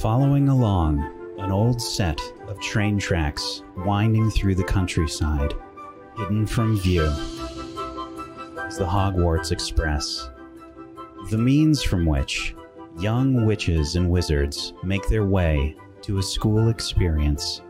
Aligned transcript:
Following 0.00 0.48
along 0.48 1.00
an 1.38 1.50
old 1.50 1.82
set 1.82 2.20
of 2.46 2.60
train 2.60 3.00
tracks 3.00 3.64
winding 3.78 4.30
through 4.30 4.54
the 4.54 4.62
countryside, 4.62 5.54
hidden 6.16 6.46
from 6.46 6.78
view, 6.78 7.02
is 8.68 8.78
the 8.78 8.86
Hogwarts 8.86 9.50
Express. 9.50 10.30
The 11.30 11.38
means 11.38 11.82
from 11.82 12.06
which 12.06 12.54
young 13.00 13.44
witches 13.44 13.96
and 13.96 14.08
wizards 14.08 14.72
make 14.84 15.08
their 15.08 15.24
way 15.24 15.74
to 16.02 16.18
a 16.18 16.22
school 16.22 16.68
experience 16.68 17.60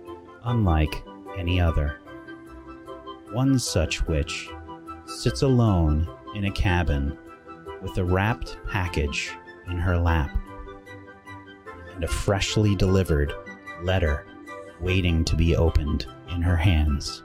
unlike 0.44 1.02
any 1.38 1.58
other. 1.58 1.98
One 3.32 3.58
such 3.58 4.06
witch 4.06 4.50
sits 5.06 5.40
alone 5.40 6.06
in 6.34 6.44
a 6.44 6.50
cabin 6.50 7.16
with 7.80 7.96
a 7.96 8.04
wrapped 8.04 8.58
package 8.68 9.30
in 9.70 9.78
her 9.78 9.96
lap 9.96 10.37
and 11.98 12.04
a 12.04 12.08
freshly 12.08 12.76
delivered 12.76 13.34
letter 13.82 14.24
waiting 14.80 15.24
to 15.24 15.34
be 15.34 15.56
opened 15.56 16.06
in 16.28 16.40
her 16.40 16.56
hands. 16.56 17.24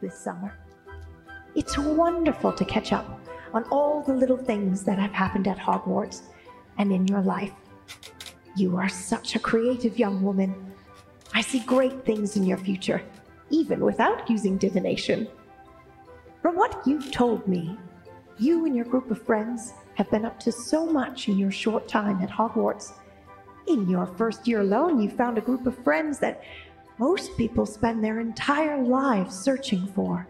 This 0.00 0.18
summer. 0.18 0.58
It's 1.54 1.78
wonderful 1.78 2.52
to 2.52 2.64
catch 2.64 2.92
up 2.92 3.20
on 3.52 3.64
all 3.64 4.02
the 4.02 4.12
little 4.12 4.36
things 4.36 4.84
that 4.84 4.98
have 4.98 5.12
happened 5.12 5.48
at 5.48 5.58
Hogwarts 5.58 6.22
and 6.78 6.92
in 6.92 7.06
your 7.06 7.22
life. 7.22 7.52
You 8.56 8.76
are 8.76 8.88
such 8.88 9.34
a 9.34 9.40
creative 9.40 9.98
young 9.98 10.22
woman. 10.22 10.54
I 11.34 11.40
see 11.40 11.60
great 11.60 12.04
things 12.04 12.36
in 12.36 12.44
your 12.44 12.58
future, 12.58 13.02
even 13.50 13.80
without 13.80 14.28
using 14.28 14.58
divination. 14.58 15.28
From 16.42 16.56
what 16.56 16.86
you've 16.86 17.10
told 17.10 17.46
me, 17.48 17.76
you 18.38 18.66
and 18.66 18.76
your 18.76 18.84
group 18.84 19.10
of 19.10 19.22
friends 19.22 19.72
have 19.94 20.10
been 20.10 20.24
up 20.24 20.38
to 20.40 20.52
so 20.52 20.86
much 20.86 21.28
in 21.28 21.36
your 21.38 21.50
short 21.50 21.88
time 21.88 22.22
at 22.22 22.30
Hogwarts. 22.30 22.92
In 23.66 23.88
your 23.88 24.06
first 24.06 24.46
year 24.46 24.60
alone, 24.60 25.00
you 25.00 25.10
found 25.10 25.36
a 25.36 25.42
group 25.42 25.66
of 25.66 25.76
friends 25.84 26.18
that 26.20 26.42
most 26.98 27.36
people 27.36 27.64
spend 27.64 28.02
their 28.02 28.20
entire 28.20 28.82
lives 28.82 29.38
searching 29.38 29.86
for. 29.94 30.26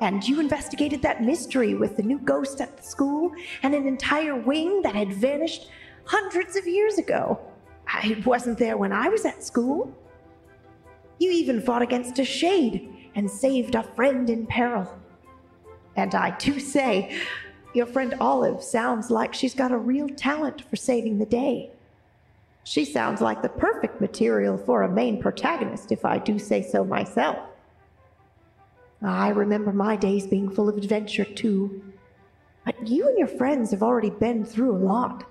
And 0.00 0.26
you 0.26 0.40
investigated 0.40 1.02
that 1.02 1.22
mystery 1.22 1.74
with 1.74 1.96
the 1.96 2.02
new 2.02 2.18
ghost 2.18 2.60
at 2.60 2.76
the 2.76 2.82
school 2.82 3.32
and 3.62 3.74
an 3.74 3.86
entire 3.86 4.36
wing 4.36 4.82
that 4.82 4.94
had 4.94 5.12
vanished 5.12 5.68
hundreds 6.04 6.56
of 6.56 6.66
years 6.66 6.98
ago. 6.98 7.40
I 7.86 8.22
wasn't 8.26 8.58
there 8.58 8.76
when 8.76 8.92
I 8.92 9.08
was 9.08 9.24
at 9.24 9.42
school. 9.42 9.94
You 11.18 11.30
even 11.30 11.62
fought 11.62 11.82
against 11.82 12.18
a 12.18 12.24
shade 12.24 13.10
and 13.14 13.30
saved 13.30 13.74
a 13.74 13.82
friend 13.82 14.28
in 14.28 14.46
peril. 14.46 14.86
And 15.96 16.14
I 16.14 16.36
do 16.36 16.60
say, 16.60 17.18
your 17.72 17.86
friend 17.86 18.14
Olive 18.20 18.62
sounds 18.62 19.10
like 19.10 19.34
she's 19.34 19.54
got 19.54 19.72
a 19.72 19.78
real 19.78 20.08
talent 20.08 20.62
for 20.68 20.76
saving 20.76 21.18
the 21.18 21.26
day. 21.26 21.70
She 22.66 22.84
sounds 22.84 23.20
like 23.20 23.42
the 23.42 23.48
perfect 23.48 24.00
material 24.00 24.58
for 24.58 24.82
a 24.82 24.90
main 24.90 25.22
protagonist, 25.22 25.92
if 25.92 26.04
I 26.04 26.18
do 26.18 26.36
say 26.36 26.62
so 26.62 26.84
myself. 26.84 27.38
I 29.00 29.28
remember 29.28 29.72
my 29.72 29.94
days 29.94 30.26
being 30.26 30.50
full 30.50 30.68
of 30.68 30.76
adventure, 30.76 31.24
too. 31.24 31.84
But 32.64 32.88
you 32.88 33.06
and 33.06 33.16
your 33.16 33.28
friends 33.28 33.70
have 33.70 33.84
already 33.84 34.10
been 34.10 34.44
through 34.44 34.74
a 34.74 34.82
lot. 34.84 35.22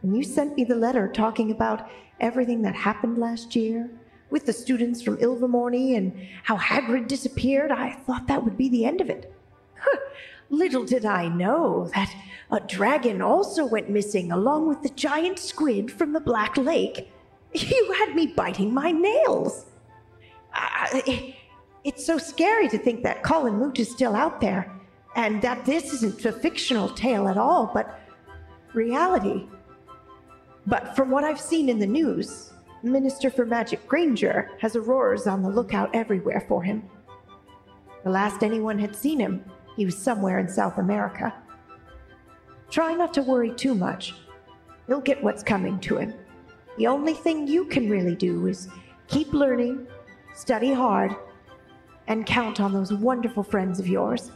When 0.00 0.12
you 0.12 0.24
sent 0.24 0.56
me 0.56 0.64
the 0.64 0.74
letter 0.74 1.06
talking 1.06 1.52
about 1.52 1.88
everything 2.18 2.62
that 2.62 2.74
happened 2.74 3.18
last 3.18 3.54
year, 3.54 3.88
with 4.28 4.44
the 4.44 4.52
students 4.52 5.00
from 5.00 5.18
Ilvermorny 5.18 5.96
and 5.96 6.12
how 6.42 6.56
Hagrid 6.56 7.06
disappeared, 7.06 7.70
I 7.70 7.92
thought 7.92 8.26
that 8.26 8.42
would 8.42 8.58
be 8.58 8.68
the 8.68 8.84
end 8.84 9.00
of 9.00 9.08
it. 9.08 9.32
Little 10.50 10.84
did 10.84 11.04
I 11.04 11.28
know 11.28 11.90
that 11.94 12.14
a 12.50 12.60
dragon 12.60 13.20
also 13.20 13.66
went 13.66 13.90
missing 13.90 14.32
along 14.32 14.68
with 14.68 14.82
the 14.82 14.88
giant 14.90 15.38
squid 15.38 15.90
from 15.90 16.12
the 16.12 16.20
Black 16.20 16.56
Lake. 16.56 17.10
You 17.52 17.94
had 17.98 18.14
me 18.14 18.28
biting 18.28 18.72
my 18.72 18.90
nails. 18.92 19.66
Uh, 20.54 21.00
I, 21.06 21.36
it's 21.84 22.04
so 22.04 22.18
scary 22.18 22.68
to 22.68 22.78
think 22.78 23.02
that 23.02 23.22
Colin 23.22 23.58
Moot 23.58 23.78
is 23.78 23.90
still 23.90 24.14
out 24.14 24.40
there, 24.40 24.74
and 25.16 25.40
that 25.42 25.64
this 25.64 25.92
isn't 25.94 26.24
a 26.24 26.32
fictional 26.32 26.88
tale 26.88 27.28
at 27.28 27.36
all, 27.36 27.70
but 27.72 28.00
reality. 28.72 29.46
But 30.66 30.94
from 30.96 31.10
what 31.10 31.24
I've 31.24 31.40
seen 31.40 31.68
in 31.68 31.78
the 31.78 31.86
news, 31.86 32.52
Minister 32.82 33.30
for 33.30 33.44
Magic 33.44 33.86
Granger 33.88 34.50
has 34.60 34.74
Aurors 34.74 35.30
on 35.30 35.42
the 35.42 35.48
lookout 35.48 35.94
everywhere 35.94 36.44
for 36.46 36.62
him. 36.62 36.88
The 38.04 38.10
last 38.10 38.42
anyone 38.42 38.78
had 38.78 38.94
seen 38.94 39.18
him, 39.18 39.44
he 39.78 39.84
was 39.84 39.96
somewhere 39.96 40.40
in 40.40 40.48
South 40.48 40.78
America. 40.78 41.32
Try 42.68 42.94
not 42.94 43.14
to 43.14 43.22
worry 43.22 43.52
too 43.52 43.76
much. 43.76 44.12
He'll 44.88 45.00
get 45.00 45.22
what's 45.22 45.44
coming 45.44 45.78
to 45.80 45.98
him. 45.98 46.14
The 46.78 46.88
only 46.88 47.14
thing 47.14 47.46
you 47.46 47.64
can 47.64 47.88
really 47.88 48.16
do 48.16 48.48
is 48.48 48.68
keep 49.06 49.32
learning, 49.32 49.86
study 50.34 50.72
hard, 50.72 51.14
and 52.08 52.26
count 52.26 52.58
on 52.58 52.72
those 52.72 52.92
wonderful 52.92 53.44
friends 53.44 53.78
of 53.78 53.86
yours. 53.86 54.32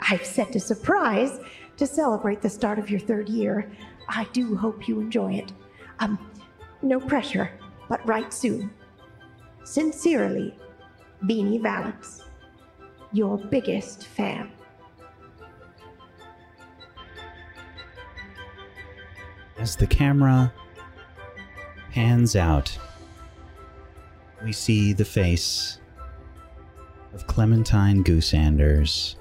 I've 0.00 0.26
set 0.26 0.56
a 0.56 0.60
surprise 0.60 1.38
to 1.76 1.86
celebrate 1.86 2.42
the 2.42 2.50
start 2.50 2.80
of 2.80 2.90
your 2.90 2.98
third 2.98 3.28
year. 3.28 3.70
I 4.08 4.24
do 4.32 4.56
hope 4.56 4.88
you 4.88 4.98
enjoy 4.98 5.34
it. 5.34 5.52
Um, 6.00 6.18
no 6.82 6.98
pressure, 6.98 7.52
but 7.88 8.04
write 8.04 8.32
soon. 8.32 8.72
Sincerely, 9.62 10.56
Beanie 11.22 11.62
Valance, 11.62 12.24
your 13.12 13.38
biggest 13.38 14.06
fan. 14.06 14.50
As 19.58 19.76
the 19.76 19.86
camera 19.86 20.52
pans 21.92 22.36
out, 22.36 22.78
we 24.42 24.52
see 24.52 24.92
the 24.92 25.04
face 25.04 25.78
of 27.12 27.26
Clementine 27.26 28.04
Goosanders. 28.04 29.16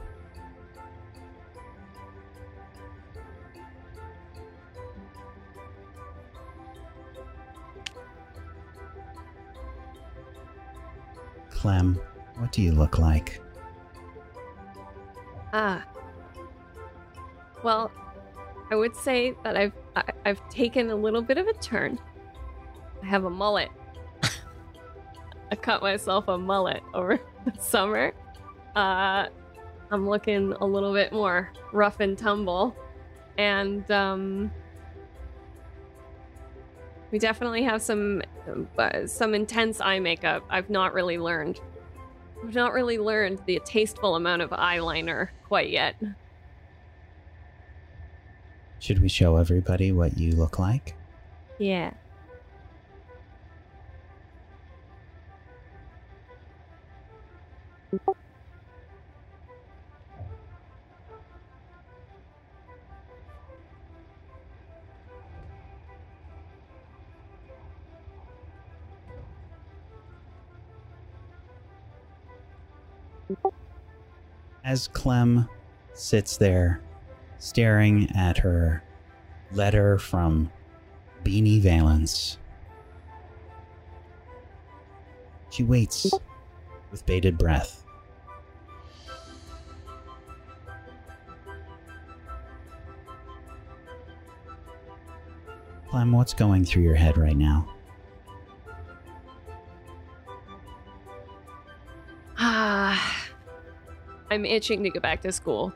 Clem, 11.50 12.00
what 12.38 12.54
do 12.54 12.62
you 12.62 12.72
look 12.72 12.98
like? 12.98 13.42
Ah. 15.54 15.86
Well, 17.64 17.92
I 18.72 18.76
would 18.76 18.96
say 18.96 19.34
that 19.44 19.58
I've 19.58 19.74
I, 19.96 20.04
I've 20.26 20.50
taken 20.50 20.92
a 20.92 20.96
little 20.96 21.22
bit 21.22 21.38
of 21.38 21.48
a 21.48 21.54
turn. 21.54 22.00
I 23.02 23.06
have 23.06 23.26
a 23.26 23.30
mullet. 23.30 23.70
I 25.52 25.56
cut 25.56 25.82
myself 25.82 26.28
a 26.28 26.38
mullet 26.38 26.84
over 26.94 27.20
the 27.46 27.60
summer. 27.60 28.14
Uh, 28.76 29.28
I'm 29.92 30.08
looking 30.08 30.54
a 30.54 30.66
little 30.66 30.94
bit 30.94 31.12
more 31.12 31.52
rough 31.74 32.00
and 32.00 32.18
tumble, 32.18 32.76
and 33.38 33.90
um, 33.90 34.52
we 37.12 37.18
definitely 37.18 37.64
have 37.64 37.82
some 37.82 38.22
uh, 38.78 39.08
some 39.08 39.34
intense 39.34 39.82
eye 39.82 40.00
makeup. 40.00 40.44
I've 40.50 40.70
not 40.70 40.94
really 40.94 41.18
learned. 41.18 41.60
I've 42.44 42.56
not 42.56 42.74
really 42.74 42.98
learned 42.98 43.42
the 43.46 43.60
tasteful 43.66 44.16
amount 44.16 44.42
of 44.42 44.50
eyeliner 44.52 45.30
quite 45.48 45.70
yet. 45.70 45.96
Should 48.80 49.02
we 49.02 49.10
show 49.10 49.36
everybody 49.36 49.92
what 49.92 50.18
you 50.18 50.32
look 50.32 50.58
like? 50.58 50.96
Yeah. 51.58 51.92
As 74.64 74.88
Clem 74.88 75.50
sits 75.94 76.38
there, 76.38 76.82
staring 77.38 78.10
at 78.16 78.40
her 78.40 78.84
letter 79.52 79.98
from 79.98 80.52
Beanie 81.24 81.62
Valence, 81.62 82.38
she 85.50 85.64
waits 85.64 86.12
with 86.92 87.06
bated 87.06 87.38
breath. 87.38 87.84
Clem, 95.90 96.12
what's 96.12 96.34
going 96.36 96.66
through 96.66 96.84
your 96.84 96.96
head 96.96 97.18
right 97.18 97.36
now? 97.36 97.68
I'm 104.32 104.46
itching 104.46 104.84
to 104.84 104.90
go 104.90 105.00
back 105.00 105.22
to 105.22 105.32
school. 105.32 105.74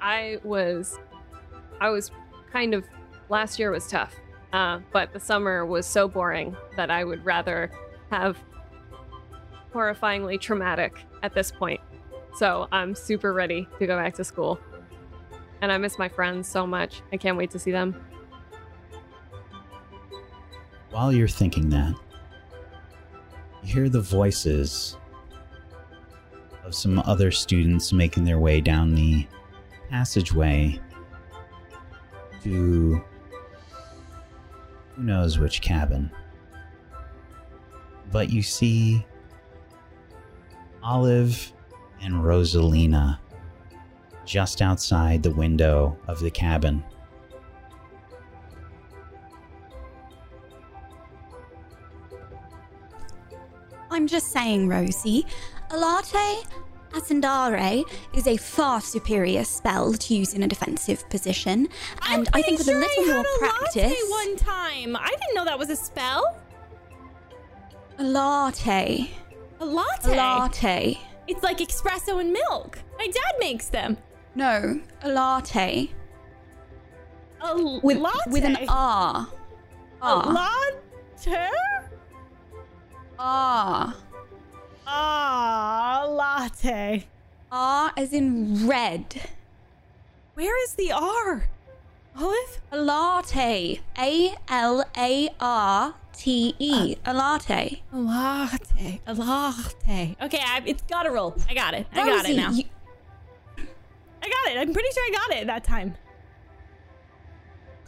I 0.00 0.38
was, 0.44 0.98
I 1.80 1.90
was 1.90 2.10
kind 2.52 2.74
of. 2.74 2.84
Last 3.30 3.58
year 3.58 3.70
was 3.70 3.88
tough, 3.88 4.14
uh, 4.52 4.80
but 4.92 5.14
the 5.14 5.18
summer 5.18 5.64
was 5.64 5.86
so 5.86 6.06
boring 6.06 6.54
that 6.76 6.90
I 6.90 7.04
would 7.04 7.24
rather 7.24 7.70
have 8.10 8.38
horrifyingly 9.72 10.38
traumatic 10.38 11.04
at 11.22 11.34
this 11.34 11.50
point. 11.50 11.80
So 12.36 12.68
I'm 12.70 12.94
super 12.94 13.32
ready 13.32 13.66
to 13.78 13.86
go 13.86 13.96
back 13.96 14.14
to 14.16 14.24
school, 14.24 14.60
and 15.62 15.72
I 15.72 15.78
miss 15.78 15.98
my 15.98 16.08
friends 16.08 16.46
so 16.46 16.66
much. 16.66 17.00
I 17.12 17.16
can't 17.16 17.38
wait 17.38 17.50
to 17.52 17.58
see 17.58 17.70
them. 17.70 17.98
While 20.90 21.12
you're 21.12 21.26
thinking 21.26 21.70
that, 21.70 21.94
you 23.62 23.72
hear 23.72 23.88
the 23.88 24.02
voices 24.02 24.98
of 26.64 26.74
some 26.74 26.98
other 27.00 27.30
students 27.30 27.92
making 27.92 28.24
their 28.24 28.38
way 28.38 28.60
down 28.60 28.94
the 28.94 29.26
passageway 29.90 30.80
to 32.42 33.02
who 34.94 35.02
knows 35.02 35.38
which 35.38 35.60
cabin. 35.60 36.10
But 38.10 38.30
you 38.30 38.42
see 38.42 39.04
Olive 40.82 41.52
and 42.02 42.14
Rosalina 42.14 43.18
just 44.24 44.62
outside 44.62 45.22
the 45.22 45.30
window 45.30 45.98
of 46.06 46.20
the 46.20 46.30
cabin. 46.30 46.82
I'm 53.90 54.06
just 54.06 54.32
saying, 54.32 54.68
Rosie, 54.68 55.24
Alarte 55.74 56.44
Ascendare 56.92 57.82
is 58.12 58.28
a 58.28 58.36
far 58.36 58.80
superior 58.80 59.42
spell 59.42 59.92
to 59.94 60.14
use 60.14 60.32
in 60.32 60.44
a 60.44 60.46
defensive 60.46 61.08
position, 61.10 61.66
and 62.08 62.28
I 62.32 62.42
think 62.42 62.58
with 62.58 62.68
sure 62.68 62.76
a 62.76 62.80
little 62.80 63.04
I 63.04 63.06
more 63.06 63.16
had 63.16 63.26
a 63.26 63.38
practice, 63.38 63.74
latte 63.74 63.96
one 64.10 64.36
time. 64.36 64.96
I 64.96 65.08
didn't 65.08 65.34
know 65.34 65.44
that 65.44 65.58
was 65.58 65.70
a 65.70 65.76
spell. 65.76 66.40
a 67.98 68.04
latte, 68.04 69.10
A 69.58 69.64
latte. 69.64 70.12
a 70.12 70.16
latte. 70.16 71.00
It's 71.26 71.42
like 71.42 71.58
espresso 71.58 72.20
and 72.20 72.32
milk. 72.32 72.78
My 72.96 73.06
dad 73.08 73.32
makes 73.40 73.66
them. 73.68 73.96
no, 74.36 74.80
a 75.02 75.08
latte 75.08 75.90
A 77.42 77.46
l- 77.48 77.80
with 77.82 77.96
latte. 77.98 78.30
with 78.30 78.44
an 78.44 78.58
R, 78.68 79.26
A 80.00 80.04
R, 80.06 80.32
latte. 80.32 81.48
R, 83.18 83.94
Ah, 84.86 86.04
latte. 86.08 87.06
Ah, 87.50 87.92
as 87.96 88.12
in 88.12 88.66
red, 88.66 89.04
Where 90.34 90.60
is 90.64 90.74
the 90.74 90.90
R? 90.92 91.48
Olive? 92.16 92.60
a 92.72 92.78
latte, 92.78 93.80
A 93.98 94.34
L 94.48 94.84
A 94.96 95.28
R 95.40 95.94
T 96.12 96.54
E, 96.58 96.96
a 97.04 97.12
latte. 97.14 97.82
A 97.92 97.96
latte. 97.98 99.00
A 99.06 99.14
latte. 99.14 100.16
Okay, 100.20 100.38
I, 100.40 100.62
it's 100.66 100.82
gotta 100.82 101.10
roll. 101.10 101.34
I 101.48 101.54
got 101.54 101.74
it. 101.74 101.86
I 101.92 102.04
got 102.06 102.28
it 102.28 102.36
now. 102.36 102.50
you- 102.50 102.64
I 103.58 104.28
got 104.28 104.52
it. 104.52 104.58
I'm 104.58 104.72
pretty 104.72 104.88
sure 104.92 105.02
I 105.04 105.10
got 105.12 105.36
it 105.36 105.46
that 105.46 105.64
time. 105.64 105.96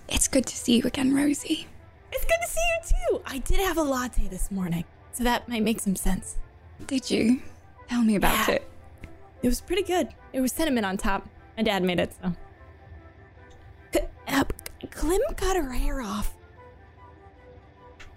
it's 0.09 0.29
good 0.29 0.47
to 0.47 0.57
see 0.57 0.77
you 0.79 0.83
again, 0.85 1.15
Rosie. 1.15 1.67
It's 2.13 2.25
good 2.25 2.39
to 2.43 2.49
see 2.49 2.61
you 2.61 3.19
too. 3.19 3.23
I 3.27 3.39
did 3.39 3.59
have 3.61 3.77
a 3.77 3.83
latte 3.83 4.29
this 4.29 4.51
morning, 4.51 4.85
so 5.13 5.25
that 5.25 5.49
might 5.49 5.63
make 5.63 5.81
some 5.81 5.97
sense. 5.97 6.37
Did 6.87 7.11
you? 7.11 7.41
Tell 7.89 8.03
me 8.03 8.17
about 8.17 8.49
Yeah. 8.49 8.57
it. 8.57 8.69
It 9.43 9.49
was 9.49 9.61
pretty 9.61 9.83
good. 9.83 10.09
It 10.33 10.41
was 10.41 10.53
cinnamon 10.53 10.85
on 10.85 10.97
top. 10.97 11.29
My 11.57 11.63
dad 11.63 11.83
made 11.83 12.01
it, 12.01 12.13
so. 12.23 12.33
Uh, 14.29 14.45
Clem 14.91 15.21
cut 15.37 15.57
her 15.57 15.73
hair 15.73 16.01
off. 16.03 16.35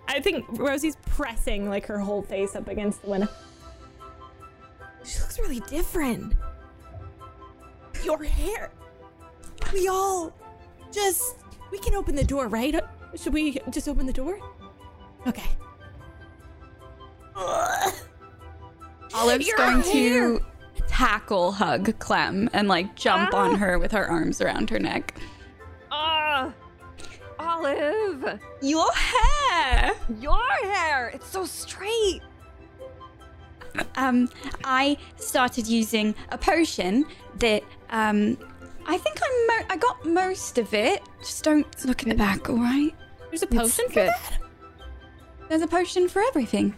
I 0.07 0.19
think 0.19 0.45
Rosie's 0.49 0.97
pressing 1.05 1.69
like 1.69 1.85
her 1.85 1.99
whole 1.99 2.23
face 2.23 2.55
up 2.55 2.67
against 2.67 3.03
the 3.03 3.09
window. 3.11 3.27
She 5.03 5.19
looks 5.19 5.39
really 5.39 5.59
different. 5.61 6.33
Your 8.03 8.23
hair. 8.23 8.71
We 9.71 9.87
all 9.87 10.33
just. 10.91 11.35
We 11.71 11.77
can 11.77 11.93
open 11.93 12.15
the 12.15 12.23
door, 12.23 12.47
right? 12.47 12.73
Should 13.15 13.33
we 13.33 13.59
just 13.69 13.87
open 13.87 14.07
the 14.07 14.13
door? 14.13 14.39
Okay. 15.27 15.49
Ugh. 17.35 17.93
Olive's 19.13 19.47
Your 19.47 19.57
going 19.57 19.81
hair. 19.81 20.37
to 20.37 20.45
tackle 20.87 21.51
hug 21.51 21.97
Clem 21.99 22.49
and 22.53 22.67
like 22.67 22.95
jump 22.95 23.31
Ah. 23.33 23.37
on 23.45 23.55
her 23.55 23.77
with 23.79 23.91
her 23.91 24.07
arms 24.09 24.41
around 24.41 24.69
her 24.69 24.79
neck. 24.79 25.15
Ah, 25.91 26.51
Olive, 27.37 28.39
Your 28.61 28.91
hair. 28.93 29.93
your 30.19 30.41
hair. 30.63 31.09
It's 31.13 31.27
so 31.29 31.45
straight. 31.45 32.21
Um, 33.95 34.29
I 34.63 34.97
started 35.17 35.67
using 35.67 36.15
a 36.31 36.37
potion 36.37 37.05
that 37.37 37.63
um, 37.91 38.37
I 38.85 38.97
think 38.97 39.19
I 39.21 39.45
mo- 39.47 39.65
I 39.69 39.77
got 39.77 40.05
most 40.05 40.57
of 40.57 40.73
it. 40.73 41.01
Just 41.19 41.43
don't 41.43 41.85
look 41.85 42.03
in 42.03 42.09
the 42.09 42.15
back, 42.15 42.49
all 42.49 42.57
right? 42.57 42.93
There's 43.29 43.43
a 43.43 43.47
potion 43.47 43.87
for 43.87 43.93
good. 43.93 44.07
that? 44.09 44.37
There's 45.49 45.61
a 45.61 45.67
potion 45.67 46.09
for 46.09 46.21
everything. 46.23 46.75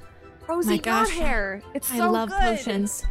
Rosie, 0.52 0.70
My 0.72 0.78
gosh. 0.78 1.10
hair. 1.12 1.62
It's 1.74 1.88
so 1.88 2.04
I 2.04 2.08
love 2.08 2.30
good. 2.30 2.40
potions. 2.40 3.06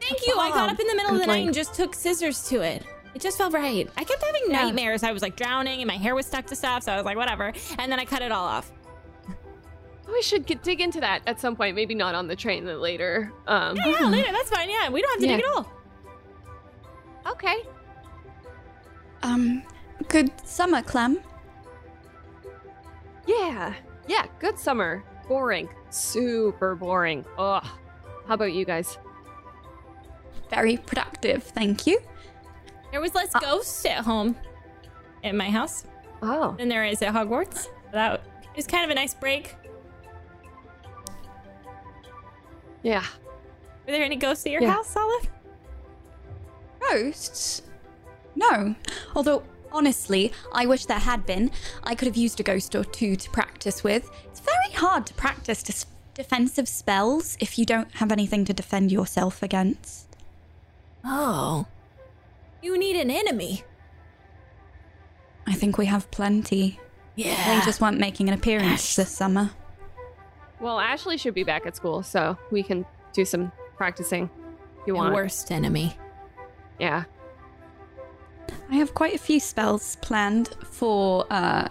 Thank 0.00 0.26
you. 0.26 0.34
I 0.38 0.50
got 0.50 0.70
up 0.70 0.78
in 0.78 0.86
the 0.86 0.94
middle 0.94 1.10
of 1.10 1.14
the 1.16 1.20
Good 1.22 1.26
night 1.28 1.34
link. 1.38 1.46
and 1.48 1.54
just 1.54 1.74
took 1.74 1.92
scissors 1.94 2.46
to 2.50 2.60
it. 2.60 2.84
It 3.16 3.20
just 3.20 3.36
felt 3.36 3.52
right. 3.52 3.88
I 3.96 4.04
kept 4.04 4.22
having 4.22 4.42
Yeah. 4.48 4.62
nightmares. 4.62 5.02
I 5.02 5.10
was 5.12 5.20
like 5.22 5.34
drowning 5.36 5.80
and 5.80 5.88
my 5.88 5.96
hair 5.96 6.14
was 6.14 6.24
stuck 6.26 6.46
to 6.46 6.56
stuff, 6.56 6.84
so 6.84 6.92
I 6.92 6.96
was 6.96 7.04
like, 7.04 7.16
whatever. 7.16 7.52
And 7.78 7.90
then 7.90 7.98
I 7.98 8.04
cut 8.04 8.22
it 8.22 8.30
all 8.30 8.44
off. 8.46 8.70
We 10.06 10.22
should 10.22 10.46
get, 10.46 10.62
dig 10.62 10.80
into 10.80 11.00
that 11.00 11.22
at 11.26 11.40
some 11.40 11.56
point. 11.56 11.74
Maybe 11.74 11.94
not 11.96 12.14
on 12.14 12.28
the 12.28 12.36
train, 12.36 12.64
but 12.64 12.78
later. 12.78 13.32
Um, 13.48 13.76
Yeah, 13.76 13.88
yeah, 14.00 14.06
later. 14.06 14.30
That's 14.32 14.50
fine. 14.50 14.68
Yeah, 14.70 14.88
we 14.90 15.02
don't 15.02 15.10
have 15.12 15.20
to 15.20 15.26
Yeah. 15.26 15.36
dig 15.36 15.44
it 15.46 15.50
all. 15.56 15.72
okay. 17.32 17.56
Um, 19.22 19.62
good 20.08 20.30
summer, 20.46 20.82
Clem. 20.82 21.18
Yeah, 23.26 23.72
yeah. 24.06 24.26
Good 24.38 24.58
summer. 24.58 25.02
Boring. 25.28 25.68
Super 25.90 26.74
boring. 26.74 27.24
Ugh. 27.38 27.64
How 28.26 28.34
about 28.34 28.52
you 28.52 28.64
guys? 28.64 28.98
Very 30.50 30.76
productive, 30.76 31.42
thank 31.42 31.86
you. 31.86 32.00
There 32.90 33.00
was 33.00 33.14
less 33.14 33.34
uh, 33.34 33.40
ghosts 33.40 33.84
at 33.86 34.04
home 34.04 34.36
at 35.24 35.34
my 35.34 35.50
house 35.50 35.84
Oh, 36.22 36.54
than 36.58 36.68
there 36.68 36.84
is 36.84 37.02
at 37.02 37.12
Hogwarts. 37.14 37.68
That 37.92 38.22
was 38.56 38.66
kind 38.66 38.84
of 38.84 38.90
a 38.90 38.94
nice 38.94 39.14
break. 39.14 39.56
yeah. 42.82 43.04
Were 43.86 43.92
there 43.92 44.02
any 44.04 44.16
ghosts 44.16 44.46
at 44.46 44.52
your 44.52 44.62
Yeah. 44.62 44.72
house, 44.72 44.94
Olive? 44.96 45.30
Ghosts? 46.80 47.62
No. 48.34 48.74
Although, 49.14 49.42
honestly, 49.72 50.32
I 50.52 50.66
wish 50.66 50.86
there 50.86 50.98
had 50.98 51.26
been. 51.26 51.50
I 51.82 51.94
could 51.94 52.06
have 52.06 52.16
used 52.16 52.40
a 52.40 52.42
ghost 52.42 52.74
or 52.74 52.84
two 52.84 53.16
to 53.16 53.30
practice 53.30 53.82
with. 53.84 54.10
It's 54.44 54.52
very 54.52 54.74
hard 54.74 55.06
to 55.06 55.14
practice 55.14 55.62
dis- 55.62 55.86
defensive 56.12 56.68
spells 56.68 57.36
if 57.40 57.58
you 57.58 57.64
don't 57.64 57.90
have 57.92 58.12
anything 58.12 58.44
to 58.44 58.52
defend 58.52 58.92
yourself 58.92 59.42
against. 59.42 60.06
Oh. 61.04 61.66
You 62.62 62.78
need 62.78 62.96
an 62.96 63.10
enemy. 63.10 63.64
I 65.46 65.54
think 65.54 65.78
we 65.78 65.86
have 65.86 66.10
plenty. 66.10 66.78
Yeah. 67.16 67.58
They 67.58 67.64
just 67.64 67.80
weren't 67.80 67.98
making 67.98 68.28
an 68.28 68.34
appearance 68.34 68.96
this 68.96 69.10
summer. 69.10 69.50
Well, 70.60 70.78
Ashley 70.78 71.16
should 71.16 71.34
be 71.34 71.44
back 71.44 71.66
at 71.66 71.76
school, 71.76 72.02
so 72.02 72.38
we 72.50 72.62
can 72.62 72.86
do 73.12 73.24
some 73.24 73.52
practicing. 73.76 74.30
If 74.80 74.86
you 74.86 74.92
the 74.94 74.98
want? 74.98 75.14
worst 75.14 75.50
enemy. 75.50 75.96
Yeah. 76.78 77.04
I 78.70 78.76
have 78.76 78.94
quite 78.94 79.14
a 79.14 79.18
few 79.18 79.40
spells 79.40 79.96
planned 79.96 80.48
for 80.70 81.26
uh, 81.30 81.68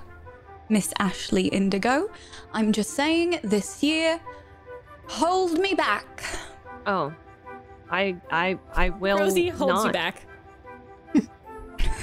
Miss 0.70 0.93
Ashley 1.00 1.48
Indigo. 1.48 2.10
I'm 2.53 2.72
just 2.72 2.91
saying, 2.91 3.39
this 3.43 3.84
year, 3.84 4.20
hold 5.08 5.60
me 5.60 5.74
back. 5.74 6.24
Oh, 6.86 7.13
I, 7.89 8.15
I, 8.32 8.58
I 8.74 8.89
will. 8.89 9.17
Rosie 9.20 9.50
holds 9.50 9.74
not. 9.74 9.88
you 9.88 9.91
back. 9.93 10.25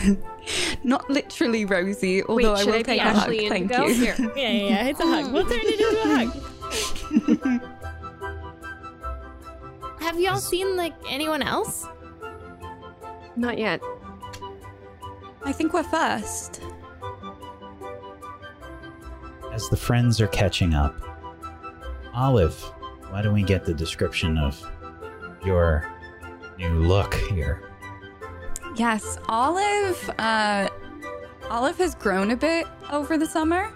Not 0.84 1.10
literally 1.10 1.64
Rosie, 1.64 2.22
although 2.24 2.54
I 2.54 2.58
should 2.58 2.66
will 2.66 2.74
I 2.74 2.78
be 2.78 2.84
take 2.84 3.00
a 3.00 3.04
Ashley 3.04 3.38
hug. 3.42 3.48
Thank 3.48 3.70
Indigo? 3.72 3.86
you. 3.86 3.94
Here. 3.94 4.16
Yeah, 4.36 4.50
yeah, 4.50 4.68
yeah. 4.68 4.86
It's 4.86 5.00
a 5.00 5.06
hug. 5.06 5.32
We'll 5.32 5.44
turn 5.44 5.60
it 5.62 5.80
into 5.80 6.00
a 6.02 6.16
hug. 6.16 7.70
have 10.00 10.18
y'all 10.18 10.38
seen 10.38 10.76
like 10.76 10.94
anyone 11.08 11.42
else? 11.42 11.86
Not 13.36 13.58
yet. 13.58 13.80
I 15.44 15.52
think 15.52 15.72
we're 15.72 15.82
first. 15.82 16.62
As 19.60 19.68
the 19.68 19.76
friends 19.76 20.22
are 20.22 20.26
catching 20.28 20.72
up, 20.72 20.94
Olive, 22.14 22.58
why 23.10 23.20
don't 23.20 23.34
we 23.34 23.42
get 23.42 23.66
the 23.66 23.74
description 23.74 24.38
of 24.38 24.58
your 25.44 25.86
new 26.56 26.76
look 26.84 27.12
here? 27.28 27.60
Yes, 28.76 29.18
Olive. 29.28 30.10
Uh, 30.18 30.70
Olive 31.50 31.76
has 31.76 31.94
grown 31.94 32.30
a 32.30 32.36
bit 32.36 32.66
over 32.90 33.18
the 33.18 33.26
summer. 33.26 33.70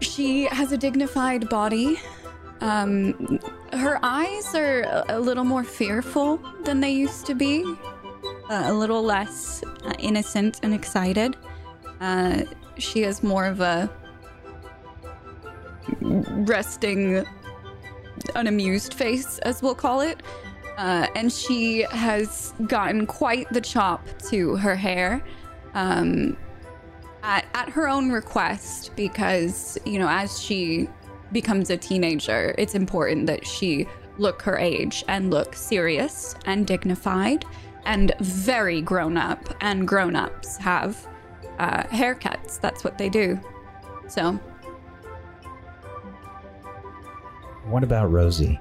She 0.00 0.46
has 0.46 0.72
a 0.72 0.76
dignified 0.76 1.48
body. 1.48 2.00
Um, 2.60 3.38
her 3.72 4.00
eyes 4.02 4.56
are 4.56 5.04
a- 5.08 5.20
little 5.20 5.44
more 5.44 5.62
fearful 5.62 6.38
than 6.64 6.80
they 6.80 6.90
used 6.90 7.26
to 7.26 7.36
be. 7.36 7.62
Uh, 8.50 8.62
a 8.64 8.72
little 8.74 9.04
less 9.04 9.62
uh, 9.84 9.92
innocent 10.00 10.58
and 10.64 10.74
excited. 10.74 11.36
Uh, 12.00 12.42
she 12.76 13.02
has 13.02 13.22
more 13.22 13.46
of 13.46 13.60
a 13.60 13.88
resting, 16.46 17.24
unamused 18.34 18.94
face, 18.94 19.38
as 19.38 19.62
we'll 19.62 19.74
call 19.74 20.00
it. 20.00 20.22
Uh, 20.78 21.06
and 21.14 21.32
she 21.32 21.82
has 21.90 22.54
gotten 22.66 23.06
quite 23.06 23.48
the 23.52 23.60
chop 23.60 24.06
to 24.30 24.56
her 24.56 24.74
hair 24.74 25.22
um, 25.74 26.36
at, 27.22 27.44
at 27.54 27.68
her 27.68 27.88
own 27.88 28.10
request 28.10 28.90
because, 28.96 29.78
you 29.84 29.98
know, 29.98 30.08
as 30.08 30.40
she 30.40 30.88
becomes 31.30 31.70
a 31.70 31.76
teenager, 31.76 32.54
it's 32.58 32.74
important 32.74 33.26
that 33.26 33.46
she 33.46 33.86
look 34.18 34.42
her 34.42 34.58
age 34.58 35.04
and 35.08 35.30
look 35.30 35.54
serious 35.54 36.34
and 36.46 36.66
dignified 36.66 37.44
and 37.84 38.12
very 38.20 38.80
grown 38.80 39.16
up. 39.16 39.54
And 39.60 39.86
grown 39.86 40.16
ups 40.16 40.56
have 40.56 41.06
uh, 41.58 41.82
haircuts, 41.84 42.60
that's 42.60 42.84
what 42.84 42.98
they 42.98 43.08
do. 43.08 43.38
So, 44.08 44.38
What 47.72 47.82
about 47.82 48.12
Rosie? 48.12 48.60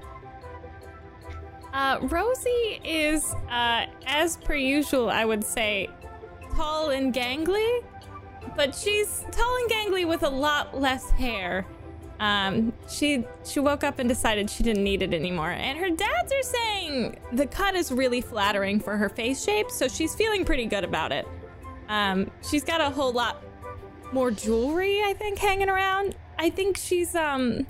Uh, 1.74 2.00
Rosie 2.04 2.80
is, 2.86 3.34
uh, 3.50 3.86
as 4.06 4.38
per 4.38 4.56
usual, 4.56 5.10
I 5.10 5.26
would 5.26 5.44
say, 5.44 5.90
tall 6.56 6.92
and 6.92 7.14
gangly, 7.14 7.84
but 8.56 8.74
she's 8.74 9.26
tall 9.30 9.58
and 9.58 9.70
gangly 9.70 10.08
with 10.08 10.24
a 10.24 10.30
lot 10.30 10.80
less 10.80 11.10
hair. 11.10 11.66
Um, 12.22 12.72
she 12.88 13.26
she 13.44 13.60
woke 13.60 13.84
up 13.84 14.00
and 14.00 14.08
decided 14.08 14.50
she 14.50 14.64
didn't 14.64 14.86
need 14.86 15.02
it 15.02 15.14
anymore, 15.14 15.52
and 15.52 15.78
her 15.78 15.90
dads 15.90 16.32
are 16.32 16.44
saying 16.44 17.20
the 17.34 17.48
cut 17.48 17.76
is 17.76 17.92
really 17.92 18.22
flattering 18.22 18.80
for 18.80 18.96
her 18.96 19.10
face 19.10 19.44
shape, 19.44 19.72
so 19.72 19.90
she's 19.90 20.16
feeling 20.16 20.46
pretty 20.46 20.68
good 20.68 20.86
about 20.86 21.12
it. 21.12 21.28
Um, 21.90 22.32
she's 22.50 22.64
got 22.64 22.80
a 22.80 22.90
whole 22.90 23.12
lot 23.12 23.44
more 24.14 24.32
jewelry, 24.32 25.02
I 25.04 25.14
think, 25.16 25.38
hanging 25.38 25.68
around. 25.68 26.16
I 26.40 26.50
think 26.50 26.78
she's 26.78 27.14
um 27.14 27.68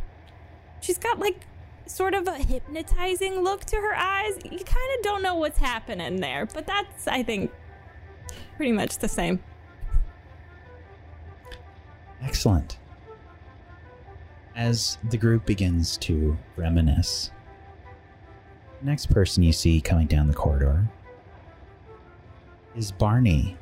she's 0.81 0.97
got 0.97 1.19
like 1.19 1.45
sort 1.85 2.13
of 2.13 2.27
a 2.27 2.35
hypnotizing 2.35 3.41
look 3.41 3.65
to 3.65 3.77
her 3.77 3.95
eyes. 3.95 4.37
You 4.43 4.59
kind 4.59 4.97
of 4.97 5.03
don't 5.03 5.23
know 5.23 5.35
what's 5.35 5.57
happening 5.57 6.19
there, 6.19 6.45
but 6.45 6.65
that's 6.65 7.07
I 7.07 7.23
think 7.23 7.51
pretty 8.57 8.71
much 8.71 8.97
the 8.97 9.07
same. 9.07 9.41
Excellent. 12.21 12.77
As 14.55 14.97
the 15.09 15.17
group 15.17 15.45
begins 15.45 15.97
to 15.99 16.37
reminisce, 16.55 17.31
the 18.79 18.85
next 18.85 19.07
person 19.07 19.43
you 19.43 19.53
see 19.53 19.79
coming 19.79 20.07
down 20.07 20.27
the 20.27 20.33
corridor 20.33 20.87
is 22.75 22.91
Barney. 22.91 23.57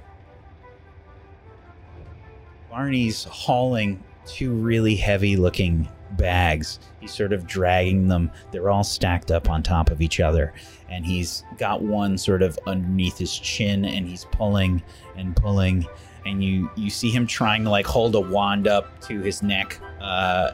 Barney's 2.70 3.24
hauling 3.24 4.04
two 4.26 4.52
really 4.54 4.96
heavy 4.96 5.36
looking 5.36 5.88
bags. 6.18 6.80
He's 7.00 7.14
sort 7.14 7.34
of 7.34 7.46
dragging 7.48 8.08
them. 8.08 8.32
They're 8.52 8.70
all 8.70 8.84
stacked 8.84 9.32
up 9.32 9.50
on 9.50 9.64
top 9.64 9.92
of 9.92 10.02
each 10.02 10.20
other. 10.20 10.54
And 10.90 11.06
he's 11.06 11.44
got 11.58 11.82
one 11.82 12.18
sort 12.18 12.42
of 12.42 12.58
underneath 12.68 13.18
his 13.18 13.38
chin 13.38 13.86
and 13.86 14.08
he's 14.08 14.26
pulling 14.32 14.82
and 15.16 15.36
pulling. 15.36 15.86
And 16.26 16.44
you, 16.44 16.70
you 16.76 16.90
see 16.90 17.10
him 17.12 17.28
trying 17.28 17.64
to 17.64 17.70
like 17.70 17.86
hold 17.86 18.16
a 18.16 18.20
wand 18.22 18.68
up 18.68 19.00
to 19.02 19.20
his 19.22 19.42
neck 19.44 19.80
uh, 20.02 20.52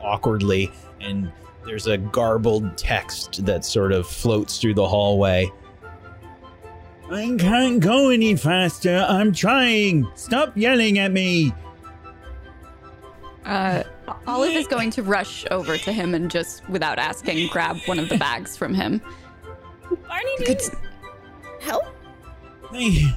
awkwardly. 0.00 0.70
And 1.00 1.32
there's 1.64 1.86
a 1.86 1.98
garbled 1.98 2.76
text 2.76 3.44
that 3.46 3.64
sort 3.64 3.92
of 3.92 4.06
floats 4.06 4.58
through 4.58 4.74
the 4.74 4.88
hallway. 4.88 5.50
I 7.10 7.34
can't 7.38 7.80
go 7.80 8.10
any 8.10 8.36
faster. 8.36 9.04
I'm 9.08 9.32
trying. 9.32 10.06
Stop 10.14 10.56
yelling 10.56 10.98
at 10.98 11.10
me. 11.10 11.52
uh, 13.44 13.82
Olive 14.26 14.52
is 14.54 14.66
going 14.66 14.90
to 14.92 15.02
rush 15.02 15.44
over 15.50 15.76
to 15.78 15.92
him 15.92 16.14
and 16.14 16.30
just, 16.30 16.68
without 16.68 16.98
asking, 16.98 17.48
grab 17.48 17.76
one 17.86 17.98
of 17.98 18.08
the 18.08 18.16
bags 18.18 18.56
from 18.56 18.74
him. 18.74 19.00
Barney, 20.08 20.36
do 20.38 20.44
Good. 20.46 20.62
help? 21.60 21.84
Thank, 22.72 22.94
you. 23.00 23.08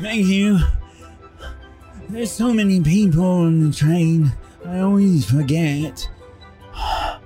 thank 0.00 0.26
you. 0.26 0.58
There's 2.08 2.30
so 2.30 2.52
many 2.52 2.80
people 2.82 3.24
on 3.24 3.68
the 3.70 3.74
train. 3.74 4.32
I 4.66 4.80
always 4.80 5.24
forget. 5.30 6.08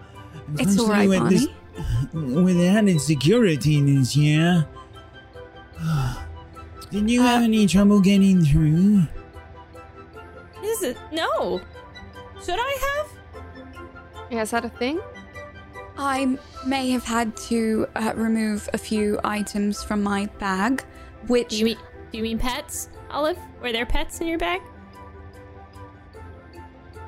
It's 0.58 0.78
all 0.78 0.86
right, 0.88 1.08
Especially 1.08 1.08
with 1.08 1.30
this- 1.30 1.46
Barney. 2.12 2.42
with 2.42 2.60
added 2.60 3.00
security 3.00 3.80
this 3.80 4.14
year. 4.14 4.66
Did 6.90 7.08
you 7.10 7.22
uh, 7.22 7.24
have 7.26 7.42
any 7.42 7.66
trouble 7.66 8.00
getting 8.00 8.44
through? 8.44 9.04
Is 10.62 10.82
it 10.82 10.98
no? 11.10 11.60
Should 12.44 12.58
I 12.58 12.78
have? 12.96 13.44
Yeah, 14.30 14.42
is 14.42 14.50
that 14.50 14.64
a 14.64 14.68
thing? 14.68 15.00
I 15.98 16.38
may 16.66 16.90
have 16.90 17.04
had 17.04 17.36
to 17.48 17.86
uh, 17.94 18.12
remove 18.16 18.68
a 18.72 18.78
few 18.78 19.20
items 19.24 19.82
from 19.82 20.02
my 20.02 20.26
bag, 20.38 20.82
which 21.26 21.50
Do 21.50 21.56
you 21.58 21.64
mean 21.66 21.78
do 22.10 22.18
you 22.18 22.24
mean 22.24 22.38
pets, 22.38 22.88
Olive? 23.10 23.38
Were 23.62 23.72
there 23.72 23.86
pets 23.86 24.20
in 24.20 24.26
your 24.26 24.38
bag? 24.38 24.60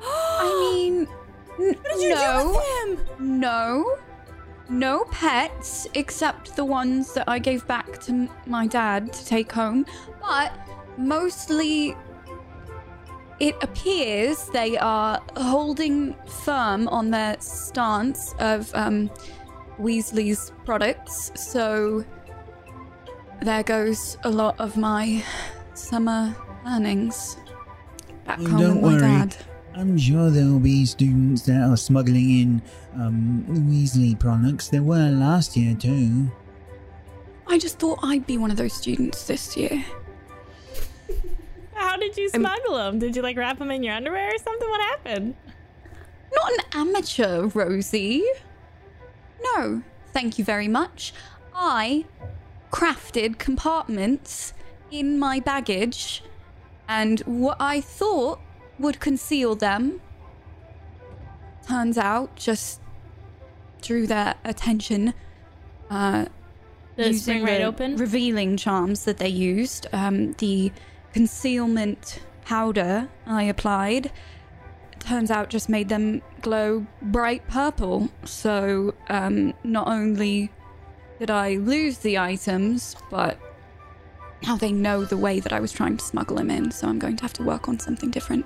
I 0.03 0.71
mean, 0.73 1.07
n- 1.59 1.75
What 1.75 1.83
did 1.83 2.01
you 2.01 2.09
no, 2.09 2.41
do 2.41 2.49
with 2.97 2.99
him? 3.19 3.39
no, 3.39 3.97
no 4.69 5.03
pets 5.11 5.87
except 5.93 6.55
the 6.55 6.65
ones 6.65 7.13
that 7.13 7.27
I 7.27 7.39
gave 7.39 7.67
back 7.67 7.99
to 8.03 8.27
my 8.47 8.67
dad 8.67 9.13
to 9.13 9.25
take 9.25 9.51
home. 9.51 9.85
But 10.21 10.53
mostly, 10.97 11.95
it 13.39 13.55
appears 13.61 14.47
they 14.53 14.77
are 14.77 15.21
holding 15.37 16.15
firm 16.43 16.87
on 16.87 17.11
their 17.11 17.35
stance 17.39 18.33
of 18.39 18.73
um, 18.75 19.09
Weasley's 19.79 20.51
products. 20.65 21.31
So 21.35 22.05
there 23.41 23.63
goes 23.63 24.17
a 24.23 24.29
lot 24.29 24.59
of 24.59 24.77
my 24.77 25.23
summer 25.73 26.35
earnings 26.65 27.37
back 28.25 28.39
Oh, 28.41 28.47
home 28.49 28.59
don't 28.59 28.81
with 28.81 28.93
my 29.01 29.07
worry. 29.09 29.19
dad. 29.27 29.35
I'm 29.75 29.97
sure 29.97 30.29
there'll 30.29 30.59
be 30.59 30.85
students 30.85 31.41
that 31.43 31.61
are 31.69 31.75
smuggling 31.75 32.29
in 32.39 32.61
um, 32.95 33.43
Weasley 33.69 34.17
products. 34.17 34.69
There 34.69 34.81
were 34.83 35.09
last 35.09 35.57
year 35.57 35.75
too. 35.75 36.31
I 37.47 37.57
just 37.59 37.77
thought 37.77 37.99
I'd 38.01 38.25
be 38.25 38.37
one 38.37 38.49
of 38.51 38.57
those 38.57 38.73
students 38.73 39.27
this 39.27 39.57
year. 39.57 39.83
How 41.75 41.97
did 41.97 42.17
you 42.17 42.29
smuggle 42.29 42.75
them? 42.75 42.99
Did 42.99 43.15
you 43.15 43.21
like 43.21 43.37
wrap 43.37 43.59
them 43.59 43.71
in 43.71 43.83
your 43.83 43.93
underwear 43.93 44.33
or 44.33 44.37
something? 44.37 44.69
What 44.69 44.81
happened? 44.81 45.35
Not 46.33 46.51
an 46.53 46.59
amateur, 46.73 47.47
Rosie. 47.47 48.23
No, 49.41 49.83
thank 50.11 50.39
you 50.39 50.45
very 50.45 50.67
much. 50.67 51.13
I 51.53 52.05
crafted 52.71 53.37
compartments 53.37 54.53
in 54.91 55.19
my 55.19 55.39
baggage, 55.39 56.23
and 56.87 57.19
what 57.21 57.57
I 57.59 57.81
thought 57.81 58.39
would 58.79 58.99
conceal 58.99 59.55
them 59.55 60.01
turns 61.67 61.97
out 61.97 62.35
just 62.35 62.81
drew 63.81 64.07
their 64.07 64.35
attention. 64.43 65.13
Uh, 65.89 66.25
it 66.97 67.07
using 67.07 67.21
spring 67.21 67.43
right 67.43 67.57
the 67.59 67.63
open? 67.63 67.95
Revealing 67.97 68.57
charms 68.57 69.05
that 69.05 69.17
they 69.17 69.29
used. 69.29 69.87
Um, 69.93 70.33
the 70.33 70.71
concealment 71.15 72.19
powder 72.43 73.07
I 73.25 73.43
applied 73.43 74.11
turns 74.99 75.31
out 75.31 75.49
just 75.49 75.69
made 75.69 75.87
them 75.87 76.21
glow 76.41 76.85
bright 77.01 77.47
purple. 77.47 78.09
So 78.25 78.93
um, 79.07 79.53
not 79.63 79.87
only 79.87 80.51
did 81.19 81.31
I 81.31 81.55
lose 81.55 81.99
the 81.99 82.17
items, 82.17 82.97
but 83.09 83.39
now 84.43 84.57
they 84.57 84.73
know 84.73 85.05
the 85.05 85.15
way 85.15 85.39
that 85.39 85.53
I 85.53 85.61
was 85.61 85.71
trying 85.71 85.95
to 85.95 86.03
smuggle 86.03 86.35
them 86.35 86.51
in. 86.51 86.71
So 86.71 86.89
I'm 86.89 86.99
going 86.99 87.15
to 87.15 87.21
have 87.23 87.33
to 87.33 87.43
work 87.43 87.69
on 87.69 87.79
something 87.79 88.11
different. 88.11 88.45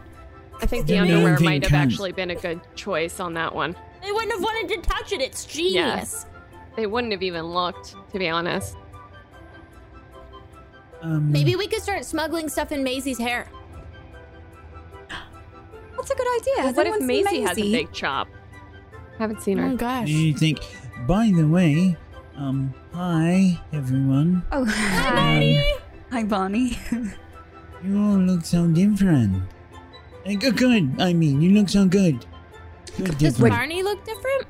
I 0.61 0.67
think 0.67 0.85
the 0.85 0.93
The 0.93 0.99
underwear 0.99 1.39
might 1.39 1.63
have 1.63 1.71
comes- 1.71 1.93
actually 1.93 2.11
been 2.11 2.29
a 2.29 2.35
good 2.35 2.59
choice 2.75 3.19
on 3.19 3.33
that 3.33 3.55
one. 3.55 3.75
They 4.03 4.11
wouldn't 4.11 4.31
have 4.33 4.43
wanted 4.43 4.75
to 4.75 4.89
touch 4.89 5.11
it. 5.11 5.21
It's 5.21 5.43
genius. 5.45 6.27
they 6.75 6.85
wouldn't 6.85 7.13
have 7.13 7.23
even 7.23 7.45
looked, 7.45 7.95
to 8.11 8.19
be 8.19 8.29
honest. 8.29 8.75
Um, 11.01 11.31
Maybe 11.31 11.55
we 11.55 11.67
could 11.67 11.81
start 11.81 12.03
smuggling 12.05 12.49
stuff 12.49 12.71
in 12.71 12.83
Maisie's 12.83 13.17
hair. 13.17 13.47
That's 15.95 16.11
a 16.11 16.15
good 16.15 16.41
idea. 16.41 16.63
Has 16.63 16.75
what 16.75 16.87
if 16.87 16.93
anyone 16.93 17.07
seen 17.09 17.23
Maisie 17.25 17.41
has 17.41 17.57
a 17.57 17.61
big 17.71 17.91
chop? 17.93 18.27
Haven't 19.17 19.41
seen 19.41 19.57
her. 19.57 19.67
Oh 19.69 19.75
gosh. 19.75 20.07
You 20.07 20.33
think? 20.33 20.59
By 21.07 21.31
the 21.35 21.43
way, 21.47 21.95
um, 22.37 22.73
hi 22.93 23.59
everyone. 23.73 24.43
Oh, 24.51 24.61
Um, 24.63 25.63
Hi, 26.11 26.23
Barney. 26.23 26.77
you 27.83 27.97
all 28.01 28.17
look 28.17 28.43
so 28.43 28.65
different. 28.67 29.43
Eh, 30.25 30.33
good, 30.35 30.57
good. 30.57 30.95
I 30.99 31.13
mean, 31.13 31.41
you 31.41 31.51
look 31.51 31.69
so 31.69 31.85
good. 31.85 32.25
Good, 32.97 33.17
Does 33.17 33.33
different. 33.35 33.53
Barney 33.55 33.83
look 33.83 34.03
different? 34.05 34.47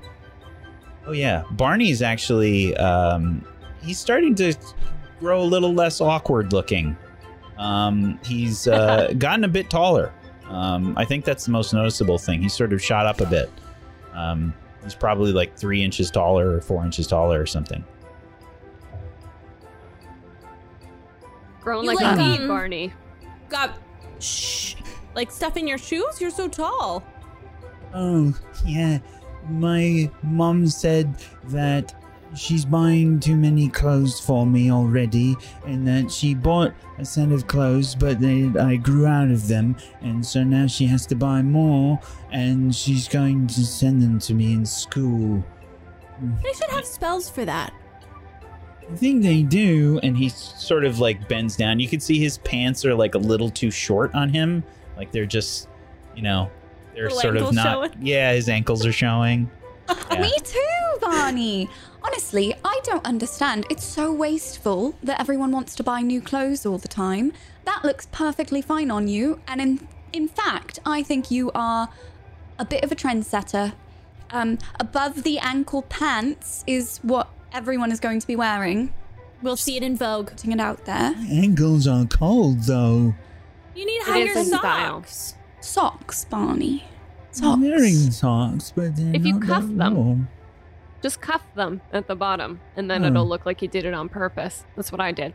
Oh 1.05 1.11
yeah, 1.11 1.43
Barney's 1.51 2.01
actually 2.01 2.75
um, 2.77 3.43
he's 3.81 3.99
starting 3.99 4.35
to 4.35 4.53
grow 5.19 5.41
a 5.41 5.43
little 5.43 5.73
less 5.73 6.01
awkward 6.01 6.53
looking. 6.53 6.97
Um, 7.57 8.19
he's 8.23 8.67
uh, 8.67 9.13
gotten 9.17 9.43
a 9.43 9.47
bit 9.47 9.69
taller. 9.69 10.13
Um, 10.47 10.97
I 10.97 11.05
think 11.05 11.25
that's 11.25 11.45
the 11.45 11.51
most 11.51 11.73
noticeable 11.73 12.17
thing. 12.17 12.41
He's 12.41 12.53
sort 12.53 12.73
of 12.73 12.81
shot 12.81 13.05
up 13.05 13.21
a 13.21 13.25
bit. 13.25 13.51
Um, 14.13 14.53
he's 14.83 14.95
probably 14.95 15.31
like 15.31 15.57
three 15.57 15.83
inches 15.83 16.09
taller 16.09 16.55
or 16.55 16.61
four 16.61 16.83
inches 16.83 17.05
taller 17.05 17.39
or 17.39 17.45
something. 17.45 17.83
Grown 21.61 21.83
You 21.83 21.89
like, 21.89 22.01
like, 22.01 22.17
a 22.17 22.17
meat 22.17 22.41
um, 22.41 22.47
Barney. 22.47 22.93
Got 23.49 23.77
shh, 24.19 24.75
like 25.13 25.29
stuff 25.29 25.57
in 25.57 25.67
your 25.67 25.77
shoes. 25.77 26.19
You're 26.19 26.31
so 26.31 26.47
tall. 26.47 27.03
Oh 27.93 28.35
yeah, 28.65 28.99
my 29.49 30.09
mom 30.23 30.67
said 30.67 31.15
that 31.45 31.93
she's 32.35 32.65
buying 32.65 33.19
too 33.19 33.35
many 33.35 33.69
clothes 33.69 34.19
for 34.19 34.45
me 34.45 34.71
already, 34.71 35.35
and 35.65 35.87
that 35.87 36.11
she 36.11 36.33
bought 36.35 36.73
a 36.97 37.05
set 37.05 37.31
of 37.31 37.47
clothes, 37.47 37.95
but 37.95 38.19
they, 38.19 38.49
I 38.59 38.75
grew 38.75 39.05
out 39.05 39.29
of 39.29 39.47
them, 39.47 39.75
and 40.01 40.25
so 40.25 40.43
now 40.43 40.67
she 40.67 40.85
has 40.87 41.05
to 41.07 41.15
buy 41.15 41.41
more, 41.41 41.99
and 42.31 42.73
she's 42.75 43.07
going 43.07 43.47
to 43.47 43.65
send 43.65 44.01
them 44.01 44.19
to 44.19 44.33
me 44.33 44.53
in 44.53 44.65
school. 44.65 45.43
They 46.43 46.53
should 46.53 46.69
have 46.69 46.85
spells 46.85 47.29
for 47.29 47.45
that. 47.45 47.73
I 48.91 48.95
think 48.95 49.21
they 49.23 49.43
do, 49.43 49.99
and 50.03 50.17
he 50.17 50.29
sort 50.29 50.83
of 50.83 50.99
like 50.99 51.27
bends 51.29 51.55
down. 51.55 51.79
You 51.79 51.87
can 51.87 51.99
see 51.99 52.19
his 52.19 52.39
pants 52.39 52.83
are 52.85 52.95
like 52.95 53.15
a 53.15 53.19
little 53.19 53.49
too 53.49 53.69
short 53.71 54.13
on 54.15 54.29
him, 54.29 54.63
like 54.97 55.11
they're 55.11 55.25
just, 55.27 55.69
you 56.15 56.23
know, 56.23 56.49
they're 56.95 57.03
Little 57.03 57.19
sort 57.21 57.35
of 57.37 57.41
ankles 57.43 57.55
not. 57.55 57.65
showing. 57.73 57.91
Yeah, 58.01 58.33
his 58.33 58.49
ankles 58.49 58.85
are 58.85 58.91
showing. 58.91 59.49
Yeah. 60.11 60.21
Me 60.21 60.31
too, 60.43 60.97
Barney. 61.01 61.67
Honestly, 62.03 62.53
I 62.63 62.79
don't 62.83 63.05
understand. 63.05 63.65
It's 63.69 63.83
so 63.83 64.11
wasteful 64.13 64.95
that 65.03 65.19
everyone 65.19 65.51
wants 65.51 65.75
to 65.75 65.83
buy 65.83 66.01
new 66.01 66.21
clothes 66.21 66.65
all 66.65 66.77
the 66.77 66.87
time. 66.87 67.33
That 67.65 67.83
looks 67.83 68.07
perfectly 68.11 68.61
fine 68.61 68.89
on 68.91 69.07
you, 69.07 69.39
and 69.47 69.59
in 69.61 69.87
in 70.13 70.27
fact, 70.27 70.79
I 70.85 71.03
think 71.03 71.29
you 71.29 71.51
are 71.53 71.89
a 72.57 72.65
bit 72.65 72.83
of 72.83 72.91
a 72.91 72.95
trendsetter. 72.95 73.73
Um, 74.31 74.57
above 74.79 75.23
the 75.23 75.39
ankle 75.39 75.83
pants 75.83 76.63
is 76.67 76.99
what 77.03 77.29
everyone 77.51 77.91
is 77.91 77.99
going 77.99 78.19
to 78.19 78.27
be 78.27 78.35
wearing. 78.35 78.93
We'll 79.41 79.57
see 79.57 79.77
it 79.77 79.83
in 79.83 79.95
Vogue. 79.97 80.31
Putting 80.31 80.51
it 80.51 80.59
out 80.59 80.85
there. 80.85 81.13
Ankles 81.29 81.87
are 81.87 82.05
cold 82.05 82.61
though. 82.63 83.13
You 83.75 83.85
need 83.85 84.01
It 84.01 84.03
higher 84.07 84.25
is 84.25 84.37
in 84.37 84.45
style. 84.57 85.03
socks. 85.03 85.35
Socks, 85.61 86.25
Barney. 86.25 86.83
I'm 87.29 87.33
Socks. 87.33 87.61
wearing 87.61 88.11
socks, 88.11 88.73
but 88.75 88.95
they're 88.95 89.15
If 89.15 89.25
you 89.25 89.33
not 89.33 89.41
cuff 89.47 89.63
that 89.67 89.77
them. 89.93 90.27
Warm. 90.99 91.03
Just 91.03 91.21
cuff 91.21 91.41
them 91.55 91.81
at 91.93 92.07
the 92.07 92.15
bottom, 92.15 92.59
and 92.75 92.89
then 92.89 93.01
Hmm. 93.01 93.07
it'll 93.07 93.27
look 93.27 93.45
like 93.45 93.61
you 93.61 93.67
did 93.67 93.85
it 93.85 93.93
on 93.93 94.09
purpose. 94.09 94.65
That's 94.75 94.91
what 94.91 95.01
I 95.01 95.11
did. 95.11 95.33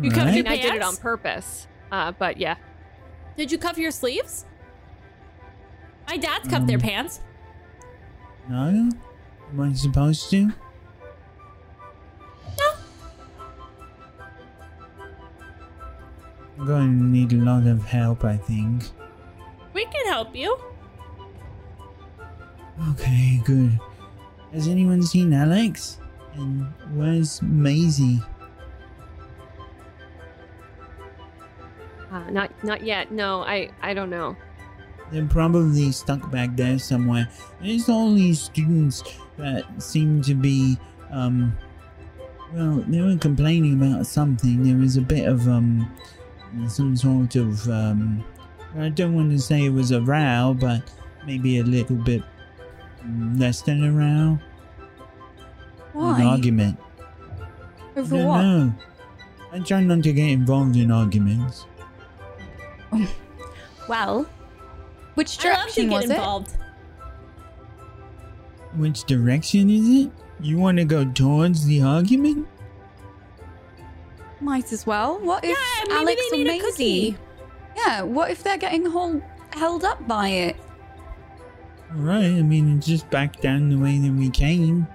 You 0.00 0.10
cuffed 0.10 0.22
I 0.22 0.24
Right? 0.26 0.34
mean, 0.36 0.46
I 0.48 0.56
did 0.56 0.74
it 0.74 0.82
on 0.82 0.96
purpose. 0.96 1.66
Uh, 1.90 2.12
but 2.12 2.38
yeah, 2.38 2.56
Did 3.36 3.50
you 3.50 3.56
cuff 3.58 3.78
your 3.78 3.90
sleeves? 3.90 4.44
My 6.06 6.18
dad's 6.18 6.48
cuffed 6.48 6.66
their 6.66 6.76
Um, 6.76 6.82
pants. 6.82 7.20
No? 8.46 8.90
Am 9.50 9.60
I 9.60 9.72
supposed 9.72 10.28
to? 10.30 10.48
No. 12.58 12.70
I'm 16.58 16.66
going 16.66 16.98
to 16.98 17.04
need 17.04 17.32
a 17.32 17.36
lot 17.36 17.66
of 17.66 17.84
help, 17.86 18.22
I 18.24 18.36
think. 18.36 18.84
We 19.72 19.86
can 19.86 20.06
help 20.06 20.36
you. 20.36 20.58
Okay, 22.90 23.40
good. 23.44 23.78
Has 24.52 24.68
anyone 24.68 25.02
seen 25.02 25.32
Alex? 25.32 25.98
And 26.34 26.66
where's 26.94 27.40
Maisie? 27.42 28.20
uh, 32.12 32.30
not 32.30 32.50
not 32.62 32.84
yet. 32.84 33.10
No, 33.10 33.42
I 33.42 33.70
I 33.80 33.94
don't 33.94 34.10
know. 34.10 34.36
They're 35.10 35.26
probably 35.26 35.92
stuck 35.92 36.30
back 36.30 36.56
there 36.56 36.78
somewhere. 36.78 37.28
There's 37.60 37.88
all 37.88 38.14
these 38.14 38.40
students 38.40 39.02
that 39.36 39.82
seem 39.82 40.22
to 40.22 40.34
be, 40.34 40.78
um, 41.10 41.54
well, 42.54 42.82
they 42.88 43.00
were 43.02 43.18
complaining 43.18 43.74
about 43.74 44.06
something. 44.06 44.62
There 44.62 44.76
was 44.76 44.96
a 44.96 45.02
bit 45.02 45.28
of, 45.28 45.46
um, 45.48 45.94
some 46.66 46.96
sort 46.96 47.36
of, 47.36 47.68
um, 47.68 48.24
I 48.74 48.88
don't 48.88 49.14
want 49.14 49.32
to 49.32 49.38
say 49.38 49.66
it 49.66 49.72
was 49.74 49.90
a 49.90 50.00
row, 50.00 50.56
but 50.58 50.80
maybe 51.26 51.58
a 51.58 51.64
little 51.64 51.96
bit 51.96 52.22
mm, 53.06 53.40
less 53.40 53.62
than 53.62 53.84
a 53.84 53.92
row. 53.92 54.38
An 55.94 56.22
argument. 56.26 56.78
Over 57.96 58.16
I 58.16 58.18
don't 58.18 58.28
what? 58.28 58.40
know. 58.42 58.74
I 59.52 59.58
try 59.60 59.80
not 59.82 60.02
to 60.04 60.12
get 60.12 60.30
involved 60.30 60.76
in 60.76 60.90
arguments. 60.90 61.66
Well, 63.88 64.26
which 65.14 65.44
I 65.44 65.48
love 65.50 65.74
direction 65.74 65.88
get 65.90 66.08
was 66.08 66.10
it? 66.10 66.58
Which 68.76 69.04
direction 69.04 69.68
is 69.70 69.88
it? 70.06 70.12
You 70.40 70.56
want 70.58 70.78
to 70.78 70.84
go 70.84 71.04
towards 71.04 71.66
the 71.66 71.82
argument? 71.82 72.46
Might 74.40 74.72
as 74.72 74.86
well. 74.86 75.18
What 75.18 75.44
if 75.44 75.50
Yeah, 75.50 75.84
maybe 75.88 75.94
Alex 76.00 76.22
they 76.30 76.36
or 76.36 76.38
need 76.38 76.46
a 76.46 76.52
Maisie? 76.52 77.12
cookie. 77.12 77.18
Yeah, 77.76 78.02
what 78.02 78.30
if 78.30 78.42
they're 78.42 78.56
getting 78.56 78.86
hold, 78.86 79.22
held 79.52 79.84
up 79.84 80.06
by 80.06 80.28
it? 80.28 80.56
Alright, 81.94 82.24
I 82.24 82.42
mean, 82.42 82.78
it's 82.78 82.86
just 82.86 83.08
back 83.10 83.40
down 83.40 83.68
the 83.68 83.76
way 83.76 83.98
that 83.98 84.12
we 84.12 84.30
came. 84.30 84.86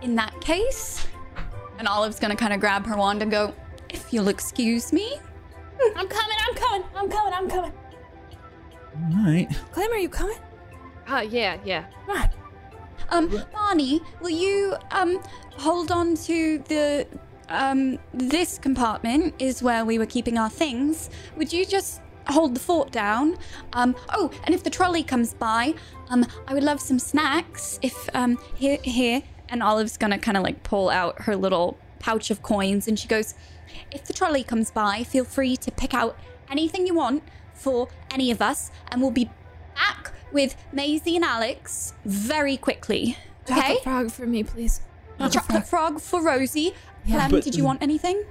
In 0.00 0.14
that 0.14 0.40
case, 0.40 1.06
and 1.78 1.88
Olive's 1.88 2.20
gonna 2.20 2.36
kind 2.36 2.52
of 2.52 2.60
grab 2.60 2.86
her 2.86 2.96
wand 2.96 3.20
and 3.22 3.30
go, 3.30 3.52
if 3.88 4.12
you'll 4.12 4.28
excuse 4.28 4.92
me. 4.92 5.18
I'm 5.96 6.06
coming, 6.06 6.36
I'm 6.48 6.54
coming, 6.54 6.88
I'm 6.94 7.10
coming, 7.10 7.32
I'm 7.34 7.50
coming. 7.50 7.72
Alright. 9.12 9.58
Clem, 9.72 9.90
are 9.90 9.98
you 9.98 10.08
coming? 10.08 10.38
Uh, 11.08 11.26
yeah, 11.28 11.58
yeah. 11.64 11.86
Come 12.06 12.16
on. 12.16 12.30
Um, 13.10 13.44
Barney, 13.52 14.00
will 14.20 14.30
you, 14.30 14.76
um, 14.92 15.20
hold 15.56 15.90
on 15.90 16.14
to 16.16 16.58
the, 16.68 17.06
um, 17.48 17.98
this 18.14 18.58
compartment 18.58 19.34
is 19.38 19.62
where 19.62 19.84
we 19.84 19.98
were 19.98 20.06
keeping 20.06 20.38
our 20.38 20.50
things. 20.50 21.10
Would 21.36 21.52
you 21.52 21.66
just 21.66 22.02
hold 22.28 22.54
the 22.54 22.60
fort 22.60 22.90
down? 22.92 23.36
Um, 23.72 23.94
oh, 24.10 24.30
and 24.44 24.54
if 24.54 24.62
the 24.64 24.70
trolley 24.70 25.02
comes 25.02 25.34
by, 25.34 25.74
um, 26.08 26.26
I 26.46 26.54
would 26.54 26.62
love 26.64 26.80
some 26.80 26.98
snacks. 26.98 27.78
If, 27.82 28.08
um, 28.14 28.38
here, 28.54 28.78
here. 28.82 29.22
And 29.48 29.62
Olive's 29.62 29.96
gonna 29.96 30.18
kind 30.18 30.36
of 30.36 30.42
like 30.42 30.62
pull 30.62 30.90
out 30.90 31.22
her 31.22 31.36
little 31.36 31.78
pouch 31.98 32.30
of 32.30 32.42
coins 32.42 32.88
and 32.88 32.98
she 32.98 33.06
goes, 33.08 33.34
if 33.92 34.04
the 34.06 34.12
trolley 34.12 34.42
comes 34.42 34.70
by, 34.70 35.04
feel 35.04 35.24
free 35.24 35.56
to 35.56 35.70
pick 35.70 35.94
out 35.94 36.18
anything 36.50 36.86
you 36.86 36.94
want 36.94 37.22
for 37.54 37.88
any 38.12 38.30
of 38.30 38.40
us, 38.42 38.70
and 38.90 39.00
we'll 39.00 39.10
be 39.10 39.30
back 39.74 40.12
with 40.32 40.56
Maisie 40.72 41.16
and 41.16 41.24
Alex 41.24 41.94
very 42.04 42.56
quickly. 42.56 43.16
Okay? 43.50 43.54
Chocolate 43.60 43.82
frog 43.82 44.10
for 44.10 44.26
me, 44.26 44.42
please. 44.44 44.80
Chocolate 45.30 45.66
frog 45.66 46.00
for 46.00 46.22
Rosie. 46.22 46.74
Yeah. 47.06 47.16
Clem, 47.16 47.30
But- 47.30 47.44
did 47.44 47.54
you 47.54 47.64
want 47.64 47.82
anything? 47.82 48.24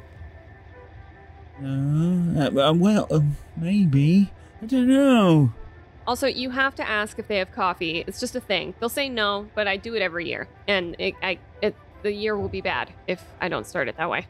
Uh, 1.64 2.50
uh, 2.60 2.74
well, 2.74 3.08
uh, 3.12 3.20
maybe. 3.56 4.32
I 4.62 4.66
don't 4.66 4.88
know. 4.88 5.54
Also, 6.08 6.28
you 6.28 6.52
have 6.52 6.76
to 6.76 6.88
ask 6.88 7.18
if 7.18 7.28
they 7.28 7.38
have 7.38 7.52
coffee. 7.52 8.04
It's 8.06 8.20
just 8.20 8.36
a 8.36 8.40
thing. 8.42 8.74
They'll 8.80 8.90
say 8.90 9.10
no, 9.10 9.48
but 9.56 9.68
I 9.68 9.78
do 9.78 9.96
it 9.96 10.02
every 10.02 10.28
year, 10.28 10.48
and 10.68 10.96
it, 11.00 11.16
I, 11.24 11.40
it, 11.62 11.76
the 12.04 12.12
year 12.12 12.38
will 12.38 12.50
be 12.50 12.62
bad 12.62 12.92
if 13.08 13.24
I 13.42 13.48
don't 13.50 13.66
start 13.66 13.88
it 13.88 13.98
that 13.98 14.10
way. 14.10 14.28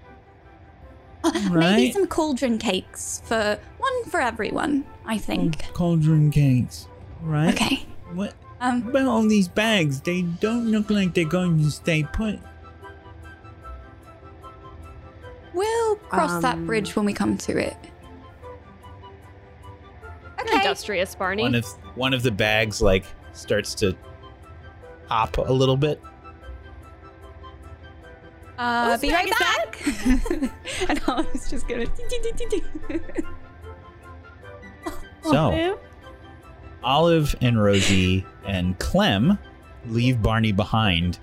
Uh, 1.23 1.49
Maybe 1.51 1.91
some 1.91 2.07
cauldron 2.07 2.57
cakes 2.59 3.21
for 3.25 3.59
one 3.79 4.03
for 4.05 4.21
everyone, 4.21 4.85
I 5.05 5.17
think. 5.17 5.65
Oh, 5.69 5.71
cauldron 5.73 6.31
cakes. 6.31 6.87
Right? 7.21 7.53
Okay. 7.53 7.85
What 8.13 8.35
Um, 8.61 8.87
about 8.87 9.07
all 9.07 9.27
these 9.27 9.47
bags? 9.47 10.01
They 10.01 10.21
don't 10.21 10.67
look 10.71 10.89
like 10.89 11.13
they're 11.15 11.25
going 11.25 11.57
to 11.63 11.71
stay 11.71 12.03
put. 12.03 12.39
We'll 15.55 15.95
cross 15.95 16.41
that 16.41 16.55
Um, 16.55 16.65
bridge 16.67 16.95
when 16.95 17.05
we 17.05 17.13
come 17.13 17.37
to 17.37 17.57
it. 17.57 17.77
Okay. 20.39 20.55
Industrious, 20.55 21.15
Barney. 21.15 21.43
One 21.43 21.55
of 21.55 21.65
one 21.95 22.13
of 22.13 22.21
the 22.21 22.31
bags 22.31 22.81
like 22.81 23.05
starts 23.33 23.73
to 23.75 23.95
hop 25.07 25.37
a 25.37 25.51
little 25.51 25.77
bit. 25.77 25.99
Uh, 28.57 28.91
Who's 28.91 29.01
be 29.01 29.11
right 29.11 29.29
back 29.39 29.39
back. 29.39 29.87
and 30.89 31.01
I 31.07 31.25
was 31.33 31.49
just 31.49 31.67
gonna. 31.67 31.87
So, 35.23 35.35
Olive? 35.35 35.79
Olive 36.83 37.35
and 37.41 37.61
Rosie 37.61 38.25
and 38.45 38.77
Clem 38.79 39.39
leave 39.87 40.21
Barney 40.21 40.51
behind. 40.51 41.19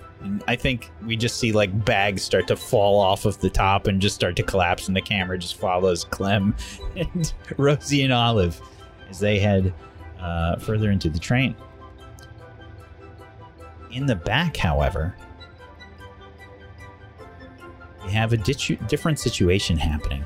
I 0.47 0.57
think 0.57 0.91
we 1.05 1.17
just 1.17 1.39
see 1.39 1.53
like 1.53 1.85
bags 1.85 2.23
start 2.23 2.47
to 2.49 2.57
fall 2.57 3.01
off 3.01 3.25
of 3.25 3.41
the 3.41 3.51
top 3.51 3.87
and 3.87 4.01
just 4.01 4.15
start 4.15 4.37
to 4.37 4.43
collapse, 4.43 4.87
and 4.87 4.97
the 4.97 5.01
camera 5.01 5.39
just 5.39 5.57
follows 5.57 6.05
Clem 6.05 6.55
and 6.97 7.33
Rosie 7.57 8.03
and 8.03 8.13
Olive 8.13 8.61
as 9.09 9.19
they 9.19 9.39
head 9.39 9.75
uh, 10.21 10.57
further 10.57 10.91
into 10.91 11.09
the 11.11 11.19
train. 11.19 11.57
In 13.91 14.07
the 14.07 14.17
back, 14.17 14.57
however, 14.57 15.15
we 18.05 18.13
have 18.13 18.33
a 18.33 18.37
different 18.37 19.19
situation 19.19 19.77
happening. 19.77 20.25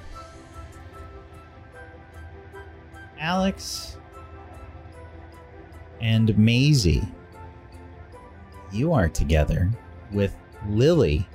Alex 3.19 3.97
and 6.01 6.37
Maisie, 6.39 7.09
you 8.71 8.93
are 8.93 9.09
together 9.09 9.71
with 10.17 10.35
Lily 10.67 11.29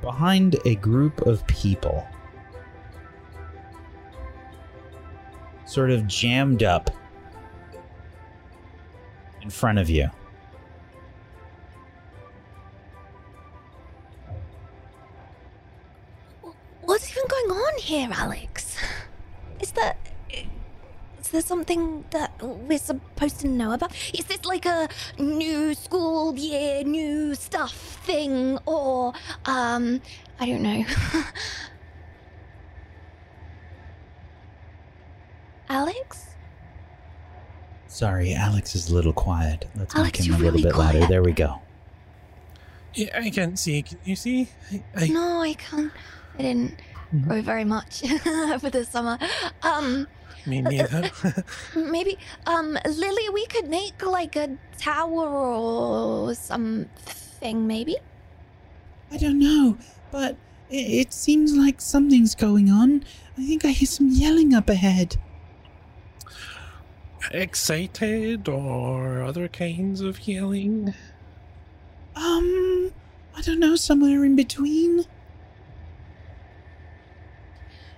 behind 0.00 0.56
a 0.64 0.74
group 0.76 1.20
of 1.20 1.46
people. 1.46 2.04
Sort 5.66 5.90
of 5.90 6.06
jammed 6.06 6.62
up 6.62 6.90
in 9.42 9.50
front 9.50 9.78
of 9.78 9.90
you. 9.90 10.10
What's 16.82 17.10
even 17.10 17.24
going 17.28 17.50
on 17.50 17.78
here, 17.78 18.08
Alex? 18.12 18.78
Is 19.60 19.72
there. 19.72 19.94
Is 21.26 21.32
there 21.32 21.42
something 21.42 22.04
that 22.10 22.40
we're 22.40 22.78
supposed 22.78 23.40
to 23.40 23.48
know 23.48 23.72
about? 23.72 23.92
Is 24.14 24.26
this 24.26 24.44
like 24.44 24.64
a 24.64 24.88
new 25.18 25.74
school 25.74 26.36
year, 26.36 26.84
new 26.84 27.34
stuff 27.34 27.74
thing? 28.06 28.60
Or, 28.64 29.12
um, 29.44 30.02
I 30.38 30.46
don't 30.46 30.62
know. 30.62 30.84
Alex? 35.68 36.26
Sorry, 37.88 38.32
Alex 38.32 38.76
is 38.76 38.88
a 38.88 38.94
little 38.94 39.12
quiet. 39.12 39.68
Let's 39.74 39.96
Alex, 39.96 40.20
make 40.20 40.28
him 40.28 40.34
a 40.34 40.38
little 40.38 40.52
really 40.52 40.62
bit 40.62 40.76
louder. 40.76 41.06
There 41.08 41.24
we 41.24 41.32
go. 41.32 41.60
Yeah, 42.94 43.18
I 43.20 43.30
can't 43.30 43.58
see. 43.58 43.82
Can 43.82 43.98
you 44.04 44.14
see? 44.14 44.48
I, 44.70 44.84
I, 44.94 45.08
No, 45.08 45.40
I 45.40 45.54
can't. 45.54 45.90
I 46.38 46.42
didn't 46.42 46.78
grow 47.24 47.42
very 47.42 47.64
much 47.64 48.04
over 48.26 48.70
the 48.70 48.84
summer. 48.84 49.18
Um, 49.64 50.06
me 50.46 50.62
neither. 50.62 51.10
Maybe, 51.76 52.18
um, 52.46 52.78
Lily, 52.86 53.28
we 53.30 53.46
could 53.46 53.68
make 53.68 54.04
like 54.04 54.36
a 54.36 54.56
tower 54.78 55.28
or 55.28 56.34
something, 56.34 57.66
maybe? 57.66 57.96
I 59.10 59.16
don't 59.16 59.38
know, 59.38 59.78
but 60.10 60.36
it, 60.70 61.06
it 61.06 61.12
seems 61.12 61.54
like 61.54 61.80
something's 61.80 62.34
going 62.34 62.70
on. 62.70 63.04
I 63.38 63.46
think 63.46 63.64
I 63.64 63.68
hear 63.68 63.86
some 63.86 64.08
yelling 64.08 64.54
up 64.54 64.68
ahead. 64.68 65.16
Excited 67.32 68.48
or 68.48 69.22
other 69.22 69.48
kinds 69.48 70.00
of 70.00 70.26
yelling? 70.26 70.94
Um, 72.14 72.92
I 73.36 73.42
don't 73.42 73.58
know, 73.58 73.76
somewhere 73.76 74.24
in 74.24 74.36
between. 74.36 75.04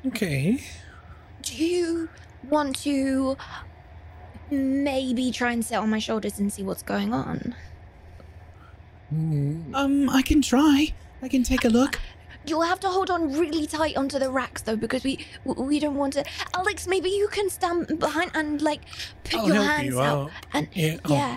Okay. 0.07 0.61
Do 1.49 1.65
you 1.65 2.09
want 2.49 2.77
to 2.81 3.37
maybe 4.51 5.31
try 5.33 5.53
and 5.53 5.65
sit 5.65 5.77
on 5.77 5.89
my 5.91 5.99
shoulders 5.99 6.39
and 6.39 6.53
see 6.53 6.63
what's 6.63 6.83
going 6.83 7.13
on? 7.15 7.55
Mm, 9.13 9.75
Um, 9.75 10.11
I 10.11 10.21
can 10.23 10.43
try. 10.43 10.93
I 11.23 11.29
can 11.29 11.43
take 11.43 11.65
a 11.65 11.69
look. 11.69 11.99
You'll 12.47 12.63
have 12.63 12.81
to 12.81 12.89
hold 12.89 13.11
on 13.11 13.33
really 13.33 13.67
tight 13.67 13.97
onto 13.97 14.19
the 14.19 14.31
racks 14.31 14.63
though, 14.63 14.77
because 14.77 15.05
we 15.05 15.27
we 15.45 15.79
don't 15.81 15.97
want 15.97 16.13
to. 16.15 16.25
Alex, 16.55 16.87
maybe 16.87 17.09
you 17.11 17.29
can 17.29 17.49
stand 17.51 17.99
behind 17.99 18.31
and 18.35 18.61
like 18.63 18.83
put 19.25 19.41
I'll 19.41 19.47
your 19.47 19.55
help 19.57 19.67
hands 19.67 19.89
you 19.89 20.01
out. 20.01 20.19
out. 20.27 20.31
And 20.53 20.69
Yeah, 20.75 20.97
I'll- 21.05 21.13
yeah. 21.13 21.37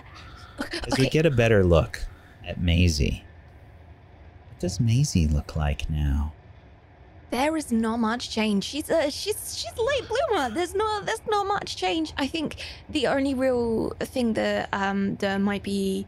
As 0.88 0.98
we 1.00 1.10
get 1.10 1.26
a 1.26 1.32
better 1.32 1.64
look 1.64 2.06
at 2.46 2.62
Maisie. 2.62 3.24
What 4.50 4.60
does 4.60 4.80
Maisie 4.80 5.28
look 5.28 5.56
like 5.56 5.90
now? 5.90 6.34
There 7.32 7.56
is 7.56 7.72
not 7.72 7.98
much 7.98 8.30
change. 8.30 8.66
She's 8.66 8.90
a 8.90 9.10
she's 9.10 9.58
she's 9.58 9.78
late 9.78 10.06
bloomer. 10.08 10.54
There's 10.54 10.76
no 10.76 11.02
there's 11.02 11.26
not 11.30 11.48
much 11.48 11.78
change. 11.78 12.14
I 12.18 12.28
think 12.28 12.58
the 12.90 13.08
only 13.08 13.34
real 13.34 13.92
thing 14.02 14.34
that 14.34 14.68
um 14.74 15.16
that 15.16 15.38
might 15.40 15.64
be 15.64 16.06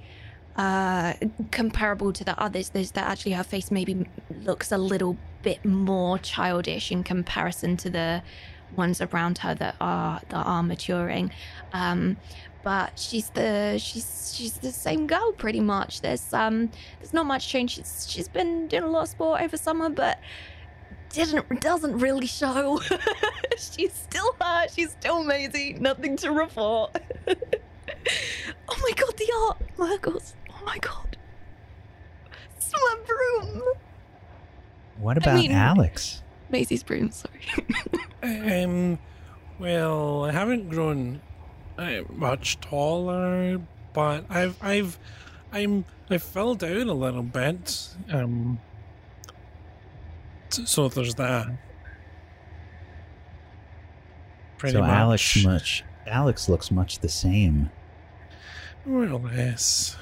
uh 0.58 1.14
comparable 1.52 2.12
to 2.14 2.24
the 2.26 2.38
others 2.40 2.72
is 2.74 2.92
that 2.92 3.08
actually 3.08 3.32
her 3.32 3.44
face 3.44 3.72
maybe 3.72 4.06
looks 4.44 4.72
a 4.72 4.78
little 4.78 5.18
bit 5.42 5.64
more 5.64 6.18
childish 6.20 6.92
in 6.92 7.04
comparison 7.04 7.78
to 7.78 7.90
the 7.90 8.22
ones 8.76 9.02
around 9.02 9.38
her 9.40 9.56
that 9.56 9.76
are 9.80 10.20
that 10.28 10.46
are 10.46 10.62
maturing. 10.62 11.32
Um 11.72 12.18
but 12.64 12.98
she's 13.00 13.30
the 13.30 13.78
she's 13.78 14.34
she's 14.36 14.54
the 14.58 14.72
same 14.74 15.08
girl 15.08 15.32
pretty 15.32 15.62
much. 15.62 16.02
There's 16.02 16.34
um 16.34 16.70
there's 17.00 17.14
not 17.14 17.26
much 17.26 17.48
change. 17.48 17.76
She's 17.76 18.08
she's 18.10 18.28
been 18.28 18.68
doing 18.68 18.84
a 18.84 18.88
lot 18.88 19.04
of 19.04 19.10
sport 19.10 19.42
over 19.42 19.56
summer, 19.56 19.90
but 19.90 20.20
didn't 21.14 21.62
doesn't 21.62 21.98
really 22.00 22.28
show. 22.28 22.82
she's 23.58 23.94
still 23.94 24.36
her. 24.42 24.68
She's 24.68 24.92
still 24.92 25.24
Maisie. 25.24 25.74
Nothing 25.80 26.18
to 26.18 26.32
report. 26.32 26.92
oh 27.28 28.78
my 28.82 28.92
god, 28.96 29.18
the 29.18 29.34
art, 29.48 29.58
Mergles. 29.78 30.34
Oh 30.52 30.66
my 30.66 30.78
god. 30.80 31.18
It's 32.58 32.72
my 32.74 32.96
broom. 33.06 33.62
What 35.00 35.18
about 35.18 35.36
mean- 35.36 35.52
Alex? 35.52 36.22
Maisie's 36.50 36.84
broom. 36.84 37.12
Sorry. 37.12 37.40
Um, 38.24 39.00
well, 39.60 40.24
I 40.24 40.32
haven't 40.32 40.70
grown 40.70 41.20
uh, 41.78 42.04
much 42.10 42.58
taller, 42.62 43.60
but 43.92 44.24
I've, 44.30 44.56
I've, 44.64 44.98
I'm, 45.52 45.84
I 46.10 46.20
filled 46.20 46.64
out 46.64 46.88
a 46.88 46.94
little 46.94 47.22
bit. 47.24 47.90
Um, 48.10 48.60
s- 48.64 48.73
so 50.54 50.88
there's 50.90 51.16
that. 51.16 51.48
Pretty 54.58 54.74
so 54.74 54.82
much. 54.82 54.90
Alex 54.90 55.44
much 55.44 55.84
Alex 56.08 56.50
looks 56.50 56.72
much 56.72 57.00
the 57.00 57.10
same. 57.10 57.70
Or 58.88 59.08
less. 59.08 59.96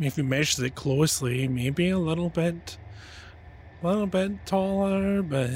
If 0.00 0.16
you 0.16 0.24
measure 0.24 0.64
it 0.64 0.74
closely, 0.74 1.48
maybe 1.48 1.90
a 1.90 1.98
little 1.98 2.28
bit, 2.28 2.78
a 3.82 3.86
little 3.86 4.06
bit 4.06 4.46
taller, 4.46 5.22
but 5.22 5.50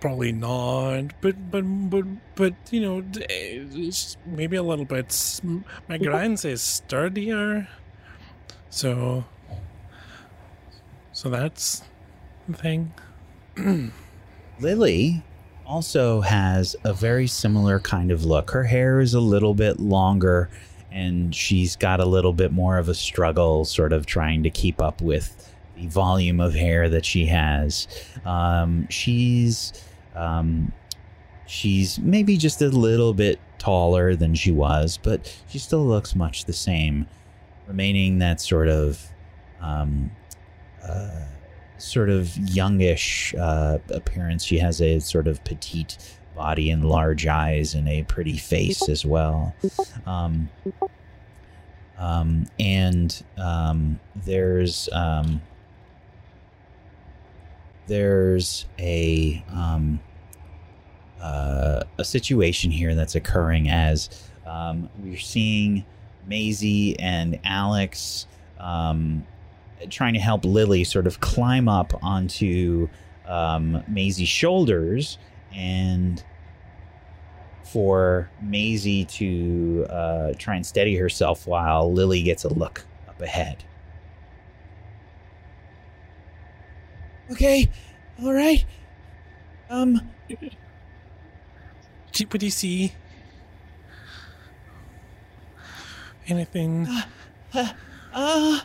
probably 0.00 0.32
not. 0.32 1.20
But 1.20 1.50
but 1.50 1.62
but 1.62 2.04
but 2.34 2.54
you 2.70 2.80
know, 2.80 3.04
it's 3.14 4.16
maybe 4.26 4.56
a 4.56 4.62
little 4.62 4.84
bit. 4.84 5.40
My 5.88 5.98
grand 5.98 6.40
says 6.40 6.62
sturdier, 6.62 7.68
so 8.68 9.24
so 11.18 11.28
that's 11.28 11.82
the 12.48 12.56
thing. 12.56 12.92
Lily 14.60 15.24
also 15.66 16.20
has 16.20 16.76
a 16.84 16.92
very 16.92 17.26
similar 17.26 17.80
kind 17.80 18.12
of 18.12 18.24
look. 18.24 18.52
Her 18.52 18.62
hair 18.62 19.00
is 19.00 19.14
a 19.14 19.20
little 19.20 19.52
bit 19.52 19.80
longer 19.80 20.48
and 20.92 21.34
she's 21.34 21.74
got 21.74 21.98
a 21.98 22.04
little 22.04 22.32
bit 22.32 22.52
more 22.52 22.78
of 22.78 22.88
a 22.88 22.94
struggle 22.94 23.64
sort 23.64 23.92
of 23.92 24.06
trying 24.06 24.44
to 24.44 24.50
keep 24.50 24.80
up 24.80 25.00
with 25.00 25.52
the 25.76 25.88
volume 25.88 26.38
of 26.38 26.54
hair 26.54 26.88
that 26.88 27.04
she 27.04 27.26
has. 27.26 27.88
Um, 28.24 28.86
she's 28.88 29.72
um, 30.14 30.70
she's 31.48 31.98
maybe 31.98 32.36
just 32.36 32.62
a 32.62 32.68
little 32.68 33.12
bit 33.12 33.40
taller 33.58 34.14
than 34.14 34.36
she 34.36 34.52
was, 34.52 35.00
but 35.02 35.36
she 35.48 35.58
still 35.58 35.84
looks 35.84 36.14
much 36.14 36.44
the 36.44 36.52
same, 36.52 37.08
remaining 37.66 38.20
that 38.20 38.40
sort 38.40 38.68
of 38.68 39.04
um, 39.60 40.12
sort 41.78 42.10
of 42.10 42.36
youngish 42.36 43.34
uh, 43.38 43.78
appearance. 43.90 44.44
She 44.44 44.58
has 44.58 44.80
a 44.80 44.98
sort 44.98 45.26
of 45.28 45.42
petite 45.44 45.96
body 46.34 46.70
and 46.70 46.84
large 46.84 47.26
eyes 47.26 47.74
and 47.74 47.88
a 47.88 48.02
pretty 48.04 48.36
face 48.36 48.88
as 48.88 49.04
well. 49.04 49.54
Um, 50.06 50.48
um, 51.98 52.46
and 52.58 53.24
um, 53.36 53.98
there's 54.14 54.88
um, 54.92 55.42
there's 57.88 58.66
a 58.78 59.44
um, 59.50 60.00
uh, 61.20 61.82
a 61.98 62.04
situation 62.04 62.70
here 62.70 62.94
that's 62.94 63.16
occurring 63.16 63.68
as 63.68 64.28
um, 64.46 64.88
we're 65.00 65.18
seeing 65.18 65.84
Maisie 66.26 66.98
and 67.00 67.38
Alex 67.44 68.26
um, 68.60 69.26
trying 69.90 70.14
to 70.14 70.20
help 70.20 70.44
Lily 70.44 70.84
sort 70.84 71.06
of 71.06 71.20
climb 71.20 71.68
up 71.68 71.92
onto 72.02 72.88
um, 73.26 73.82
Maisie's 73.88 74.28
shoulders 74.28 75.18
and 75.54 76.22
for 77.64 78.30
Maisie 78.40 79.04
to 79.04 79.86
uh, 79.90 80.32
try 80.38 80.56
and 80.56 80.64
steady 80.64 80.96
herself 80.96 81.46
while 81.46 81.92
Lily 81.92 82.22
gets 82.22 82.44
a 82.44 82.48
look 82.52 82.84
up 83.08 83.20
ahead. 83.20 83.62
Okay, 87.30 87.68
all 88.22 88.32
right. 88.32 88.64
Um, 89.68 90.00
Do- 92.12 92.24
What 92.30 92.40
do 92.40 92.46
you 92.46 92.50
see? 92.50 92.92
Anything? 96.26 96.86
uh, 96.88 97.02
uh 97.54 97.72
oh, 98.14 98.62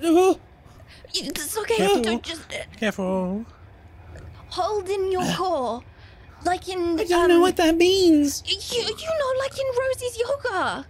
It's 0.00 1.56
okay. 1.58 1.76
Careful. 1.76 2.02
Don't 2.02 2.22
just 2.22 2.52
uh, 2.52 2.56
Careful. 2.78 3.46
hold 4.48 4.88
in 4.88 5.12
your 5.12 5.24
core, 5.36 5.82
like 6.44 6.68
in. 6.68 7.00
I 7.00 7.04
don't 7.04 7.28
know 7.28 7.36
um, 7.36 7.40
what 7.40 7.56
that 7.56 7.76
means. 7.76 8.42
You, 8.46 8.56
you 8.82 8.84
know, 8.84 9.32
like 9.38 9.58
in 9.58 9.66
Rosie's 9.78 10.18
yoga. 10.18 10.86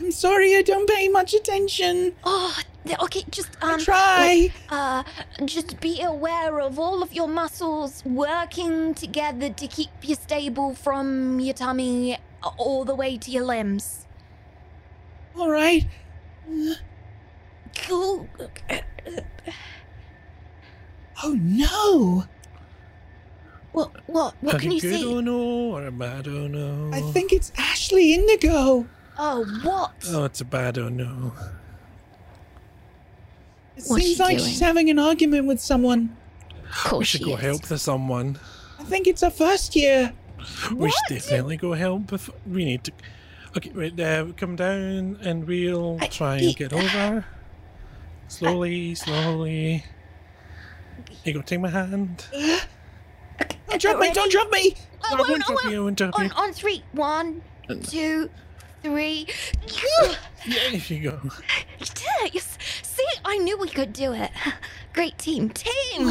I'm 0.00 0.10
sorry, 0.10 0.56
I 0.56 0.62
don't 0.62 0.88
pay 0.88 1.08
much 1.08 1.34
attention. 1.34 2.16
Oh, 2.24 2.58
okay. 3.02 3.22
Just 3.30 3.50
um. 3.62 3.80
I 3.80 3.84
try. 3.84 4.52
Uh, 4.68 5.04
just 5.44 5.80
be 5.80 6.02
aware 6.02 6.60
of 6.60 6.78
all 6.78 7.02
of 7.02 7.12
your 7.12 7.28
muscles 7.28 8.02
working 8.04 8.94
together 8.94 9.50
to 9.50 9.68
keep 9.68 9.90
you 10.02 10.16
stable 10.16 10.74
from 10.74 11.38
your 11.38 11.54
tummy 11.54 12.18
all 12.58 12.84
the 12.84 12.94
way 12.94 13.16
to 13.16 13.30
your 13.30 13.44
limbs. 13.44 14.06
All 15.36 15.50
right. 15.50 15.86
Cool. 17.76 18.28
Oh 21.22 21.32
no! 21.40 22.24
What? 23.72 23.90
What? 24.08 24.34
What 24.40 24.56
a 24.56 24.58
can 24.58 24.72
you 24.72 24.80
good 24.80 24.98
see? 25.00 25.04
oh 25.06 25.20
no 25.20 25.38
or 25.74 25.86
a 25.86 25.92
bad 25.92 26.26
oh 26.28 26.46
no? 26.48 26.90
I 26.92 27.00
think 27.12 27.32
it's 27.32 27.52
Ashley 27.56 28.14
Indigo. 28.14 28.86
Oh, 29.16 29.44
what? 29.62 29.92
Oh, 30.08 30.24
it's 30.24 30.40
a 30.40 30.44
bad 30.44 30.76
oh 30.76 30.88
no. 30.88 31.32
It 33.76 33.84
What's 33.86 34.02
seems 34.04 34.16
she 34.16 34.22
like 34.22 34.36
doing? 34.38 34.48
she's 34.50 34.60
having 34.60 34.90
an 34.90 34.98
argument 34.98 35.46
with 35.46 35.60
someone. 35.60 36.14
Of 36.68 36.74
course 36.84 36.98
We 36.98 37.04
should 37.04 37.20
she 37.20 37.24
go 37.26 37.36
is. 37.36 37.40
help 37.42 37.62
the 37.62 37.78
someone. 37.78 38.38
I 38.80 38.84
think 38.84 39.06
it's 39.06 39.22
her 39.22 39.30
first 39.30 39.74
year. 39.76 40.12
We 40.74 40.90
should 40.90 41.08
definitely 41.16 41.56
go 41.56 41.72
help. 41.72 42.12
If 42.12 42.28
we 42.46 42.64
need 42.64 42.84
to. 42.84 42.92
Okay, 43.56 43.70
wait. 43.74 43.98
Uh, 43.98 44.26
come 44.36 44.56
down, 44.56 45.16
and 45.22 45.46
we'll 45.46 45.96
I- 46.00 46.08
try 46.08 46.36
and 46.38 46.54
get 46.56 46.72
over. 46.72 47.24
Slowly, 48.28 48.94
slowly. 48.94 49.84
You 51.24 51.32
go 51.34 51.42
take 51.42 51.60
my 51.60 51.68
hand. 51.70 52.26
Don't 53.68 53.80
drop 53.80 53.98
me! 53.98 54.10
Don't 54.12 54.30
drop 54.30 54.50
me! 54.50 54.74
I 55.02 55.12
I 55.12 55.16
won't, 55.16 55.28
won't 55.28 55.42
I 55.42 55.46
drop 55.46 55.58
won't. 55.64 55.72
you, 55.74 55.80
I 55.80 55.84
won't 55.84 55.98
drop 55.98 56.18
On, 56.18 56.24
you. 56.24 56.30
on 56.36 56.52
three. 56.52 56.82
One, 56.92 57.42
two, 57.82 58.30
three. 58.82 59.26
Yeah, 60.46 60.68
you 60.70 61.10
go. 61.10 61.20
You 61.78 61.86
did 61.86 62.04
it. 62.24 62.34
You 62.34 62.40
see, 62.40 63.06
I 63.24 63.38
knew 63.38 63.58
we 63.58 63.68
could 63.68 63.92
do 63.92 64.12
it. 64.12 64.30
Great 64.92 65.16
team. 65.18 65.48
Team. 65.50 66.10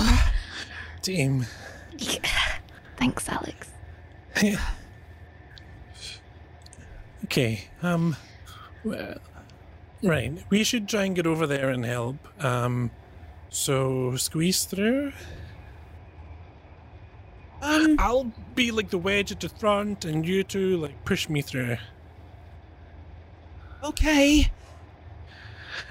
Team. 1.02 1.46
Thanks, 2.98 3.30
Alex. 3.30 3.68
Okay, 7.26 7.68
um, 7.82 8.16
well, 8.84 9.16
right. 10.04 10.32
We 10.50 10.64
should 10.64 10.88
try 10.88 11.06
and 11.06 11.16
get 11.16 11.26
over 11.26 11.48
there 11.48 11.70
and 11.70 11.86
help. 11.86 12.18
Um, 12.44 12.92
so 13.50 14.16
squeeze 14.18 14.66
through. 14.66 15.14
Um, 17.62 17.96
I'll 18.00 18.32
be 18.56 18.72
like 18.72 18.90
the 18.90 18.98
wedge 18.98 19.32
at 19.32 19.40
the 19.40 19.48
front, 19.50 20.04
and 20.06 20.26
you 20.28 20.44
two 20.44 20.76
like 20.78 21.06
push 21.06 21.30
me 21.30 21.42
through. 21.42 21.78
okay. 23.84 24.52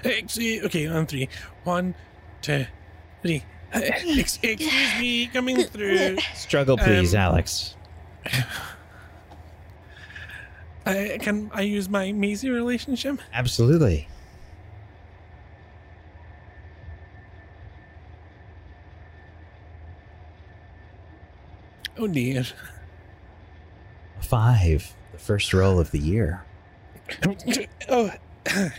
Ex- 0.03 0.37
okay, 0.37 0.87
on 0.87 1.05
three. 1.07 1.29
One, 1.63 1.95
two, 2.41 2.65
three. 3.21 3.43
Ex- 3.71 4.37
excuse 4.43 4.99
me, 4.99 5.27
coming 5.27 5.63
through. 5.63 6.17
Struggle, 6.35 6.77
please, 6.77 7.15
Um, 7.15 7.21
Alex. 7.21 7.75
Uh, 10.85 11.17
can 11.19 11.49
I 11.53 11.61
use 11.61 11.87
my 11.89 12.11
Maisie 12.11 12.49
relationship? 12.49 13.19
Absolutely. 13.33 14.07
Oh 21.97 22.07
dear. 22.07 22.45
Five. 24.21 24.93
The 25.11 25.19
first 25.19 25.53
roll 25.53 25.79
of 25.79 25.91
the 25.91 25.99
year. 25.99 26.43
Oh, 27.89 28.09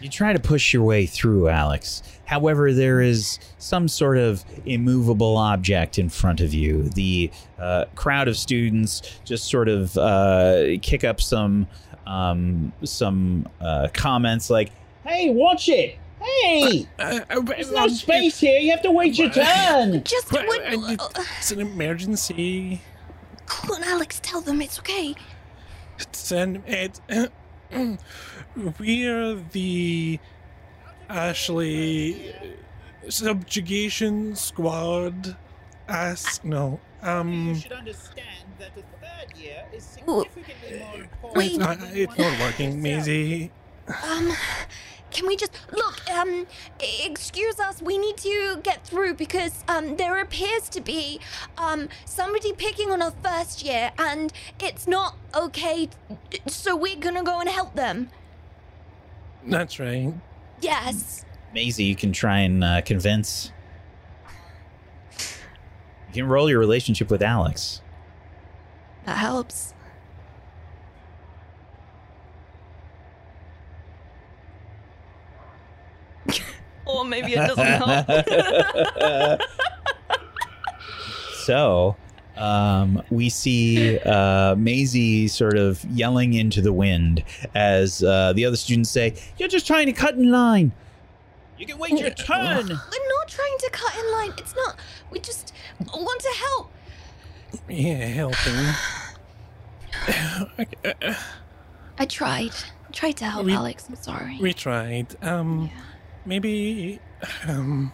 You 0.00 0.08
try 0.08 0.32
to 0.32 0.38
push 0.38 0.72
your 0.72 0.82
way 0.82 1.06
through, 1.06 1.48
Alex. 1.48 2.02
However, 2.24 2.72
there 2.72 3.00
is 3.00 3.38
some 3.58 3.88
sort 3.88 4.16
of 4.16 4.44
immovable 4.64 5.36
object 5.36 5.98
in 5.98 6.08
front 6.08 6.40
of 6.40 6.54
you. 6.54 6.84
The 6.84 7.30
uh, 7.58 7.86
crowd 7.94 8.28
of 8.28 8.36
students 8.36 9.02
just 9.24 9.48
sort 9.48 9.68
of 9.68 9.96
uh, 9.98 10.78
kick 10.80 11.04
up 11.04 11.20
some 11.20 11.66
um, 12.06 12.72
some 12.84 13.48
uh, 13.60 13.88
comments 13.92 14.48
like, 14.50 14.70
"Hey, 15.04 15.30
watch 15.30 15.68
it! 15.68 15.96
Hey, 16.20 16.86
uh, 16.98 17.20
uh, 17.30 17.40
there's 17.40 17.72
no 17.72 17.88
space 17.88 18.38
here. 18.38 18.58
You 18.58 18.70
have 18.72 18.82
to 18.82 18.90
wait 18.90 19.18
your 19.18 19.30
turn." 19.30 20.02
Just 20.04 20.30
Well, 20.32 20.46
when, 20.46 20.60
uh, 21.00 21.08
it's 21.38 21.50
an 21.50 21.60
emergency. 21.60 22.80
come 23.46 23.70
on, 23.76 23.82
Alex. 23.84 24.20
Tell 24.22 24.40
them 24.40 24.60
it's 24.60 24.78
okay. 24.78 25.14
It's 25.98 26.30
an 26.30 26.62
it. 26.66 27.00
We're 28.78 29.34
the 29.52 30.18
Ashley 31.08 32.34
subjugation 33.08 34.36
squad. 34.36 35.36
Ask 35.88 36.44
no. 36.44 36.80
Um, 37.02 37.60
understand 37.76 38.46
that 38.58 38.74
the 38.74 38.82
third 38.82 39.36
year 39.36 39.64
is 39.72 39.84
significantly 39.84 41.08
more 41.22 41.32
Wait. 41.34 41.50
it's 41.52 41.58
not, 41.58 41.78
it's 41.92 42.18
not 42.18 42.40
working, 42.40 42.82
Maisie. 42.82 43.50
Um, 44.04 44.32
can 45.10 45.26
we 45.26 45.36
just 45.36 45.52
look? 45.72 46.10
Um, 46.10 46.46
excuse 47.04 47.58
us. 47.60 47.82
We 47.82 47.98
need 47.98 48.16
to 48.18 48.60
get 48.62 48.84
through 48.86 49.14
because 49.14 49.64
um, 49.68 49.96
there 49.96 50.20
appears 50.20 50.68
to 50.70 50.80
be 50.80 51.20
um 51.58 51.88
somebody 52.04 52.52
picking 52.52 52.90
on 52.90 53.02
a 53.02 53.10
first 53.10 53.64
year, 53.64 53.92
and 53.98 54.32
it's 54.60 54.86
not 54.86 55.16
okay. 55.34 55.88
So 56.46 56.76
we're 56.76 56.96
gonna 56.96 57.22
go 57.22 57.40
and 57.40 57.48
help 57.48 57.74
them. 57.74 58.10
That's 59.46 59.78
right. 59.78 60.12
Yes. 60.60 61.24
Maisie, 61.54 61.84
you 61.84 61.96
can 61.96 62.12
try 62.12 62.40
and 62.40 62.62
uh, 62.62 62.80
convince. 62.82 63.52
You 66.08 66.22
can 66.22 66.26
roll 66.26 66.50
your 66.50 66.58
relationship 66.58 67.10
with 67.10 67.22
Alex. 67.22 67.82
That 69.06 69.16
helps. 69.16 69.74
Or 76.96 77.04
maybe 77.04 77.32
it 77.32 77.36
doesn't 77.36 77.66
help. 77.66 79.40
so, 81.44 81.96
um, 82.36 83.02
we 83.10 83.28
see 83.28 83.98
uh, 84.00 84.54
Maisie 84.56 85.28
sort 85.28 85.56
of 85.56 85.84
yelling 85.86 86.34
into 86.34 86.60
the 86.60 86.72
wind 86.72 87.24
as 87.54 88.02
uh, 88.02 88.32
the 88.34 88.44
other 88.44 88.56
students 88.56 88.90
say, 88.90 89.14
"You're 89.38 89.48
just 89.48 89.66
trying 89.66 89.86
to 89.86 89.92
cut 89.92 90.14
in 90.14 90.30
line. 90.30 90.72
You 91.58 91.66
can 91.66 91.78
wait 91.78 91.92
your 91.98 92.10
turn." 92.10 92.66
We're 92.68 92.74
not 92.74 93.28
trying 93.28 93.58
to 93.58 93.70
cut 93.72 93.96
in 93.98 94.12
line. 94.12 94.32
It's 94.38 94.54
not. 94.56 94.76
We 95.10 95.18
just 95.20 95.52
want 95.94 96.20
to 96.20 96.32
help. 96.38 96.72
Yeah, 97.68 98.06
helping. 98.06 98.74
Okay, 100.58 100.94
uh, 101.02 101.14
I 101.98 102.06
tried. 102.06 102.52
Tried 102.92 103.16
to 103.18 103.24
help 103.26 103.44
We- 103.46 103.52
Alex. 103.52 103.86
I'm 103.88 103.96
sorry. 103.96 104.38
we 104.40 104.52
tried. 104.54 105.14
Um, 105.22 105.70
Yeah. 105.74 105.82
Maybe. 106.24 107.00
Um, 107.46 107.92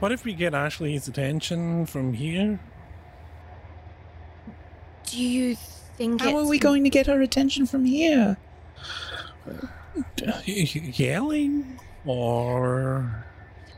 what 0.00 0.12
if 0.12 0.24
we 0.24 0.34
get 0.34 0.54
Ashley's 0.54 1.08
attention 1.08 1.86
from 1.86 2.14
here? 2.14 2.60
Do 5.06 5.22
you 5.22 5.54
think 5.96 6.20
How 6.20 6.30
it's 6.30 6.38
are 6.38 6.50
we 6.50 6.58
going 6.58 6.84
to 6.84 6.90
get 6.90 7.06
her 7.06 7.20
attention 7.20 7.66
from 7.66 7.84
here? 7.84 8.36
Y- 9.46 10.34
y- 10.46 10.92
Yelling 10.94 11.78
or 12.04 13.24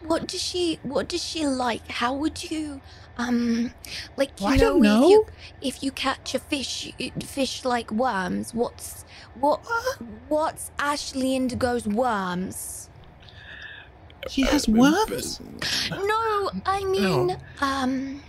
What 0.03 0.27
does 0.27 0.43
she? 0.43 0.79
What 0.83 1.09
does 1.09 1.23
she 1.23 1.47
like? 1.47 1.87
How 1.89 2.15
would 2.15 2.51
you, 2.51 2.81
um, 3.19 3.73
like 4.17 4.41
you 4.41 4.47
I 4.47 4.57
know, 4.57 4.63
don't 4.73 4.83
know. 4.83 5.05
If, 5.05 5.11
you, 5.11 5.27
if 5.61 5.83
you 5.83 5.91
catch 5.93 6.35
a 6.35 6.39
fish, 6.39 6.93
fish 7.23 7.65
like 7.65 7.91
worms. 7.93 8.55
What's 8.55 9.05
what? 9.39 9.61
What's 10.29 10.71
Ashley 10.79 11.37
Indigo's 11.37 11.87
worms? 11.87 12.88
She 14.29 14.43
has 14.43 14.69
worms? 14.69 15.41
No, 15.91 16.51
I 16.67 16.85
mean, 16.85 17.37
um, 17.61 18.21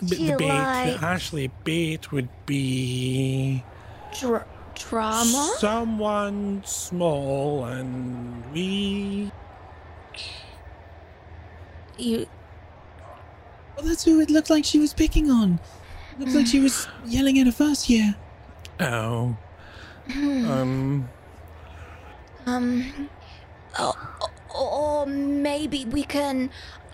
But 0.00 0.18
the 0.18 0.36
bait, 0.38 0.48
like- 0.48 1.00
the 1.00 1.06
Ashley 1.06 1.50
bait 1.64 2.12
would 2.12 2.28
be 2.46 3.64
dra- 4.20 4.46
drama. 4.74 5.54
someone 5.58 6.62
small 6.64 7.64
and 7.64 8.44
weak. 8.52 9.30
You, 11.98 12.26
Well, 13.76 13.86
that's 13.86 14.04
who 14.04 14.20
it 14.20 14.30
looked 14.30 14.50
like 14.50 14.64
she 14.64 14.78
was 14.78 14.92
picking 14.92 15.30
on. 15.30 15.58
Looks 16.18 16.34
like 16.34 16.46
she 16.46 16.60
was 16.60 16.86
yelling 17.06 17.38
at 17.38 17.46
her 17.46 17.52
first 17.52 17.88
year. 17.88 18.14
Oh. 18.80 19.36
Um. 20.14 21.08
um, 22.46 23.08
or, 23.80 23.94
or 24.54 25.06
maybe 25.06 25.84
we 25.84 26.04
can 26.04 26.50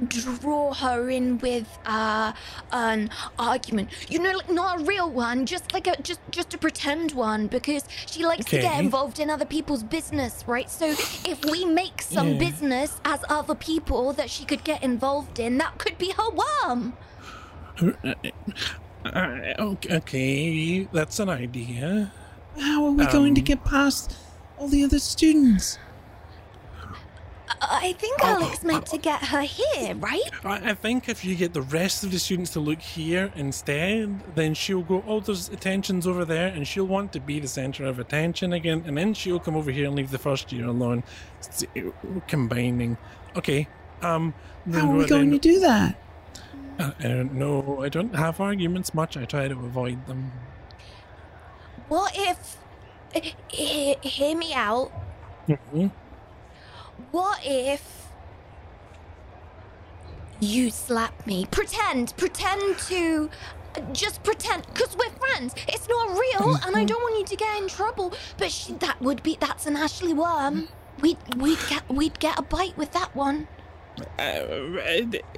draw 0.08 0.72
her 0.74 1.10
in 1.10 1.38
with 1.38 1.78
uh 1.84 2.32
an 2.72 3.10
argument. 3.38 3.92
You 4.08 4.18
know, 4.20 4.32
like 4.32 4.50
not 4.50 4.80
a 4.80 4.84
real 4.84 5.12
one, 5.12 5.46
just 5.46 5.72
like 5.72 5.86
a 5.86 6.00
just 6.02 6.20
just 6.30 6.54
a 6.54 6.58
pretend 6.58 7.12
one, 7.12 7.48
because 7.48 7.84
she 8.06 8.24
likes 8.24 8.46
to 8.48 8.58
get 8.58 8.80
involved 8.80 9.18
in 9.18 9.30
other 9.30 9.46
people's 9.46 9.84
business, 9.84 10.44
right? 10.46 10.70
So 10.70 10.96
if 11.24 11.44
we 11.44 11.64
make 11.66 12.02
some 12.02 12.34
Yeah. 12.34 12.38
business 12.38 13.00
as 13.04 13.20
other 13.28 13.54
people 13.54 14.12
that 14.14 14.30
she 14.30 14.44
could 14.46 14.64
get 14.64 14.82
involved 14.82 15.38
in, 15.38 15.58
that 15.58 15.78
could 15.78 15.98
be 15.98 16.12
her 16.16 16.30
worm. 16.66 16.96
Uh, 19.04 19.54
okay, 19.58 19.96
okay, 19.96 20.88
that's 20.92 21.18
an 21.18 21.28
idea. 21.30 22.12
How 22.58 22.84
are 22.86 22.92
we 22.92 23.06
going 23.06 23.34
to 23.36 23.40
Um, 23.40 23.44
get 23.44 23.64
past 23.64 24.16
all 24.56 24.68
the 24.68 24.84
other 24.84 24.98
students? 25.00 25.78
I 27.62 27.94
think 27.98 28.22
Alex 28.24 28.62
meant 28.62 28.86
to 28.86 28.98
get 28.98 29.22
her 29.24 29.40
here, 29.42 29.94
right? 29.96 30.22
I, 30.44 30.70
I 30.70 30.74
think 30.74 31.08
if 31.08 31.24
you 31.24 31.34
get 31.34 31.52
the 31.52 31.62
rest 31.62 32.04
of 32.04 32.10
the 32.12 32.18
students 32.18 32.50
to 32.52 32.60
look 32.60 32.80
here 32.80 33.32
instead, 33.36 34.20
then 34.34 34.54
she'll 34.54 34.82
go, 34.82 35.02
oh, 35.06 35.20
there's 35.20 35.48
attention's 35.48 36.06
over 36.06 36.24
there, 36.24 36.48
and 36.48 36.66
she'll 36.66 36.86
want 36.86 37.12
to 37.14 37.20
be 37.20 37.40
the 37.40 37.48
center 37.48 37.84
of 37.84 37.98
attention 37.98 38.52
again, 38.52 38.82
and 38.86 38.96
then 38.96 39.14
she'll 39.14 39.40
come 39.40 39.56
over 39.56 39.70
here 39.70 39.86
and 39.86 39.96
leave 39.96 40.10
the 40.10 40.18
first 40.18 40.52
year 40.52 40.66
alone. 40.66 41.02
It's, 41.38 41.64
uh, 41.76 41.90
combining. 42.28 42.96
Okay. 43.36 43.68
Um. 44.02 44.34
How 44.72 44.88
are 44.88 44.92
we 44.92 44.98
what 44.98 45.08
going 45.08 45.30
to 45.30 45.38
do 45.38 45.60
that? 45.60 45.98
Uh, 46.78 46.92
I 46.98 47.02
don't 47.08 47.34
know. 47.34 47.82
I 47.82 47.88
don't 47.88 48.14
have 48.14 48.40
arguments 48.40 48.94
much. 48.94 49.16
I 49.16 49.24
try 49.24 49.48
to 49.48 49.54
avoid 49.54 50.06
them. 50.06 50.32
What 51.88 52.12
if. 52.16 52.56
he- 53.14 53.34
he- 53.48 54.08
hear 54.08 54.36
me 54.36 54.54
out. 54.54 54.92
Mhm. 55.48 55.90
What 57.10 57.40
if. 57.44 58.08
You 60.40 60.70
slap 60.70 61.26
me? 61.26 61.46
Pretend. 61.50 62.16
Pretend 62.16 62.78
to. 62.88 63.30
Just 63.92 64.24
pretend, 64.24 64.66
because 64.66 64.96
we're 64.96 65.10
friends. 65.10 65.54
It's 65.68 65.88
not 65.88 66.10
real, 66.10 66.56
and 66.66 66.76
I 66.76 66.82
don't 66.84 67.00
want 67.00 67.18
you 67.20 67.24
to 67.24 67.36
get 67.36 67.62
in 67.62 67.68
trouble. 67.68 68.12
But 68.36 68.50
she, 68.50 68.72
that 68.74 69.00
would 69.00 69.22
be. 69.22 69.36
That's 69.38 69.66
an 69.66 69.76
Ashley 69.76 70.12
worm. 70.12 70.68
We'd, 71.00 71.18
we'd, 71.36 71.58
get, 71.68 71.88
we'd 71.88 72.18
get 72.18 72.38
a 72.38 72.42
bite 72.42 72.76
with 72.76 72.92
that 72.92 73.14
one. 73.14 73.46
Uh, 74.18 74.42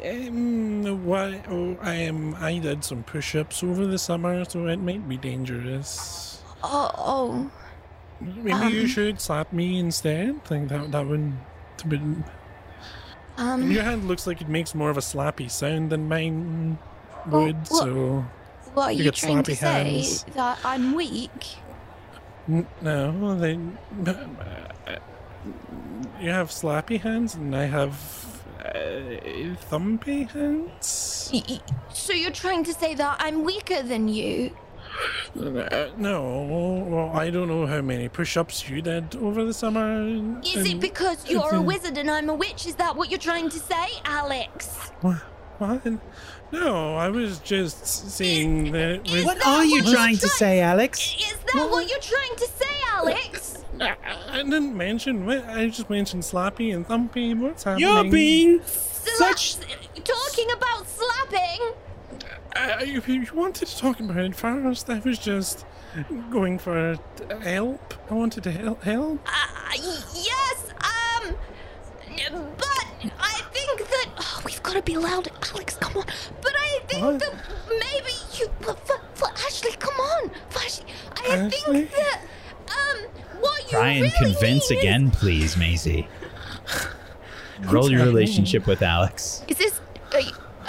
um, 0.05 1.05
why, 1.05 1.43
oh, 1.51 1.77
I 1.83 1.95
am. 1.95 2.35
I 2.37 2.59
did 2.59 2.85
some 2.85 3.03
push-ups 3.03 3.63
over 3.63 3.87
the 3.87 3.99
summer, 3.99 4.45
so 4.45 4.67
it 4.67 4.79
might 4.79 5.07
be 5.09 5.19
dangerous. 5.19 6.43
Oh, 6.63 6.91
oh. 6.97 7.51
Maybe 8.21 8.51
you 8.75 8.83
Um. 8.83 8.87
should 8.87 9.21
slap 9.21 9.53
me 9.53 9.79
instead. 9.79 10.45
Think 10.45 10.69
that 10.71 10.91
that 10.93 11.07
would. 11.07 11.35
Um. 13.39 13.71
Your 13.71 13.83
hand 13.83 14.07
looks 14.09 14.27
like 14.27 14.41
it 14.41 14.49
makes 14.49 14.75
more 14.75 14.91
of 14.91 14.97
a 14.97 15.01
slappy 15.01 15.51
sound 15.51 15.91
than 15.91 16.09
mine 16.09 16.79
would. 17.27 17.67
so 17.67 18.25
What 18.75 18.85
are 18.85 18.93
You 18.93 18.99
you, 18.99 19.05
get 19.05 19.15
trying 19.15 19.43
to 19.45 19.53
slappy 19.53 19.57
say? 19.57 19.67
hands. 19.67 20.25
That 20.35 20.59
I'm 20.65 20.95
weak? 20.95 21.47
N- 22.49 22.67
no, 22.83 23.35
they. 23.39 23.53
You 26.21 26.31
have 26.31 26.51
slappy 26.51 27.01
hands, 27.01 27.35
and 27.35 27.55
I 27.57 27.65
have 27.65 27.95
uh, 28.61 28.71
thumpy 29.71 30.31
hands. 30.31 31.31
So 31.93 32.13
you're 32.13 32.31
trying 32.31 32.65
to 32.65 32.75
say 32.75 32.95
that 32.95 33.17
I'm 33.21 33.45
weaker 33.45 33.83
than 33.83 34.09
you? 34.09 34.55
Uh, 35.39 35.89
no, 35.97 36.47
well, 36.91 37.11
I 37.19 37.31
don't 37.31 37.49
know 37.49 37.67
how 37.67 37.81
many 37.81 38.09
push-ups 38.09 38.69
you 38.69 38.83
did 38.83 39.17
over 39.17 39.45
the 39.45 39.55
summer. 39.55 40.03
Is 40.43 40.57
and- 40.57 40.67
it 40.67 40.81
because 40.81 41.29
you're 41.29 41.55
a 41.55 41.63
wizard 41.63 41.97
and 41.99 42.11
I'm 42.11 42.29
a 42.29 42.35
witch? 42.35 42.67
Is 42.67 42.75
that 42.77 42.97
what 42.97 43.11
you're 43.11 43.19
trying 43.19 43.49
to 43.51 43.59
say, 43.59 43.87
Alex? 44.05 44.91
What? 45.01 45.17
what? 45.59 45.87
No, 46.53 46.97
I 46.97 47.09
was 47.09 47.39
just 47.39 47.87
saying 47.87 48.73
that. 48.73 49.07
It 49.07 49.11
was, 49.11 49.25
What 49.25 49.39
that 49.39 49.47
are 49.47 49.65
you 49.65 49.77
what 49.77 49.85
you're 49.87 49.95
trying 49.95 50.17
to 50.19 50.29
say, 50.29 50.61
Alex? 50.61 51.15
Is 51.19 51.37
that 51.55 51.71
what 51.71 51.89
you're 51.89 51.99
trying 52.01 52.37
to 52.37 52.47
say, 52.47 52.75
Alex? 52.91 53.65
I, 53.81 53.97
I 54.29 54.37
didn't 54.43 54.77
mention. 54.77 55.25
what- 55.25 55.49
I 55.49 55.69
just 55.69 55.89
mentioned 55.89 56.23
slappy 56.25 56.75
and 56.75 56.87
thumpy. 56.87 57.35
What's 57.39 57.63
happening? 57.65 57.89
You're 57.89 58.05
being 58.05 58.61
Sla- 58.61 59.17
such. 59.17 59.57
talking 60.05 60.51
about 60.53 60.87
slapping? 60.87 61.73
Uh, 62.55 62.77
if 62.81 63.09
you 63.09 63.27
wanted 63.35 63.67
to 63.69 63.79
talk 63.79 63.99
about 64.01 64.19
it 64.19 64.35
first, 64.35 64.89
I 64.91 64.99
was 64.99 65.19
just 65.19 65.65
going 66.31 66.59
for 66.59 66.97
help. 67.41 67.95
I 68.11 68.15
wanted 68.15 68.45
to 68.45 68.51
help. 68.53 68.83
help. 68.83 69.21
Uh, 69.27 69.73
yes, 70.15 70.73
um, 70.77 71.35
but 72.59 73.13
I 73.19 73.41
think 73.53 73.89
that 73.89 74.07
oh, 74.19 74.43
we've 74.45 74.63
got 74.63 74.75
to 74.75 74.83
be 74.83 74.97
loud, 74.97 75.29
Alex. 75.51 75.77
Come 75.77 75.97
on. 75.97 76.05
But 76.43 76.53
I 76.57 76.81
think 76.89 77.03
What? 77.05 77.19
that 77.21 77.35
maybe 77.71 78.13
you 78.39 78.49
for, 78.61 78.75
for, 78.75 79.01
for 79.15 79.29
Ashley. 79.47 79.73
Come 79.79 79.95
on, 79.99 80.31
for 80.51 80.59
Ashley. 80.61 80.87
I 81.25 81.37
Ashley? 81.37 81.51
think 81.87 81.91
that 81.93 82.21
um, 82.69 82.99
what 83.41 83.63
you 83.65 83.69
Try 83.71 83.89
and 83.93 84.03
really 84.03 84.15
convince 84.19 84.71
need 84.71 84.77
is- 84.77 84.83
again, 84.83 85.11
please, 85.11 85.57
Maisie. 85.57 86.07
Roll 87.63 87.91
your 87.91 88.05
relationship 88.05 88.67
with 88.67 88.83
Alex. 88.83 89.43
Is 89.49 89.57
this? 89.59 89.81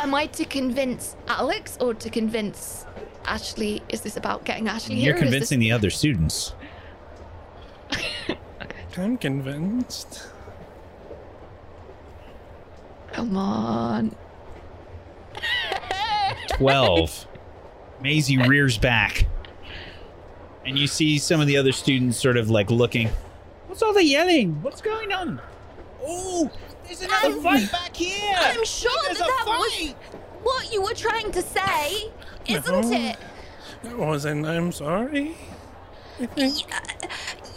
Are 0.04 0.08
you, 0.08 0.10
am 0.10 0.16
I 0.16 0.26
to 0.28 0.43
convince 0.43 1.16
Alex 1.28 1.78
or 1.80 1.93
to 1.93 2.10
convince 2.10 2.86
Ashley? 3.26 3.82
Is 3.88 4.01
this 4.01 4.18
about 4.18 4.43
getting 4.43 4.68
Ashley 4.68 4.95
here? 4.95 5.06
You're 5.06 5.14
or 5.14 5.18
is 5.18 5.22
this- 5.22 5.30
convincing 5.32 5.60
the 5.60 5.72
other 5.72 5.89
students. 5.89 6.54
I'm 8.97 9.18
convinced. 9.18 10.28
Come 13.14 13.38
on. 13.38 14.16
12. 16.49 17.28
Maisie 18.01 18.38
rears 18.38 18.78
back. 18.78 19.26
And 20.66 20.78
you 20.78 20.88
see 20.88 21.18
some 21.18 21.39
of 21.39 21.47
the 21.47 21.56
other 21.58 21.72
students 21.72 22.18
sort 22.18 22.38
of 22.38 22.49
like 22.49 22.70
looking. 22.70 23.10
What's 23.68 23.82
all 23.82 23.93
the 23.93 24.04
yelling? 24.04 24.62
What's 24.62 24.82
going 24.82 25.14
on? 25.14 25.41
Oh, 26.06 26.51
there's 26.86 27.02
another 27.02 27.28
I'm- 27.28 27.42
fight 27.42 27.72
back 27.72 27.96
here. 27.96 28.36
I'm 28.38 28.66
sure 28.66 28.92
There's 29.06 29.18
that 29.20 29.28
a 29.28 29.46
that 29.46 29.46
was 29.48 29.94
what 30.44 30.74
you 30.74 30.82
were 30.82 30.94
trying 30.94 31.32
to 31.32 31.42
say, 31.42 32.12
isn't 32.48 32.90
No. 32.90 32.98
it? 33.10 33.18
That 33.84 33.98
wasn't. 33.98 34.46
I'm 34.46 34.72
sorry. 34.72 35.36
I. 36.20 36.26
Yeah, 36.36 36.54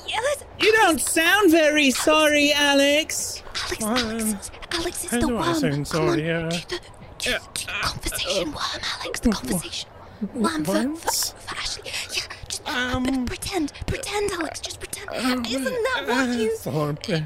yes. 0.07 0.45
You 0.61 0.72
don't 0.72 1.01
sound 1.01 1.51
very 1.51 1.91
sorry, 1.91 2.53
Alex. 2.53 3.43
Alex, 3.55 3.77
Fine. 3.85 3.99
Alex, 3.99 4.51
Alex 4.72 5.05
is 5.05 5.11
the 5.11 5.18
do 5.20 5.37
I 5.37 5.41
worm. 5.41 5.55
sound 5.55 5.72
Come 5.72 5.79
on, 5.81 5.85
sorry, 5.85 6.31
uh, 6.33 6.49
do 6.49 6.57
the, 6.57 6.81
do, 7.18 7.31
do 7.31 7.66
the 7.66 7.72
conversation 7.83 8.53
worm, 8.53 8.81
Alex. 9.01 9.20
The 9.20 9.31
conversation 9.31 9.89
worm 10.35 10.64
for, 10.64 10.97
for, 10.97 11.12
for 11.41 11.57
Ashley. 11.57 11.83
Yeah, 11.85 12.22
just 12.49 12.62
uh, 12.66 12.70
Um, 12.97 13.05
p- 13.05 13.24
pretend, 13.27 13.72
pretend, 13.87 14.31
Alex. 14.33 14.61
Just 14.61 14.81
pretend. 14.81 15.47
Isn't 15.47 15.64
that 15.64 16.05
Uh, 16.09 16.27
what 16.27 16.39
you? 16.39 16.57
Sorry. 16.57 17.24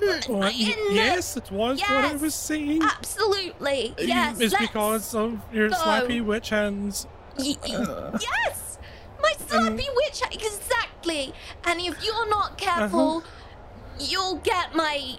What? 0.00 0.54
in 0.54 0.68
the- 0.88 0.94
Yes, 0.94 1.36
it 1.36 1.50
was 1.50 1.80
what 1.80 2.04
I 2.04 2.14
was 2.16 2.34
saying. 2.34 2.82
Absolutely. 2.82 3.94
Yes. 3.98 4.40
it's 4.40 4.56
because 4.56 5.14
of 5.14 5.40
your 5.52 5.68
go. 5.70 5.76
slappy 5.76 6.24
witch 6.24 6.50
hands. 6.50 7.06
Y- 7.38 7.54
y- 7.66 7.74
uh. 7.74 8.18
yes! 8.20 8.78
My 9.20 9.32
slappy 9.46 9.86
witch 9.94 10.20
hat, 10.20 10.34
exactly! 10.34 11.32
And 11.64 11.80
if 11.80 12.04
you're 12.04 12.28
not 12.28 12.52
uh-huh. 12.52 12.78
careful, 12.78 13.24
you'll 14.00 14.36
get 14.36 14.74
my 14.74 15.18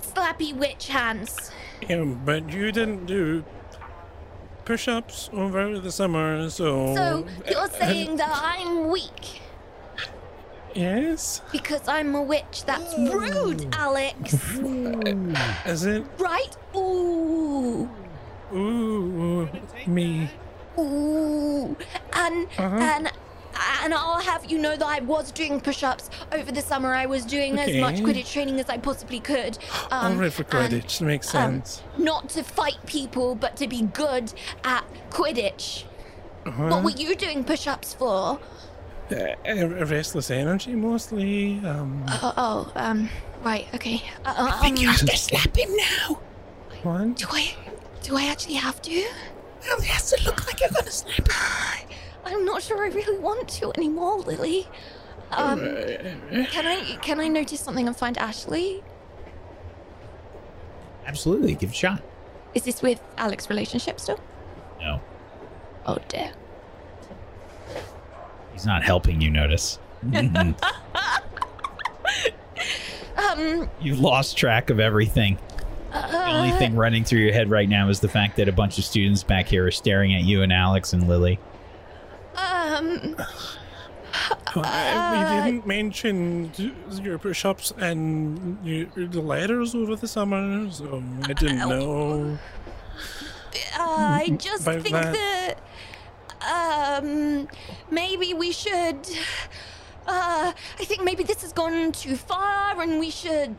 slappy 0.00 0.54
witch 0.54 0.88
hands. 0.88 1.50
Yeah, 1.88 2.04
but 2.04 2.52
you 2.52 2.72
didn't 2.72 3.06
do 3.06 3.44
push-ups 4.64 5.30
over 5.32 5.78
the 5.78 5.92
summer, 5.92 6.48
so. 6.50 6.94
So 6.94 7.26
you're 7.48 7.68
saying 7.78 8.16
that 8.16 8.30
I'm 8.32 8.88
weak 8.88 9.40
Yes. 10.76 11.40
because 11.52 11.86
I'm 11.88 12.14
a 12.14 12.22
witch? 12.22 12.64
That's 12.66 12.96
rude, 12.98 13.74
Alex! 13.74 14.34
Is 15.66 15.84
it? 15.86 16.04
Right? 16.18 16.56
Ooh. 16.76 17.88
Ooh, 18.52 19.48
me. 19.86 20.30
Ooh. 20.78 21.76
And 22.12 22.46
Uh-huh. 22.58 22.76
and 22.76 23.10
and 23.82 23.94
I'll 23.94 24.20
have 24.20 24.44
you 24.50 24.58
know 24.58 24.76
that 24.76 24.86
I 24.86 25.00
was 25.00 25.32
doing 25.32 25.60
push-ups 25.60 26.10
over 26.32 26.52
the 26.52 26.60
summer. 26.60 26.94
I 26.94 27.06
was 27.06 27.24
doing 27.24 27.58
as 27.58 27.74
much 27.76 27.96
Quidditch 27.96 28.30
training 28.30 28.60
as 28.60 28.68
I 28.68 28.76
possibly 28.78 29.18
could. 29.18 29.58
All 29.90 30.04
Um, 30.12 30.18
right 30.18 30.32
for 30.32 30.42
and, 30.42 30.72
Quidditch. 30.72 31.00
makes 31.00 31.34
um, 31.34 31.62
sense. 31.64 31.82
not 31.96 32.28
to 32.30 32.42
fight 32.44 32.76
people, 32.86 33.34
but 33.34 33.56
to 33.56 33.66
be 33.66 33.82
good 33.82 34.32
at 34.62 34.84
Quidditch. 35.10 35.84
Uh-huh. 36.44 36.68
What 36.68 36.84
were 36.84 36.90
you 36.90 37.16
doing 37.16 37.42
push-ups 37.44 37.94
for? 37.94 38.38
Uh, 39.10 39.34
uh, 39.48 39.84
restless 39.86 40.30
energy 40.30 40.74
mostly. 40.74 41.60
Um, 41.64 42.04
Oh, 42.08 42.32
oh 42.36 42.72
um, 42.74 43.08
right, 43.42 43.66
okay. 43.74 44.02
Uh, 44.24 44.34
uh, 44.36 44.50
I 44.52 44.60
think 44.60 44.80
you 44.80 44.88
um, 44.88 44.94
have 44.94 45.06
to 45.08 45.16
slap 45.16 45.56
him 45.56 45.70
now. 45.76 46.18
what? 46.82 47.16
do 47.16 47.26
I, 47.30 47.54
do 48.02 48.16
I 48.16 48.26
actually 48.26 48.54
have 48.54 48.82
to? 48.82 49.06
Well, 49.68 49.78
it 49.78 49.84
has 49.84 50.10
to 50.12 50.24
look 50.24 50.46
like 50.46 50.60
you're 50.60 50.70
gonna 50.70 50.90
slap 50.90 51.16
him. 51.16 51.88
I'm 52.24 52.44
not 52.44 52.62
sure 52.62 52.84
I 52.84 52.88
really 52.88 53.18
want 53.18 53.48
to 53.48 53.72
anymore, 53.76 54.18
Lily. 54.18 54.66
Um, 55.30 55.60
can 55.60 56.66
I 56.66 56.98
can 57.02 57.20
I 57.20 57.28
notice 57.28 57.60
something 57.60 57.86
and 57.86 57.96
find 57.96 58.18
Ashley? 58.18 58.82
Absolutely, 61.06 61.54
give 61.54 61.70
it 61.70 61.72
a 61.72 61.76
shot. 61.76 62.02
Is 62.54 62.64
this 62.64 62.82
with 62.82 63.00
Alex' 63.16 63.48
relationship 63.48 64.00
still? 64.00 64.18
No, 64.80 65.00
Oh 65.84 65.98
dear. 66.08 66.32
He's 68.56 68.64
not 68.64 68.82
helping 68.82 69.20
you 69.20 69.30
notice. 69.30 69.78
Um, 73.16 73.68
You've 73.80 73.98
lost 74.00 74.36
track 74.36 74.68
of 74.70 74.78
everything. 74.80 75.38
The 75.92 76.26
only 76.26 76.50
uh, 76.52 76.58
thing 76.58 76.74
running 76.76 77.02
through 77.04 77.20
your 77.20 77.32
head 77.32 77.50
right 77.50 77.68
now 77.68 77.88
is 77.88 78.00
the 78.00 78.08
fact 78.08 78.36
that 78.36 78.46
a 78.48 78.52
bunch 78.52 78.78
of 78.78 78.84
students 78.84 79.22
back 79.22 79.46
here 79.48 79.66
are 79.66 79.70
staring 79.70 80.14
at 80.14 80.22
you 80.24 80.42
and 80.42 80.52
Alex 80.52 80.92
and 80.92 81.08
Lily. 81.08 81.38
um, 82.36 83.16
Uh, 83.18 83.24
Uh, 84.60 85.42
we 85.44 85.50
didn't 85.50 85.66
mention 85.66 86.48
d- 86.48 86.72
your 87.02 87.18
push-ups 87.18 87.72
and 87.78 88.58
your, 88.66 88.86
the 88.94 89.20
letters 89.20 89.74
over 89.74 89.96
the 89.96 90.08
summer, 90.08 90.70
so 90.70 91.02
I 91.24 91.32
didn't 91.34 91.58
know. 91.58 92.38
I 93.78 94.36
just 94.38 94.64
By 94.66 94.78
think 94.80 94.94
that- 94.94 95.12
that, 95.14 95.54
um, 96.42 97.48
maybe 97.90 98.34
we 98.34 98.52
should. 98.52 98.98
Uh, 100.06 100.52
I 100.78 100.84
think 100.84 101.02
maybe 101.02 101.24
this 101.24 101.42
has 101.42 101.52
gone 101.52 101.90
too 101.92 102.14
far, 102.16 102.80
and 102.80 103.00
we 103.00 103.10
should, 103.10 103.56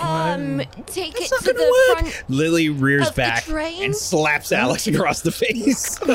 um, 0.00 0.62
take 0.86 1.20
it 1.20 1.28
to 1.40 1.52
the 1.52 1.94
work. 1.98 1.98
front. 2.12 2.24
Lily 2.30 2.68
rears 2.68 3.08
Of 3.08 3.14
the 3.16 3.22
back 3.22 3.42
train? 3.44 3.82
and 3.82 3.96
slaps 3.96 4.52
Alex 4.52 4.86
across 4.86 5.22
the 5.22 5.32
face. 5.32 5.98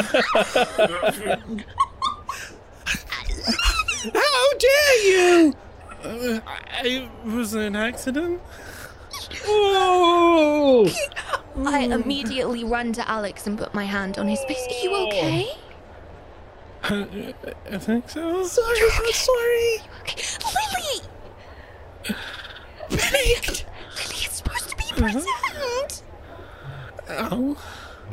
How 4.14 4.58
dare 4.60 5.06
you! 5.06 5.54
Uh, 6.04 6.40
I 6.46 7.10
was 7.26 7.54
an 7.54 7.76
accident. 7.76 8.42
Oh! 9.46 10.90
I 11.66 11.82
immediately 11.82 12.64
run 12.64 12.94
to 12.94 13.08
Alex 13.10 13.48
and 13.48 13.58
put 13.58 13.74
my 13.74 13.86
hand 13.86 14.18
on 14.18 14.28
his 14.28 14.44
face. 14.46 14.66
Are 14.68 14.84
you 14.84 15.08
okay? 15.08 15.48
Uh, 16.84 17.06
I 17.72 17.78
think 17.78 18.10
so. 18.10 18.44
Sorry, 18.44 18.80
I'm 18.82 19.14
sorry. 19.14 19.78
Okay, 20.02 20.22
Lily. 22.06 22.18
Panicked. 22.90 23.66
Lily 23.96 24.26
is 24.26 24.32
supposed 24.32 24.70
to 24.70 24.76
be 24.76 24.84
present. 24.96 26.04
Ow. 27.10 27.58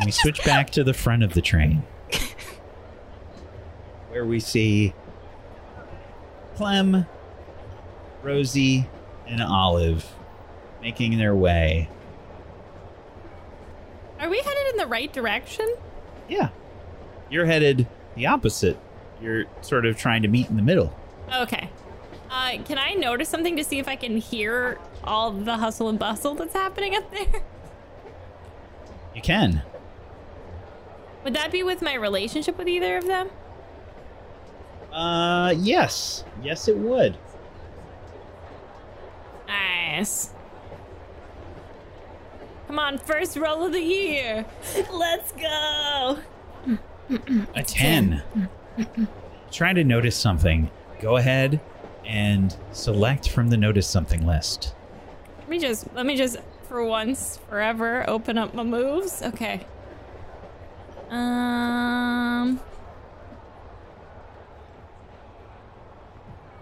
We 0.04 0.10
switch 0.10 0.44
back 0.44 0.70
to 0.70 0.84
the 0.84 0.94
front 0.94 1.22
of 1.22 1.34
the 1.34 1.42
train, 1.42 1.82
where 4.08 4.24
we 4.24 4.40
see 4.40 4.94
Clem, 6.56 7.06
Rosie, 8.22 8.88
and 9.26 9.42
Olive 9.42 10.06
making 10.82 11.18
their 11.18 11.34
way. 11.34 11.88
Are 14.18 14.28
we 14.28 14.38
headed 14.38 14.72
in 14.72 14.76
the 14.76 14.86
right 14.86 15.12
direction? 15.12 15.74
Yeah, 16.28 16.50
you're 17.30 17.46
headed 17.46 17.86
the 18.16 18.26
opposite. 18.26 18.78
You're 19.20 19.44
sort 19.62 19.86
of 19.86 19.96
trying 19.96 20.22
to 20.22 20.28
meet 20.28 20.48
in 20.48 20.56
the 20.56 20.62
middle. 20.62 20.94
Okay. 21.34 21.70
Uh, 22.30 22.58
can 22.64 22.78
I 22.78 22.92
notice 22.92 23.28
something 23.28 23.56
to 23.56 23.64
see 23.64 23.78
if 23.78 23.88
I 23.88 23.96
can 23.96 24.16
hear 24.16 24.78
all 25.02 25.32
the 25.32 25.56
hustle 25.56 25.88
and 25.88 25.98
bustle 25.98 26.34
that's 26.34 26.52
happening 26.52 26.94
up 26.94 27.10
there? 27.10 27.42
You 29.14 29.20
can. 29.20 29.62
Would 31.24 31.34
that 31.34 31.50
be 31.50 31.62
with 31.62 31.82
my 31.82 31.94
relationship 31.94 32.56
with 32.56 32.68
either 32.68 32.96
of 32.96 33.06
them? 33.06 33.28
Uh, 34.92 35.54
yes, 35.56 36.24
yes, 36.42 36.68
it 36.68 36.76
would. 36.76 37.16
Nice. 39.46 40.32
Come 42.70 42.78
on, 42.78 42.98
first 42.98 43.36
roll 43.36 43.64
of 43.64 43.72
the 43.72 43.80
year. 43.80 44.46
Let's 44.92 45.32
go. 45.32 46.20
A 47.56 47.64
10. 47.64 48.22
Trying 49.50 49.74
to 49.74 49.82
notice 49.82 50.16
something. 50.16 50.70
Go 51.00 51.16
ahead 51.16 51.60
and 52.06 52.56
select 52.70 53.28
from 53.28 53.50
the 53.50 53.56
notice 53.56 53.88
something 53.88 54.24
list. 54.24 54.76
Let 55.40 55.48
me 55.48 55.58
just 55.58 55.92
let 55.94 56.06
me 56.06 56.16
just 56.16 56.36
for 56.68 56.84
once 56.84 57.40
forever 57.48 58.08
open 58.08 58.38
up 58.38 58.54
my 58.54 58.62
moves. 58.62 59.20
Okay. 59.20 59.66
Um 61.10 62.60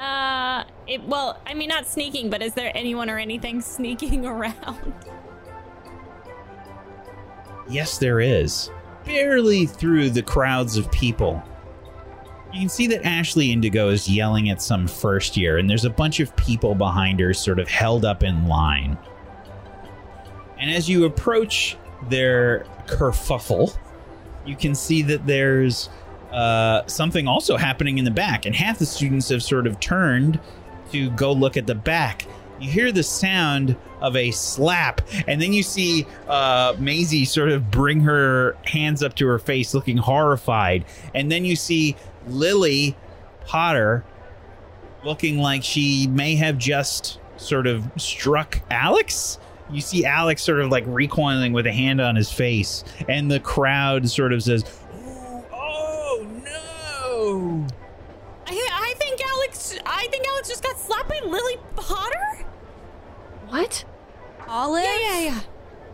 Uh 0.00 0.64
it 0.86 1.02
well, 1.02 1.38
I 1.46 1.52
mean 1.52 1.68
not 1.68 1.86
sneaking, 1.86 2.30
but 2.30 2.40
is 2.40 2.54
there 2.54 2.72
anyone 2.74 3.10
or 3.10 3.18
anything 3.18 3.60
sneaking 3.60 4.24
around? 4.34 4.94
Yes, 7.68 7.98
there 7.98 8.20
is. 8.20 8.70
Barely 9.04 9.66
through 9.66 10.10
the 10.10 10.22
crowds 10.22 10.76
of 10.76 10.90
people. 10.90 11.42
You 12.52 12.60
can 12.60 12.68
see 12.68 12.86
that 12.88 13.04
Ashley 13.04 13.52
Indigo 13.52 13.90
is 13.90 14.08
yelling 14.08 14.48
at 14.48 14.62
some 14.62 14.86
first 14.86 15.36
year, 15.36 15.58
and 15.58 15.68
there's 15.68 15.84
a 15.84 15.90
bunch 15.90 16.18
of 16.20 16.34
people 16.36 16.74
behind 16.74 17.20
her 17.20 17.34
sort 17.34 17.58
of 17.58 17.68
held 17.68 18.04
up 18.04 18.22
in 18.22 18.46
line. 18.46 18.96
And 20.58 20.70
as 20.70 20.88
you 20.88 21.04
approach 21.04 21.76
their 22.08 22.64
kerfuffle, 22.86 23.76
you 24.46 24.56
can 24.56 24.74
see 24.74 25.02
that 25.02 25.26
there's 25.26 25.90
uh, 26.32 26.86
something 26.86 27.28
also 27.28 27.56
happening 27.56 27.98
in 27.98 28.04
the 28.04 28.10
back, 28.10 28.46
and 28.46 28.54
half 28.54 28.78
the 28.78 28.86
students 28.86 29.28
have 29.28 29.42
sort 29.42 29.66
of 29.66 29.78
turned 29.78 30.40
to 30.90 31.10
go 31.10 31.32
look 31.32 31.56
at 31.56 31.66
the 31.66 31.74
back. 31.74 32.26
You 32.60 32.70
hear 32.70 32.92
the 32.92 33.02
sound 33.02 33.76
of 34.00 34.16
a 34.16 34.30
slap, 34.30 35.00
and 35.26 35.40
then 35.40 35.52
you 35.52 35.62
see 35.62 36.06
uh, 36.28 36.74
Maisie 36.78 37.24
sort 37.24 37.50
of 37.50 37.70
bring 37.70 38.00
her 38.00 38.56
hands 38.64 39.02
up 39.02 39.14
to 39.16 39.26
her 39.26 39.38
face, 39.38 39.74
looking 39.74 39.96
horrified. 39.96 40.84
And 41.14 41.30
then 41.30 41.44
you 41.44 41.56
see 41.56 41.96
Lily 42.26 42.96
Potter 43.46 44.04
looking 45.04 45.38
like 45.38 45.62
she 45.62 46.06
may 46.08 46.34
have 46.36 46.58
just 46.58 47.18
sort 47.36 47.66
of 47.66 47.88
struck 47.96 48.60
Alex. 48.70 49.38
You 49.70 49.80
see 49.80 50.04
Alex 50.04 50.42
sort 50.42 50.60
of 50.60 50.70
like 50.70 50.84
recoiling 50.86 51.52
with 51.52 51.66
a 51.66 51.72
hand 51.72 52.00
on 52.00 52.16
his 52.16 52.32
face, 52.32 52.84
and 53.08 53.30
the 53.30 53.40
crowd 53.40 54.08
sort 54.08 54.32
of 54.32 54.42
says, 54.42 54.64
"Oh, 55.52 56.26
no!" 56.44 57.66
I 58.46 58.94
think 58.96 59.20
Alex 59.24 59.74
I 59.84 60.06
think 60.10 60.26
Alex 60.26 60.48
just 60.48 60.62
got 60.62 60.78
slapped 60.78 61.08
by 61.08 61.20
Lily 61.24 61.56
Potter? 61.76 62.46
What? 63.48 63.84
Olive 64.46 64.84
Yeah, 64.84 64.98
yeah, 64.98 65.20
yeah. 65.20 65.40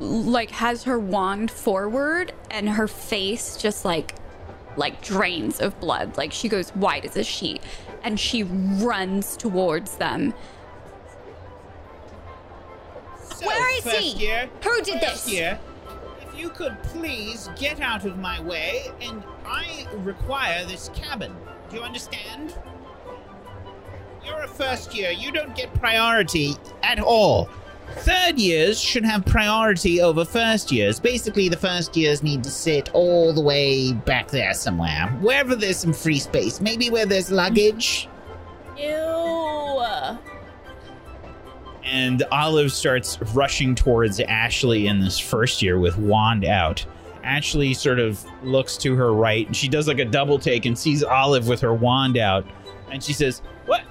like 0.01 0.51
has 0.51 0.85
her 0.85 0.99
wand 0.99 1.51
forward 1.51 2.33
and 2.51 2.69
her 2.69 2.87
face 2.89 3.57
just 3.57 3.85
like 3.85 4.15
like 4.77 5.03
drains 5.03 5.61
of 5.61 5.79
blood. 5.81 6.17
Like 6.17 6.33
she 6.33 6.49
goes 6.49 6.71
white 6.71 7.05
as 7.05 7.17
a 7.17 7.25
sheet 7.25 7.63
and 8.03 8.19
she 8.19 8.43
runs 8.43 9.37
towards 9.37 9.97
them. 9.97 10.35
Where 13.43 13.79
is 13.79 13.85
he? 13.85 14.29
Who 14.63 14.83
did 14.83 15.01
this? 15.01 15.29
Year, 15.31 15.59
if 16.21 16.39
you 16.39 16.51
could 16.51 16.83
please 16.85 17.49
get 17.59 17.81
out 17.81 18.05
of 18.05 18.19
my 18.19 18.41
way, 18.41 18.87
and 19.01 19.23
I 19.47 19.87
require 19.99 20.65
this 20.65 20.91
cabin. 20.95 21.35
Do 21.69 21.77
you 21.77 21.83
understand? 21.83 22.55
First 24.55 24.95
year. 24.95 25.11
You 25.11 25.33
don't 25.33 25.55
get 25.57 25.73
priority 25.75 26.55
at 26.83 27.01
all. 27.01 27.49
Third 27.99 28.39
years 28.39 28.81
should 28.81 29.05
have 29.05 29.25
priority 29.25 30.01
over 30.01 30.25
first 30.25 30.73
years. 30.73 30.99
Basically, 30.99 31.49
the 31.49 31.57
first 31.57 31.97
years 31.97 32.23
need 32.23 32.43
to 32.45 32.51
sit 32.51 32.93
all 32.95 33.33
the 33.33 33.41
way 33.41 33.93
back 33.93 34.29
there 34.29 34.55
somewhere. 34.55 35.09
Wherever 35.21 35.55
there's 35.55 35.77
some 35.77 35.93
free 35.93 36.19
space. 36.19 36.61
Maybe 36.61 36.91
where 36.91 37.07
there's 37.07 37.31
luggage. 37.31 38.09
Ew. 38.79 39.15
and 41.85 42.23
Olive 42.33 42.73
starts 42.73 43.21
rushing 43.35 43.75
towards 43.75 44.19
Ashley 44.19 44.87
in 44.87 45.01
this 45.01 45.19
first 45.19 45.63
year 45.63 45.79
with 45.79 45.97
wand 45.99 46.45
out. 46.45 46.85
Ashley 47.23 47.73
sort 47.75 48.01
of 48.01 48.25
looks 48.43 48.77
to 48.79 48.95
her 48.97 49.13
right 49.13 49.47
and 49.47 49.57
she 49.57 49.69
does 49.69 49.87
like 49.87 49.99
a 49.99 50.05
double 50.05 50.39
take 50.39 50.67
and 50.67 50.79
sees 50.79 51.05
Olive 51.05 51.47
with 51.47 51.61
her 51.61 51.73
wand 51.75 52.17
out. 52.17 52.45
And 52.91 53.03
she 53.03 53.13
says, 53.13 53.43
What? 53.67 53.83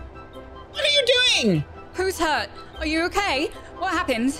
What 1.43 1.49
are 1.49 1.55
you 1.55 1.61
doing? 1.61 1.65
Who's 1.95 2.19
hurt? 2.19 2.49
Are 2.79 2.85
you 2.85 3.03
okay? 3.03 3.47
What 3.77 3.91
happened? 3.91 4.39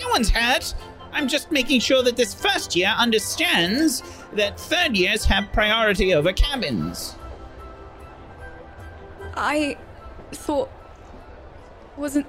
No 0.00 0.08
one's 0.10 0.28
hurt. 0.30 0.74
I'm 1.12 1.28
just 1.28 1.50
making 1.50 1.80
sure 1.80 2.02
that 2.02 2.16
this 2.16 2.34
first 2.34 2.76
year 2.76 2.94
understands 2.96 4.02
that 4.34 4.60
third 4.60 4.96
years 4.96 5.24
have 5.24 5.50
priority 5.52 6.14
over 6.14 6.32
cabins. 6.32 7.16
I 9.34 9.78
thought. 10.32 10.70
Wasn't. 11.96 12.26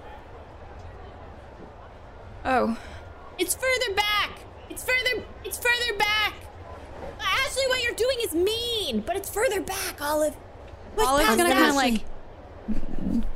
Oh. 2.46 2.78
It's 3.38 3.56
further 3.56 3.94
back. 3.94 4.40
It's 4.70 4.84
further. 4.84 5.26
It's 5.44 5.58
further 5.58 5.98
back. 5.98 6.34
Ashley, 7.20 7.64
what 7.68 7.84
you're 7.84 7.94
doing 7.94 8.18
is 8.24 8.34
mean, 8.34 9.02
but 9.02 9.18
it's 9.18 9.30
further 9.30 9.62
back, 9.62 10.02
Olive. 10.02 10.36
Push 10.96 11.06
Olive's 11.06 11.36
gonna 11.36 11.54
kind 11.54 11.70
of 11.70 11.76
like 11.76 12.02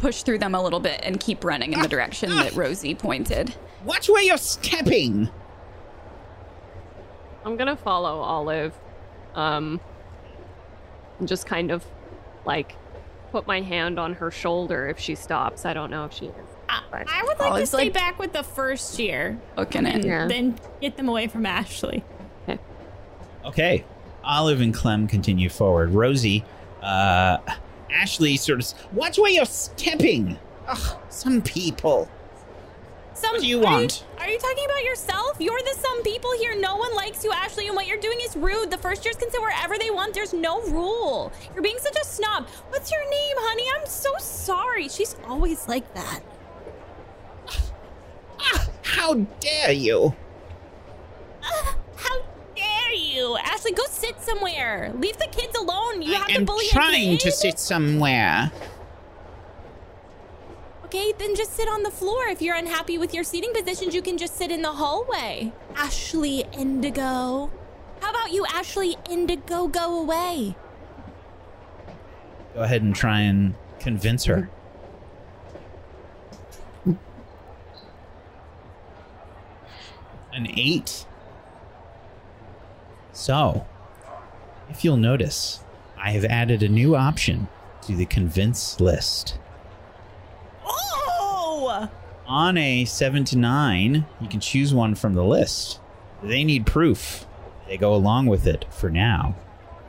push 0.04 0.24
through 0.24 0.38
them 0.38 0.54
a 0.54 0.62
little 0.62 0.82
bit 0.82 1.00
and 1.02 1.18
keep 1.18 1.46
running 1.46 1.72
in 1.72 1.80
the 1.82 1.88
direction 1.88 2.30
that 2.30 2.54
Rosie 2.56 2.94
pointed. 2.94 3.56
Watch 3.86 4.10
where 4.10 4.22
you're 4.22 4.36
stepping. 4.38 5.30
I'm 7.46 7.56
gonna 7.56 7.78
follow 7.78 8.20
Olive. 8.20 8.74
Um, 9.34 9.80
and 11.20 11.28
just 11.28 11.46
kind 11.46 11.72
of 11.72 11.86
like 12.46 12.76
put 13.32 13.48
my 13.48 13.62
hand 13.62 13.98
on 13.98 14.16
her 14.16 14.30
shoulder 14.30 14.90
if 14.90 15.00
she 15.00 15.16
stops. 15.16 15.66
I 15.66 15.74
don't 15.74 15.90
know 15.90 16.04
if 16.04 16.12
she 16.12 16.26
is. 16.26 16.34
but- 16.92 17.08
I 17.10 17.24
would 17.24 17.40
like 17.40 17.52
Olive's 17.52 17.70
to 17.72 17.78
stay 17.78 17.84
like- 17.86 17.94
back 17.94 18.20
with 18.20 18.34
the 18.34 18.44
first 18.44 19.00
year, 19.00 19.40
Looking 19.58 19.86
in. 19.88 20.06
Yeah. 20.06 20.28
then 20.28 20.60
get 20.82 20.98
them 20.98 21.08
away 21.08 21.28
from 21.28 21.46
Ashley. 21.46 22.04
Okay. 23.46 23.84
Olive 24.24 24.60
and 24.62 24.74
Clem 24.74 25.08
continue 25.08 25.50
forward. 25.50 25.92
Rosie, 25.94 26.44
uh, 26.82 27.38
Ashley 27.94 28.38
sort 28.38 28.60
of. 28.74 28.94
Watch 28.94 29.18
where 29.18 29.32
you're 29.32 29.46
stepping. 29.46 30.38
Ugh, 30.68 30.98
some 31.10 31.42
people. 31.42 32.10
Some, 33.14 33.34
What 33.34 33.42
do 33.42 33.48
you 33.48 33.60
are 33.60 33.64
want? 33.64 34.06
are 34.18 34.28
you 34.28 34.40
talking 34.40 34.66
about 34.66 34.84
yourself? 34.84 35.38
You're 35.40 35.60
the 35.60 35.76
some 35.80 36.02
people 36.04 36.32
here. 36.40 36.56
No 36.60 36.78
one 36.78 36.96
likes 36.96 37.24
you, 37.24 37.32
Ashley, 37.32 37.68
and 37.68 37.76
what 37.76 37.86
you're 37.86 38.00
doing 38.00 38.18
is 38.24 38.36
rude. 38.36 38.72
The 38.72 38.78
first 38.78 39.06
years 39.06 39.16
can 39.18 39.30
sit 39.30 39.40
wherever 39.40 39.78
they 39.78 39.92
want. 39.92 40.14
There's 40.16 40.34
no 40.34 40.62
rule. 40.64 41.32
You're 41.54 41.62
being 41.62 41.78
such 41.80 41.96
a 42.02 42.06
snob. 42.06 42.48
What's 42.70 42.92
your 42.92 43.04
name, 43.04 43.36
honey? 43.40 43.66
I'm 43.80 43.86
so 43.88 44.10
sorry. 44.20 44.88
She's 44.90 45.16
always 45.28 45.68
like 45.68 45.94
that. 45.94 46.22
Ah, 48.40 48.68
how 48.82 49.14
dare 49.40 49.72
you? 49.72 50.16
Ah, 51.44 51.76
how 51.98 52.22
dare 52.84 52.94
you? 52.94 53.38
Ashley, 53.44 53.72
go 53.72 53.84
sit 53.90 54.22
somewhere. 54.22 54.92
Leave 54.96 55.18
the 55.18 55.28
kids 55.32 55.58
alone. 55.58 56.02
You 56.02 56.14
have 56.14 56.24
I 56.24 56.34
to 56.34 56.40
am 56.40 56.46
bully 56.46 56.66
a 56.68 56.70
trying 56.70 57.18
to 57.18 57.32
sit 57.32 57.60
somewhere. 57.60 58.52
Okay, 60.86 61.14
then 61.18 61.36
just 61.36 61.54
sit 61.54 61.68
on 61.68 61.84
the 61.84 61.92
floor. 61.92 62.28
If 62.28 62.42
you're 62.42 62.56
unhappy 62.56 62.98
with 62.98 63.14
your 63.14 63.24
seating 63.24 63.52
positions, 63.54 63.96
you 63.96 64.02
can 64.02 64.18
just 64.18 64.36
sit 64.38 64.52
in 64.52 64.62
the 64.62 64.72
hallway. 64.72 65.52
Ashley 65.76 66.46
Indigo. 66.54 67.52
How 68.02 68.10
about 68.10 68.32
you, 68.32 68.46
Ashley 68.46 68.96
Indigo, 69.10 69.68
go 69.68 70.00
away? 70.00 70.56
go 72.54 72.62
ahead 72.62 72.84
and 72.84 72.96
try 72.96 73.22
and 73.22 73.56
convince 73.80 74.26
her. 74.26 74.48
An 80.32 80.48
eight. 80.56 81.06
So, 83.14 83.66
if 84.70 84.84
you'll 84.84 84.98
notice, 84.98 85.64
I 85.98 86.12
have 86.12 86.26
added 86.26 86.64
a 86.64 86.68
new 86.70 86.96
option 86.96 87.48
to 87.84 87.96
the 87.96 88.06
convince 88.06 88.80
list. 88.80 89.38
Oh! 90.66 91.90
On 92.26 92.58
a 92.58 92.86
seven 92.86 93.24
to 93.26 93.38
nine, 93.38 94.06
you 94.20 94.28
can 94.28 94.40
choose 94.40 94.74
one 94.74 94.96
from 94.96 95.14
the 95.14 95.24
list. 95.24 95.80
They 96.22 96.44
need 96.44 96.66
proof. 96.66 97.26
They 97.68 97.78
go 97.78 97.94
along 97.94 98.26
with 98.28 98.48
it 98.48 98.66
for 98.72 98.90
now. 98.90 99.36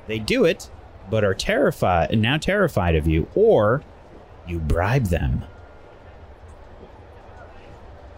They 0.07 0.19
do 0.19 0.45
it, 0.45 0.71
but 1.11 1.25
are 1.25 1.35
terrified 1.35 2.19
now 2.19 2.37
terrified 2.37 2.95
of 2.95 3.07
you, 3.09 3.29
or 3.35 3.83
you 4.47 4.59
bribe 4.59 5.07
them. 5.07 5.45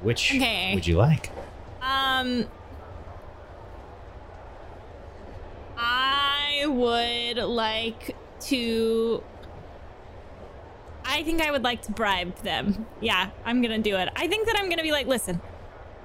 Which 0.01 0.35
Okay. 0.35 0.75
would 0.75 0.87
you 0.87 0.97
like? 0.97 1.31
Um. 1.81 2.47
I 5.77 6.65
would 6.67 7.39
like 7.39 8.17
to. 8.43 9.23
I 11.05 11.23
think 11.23 11.41
I 11.41 11.51
would 11.51 11.63
like 11.63 11.83
to 11.83 11.93
bribe 11.93 12.37
them. 12.43 12.87
Yeah, 13.01 13.31
I'm 13.45 13.63
gonna 13.63 13.79
do 13.79 13.97
it. 13.97 14.09
I 14.17 14.27
think 14.27 14.47
that 14.47 14.57
I'm 14.59 14.69
gonna 14.69 14.83
be 14.83 14.93
like, 14.93 15.07
listen, 15.07 15.41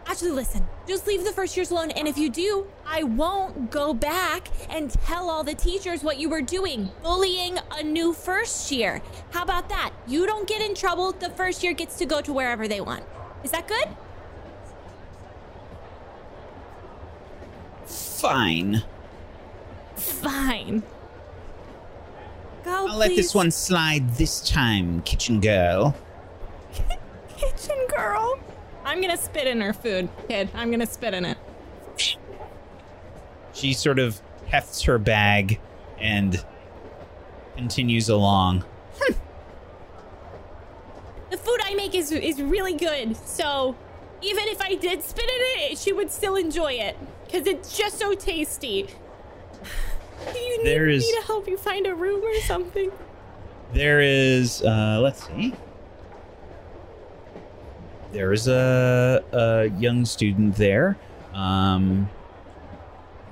actually, 0.05 0.31
listen, 0.31 0.67
just 0.87 1.07
leave 1.07 1.23
the 1.23 1.31
first 1.31 1.55
years 1.57 1.71
alone. 1.71 1.91
And 1.91 2.07
if 2.07 2.17
you 2.17 2.29
do, 2.29 2.67
I 2.85 3.03
won't 3.03 3.71
go 3.71 3.93
back 3.93 4.49
and 4.69 4.91
tell 4.91 5.29
all 5.29 5.43
the 5.43 5.53
teachers 5.53 6.03
what 6.03 6.19
you 6.19 6.29
were 6.29 6.41
doing, 6.41 6.91
bullying 7.01 7.57
a 7.71 7.83
new 7.83 8.13
first 8.13 8.71
year. 8.71 9.01
How 9.31 9.43
about 9.43 9.69
that? 9.69 9.91
You 10.07 10.25
don't 10.25 10.47
get 10.47 10.61
in 10.61 10.75
trouble. 10.75 11.11
The 11.13 11.29
first 11.29 11.63
year 11.63 11.73
gets 11.73 11.97
to 11.97 12.05
go 12.05 12.21
to 12.21 12.33
wherever 12.33 12.67
they 12.67 12.81
want. 12.81 13.03
Is 13.43 13.51
that 13.51 13.67
good? 13.67 13.87
Fine. 17.85 18.83
Fine. 20.01 20.83
Go, 22.63 22.87
I'll 22.87 22.97
let 22.97 23.15
this 23.15 23.33
one 23.33 23.51
slide 23.51 24.15
this 24.15 24.41
time, 24.41 25.01
kitchen 25.01 25.39
girl. 25.39 25.95
kitchen 27.37 27.77
girl. 27.95 28.39
I'm 28.83 29.01
gonna 29.01 29.17
spit 29.17 29.47
in 29.47 29.61
her 29.61 29.73
food, 29.73 30.09
kid. 30.27 30.49
I'm 30.53 30.71
gonna 30.71 30.85
spit 30.85 31.13
in 31.13 31.25
it. 31.25 31.37
She 33.53 33.73
sort 33.73 33.99
of 33.99 34.21
hefts 34.47 34.83
her 34.83 34.97
bag 34.97 35.59
and 35.99 36.43
continues 37.55 38.09
along. 38.09 38.63
Hmm. 38.99 39.13
The 41.29 41.37
food 41.37 41.59
I 41.63 41.75
make 41.75 41.95
is 41.95 42.11
is 42.11 42.41
really 42.41 42.73
good. 42.73 43.15
So 43.17 43.75
even 44.21 44.47
if 44.47 44.61
I 44.61 44.75
did 44.75 45.03
spit 45.03 45.25
in 45.25 45.71
it, 45.71 45.77
she 45.77 45.93
would 45.93 46.11
still 46.11 46.35
enjoy 46.35 46.73
it 46.73 46.97
because 47.25 47.47
it's 47.47 47.77
just 47.77 47.97
so 47.97 48.13
tasty. 48.13 48.87
Do 50.33 50.39
you 50.39 50.57
need 50.59 50.65
There 50.67 50.85
me 50.87 50.95
is- 50.95 51.07
to 51.19 51.21
help 51.27 51.47
you 51.47 51.57
find 51.57 51.85
a 51.87 51.95
room 51.95 52.23
or 52.23 52.35
something? 52.41 52.91
There 53.73 54.01
is, 54.01 54.61
uh, 54.63 54.99
let's 55.01 55.25
see. 55.27 55.53
There 58.11 58.33
is 58.33 58.47
a, 58.49 59.23
a 59.31 59.67
young 59.79 60.03
student 60.03 60.55
there 60.57 60.97
um, 61.33 62.09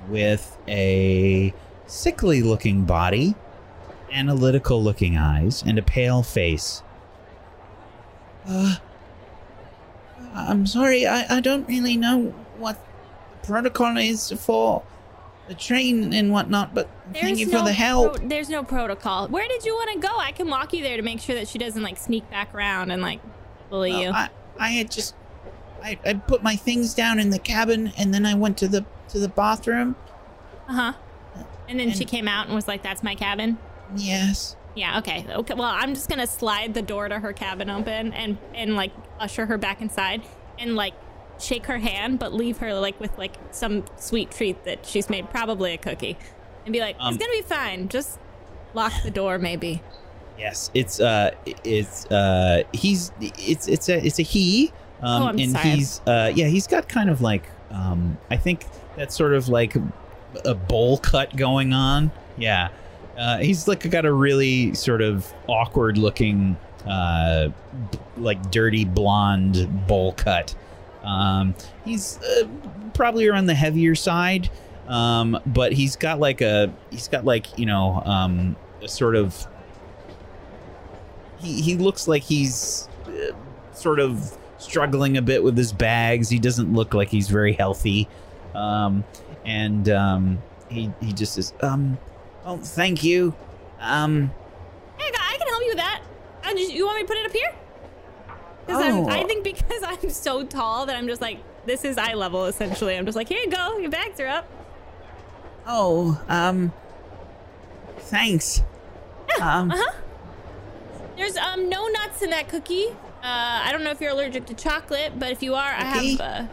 with 0.08 0.56
a 0.66 1.52
sickly 1.86 2.40
looking 2.42 2.84
body, 2.86 3.34
analytical 4.10 4.82
looking 4.82 5.18
eyes, 5.18 5.62
and 5.66 5.78
a 5.78 5.82
pale 5.82 6.22
face. 6.22 6.82
Uh, 8.48 8.76
I'm 10.32 10.66
sorry, 10.66 11.06
I, 11.06 11.36
I 11.36 11.40
don't 11.40 11.68
really 11.68 11.98
know 11.98 12.28
what 12.56 12.82
protocol 13.42 13.98
is 13.98 14.32
for 14.32 14.82
the 15.50 15.56
train 15.56 16.12
and 16.12 16.30
whatnot, 16.30 16.72
but 16.72 16.88
thank 17.12 17.40
you 17.40 17.46
for 17.46 17.60
the 17.64 17.72
help. 17.72 18.18
pro- 18.18 18.28
there's 18.28 18.48
no 18.48 18.62
protocol. 18.62 19.26
Where 19.26 19.48
did 19.48 19.64
you 19.64 19.74
want 19.74 20.00
to 20.00 20.08
go? 20.08 20.16
I 20.16 20.30
can 20.30 20.48
walk 20.48 20.72
you 20.72 20.80
there 20.84 20.96
to 20.96 21.02
make 21.02 21.20
sure 21.20 21.34
that 21.34 21.48
she 21.48 21.58
doesn't 21.58 21.82
like 21.82 21.96
sneak 21.96 22.30
back 22.30 22.54
around 22.54 22.92
and 22.92 23.02
like 23.02 23.20
bully 23.68 23.90
Well, 23.90 24.00
you. 24.00 24.10
I, 24.10 24.28
I 24.60 24.68
had 24.68 24.92
just 24.92 25.16
I, 25.82 25.98
I 26.06 26.14
put 26.14 26.44
my 26.44 26.54
things 26.54 26.94
down 26.94 27.18
in 27.18 27.30
the 27.30 27.38
cabin 27.40 27.92
and 27.98 28.14
then 28.14 28.24
I 28.26 28.34
went 28.34 28.58
to 28.58 28.68
the 28.68 28.86
to 29.08 29.18
the 29.18 29.28
bathroom. 29.28 29.96
Uh 30.68 30.72
huh. 30.72 30.92
And 31.68 31.80
then 31.80 31.90
she 31.90 32.04
came 32.04 32.28
out 32.28 32.46
and 32.46 32.54
was 32.54 32.68
like, 32.68 32.84
"That's 32.84 33.02
my 33.02 33.16
cabin." 33.16 33.58
Yes. 33.96 34.54
Yeah, 34.76 34.98
okay. 34.98 35.26
Okay. 35.28 35.54
Well, 35.54 35.64
I'm 35.64 35.94
just 35.94 36.08
gonna 36.08 36.28
slide 36.28 36.74
the 36.74 36.82
door 36.82 37.08
to 37.08 37.18
her 37.18 37.32
cabin 37.32 37.70
open 37.70 38.12
and 38.12 38.38
and 38.54 38.76
like 38.76 38.92
usher 39.18 39.46
her 39.46 39.58
back 39.58 39.82
inside 39.82 40.22
and 40.60 40.76
like 40.76 40.94
shake 41.40 41.66
her 41.66 41.78
hand, 41.78 42.18
but 42.18 42.32
leave 42.32 42.58
her 42.58 42.72
like 42.74 42.98
with 43.00 43.16
like 43.18 43.34
some 43.50 43.84
sweet 43.96 44.30
treat 44.30 44.64
that 44.64 44.84
she's 44.86 45.08
made, 45.10 45.30
probably 45.30 45.72
a 45.74 45.78
cookie, 45.78 46.16
and 46.64 46.72
be 46.72 46.80
like, 46.80 46.96
Um, 47.00 47.14
"It's 47.14 47.24
gonna 47.24 47.36
be 47.36 47.42
fine. 47.42 47.88
Just 47.88 48.18
lock 48.74 48.92
the 49.02 49.10
door, 49.10 49.38
maybe." 49.38 49.82
Yes, 50.38 50.70
it's 50.74 51.00
uh, 51.00 51.32
it's 51.64 52.06
uh, 52.06 52.62
he's 52.72 53.12
it's 53.20 53.68
it's 53.68 53.88
a 53.88 54.04
it's 54.06 54.18
a 54.18 54.22
he. 54.22 54.72
Um, 55.02 55.22
Oh, 55.22 55.26
I'm 55.28 55.38
and 55.38 55.52
sorry. 55.52 55.68
he's 55.70 56.00
uh, 56.06 56.32
yeah, 56.34 56.46
he's 56.46 56.66
got 56.66 56.88
kind 56.88 57.10
of 57.10 57.20
like 57.20 57.44
um, 57.70 58.18
I 58.30 58.36
think 58.36 58.64
that's 58.96 59.14
sort 59.16 59.32
of 59.34 59.48
like 59.48 59.74
a 60.44 60.54
bowl 60.54 60.98
cut 60.98 61.34
going 61.36 61.72
on. 61.72 62.10
Yeah, 62.36 62.68
uh, 63.18 63.38
he's 63.38 63.66
like 63.68 63.88
got 63.90 64.04
a 64.06 64.12
really 64.12 64.74
sort 64.74 65.02
of 65.02 65.30
awkward 65.46 65.98
looking, 65.98 66.56
uh, 66.86 67.48
b- 67.90 67.98
like 68.16 68.50
dirty 68.50 68.84
blonde 68.84 69.86
bowl 69.86 70.12
cut. 70.12 70.54
Um, 71.02 71.54
he's 71.84 72.18
uh, 72.18 72.48
probably 72.94 73.26
around 73.26 73.46
the 73.46 73.54
heavier 73.54 73.94
side, 73.94 74.50
um, 74.88 75.40
but 75.46 75.72
he's 75.72 75.96
got 75.96 76.20
like 76.20 76.40
a 76.40 76.72
he's 76.90 77.08
got 77.08 77.24
like 77.24 77.58
you 77.58 77.66
know 77.66 78.02
um, 78.04 78.56
a 78.82 78.88
sort 78.88 79.16
of 79.16 79.46
he 81.38 81.60
he 81.62 81.76
looks 81.76 82.06
like 82.06 82.22
he's 82.22 82.88
uh, 83.06 83.32
sort 83.72 83.98
of 83.98 84.36
struggling 84.58 85.16
a 85.16 85.22
bit 85.22 85.42
with 85.42 85.56
his 85.56 85.72
bags. 85.72 86.28
He 86.28 86.38
doesn't 86.38 86.72
look 86.72 86.92
like 86.94 87.08
he's 87.08 87.28
very 87.28 87.52
healthy, 87.54 88.08
um, 88.54 89.04
and 89.44 89.88
um, 89.88 90.42
he 90.68 90.92
he 91.00 91.12
just 91.12 91.34
says, 91.34 91.54
um, 91.62 91.98
"Oh, 92.44 92.58
thank 92.58 93.02
you." 93.02 93.34
Um, 93.80 94.30
Hey, 94.98 95.10
I 95.18 95.36
can 95.38 95.48
help 95.48 95.62
you 95.62 95.68
with 95.68 95.78
that. 95.78 96.02
I 96.44 96.52
just, 96.52 96.72
you 96.72 96.84
want 96.84 96.96
me 96.96 97.02
to 97.02 97.08
put 97.08 97.16
it 97.16 97.24
up 97.24 97.32
here? 97.32 97.54
Oh. 98.76 99.08
I 99.08 99.24
think 99.24 99.44
because 99.44 99.82
I'm 99.86 100.10
so 100.10 100.44
tall 100.44 100.86
that 100.86 100.96
I'm 100.96 101.06
just 101.06 101.20
like, 101.20 101.38
this 101.66 101.84
is 101.84 101.98
eye 101.98 102.14
level 102.14 102.46
essentially. 102.46 102.96
I'm 102.96 103.04
just 103.06 103.16
like, 103.16 103.28
here 103.28 103.38
you 103.40 103.50
go, 103.50 103.78
your 103.78 103.90
bags 103.90 104.18
are 104.20 104.26
up. 104.26 104.48
oh, 105.66 106.20
um, 106.28 106.72
thanks. 107.98 108.62
Um, 109.40 109.70
Uh-huh. 109.70 109.92
There's 111.16 111.36
um 111.36 111.68
no 111.68 111.86
nuts 111.86 112.20
in 112.22 112.30
that 112.30 112.48
cookie. 112.48 112.86
Uh, 113.22 113.62
I 113.64 113.68
don't 113.70 113.84
know 113.84 113.90
if 113.90 114.00
you're 114.00 114.10
allergic 114.10 114.46
to 114.46 114.54
chocolate, 114.54 115.12
but 115.18 115.30
if 115.30 115.42
you 115.42 115.54
are, 115.54 115.68
I 115.70 115.84
have. 115.84 116.20
Uh, 116.20 116.46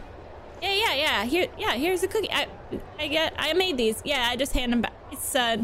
yeah, 0.62 0.74
yeah, 0.74 0.94
yeah. 0.94 1.24
Here, 1.24 1.46
yeah. 1.58 1.72
Here's 1.72 2.02
a 2.02 2.08
cookie. 2.08 2.30
I, 2.30 2.46
I 2.98 3.08
get. 3.08 3.32
I 3.38 3.52
made 3.54 3.76
these. 3.78 4.00
Yeah, 4.04 4.28
I 4.30 4.36
just 4.36 4.52
hand 4.52 4.72
them 4.72 4.82
back. 4.82 4.92
It's 5.10 5.34
uh, 5.34 5.56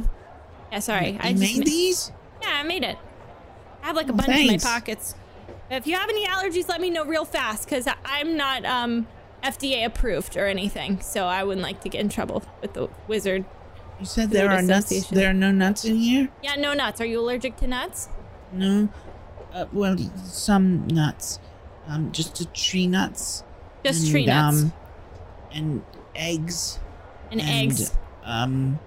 yeah. 0.72 0.78
Sorry, 0.80 1.16
I 1.20 1.28
you 1.28 1.36
just 1.36 1.40
made 1.54 1.58
ma- 1.58 1.64
these? 1.64 2.12
Yeah, 2.42 2.48
I 2.50 2.62
made 2.64 2.82
it. 2.82 2.98
I 3.82 3.86
have 3.86 3.96
like 3.96 4.08
a 4.08 4.12
Oh, 4.12 4.16
bunch 4.16 4.26
thanks. 4.28 4.64
in 4.64 4.68
my 4.68 4.74
pockets. 4.74 5.14
If 5.70 5.86
you 5.86 5.94
have 5.96 6.08
any 6.08 6.26
allergies, 6.26 6.68
let 6.68 6.80
me 6.80 6.90
know 6.90 7.04
real 7.04 7.24
fast, 7.24 7.68
cause 7.68 7.86
I- 7.86 7.94
I'm 8.04 8.36
not 8.36 8.64
um 8.64 9.06
FDA 9.42 9.84
approved 9.84 10.36
or 10.36 10.46
anything, 10.46 11.00
so 11.00 11.26
I 11.26 11.44
wouldn't 11.44 11.62
like 11.62 11.80
to 11.82 11.88
get 11.88 12.00
in 12.00 12.08
trouble 12.08 12.42
with 12.62 12.72
the 12.74 12.88
wizard. 13.08 13.44
You 14.00 14.06
said 14.06 14.30
there 14.30 14.50
are 14.50 14.62
nuts. 14.62 15.08
There 15.08 15.30
are 15.30 15.34
no 15.34 15.50
nuts 15.52 15.84
in 15.84 15.96
here. 15.96 16.28
Yeah, 16.42 16.56
no 16.56 16.74
nuts. 16.74 17.00
Are 17.00 17.06
you 17.06 17.20
allergic 17.20 17.56
to 17.58 17.66
nuts? 17.66 18.08
No. 18.52 18.88
Uh, 19.52 19.66
well, 19.72 19.96
some 20.24 20.86
nuts. 20.88 21.38
Um, 21.86 22.10
just 22.12 22.36
the 22.38 22.46
tree 22.46 22.86
nuts. 22.86 23.44
Just 23.84 24.02
and, 24.04 24.10
tree 24.10 24.26
nuts 24.26 24.62
Um, 24.62 24.72
and 25.52 25.82
eggs. 26.16 26.78
and, 27.30 27.40
eggs. 27.40 27.92
Um, 28.24 28.78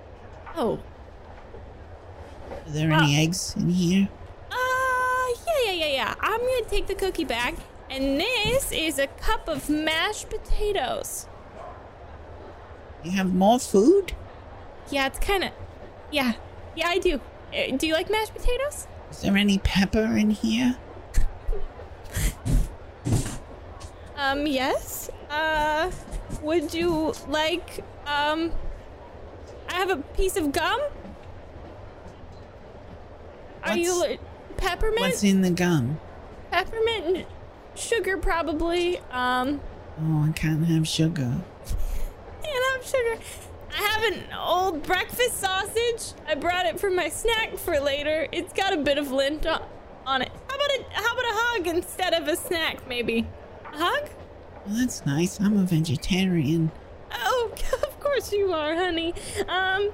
Oh, 0.56 0.80
are 2.52 2.70
there 2.72 2.92
any 2.92 3.18
eggs 3.24 3.54
in 3.56 3.70
here? 3.70 4.10
Yeah, 5.68 5.74
yeah, 5.74 5.88
yeah. 5.88 6.16
I'm 6.22 6.40
gonna 6.40 6.64
take 6.70 6.88
the 6.88 6.96
cookie 6.96 7.26
back. 7.26 7.56
and 7.90 8.20
this 8.20 8.72
is 8.72 9.00
a 9.00 9.08
cup 9.08 9.48
of 9.50 9.70
mashed 9.70 10.30
potatoes. 10.30 11.28
You 13.04 13.12
have 13.12 13.34
more 13.34 13.60
food? 13.60 14.14
Yeah, 14.90 15.08
it's 15.08 15.20
kind 15.20 15.44
of, 15.44 15.52
yeah, 16.12 16.34
yeah, 16.76 16.88
I 16.88 17.00
do. 17.00 17.20
Uh, 17.54 17.76
do 17.76 17.86
you 17.88 17.94
like 17.94 18.10
mashed 18.10 18.34
potatoes? 18.34 18.88
Is 19.12 19.22
there 19.22 19.36
any 19.36 19.58
pepper 19.58 20.16
in 20.18 20.30
here? 20.32 20.78
Um, 24.20 24.48
yes. 24.48 25.12
Uh, 25.30 25.92
would 26.42 26.74
you 26.74 27.14
like, 27.28 27.84
um, 28.08 28.52
I 29.70 29.76
have 29.76 29.92
a 29.92 29.98
piece 29.98 30.36
of 30.38 30.52
gum. 30.52 30.80
Are 33.64 33.78
you 33.78 33.96
What's- 34.00 34.18
peppermint? 34.58 35.00
What's 35.00 35.24
in 35.24 35.42
the 35.42 35.52
gum? 35.52 36.00
peppermint 36.52 37.06
and 37.06 37.26
sugar, 37.76 38.18
probably. 38.18 39.00
Um. 39.12 39.62
Oh, 40.00 40.26
I 40.28 40.32
can't 40.34 40.66
have 40.66 40.88
sugar. 40.88 41.22
And 41.24 42.64
I'm 42.74 42.84
sugar. 42.84 43.22
I 43.72 43.82
have 43.82 44.14
an 44.14 44.24
old 44.38 44.84
breakfast 44.84 45.40
sausage. 45.40 46.14
I 46.28 46.36
brought 46.36 46.66
it 46.66 46.80
for 46.80 46.90
my 46.90 47.10
snack 47.10 47.58
for 47.58 47.80
later. 47.80 48.28
It's 48.32 48.54
got 48.54 48.74
a 48.74 48.78
bit 48.78 48.98
of 48.98 49.12
lint 49.12 49.46
on, 49.46 49.64
on 50.06 50.22
it. 50.22 50.32
How 50.48 50.56
about 50.56 50.70
a 50.70 50.84
how 50.94 51.14
about 51.14 51.26
a 51.26 51.36
hug 51.36 51.68
instead 51.68 52.14
of 52.14 52.28
a 52.28 52.36
snack, 52.36 52.88
maybe? 52.88 53.28
A 53.74 53.78
hug? 53.78 54.10
Well, 54.66 54.78
that's 54.78 55.06
nice. 55.06 55.40
I'm 55.40 55.58
a 55.58 55.64
vegetarian. 55.64 56.72
Oh, 57.12 57.52
of 57.84 58.00
course 58.00 58.32
you 58.32 58.54
are, 58.54 58.76
honey. 58.76 59.14
Um, 59.48 59.90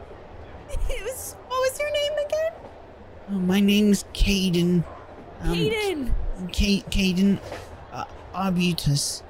it 0.70 1.04
was 1.04 1.36
what 1.48 1.60
was 1.60 1.80
your 1.80 1.92
name 1.92 2.26
again? 2.26 2.63
Oh, 3.30 3.34
my 3.34 3.60
name's 3.60 4.04
Caden. 4.14 4.84
Um, 5.42 5.54
Hayden. 5.54 6.16
Ca- 6.52 6.84
Caden 6.90 7.40
uh, 7.92 8.06
Arbutus. 8.34 9.24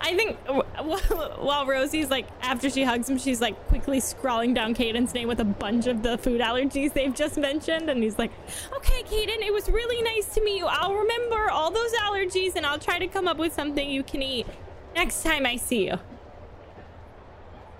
I 0.00 0.14
think 0.14 0.36
while 0.46 1.66
Rosie's 1.66 2.10
like, 2.10 2.26
after 2.42 2.70
she 2.70 2.84
hugs 2.84 3.08
him, 3.08 3.18
she's 3.18 3.40
like 3.40 3.56
quickly 3.66 3.98
scrawling 3.98 4.54
down 4.54 4.74
Caden's 4.74 5.12
name 5.14 5.26
with 5.26 5.40
a 5.40 5.44
bunch 5.44 5.86
of 5.86 6.02
the 6.02 6.18
food 6.18 6.40
allergies 6.40 6.92
they've 6.92 7.14
just 7.14 7.36
mentioned. 7.38 7.90
And 7.90 8.02
he's 8.02 8.18
like, 8.18 8.30
okay, 8.76 9.02
Caden, 9.02 9.44
it 9.44 9.52
was 9.52 9.68
really 9.68 10.02
nice 10.02 10.32
to 10.34 10.44
meet 10.44 10.58
you. 10.58 10.66
I'll 10.66 10.94
remember 10.94 11.50
all 11.50 11.70
those 11.72 11.92
allergies 11.94 12.54
and 12.54 12.64
I'll 12.64 12.78
try 12.78 12.98
to 12.98 13.08
come 13.08 13.26
up 13.26 13.38
with 13.38 13.52
something 13.52 13.88
you 13.90 14.02
can 14.04 14.22
eat 14.22 14.46
next 14.94 15.24
time 15.24 15.44
I 15.44 15.56
see 15.56 15.86
you. 15.86 15.98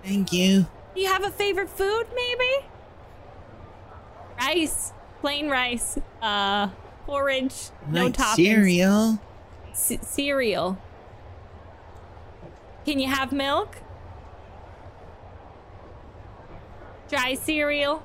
Thank 0.02 0.32
you. 0.32 0.66
Do 0.94 1.00
you 1.00 1.08
have 1.08 1.22
a 1.24 1.30
favorite 1.30 1.68
food, 1.68 2.06
maybe? 2.14 2.66
Rice. 4.38 4.92
Plain 5.20 5.48
rice. 5.48 5.98
Uh, 6.22 6.68
porridge. 7.06 7.70
No 7.88 8.04
like 8.04 8.14
toppings. 8.14 8.34
cereal. 8.36 9.18
C- 9.72 9.98
cereal. 10.02 10.78
Can 12.84 12.98
you 13.00 13.08
have 13.08 13.32
milk? 13.32 13.76
Dry 17.08 17.34
cereal? 17.34 18.02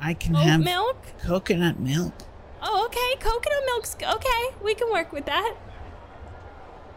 I 0.00 0.14
can 0.14 0.36
Oat 0.36 0.42
have 0.42 0.60
milk? 0.64 0.96
coconut 1.22 1.78
milk. 1.78 2.14
Oh, 2.62 2.86
okay. 2.86 3.16
Coconut 3.20 3.62
milk's 3.66 3.96
okay. 4.02 4.54
We 4.62 4.74
can 4.74 4.90
work 4.92 5.12
with 5.12 5.26
that. 5.26 5.54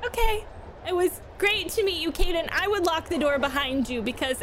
Okay. 0.06 0.45
It 0.88 0.95
was 0.95 1.22
great 1.38 1.70
to 1.70 1.84
meet 1.84 2.02
you, 2.02 2.12
Kaden. 2.12 2.49
I 2.52 2.68
would 2.68 2.86
lock 2.86 3.10
the 3.10 3.18
door 3.18 3.38
behind 3.38 3.89
you 3.89 4.02
because 4.02 4.41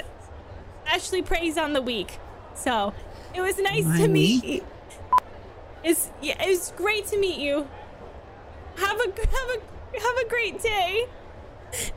Ashley 0.87 1.23
preys 1.23 1.57
on 1.59 1.73
the 1.73 1.83
weak. 1.83 2.19
So 2.55 2.93
it 3.35 3.41
was 3.41 3.59
nice 3.59 3.85
to 3.99 4.09
meet 4.09 4.45
you. 4.45 4.65
It's 5.85 6.11
yeah, 6.21 6.43
it 6.43 6.49
was 6.49 6.73
great 6.77 7.07
to 7.07 7.19
meet 7.19 7.39
you. 7.39 7.67
Have 8.77 9.01
a 9.01 9.05
have 9.05 9.51
a 9.51 10.01
have 10.01 10.17
a 10.19 10.29
great 10.29 10.63
day. 10.63 11.07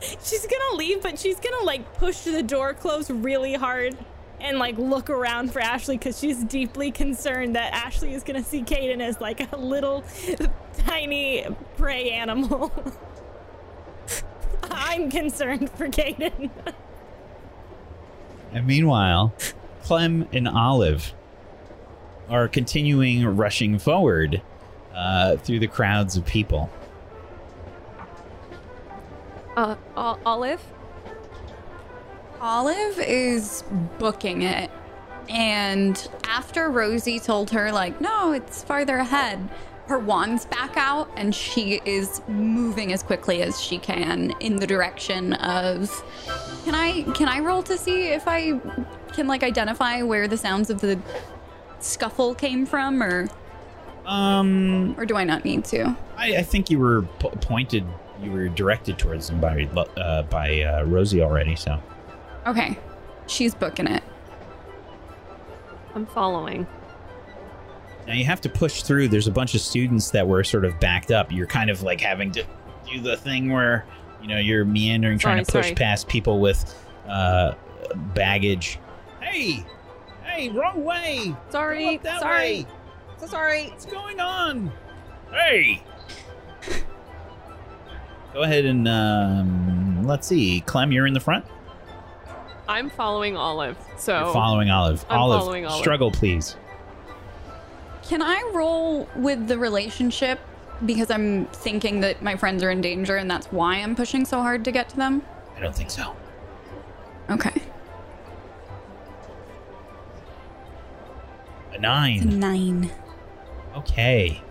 she's 0.00 0.46
gonna 0.46 0.76
leave, 0.76 1.02
but 1.02 1.18
she's 1.18 1.38
gonna 1.40 1.64
like 1.64 1.94
push 1.94 2.20
the 2.20 2.42
door 2.42 2.74
closed 2.74 3.10
really 3.10 3.54
hard 3.54 3.96
and 4.40 4.58
like 4.58 4.78
look 4.78 5.10
around 5.10 5.52
for 5.52 5.60
Ashley 5.60 5.98
because 5.98 6.18
she's 6.18 6.42
deeply 6.44 6.90
concerned 6.90 7.56
that 7.56 7.72
Ashley 7.72 8.14
is 8.14 8.22
gonna 8.22 8.42
see 8.42 8.62
Kaden 8.62 9.00
as 9.00 9.20
like 9.20 9.52
a 9.52 9.56
little 9.56 10.04
tiny 10.78 11.46
prey 11.76 12.10
animal. 12.10 12.72
I'm 14.62 15.10
concerned 15.10 15.70
for 15.70 15.88
Kaden. 15.88 16.50
And 18.52 18.66
meanwhile, 18.66 19.32
Clem 19.82 20.28
and 20.32 20.48
Olive 20.48 21.12
are 22.28 22.48
continuing 22.48 23.24
rushing 23.36 23.78
forward 23.78 24.40
uh, 24.94 25.36
through 25.36 25.58
the 25.58 25.66
crowds 25.66 26.16
of 26.16 26.24
people. 26.24 26.70
Uh, 29.56 29.76
O- 29.96 30.18
Olive? 30.24 30.62
Olive 32.40 32.98
is 32.98 33.64
booking 33.98 34.42
it. 34.42 34.70
And 35.28 36.08
after 36.24 36.70
Rosie 36.70 37.20
told 37.20 37.50
her, 37.50 37.70
like, 37.70 38.00
no, 38.00 38.32
it's 38.32 38.62
farther 38.64 38.96
ahead, 38.96 39.48
her 39.90 39.98
wand's 39.98 40.46
back 40.46 40.76
out 40.76 41.10
and 41.16 41.34
she 41.34 41.80
is 41.84 42.22
moving 42.28 42.92
as 42.92 43.02
quickly 43.02 43.42
as 43.42 43.60
she 43.60 43.76
can 43.76 44.30
in 44.38 44.54
the 44.56 44.66
direction 44.66 45.32
of 45.34 45.90
Can 46.64 46.76
I 46.76 47.02
can 47.14 47.28
I 47.28 47.40
roll 47.40 47.62
to 47.64 47.76
see 47.76 48.04
if 48.06 48.28
I 48.28 48.60
can 49.12 49.26
like 49.26 49.42
identify 49.42 50.02
where 50.02 50.28
the 50.28 50.36
sounds 50.36 50.70
of 50.70 50.80
the 50.80 50.96
scuffle 51.80 52.36
came 52.36 52.66
from 52.66 53.02
or 53.02 53.28
Um, 54.06 54.94
or 54.96 55.04
do 55.06 55.16
I 55.16 55.24
not 55.24 55.44
need 55.44 55.64
to? 55.66 55.96
I, 56.16 56.36
I 56.36 56.42
think 56.42 56.70
you 56.70 56.78
were 56.78 57.02
po- 57.18 57.30
pointed, 57.30 57.84
you 58.22 58.30
were 58.30 58.48
directed 58.48 58.96
towards 58.96 59.26
them 59.26 59.40
by 59.40 59.64
uh, 59.96 60.22
by 60.22 60.62
uh, 60.62 60.84
Rosie 60.84 61.20
already. 61.20 61.56
So 61.56 61.82
Okay. 62.46 62.78
She's 63.26 63.54
booking 63.56 63.88
it. 63.88 64.04
I'm 65.96 66.06
following. 66.06 66.68
Now 68.06 68.14
you 68.14 68.24
have 68.24 68.40
to 68.42 68.48
push 68.48 68.82
through. 68.82 69.08
There's 69.08 69.26
a 69.28 69.32
bunch 69.32 69.54
of 69.54 69.60
students 69.60 70.10
that 70.10 70.26
were 70.26 70.42
sort 70.44 70.64
of 70.64 70.78
backed 70.80 71.10
up. 71.10 71.30
You're 71.32 71.46
kind 71.46 71.70
of 71.70 71.82
like 71.82 72.00
having 72.00 72.32
to 72.32 72.44
do 72.90 73.00
the 73.00 73.16
thing 73.16 73.50
where 73.52 73.86
you 74.20 74.28
know 74.28 74.38
you're 74.38 74.64
meandering, 74.64 75.18
trying 75.18 75.36
Sorry, 75.36 75.44
to 75.44 75.52
push 75.52 75.66
sorry. 75.66 75.74
past 75.76 76.08
people 76.08 76.40
with 76.40 76.74
uh, 77.08 77.54
baggage. 78.14 78.78
Hey! 79.20 79.64
Hey, 80.24 80.48
wrong 80.50 80.84
way! 80.84 81.34
Sorry, 81.50 82.00
sorry. 82.04 82.38
way. 82.38 82.66
So 83.18 83.26
sorry. 83.26 83.68
What's 83.68 83.86
going 83.86 84.20
on? 84.20 84.72
Hey, 85.30 85.82
Go 88.32 88.42
ahead 88.42 88.64
and 88.64 88.86
um, 88.86 90.04
let's 90.06 90.26
see. 90.28 90.60
Clem, 90.60 90.92
you're 90.92 91.06
in 91.06 91.14
the 91.14 91.20
front. 91.20 91.44
I'm 92.68 92.88
following 92.88 93.36
Olive. 93.36 93.76
So 93.98 94.24
You're 94.24 94.32
following 94.32 94.70
Olive. 94.70 95.04
I'm 95.08 95.18
Olive, 95.18 95.40
following 95.40 95.66
Olive. 95.66 95.80
struggle, 95.80 96.10
please. 96.12 96.56
Can 98.10 98.22
I 98.22 98.42
roll 98.52 99.08
with 99.14 99.46
the 99.46 99.56
relationship 99.56 100.40
because 100.84 101.12
I'm 101.12 101.46
thinking 101.46 102.00
that 102.00 102.20
my 102.20 102.34
friends 102.34 102.60
are 102.64 102.70
in 102.72 102.80
danger 102.80 103.14
and 103.14 103.30
that's 103.30 103.46
why 103.52 103.76
I'm 103.76 103.94
pushing 103.94 104.24
so 104.24 104.40
hard 104.40 104.64
to 104.64 104.72
get 104.72 104.88
to 104.88 104.96
them? 104.96 105.22
I 105.56 105.60
don't 105.60 105.72
think 105.72 105.92
so. 105.92 106.16
Okay. 107.30 107.62
A 111.70 111.78
nine. 111.78 112.22
A 112.22 112.24
Nine. 112.24 112.90
Okay. 113.76 114.42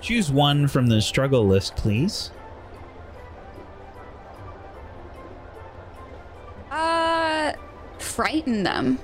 Choose 0.00 0.32
one 0.32 0.66
from 0.66 0.88
the 0.88 1.00
struggle 1.00 1.46
list, 1.46 1.76
please. 1.76 2.32
Uh, 6.68 7.52
frighten 8.00 8.64
them. 8.64 8.98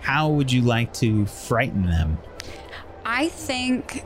How 0.00 0.28
would 0.28 0.50
you 0.50 0.62
like 0.62 0.92
to 0.94 1.26
frighten 1.26 1.86
them? 1.86 2.18
I 3.04 3.28
think. 3.28 4.04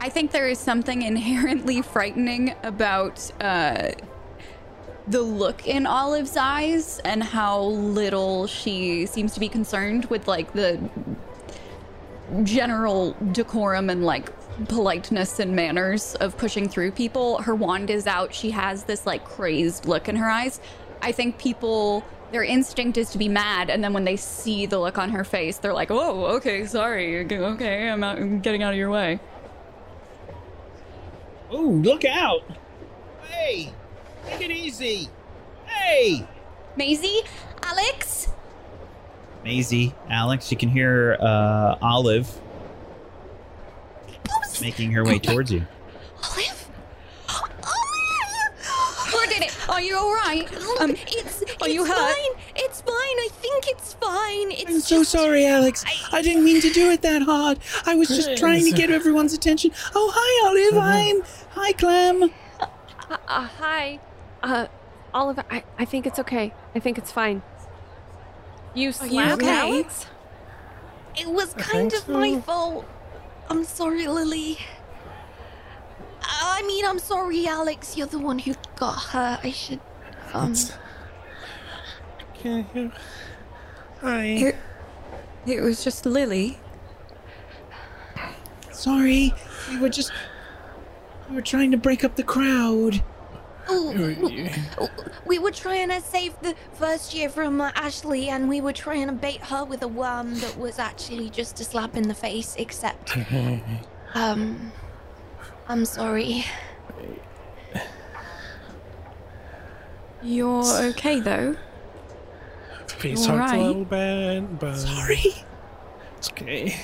I 0.00 0.08
think 0.08 0.32
there 0.32 0.48
is 0.48 0.58
something 0.58 1.02
inherently 1.12 1.82
frightening 1.82 2.54
about 2.62 3.30
uh, 3.40 3.92
the 5.06 5.22
look 5.22 5.66
in 5.66 5.86
Olive's 5.86 6.36
eyes 6.36 7.00
and 7.04 7.22
how 7.22 7.62
little 7.62 8.46
she 8.46 9.06
seems 9.06 9.34
to 9.34 9.40
be 9.40 9.48
concerned 9.48 10.06
with, 10.06 10.26
like, 10.28 10.52
the 10.52 10.80
general 12.42 13.16
decorum 13.32 13.90
and, 13.90 14.04
like, 14.04 14.30
politeness 14.68 15.38
and 15.38 15.54
manners 15.54 16.14
of 16.16 16.36
pushing 16.36 16.68
through 16.68 16.92
people. 16.92 17.42
Her 17.42 17.54
wand 17.54 17.90
is 17.90 18.06
out. 18.06 18.34
She 18.34 18.50
has 18.50 18.84
this, 18.84 19.06
like, 19.06 19.24
crazed 19.24 19.86
look 19.86 20.08
in 20.08 20.16
her 20.16 20.28
eyes. 20.28 20.60
I 21.02 21.12
think 21.12 21.38
people. 21.38 22.04
Their 22.32 22.44
instinct 22.44 22.96
is 22.96 23.10
to 23.10 23.18
be 23.18 23.28
mad, 23.28 23.70
and 23.70 23.82
then 23.82 23.92
when 23.92 24.04
they 24.04 24.16
see 24.16 24.66
the 24.66 24.78
look 24.78 24.98
on 24.98 25.10
her 25.10 25.24
face, 25.24 25.58
they're 25.58 25.72
like, 25.72 25.90
"Oh, 25.90 26.26
okay, 26.36 26.64
sorry, 26.66 27.20
okay, 27.24 27.88
I'm, 27.88 28.04
out, 28.04 28.18
I'm 28.18 28.40
getting 28.40 28.62
out 28.62 28.72
of 28.72 28.78
your 28.78 28.90
way." 28.90 29.18
Oh, 31.50 31.80
look 31.82 32.04
out! 32.04 32.42
Hey, 33.28 33.72
take 34.26 34.42
it 34.42 34.50
easy. 34.52 35.08
Hey, 35.66 36.24
Maisie, 36.76 37.22
Alex, 37.62 38.28
Maisie, 39.44 39.94
Alex, 40.08 40.50
you 40.50 40.56
can 40.56 40.68
hear 40.68 41.16
uh, 41.20 41.76
Olive 41.82 42.30
making 44.60 44.92
her 44.92 45.04
way 45.04 45.18
towards 45.18 45.50
you. 45.50 45.66
Olive? 46.22 46.68
who 49.08 49.26
did 49.26 49.42
it? 49.42 49.49
Are 49.68 49.80
you 49.80 49.96
all 49.96 50.12
right? 50.12 50.48
Um, 50.80 50.90
it's 50.90 51.42
are 51.60 51.68
you 51.68 51.82
it's 51.82 51.90
hurt? 51.90 52.16
fine. 52.16 52.44
It's 52.56 52.80
fine. 52.80 52.94
I 52.94 53.28
think 53.32 53.64
it's 53.68 53.94
fine. 53.94 54.50
It's 54.52 54.70
I'm 54.70 54.80
so 54.80 55.02
sorry, 55.02 55.46
Alex. 55.46 55.84
I 56.12 56.22
didn't 56.22 56.44
mean 56.44 56.60
to 56.62 56.70
do 56.70 56.90
it 56.90 57.02
that 57.02 57.22
hard. 57.22 57.58
I 57.86 57.94
was 57.94 58.08
just 58.08 58.36
trying 58.36 58.64
to 58.64 58.72
get 58.72 58.90
everyone's 58.90 59.34
attention. 59.34 59.72
Oh, 59.94 60.10
hi, 60.14 60.48
Olive. 60.48 60.82
I'm. 60.82 61.22
Hi, 61.50 61.72
Clem. 61.72 62.30
Uh, 62.60 62.66
uh, 63.28 63.46
hi. 63.58 64.00
Uh, 64.42 64.66
Oliver, 65.12 65.44
I, 65.50 65.64
I 65.78 65.84
think 65.84 66.06
it's 66.06 66.18
okay. 66.18 66.54
I 66.74 66.78
think 66.78 66.96
it's 66.98 67.12
fine. 67.12 67.42
You 68.74 68.86
you 68.86 68.92
slapped 68.92 69.42
okay? 69.42 69.58
Alex? 69.58 70.06
It 71.18 71.28
was 71.28 71.54
kind 71.54 71.90
think 71.90 72.02
of 72.02 72.08
my 72.08 72.40
fault. 72.40 72.86
I'm 73.48 73.64
sorry, 73.64 74.06
Lily. 74.06 74.58
I 76.40 76.62
mean, 76.66 76.84
I'm 76.86 76.98
sorry, 76.98 77.46
Alex. 77.46 77.96
You're 77.96 78.06
the 78.06 78.18
one 78.18 78.38
who 78.38 78.54
got 78.76 78.94
hurt. 78.96 79.40
I 79.42 79.50
should. 79.50 79.80
Um. 80.32 80.54
Can 82.34 82.66
you? 82.74 82.92
Hi. 84.00 84.24
It, 84.24 84.56
it 85.46 85.60
was 85.60 85.84
just 85.84 86.06
Lily. 86.06 86.58
Sorry. 88.72 89.34
We 89.68 89.78
were 89.78 89.88
just. 89.88 90.12
We 91.28 91.36
were 91.36 91.42
trying 91.42 91.70
to 91.72 91.76
break 91.76 92.02
up 92.04 92.16
the 92.16 92.24
crowd. 92.24 93.02
Oh, 93.68 94.88
we 95.26 95.38
were 95.38 95.52
trying 95.52 95.90
to 95.90 96.00
save 96.00 96.34
the 96.40 96.56
first 96.72 97.14
year 97.14 97.28
from 97.28 97.60
uh, 97.60 97.70
Ashley, 97.76 98.28
and 98.28 98.48
we 98.48 98.60
were 98.60 98.72
trying 98.72 99.06
to 99.06 99.12
bait 99.12 99.40
her 99.42 99.64
with 99.64 99.82
a 99.82 99.88
worm 99.88 100.34
that 100.40 100.58
was 100.58 100.78
actually 100.80 101.30
just 101.30 101.60
a 101.60 101.64
slap 101.64 101.96
in 101.96 102.08
the 102.08 102.14
face. 102.14 102.56
Except, 102.58 103.16
um, 104.14 104.72
I'm 105.68 105.84
sorry. 105.84 106.44
You're 110.22 110.64
okay 110.90 111.20
though. 111.20 111.56
Face 112.88 113.26
All 113.26 113.36
hurts 113.38 113.52
right. 113.52 113.58
a 113.60 113.64
little 113.66 113.84
bit, 113.84 114.58
but. 114.58 114.76
Sorry. 114.76 115.22
It's 116.18 116.30
okay. 116.32 116.76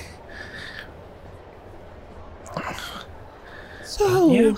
So, 3.83 4.29
uh, 4.29 4.33
Yeah. 4.33 4.53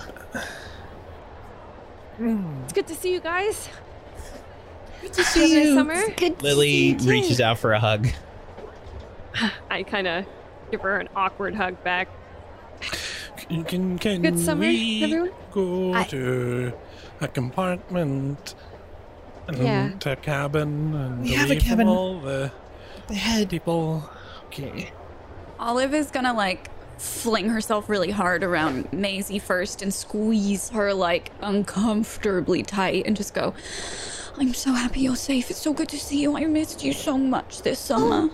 It's 2.63 2.73
good 2.73 2.87
to 2.87 2.95
see 2.95 3.11
you 3.13 3.19
guys. 3.19 3.69
good 5.01 5.13
to 5.13 5.23
see 5.23 5.39
nice 5.41 5.65
you. 5.65 5.75
summer. 5.75 6.09
Good. 6.15 6.39
to 6.39 6.43
Lily 6.45 6.67
see 6.67 6.87
you 6.91 6.99
too. 6.99 7.09
reaches 7.09 7.41
out 7.41 7.59
for 7.59 7.73
a 7.73 7.79
hug. 7.79 8.07
I 9.69 9.83
kind 9.83 10.07
of 10.07 10.25
give 10.71 10.81
her 10.81 10.97
an 10.97 11.09
awkward 11.15 11.55
hug 11.55 11.81
back. 11.83 12.07
Can, 13.49 13.63
can, 13.65 13.97
can 13.97 14.21
Good 14.21 14.39
summer, 14.39 14.61
we 14.67 15.03
everyone? 15.03 15.31
go 15.51 15.93
I- 15.93 16.03
to 16.05 16.71
a 17.19 17.27
compartment 17.27 18.53
and 19.47 19.57
Yeah. 19.57 19.89
to 20.01 20.11
a 20.11 20.15
cabin 20.15 20.93
and 20.93 21.23
We 21.23 21.31
have 21.33 21.49
a 21.49 21.55
cabin. 21.55 21.87
all 21.87 22.19
the 22.19 22.51
The 23.07 23.15
head. 23.15 23.49
people? 23.49 24.07
Okay. 24.47 24.91
Olive 25.59 25.95
is 25.95 26.11
gonna 26.11 26.33
like 26.33 26.69
fling 26.99 27.49
herself 27.49 27.89
really 27.89 28.11
hard 28.11 28.43
around 28.43 28.93
Maisie 28.93 29.39
first 29.39 29.81
and 29.81 29.91
squeeze 29.91 30.69
her 30.69 30.93
like 30.93 31.31
uncomfortably 31.41 32.61
tight 32.61 33.07
and 33.07 33.15
just 33.17 33.33
go, 33.33 33.53
I'm 34.37 34.53
so 34.53 34.73
happy 34.73 35.01
you're 35.01 35.15
safe. 35.15 35.49
It's 35.49 35.59
so 35.59 35.73
good 35.73 35.89
to 35.89 35.97
see 35.99 36.21
you. 36.21 36.37
I 36.37 36.45
missed 36.45 36.83
you 36.83 36.93
so 36.93 37.17
much 37.17 37.63
this 37.63 37.79
summer. 37.79 38.29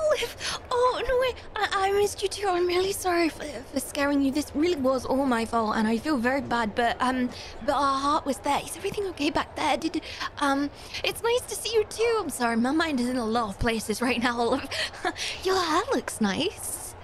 Olive! 0.00 0.60
Oh, 0.70 1.02
no, 1.06 1.18
wait. 1.20 1.34
I, 1.56 1.88
I 1.88 1.92
missed 1.92 2.22
you 2.22 2.28
too. 2.28 2.46
I'm 2.48 2.66
really 2.66 2.92
sorry 2.92 3.28
for, 3.28 3.44
for 3.44 3.80
scaring 3.80 4.22
you. 4.22 4.30
This 4.30 4.50
really 4.54 4.80
was 4.80 5.04
all 5.04 5.26
my 5.26 5.44
fault, 5.44 5.76
and 5.76 5.86
I 5.86 5.98
feel 5.98 6.16
very 6.16 6.40
bad, 6.40 6.74
but, 6.74 6.96
um, 7.00 7.28
but 7.66 7.74
our 7.74 7.98
heart 7.98 8.24
was 8.26 8.38
there. 8.38 8.60
Is 8.64 8.76
everything 8.76 9.04
okay 9.08 9.30
back 9.30 9.54
there? 9.56 9.76
Did, 9.76 10.00
um, 10.38 10.70
it's 11.04 11.22
nice 11.22 11.42
to 11.42 11.54
see 11.54 11.74
you 11.74 11.84
too. 11.84 12.18
I'm 12.20 12.30
sorry. 12.30 12.56
My 12.56 12.72
mind 12.72 13.00
is 13.00 13.08
in 13.08 13.16
a 13.16 13.26
lot 13.26 13.48
of 13.50 13.58
places 13.58 14.00
right 14.00 14.20
now, 14.22 14.38
Olive. 14.38 14.68
Your 15.44 15.60
hair 15.62 15.82
looks 15.94 16.20
nice. 16.20 16.94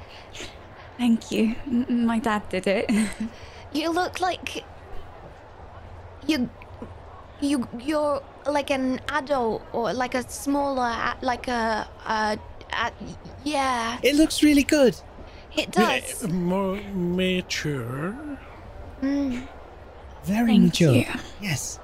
Thank 0.99 1.31
you. 1.31 1.55
M- 1.67 2.07
My 2.07 2.19
dad 2.19 2.49
did 2.49 2.67
it. 2.67 2.91
You 3.73 3.91
look 3.91 4.21
like. 4.21 4.65
You. 6.27 6.49
You, 7.43 7.69
you're 7.79 8.23
like 8.47 8.71
an 8.71 9.01
adult 9.11 9.61
or 9.75 9.93
like 9.93 10.15
a 10.15 10.27
smaller, 10.31 11.15
like 11.21 11.49
a, 11.49 11.87
uh, 12.07 12.37
uh, 12.77 12.91
yeah, 13.45 13.99
It 14.03 14.17
looks 14.17 14.43
really 14.43 14.63
good. 14.63 14.95
it 15.57 15.75
Yeah, 15.77 16.01
does. 16.01 16.29
more 16.29 16.81
mature. 16.95 18.15
Mm. 19.03 19.47
Very 20.25 20.47
Thank 20.47 20.63
mature. 20.65 20.93
you. 20.95 21.05
Yes. 21.41 21.79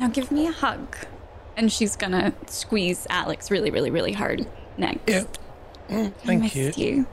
Now 0.00 0.08
give 0.08 0.30
me 0.30 0.46
a 0.46 0.52
hug. 0.52 0.96
And 1.56 1.72
she's 1.72 1.96
gonna 1.96 2.32
squeeze 2.46 3.06
Alex 3.10 3.50
really, 3.50 3.70
really, 3.70 3.90
really 3.90 4.12
hard 4.12 4.46
next. 4.76 5.00
Yeah. 5.08 5.24
Mm, 5.88 6.06
I 6.06 6.10
Thank 6.26 6.42
missed 6.54 6.78
you. 6.78 7.06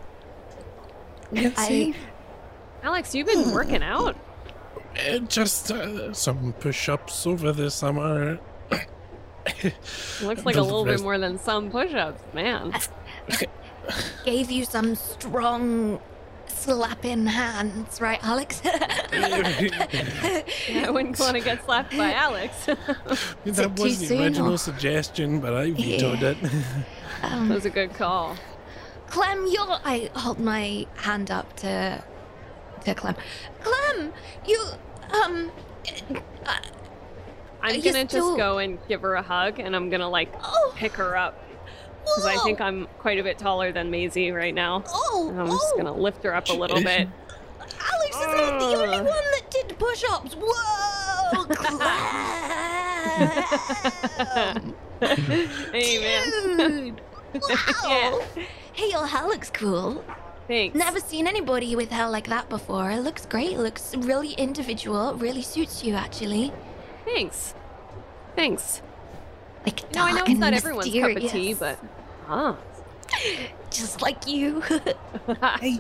you. 1.33 1.53
I, 1.57 1.93
Alex, 2.83 3.15
you've 3.15 3.27
been 3.27 3.51
working 3.51 3.81
out. 3.81 4.15
Uh, 5.09 5.17
just 5.19 5.71
uh, 5.71 6.13
some 6.13 6.53
push-ups 6.59 7.25
over 7.25 7.51
the 7.51 7.71
summer. 7.71 8.39
Looks 10.21 10.45
like 10.45 10.55
a 10.55 10.61
little 10.61 10.85
bit 10.85 11.01
more 11.01 11.17
than 11.17 11.37
some 11.37 11.69
push-ups, 11.69 12.21
man. 12.33 12.73
gave 14.25 14.49
you 14.49 14.65
some 14.65 14.95
strong 14.95 15.99
slapping 16.47 17.27
hands, 17.27 18.01
right, 18.01 18.19
Alex? 18.23 18.61
I 18.65 20.43
wouldn't 20.89 21.19
want 21.19 21.35
to 21.35 21.41
get 21.41 21.63
slapped 21.65 21.95
by 21.95 22.13
Alex. 22.13 22.65
that 22.65 23.19
that 23.45 23.79
was 23.79 24.07
the 24.07 24.23
original 24.23 24.53
or- 24.53 24.57
suggestion, 24.57 25.39
but 25.39 25.53
I 25.53 25.71
vetoed 25.71 26.21
Yeah. 26.21 26.29
it. 26.31 26.37
um, 27.23 27.49
was 27.49 27.65
a 27.65 27.69
good 27.69 27.93
call. 27.93 28.35
Clem, 29.07 29.45
you're. 29.51 29.79
I 29.85 30.09
hold 30.15 30.39
my 30.39 30.87
hand 30.95 31.29
up 31.29 31.55
to 31.57 32.03
to 32.85 32.95
Clem. 32.95 33.15
Clem, 33.61 34.11
you. 34.47 34.59
Um. 35.23 35.51
uh, 36.45 36.57
I'm 37.65 37.81
gonna 37.81 38.07
still- 38.07 38.29
just 38.29 38.37
go 38.37 38.59
and 38.59 38.77
give 38.87 39.01
her 39.01 39.15
a 39.15 39.21
hug, 39.21 39.59
and 39.59 39.75
I'm 39.75 39.89
gonna 39.89 40.09
like 40.09 40.31
oh, 40.43 40.73
pick 40.75 40.93
her 40.93 41.17
up 41.17 41.41
oh. 41.41 42.01
because 42.03 42.25
I 42.25 42.37
think 42.43 42.61
I'm 42.61 42.87
quite 42.99 43.19
a 43.19 43.23
bit 43.23 43.37
taller 43.37 43.71
than 43.71 43.89
Maisie 43.89 44.31
right 44.31 44.53
now. 44.53 44.83
Oh, 44.87 45.27
And 45.29 45.39
I'm 45.39 45.47
just 45.47 45.73
oh, 45.73 45.77
gonna 45.77 45.93
lift 45.93 46.23
her 46.23 46.35
up 46.35 46.49
a 46.49 46.53
little 46.53 46.81
bit. 46.81 47.07
Alex 47.59 48.15
is 48.15 48.27
not 48.27 48.59
the 48.59 48.65
ah. 48.65 48.83
only 48.83 48.97
one 48.97 49.05
that 49.05 49.49
did 49.49 49.77
push-ups. 49.79 50.35
Whoa, 50.39 51.45
Clem! 51.45 51.79
hey 55.71 55.99
man. 55.99 56.57
Dude! 56.57 57.01
Wow! 57.33 58.21
Hey, 58.73 58.91
your 58.91 59.07
hair 59.07 59.27
looks 59.27 59.49
cool. 59.49 60.03
Thanks. 60.47 60.75
Never 60.75 60.99
seen 60.99 61.27
anybody 61.27 61.75
with 61.75 61.89
hair 61.89 62.07
like 62.07 62.27
that 62.27 62.49
before. 62.49 62.91
It 62.91 63.01
looks 63.01 63.25
great. 63.25 63.53
It 63.53 63.59
looks 63.59 63.95
really 63.95 64.33
individual. 64.33 65.11
It 65.11 65.17
really 65.17 65.41
suits 65.41 65.83
you, 65.83 65.95
actually. 65.95 66.51
Thanks. 67.05 67.53
Thanks. 68.35 68.81
Like 69.65 69.81
You 69.81 69.87
know, 69.95 70.03
I 70.03 70.11
know 70.11 70.17
dark 70.17 70.29
it's 70.29 70.31
and 70.31 70.39
not 70.39 70.53
everyone's 70.53 70.93
cup 70.93 71.15
of 71.15 71.31
tea, 71.31 71.53
but 71.53 71.79
ah. 72.27 72.57
just 73.71 74.01
like 74.01 74.27
you. 74.27 74.61
Hey, 75.59 75.77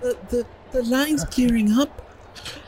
the, 0.00 0.16
the, 0.28 0.46
the 0.72 0.82
line's 0.84 1.24
clearing 1.24 1.72
up. 1.72 2.02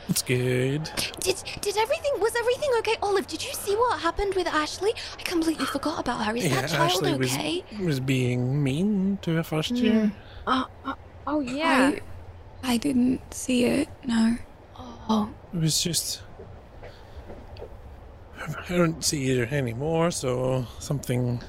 It's 0.09 0.23
good. 0.23 0.91
did 1.21 1.43
did 1.61 1.77
everything 1.77 2.13
was 2.21 2.35
everything 2.37 2.71
okay? 2.79 2.97
Olive, 3.03 3.27
did 3.27 3.43
you 3.45 3.53
see 3.55 3.75
what 3.75 4.01
happened 4.01 4.35
with 4.35 4.47
Ashley? 4.47 4.93
I 5.19 5.23
completely 5.23 5.65
forgot 5.65 5.99
about 5.99 6.25
her. 6.25 6.37
Is 6.37 6.45
yeah, 6.45 6.61
that 6.61 6.71
child 6.71 6.91
Ashley 6.91 7.15
was 7.15 7.33
okay? 7.33 7.65
was 7.81 7.99
being 7.99 8.63
mean 8.63 9.19
to 9.23 9.35
her 9.37 9.43
first 9.43 9.71
year. 9.73 10.13
oh, 10.47 10.67
oh, 10.85 10.95
oh 11.27 11.41
yeah. 11.41 11.99
I, 12.63 12.75
I 12.75 12.77
didn't 12.77 13.33
see 13.33 13.65
it, 13.65 13.89
no. 14.05 14.37
Oh, 15.09 15.31
It 15.55 15.61
was 15.61 15.83
just. 15.83 16.23
I 18.68 18.76
don't 18.76 19.05
see 19.05 19.36
her 19.38 19.45
anymore, 19.55 20.11
so 20.11 20.66
something. 20.78 21.43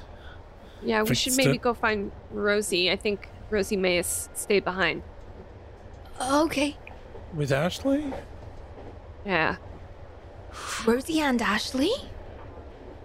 Yeah, 0.82 1.02
we 1.02 1.14
should 1.14 1.36
maybe 1.36 1.56
it. 1.56 1.62
go 1.62 1.74
find 1.74 2.12
Rosie. 2.30 2.90
I 2.90 2.96
think 2.96 3.28
Rosie 3.50 3.76
may 3.76 3.96
have 3.96 4.06
stayed 4.06 4.64
behind. 4.64 5.02
okay. 6.20 6.76
With 7.34 7.50
Ashley? 7.50 8.12
Yeah. 9.24 9.56
Rosie 10.86 11.20
and 11.20 11.40
Ashley. 11.42 11.90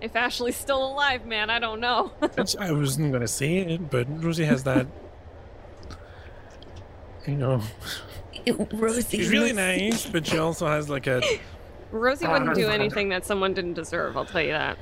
If 0.01 0.15
Ashley's 0.15 0.55
still 0.55 0.85
alive, 0.91 1.25
man, 1.25 1.49
I 1.49 1.59
don't 1.59 1.79
know. 1.79 2.11
I 2.59 2.71
wasn't 2.71 3.11
gonna 3.11 3.27
say 3.27 3.57
it, 3.57 3.89
but 3.89 4.05
Rosie 4.23 4.45
has 4.45 4.63
that. 4.63 4.85
You 7.27 7.35
know, 7.35 7.61
Rosie. 8.73 9.17
she's 9.17 9.29
really 9.29 9.53
looks- 9.53 9.55
nice, 9.57 10.05
but 10.05 10.25
she 10.27 10.37
also 10.37 10.67
has 10.67 10.89
like 10.89 11.07
a. 11.07 11.21
Rosie 11.91 12.27
wouldn't 12.27 12.55
do 12.55 12.67
anything 12.79 13.09
that 13.09 13.25
someone 13.25 13.53
didn't 13.53 13.73
deserve, 13.73 14.15
I'll 14.17 14.25
tell 14.25 14.41
you 14.41 14.51
that. 14.51 14.77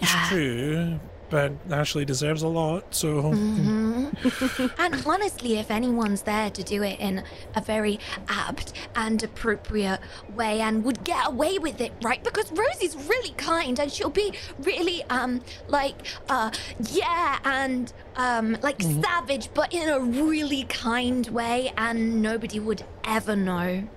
It's 0.00 0.28
true, 0.28 1.00
but 1.28 1.52
Ashley 1.70 2.04
deserves 2.04 2.42
a 2.42 2.48
lot, 2.48 2.94
so. 2.94 3.32
Mhm. 4.16 4.70
and 4.78 5.02
honestly, 5.06 5.58
if 5.58 5.70
anyone's 5.70 6.22
there 6.22 6.48
to 6.50 6.62
do 6.62 6.82
it 6.82 6.98
in 7.00 7.22
a 7.54 7.60
very 7.60 7.98
apt 8.28 8.72
and 8.94 9.22
appropriate 9.22 9.98
way 10.34 10.60
and 10.60 10.84
would 10.84 11.02
get 11.04 11.26
away 11.26 11.58
with 11.58 11.80
it, 11.80 11.92
right? 12.02 12.22
Because 12.22 12.50
Rosie's 12.52 12.96
really 12.96 13.30
kind 13.36 13.78
and 13.80 13.90
she'll 13.92 14.08
be 14.10 14.32
really, 14.60 15.02
um, 15.10 15.42
like, 15.68 15.96
uh, 16.28 16.50
yeah, 16.90 17.38
and, 17.44 17.92
um, 18.16 18.56
like 18.62 18.80
savage, 18.80 19.50
but 19.52 19.74
in 19.74 19.88
a 19.88 19.98
really 20.00 20.62
kind 20.64 21.26
way, 21.28 21.72
and 21.76 22.22
nobody 22.22 22.60
would 22.60 22.84
ever 23.04 23.34
know. 23.36 23.88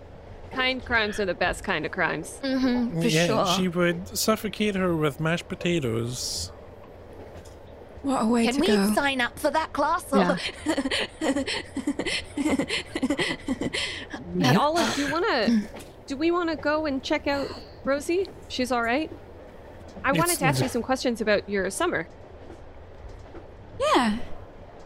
Kind 0.52 0.84
crimes 0.84 1.20
are 1.20 1.26
the 1.26 1.34
best 1.34 1.64
kind 1.64 1.86
of 1.86 1.92
crimes. 1.92 2.40
Mm-hmm, 2.44 3.02
for 3.02 3.08
yeah, 3.08 3.28
sure. 3.28 3.46
she 3.56 3.68
would 3.68 4.18
suffocate 4.18 4.76
her 4.76 4.96
with 4.96 5.20
mashed 5.20 5.48
potatoes. 5.48 6.52
What 8.02 8.24
a 8.24 8.26
way 8.26 8.46
Can 8.46 8.56
to 8.56 8.60
go. 8.62 8.66
Can 8.66 8.90
we 8.90 8.96
sign 8.96 9.22
up 9.22 9.38
for 9.38 9.52
that 9.52 9.74
class? 9.74 10.06
Or... 10.12 10.36
Hey, 14.40 14.56
Olive, 14.58 14.96
do 14.96 15.06
you 15.06 15.12
wanna 15.12 15.64
do 16.08 16.16
we 16.16 16.32
wanna 16.32 16.56
go 16.56 16.86
and 16.86 17.04
check 17.04 17.28
out 17.28 17.48
Rosie? 17.84 18.28
She's 18.48 18.72
alright? 18.72 19.12
I 20.04 20.14
wanted 20.14 20.40
to 20.40 20.46
ask 20.46 20.62
you 20.62 20.70
some 20.70 20.82
questions 20.82 21.20
about 21.20 21.50
your 21.50 21.70
summer. 21.70 22.08
Yeah. 23.80 24.18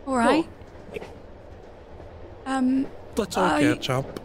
All 0.08 0.18
right. 0.18 0.48
Um, 2.46 2.88
Let's 3.16 3.38
all 3.38 3.46
I- 3.46 3.62
catch 3.62 3.90
up. 3.90 4.20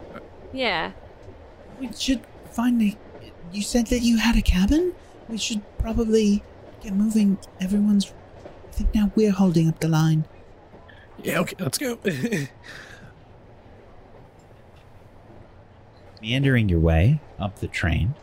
Yeah. 0.51 0.91
We 1.79 1.89
should 1.97 2.21
find 2.51 2.81
a. 2.81 2.97
You 3.51 3.61
said 3.61 3.87
that 3.87 4.01
you 4.01 4.17
had 4.17 4.35
a 4.35 4.41
cabin? 4.41 4.93
We 5.27 5.37
should 5.37 5.61
probably 5.77 6.43
get 6.81 6.93
moving. 6.93 7.37
Everyone's. 7.59 8.11
I 8.67 8.71
think 8.71 8.93
now 8.95 9.11
we're 9.15 9.31
holding 9.31 9.67
up 9.67 9.79
the 9.79 9.87
line. 9.87 10.25
Yeah, 11.23 11.39
okay, 11.39 11.55
let's 11.59 11.77
go. 11.77 11.99
Meandering 16.21 16.69
your 16.69 16.79
way 16.79 17.19
up 17.39 17.59
the 17.59 17.67
train, 17.67 18.15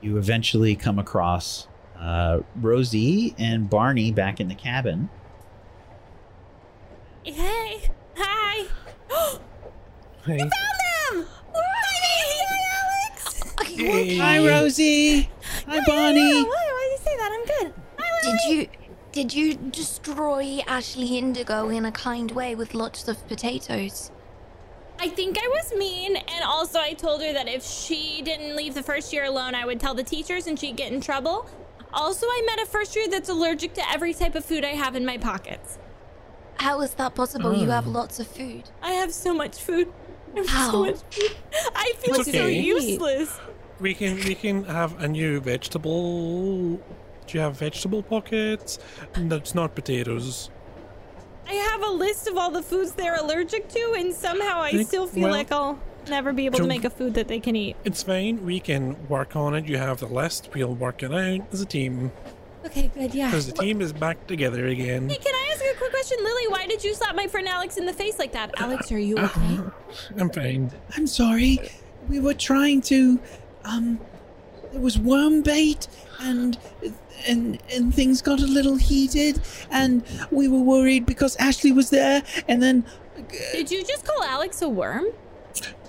you 0.00 0.16
eventually 0.16 0.76
come 0.76 0.98
across 0.98 1.66
uh, 1.98 2.40
Rosie 2.56 3.34
and 3.38 3.68
Barney 3.68 4.12
back 4.12 4.40
in 4.40 4.48
the 4.48 4.54
cabin. 4.54 5.10
Hey, 7.22 7.90
hi. 8.16 8.66
Hey. 10.26 10.36
them! 10.36 11.26
Hi, 11.54 13.08
Alex. 13.08 13.54
Hey. 13.80 14.18
Hi, 14.18 14.46
Rosie. 14.46 15.30
Hi, 15.66 15.80
Bonnie. 15.86 16.20
Why, 16.20 16.44
why 16.44 16.88
did 16.90 17.00
you 17.00 17.04
say 17.04 17.16
that? 17.16 17.30
I'm 17.32 17.46
good. 17.46 17.74
Hi, 17.98 18.30
Did 18.30 18.50
you 18.52 18.68
did 19.12 19.34
you 19.34 19.54
destroy 19.54 20.60
Ashley 20.66 21.16
Indigo 21.16 21.70
in 21.70 21.86
a 21.86 21.90
kind 21.90 22.30
way 22.30 22.54
with 22.54 22.74
lots 22.74 23.08
of 23.08 23.26
potatoes? 23.26 24.10
I 24.98 25.08
think 25.08 25.38
I 25.38 25.48
was 25.48 25.72
mean, 25.78 26.16
and 26.16 26.44
also 26.44 26.78
I 26.78 26.92
told 26.92 27.22
her 27.22 27.32
that 27.32 27.48
if 27.48 27.64
she 27.64 28.20
didn't 28.22 28.54
leave 28.54 28.74
the 28.74 28.82
first 28.82 29.14
year 29.14 29.24
alone, 29.24 29.54
I 29.54 29.64
would 29.64 29.80
tell 29.80 29.94
the 29.94 30.04
teachers 30.04 30.46
and 30.46 30.58
she'd 30.58 30.76
get 30.76 30.92
in 30.92 31.00
trouble. 31.00 31.48
Also, 31.92 32.26
I 32.26 32.42
met 32.46 32.60
a 32.60 32.70
first 32.70 32.94
year 32.94 33.08
that's 33.08 33.30
allergic 33.30 33.72
to 33.74 33.90
every 33.90 34.12
type 34.12 34.34
of 34.34 34.44
food 34.44 34.62
I 34.62 34.74
have 34.74 34.94
in 34.94 35.06
my 35.06 35.16
pockets. 35.16 35.78
How 36.56 36.82
is 36.82 36.92
that 36.94 37.14
possible? 37.14 37.56
You 37.56 37.70
have 37.70 37.84
hmm. 37.84 37.94
lots 37.94 38.20
of 38.20 38.26
food. 38.26 38.64
I 38.82 38.92
have 38.92 39.14
so 39.14 39.32
much 39.32 39.58
food. 39.58 39.90
I 40.34 40.38
have 40.40 40.48
How? 40.48 40.70
so 40.70 40.84
much 40.84 41.00
food. 41.10 41.36
I 41.74 41.94
feel 41.96 42.20
It's 42.20 42.30
so 42.30 42.46
useless. 42.46 43.40
We 43.80 43.94
can 43.94 44.16
we 44.16 44.34
can 44.34 44.64
have 44.64 45.00
a 45.02 45.08
new 45.08 45.40
vegetable. 45.40 46.76
Do 46.76 47.38
you 47.38 47.40
have 47.40 47.56
vegetable 47.58 48.02
pockets? 48.02 48.78
That's 49.14 49.54
not 49.54 49.74
potatoes. 49.74 50.50
I 51.48 51.54
have 51.54 51.82
a 51.82 51.90
list 51.90 52.28
of 52.28 52.36
all 52.36 52.50
the 52.50 52.62
foods 52.62 52.92
they're 52.92 53.16
allergic 53.16 53.68
to, 53.70 53.94
and 53.96 54.14
somehow 54.14 54.60
I 54.60 54.72
Think- 54.72 54.88
still 54.88 55.06
feel 55.06 55.24
well, 55.24 55.32
like 55.32 55.50
I'll 55.50 55.78
never 56.08 56.32
be 56.32 56.46
able 56.46 56.58
to 56.58 56.66
make 56.66 56.84
a 56.84 56.90
food 56.90 57.14
that 57.14 57.28
they 57.28 57.40
can 57.40 57.56
eat. 57.56 57.76
It's 57.84 58.02
fine. 58.02 58.44
We 58.44 58.60
can 58.60 58.96
work 59.08 59.34
on 59.34 59.54
it. 59.54 59.66
You 59.66 59.78
have 59.78 60.00
the 60.00 60.06
list. 60.06 60.50
We'll 60.54 60.74
work 60.74 61.02
it 61.02 61.12
out 61.12 61.40
as 61.52 61.60
a 61.60 61.66
team. 61.66 62.12
Okay, 62.66 62.90
good, 62.94 63.14
yeah. 63.14 63.28
Because 63.28 63.46
the 63.46 63.52
team 63.52 63.80
is 63.80 63.92
back 63.92 64.26
together 64.26 64.66
again. 64.66 65.08
Hey, 65.08 65.16
can 65.16 65.34
I 65.34 65.50
ask 65.52 65.64
you 65.64 65.70
a 65.72 65.74
quick 65.76 65.90
question? 65.90 66.18
Lily, 66.22 66.46
why 66.48 66.66
did 66.66 66.84
you 66.84 66.94
slap 66.94 67.16
my 67.16 67.26
friend 67.26 67.48
Alex 67.48 67.78
in 67.78 67.86
the 67.86 67.92
face 67.92 68.18
like 68.18 68.32
that? 68.32 68.50
Alex, 68.58 68.92
are 68.92 68.98
you 68.98 69.16
uh, 69.16 69.24
okay? 69.24 69.60
I'm 70.18 70.28
fine. 70.30 70.70
I'm 70.96 71.06
sorry. 71.06 71.58
We 72.08 72.20
were 72.20 72.34
trying 72.34 72.82
to. 72.82 73.18
Um. 73.64 74.00
There 74.72 74.80
was 74.80 74.96
worm 75.00 75.42
bait, 75.42 75.88
and 76.20 76.56
and 77.26 77.60
and 77.74 77.92
things 77.92 78.22
got 78.22 78.40
a 78.40 78.46
little 78.46 78.76
heated, 78.76 79.40
and 79.70 80.04
we 80.30 80.46
were 80.46 80.60
worried 80.60 81.06
because 81.06 81.34
Ashley 81.36 81.72
was 81.72 81.90
there, 81.90 82.22
and 82.46 82.62
then. 82.62 82.84
Did 83.52 83.70
you 83.70 83.84
just 83.84 84.06
call 84.06 84.22
Alex 84.22 84.62
a 84.62 84.68
worm? 84.68 85.06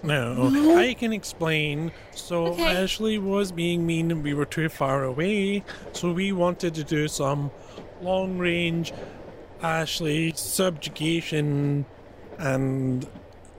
No, 0.03 0.49
No. 0.49 0.77
I 0.77 0.93
can 0.95 1.13
explain. 1.13 1.91
So 2.15 2.47
Okay. 2.47 2.83
Ashley 2.83 3.17
was 3.19 3.51
being 3.51 3.85
mean 3.85 4.09
and 4.11 4.23
we 4.23 4.33
were 4.33 4.45
too 4.45 4.67
far 4.67 5.03
away. 5.03 5.63
So 5.93 6.11
we 6.11 6.31
wanted 6.31 6.73
to 6.75 6.83
do 6.83 7.07
some 7.07 7.51
long 8.01 8.37
range 8.37 8.93
Ashley 9.61 10.33
subjugation 10.35 11.85
and 12.39 13.07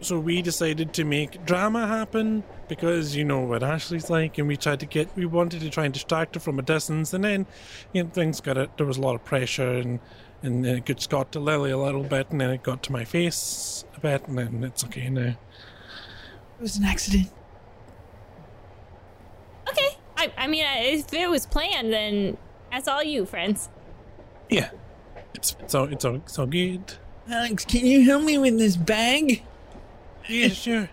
so 0.03 0.18
we 0.18 0.42
decided 0.42 0.92
to 0.92 1.05
make 1.05 1.44
drama 1.46 1.86
happen 1.86 2.42
because 2.68 3.14
you 3.16 3.24
know 3.24 3.40
what 3.40 3.62
Ashley's 3.62 4.11
like 4.11 4.38
and 4.38 4.48
we 4.48 4.57
tried 4.57 4.80
to 4.80 4.86
get 4.86 5.09
we 5.16 5.26
wanted 5.26 5.61
to 5.61 5.70
try 5.70 5.84
and 5.84 5.94
distract 5.94 6.34
her 6.34 6.40
from 6.40 6.59
a 6.59 6.62
distance 6.62 7.12
and 7.12 7.24
then 7.24 7.46
you 7.92 8.03
know 8.03 8.11
things 8.11 8.40
got 8.40 8.59
it 8.59 8.76
there 8.76 8.86
was 8.86 8.98
a 8.98 9.00
lot 9.00 9.14
of 9.14 9.24
pressure 9.24 9.74
and 9.74 10.00
and 10.42 10.64
then 10.64 10.78
it 10.78 10.86
just 10.86 11.09
got 11.09 11.32
to 11.32 11.40
Lily 11.40 11.70
a 11.70 11.78
little 11.78 12.03
bit 12.03 12.30
and 12.30 12.40
then 12.40 12.50
it 12.50 12.62
got 12.62 12.82
to 12.84 12.92
my 12.92 13.05
face 13.05 13.84
a 13.96 14.00
bit 14.00 14.26
and 14.26 14.38
then 14.38 14.64
it's 14.64 14.84
okay 14.84 15.09
now. 15.09 15.28
It 15.28 15.36
was 16.61 16.76
an 16.76 16.84
accident. 16.84 17.30
Okay. 19.68 19.96
I, 20.16 20.32
I 20.36 20.46
mean, 20.48 20.64
if 20.66 21.12
it 21.12 21.30
was 21.30 21.46
planned, 21.46 21.92
then 21.92 22.36
that's 22.70 22.88
all 22.88 23.03
you, 23.03 23.24
friends. 23.24 23.68
Yeah. 24.50 24.70
It's, 25.34 25.57
it's 25.61 25.74
all 25.74 25.84
it's 25.84 26.05
all 26.05 26.16
it's 26.16 26.38
all 26.38 26.46
good. 26.46 26.94
Alex, 27.28 27.64
can 27.64 27.86
you 27.86 28.05
help 28.05 28.24
me 28.24 28.36
with 28.36 28.59
this 28.59 28.76
bag? 28.76 29.42
Yeah, 30.28 30.48
sure. 30.48 30.88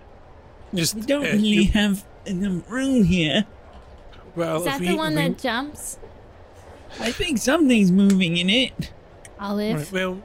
Just 0.74 0.96
We 0.96 1.02
don't 1.02 1.24
uh, 1.26 1.30
really 1.32 1.48
you- 1.48 1.72
have 1.72 2.06
enough 2.26 2.70
room 2.70 3.04
here. 3.06 3.46
well, 4.36 4.58
Is 4.60 4.66
that 4.66 4.80
we, 4.80 4.88
the 4.90 4.96
one 4.96 5.16
we- 5.16 5.22
that 5.22 5.38
jumps? 5.40 5.98
I 7.00 7.12
think 7.12 7.38
something's 7.38 7.92
moving 7.92 8.38
in 8.38 8.50
it. 8.50 8.92
Olive. 9.40 9.78
right, 9.78 9.92
well, 9.92 10.22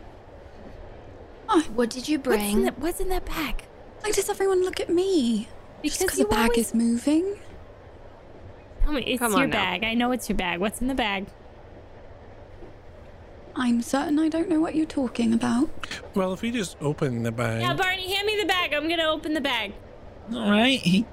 What 1.75 1.91
did 1.91 2.09
you 2.09 2.19
What's 2.19 2.43
in, 2.43 2.53
bring? 2.53 2.65
that, 2.65 2.79
what's 2.79 3.01
in 3.01 3.09
that 3.11 3.25
bag? 3.27 3.65
Why 4.01 4.11
does 4.11 4.29
everyone 4.29 4.63
look 4.65 4.81
at 4.81 4.89
me? 4.91 5.49
Because 5.83 5.99
Just 5.99 6.07
because 6.13 6.19
the 6.19 6.25
bag 6.25 6.51
always- 6.51 6.69
is 6.69 6.75
moving? 6.75 7.37
Tell 8.83 8.93
me, 8.93 9.03
it's 9.03 9.19
Come 9.19 9.33
your 9.33 9.43
on 9.43 9.51
now. 9.51 9.57
bag. 9.57 9.85
I 9.85 9.95
know 9.95 10.11
it's 10.13 10.29
your 10.29 10.37
bag. 10.37 10.59
What's 10.61 10.81
in 10.81 10.89
the 10.89 10.95
bag? 10.95 11.27
I'm 13.57 13.83
certain 13.83 14.19
I 14.19 14.29
don't 14.29 14.49
know 14.49 14.61
what 14.61 14.75
you're 14.75 14.85
talking 14.87 15.33
about. 15.33 15.71
Well, 16.15 16.33
if 16.33 16.43
we 16.43 16.51
just 16.51 16.77
open 16.81 17.23
the 17.23 17.33
bag. 17.33 17.61
Yeah, 17.63 17.75
Barney, 17.75 18.13
hand 18.13 18.27
me 18.27 18.37
the 18.41 18.47
bag. 18.47 18.73
I'm 18.75 18.89
gonna 18.89 19.09
open 19.09 19.35
the 19.35 19.41
bag. 19.41 19.73
All 20.33 20.51
right. 20.51 21.05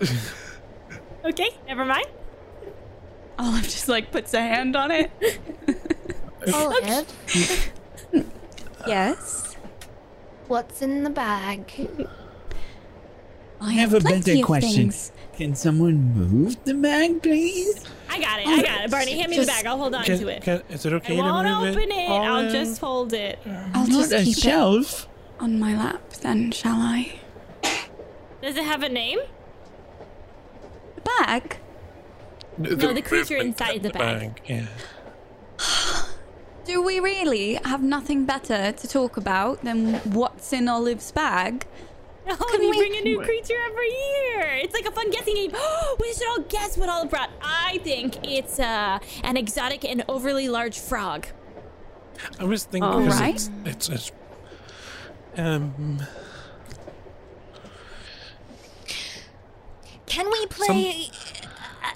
Okay, 1.24 1.50
never 1.66 1.84
mind. 1.84 2.06
Olive 3.38 3.64
just 3.64 3.88
like 3.88 4.12
puts 4.12 4.32
a 4.34 4.40
hand 4.40 4.76
on 4.76 4.90
it. 4.90 5.10
Oh, 6.50 6.72
Olive. 6.82 7.72
yes. 8.86 9.56
What's 10.46 10.80
in 10.80 11.02
the 11.02 11.10
bag? 11.10 11.70
I 13.60 13.72
have 13.72 13.92
a 13.92 14.00
better 14.00 14.40
question. 14.42 14.72
things. 14.84 15.12
Can 15.36 15.56
someone 15.56 16.14
move 16.14 16.56
the 16.64 16.74
bag, 16.74 17.22
please? 17.22 17.84
I 18.10 18.20
got 18.20 18.40
it. 18.40 18.46
I 18.46 18.62
got 18.62 18.84
it. 18.84 18.90
Barney, 18.90 19.18
hand 19.18 19.30
me 19.30 19.38
the 19.38 19.46
bag. 19.46 19.66
I'll 19.66 19.78
hold 19.78 19.94
on 19.94 20.04
Can- 20.04 20.18
to 20.18 20.28
it. 20.28 20.42
can- 20.42 20.62
is 20.70 20.84
it 20.86 20.92
I 20.92 20.96
okay 20.96 21.16
to 21.16 21.22
won't 21.22 21.46
open 21.46 21.90
it. 21.90 22.10
I'll 22.10 22.50
just 22.50 22.80
hold 22.80 23.12
it. 23.12 23.38
I'll 23.46 23.86
Not 23.86 23.88
just 23.88 24.12
a 24.12 24.24
keep 24.24 24.36
it 24.36 24.40
shelf. 24.40 25.08
on 25.40 25.58
my 25.58 25.76
lap 25.76 26.10
then, 26.20 26.50
shall 26.52 26.76
I? 26.80 27.14
Does 28.42 28.56
it 28.56 28.64
have 28.64 28.82
a 28.82 28.88
name? 28.88 29.18
The 30.94 31.00
bag? 31.02 31.58
No, 32.56 32.92
the 32.92 33.02
creature 33.02 33.36
inside 33.36 33.82
the 33.82 33.90
bag. 33.90 34.40
Yeah. 34.46 34.66
Do 36.64 36.82
we 36.82 37.00
really 37.00 37.54
have 37.64 37.82
nothing 37.82 38.26
better 38.26 38.72
to 38.72 38.88
talk 38.88 39.16
about 39.16 39.62
than 39.64 39.94
what's 40.12 40.52
in 40.52 40.68
Olive's 40.68 41.10
bag? 41.12 41.66
Oh, 42.40 42.48
Can 42.52 42.62
you 42.62 42.70
we- 42.70 42.76
bring 42.78 42.96
a 42.96 43.00
new 43.02 43.20
creature 43.22 43.56
every 43.66 43.88
year. 43.88 44.40
It's 44.62 44.74
like 44.74 44.84
a 44.86 44.90
fun 44.92 45.10
guessing 45.10 45.34
game. 45.34 45.52
we 46.00 46.12
should 46.12 46.28
all 46.28 46.40
guess 46.48 46.76
what 46.76 46.88
Olive 46.88 47.08
brought. 47.10 47.30
I 47.42 47.78
think 47.84 48.18
it's 48.26 48.58
uh, 48.60 48.98
an 49.24 49.36
exotic 49.36 49.84
and 49.84 50.04
overly 50.08 50.48
large 50.48 50.78
frog. 50.78 51.26
I 52.38 52.44
was 52.44 52.64
thinking 52.64 52.82
All 52.82 53.00
'cause 53.04 53.20
right. 53.20 53.34
it's, 53.34 53.50
it's 53.64 53.88
it's 53.88 54.12
um 55.36 56.02
Can 60.06 60.30
we 60.30 60.46
play 60.46 61.10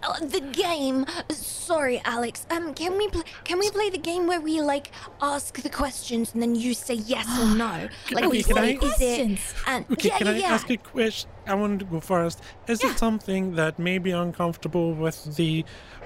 uh, 0.02 0.18
the 0.26 0.40
game? 0.40 1.06
Sorry, 1.30 2.00
Alex. 2.04 2.46
Um, 2.50 2.74
can 2.74 2.96
we 2.98 3.08
play? 3.08 3.22
Can 3.44 3.58
we 3.58 3.70
play 3.70 3.90
the 3.90 3.98
game 3.98 4.26
where 4.26 4.40
we 4.40 4.60
like 4.60 4.90
ask 5.20 5.60
the 5.60 5.70
questions 5.70 6.32
and 6.34 6.42
then 6.42 6.54
you 6.54 6.74
say 6.74 6.94
yes 6.94 7.26
or 7.40 7.46
no? 7.54 7.88
Like, 8.12 8.24
Okay, 8.24 8.26
we 8.28 8.42
can 8.42 8.56
say, 8.56 8.78
I- 8.80 8.84
is 8.86 9.00
it? 9.00 9.40
And 9.66 9.84
Okay, 9.92 10.08
yeah, 10.08 10.18
can 10.18 10.26
yeah, 10.28 10.32
I 10.32 10.36
yeah. 10.36 10.54
ask 10.54 10.70
a 10.70 10.76
question? 10.76 11.30
I 11.46 11.54
want 11.54 11.78
to 11.80 11.84
go 11.84 12.00
first. 12.00 12.40
Is 12.68 12.82
it 12.84 12.98
something 12.98 13.54
that 13.56 13.78
may 13.78 13.98
be 13.98 14.10
uncomfortable 14.12 14.92
with 14.94 15.36
the 15.36 15.64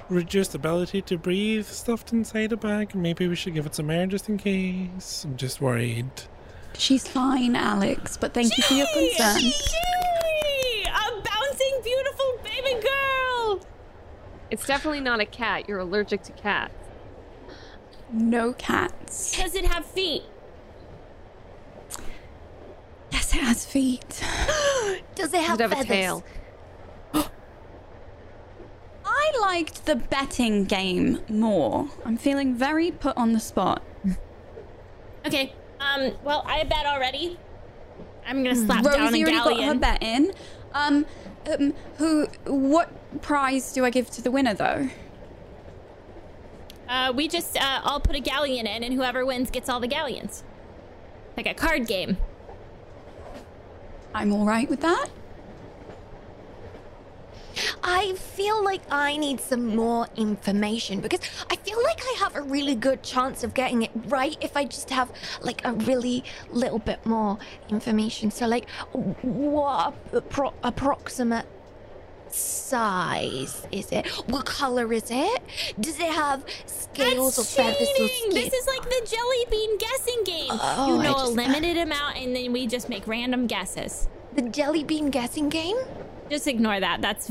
reduced 0.09 0.55
ability 0.55 1.03
to 1.03 1.19
breathe 1.19 1.67
stuffed 1.67 2.13
inside 2.13 2.53
a 2.53 2.57
bag? 2.57 2.95
Maybe 2.95 3.27
we 3.29 3.37
should 3.37 3.55
give 3.55 3.67
it 3.67 3.75
some 3.75 3.91
air 3.91 4.07
just 4.07 4.29
in 4.29 4.39
case. 4.39 5.25
I'm 5.25 5.37
just 5.37 5.61
worried. 5.61 6.11
She's 6.79 7.09
fine, 7.09 7.57
Alex, 7.57 8.17
but 8.19 8.35
thank 8.35 8.57
you 8.57 8.63
for 8.65 8.75
your 8.75 8.87
concern. 8.93 9.41
Yay! 9.41 10.85
A 10.85 11.23
bouncing, 11.23 11.81
beautiful 11.83 12.39
baby 12.45 12.81
girl. 12.83 13.61
It's 14.51 14.67
definitely 14.67 15.01
not 15.01 15.21
a 15.21 15.27
cat. 15.27 15.69
You're 15.69 15.79
allergic 15.81 16.23
to 16.25 16.33
cats. 16.33 16.75
No 18.13 18.53
cats. 18.53 19.37
Does 19.37 19.55
it 19.55 19.65
have 19.65 19.85
feet? 19.85 20.23
Yes, 23.11 23.35
it 23.35 23.41
has 23.41 23.65
feet. 23.67 24.09
Does 25.15 25.33
it 25.35 25.41
have 25.41 25.59
Does 25.59 25.73
it 25.73 25.77
have 25.77 25.87
feathers? 25.87 25.87
a 25.87 25.89
tail? 25.89 26.25
I 29.05 29.33
liked 29.41 29.87
the 29.87 29.97
betting 29.97 30.65
game 30.65 31.21
more. 31.29 31.89
I'm 32.05 32.17
feeling 32.17 32.55
very 32.55 32.91
put 32.91 33.17
on 33.17 33.33
the 33.33 33.41
spot. 33.41 33.83
Okay. 35.27 35.53
Um. 35.81 36.13
Well, 36.23 36.45
I 36.47 36.63
bet 36.65 36.87
already. 36.87 37.39
I'm 38.27 38.43
gonna 38.43 38.57
slap 38.57 38.85
down 38.85 39.01
Rosie 39.01 39.23
already 39.25 39.37
got 39.37 39.65
her 39.65 39.75
bet 39.75 40.03
in. 40.03 40.33
Um, 40.75 41.07
um, 41.53 41.75
who? 41.99 42.27
What 42.47 42.91
prize 43.19 43.73
do 43.73 43.85
I 43.85 43.91
give 43.91 44.11
to 44.11 44.23
the 44.23 44.31
winner, 44.31 44.55
though? 44.55 44.89
Uh, 46.89 47.13
we 47.15 47.29
just 47.29 47.57
uh, 47.57 47.81
all 47.85 48.01
put 48.01 48.17
a 48.17 48.21
galleon 48.21 48.67
in, 48.67 48.85
and 48.85 48.95
whoever 48.95 49.27
wins 49.27 49.51
gets 49.51 49.69
all 49.69 49.81
the 49.81 49.89
galleons. 49.89 50.45
Like 51.37 51.47
a 51.47 51.55
card 51.55 51.87
game. 51.87 52.17
I'm 54.15 54.33
all 54.33 54.47
right 54.47 54.69
with 54.69 54.81
that. 54.81 55.09
I 57.83 58.15
feel 58.15 58.63
like 58.63 58.83
I 58.91 59.17
need 59.17 59.41
some 59.41 59.75
more 59.75 60.07
information 60.17 61.01
because 61.01 61.21
I 61.51 61.57
feel 61.57 61.83
like 61.83 62.01
I 62.03 62.17
have 62.19 62.37
a 62.37 62.43
really 62.43 62.75
good 62.75 63.03
chance 63.03 63.43
of 63.45 63.55
getting 63.55 63.83
it 63.83 63.91
right 64.09 64.37
if 64.41 64.57
I 64.57 64.65
just 64.65 64.91
have 64.91 65.11
like 65.41 65.65
a 65.65 65.73
really 65.73 66.25
little 66.51 66.79
bit 66.79 67.05
more 67.07 67.39
information. 67.69 68.31
So, 68.31 68.47
like, 68.47 68.69
what 69.23 69.95
appro- 70.13 70.55
approximate 70.63 71.47
size 72.33 73.67
is 73.73 73.91
it? 73.93 74.07
What 74.29 74.47
color 74.47 74.93
is 74.93 75.05
it? 75.11 75.43
Does 75.81 75.99
it 75.99 76.11
have 76.11 76.45
scales 76.67 77.37
That's 77.37 77.59
or 77.59 77.63
feathers 77.63 77.89
or 78.01 78.09
skin? 78.09 78.31
This 78.31 78.53
is 78.53 78.67
like 78.67 78.83
the 78.83 79.07
jelly 79.11 79.47
bean 79.51 79.79
guessing 79.79 80.25
game. 80.25 80.49
Oh, 80.51 80.89
you 80.89 81.01
I 81.01 81.05
know 81.05 81.11
a 81.15 81.19
just- 81.21 81.33
limited 81.33 81.77
amount, 81.79 82.17
and 82.17 82.35
then 82.35 82.53
we 82.53 82.67
just 82.67 82.89
make 82.89 83.07
random 83.07 83.47
guesses. 83.47 84.09
the 84.35 84.43
jelly 84.43 84.85
bean 84.85 85.11
guessing 85.11 85.49
game? 85.49 85.77
Just 86.31 86.47
ignore 86.47 86.79
that. 86.81 87.01
That's 87.01 87.31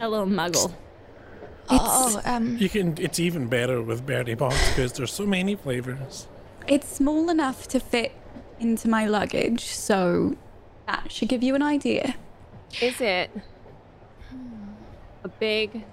a 0.00 0.08
little 0.08 0.26
muggle. 0.26 0.72
Oh, 1.70 2.20
um, 2.24 2.56
You 2.56 2.68
can. 2.70 2.96
It's 2.98 3.18
even 3.20 3.46
better 3.48 3.82
with 3.82 4.06
Bertie 4.06 4.34
Bott's 4.34 4.68
because 4.70 4.92
there's 4.94 5.12
so 5.12 5.26
many 5.26 5.54
flavors. 5.56 6.26
It's 6.66 6.88
small 6.88 7.28
enough 7.28 7.68
to 7.68 7.80
fit 7.80 8.12
into 8.58 8.88
my 8.88 9.06
luggage, 9.06 9.64
so 9.66 10.36
that 10.86 11.12
should 11.12 11.28
give 11.28 11.42
you 11.42 11.54
an 11.54 11.62
idea. 11.62 12.14
Is 12.80 13.00
it 13.02 13.30
a 15.28 15.38
big, 15.38 15.84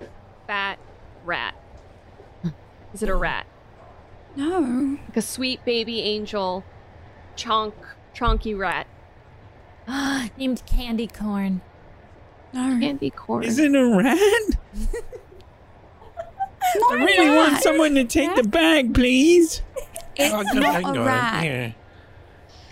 fat 0.47 0.79
rat? 1.23 1.55
Is 2.93 3.03
it 3.03 3.09
a 3.09 3.15
rat? 3.15 3.45
No. 4.35 4.97
Like 5.07 5.17
a 5.17 5.21
sweet 5.21 5.63
baby 5.65 6.01
angel, 6.01 6.63
chonk, 7.35 7.73
chonky 8.15 8.57
rat. 8.57 8.87
Named 10.37 10.63
Candy 10.65 11.07
Corn. 11.07 11.61
No. 12.53 12.79
Candy 12.79 13.09
corn. 13.09 13.43
Is 13.43 13.59
it 13.59 13.75
a 13.75 13.85
rat? 13.85 14.17
I 16.89 16.93
really 16.93 17.35
want 17.35 17.61
someone 17.61 17.95
to 17.95 18.05
take 18.05 18.33
the 18.35 18.43
bag, 18.43 18.93
please. 18.93 19.61
It's 20.15 20.33
Oh, 20.33 20.41
not 20.41 20.63
hang 20.63 20.95
a 20.97 21.03
rat. 21.03 21.43
Here. 21.43 21.75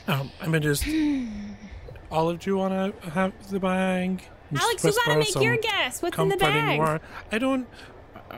Um, 0.07 0.31
I'm 0.39 0.47
gonna 0.47 0.61
just. 0.61 0.85
Olive, 2.11 2.39
do 2.39 2.49
you 2.49 2.57
want 2.57 2.73
to 3.03 3.09
have 3.09 3.33
the 3.49 3.59
bag? 3.59 4.23
Just 4.53 4.63
Alex, 4.63 4.83
you 4.83 4.91
gotta 5.05 5.19
whisper 5.19 5.39
make 5.39 5.45
your 5.45 5.57
guess. 5.57 6.01
What's 6.01 6.17
in 6.17 6.29
the 6.29 6.37
bag? 6.37 6.79
word. 6.79 7.01
I 7.31 7.37
don't. 7.37 7.67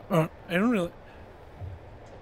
Uh, 0.10 0.28
I 0.50 0.54
don't 0.54 0.70
really. 0.70 0.92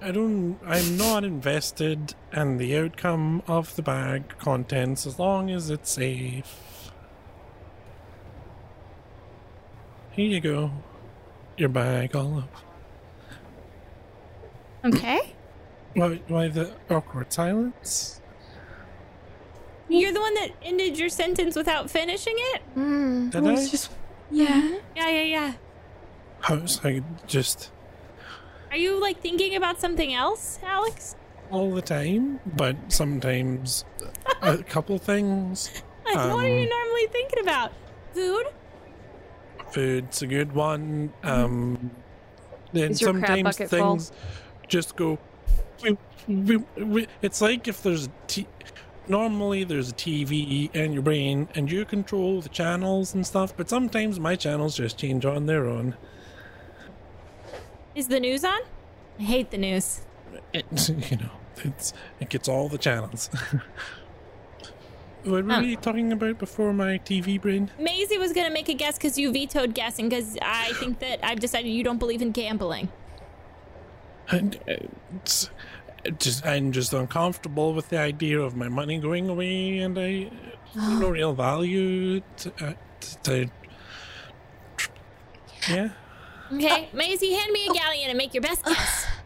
I 0.02 0.12
don't. 0.12 0.60
I'm 0.66 0.98
not 0.98 1.24
invested 1.24 2.16
in 2.34 2.58
the 2.58 2.78
outcome 2.78 3.42
of 3.48 3.76
the 3.76 3.82
bag 3.82 4.38
contents 4.38 5.06
as 5.08 5.18
long 5.18 5.50
as 5.50 5.70
it's 5.70 5.92
safe. 5.92 6.92
Here 10.12 10.28
you 10.28 10.42
go. 10.42 10.72
Your 11.58 11.70
bag, 11.70 12.16
Olive. 12.16 12.46
Okay. 14.86 15.34
Why, 15.94 16.20
why 16.28 16.48
the 16.50 16.74
awkward 16.90 17.32
silence? 17.32 18.22
You're 19.94 20.12
the 20.14 20.20
one 20.22 20.34
that 20.36 20.50
ended 20.64 20.98
your 20.98 21.10
sentence 21.10 21.56
without 21.56 21.90
finishing 21.90 22.34
it? 22.38 22.62
hmm. 22.74 23.30
Did 23.30 23.46
I 23.46 23.50
I? 23.50 23.52
was 23.54 23.70
just. 23.72 23.92
Yeah. 24.32 24.78
Yeah, 24.96 25.10
yeah, 25.10 25.22
yeah. 25.22 25.54
I 26.50 26.56
was 26.56 26.84
like, 26.84 27.04
just 27.28 27.72
Are 28.72 28.78
you 28.78 29.00
like 29.00 29.22
thinking 29.22 29.56
about 29.56 29.80
something 29.80 30.14
else, 30.14 30.60
Alex? 30.66 31.16
all 31.52 31.72
the 31.76 31.82
time, 31.84 32.40
but 32.46 32.76
sometimes 32.92 33.86
a 34.42 34.58
couple 34.64 34.98
things. 34.98 35.70
Like, 36.06 36.16
what 36.16 36.44
are 36.46 36.48
you 36.48 36.64
Um, 36.64 36.70
normally 36.70 37.08
thinking 37.12 37.40
about? 37.42 37.72
Food? 38.14 38.46
Food's 39.72 40.22
a 40.24 40.28
good 40.28 40.54
one. 40.54 41.14
Um, 41.24 41.92
then 42.72 42.92
Is 42.92 43.02
your 43.02 43.12
crab 43.14 43.26
sometimes 43.28 43.58
bucket 43.58 43.70
full? 43.70 43.80
things 43.98 44.12
just 44.68 44.96
go. 44.96 45.20
we- 45.84 45.98
we- 46.28 46.84
we- 46.84 47.08
It's 47.22 47.42
like 47.42 47.68
if 47.68 47.84
there's 47.84 48.08
a 48.08 48.12
t- 48.28 48.48
normally 49.08 49.64
there's 49.64 49.90
a 49.90 49.94
TV 49.94 50.74
in 50.76 50.94
your 50.94 51.02
brain 51.02 51.48
and 51.56 51.72
you 51.72 51.86
control 51.86 52.42
the 52.42 52.50
channels 52.50 53.14
and 53.14 53.26
stuff, 53.26 53.56
but 53.56 53.70
sometimes 53.70 54.20
my 54.20 54.36
channels 54.36 54.76
just 54.78 54.98
change 54.98 55.26
on 55.26 55.46
their 55.46 55.66
own. 55.68 55.96
Is 57.96 58.08
the 58.08 58.20
news 58.20 58.44
on? 58.44 58.60
I 59.20 59.24
hate 59.24 59.52
the 59.52 59.58
news. 59.58 60.02
It, 60.54 60.66
you 61.12 61.18
know, 61.18 61.30
it's 61.58 61.94
it 62.20 62.30
gets 62.30 62.48
all 62.50 62.68
the 62.70 62.78
channels. 62.78 63.30
what 65.24 65.46
were 65.46 65.54
Oh. 65.54 65.60
we 65.62 65.76
talking 65.76 66.12
about 66.12 66.40
before 66.40 66.74
my 66.74 66.98
TV 66.98 67.40
brain? 67.40 67.70
Maisie 67.80 68.18
was 68.18 68.34
gonna 68.34 68.50
make 68.50 68.68
a 68.70 68.74
guess 68.74 68.98
because 68.98 69.18
you 69.18 69.32
vetoed 69.32 69.74
guessing 69.76 70.10
because 70.10 70.38
I 70.42 70.74
think 70.74 71.00
that 71.00 71.20
I've 71.24 71.40
decided 71.40 71.70
you 71.70 71.84
don't 71.84 72.00
believe 72.00 72.22
in 72.22 72.32
gambling. 72.32 72.90
And, 74.30 74.56
uh, 74.68 74.72
it's- 75.18 75.50
just 76.20 76.46
I'm 76.46 76.72
just 76.72 76.94
uncomfortable 76.94 77.74
with 77.74 77.90
the 77.90 77.98
idea 78.00 78.40
of 78.40 78.56
my 78.56 78.70
money 78.70 79.00
going 79.00 79.30
away, 79.30 79.80
and 79.80 79.98
I 79.98 80.32
uh, 80.78 81.00
no 81.00 81.10
real 81.10 81.34
value 81.34 82.22
to, 82.38 82.54
uh, 82.60 82.74
to, 83.00 83.24
to 83.24 83.52
yeah. 85.70 85.90
Okay, 86.52 86.90
Maisie, 86.94 87.34
hand 87.34 87.52
me 87.52 87.68
a 87.68 87.74
galleon 87.74 88.10
and 88.10 88.18
make 88.18 88.34
your 88.34 88.44
best 88.44 88.64
guess. 88.66 89.06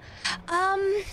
Um, 0.49 1.03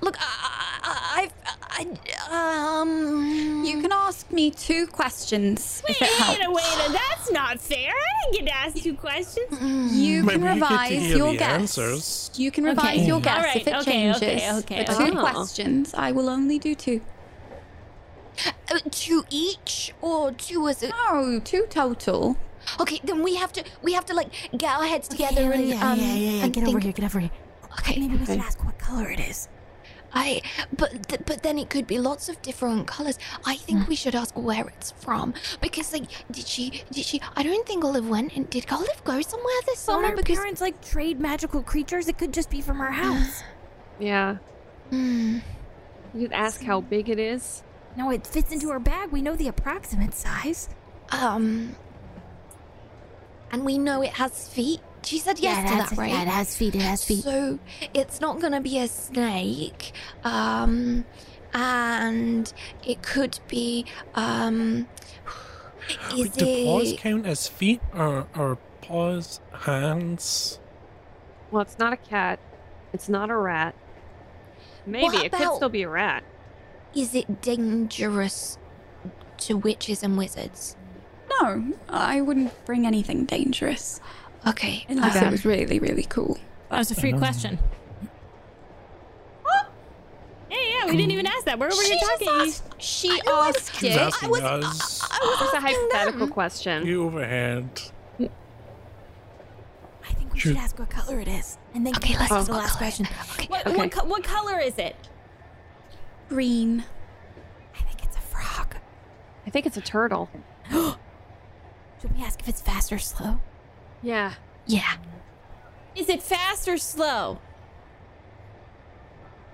look, 0.00 0.16
I, 0.18 0.80
I, 0.82 1.30
I've, 1.78 2.32
um, 2.32 3.62
You 3.64 3.80
can 3.80 3.92
ask 3.92 4.30
me 4.30 4.50
two 4.50 4.86
questions 4.88 5.82
if 5.88 5.96
it 5.96 6.00
Wait 6.00 6.10
a 6.10 6.22
helps. 6.22 6.38
wait, 6.56 6.92
that's 6.92 7.30
not 7.32 7.60
fair. 7.60 7.92
I 7.92 8.30
didn't 8.32 8.46
get 8.46 8.52
to 8.52 8.56
ask 8.58 8.76
two 8.82 8.94
questions. 8.94 9.50
You 9.94 10.22
Maybe 10.24 10.40
can 10.40 10.42
you 10.42 10.48
get 10.48 10.54
to 10.54 10.54
revise 10.54 10.90
hear 10.90 11.16
your 11.16 11.32
the 11.32 11.38
guess. 11.38 11.60
answers. 11.60 12.30
You 12.36 12.50
can 12.50 12.64
revise 12.64 12.96
Okay. 12.96 13.06
your 13.06 13.14
All 13.16 13.20
guess 13.20 13.44
right, 13.44 13.56
if 13.56 13.66
it 13.66 13.74
okay, 13.76 13.84
changes. 13.92 14.22
okay, 14.22 14.52
okay, 14.58 14.84
For 14.86 14.94
two 14.98 15.02
okay. 15.18 15.20
questions, 15.32 15.94
I 15.94 16.12
will 16.12 16.28
only 16.28 16.58
do 16.58 16.74
two. 16.74 17.00
uh, 18.70 18.78
two 18.90 19.24
each 19.30 19.92
or 20.00 20.32
two 20.32 20.68
as 20.68 20.82
a. 20.82 20.88
No, 20.88 21.40
two 21.40 21.66
total. 21.70 22.36
Okay, 22.80 23.00
then 23.04 23.22
we 23.22 23.36
have 23.36 23.52
to, 23.54 23.64
we 23.82 23.92
have 23.94 24.04
to 24.06 24.14
like 24.14 24.28
get 24.56 24.70
our 24.78 24.84
heads 24.84 25.08
together 25.08 25.52
and 25.52 25.72
um, 25.74 25.98
and 25.98 26.52
Get 26.52 26.68
over 26.68 26.78
here, 26.80 26.92
get 26.92 27.04
over 27.04 27.20
here. 27.20 27.30
Okay, 27.78 28.00
Maybe 28.00 28.16
we 28.16 28.26
should 28.26 28.38
ask 28.38 28.64
what 28.64 28.78
color 28.78 29.08
it 29.10 29.20
is. 29.20 29.48
I, 30.12 30.40
but 30.74 31.06
th- 31.08 31.20
but 31.26 31.42
then 31.42 31.58
it 31.58 31.68
could 31.68 31.86
be 31.86 31.98
lots 31.98 32.30
of 32.30 32.40
different 32.40 32.86
colors. 32.86 33.18
I 33.44 33.56
think 33.56 33.86
we 33.88 33.94
should 33.94 34.14
ask 34.14 34.34
where 34.38 34.66
it's 34.68 34.90
from 34.92 35.34
because 35.60 35.92
like, 35.92 36.04
did 36.32 36.46
she, 36.46 36.82
did 36.90 37.04
she? 37.04 37.20
I 37.36 37.42
don't 37.42 37.66
think 37.66 37.84
Olive 37.84 38.08
went. 38.08 38.34
And 38.34 38.48
did 38.48 38.64
Olive 38.72 39.02
go 39.04 39.20
somewhere 39.20 39.54
this 39.66 39.86
Well, 39.86 39.96
summer? 39.98 40.08
our 40.08 40.16
Because 40.16 40.38
parents 40.38 40.60
like 40.62 40.82
trade 40.82 41.20
magical 41.20 41.62
creatures. 41.62 42.08
It 42.08 42.16
could 42.16 42.32
just 42.32 42.48
be 42.50 42.60
from 42.62 42.80
our 42.80 42.90
house. 42.92 43.42
Yeah. 44.00 44.36
Hmm. 44.90 45.38
You 46.14 46.28
could 46.28 46.32
ask 46.32 46.62
how 46.62 46.80
big 46.80 47.08
it 47.10 47.18
is. 47.18 47.62
no, 47.96 48.10
it 48.10 48.26
fits 48.26 48.50
into 48.52 48.70
our 48.70 48.78
bag. 48.78 49.10
We 49.10 49.20
know 49.20 49.34
the 49.36 49.48
approximate 49.48 50.14
size. 50.14 50.68
um, 51.10 51.74
and 53.50 53.64
we 53.64 53.76
know 53.76 54.02
it 54.02 54.14
has 54.14 54.48
feet. 54.48 54.80
She 55.08 55.18
said 55.18 55.38
yes 55.38 55.70
to 55.70 55.74
that, 55.74 55.96
right? 55.96 56.10
Yeah, 56.10 56.20
it 56.20 56.28
has 56.28 56.54
feet. 56.54 56.74
It 56.74 56.82
has 56.82 57.02
feet. 57.02 57.24
So 57.24 57.58
it's 57.94 58.20
not 58.20 58.40
gonna 58.42 58.60
be 58.60 58.78
a 58.78 58.86
snake. 58.86 59.92
Um, 60.22 61.06
and 61.54 62.52
it 62.86 63.00
could 63.00 63.38
be 63.48 63.86
um. 64.14 64.86
Is 66.12 66.18
Wait, 66.18 66.32
do 66.34 66.64
paws 66.64 66.94
count 66.98 67.24
as 67.24 67.48
feet 67.48 67.80
or 67.94 68.26
or 68.36 68.58
paws 68.82 69.40
hands? 69.60 70.60
Well, 71.50 71.62
it's 71.62 71.78
not 71.78 71.94
a 71.94 71.96
cat. 71.96 72.38
It's 72.92 73.08
not 73.08 73.30
a 73.30 73.36
rat. 73.36 73.74
Maybe 74.84 75.04
What 75.04 75.24
it 75.24 75.32
could 75.32 75.54
still 75.56 75.70
be 75.70 75.84
a 75.84 75.88
rat. 75.88 76.22
Is 76.94 77.14
it 77.14 77.40
dangerous 77.40 78.58
to 79.38 79.56
witches 79.56 80.02
and 80.02 80.18
wizards? 80.18 80.76
No, 81.40 81.72
I 81.88 82.20
wouldn't 82.20 82.52
bring 82.66 82.86
anything 82.86 83.24
dangerous 83.24 84.02
Okay. 84.46 84.86
unless 84.88 85.16
it 85.16 85.30
was 85.30 85.44
really, 85.44 85.78
really 85.78 86.04
cool. 86.04 86.38
That 86.70 86.78
was 86.78 86.90
a 86.90 86.94
free 86.94 87.10
uh-huh. 87.12 87.18
question. 87.18 87.58
Oh! 89.46 89.66
Yeah, 90.50 90.56
yeah, 90.60 90.86
we 90.90 90.96
didn't 90.96 91.10
even 91.12 91.26
ask 91.26 91.44
that. 91.44 91.58
Where 91.58 91.68
were 91.68 91.72
over 91.74 91.82
here 91.82 91.94
She 91.94 92.00
just 92.00 92.22
talking. 92.24 92.48
asked- 92.48 92.82
She 92.82 93.10
I 93.10 93.48
asked 93.48 93.74
She's 93.74 93.94
it. 93.94 94.00
asking 94.00 94.30
was- 94.30 94.40
us. 94.42 95.02
I 95.10 95.18
was 95.20 95.42
It's 95.42 95.54
a 95.54 95.60
hypothetical 95.60 96.20
them. 96.20 96.30
question. 96.30 96.86
You 96.86 97.04
overheard. 97.04 97.80
I 98.20 100.12
think 100.12 100.32
we 100.32 100.38
Shoot. 100.38 100.50
should 100.50 100.58
ask 100.58 100.78
what 100.78 100.88
color 100.90 101.20
it 101.20 101.28
is, 101.28 101.58
and 101.74 101.86
then 101.86 101.94
Okay, 101.96 102.14
let's 102.16 102.30
ask 102.30 102.32
ask 102.32 102.46
the 102.46 102.52
last 102.54 102.68
color 102.72 102.78
question. 102.78 103.06
Okay. 103.32 103.46
What, 103.48 103.66
Okay. 103.66 103.76
what, 103.76 103.90
co- 103.92 104.04
what 104.04 104.22
color 104.24 104.58
is 104.60 104.78
it? 104.78 104.96
Green. 106.28 106.84
I 107.74 107.82
think 107.82 108.04
it's 108.04 108.16
a 108.16 108.20
frog. 108.20 108.76
I 109.46 109.50
think 109.50 109.66
it's 109.66 109.76
a 109.76 109.80
turtle. 109.82 110.30
Should 110.70 112.16
we 112.16 112.22
ask 112.24 112.40
if 112.40 112.48
it's 112.48 112.60
fast 112.60 112.92
or 112.92 112.98
slow? 112.98 113.40
Yeah. 114.02 114.34
Yeah. 114.66 114.96
Is 115.96 116.08
it 116.08 116.22
fast 116.22 116.68
or 116.68 116.78
slow? 116.78 117.38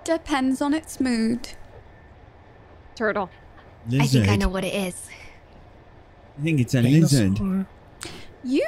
Depends 0.03 0.61
on 0.61 0.73
its 0.73 0.99
mood. 0.99 1.49
Turtle. 2.95 3.29
Lizard. 3.87 4.21
I 4.21 4.25
think 4.25 4.29
I 4.29 4.35
know 4.35 4.49
what 4.49 4.63
it 4.63 4.73
is. 4.73 5.07
I 6.37 6.43
think 6.43 6.59
it's 6.59 6.75
a 6.75 6.81
lizard. 6.81 7.39
You 8.43 8.67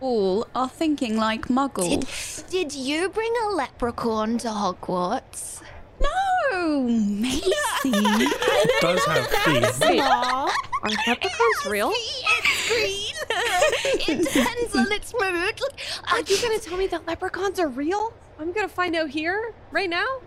all 0.00 0.46
are 0.54 0.68
thinking 0.68 1.16
like 1.16 1.46
Did, 1.46 1.56
muggles. 1.56 2.48
did 2.50 2.74
you 2.74 3.08
bring 3.08 3.32
a 3.44 3.50
leprechaun 3.50 4.38
to 4.38 4.48
Hogwarts? 4.48 5.62
No, 6.00 6.82
Maisie. 6.82 7.52
It 7.84 8.82
does 8.82 9.04
have 9.06 9.74
feet. 9.76 10.00
Are 10.00 10.90
leprechauns 11.06 11.66
real? 11.66 11.92
It's 11.94 12.68
green. 12.68 13.14
it 14.18 14.24
depends 14.32 14.76
on 14.76 14.90
its 14.92 15.12
mood. 15.18 15.60
Look, 15.60 15.74
Are 16.12 16.20
you 16.20 16.42
gonna 16.42 16.58
tell 16.58 16.76
me 16.76 16.86
that 16.88 17.06
leprechauns 17.06 17.58
are 17.60 17.68
real? 17.68 18.12
I'm 18.38 18.52
gonna 18.52 18.68
find 18.68 18.94
out 18.96 19.10
here, 19.10 19.54
right 19.70 19.88
now. 19.88 20.20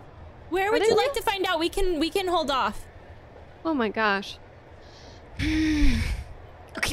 Where 0.50 0.72
would 0.72 0.82
they 0.82 0.86
you 0.86 0.92
real? 0.92 0.98
like 1.04 1.14
to 1.14 1.22
find 1.22 1.46
out? 1.46 1.60
We 1.60 1.70
can 1.70 2.00
we 2.00 2.10
can 2.10 2.28
hold 2.28 2.50
off. 2.50 2.86
Oh 3.66 3.74
my 3.74 3.90
gosh. 3.90 4.38
okay, 5.42 5.96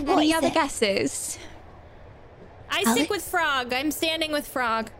what 0.02 0.18
Any 0.18 0.30
is 0.30 0.36
other 0.36 0.48
it? 0.48 0.54
guesses? 0.54 1.38
I 2.68 2.82
stick 2.92 3.08
with 3.08 3.22
frog. 3.22 3.72
I'm 3.72 3.90
standing 3.92 4.32
with 4.32 4.46
frog. 4.46 4.90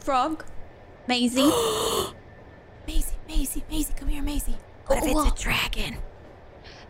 Frog. 0.00 0.44
Maisie. 1.10 1.40
Maisie, 2.86 3.14
Maisie, 3.26 3.64
Maisie, 3.68 3.92
come 3.96 4.06
here, 4.08 4.22
Maisie. 4.22 4.56
What 4.86 4.98
if 4.98 5.04
it's 5.06 5.14
What? 5.14 5.40
a 5.40 5.42
dragon? 5.42 5.96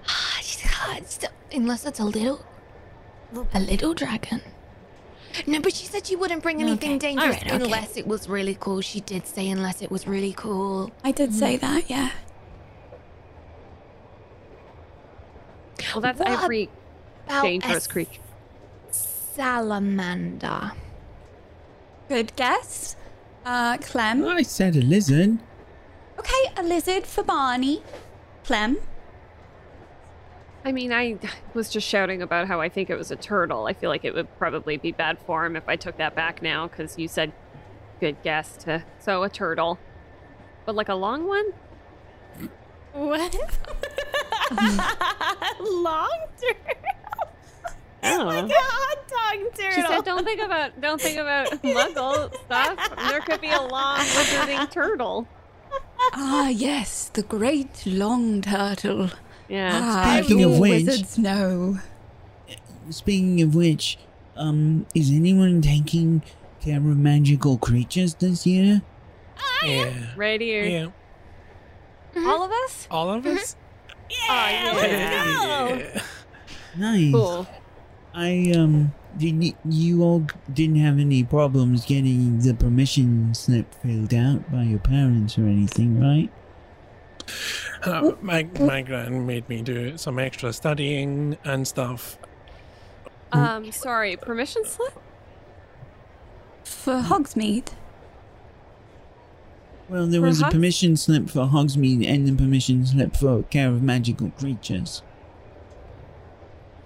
Ah, 0.07 0.39
she's- 0.43 0.67
it's 0.99 1.15
still- 1.15 1.31
Unless 1.53 1.87
it's 1.87 2.01
a 2.01 2.05
little, 2.05 2.45
a 3.55 3.59
little 3.61 3.95
dragon. 3.95 4.43
No, 5.47 5.59
but 5.61 5.73
she 5.73 5.87
said 5.87 6.07
she 6.07 6.17
wouldn't 6.17 6.43
bring 6.43 6.61
anything 6.61 6.97
Okay. 6.97 6.99
dangerous 6.99 7.37
Alright, 7.39 7.47
okay. 7.53 7.65
unless 7.65 7.97
it 7.97 8.07
was 8.07 8.29
really 8.29 8.57
cool. 8.61 8.83
She 8.83 9.01
did 9.01 9.27
say 9.27 9.49
unless 9.49 9.81
it 9.81 9.91
was 9.91 10.07
really 10.07 10.35
cool. 10.35 10.91
I 11.03 11.13
did 11.13 11.33
say 11.35 11.57
that, 11.57 11.89
yeah. 11.89 12.11
Well, 15.95 16.03
that's 16.03 16.19
What 16.19 16.29
every 16.29 16.69
dangerous 17.27 17.87
a 17.87 17.89
creature. 17.89 18.21
Salamander. 18.91 20.73
Good 22.09 22.37
guess. 22.37 22.97
Uh, 23.45 23.79
Clem. 23.79 24.25
I 24.27 24.43
said 24.43 24.77
a 24.77 24.81
lizard. 24.83 25.39
Okay, 26.19 26.53
a 26.57 26.62
lizard 26.62 27.07
for 27.07 27.23
Barney. 27.23 27.83
Clem. 28.45 28.79
I 30.65 30.73
mean, 30.73 30.93
I 30.93 31.19
was 31.55 31.71
just 31.71 31.87
shouting 31.89 32.21
about 32.21 32.47
how 32.47 32.61
I 32.61 32.69
think 32.69 32.91
it 32.91 32.97
was 32.97 33.11
a 33.11 33.17
turtle. 33.17 33.67
I 33.67 33.73
feel 33.73 33.89
like 33.89 34.05
it 34.05 34.12
would 34.12 34.29
probably 34.39 34.77
be 34.77 34.93
bad 34.93 35.19
form 35.19 35.57
if 35.57 35.67
I 35.69 35.77
took 35.77 35.97
that 35.97 36.15
back 36.15 36.43
now 36.43 36.69
because 36.69 36.99
you 36.99 37.09
said 37.09 37.33
good 37.99 38.17
guess 38.23 38.57
to. 38.65 38.85
So 38.99 39.23
a 39.23 39.31
turtle. 39.31 39.79
But 40.67 40.75
like 40.75 40.91
a 40.91 40.95
long 40.95 41.27
one? 41.27 41.47
What? 42.93 43.37
Long 45.61 46.19
turtle. 46.41 46.80
Oh. 48.03 48.25
Like 48.25 48.51
a 48.51 48.55
hot 48.55 49.09
dog 49.09 49.55
turtle. 49.55 49.71
She 49.75 49.83
said, 49.87 50.05
"Don't 50.05 50.25
think 50.25 50.41
about, 50.41 50.81
don't 50.81 51.01
think 51.01 51.19
about 51.19 51.49
Muggle 51.63 52.33
stuff. 52.47 52.97
There 53.11 53.21
could 53.21 53.41
be 53.41 53.51
a 53.51 53.61
long, 53.61 53.99
wizarding 53.99 54.71
turtle." 54.71 55.29
Ah, 56.15 56.49
yes, 56.49 57.11
the 57.13 57.23
great 57.23 57.85
long 57.87 58.41
turtle. 58.41 59.11
Yeah. 59.49 59.71
Ah, 59.83 60.21
Speaking 60.23 60.45
of 60.45 60.59
which- 60.59 60.87
wizards 60.87 61.19
know. 61.19 61.79
Speaking 62.91 63.41
of 63.43 63.55
which, 63.55 63.99
um, 64.37 64.87
is 64.95 65.11
anyone 65.11 65.61
taking 65.63 66.23
care 66.61 66.79
of 66.79 66.85
magical 66.97 67.57
creatures 67.59 68.15
this 68.15 68.47
year? 68.47 68.83
Yeah. 69.65 69.93
Right 70.17 70.41
here. 70.41 70.65
Yeah. 70.65 72.27
All 72.27 72.43
of 72.43 72.51
us? 72.51 72.89
All 72.91 73.11
of 73.11 73.25
us? 73.27 73.55
yeah, 74.11 74.73
let's 74.75 74.83
go. 74.83 75.77
Yeah. 75.77 76.03
Nice. 76.79 77.13
Cool. 77.13 77.47
I 78.15 78.53
um, 78.57 78.93
did 79.16 79.39
y- 79.41 79.55
you 79.69 80.03
all 80.03 80.27
didn't 80.53 80.77
have 80.77 80.99
any 80.99 81.23
problems 81.24 81.85
getting 81.87 82.41
the 82.41 82.55
permission 82.55 83.35
slip 83.35 83.73
filled 83.74 84.12
out 84.15 84.51
by 84.51 84.65
your 84.65 84.78
parents 84.81 85.39
or 85.39 85.43
anything, 85.43 86.01
right? 86.01 86.31
Uh, 87.82 88.12
my 88.20 88.43
my 88.59 88.82
gran 88.82 89.27
made 89.27 89.49
me 89.49 89.62
do 89.62 89.97
some 89.97 90.19
extra 90.19 90.53
studying 90.53 91.39
and 91.45 91.66
stuff. 91.66 92.19
Um, 93.32 93.70
sorry. 93.70 94.16
Permission 94.16 94.65
slip? 94.65 94.99
For 96.65 97.01
Hogsmeade. 97.01 97.69
Well, 99.89 100.07
there 100.07 100.20
For 100.20 100.27
was 100.27 100.41
a 100.41 100.47
permission 100.49 100.97
slip 100.97 101.31
for 101.31 101.47
Hogsmeade 101.47 102.07
and 102.07 102.28
a 102.28 102.32
permission 102.32 102.85
slip 102.87 103.16
for 103.16 103.43
Care 103.45 103.69
of 103.69 103.82
Magical 103.82 104.31
Creatures. 104.31 105.03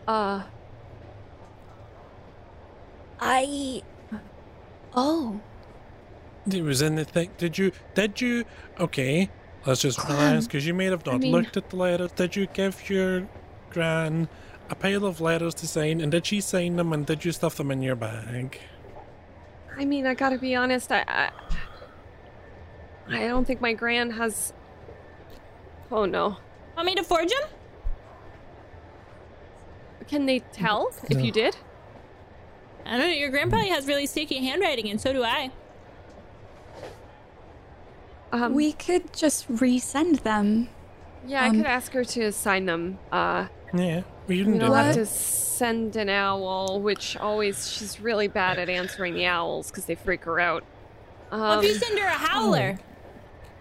Uh, 0.06 0.42
I. 3.20 3.82
Oh. 4.94 5.40
It 6.50 6.62
was 6.62 6.82
in 6.82 6.96
the 6.96 7.04
thing. 7.04 7.30
Did 7.38 7.56
you? 7.58 7.72
Did 7.94 8.20
you? 8.20 8.44
Okay, 8.78 9.30
let's 9.66 9.80
just 9.80 9.98
Clem, 9.98 10.18
relax 10.18 10.46
because 10.46 10.66
you 10.66 10.74
may 10.74 10.86
have 10.86 11.06
not 11.06 11.20
mean- 11.20 11.32
looked 11.32 11.56
at 11.56 11.70
the 11.70 11.76
letters. 11.76 12.12
Did 12.12 12.36
you 12.36 12.46
give 12.46 12.88
your 12.90 13.28
gran 13.70 14.28
a 14.70 14.74
pile 14.74 15.04
of 15.04 15.20
letters 15.20 15.54
to 15.54 15.66
sign, 15.66 16.00
and 16.00 16.12
did 16.12 16.26
she 16.26 16.40
sign 16.40 16.76
them, 16.76 16.92
and 16.92 17.06
did 17.06 17.24
you 17.24 17.32
stuff 17.32 17.56
them 17.56 17.70
in 17.70 17.82
your 17.82 17.96
bag? 17.96 18.60
I 19.76 19.84
mean, 19.84 20.06
I 20.06 20.14
gotta 20.14 20.38
be 20.38 20.54
honest. 20.54 20.92
I, 20.92 21.04
I, 21.08 21.30
I 23.08 23.26
don't 23.28 23.44
think 23.46 23.60
my 23.60 23.72
gran 23.72 24.10
has. 24.12 24.52
Oh 25.90 26.04
no. 26.04 26.36
Want 26.76 26.86
me 26.86 26.94
to 26.94 27.04
forge 27.04 27.28
them? 27.28 27.48
Can 30.08 30.26
they 30.26 30.40
tell 30.40 30.92
if 31.08 31.20
you 31.20 31.32
did? 31.32 31.56
I 32.86 32.90
don't 32.98 33.00
know. 33.00 33.14
Your 33.14 33.30
grandpa 33.30 33.56
has 33.58 33.86
really 33.86 34.06
sticky 34.06 34.44
handwriting, 34.46 34.90
and 34.90 35.00
so 35.00 35.12
do 35.12 35.22
I. 35.22 35.50
Um, 38.32 38.54
we 38.54 38.72
could 38.72 39.12
just 39.14 39.48
resend 39.50 40.22
them. 40.22 40.68
yeah, 41.26 41.44
I 41.44 41.48
um, 41.48 41.56
could 41.56 41.66
ask 41.66 41.92
her 41.92 42.04
to 42.04 42.32
sign 42.32 42.66
them. 42.66 42.98
Uh, 43.12 43.46
Yeah, 43.72 44.02
we 44.26 44.36
you 44.36 44.44
didn't 44.44 44.58
know, 44.58 44.66
do 44.68 44.72
I'll 44.74 44.84
have 44.84 44.94
to 44.96 45.06
send 45.06 45.94
an 45.96 46.08
owl, 46.08 46.80
which 46.80 47.16
always 47.16 47.70
she's 47.70 48.00
really 48.00 48.26
bad 48.28 48.58
at 48.58 48.68
answering 48.68 49.14
the 49.14 49.26
owls 49.26 49.70
because 49.70 49.84
they 49.86 49.94
freak 49.94 50.24
her 50.24 50.40
out. 50.40 50.64
Um, 51.30 51.40
What 51.40 51.64
if 51.64 51.70
you 51.70 51.78
send 51.78 51.98
her 51.98 52.06
a 52.06 52.10
howler? 52.10 52.78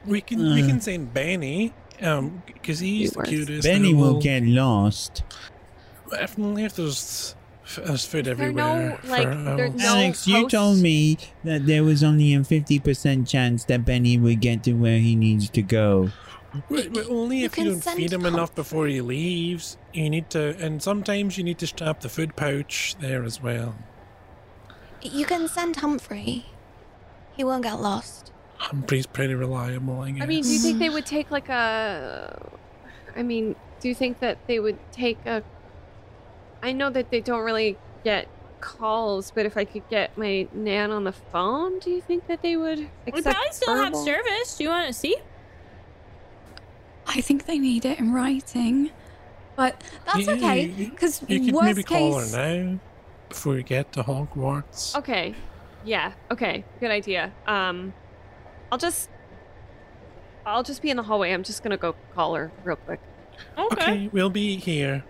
We 0.05 0.21
can 0.21 0.39
we 0.39 0.63
Uh. 0.63 0.67
can 0.67 0.81
send 0.81 1.13
Benny, 1.13 1.71
um, 2.01 2.41
because 2.47 2.79
he's 2.79 3.11
the 3.11 3.21
cutest. 3.23 3.63
Benny 3.67 3.93
will 3.93 4.19
get 4.19 4.43
lost. 4.43 5.23
If, 6.11 6.35
if 6.37 6.75
there's 6.75 7.35
f- 7.65 7.79
uh, 7.79 7.81
there's 7.87 8.05
food 8.05 8.27
everywhere. 8.27 8.53
no, 9.03 9.09
like, 9.09 9.27
for 9.27 9.55
there- 9.55 9.69
no- 9.69 9.85
Alex, 9.85 10.27
you 10.27 10.47
told 10.49 10.77
me 10.79 11.17
that 11.43 11.65
there 11.65 11.83
was 11.83 12.03
only 12.03 12.33
a 12.33 12.39
50% 12.39 13.27
chance 13.27 13.65
that 13.65 13.85
Benny 13.85 14.17
would 14.17 14.39
get 14.41 14.63
to 14.63 14.73
where 14.73 14.99
he 14.99 15.15
needs 15.15 15.49
to 15.49 15.61
go. 15.61 16.09
But, 16.69 16.93
but 16.93 17.09
only 17.09 17.39
You 17.39 17.45
if 17.45 17.57
you 17.57 17.63
don't 17.65 17.81
feed 17.83 18.13
him 18.13 18.21
Tom- 18.21 18.33
enough 18.35 18.53
before 18.53 18.85
he 18.87 19.01
leaves. 19.01 19.77
You 19.91 20.09
need 20.09 20.29
to, 20.31 20.55
and 20.59 20.83
sometimes 20.83 21.35
you 21.37 21.43
need 21.43 21.57
to 21.59 21.67
strap 21.67 22.01
the 22.01 22.09
food 22.09 22.35
pouch 22.35 22.95
there 22.99 23.23
as 23.23 23.41
well. 23.41 23.73
You 25.01 25.25
can 25.25 25.47
send 25.47 25.77
Humphrey. 25.77 26.45
He 27.35 27.43
won't 27.43 27.63
get 27.63 27.79
lost. 27.81 28.31
Humphrey's 28.57 29.07
pretty 29.07 29.33
reliable, 29.33 29.99
I 30.01 30.11
guess. 30.11 30.23
I 30.23 30.25
mean, 30.27 30.43
do 30.43 30.49
you 30.49 30.59
think 30.59 30.79
they 30.79 30.89
would 30.89 31.05
take 31.07 31.31
like 31.31 31.49
a? 31.49 32.51
I 33.15 33.23
mean, 33.23 33.55
do 33.81 33.89
you 33.89 33.95
think 33.95 34.19
that 34.19 34.37
they 34.47 34.59
would 34.59 34.77
take 34.91 35.17
a? 35.25 35.43
I 36.63 36.71
know 36.71 36.89
that 36.89 37.11
they 37.11 37.19
don't 37.19 37.43
really 37.43 37.77
get 38.05 38.27
calls, 38.61 39.31
but 39.31 39.45
if 39.45 39.57
I 39.57 39.65
could 39.65 39.87
get 39.89 40.17
my 40.17 40.47
nan 40.53 40.91
on 40.91 41.03
the 41.03 41.11
phone, 41.11 41.79
do 41.79 41.89
you 41.91 41.99
think 42.01 42.25
that 42.27 42.41
they 42.41 42.55
would? 42.55 42.79
We 43.05 43.21
probably 43.21 43.33
still 43.51 43.75
have 43.75 43.93
service. 43.95 44.57
Do 44.57 44.63
you 44.63 44.69
want 44.69 44.87
to 44.87 44.93
see? 44.93 45.17
I 47.05 47.19
think 47.19 47.45
they 47.45 47.59
need 47.59 47.83
it 47.83 47.99
in 47.99 48.13
writing. 48.13 48.91
But 49.57 49.83
that's 50.05 50.25
Yeah, 50.25 50.33
okay, 50.33 50.61
you- 50.67 50.89
because 50.91 51.21
you 51.27 51.41
could 51.41 51.53
worst 51.53 51.65
maybe 51.65 51.83
call 51.83 52.21
case, 52.21 52.33
her 52.33 52.63
now 52.71 52.79
before 53.27 53.55
you 53.57 53.63
get 53.63 53.91
to 53.93 54.03
Hogwarts. 54.03 54.95
Okay, 54.97 55.35
yeah, 55.83 56.13
okay, 56.31 56.63
good 56.79 56.89
idea. 56.91 57.33
Um, 57.45 57.93
I'll 58.71 58.77
just, 58.77 59.09
I'll 60.45 60.63
just 60.63 60.81
be 60.81 60.89
in 60.89 60.97
the 60.97 61.03
hallway. 61.03 61.33
I'm 61.33 61.43
just 61.43 61.61
gonna 61.61 61.77
go 61.77 61.93
call 62.15 62.35
her 62.35 62.51
real 62.63 62.77
quick. 62.77 63.01
Okay, 63.57 64.09
we'll 64.13 64.29
be 64.29 64.55
here. 64.55 65.03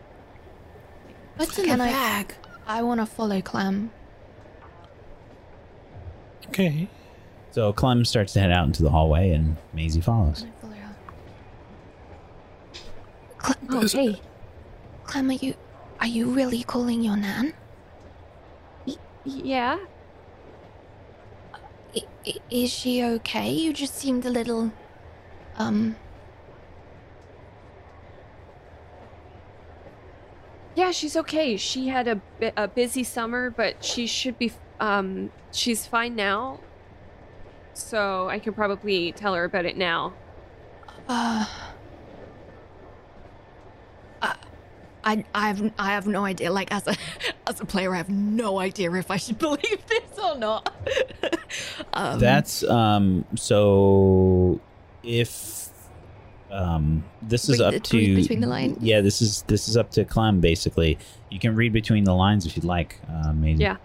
What's 1.36 1.58
in 1.58 1.66
Can 1.66 1.80
the 1.80 1.86
I- 1.86 1.92
bag? 1.92 2.36
I 2.66 2.82
want 2.82 3.00
to 3.02 3.06
follow 3.06 3.42
Clem. 3.42 3.92
Okay. 6.48 6.88
So 7.52 7.74
Clem 7.74 8.06
starts 8.06 8.34
to 8.34 8.40
head 8.40 8.52
out 8.52 8.66
into 8.66 8.84
the 8.84 8.90
hallway, 8.90 9.32
and 9.32 9.58
Maisie 9.74 10.02
follows. 10.02 10.46
I 10.48 10.62
follow 10.62 10.74
her. 10.76 10.96
Oh, 13.70 13.88
hey. 13.88 14.22
Clem, 15.04 15.30
are 15.30 15.34
you, 15.34 15.54
are 16.00 16.08
you 16.08 16.30
really 16.30 16.64
calling 16.64 17.02
your 17.04 17.18
nan? 17.18 17.54
Yeah. 19.26 19.78
I, 21.96 22.02
i- 22.28 22.40
is 22.50 22.72
she 22.72 23.04
okay? 23.04 23.52
You 23.52 23.74
just 23.74 23.96
seemed 23.96 24.26
a 24.26 24.30
little, 24.30 24.72
um, 25.58 25.96
Yeah, 30.76 30.92
she's 30.92 31.16
okay. 31.16 31.58
She 31.58 31.88
had 31.88 32.08
a, 32.08 32.22
a 32.58 32.68
busy 32.68 33.04
summer, 33.04 33.50
but 33.50 33.84
she 33.84 34.08
should 34.08 34.38
be. 34.40 34.52
Um, 34.80 35.32
she's 35.52 35.86
fine 35.86 36.16
now. 36.16 36.60
So 37.74 38.30
I 38.30 38.40
can 38.40 38.54
probably 38.54 39.12
tell 39.12 39.34
her 39.36 39.44
about 39.44 39.66
it 39.66 39.78
now. 39.78 40.14
uh. 41.08 41.46
I, 44.22 44.36
I, 45.04 45.26
I 45.36 45.48
have, 45.48 45.74
I 45.78 45.86
have 45.92 46.08
no 46.08 46.26
idea. 46.26 46.52
Like 46.52 46.72
as 46.72 46.88
a, 46.88 46.96
as 47.48 47.60
a 47.60 47.66
player, 47.66 47.94
I 47.94 47.98
have 47.98 48.10
no 48.10 48.60
idea 48.60 48.92
if 48.94 49.12
I 49.12 49.18
should 49.18 49.38
believe 49.40 49.86
this 49.88 50.20
or 50.22 50.38
not. 50.38 50.74
um, 51.94 52.20
That's 52.20 52.64
um. 52.64 53.26
So 53.36 54.60
if 55.04 55.63
um, 56.54 57.04
this 57.22 57.50
is 57.50 57.60
Read 57.60 57.76
up 57.76 57.84
to 57.84 58.16
between 58.16 58.40
the 58.42 58.48
lines? 58.48 58.78
Yeah, 58.82 59.02
this 59.02 59.22
is 59.22 59.42
this 59.44 59.68
is 59.68 59.76
up 59.76 59.90
to 59.92 60.06
Clem. 60.06 60.40
Basically, 60.40 60.98
you 61.32 61.40
can 61.40 61.56
read 61.56 61.74
between 61.74 62.04
the 62.04 62.14
lines 62.14 62.46
if 62.46 62.56
you'd 62.56 62.64
like. 62.66 63.00
Uh, 63.10 63.34
Maisie. 63.34 63.64
Yeah. 63.64 63.78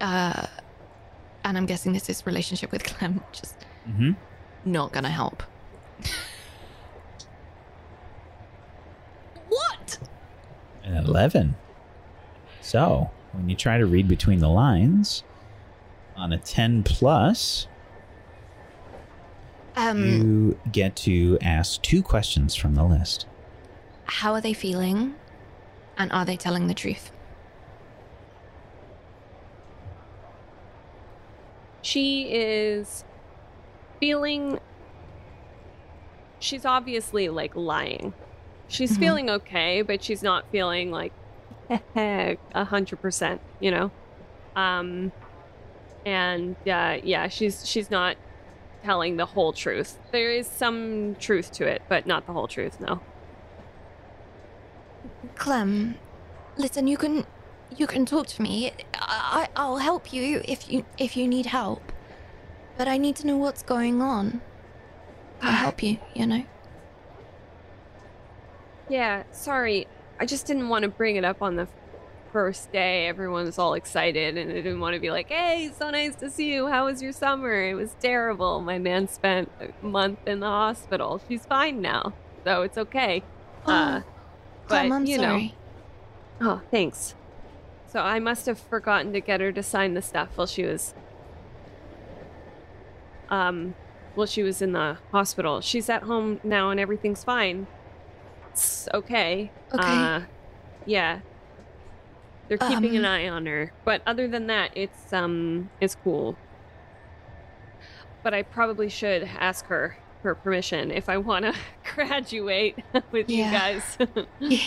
Uh, 0.00 0.46
and 1.44 1.56
I'm 1.56 1.66
guessing 1.66 1.92
this 1.92 2.08
is 2.10 2.26
relationship 2.26 2.72
with 2.72 2.84
Clem, 2.84 3.22
just 3.32 3.54
Mm-hmm. 3.88 4.12
not 4.64 4.92
gonna 4.92 5.10
help. 5.10 5.42
what? 9.48 9.98
An 10.82 10.96
eleven. 10.96 11.54
So 12.60 13.10
when 13.32 13.48
you 13.48 13.56
try 13.56 13.78
to 13.78 13.86
read 13.86 14.08
between 14.08 14.38
the 14.38 14.48
lines, 14.48 15.22
on 16.16 16.32
a 16.32 16.38
ten 16.38 16.82
plus, 16.82 17.66
Um, 19.76 19.98
you 20.06 20.58
get 20.70 20.94
to 20.96 21.36
ask 21.42 21.82
two 21.82 22.02
questions 22.02 22.54
from 22.54 22.74
the 22.74 22.84
list. 22.84 23.26
how 24.06 24.32
are 24.34 24.40
they 24.40 24.52
feeling? 24.52 25.14
And 25.96 26.12
are 26.12 26.24
they 26.24 26.36
telling 26.36 26.66
the 26.66 26.74
truth? 26.74 27.10
She 31.82 32.24
is 32.32 33.04
feeling. 34.00 34.58
She's 36.40 36.64
obviously 36.64 37.28
like 37.28 37.54
lying. 37.56 38.14
She's 38.68 38.96
Mhm. 38.96 39.00
feeling 39.00 39.30
okay, 39.30 39.82
but 39.82 40.02
she's 40.02 40.22
not 40.22 40.44
feeling 40.50 40.90
like 40.90 41.12
a 41.96 42.64
hundred 42.64 43.00
percent. 43.00 43.40
You 43.60 43.70
know, 43.70 43.90
um, 44.56 45.12
and 46.04 46.56
uh, 46.68 46.98
yeah, 47.02 47.28
she's 47.28 47.68
she's 47.68 47.90
not 47.90 48.16
telling 48.84 49.16
the 49.16 49.26
whole 49.26 49.52
truth. 49.52 49.98
There 50.12 50.30
is 50.30 50.46
some 50.46 51.16
truth 51.16 51.50
to 51.52 51.66
it, 51.66 51.82
but 51.88 52.06
not 52.06 52.26
the 52.26 52.32
whole 52.32 52.46
truth. 52.46 52.80
No. 52.80 53.00
Clem, 55.36 55.96
listen, 56.56 56.86
you 56.86 56.96
can 56.96 57.26
you 57.76 57.86
can 57.86 58.06
talk 58.06 58.26
to 58.28 58.42
me. 58.42 58.72
I, 58.94 59.48
I'll 59.56 59.78
help 59.78 60.12
you 60.12 60.42
if 60.44 60.70
you 60.70 60.84
if 60.98 61.16
you 61.16 61.26
need 61.26 61.46
help. 61.46 61.92
But 62.76 62.88
I 62.88 62.98
need 62.98 63.16
to 63.16 63.26
know 63.26 63.36
what's 63.36 63.62
going 63.62 64.02
on. 64.02 64.40
I'll 65.40 65.52
help 65.52 65.82
you, 65.82 65.98
you 66.14 66.26
know. 66.26 66.44
Yeah, 68.88 69.22
sorry. 69.30 69.86
I 70.20 70.26
just 70.26 70.46
didn't 70.46 70.68
want 70.68 70.82
to 70.82 70.88
bring 70.88 71.16
it 71.16 71.24
up 71.24 71.40
on 71.42 71.56
the 71.56 71.68
first 72.34 72.72
day. 72.72 73.06
Everyone 73.06 73.44
was 73.44 73.60
all 73.60 73.74
excited, 73.74 74.36
and 74.36 74.50
I 74.50 74.54
didn't 74.54 74.80
want 74.80 74.94
to 74.94 75.00
be 75.00 75.12
like, 75.12 75.30
hey, 75.30 75.70
so 75.78 75.88
nice 75.90 76.16
to 76.16 76.28
see 76.28 76.52
you. 76.52 76.66
How 76.66 76.86
was 76.86 77.00
your 77.00 77.12
summer? 77.12 77.62
It 77.62 77.74
was 77.74 77.94
terrible. 78.00 78.60
My 78.60 78.76
man 78.76 79.06
spent 79.06 79.52
a 79.60 79.86
month 79.86 80.18
in 80.26 80.40
the 80.40 80.48
hospital. 80.48 81.20
She's 81.28 81.46
fine 81.46 81.80
now, 81.80 82.12
so 82.42 82.62
it's 82.62 82.76
okay. 82.76 83.22
Uh, 83.66 84.02
but, 84.68 84.90
I'm 84.92 85.06
you 85.06 85.16
know. 85.16 85.22
sorry. 85.22 85.54
Oh, 86.38 86.60
thanks. 86.70 87.14
So 87.86 88.00
I 88.00 88.18
must 88.18 88.44
have 88.44 88.58
forgotten 88.58 89.14
to 89.14 89.20
get 89.22 89.40
her 89.40 89.52
to 89.52 89.62
sign 89.62 89.94
the 89.94 90.02
stuff 90.02 90.28
while 90.34 90.46
she 90.46 90.64
was. 90.64 90.92
Um, 93.30 93.74
while 94.14 94.26
she 94.26 94.42
was 94.42 94.60
in 94.60 94.72
the 94.72 94.98
hospital. 95.12 95.62
She's 95.62 95.88
at 95.88 96.02
home 96.02 96.40
now 96.44 96.68
and 96.68 96.78
everything's 96.78 97.24
fine. 97.24 97.66
It's 98.52 98.86
okay. 98.92 99.50
Okay. 99.72 99.82
Uh, 99.82 100.20
yeah. 100.84 101.20
They're 102.48 102.58
keeping 102.58 102.96
an 102.96 103.04
Um, 103.04 103.10
eye 103.10 103.28
on 103.28 103.46
her, 103.46 103.72
but 103.84 104.02
other 104.06 104.28
than 104.28 104.46
that, 104.48 104.70
it's 104.74 105.12
um, 105.12 105.70
it's 105.80 105.94
cool. 105.94 106.36
but 108.22 108.32
I 108.34 108.42
probably 108.42 108.88
should 108.88 109.22
ask 109.38 109.66
her 109.66 109.96
her 110.22 110.34
permission 110.34 110.90
if 110.90 111.10
I 111.10 111.18
want 111.18 111.44
to 111.44 111.54
graduate 111.94 112.76
with 113.12 113.28
Yeah. 113.28 113.46
you 113.46 113.58
guys. 113.58 113.98
Yeah. 114.40 114.58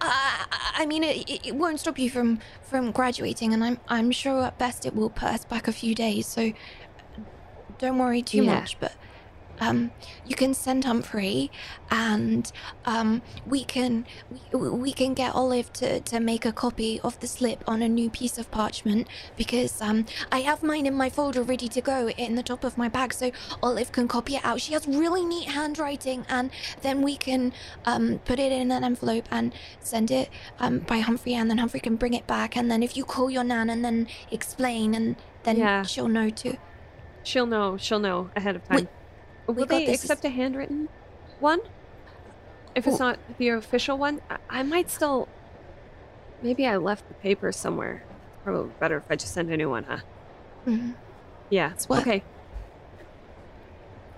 Uh, 0.00 0.44
I 0.76 0.86
mean, 0.86 1.02
it, 1.04 1.28
it- 1.28 1.46
it 1.48 1.54
won't 1.56 1.80
stop 1.80 1.98
you 1.98 2.10
from 2.10 2.38
from 2.62 2.90
graduating, 2.92 3.52
and 3.54 3.62
I'm 3.64 3.78
I'm 3.88 4.10
sure 4.12 4.42
at 4.44 4.58
best 4.58 4.86
it 4.86 4.94
will 4.94 5.10
put 5.10 5.28
us 5.28 5.44
back 5.44 5.66
a 5.68 5.72
few 5.72 5.94
days. 5.94 6.26
So 6.26 6.52
don't 7.78 7.98
worry 7.98 8.22
too 8.22 8.44
Yeah. 8.44 8.54
much. 8.60 8.78
But 8.80 8.92
um, 9.60 9.90
you 10.26 10.34
can 10.34 10.54
send 10.54 10.84
Humphrey, 10.84 11.50
and 11.90 12.50
um, 12.86 13.22
we 13.46 13.64
can 13.64 14.06
we, 14.52 14.68
we 14.70 14.92
can 14.92 15.14
get 15.14 15.34
Olive 15.34 15.72
to 15.74 16.00
to 16.00 16.20
make 16.20 16.44
a 16.44 16.52
copy 16.52 17.00
of 17.00 17.18
the 17.20 17.26
slip 17.26 17.62
on 17.66 17.82
a 17.82 17.88
new 17.88 18.10
piece 18.10 18.38
of 18.38 18.50
parchment 18.50 19.06
because 19.36 19.80
um 19.82 20.06
I 20.32 20.40
have 20.40 20.62
mine 20.62 20.86
in 20.86 20.94
my 20.94 21.10
folder 21.10 21.42
ready 21.42 21.68
to 21.68 21.80
go 21.80 22.08
in 22.10 22.34
the 22.34 22.42
top 22.42 22.64
of 22.64 22.76
my 22.78 22.88
bag, 22.88 23.12
so 23.12 23.30
Olive 23.62 23.92
can 23.92 24.08
copy 24.08 24.36
it 24.36 24.44
out. 24.44 24.60
She 24.60 24.72
has 24.72 24.86
really 24.86 25.24
neat 25.24 25.48
handwriting, 25.48 26.24
and 26.28 26.50
then 26.82 27.02
we 27.02 27.16
can 27.16 27.52
um, 27.84 28.20
put 28.24 28.38
it 28.38 28.52
in 28.52 28.70
an 28.72 28.84
envelope 28.84 29.26
and 29.30 29.52
send 29.80 30.10
it 30.10 30.28
um, 30.58 30.78
by 30.80 30.98
Humphrey, 30.98 31.34
and 31.34 31.50
then 31.50 31.58
Humphrey 31.58 31.80
can 31.80 31.96
bring 31.96 32.14
it 32.14 32.26
back. 32.26 32.56
And 32.56 32.70
then 32.70 32.82
if 32.82 32.96
you 32.96 33.04
call 33.04 33.30
your 33.30 33.44
nan 33.44 33.68
and 33.70 33.84
then 33.84 34.08
explain, 34.30 34.94
and 34.94 35.16
then 35.42 35.56
Yeah. 35.58 35.82
she'll 35.82 36.08
know 36.08 36.30
too. 36.30 36.56
she'll 37.22 37.46
know. 37.46 37.76
She'll 37.76 37.98
know 38.00 38.30
ahead 38.34 38.56
of 38.56 38.64
time. 38.64 38.88
Will 39.50 39.66
they 39.66 39.86
accept 39.86 40.24
a 40.24 40.28
handwritten 40.30 40.88
one? 41.38 41.60
If 42.74 42.86
it's 42.86 42.98
not 43.00 43.18
the 43.38 43.48
official 43.50 43.98
one, 43.98 44.20
I, 44.30 44.36
I 44.48 44.62
might 44.62 44.90
still. 44.90 45.28
Maybe 46.42 46.66
I 46.66 46.76
left 46.76 47.06
the 47.08 47.14
paper 47.14 47.52
somewhere. 47.52 48.02
Probably 48.44 48.70
better 48.80 48.96
if 48.98 49.04
I 49.10 49.16
just 49.16 49.34
send 49.34 49.50
a 49.50 49.56
new 49.56 49.68
one, 49.68 49.84
huh? 49.84 49.98
Mhm. 50.66 50.94
Yeah. 51.50 51.72
what- 51.88 52.00
Okay. 52.02 52.22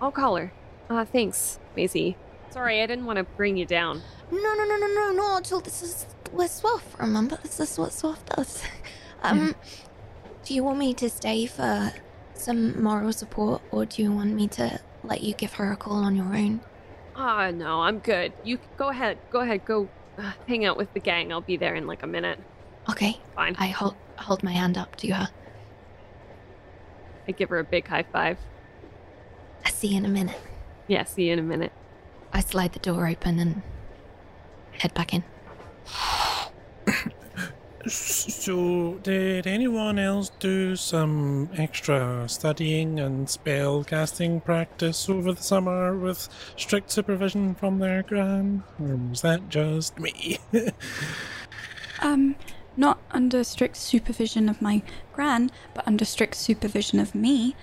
I'll 0.00 0.12
call 0.12 0.36
her. 0.36 0.52
Uh, 0.90 1.04
thanks, 1.04 1.58
Maisie. 1.76 2.16
Sorry, 2.50 2.82
I 2.82 2.86
didn't 2.86 3.06
want 3.06 3.16
to 3.18 3.24
bring 3.24 3.56
you 3.56 3.64
down. 3.64 4.02
No, 4.30 4.38
no, 4.54 4.64
no, 4.64 4.76
no, 4.76 4.86
no, 4.86 5.12
no. 5.12 5.36
Until 5.36 5.60
this 5.60 5.82
is 5.82 6.06
what 6.32 6.50
Swaff. 6.50 6.82
Remember, 6.98 7.36
this 7.42 7.58
is 7.60 7.78
what 7.78 7.90
Swaff 7.90 8.24
does. 8.26 8.62
Um, 9.24 9.54
do 10.44 10.52
you 10.52 10.64
want 10.64 10.78
me 10.78 10.92
to 10.94 11.08
stay 11.08 11.46
for 11.46 11.92
some 12.34 12.82
moral 12.82 13.12
support, 13.12 13.62
or 13.70 13.86
do 13.86 14.02
you 14.02 14.10
want 14.10 14.34
me 14.34 14.48
to 14.48 14.80
let 15.04 15.22
you 15.22 15.34
give 15.34 15.54
her 15.54 15.72
a 15.72 15.76
call 15.76 16.04
on 16.04 16.16
your 16.16 16.26
own? 16.34 16.60
Ah, 17.14 17.50
no, 17.50 17.82
I'm 17.82 17.98
good. 17.98 18.32
You 18.44 18.58
go 18.76 18.88
ahead. 18.88 19.18
Go 19.30 19.40
ahead. 19.40 19.64
Go 19.64 19.88
uh, 20.18 20.32
hang 20.46 20.64
out 20.64 20.76
with 20.76 20.92
the 20.94 21.00
gang. 21.00 21.32
I'll 21.32 21.40
be 21.40 21.56
there 21.56 21.74
in 21.74 21.86
like 21.86 22.02
a 22.02 22.06
minute. 22.06 22.38
Okay, 22.90 23.18
Fine. 23.34 23.56
I 23.58 23.68
hold 23.68 23.96
hold 24.18 24.42
my 24.42 24.52
hand 24.52 24.76
up 24.78 24.96
to 24.96 25.10
her. 25.10 25.28
I 27.28 27.32
give 27.32 27.50
her 27.50 27.58
a 27.58 27.64
big 27.64 27.86
high 27.86 28.04
five. 28.04 28.38
I 29.64 29.70
see 29.70 29.88
you 29.88 29.98
in 29.98 30.04
a 30.04 30.08
minute. 30.08 30.38
Yeah, 30.88 31.04
see 31.04 31.26
you 31.26 31.32
in 31.34 31.38
a 31.38 31.42
minute. 31.42 31.72
I 32.32 32.40
slide 32.40 32.72
the 32.72 32.78
door 32.80 33.06
open 33.06 33.38
and 33.38 33.62
head 34.72 34.94
back 34.94 35.14
in. 35.14 35.22
So, 37.86 38.94
did 39.02 39.46
anyone 39.46 39.98
else 39.98 40.30
do 40.38 40.76
some 40.76 41.48
extra 41.56 42.28
studying 42.28 43.00
and 43.00 43.28
spell 43.28 43.82
casting 43.82 44.40
practice 44.40 45.08
over 45.08 45.32
the 45.32 45.42
summer 45.42 45.96
with 45.96 46.28
strict 46.56 46.92
supervision 46.92 47.54
from 47.56 47.80
their 47.80 48.02
gran? 48.02 48.62
Or 48.80 48.96
was 48.96 49.22
that 49.22 49.48
just 49.48 49.98
me? 49.98 50.38
Um, 52.02 52.34
not 52.76 52.98
under 53.12 53.44
strict 53.44 53.76
supervision 53.76 54.48
of 54.48 54.60
my 54.60 54.82
gran, 55.12 55.50
but 55.72 55.86
under 55.86 56.04
strict 56.04 56.34
supervision 56.34 56.98
of 56.98 57.14
me. 57.14 57.54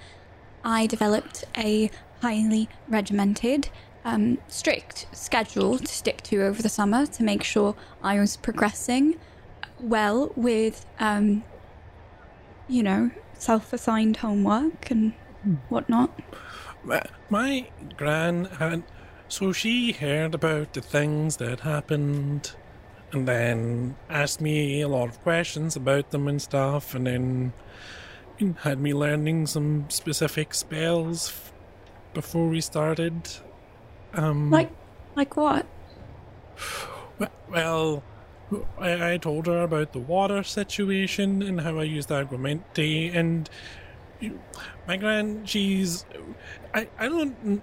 I 0.64 0.88
developed 0.88 1.44
a 1.58 1.92
highly 2.22 2.70
regimented, 2.88 3.68
um, 4.06 4.38
strict 4.48 5.08
schedule 5.12 5.78
to 5.78 5.88
stick 5.88 6.22
to 6.24 6.42
over 6.44 6.62
the 6.62 6.70
summer 6.70 7.06
to 7.06 7.24
make 7.24 7.44
sure 7.44 7.76
I 8.02 8.18
was 8.18 8.38
progressing 8.38 9.18
well 9.82 10.32
with, 10.36 10.86
um, 11.00 11.44
you 12.68 12.84
know, 12.84 13.12
self 13.34 13.74
assigned 13.74 14.18
homework 14.18 14.92
and 14.92 15.14
whatnot. 15.70 16.12
my, 16.84 17.02
my 17.30 17.70
gran 17.98 18.46
had. 18.46 18.84
So 19.28 19.52
she 19.54 19.92
heard 19.92 20.34
about 20.34 20.74
the 20.74 20.82
things 20.82 21.38
that 21.38 21.60
happened 21.60 22.52
and 23.12 23.28
then 23.28 23.96
asked 24.10 24.42
me 24.42 24.82
a 24.82 24.88
lot 24.88 25.10
of 25.10 25.22
questions 25.22 25.76
about 25.76 26.12
them 26.12 26.28
and 26.28 26.42
stuff, 26.42 26.94
and 26.96 27.06
then 27.08 27.54
had 28.60 28.80
me 28.80 28.94
learning 28.94 29.48
some 29.48 29.90
specific 29.90 30.54
spells 30.54 31.30
f- 31.30 31.52
before 32.14 32.48
we 32.48 32.62
started. 32.62 33.28
Um, 34.14 34.50
Like, 34.52 34.72
like 35.16 35.36
what? 35.38 35.66
Well, 37.50 38.04
I, 38.80 39.14
I 39.14 39.18
told 39.18 39.48
her 39.48 39.62
about 39.62 39.94
the 39.94 40.00
water 40.00 40.44
situation 40.44 41.42
and 41.42 41.62
how 41.62 41.80
I 41.80 41.84
used 41.84 42.10
Aguamenti, 42.10 43.16
and 43.16 43.50
my 44.88 44.98
gran, 44.98 45.46
she's. 45.46 46.06
I, 46.74 46.88
I 46.98 47.08
don't. 47.08 47.62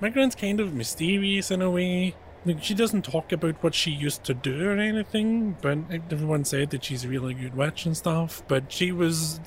My 0.00 0.08
gran's 0.08 0.34
kind 0.34 0.60
of 0.60 0.74
mysterious 0.74 1.50
in 1.50 1.62
a 1.62 1.70
way. 1.70 2.14
Like, 2.44 2.62
she 2.62 2.74
doesn't 2.74 3.02
talk 3.04 3.30
about 3.30 3.62
what 3.62 3.72
she 3.74 3.92
used 3.92 4.24
to 4.24 4.34
do 4.34 4.68
or 4.68 4.76
anything, 4.76 5.56
but 5.62 5.78
everyone 6.10 6.44
said 6.44 6.70
that 6.70 6.84
she's 6.84 7.04
a 7.04 7.08
really 7.08 7.34
good 7.34 7.54
witch 7.54 7.86
and 7.86 7.96
stuff. 7.96 8.42
But 8.48 8.72
she 8.72 8.90
was 8.90 9.40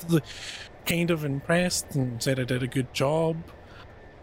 kind 0.86 1.12
of 1.12 1.26
impressed 1.26 1.96
and 1.96 2.24
said 2.24 2.40
I 2.40 2.46
did 2.46 2.64
a 2.64 2.68
good 2.68 2.94
job. 2.94 3.38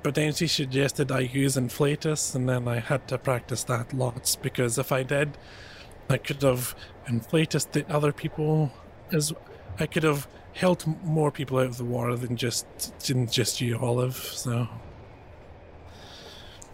But 0.02 0.14
then 0.14 0.32
she 0.32 0.46
suggested 0.46 1.12
I 1.12 1.20
use 1.20 1.56
Inflatus, 1.56 2.34
and 2.34 2.48
then 2.48 2.66
I 2.66 2.78
had 2.78 3.06
to 3.08 3.18
practice 3.18 3.64
that 3.64 3.92
lots 3.92 4.36
because 4.36 4.78
if 4.78 4.90
I 4.90 5.02
did, 5.02 5.36
I 6.08 6.18
could 6.18 6.42
have 6.42 6.74
Inflatus 7.06 7.64
the 7.64 7.90
other 7.92 8.12
people 8.12 8.72
as 9.12 9.32
I 9.78 9.86
could 9.86 10.02
have 10.02 10.28
helped 10.54 10.86
more 10.86 11.30
people 11.30 11.58
out 11.58 11.66
of 11.66 11.76
the 11.78 11.84
water 11.84 12.16
than 12.16 12.36
just 12.36 12.66
than 13.06 13.26
just 13.26 13.60
you, 13.60 13.78
Olive. 13.78 14.16
So, 14.16 14.68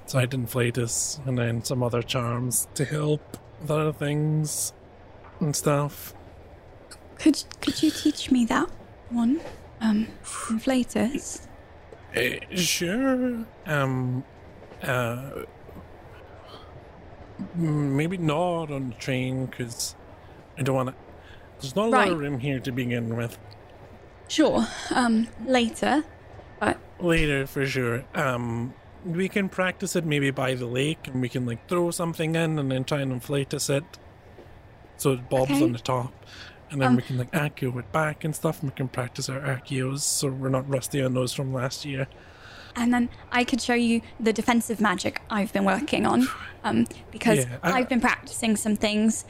so 0.06 0.18
I 0.18 0.26
did 0.26 0.40
Inflatus, 0.40 1.20
and 1.26 1.38
then 1.38 1.62
some 1.64 1.82
other 1.82 2.02
charms 2.02 2.68
to 2.74 2.84
help 2.84 3.38
with 3.60 3.70
other 3.70 3.92
things 3.92 4.72
and 5.40 5.54
stuff. 5.54 6.14
Could 7.18 7.42
could 7.60 7.82
you 7.82 7.90
teach 7.90 8.30
me 8.30 8.44
that 8.46 8.68
one? 9.10 9.40
Um, 9.80 10.08
Inflatus. 10.50 11.46
Uh, 12.16 12.54
sure. 12.54 13.44
Um. 13.66 14.24
Uh. 14.82 15.42
M- 17.56 17.96
Maybe 17.96 18.16
not 18.18 18.70
on 18.70 18.90
the 18.90 18.94
train 18.96 19.46
because 19.46 19.94
I 20.58 20.62
don't 20.62 20.74
want 20.76 20.88
to. 20.90 20.94
There's 21.60 21.74
not 21.76 21.86
a 21.86 21.90
lot 21.90 22.08
of 22.08 22.18
room 22.18 22.38
here 22.38 22.60
to 22.60 22.70
begin 22.72 23.16
with. 23.16 23.38
Sure. 24.28 24.66
Um, 24.94 25.28
later. 25.44 26.04
But 26.60 26.78
Later, 27.00 27.46
for 27.46 27.66
sure. 27.66 28.04
Um. 28.14 28.74
We 29.04 29.28
can 29.28 29.48
practice 29.48 29.94
it 29.94 30.04
maybe 30.04 30.32
by 30.32 30.54
the 30.54 30.66
lake, 30.66 31.06
and 31.06 31.20
we 31.22 31.28
can 31.28 31.46
like 31.46 31.68
throw 31.68 31.92
something 31.92 32.34
in 32.34 32.58
and 32.58 32.70
then 32.70 32.82
try 32.82 33.00
and 33.00 33.12
inflate 33.12 33.54
us 33.54 33.70
it, 33.70 33.84
so 34.96 35.12
it 35.12 35.30
bobs 35.30 35.52
Okay. 35.52 35.62
on 35.62 35.72
the 35.72 35.78
top, 35.78 36.12
and 36.70 36.80
then 36.82 36.88
Um, 36.88 36.96
we 36.96 37.02
can 37.02 37.16
like 37.16 37.30
accio 37.30 37.78
it 37.78 37.92
back 37.92 38.24
and 38.24 38.34
stuff. 38.34 38.60
And 38.60 38.72
we 38.72 38.76
can 38.76 38.88
practice 38.88 39.28
our 39.28 39.38
accios, 39.40 40.00
so 40.00 40.28
we're 40.28 40.48
not 40.48 40.68
rusty 40.68 41.00
on 41.00 41.14
those 41.14 41.32
from 41.32 41.54
last 41.54 41.84
year. 41.84 42.08
And 42.78 42.92
then 42.94 43.08
I 43.32 43.44
could 43.44 43.60
show 43.60 43.74
you 43.74 44.00
the 44.20 44.32
defensive 44.32 44.80
magic 44.80 45.20
I've 45.30 45.52
been 45.52 45.64
working 45.64 46.06
on. 46.06 46.28
Um, 46.64 46.86
because 47.10 47.40
Yeah, 47.40 47.56
I- 47.62 47.72
I've 47.72 47.88
been 47.88 48.00
practicing 48.00 48.56
some 48.56 48.76
things, 48.76 49.24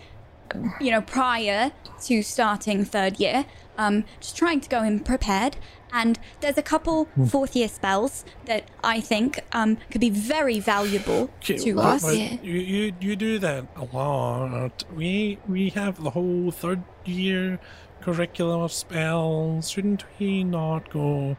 you 0.80 0.90
know, 0.90 1.00
prior 1.00 1.72
to 2.06 2.22
starting 2.22 2.84
third 2.84 3.18
year. 3.20 3.44
Um, 3.76 4.04
just 4.20 4.36
trying 4.36 4.60
to 4.60 4.68
go 4.68 4.82
in 4.82 5.00
prepared. 5.00 5.56
And 5.92 6.18
there's 6.40 6.58
a 6.58 6.62
couple 6.62 7.04
Hmm. 7.14 7.24
fourth 7.26 7.56
year 7.56 7.68
spells 7.68 8.24
that 8.44 8.64
I 8.84 9.00
think 9.00 9.40
um, 9.52 9.78
could 9.90 10.00
be 10.02 10.10
very 10.10 10.60
valuable 10.60 11.30
Okay, 11.42 11.56
to 11.58 11.72
well, 11.74 11.86
us. 11.86 12.02
well, 12.02 12.12
Yeah. 12.14 12.36
You, 12.42 12.54
you 12.74 12.92
you 13.00 13.16
do 13.16 13.38
that 13.38 13.64
a 13.76 13.84
lot. 13.96 14.84
We 14.94 15.38
we 15.48 15.70
have 15.70 16.02
the 16.02 16.10
whole 16.10 16.50
third 16.50 16.82
year 17.06 17.58
curriculum 18.02 18.60
of 18.62 18.72
spells. 18.72 19.70
Shouldn't 19.70 20.04
we 20.18 20.44
not 20.44 20.90
go 20.90 21.36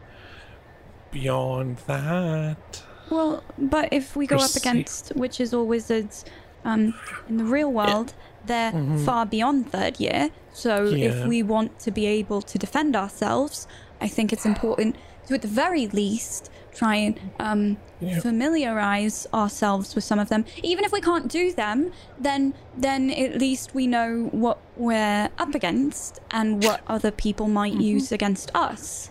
beyond 1.12 1.78
that? 1.88 2.84
Well, 3.10 3.44
but 3.58 3.90
if 3.92 4.16
we 4.16 4.28
go 4.28 4.38
up 4.38 4.56
against 4.56 5.14
witches 5.16 5.54
or 5.54 5.66
wizards 5.66 6.26
um, 6.64 6.94
in 7.28 7.38
the 7.38 7.44
real 7.46 7.72
world, 7.72 8.14
they're 8.46 8.72
far 9.06 9.26
beyond 9.26 9.72
third 9.72 10.00
year. 10.00 10.30
So 10.54 10.86
Mm-hmm. 10.86 10.98
Yeah. 10.98 11.10
if 11.10 11.28
we 11.28 11.44
want 11.44 11.80
to 11.80 11.92
be 11.92 12.06
able 12.06 12.42
to 12.44 12.58
defend 12.58 12.96
ourselves, 12.96 13.68
I 14.02 14.08
think 14.08 14.32
it's 14.34 14.46
important 14.46 14.96
to, 15.28 15.34
at 15.36 15.42
the 15.42 15.48
very 15.48 15.88
least, 15.88 16.50
try 16.74 16.96
and 16.96 17.20
um, 17.40 17.78
Yeah. 18.00 18.20
familiarize 18.20 19.28
ourselves 19.34 19.96
with 19.96 20.04
some 20.04 20.20
of 20.20 20.30
them. 20.30 20.46
Even 20.64 20.84
if 20.86 20.92
we 20.92 21.02
can't 21.02 21.28
do 21.28 21.52
them, 21.52 21.92
then 22.20 22.54
then 22.78 23.10
at 23.12 23.38
least 23.40 23.74
we 23.74 23.88
know 23.88 24.30
what 24.32 24.58
we're 24.78 25.30
up 25.38 25.54
against 25.56 26.20
and 26.32 26.64
what 26.64 26.82
other 26.96 27.12
people 27.12 27.48
might 27.48 27.74
Mm-hmm. 27.74 27.82
use 27.96 28.12
against 28.12 28.52
us. 28.56 29.10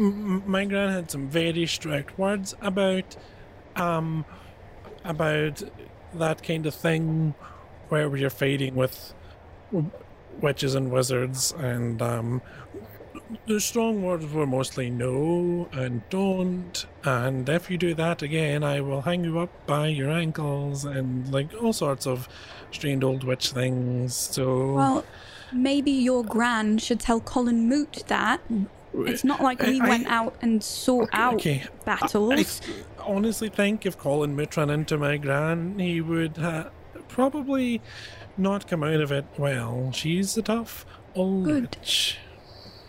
My 0.00 0.64
gran 0.64 0.90
had 0.90 1.10
some 1.10 1.28
very 1.28 1.66
strict 1.66 2.18
words 2.18 2.54
about, 2.60 3.16
um, 3.76 4.24
about 5.04 5.62
that 6.14 6.42
kind 6.42 6.66
of 6.66 6.74
thing, 6.74 7.34
where 7.88 8.16
you're 8.16 8.30
fighting 8.30 8.74
with 8.74 9.14
witches 10.40 10.74
and 10.74 10.90
wizards, 10.90 11.52
and 11.58 12.00
um, 12.00 12.42
the 13.46 13.60
strong 13.60 14.02
words 14.02 14.26
were 14.32 14.46
mostly 14.46 14.90
no 14.90 15.68
and 15.72 16.02
don't, 16.08 16.86
and 17.04 17.48
if 17.48 17.70
you 17.70 17.76
do 17.76 17.94
that 17.94 18.22
again, 18.22 18.64
I 18.64 18.80
will 18.80 19.02
hang 19.02 19.24
you 19.24 19.38
up 19.38 19.66
by 19.66 19.88
your 19.88 20.10
ankles, 20.10 20.84
and 20.84 21.30
like 21.32 21.52
all 21.62 21.72
sorts 21.72 22.06
of 22.06 22.28
strange 22.70 23.04
old 23.04 23.24
witch 23.24 23.50
things. 23.50 24.14
So 24.14 24.74
Well, 24.74 25.04
maybe 25.52 25.90
your 25.90 26.24
gran 26.24 26.78
should 26.78 27.00
tell 27.00 27.20
Colin 27.20 27.68
Moot 27.68 28.04
that. 28.06 28.40
It's 28.92 29.22
not 29.24 29.40
like 29.40 29.62
we 29.62 29.80
I- 29.80 29.88
went 29.88 30.06
out 30.08 30.34
and 30.42 30.62
sought 30.62 31.08
out 31.12 31.34
okay. 31.34 31.64
battles. 31.84 32.32
I 32.32 32.42
th- 32.42 32.84
honestly 32.98 33.48
think 33.48 33.86
if 33.86 33.96
Colin 33.96 34.34
Moot 34.34 34.56
ran 34.56 34.70
into 34.70 34.98
my 34.98 35.16
gran, 35.16 35.78
he 35.78 36.00
would 36.00 36.38
uh, 36.38 36.70
probably 37.08 37.80
not 38.36 38.66
come 38.66 38.82
out 38.82 39.00
of 39.00 39.12
it 39.12 39.26
well. 39.38 39.92
She's 39.92 40.36
a 40.36 40.42
tough 40.42 40.84
old 41.14 41.44
Good. 41.44 41.76
witch. 41.76 42.18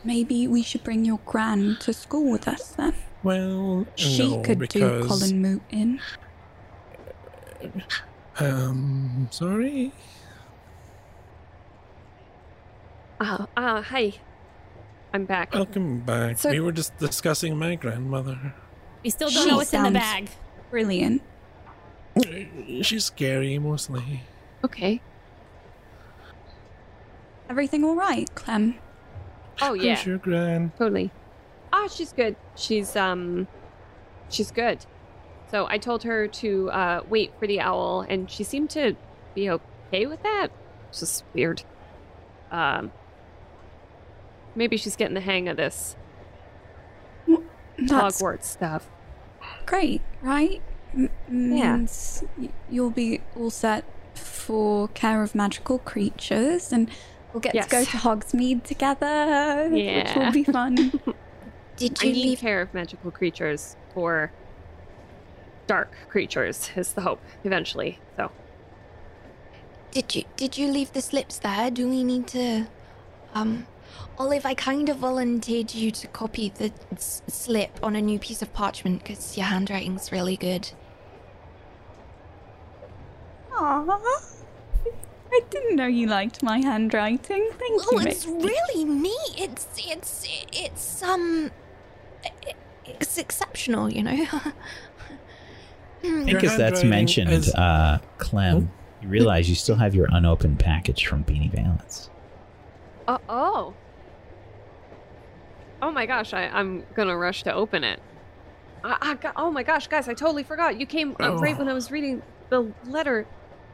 Maybe 0.04 0.48
we 0.48 0.64
should 0.64 0.84
bring 0.84 1.06
your 1.06 1.20
gran 1.26 1.78
to 1.82 1.94
school 1.94 2.32
with 2.32 2.48
us 2.48 2.70
then. 2.72 2.94
Well, 3.22 3.86
She 3.96 4.36
no, 4.38 4.42
could 4.42 4.58
because, 4.58 5.04
do 5.04 5.08
Colin 5.08 5.42
Moot 5.44 5.62
in. 5.70 6.02
Um, 8.40 9.28
sorry. 9.30 9.92
Uh, 13.20 13.46
uh, 13.56 13.82
hi. 13.84 14.14
I'm 15.14 15.26
back. 15.26 15.54
Welcome 15.54 16.00
back. 16.02 16.38
So- 16.38 16.50
we 16.52 16.60
were 16.60 16.72
just 16.72 16.98
discussing 16.98 17.58
my 17.58 17.76
grandmother. 17.76 18.54
We 19.04 19.10
still 19.10 19.30
don't 19.30 19.44
She 19.44 19.50
know 19.50 19.58
what's 19.58 19.74
in 19.74 19.84
the 19.84 19.92
bag. 19.92 20.30
Brilliant. 20.70 21.22
She's 22.82 23.06
scary, 23.06 23.58
mostly. 23.58 24.22
Okay. 24.64 25.02
Everything 27.50 27.84
all 27.84 27.96
right, 27.96 28.34
Clem? 28.36 28.76
Oh 29.62 29.74
yeah, 29.74 29.96
How's 29.96 30.06
your 30.06 30.18
gran? 30.18 30.72
totally. 30.78 31.12
Ah, 31.74 31.88
she's 31.88 32.14
good. 32.14 32.36
She's 32.56 32.96
um, 32.96 33.48
she's 34.30 34.52
good. 34.52 34.86
So 35.50 35.68
I 35.68 35.78
told 35.78 36.04
her 36.04 36.28
to 36.28 36.70
uh, 36.72 37.02
wait 37.10 37.34
for 37.40 37.48
the 37.48 37.60
owl, 37.60 38.06
and 38.08 38.30
she 38.32 38.44
seemed 38.44 38.70
to 38.72 38.96
be 39.36 39.50
okay 39.50 40.06
with 40.06 40.24
that. 40.24 40.48
It's 40.90 41.02
just 41.02 41.24
weird. 41.34 41.64
Um, 42.52 42.92
maybe 44.56 44.78
she's 44.78 44.96
getting 44.96 45.14
the 45.16 45.22
hang 45.22 45.48
of 45.48 45.58
this 45.58 45.96
That's 47.78 48.22
Hogwarts 48.22 48.44
stuff. 48.44 48.90
great, 49.66 50.02
right? 50.22 50.62
M- 50.94 51.10
Yeah. 51.30 51.78
means 51.78 52.24
y- 52.38 52.50
you'll 52.70 52.90
be 52.92 53.22
all 53.36 53.50
set 53.50 53.86
for 54.14 54.90
care 54.90 55.24
of 55.24 55.34
magical 55.34 55.80
creatures, 55.80 56.72
and 56.74 56.90
we'll 57.34 57.40
get 57.42 57.56
Yes. 57.56 57.66
to 57.66 57.72
go 57.72 57.84
to 57.86 57.98
Hogsmeade 57.98 58.64
together, 58.64 59.70
yeah. 59.74 60.04
which 60.04 60.16
will 60.16 60.32
be 60.32 60.44
fun. 60.44 60.76
Did 61.78 61.98
I 62.02 62.08
you 62.08 62.14
need 62.14 62.24
leave? 62.26 62.40
care 62.40 62.62
of 62.62 62.74
magical 62.74 63.10
creatures 63.10 63.76
for 63.94 64.32
dark 65.66 65.92
creatures 66.10 66.70
is 66.76 66.94
the 66.94 67.02
hope 67.02 67.22
eventually. 67.44 68.00
So 68.18 68.32
Did 69.92 70.14
you 70.16 70.24
did 70.36 70.58
you 70.58 70.68
leave 70.68 70.92
the 70.94 71.02
slips 71.02 71.40
there? 71.40 71.72
Do 71.72 71.88
we 71.90 72.04
need 72.04 72.28
to 72.28 72.68
um 73.34 73.66
Olive, 74.18 74.46
I 74.46 74.54
kind 74.54 74.90
of 74.90 74.98
volunteered 74.98 75.74
you 75.74 75.90
to 75.92 76.08
copy 76.08 76.50
the 76.56 76.72
s- 76.94 77.22
slip 77.28 77.80
on 77.82 77.96
a 77.96 78.02
new 78.02 78.20
piece 78.20 78.42
of 78.42 78.54
parchment 78.54 79.04
because 79.04 79.36
your 79.38 79.48
handwriting's 79.48 80.12
really 80.12 80.38
good. 80.38 80.70
Aww. 83.54 84.00
I 85.34 85.40
didn't 85.50 85.76
know 85.78 85.88
you 85.88 86.08
liked 86.08 86.44
my 86.44 86.60
handwriting. 86.60 87.50
Thank 87.58 87.82
Oh, 87.88 88.00
you. 88.00 88.08
it's 88.08 88.26
Mixie. 88.26 88.44
really 88.44 88.84
neat. 88.86 89.36
It's 89.38 89.68
it's 89.78 90.28
it's 90.52 91.02
um 91.04 91.52
it's 92.86 93.18
exceptional, 93.18 93.92
you 93.92 94.04
know. 94.04 94.28
I 96.04 96.24
think 96.26 96.44
as 96.44 96.58
that's 96.58 96.84
mentioned, 96.84 97.32
is- 97.32 97.54
uh, 97.56 98.00
Clem, 98.18 98.72
you 99.02 99.08
realize 99.08 99.48
you 99.50 99.56
still 99.56 99.76
have 99.78 99.96
your 99.96 100.08
unopened 100.12 100.60
package 100.60 101.06
from 101.08 101.24
Beanie 101.24 101.52
Valence. 101.52 102.10
Uh, 103.08 103.18
oh. 103.30 103.74
Oh 105.82 105.92
my 105.92 106.06
gosh, 106.06 106.34
I, 106.34 106.44
I'm 106.48 106.84
gonna 106.94 107.18
rush 107.18 107.44
to 107.44 107.54
open 107.54 107.84
it. 107.84 108.00
I, 108.84 108.98
I 109.02 109.16
got, 109.16 109.34
oh 109.36 109.52
my 109.52 109.64
gosh, 109.64 109.88
guys, 109.88 110.08
I 110.08 110.14
totally 110.14 110.44
forgot. 110.44 110.80
You 110.80 110.86
came 110.86 111.16
uh, 111.20 111.36
right 111.38 111.58
when 111.58 111.68
I 111.68 111.74
was 111.74 111.92
reading 111.92 112.22
the 112.50 112.72
letter. 112.86 113.26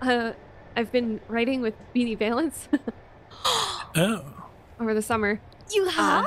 Uh, 0.01 0.31
I've 0.75 0.91
been 0.91 1.19
writing 1.27 1.61
with 1.61 1.73
Beanie 1.95 2.17
Valence 2.17 2.69
Oh. 3.95 4.23
over 4.79 4.93
the 4.93 5.01
summer. 5.01 5.39
you 5.73 5.85
have? 5.89 6.25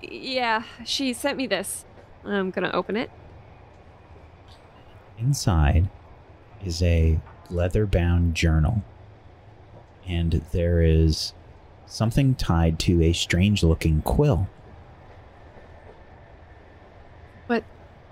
Yeah, 0.00 0.62
she 0.84 1.12
sent 1.12 1.36
me 1.36 1.46
this. 1.46 1.84
I'm 2.24 2.50
gonna 2.50 2.70
open 2.72 2.96
it. 2.96 3.10
Inside 5.18 5.88
is 6.64 6.82
a 6.82 7.20
leather 7.50 7.86
bound 7.86 8.34
journal, 8.34 8.82
and 10.06 10.32
there 10.52 10.82
is 10.82 11.34
something 11.86 12.34
tied 12.34 12.78
to 12.80 13.02
a 13.02 13.12
strange 13.12 13.62
looking 13.62 14.02
quill. 14.02 14.48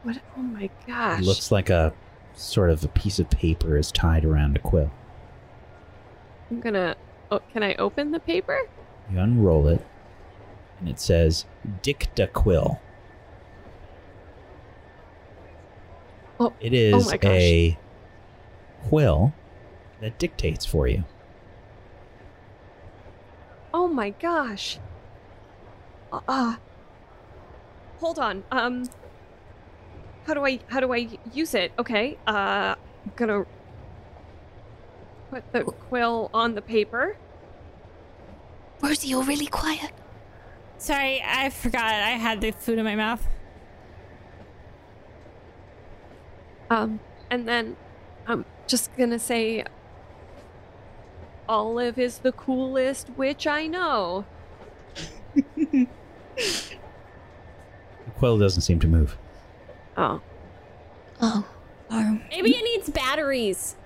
What? 0.02 0.18
Oh 0.36 0.40
my 0.42 0.68
gosh. 0.86 1.20
It 1.20 1.24
looks 1.24 1.50
like 1.52 1.70
a 1.70 1.92
sort 2.34 2.70
of 2.70 2.82
a 2.84 2.88
piece 2.88 3.18
of 3.18 3.28
paper 3.30 3.76
is 3.76 3.92
tied 3.92 4.24
around 4.24 4.56
a 4.56 4.60
quill. 4.60 4.90
I'm 6.50 6.60
gonna. 6.60 6.96
Oh, 7.30 7.40
can 7.52 7.62
I 7.62 7.74
open 7.76 8.10
the 8.10 8.20
paper? 8.20 8.60
You 9.10 9.18
unroll 9.18 9.66
it, 9.68 9.84
and 10.80 10.88
it 10.88 11.00
says 11.00 11.44
Dicta 11.82 12.26
Quill. 12.26 12.80
Oh, 16.40 16.52
It 16.60 16.72
is 16.72 17.06
gosh. 17.12 17.18
a 17.24 17.78
quill 18.88 19.32
that 20.00 20.18
dictates 20.18 20.66
for 20.66 20.88
you. 20.88 21.04
Oh 23.72 23.86
my 23.88 24.10
gosh. 24.10 24.78
Uh, 26.12 26.20
uh 26.28 26.56
hold 27.98 28.18
on. 28.18 28.44
Um 28.50 28.88
how 30.24 30.34
do 30.34 30.44
I 30.44 30.60
how 30.68 30.80
do 30.80 30.92
I 30.92 31.08
use 31.32 31.54
it? 31.54 31.72
Okay. 31.78 32.18
Uh 32.26 32.74
I'm 33.04 33.12
gonna 33.16 33.44
put 35.30 35.50
the 35.52 35.64
quill 35.64 36.30
on 36.32 36.54
the 36.54 36.62
paper. 36.62 37.16
Rosie, 38.80 39.08
you're 39.08 39.22
really 39.22 39.46
quiet. 39.46 39.92
Sorry, 40.78 41.22
I 41.24 41.50
forgot 41.50 41.84
I 41.84 42.10
had 42.10 42.40
the 42.40 42.50
food 42.50 42.78
in 42.78 42.84
my 42.84 42.96
mouth. 42.96 43.26
Um 46.70 47.00
and 47.30 47.48
then 47.48 47.76
I'm 48.26 48.44
just 48.66 48.96
gonna 48.96 49.18
say 49.18 49.64
Olive 51.48 51.98
is 51.98 52.18
the 52.18 52.32
coolest 52.32 53.10
witch 53.16 53.46
I 53.46 53.66
know. 53.66 54.24
The 58.04 58.10
quill 58.18 58.38
doesn't 58.38 58.62
seem 58.62 58.80
to 58.80 58.88
move. 58.88 59.16
Oh. 59.96 60.20
Oh, 61.20 61.44
Oh, 61.94 62.18
Maybe 62.30 62.56
it 62.56 62.64
needs 62.64 62.88
batteries. 62.88 63.76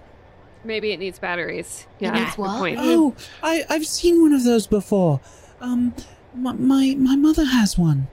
Maybe 0.62 0.92
it 0.92 0.98
needs 0.98 1.18
batteries. 1.18 1.86
Yeah, 1.98 2.12
needs 2.12 2.24
that's 2.24 2.38
a 2.38 2.40
what? 2.40 2.58
point. 2.58 2.78
Oh, 2.80 3.16
I, 3.42 3.64
I've 3.68 3.84
seen 3.86 4.22
one 4.22 4.32
of 4.32 4.44
those 4.44 4.68
before. 4.68 5.20
Um, 5.60 5.92
my, 6.32 6.52
my, 6.52 6.94
my 6.96 7.16
mother 7.16 7.44
has 7.44 7.76
one. 7.76 8.06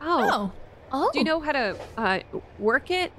Oh. 0.00 0.52
oh. 0.92 1.10
Do 1.12 1.18
you 1.18 1.24
know 1.24 1.40
how 1.40 1.52
to 1.52 1.76
uh, 1.96 2.20
work 2.60 2.92
it? 2.92 3.12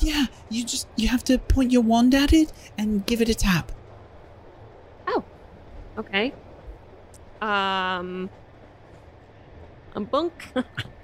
Yeah, 0.00 0.26
you 0.48 0.64
just, 0.64 0.88
you 0.96 1.06
have 1.08 1.22
to 1.24 1.38
point 1.38 1.70
your 1.70 1.82
wand 1.82 2.14
at 2.14 2.32
it 2.32 2.52
and 2.76 3.06
give 3.06 3.20
it 3.20 3.28
a 3.28 3.34
tap. 3.34 3.70
Oh. 5.06 5.22
Okay. 5.98 6.34
Um. 7.40 8.28
A 9.94 10.00
bunk. 10.00 10.32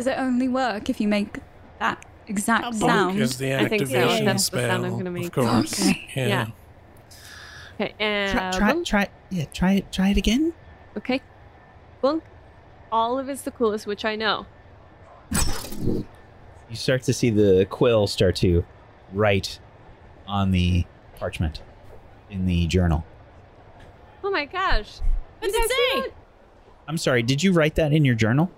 does 0.00 0.06
it 0.06 0.18
only 0.18 0.48
work 0.48 0.88
if 0.88 0.98
you 0.98 1.06
make 1.08 1.38
that 1.78 2.02
exact 2.26 2.62
A 2.64 2.70
Bunk 2.70 2.80
sound? 2.80 3.20
is 3.20 3.36
the 3.36 3.54
I 3.54 3.68
think 3.68 3.86
so. 3.86 3.94
activation 3.96 4.24
That's 4.24 4.48
the 4.48 4.56
spell, 4.58 4.70
sound 4.70 4.86
I'm 4.86 4.96
gonna 4.96 5.10
make. 5.10 5.26
of 5.26 5.32
course. 5.32 5.78
Okay. 5.88 6.08
Yeah. 6.16 6.26
Yeah. 6.26 6.46
okay. 7.86 7.94
And 8.00 8.32
Try, 8.32 8.50
try, 8.58 8.72
bunk. 8.72 8.86
try, 8.86 9.08
yeah, 9.28 9.44
try 9.52 9.72
it, 9.72 9.92
try 9.92 10.08
it 10.08 10.16
again. 10.16 10.54
Okay. 10.96 11.20
Bunk. 12.00 12.24
Olive 12.90 13.28
is 13.28 13.42
the 13.42 13.50
coolest, 13.50 13.86
which 13.86 14.06
I 14.06 14.16
know. 14.16 14.46
You 15.32 16.76
start 16.76 17.02
to 17.02 17.12
see 17.12 17.28
the 17.30 17.66
quill 17.68 18.06
start 18.06 18.36
to 18.36 18.64
write 19.12 19.58
on 20.26 20.50
the 20.50 20.86
parchment 21.18 21.60
in 22.30 22.46
the 22.46 22.66
journal. 22.68 23.04
Oh 24.24 24.30
my 24.30 24.46
gosh. 24.46 25.00
What's 25.40 25.54
You 25.54 25.60
it 25.62 25.68
see 25.70 25.76
say? 25.92 26.00
that? 26.00 26.10
I'm 26.88 26.96
sorry. 26.96 27.22
Did 27.22 27.42
you 27.42 27.52
write 27.52 27.74
that 27.76 27.92
in 27.92 28.04
your 28.04 28.14
journal? 28.14 28.50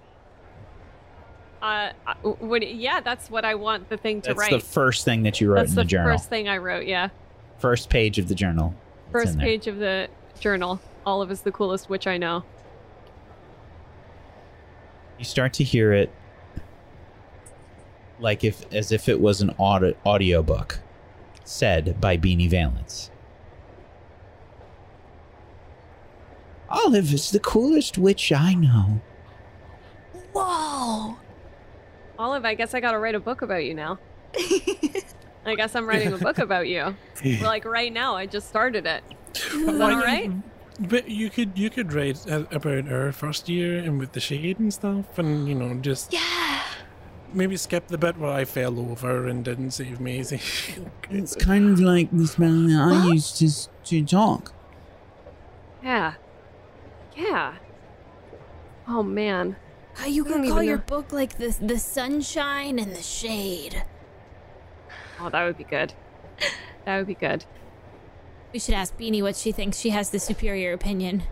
Uh, 1.62 1.92
uh, 2.06 2.14
what? 2.40 2.66
Yeah, 2.66 3.00
that's 3.00 3.30
what 3.30 3.44
I 3.44 3.54
want 3.54 3.88
the 3.88 3.96
thing 3.96 4.20
to 4.22 4.30
That's 4.30 4.38
write. 4.38 4.50
That's 4.50 4.64
the 4.64 4.70
first 4.70 5.04
thing 5.04 5.22
that 5.22 5.40
you 5.40 5.48
wrote 5.48 5.60
that's 5.60 5.70
in 5.70 5.76
the 5.76 5.82
the, 5.82 5.88
journal. 5.88 6.18
first 6.18 6.28
thing 6.28 6.48
I 6.48 6.58
wrote. 6.58 6.86
Yeah, 6.86 7.10
First 7.58 7.88
page 7.88 8.18
of 8.18 8.26
the 8.26 8.34
journal. 8.34 8.74
It's 9.04 9.12
first 9.12 9.38
page 9.38 9.68
of 9.68 9.78
the 9.78 10.08
journal. 10.40 10.80
Olive 11.06 11.30
is 11.30 11.42
the 11.42 11.52
coolest 11.52 11.88
witch 11.88 12.08
I 12.08 12.18
know. 12.18 12.42
You 15.16 15.24
start 15.24 15.52
to 15.54 15.64
hear 15.64 15.92
it 15.92 16.12
like 18.18 18.42
if 18.42 18.64
as 18.72 18.90
if 18.90 19.08
it 19.08 19.20
was 19.20 19.40
an 19.40 19.54
audio 19.60 19.94
audiobook 20.04 20.80
said 21.44 22.00
by 22.00 22.16
Beanie 22.16 22.50
Valence. 22.50 23.12
Olive 26.68 27.14
is 27.14 27.30
the 27.30 27.38
coolest 27.38 27.96
witch 27.96 28.32
I 28.32 28.54
know. 28.54 29.00
Whoa! 30.32 31.16
Olive, 32.22 32.44
I 32.44 32.54
guess 32.54 32.72
I 32.72 32.78
gotta 32.80 32.98
write 32.98 33.16
a 33.16 33.20
book 33.20 33.42
about 33.42 33.64
you 33.64 33.74
now. 33.74 33.98
I 35.44 35.56
guess 35.56 35.74
I'm 35.74 35.88
writing 35.88 36.12
a 36.12 36.18
book 36.18 36.38
about 36.38 36.68
you. 36.68 36.94
like 37.42 37.64
right 37.64 37.92
now, 37.92 38.14
I 38.14 38.26
just 38.26 38.48
started 38.48 38.86
it. 38.86 39.02
Is 39.34 39.66
that 39.66 39.80
all 39.92 39.96
right? 39.98 40.30
But 40.78 41.08
you 41.10 41.30
could 41.30 41.58
you 41.58 41.68
could 41.68 41.92
write 41.92 42.24
a- 42.26 42.46
about 42.54 42.90
our 42.92 43.10
first 43.10 43.48
year 43.48 43.78
and 43.78 43.98
with 43.98 44.12
the 44.12 44.20
shade 44.20 44.60
and 44.60 44.72
stuff, 44.72 45.18
and 45.18 45.48
you 45.48 45.54
know 45.56 45.74
just 45.74 46.12
Yeah. 46.12 46.62
maybe 47.32 47.56
skip 47.56 47.88
the 47.88 47.98
bit 47.98 48.16
where 48.16 48.30
I 48.32 48.44
fell 48.44 48.78
over 48.78 49.26
and 49.26 49.44
didn't 49.44 49.72
save 49.72 49.98
Maisie. 50.00 50.40
It's 51.10 51.34
kind 51.34 51.70
of 51.70 51.80
like 51.80 52.08
the 52.12 52.26
spell 52.28 52.62
that 52.68 52.80
I 52.80 53.04
What? 53.06 53.14
used 53.14 53.36
to, 53.38 53.48
to 53.90 54.04
talk. 54.04 54.52
Yeah. 55.82 56.14
Yeah. 57.16 57.54
Oh 58.86 59.02
man. 59.02 59.56
Uh, 60.00 60.06
you 60.06 60.24
I 60.24 60.28
could 60.28 60.48
call 60.48 60.62
your 60.62 60.78
know. 60.78 60.82
book 60.86 61.12
like 61.12 61.36
the 61.38 61.56
the 61.60 61.78
sunshine 61.78 62.78
and 62.78 62.94
the 62.94 63.02
shade. 63.02 63.84
Oh, 65.20 65.28
that 65.30 65.44
would 65.44 65.56
be 65.58 65.64
good. 65.64 65.94
That 66.84 66.98
would 66.98 67.06
be 67.06 67.14
good. 67.14 67.44
We 68.52 68.58
should 68.58 68.74
ask 68.74 68.98
Beanie 68.98 69.22
what 69.22 69.36
she 69.36 69.52
thinks. 69.52 69.78
She 69.78 69.90
has 69.90 70.10
the 70.10 70.18
superior 70.18 70.72
opinion. 70.72 71.22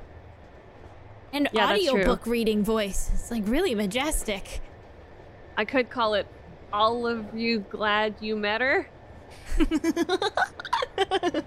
And 1.33 1.49
Yeah, 1.53 1.73
audiobook 1.73 2.25
reading 2.25 2.63
voice. 2.63 3.11
It's 3.13 3.33
like 3.33 3.43
really 3.49 3.75
majestic. 3.75 4.61
I 5.57 5.65
could 5.65 5.91
call 5.91 6.15
it 6.15 6.29
all 6.73 7.05
of 7.05 7.35
you 7.35 7.61
glad 7.69 8.15
you 8.21 8.37
met 8.37 8.61
her. 8.61 8.89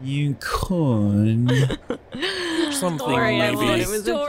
You 0.00 0.36
could. 0.40 1.48
Something 2.72 2.98
Sorry, 2.98 3.36
I 3.40 3.52
maybe. 3.52 3.56
won't. 3.56 3.80
It 3.80 3.88
was 3.88 4.08
a 4.08 4.12
joke. 4.12 4.28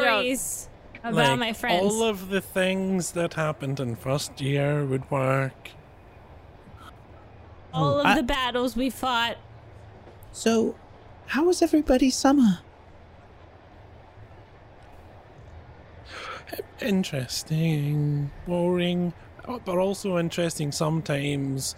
Stories 1.03 1.17
about 1.17 1.29
Like, 1.31 1.39
my 1.39 1.53
friends. 1.53 1.83
All 1.93 2.03
of 2.03 2.29
the 2.29 2.39
things 2.39 3.11
that 3.11 3.33
happened 3.33 3.79
in 3.81 3.95
first 3.97 4.39
year 4.39 4.85
would 4.85 5.09
work. 5.11 5.71
all 7.73 7.99
of 7.99 8.05
I- 8.05 8.15
the 8.15 8.23
battles 8.23 8.75
we 8.77 8.89
fought. 8.89 9.35
So, 10.31 10.75
how 11.25 11.45
was 11.45 11.61
everybody's 11.63 12.15
summer? 12.15 12.59
Interesting, 16.79 18.31
boring, 18.45 19.13
uh, 19.47 19.57
but 19.65 19.77
also 19.77 20.17
interesting 20.17 20.71
sometimes. 20.71 21.75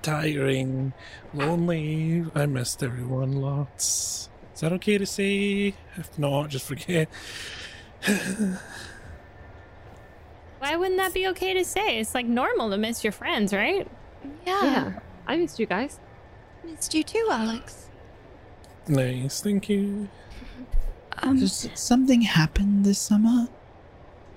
Tiring, 0.00 0.92
lonely. 1.34 2.24
I 2.34 2.46
missed 2.46 2.82
everyone 2.82 3.32
lots. 3.32 4.30
Is 4.54 4.60
that 4.60 4.72
okay 4.74 4.96
to 4.98 5.04
say? 5.06 5.74
If 5.96 6.18
not, 6.18 6.48
just 6.50 6.66
forget. 6.66 7.08
Why 10.58 10.76
wouldn't 10.76 10.98
that 10.98 11.12
be 11.12 11.26
okay 11.28 11.54
to 11.54 11.64
say? 11.64 11.98
It's 11.98 12.14
like 12.14 12.26
normal 12.26 12.70
to 12.70 12.78
miss 12.78 13.02
your 13.02 13.12
friends, 13.12 13.52
right? 13.52 13.88
Yeah. 14.46 14.62
Yeah. 14.64 14.92
I 15.26 15.36
missed 15.36 15.58
you 15.58 15.66
guys. 15.66 15.98
Missed 16.64 16.94
you 16.94 17.02
too, 17.02 17.28
Alex. 17.30 17.88
Nice, 18.88 19.40
thank 19.40 19.68
you. 19.68 20.08
Um, 21.18 21.38
Does 21.38 21.68
something 21.74 22.22
happened 22.22 22.84
this 22.84 22.98
summer 22.98 23.48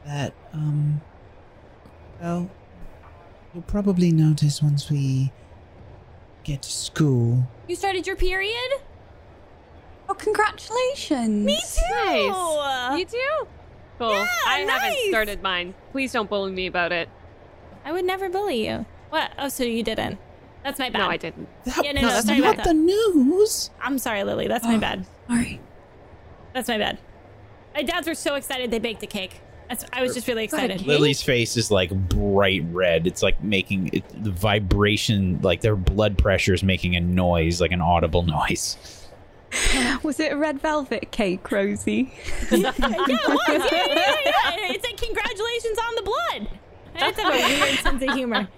that, 0.06 0.34
um, 0.54 1.02
well, 2.22 2.50
you'll 3.54 3.64
probably 3.64 4.12
notice 4.12 4.62
once 4.62 4.90
we 4.90 5.32
get 6.44 6.62
to 6.64 6.72
school. 6.72 7.48
You 7.68 7.76
started 7.76 8.06
your 8.06 8.16
period? 8.16 8.82
Oh, 10.10 10.14
congratulations! 10.14 11.46
Me 11.46 11.56
too. 11.58 11.82
Nice. 12.06 13.00
You 13.00 13.06
too? 13.06 13.48
Cool. 13.98 14.12
Yeah, 14.12 14.28
I 14.46 14.64
nice. 14.66 14.82
haven't 14.82 15.10
started 15.10 15.42
mine. 15.42 15.74
Please 15.92 16.12
don't 16.12 16.30
bully 16.30 16.52
me 16.52 16.68
about 16.68 16.92
it. 16.92 17.10
I 17.86 17.92
would 17.92 18.06
never 18.06 18.30
bully 18.30 18.68
you. 18.68 18.86
What? 19.10 19.32
Oh, 19.40 19.48
so 19.50 19.64
you 19.64 19.84
didn't? 19.84 20.18
That's 20.64 20.80
my 20.80 20.90
bad. 20.90 21.00
No, 21.00 21.08
I 21.10 21.18
didn't. 21.18 21.48
That 21.66 21.86
Yeah, 21.86 21.92
no, 21.94 22.02
no, 22.02 22.08
was 22.08 22.26
sorry 22.26 22.40
not 22.40 22.56
about 22.56 22.66
the 22.66 22.74
news. 22.74 23.70
I'm 23.82 24.00
sorry, 24.00 24.24
Lily. 24.24 24.48
That's 24.48 24.66
my 24.66 24.76
Oh. 24.76 24.80
bad. 24.80 25.06
Sorry. 25.30 25.62
That's 26.54 26.68
my 26.68 26.78
bad. 26.78 26.98
My 27.76 27.84
dads 27.84 28.08
were 28.08 28.16
so 28.16 28.36
excited 28.36 28.72
they 28.72 28.80
baked 28.80 29.04
a 29.04 29.08
cake. 29.08 29.42
That's, 29.70 29.86
I 29.94 30.02
was 30.02 30.14
just 30.14 30.28
really 30.28 30.44
excited. 30.44 30.86
Lily's 30.86 31.22
face 31.22 31.56
is 31.58 31.72
like 31.72 31.92
bright 32.10 32.64
red. 32.72 33.08
It's 33.08 33.22
like 33.24 33.42
making 33.44 33.90
it, 33.94 34.24
the 34.24 34.32
vibration, 34.32 35.40
like 35.42 35.62
their 35.62 35.76
blood 35.76 36.18
pressure 36.18 36.54
is 36.54 36.64
making 36.64 36.96
a 36.96 37.00
noise, 37.00 37.62
like 37.62 37.72
an 37.72 37.82
audible 37.82 38.24
noise. 38.40 39.05
Was 40.04 40.20
it 40.20 40.32
a 40.32 40.38
red 40.38 40.60
velvet 40.62 41.12
cake, 41.12 41.52
Rosie? 41.52 42.14
yeah, 42.52 42.72
it 42.76 42.80
was. 42.80 43.40
Yeah, 43.48 43.58
yeah, 43.72 43.96
yeah, 43.96 44.16
yeah. 44.26 44.72
It 44.74 44.84
said 44.86 44.98
congratulations 44.98 45.78
on 45.78 45.96
the 45.96 46.02
blood. 46.04 46.60
I 46.96 47.00
just 47.12 47.20
have 47.20 47.34
a 47.34 47.62
weird 47.62 47.80
sense 47.80 48.04
of 48.04 48.14
humor. 48.14 48.48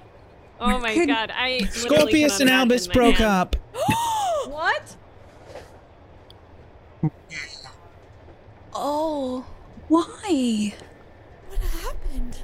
Oh 0.59 0.79
my 0.79 0.91
Couldn't- 0.91 1.09
god. 1.09 1.31
I 1.35 1.59
Scorpius 1.69 2.39
and 2.39 2.49
Albus 2.49 2.87
my 2.87 2.93
broke 2.95 3.15
hand. 3.17 3.29
up. 3.29 3.55
What? 4.47 4.95
Oh. 8.73 9.45
Why? 9.87 10.73
What 11.47 11.59
happened? 11.59 12.39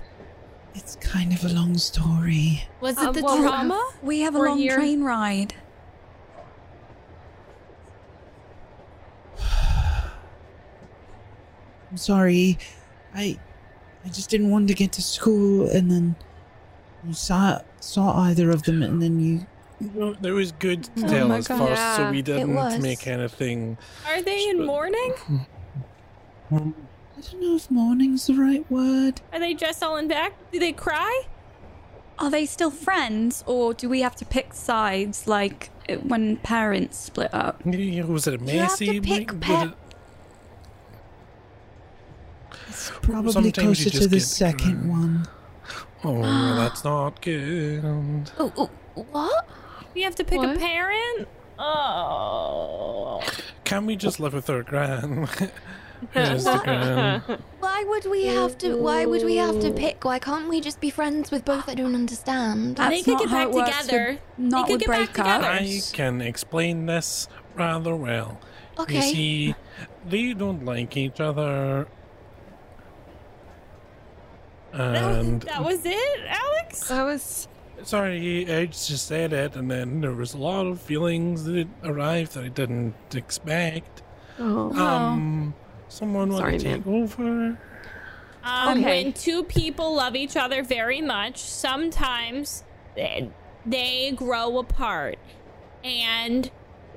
It's 0.75 0.95
kind 0.97 1.34
of 1.34 1.43
a 1.43 1.49
long 1.49 1.77
story. 1.77 2.67
Was 2.81 2.97
Uh, 2.97 3.09
it 3.09 3.13
the 3.13 3.23
well, 3.23 3.41
trauma? 3.41 3.91
We 4.01 4.21
have 4.21 4.35
a 4.35 4.39
We're 4.39 4.49
long 4.49 4.57
here- 4.59 4.75
train 4.75 5.03
ride. 5.03 5.55
I'm 11.94 11.98
sorry. 11.98 12.57
I 13.14 13.38
I 14.03 14.10
just 14.10 14.32
didn't 14.32 14.49
want 14.49 14.68
to 14.68 14.74
get 14.74 14.91
to 14.94 15.02
school 15.03 15.70
and 15.70 15.91
then 15.91 16.15
you 17.07 17.14
saw 17.14 17.61
saw 17.80 18.18
either 18.24 18.49
of 18.49 18.64
them 18.64 18.82
and 18.82 18.99
then 18.99 19.20
you 19.20 19.45
No, 19.94 20.15
there 20.15 20.34
was 20.34 20.52
good 20.53 20.86
to 20.86 21.06
Oh 21.06 21.07
tell 21.07 21.28
my 21.28 21.38
us 21.38 21.48
God. 21.48 21.60
first, 21.70 21.95
so 21.98 22.10
we 22.10 22.24
didn't 22.24 22.82
make 22.82 23.06
anything. 23.06 23.78
Are 24.07 24.24
they 24.24 24.49
in 24.49 24.65
mourning? 24.65 25.14
I 26.52 26.56
don't 26.56 27.41
know 27.41 27.56
if 27.56 27.70
mourning's 27.70 28.26
the 28.26 28.34
right 28.34 28.65
word. 28.72 29.22
Are 29.32 29.40
they 29.40 29.53
dressed 29.53 29.84
all 29.84 29.98
in 29.98 30.07
black? 30.07 30.34
Do 30.52 30.60
they 30.60 30.74
cry? 30.74 31.24
Are 32.18 32.32
they 32.32 32.45
still 32.48 32.72
friends, 32.72 33.44
or 33.45 33.74
do 33.76 33.88
we 33.88 34.02
have 34.02 34.15
to 34.18 34.26
pick 34.26 34.53
sides 34.53 35.28
like 35.28 35.70
when 36.03 36.38
parents 36.38 36.98
split 36.98 37.32
up? 37.34 37.61
Yeah, 37.65 38.06
Was 38.06 38.26
it 38.28 38.41
a 38.41 38.44
You 38.44 38.60
have 38.61 38.78
to 38.78 38.86
messy? 38.86 38.99
pick 39.02 39.40
pa- 39.40 39.64
it- 39.65 39.82
It's 42.74 42.91
probably 43.02 43.32
Sometimes 43.32 43.84
closer 43.84 43.90
to 44.02 44.08
the 44.08 44.20
second 44.20 44.82
cry. 44.82 44.90
one. 44.90 45.28
Oh, 46.04 46.22
that's 46.56 46.84
not 46.84 47.22
good. 47.22 47.84
Oh, 48.40 48.52
oh, 48.58 48.70
what? 49.12 49.48
We 49.94 50.02
have 50.02 50.16
to 50.16 50.24
pick 50.24 50.40
What? 50.40 50.56
a 50.56 50.60
parent? 50.60 51.28
Oh. 51.60 53.22
Can 53.64 53.86
we 53.86 53.95
just 53.95 54.20
live 54.20 54.34
with 54.34 54.50
our 54.50 54.64
gran? 54.64 55.28
Where's? 56.14 56.45
Why 57.60 57.84
would 57.88 58.06
we 58.10 58.26
have 58.26 58.58
to? 58.58 58.76
Why 58.76 59.06
would 59.06 59.24
we 59.24 59.36
have 59.38 59.60
to 59.62 59.72
pick? 59.72 60.04
Why 60.04 60.20
can't 60.20 60.50
we 60.50 60.60
just 60.60 60.82
be 60.82 60.90
friends 60.90 61.32
with 61.32 61.45
both? 61.45 61.70
I 61.70 61.76
don't 61.76 61.95
understand. 61.95 62.76
That's 62.78 62.90
they 62.90 63.04
could 63.04 63.20
get 63.20 63.30
back 63.30 63.52
together. 63.52 64.20
with- 64.38 64.50
not 64.50 64.68
they 64.68 64.74
could 64.74 64.88
with 64.88 64.88
get 64.88 64.90
back 64.90 65.10
breakups. 65.10 65.38
together. 65.38 65.48
I 65.48 65.82
can 65.94 66.22
explain 66.22 66.88
this 66.88 67.30
rather 67.56 67.95
well. 67.95 68.41
Okay. 68.80 68.95
You 68.95 69.02
see, 69.02 69.56
they 70.06 70.34
don't 70.34 70.66
like 70.66 70.98
each 70.98 71.22
other. 71.22 71.88
And 74.74 75.41
that 75.41 75.64
was 75.64 75.82
it, 75.86 76.20
Alex? 76.28 76.88
That 76.88 77.04
was 77.04 77.48
sorry, 77.84 78.52
I 78.52 78.66
just 78.68 79.08
said 79.08 79.34
it, 79.34 79.56
and 79.56 79.70
then 79.70 80.02
there 80.02 80.12
was 80.14 80.34
a 80.34 80.38
lot 80.38 80.66
of 80.68 80.82
feelings 80.82 81.44
that 81.45 81.68
arrived 81.84 82.34
that 82.34 82.44
I 82.44 82.48
didn't 82.48 82.95
expect. 83.14 84.02
oh. 84.40 84.72
Um, 84.74 85.54
someone 85.90 86.30
want 86.30 86.40
Sorry, 86.41 86.58
to 86.58 86.64
take 86.64 86.86
man. 86.86 87.04
over? 87.04 87.58
Um, 88.44 88.78
Okay. 88.80 89.04
When 89.04 89.14
two 89.14 89.44
people 89.44 89.95
love 89.95 90.16
each 90.16 90.36
other 90.36 90.64
very 90.64 91.02
much, 91.02 91.38
sometimes 91.38 92.64
they, 92.95 93.30
they 93.66 94.12
grow 94.16 94.58
apart, 94.58 95.18
and 95.84 96.50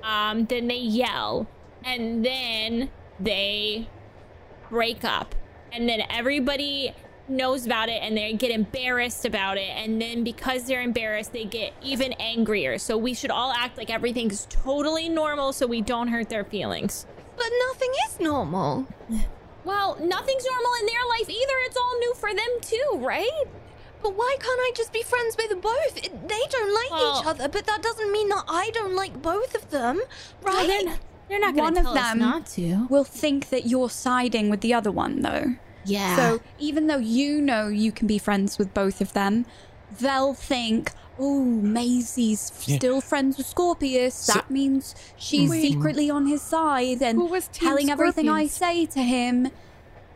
um, 0.02 0.46
then 0.46 0.66
they 0.68 0.78
yell, 0.78 1.46
and 1.84 2.24
then 2.24 2.90
they 3.20 3.88
break 4.70 5.04
up, 5.04 5.34
and 5.72 5.88
then 5.88 6.02
everybody 6.10 6.92
knows 7.28 7.66
about 7.66 7.88
it 7.88 8.00
and 8.02 8.16
they 8.16 8.32
get 8.32 8.50
embarrassed 8.50 9.24
about 9.24 9.56
it 9.58 9.68
and 9.76 10.00
then 10.00 10.22
because 10.24 10.64
they're 10.64 10.82
embarrassed 10.82 11.32
they 11.32 11.44
get 11.44 11.72
even 11.82 12.12
angrier 12.14 12.78
so 12.78 12.96
we 12.96 13.12
should 13.14 13.30
all 13.30 13.52
act 13.52 13.76
like 13.76 13.90
everything's 13.90 14.46
totally 14.48 15.08
normal 15.08 15.52
so 15.52 15.66
we 15.66 15.80
don't 15.80 16.08
hurt 16.08 16.28
their 16.28 16.44
feelings 16.44 17.04
But 17.36 17.48
nothing 17.68 17.90
is 18.08 18.20
normal. 18.20 18.86
well 19.64 19.96
nothing's 20.00 20.44
normal 20.46 20.70
in 20.80 20.86
their 20.86 21.06
life 21.08 21.28
either 21.28 21.54
it's 21.66 21.76
all 21.76 21.98
new 21.98 22.14
for 22.14 22.32
them 22.32 22.48
too 22.60 22.98
right 23.04 23.44
But 24.02 24.14
why 24.14 24.36
can't 24.38 24.60
I 24.60 24.70
just 24.76 24.92
be 24.92 25.02
friends 25.02 25.36
with 25.36 25.60
both? 25.60 25.96
It- 25.96 26.28
They 26.28 26.42
don't 26.50 26.74
like 26.74 26.90
Well- 26.90 27.18
each 27.20 27.26
other, 27.26 27.48
but 27.48 27.64
that 27.66 27.82
doesn't 27.82 28.12
mean 28.12 28.28
that 28.28 28.44
I 28.46 28.70
don't 28.70 28.94
like 28.94 29.20
both 29.22 29.54
of 29.54 29.70
them, 29.70 30.00
Well, 30.44 30.54
right? 30.54 30.66
they're, 30.68 30.98
they're 31.28 31.40
not 31.40 31.54
One 31.54 31.74
gonna 31.74 31.80
of 31.88 31.94
tell 31.96 31.98
us 32.04 32.10
them 32.10 32.18
not 32.20 32.46
to 32.56 32.86
will 32.88 33.04
think 33.04 33.48
that 33.48 33.66
you're 33.66 33.88
siding 33.90 34.48
with 34.50 34.60
the 34.60 34.74
other 34.74 34.92
one, 34.92 35.22
though. 35.22 35.56
Yeah 35.86 36.16
So 36.16 36.40
even 36.58 36.86
though 36.88 36.98
you 36.98 37.40
know 37.40 37.68
you 37.68 37.92
can 37.92 38.06
be 38.06 38.18
friends 38.18 38.58
with 38.58 38.74
both 38.74 39.00
of 39.00 39.12
them, 39.12 39.46
they'll 40.00 40.34
think, 40.34 40.90
oh, 41.18 41.42
Maisie's 41.44 42.52
Yeah. 42.66 42.76
still 42.76 43.00
friends 43.00 43.38
with 43.38 43.46
Scorpius. 43.46 44.14
So- 44.14 44.34
that 44.34 44.50
means 44.50 44.94
she's 45.16 45.48
Wait. 45.50 45.62
secretly 45.72 46.10
on 46.10 46.26
his 46.26 46.42
side 46.42 47.00
and 47.02 47.18
Who 47.18 47.26
was 47.26 47.48
Team 47.48 47.68
telling 47.68 47.90
everything 47.90 48.28
I 48.28 48.46
say 48.46 48.84
to 48.86 49.00
him. 49.02 49.48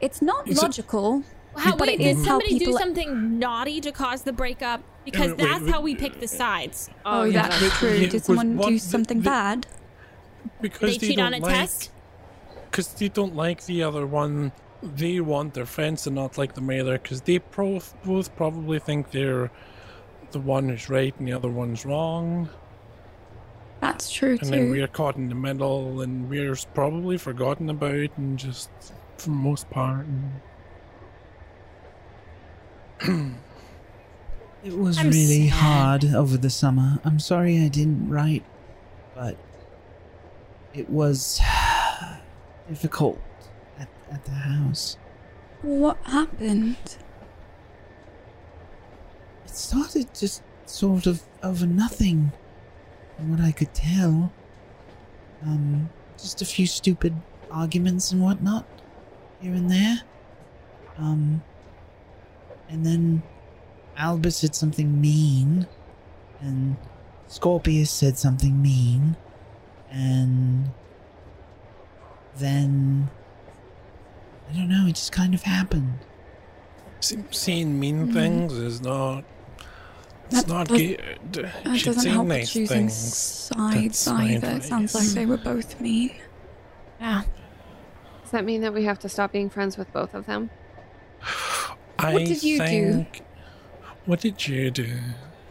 It's 0.01 0.21
not 0.21 0.49
Is 0.49 0.59
it- 0.59 0.63
logical. 0.63 1.23
How, 1.57 1.73
But 1.77 1.89
wait, 1.89 2.01
it 2.01 2.05
did 2.05 2.17
is 2.19 2.27
how 2.27 2.33
somebody 2.39 2.59
do 2.59 2.67
people- 2.67 2.79
something 2.79 3.39
naughty 3.39 3.81
to 3.81 3.91
cause 3.93 4.23
the 4.23 4.33
breakup? 4.33 4.83
Because 5.05 5.31
wait, 5.31 5.39
wait, 5.39 5.49
that's 5.49 5.63
wait. 5.65 5.73
how 5.73 5.81
we 5.81 5.95
pick 5.97 6.21
the 6.21 6.29
sides. 6.29 6.89
Oh, 7.05 7.21
oh 7.23 7.25
yeah, 7.25 7.49
that's 7.49 7.61
but- 7.61 7.73
true. 7.73 7.91
yeah, 7.95 8.09
Did 8.09 8.25
someone 8.25 8.57
one- 8.57 8.73
do 8.73 8.79
something 8.79 9.19
the- 9.19 9.25
bad? 9.31 9.67
Because 10.61 10.99
They 10.99 11.09
cheat 11.09 11.19
on 11.19 11.35
a 11.35 11.39
like, 11.39 11.53
test? 11.55 11.91
Because 12.71 12.89
they 12.95 13.09
don't 13.09 13.35
like 13.35 13.65
the 13.67 13.83
other 13.83 14.07
one. 14.07 14.53
They 14.83 15.21
want 15.21 15.55
their 15.55 15.67
friends 15.67 16.03
to 16.05 16.11
not 16.11 16.39
like 16.39 16.55
them 16.55 16.71
either. 16.71 16.99
Because 16.99 17.21
they 17.23 17.39
pro- 17.39 17.81
both 18.05 18.35
probably 18.37 18.79
think 18.79 19.11
they're 19.11 19.51
the 20.33 20.41
one 20.41 20.69
who's 20.69 20.89
right 20.89 21.15
and 21.19 21.27
the 21.29 21.33
other 21.33 21.49
one's 21.51 21.85
wrong. 21.85 22.49
That's 23.81 24.11
true 24.11 24.39
And 24.41 24.51
then 24.51 24.71
we're 24.71 24.87
caught 24.87 25.17
in 25.17 25.29
the 25.31 25.35
middle 25.35 26.03
and 26.03 26.29
we're 26.29 26.55
probably 26.75 27.17
forgotten 27.17 27.71
about 27.71 28.11
and 28.19 28.39
just, 28.39 28.71
for 29.17 29.31
the 29.31 29.37
most 29.37 29.71
part. 29.71 30.07
And 33.01 33.37
It 34.63 34.77
was 34.77 34.99
I'm 34.99 35.07
really 35.09 35.49
sad. 35.49 35.57
hard 35.59 36.05
over 36.15 36.37
the 36.37 36.51
summer. 36.51 37.01
I'm 37.03 37.19
sorry 37.19 37.65
I 37.65 37.69
didn't 37.69 38.11
write, 38.11 38.45
but 39.15 39.39
it 40.75 40.91
was 40.91 41.41
difficult 42.69 43.19
at, 44.11 44.25
the 44.25 44.31
house. 44.33 44.97
What 45.63 45.99
happened? 46.05 46.77
It 49.45 49.51
started 49.51 50.15
just 50.15 50.43
sort 50.67 51.07
of 51.07 51.23
over 51.43 51.67
nothing, 51.67 52.33
from 53.17 53.31
what 53.31 53.41
I 53.41 53.53
could 53.53 53.75
tell. 53.75 54.33
Um, 55.43 55.91
just 56.19 56.43
a 56.43 56.45
few 56.45 56.67
stupid 56.67 57.15
arguments 57.51 58.13
and 58.13 58.23
whatnot, 58.23 58.67
here 59.41 59.55
and 59.55 59.71
there. 59.71 60.03
Um, 60.99 61.43
and 62.69 62.85
then 62.85 63.23
Albus 63.97 64.37
said 64.37 64.55
something 64.55 65.01
mean, 65.01 65.67
and 66.41 66.77
Scorpius 67.27 67.91
said 67.91 68.19
something 68.19 68.61
mean, 68.61 69.17
and 69.91 70.71
then 72.37 73.11
I 74.51 74.57
don't 74.57 74.69
know. 74.69 74.87
It 74.87 74.95
just 74.97 75.13
kind 75.13 75.35
of 75.35 75.43
happened. 75.43 75.99
se- 77.01 77.25
saying 77.31 77.79
mean 77.79 78.05
mm-hmm. 78.07 78.13
things 78.15 78.53
is 78.55 78.81
not. 78.81 79.25
It's 80.27 80.43
That 80.43 80.49
not 80.49 80.69
does- 80.69 80.79
good. 80.79 80.91
You 81.37 81.43
That 81.65 81.77
should 81.79 81.95
doesn't 81.95 82.11
help 82.11 82.27
nice 82.27 82.53
choosing 82.53 82.67
things. 82.89 82.95
sides 82.95 84.07
either. 84.09 84.49
It 84.57 84.65
sounds 84.65 84.95
like 84.95 85.09
they 85.09 85.27
were 85.27 85.37
both 85.37 85.81
mean. 85.81 86.15
Yeah. 87.01 87.23
Does 88.23 88.31
that 88.33 88.45
mean 88.45 88.61
that 88.63 88.73
we 88.75 88.85
have 88.85 88.99
to 89.01 89.09
stop 89.09 89.33
being 89.33 89.51
friends 89.51 89.77
with 89.77 89.93
both 89.93 90.15
of 90.15 90.27
them? 90.27 90.51
I 91.99 92.13
did 92.25 92.43
you 92.43 92.59
do? 92.65 93.07
What 94.07 94.21
did 94.21 94.47
you 94.47 94.71
do? 94.71 94.99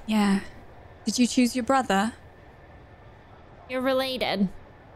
Yeah. 0.05 0.39
Did 1.05 1.19
you 1.19 1.27
choose 1.27 1.55
your 1.55 1.63
brother? 1.65 2.13
You're 3.69 3.81
related. 3.81 4.49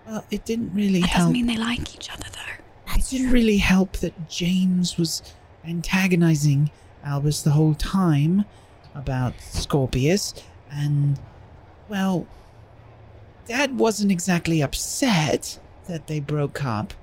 Well, 0.08 0.26
it 0.32 0.46
didn't 0.46 0.74
really 0.74 1.02
That 1.02 1.10
help. 1.10 1.20
doesn't 1.30 1.34
mean 1.34 1.46
they 1.48 1.58
like 1.58 1.94
each 1.96 2.10
other, 2.12 2.26
though. 2.32 2.63
It 2.96 3.06
didn't 3.10 3.32
really 3.32 3.58
help 3.58 3.98
that 3.98 4.30
James 4.30 4.98
was 4.98 5.22
antagonizing 5.66 6.72
Albus 7.04 7.42
the 7.42 7.52
whole 7.52 7.74
time 7.76 8.46
about 8.96 9.34
Scorpius, 9.42 10.34
and, 10.72 11.20
well, 11.90 12.28
Dad 13.46 13.78
wasn't 13.78 14.12
exactly 14.12 14.62
upset 14.62 15.60
that 15.88 16.08
they 16.08 16.20
broke 16.20 16.64
up. 16.64 16.94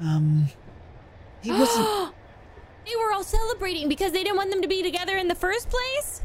Um, 0.00 0.48
he 1.42 1.50
wasn't. 1.58 2.14
they 2.86 2.96
were 2.96 3.12
all 3.12 3.24
celebrating 3.24 3.88
because 3.88 4.12
they 4.12 4.22
didn't 4.22 4.36
want 4.36 4.50
them 4.50 4.62
to 4.62 4.68
be 4.68 4.82
together 4.82 5.16
in 5.16 5.28
the 5.28 5.34
first 5.34 5.68
place? 5.68 6.22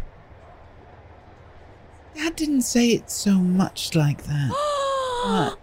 Dad 2.15 2.35
didn't 2.35 2.61
say 2.61 2.89
it 2.89 3.09
so 3.09 3.33
much 3.35 3.95
like 3.95 4.23
that. 4.23 4.51
But 5.23 5.59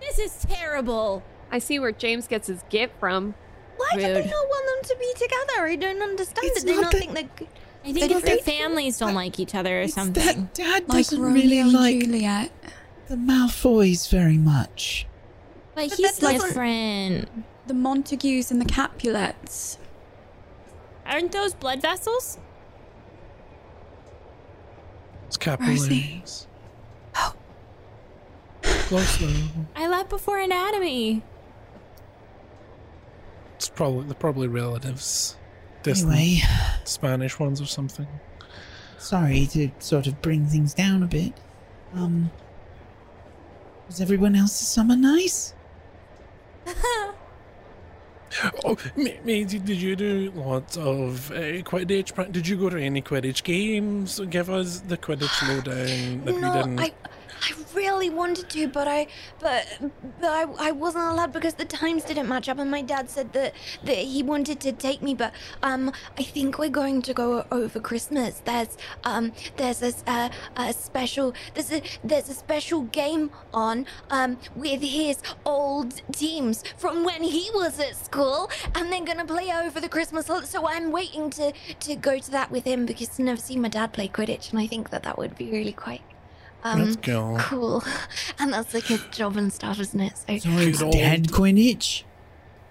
this 0.00 0.18
is 0.18 0.44
terrible. 0.44 1.22
I 1.56 1.58
see 1.58 1.78
where 1.78 1.90
James 1.92 2.26
gets 2.28 2.48
his 2.48 2.62
gift 2.68 2.92
from. 3.00 3.34
Why 3.78 3.88
do 3.94 4.00
they 4.02 4.12
not 4.26 4.46
want 4.46 4.82
them 4.84 4.90
to 4.90 4.96
be 5.00 5.12
together? 5.14 5.66
I 5.66 5.76
don't 5.76 6.02
understand 6.02 6.46
It's 6.48 6.62
it. 6.62 6.66
They 6.66 6.74
not 6.74 6.82
not 6.82 6.92
that- 6.92 6.98
think 7.00 7.14
they're 7.14 7.22
good. 7.34 7.48
I 7.82 7.92
think 7.94 8.10
They- 8.10 8.14
it's 8.16 8.26
their 8.26 8.38
families 8.58 8.98
don't 8.98 9.14
like 9.14 9.40
each 9.40 9.54
other 9.54 9.78
or 9.78 9.82
it's 9.82 9.94
something. 9.94 10.22
that 10.22 10.52
Dad 10.54 10.82
Like 10.86 11.06
doesn't 11.06 11.18
Romeo 11.22 11.42
really 11.42 11.58
and 11.60 11.72
like 11.72 12.00
Juliet. 12.00 12.50
the 13.08 13.14
Malfoys 13.16 14.10
very 14.10 14.36
much. 14.36 15.06
But 15.74 15.88
But 15.88 15.96
he's 15.98 16.18
that 16.18 16.20
doesn't- 16.20 16.48
different. 16.48 17.44
The 17.68 17.74
Montagues 17.74 18.50
and 18.50 18.60
the 18.60 18.66
Capulets. 18.66 19.78
Aren't 21.06 21.32
those 21.32 21.54
blood 21.54 21.80
vessels? 21.80 22.36
It's 25.28 25.38
Rosie. 25.38 25.56
capillaries. 25.56 26.46
Close 28.62 29.18
though. 29.18 29.66
I 29.74 29.88
left 29.88 30.10
before 30.10 30.38
anatomy. 30.38 31.22
It's 33.56 33.68
probably 33.68 34.04
they're 34.06 34.14
probably 34.14 34.48
relatives. 34.48 35.36
Distant 35.82 36.12
Anyway, 36.12 36.40
Spanish 36.84 37.38
ones 37.38 37.60
or 37.60 37.66
something. 37.66 38.06
sorry 38.98 39.46
to 39.52 39.70
sort 39.78 40.06
of 40.06 40.20
bring 40.22 40.46
things 40.46 40.74
down 40.74 41.02
a 41.02 41.06
bit. 41.06 41.32
Um, 41.94 42.30
was 43.86 44.00
everyone 44.00 44.34
else's 44.36 44.68
summer 44.68 44.96
nice? 44.96 45.54
Oh, 48.66 48.76
Ma- 48.96 49.10
Maisie, 49.24 49.58
did 49.60 49.80
you 49.80 49.96
do 49.96 50.30
lots 50.34 50.76
of 50.76 51.30
uh, 51.30 51.62
Quidditch? 51.62 52.32
Did 52.32 52.46
you 52.46 52.56
go 52.58 52.68
to 52.68 52.78
any 52.78 53.00
Quidditch 53.00 53.42
games? 53.44 54.20
Give 54.28 54.50
us 54.50 54.80
the 54.80 54.98
Quidditch 54.98 55.48
lowdown 55.48 56.24
that 56.26 56.34
we 56.34 56.40
didn't. 56.42 56.78
I, 56.80 56.92
I 57.46 57.54
really 57.74 58.10
wanted 58.10 58.50
to, 58.50 58.66
but 58.66 58.88
I, 58.88 59.06
but, 59.38 59.66
but 60.20 60.30
I, 60.30 60.68
I 60.68 60.72
wasn't 60.72 61.04
allowed 61.04 61.32
because 61.32 61.54
the 61.54 61.64
times 61.64 62.02
didn't 62.04 62.28
match 62.28 62.48
up, 62.48 62.58
and 62.58 62.70
my 62.70 62.82
dad 62.82 63.08
said 63.08 63.32
that 63.34 63.54
that 63.84 63.98
he 63.98 64.22
wanted 64.22 64.58
to 64.60 64.72
take 64.72 65.00
me, 65.00 65.14
but 65.14 65.32
um, 65.62 65.92
I 66.18 66.24
think 66.24 66.58
we're 66.58 66.68
going 66.68 67.02
to 67.02 67.14
go 67.14 67.46
over 67.52 67.78
Christmas. 67.78 68.42
There's 68.44 68.76
um, 69.04 69.32
there's 69.56 69.80
a, 69.82 69.92
a, 70.10 70.30
a 70.56 70.72
special, 70.72 71.34
there's 71.54 71.72
a 71.72 71.82
there's 72.02 72.28
a 72.28 72.34
special 72.34 72.82
game 72.82 73.30
on 73.54 73.86
um 74.10 74.38
with 74.56 74.82
his 74.82 75.18
old 75.44 76.02
teams 76.12 76.64
from 76.76 77.04
when 77.04 77.22
he 77.22 77.48
was 77.54 77.78
at 77.78 77.94
school, 77.96 78.50
and 78.74 78.92
they're 78.92 79.04
gonna 79.04 79.24
play 79.24 79.52
over 79.52 79.80
the 79.80 79.88
Christmas. 79.88 80.26
So 80.26 80.66
I'm 80.66 80.90
waiting 80.90 81.30
to 81.30 81.52
to 81.80 81.94
go 81.94 82.18
to 82.18 82.30
that 82.32 82.50
with 82.50 82.64
him 82.64 82.86
because 82.86 83.10
I've 83.10 83.18
never 83.20 83.40
seen 83.40 83.60
my 83.60 83.68
dad 83.68 83.92
play 83.92 84.08
Quidditch, 84.08 84.50
and 84.50 84.58
I 84.58 84.66
think 84.66 84.90
that 84.90 85.04
that 85.04 85.16
would 85.16 85.36
be 85.36 85.48
really 85.50 85.72
quite. 85.72 86.02
Um, 86.64 86.84
Let's 86.84 86.96
go. 86.96 87.36
Cool. 87.40 87.84
And 88.38 88.52
that's 88.52 88.74
like 88.74 88.90
a 88.90 88.98
job 89.10 89.36
and 89.36 89.52
stuff, 89.52 89.78
isn't 89.80 90.00
it? 90.00 90.16
So, 90.18 90.38
So 90.38 90.50
it's 90.58 90.78
Good 90.82 90.92
Dad 90.92 91.18
old- 91.20 91.32
Quidditch? 91.32 92.02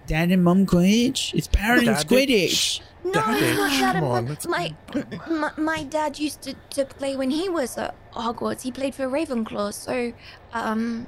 Dad 0.07 0.29
and 0.31 0.43
Mum 0.43 0.65
Quidditch? 0.65 1.33
It's 1.33 1.47
parents 1.47 2.03
Daddy- 2.03 2.27
Quidditch. 2.27 2.81
no, 3.03 3.13
Daddy, 3.13 3.45
it's 3.45 3.57
not 3.57 3.93
that. 3.93 3.95
come 3.95 4.03
on, 4.03 4.37
My, 4.47 4.75
my, 4.93 5.27
my 5.29 5.51
my 5.57 5.83
dad 5.83 6.19
used 6.19 6.41
to, 6.43 6.53
to 6.71 6.85
play 6.85 7.15
when 7.15 7.31
he 7.31 7.49
was 7.49 7.77
at 7.77 7.95
Hogwarts. 8.13 8.61
He 8.63 8.71
played 8.71 8.93
for 8.95 9.07
Ravenclaw, 9.07 9.73
so 9.73 10.13
um. 10.53 11.07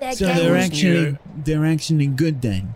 Their 0.00 0.12
So 0.14 0.26
they're 0.26 0.56
actually 0.56 0.90
new. 1.12 1.18
they're 1.44 1.66
actually 1.66 2.06
good 2.06 2.40
then. 2.42 2.74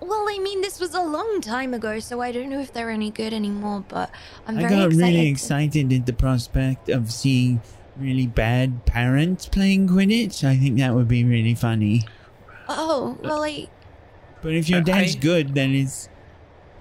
Well, 0.00 0.26
I 0.28 0.38
mean, 0.38 0.60
this 0.60 0.78
was 0.80 0.94
a 0.94 1.02
long 1.02 1.40
time 1.40 1.74
ago, 1.74 1.98
so 2.00 2.20
I 2.20 2.32
don't 2.32 2.48
know 2.48 2.60
if 2.60 2.72
they're 2.72 2.90
any 2.90 3.10
good 3.10 3.32
anymore. 3.32 3.84
But 3.88 4.10
I'm 4.46 4.58
I 4.58 4.62
very 4.62 4.70
got 4.74 4.86
excited. 4.86 4.98
really 4.98 5.24
to- 5.24 5.30
excited 5.30 5.92
at 5.92 6.06
the 6.06 6.12
prospect 6.12 6.88
of 6.88 7.12
seeing 7.12 7.60
really 7.96 8.26
bad 8.26 8.84
parents 8.86 9.46
playing 9.46 9.88
Quidditch. 9.88 10.44
I 10.44 10.56
think 10.56 10.78
that 10.78 10.94
would 10.94 11.08
be 11.08 11.24
really 11.24 11.54
funny. 11.54 12.02
Oh 12.68 13.18
well, 13.22 13.42
I 13.44 13.68
But 14.42 14.52
if 14.54 14.68
your 14.68 14.80
I- 14.80 14.84
dad's 14.84 15.16
I- 15.16 15.18
good, 15.18 15.54
then 15.54 15.74
it's. 15.74 16.08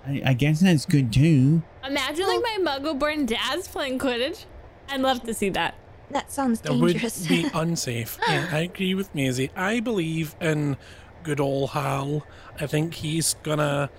I, 0.06 0.22
I 0.26 0.34
guess 0.34 0.60
that's 0.60 0.86
good 0.86 1.14
too. 1.14 1.64
Imagine 1.86 2.28
like 2.28 2.42
my 2.42 2.58
Muggle-born 2.80 3.26
dad's 3.26 3.68
playing 3.68 4.00
Quidditch. 4.00 4.46
I'd 4.90 5.00
love 5.02 5.24
to 5.24 5.34
see 5.34 5.50
that. 5.50 5.76
That 6.12 6.30
sounds 6.32 6.60
That 6.62 6.74
would 6.76 6.92
dangerous. 6.94 7.26
be 7.26 7.48
unsafe. 7.54 8.18
Yeah, 8.28 8.48
I 8.52 8.60
agree 8.60 8.94
with 8.94 9.14
Maisie. 9.16 9.50
I 9.56 9.80
believe 9.80 10.36
in 10.42 10.76
good 11.24 11.40
old 11.40 11.72
Hal. 11.72 12.26
I 12.60 12.68
think 12.68 12.94
he's 12.96 13.34
gonna 13.44 13.90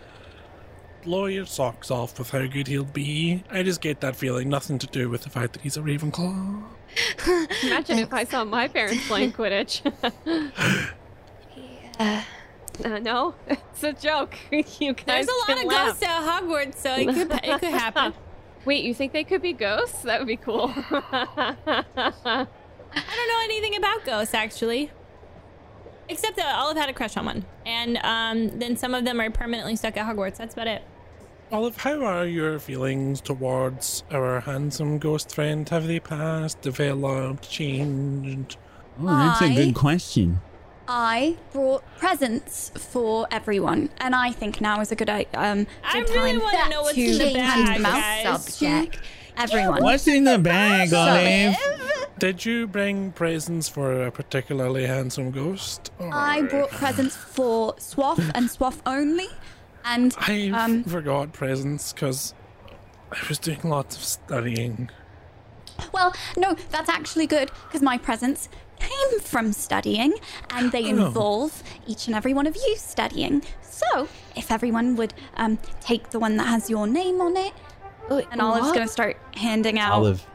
blow 1.02 1.26
your 1.26 1.46
socks 1.46 1.90
off 1.90 2.18
with 2.18 2.30
how 2.30 2.46
good 2.46 2.66
he'll 2.68 2.84
be. 2.84 3.42
I 3.50 3.62
just 3.62 3.80
get 3.80 4.00
that 4.00 4.16
feeling. 4.16 4.48
Nothing 4.48 4.78
to 4.78 4.86
do 4.86 5.08
with 5.10 5.22
the 5.22 5.30
fact 5.30 5.52
that 5.54 5.62
he's 5.62 5.76
a 5.76 5.80
Ravenclaw. 5.82 6.62
Imagine 7.64 7.98
if 7.98 8.12
I 8.12 8.24
saw 8.24 8.44
my 8.44 8.68
parents 8.68 9.06
playing 9.08 9.32
Quidditch. 9.32 9.82
Uh, 12.00 12.22
Uh, 12.84 12.98
no, 12.98 13.36
it's 13.46 13.84
a 13.84 13.92
joke. 13.92 14.34
you 14.50 14.92
guys 14.94 15.04
There's 15.06 15.28
a 15.28 15.50
lot 15.52 15.58
of 15.60 15.64
laugh. 15.64 15.86
ghosts 15.86 16.02
at 16.02 16.22
Hogwarts, 16.42 16.74
so 16.74 16.92
it 16.96 17.06
could 17.06 17.30
it 17.30 17.60
could 17.60 17.72
happen. 17.84 18.12
Wait, 18.64 18.82
you 18.82 18.92
think 18.94 19.12
they 19.12 19.22
could 19.22 19.40
be 19.42 19.52
ghosts? 19.52 20.02
That 20.02 20.18
would 20.18 20.26
be 20.26 20.36
cool. 20.36 20.72
I 20.74 21.54
don't 22.16 23.28
know 23.28 23.40
anything 23.44 23.76
about 23.76 24.04
ghosts 24.04 24.34
actually. 24.34 24.90
Except 26.08 26.36
that 26.36 26.54
Olive 26.56 26.76
had 26.76 26.88
a 26.88 26.92
crush 26.92 27.16
on 27.16 27.26
one. 27.26 27.44
And 27.64 27.98
um, 28.02 28.58
then 28.58 28.76
some 28.76 28.94
of 28.94 29.04
them 29.04 29.20
are 29.20 29.30
permanently 29.30 29.76
stuck 29.76 29.96
at 29.96 30.06
Hogwarts. 30.06 30.36
That's 30.36 30.54
about 30.54 30.66
it. 30.66 30.82
Olive, 31.52 31.76
how 31.76 32.02
are 32.04 32.26
your 32.26 32.58
feelings 32.58 33.20
towards 33.20 34.02
our 34.10 34.40
handsome 34.40 34.98
ghost 34.98 35.34
friend? 35.34 35.68
Have 35.68 35.86
they 35.86 36.00
passed, 36.00 36.60
developed, 36.62 37.48
changed? 37.48 38.56
Oh, 39.00 39.06
that's 39.06 39.40
a 39.42 39.46
I- 39.46 39.54
good 39.54 39.74
question. 39.74 40.40
I 40.86 41.36
brought 41.52 41.82
presents 41.96 42.70
for 42.74 43.26
everyone, 43.30 43.88
and 43.98 44.14
I 44.14 44.32
think 44.32 44.60
now 44.60 44.80
is 44.82 44.92
a 44.92 44.94
good 44.94 45.08
i- 45.08 45.24
um 45.32 45.66
I 45.82 46.00
really 46.00 46.32
time 46.32 46.40
wanna 46.42 46.68
know 46.68 46.82
what's 46.82 46.98
in 46.98 47.16
the 47.16 47.38
hand 47.40 47.66
bag, 47.66 47.76
them 47.78 47.86
out 47.86 48.24
guys. 48.24 48.58
to 48.58 48.90
everyone. 49.36 49.82
What's 49.82 50.06
in 50.06 50.24
the 50.24 50.38
bag, 50.38 50.92
Olive? 50.92 51.56
Did 52.18 52.44
you 52.44 52.66
bring 52.66 53.12
presents 53.12 53.68
for 53.68 54.06
a 54.06 54.10
particularly 54.10 54.86
handsome 54.86 55.30
ghost? 55.30 55.90
I 56.00 56.42
brought 56.42 56.70
presents 56.70 57.16
for 57.16 57.74
Swaff 57.78 58.18
and 58.34 58.48
Swaff 58.48 58.80
only, 58.86 59.26
and 59.84 60.14
I 60.18 60.48
um, 60.50 60.84
forgot 60.84 61.32
presents 61.32 61.92
because 61.92 62.32
I 63.12 63.18
was 63.28 63.38
doing 63.38 63.60
lots 63.64 63.96
of 63.96 64.04
studying. 64.04 64.90
well, 65.92 66.14
no, 66.36 66.54
that's 66.70 66.88
actually 66.88 67.26
good 67.26 67.50
because 67.66 67.82
my 67.82 67.98
presents 67.98 68.48
came 68.78 69.20
from 69.20 69.52
studying, 69.52 70.14
and 70.50 70.70
they 70.72 70.84
Oh. 70.84 71.06
involve 71.06 71.62
each 71.86 72.06
and 72.06 72.14
every 72.14 72.32
one 72.32 72.46
of 72.46 72.54
you 72.54 72.76
studying. 72.76 73.42
So, 73.62 74.08
if 74.36 74.52
everyone 74.52 74.94
would 74.96 75.14
um 75.36 75.58
take 75.80 76.10
the 76.10 76.20
one 76.20 76.36
that 76.36 76.46
has 76.46 76.70
your 76.70 76.86
name 76.86 77.20
on 77.20 77.36
it, 77.36 77.52
wait, 78.10 78.26
and 78.30 78.40
Olive's 78.40 78.66
what? 78.66 78.74
gonna 78.74 78.88
start 78.88 79.16
handing 79.34 79.78
out. 79.78 79.92
Olive. 79.92 80.26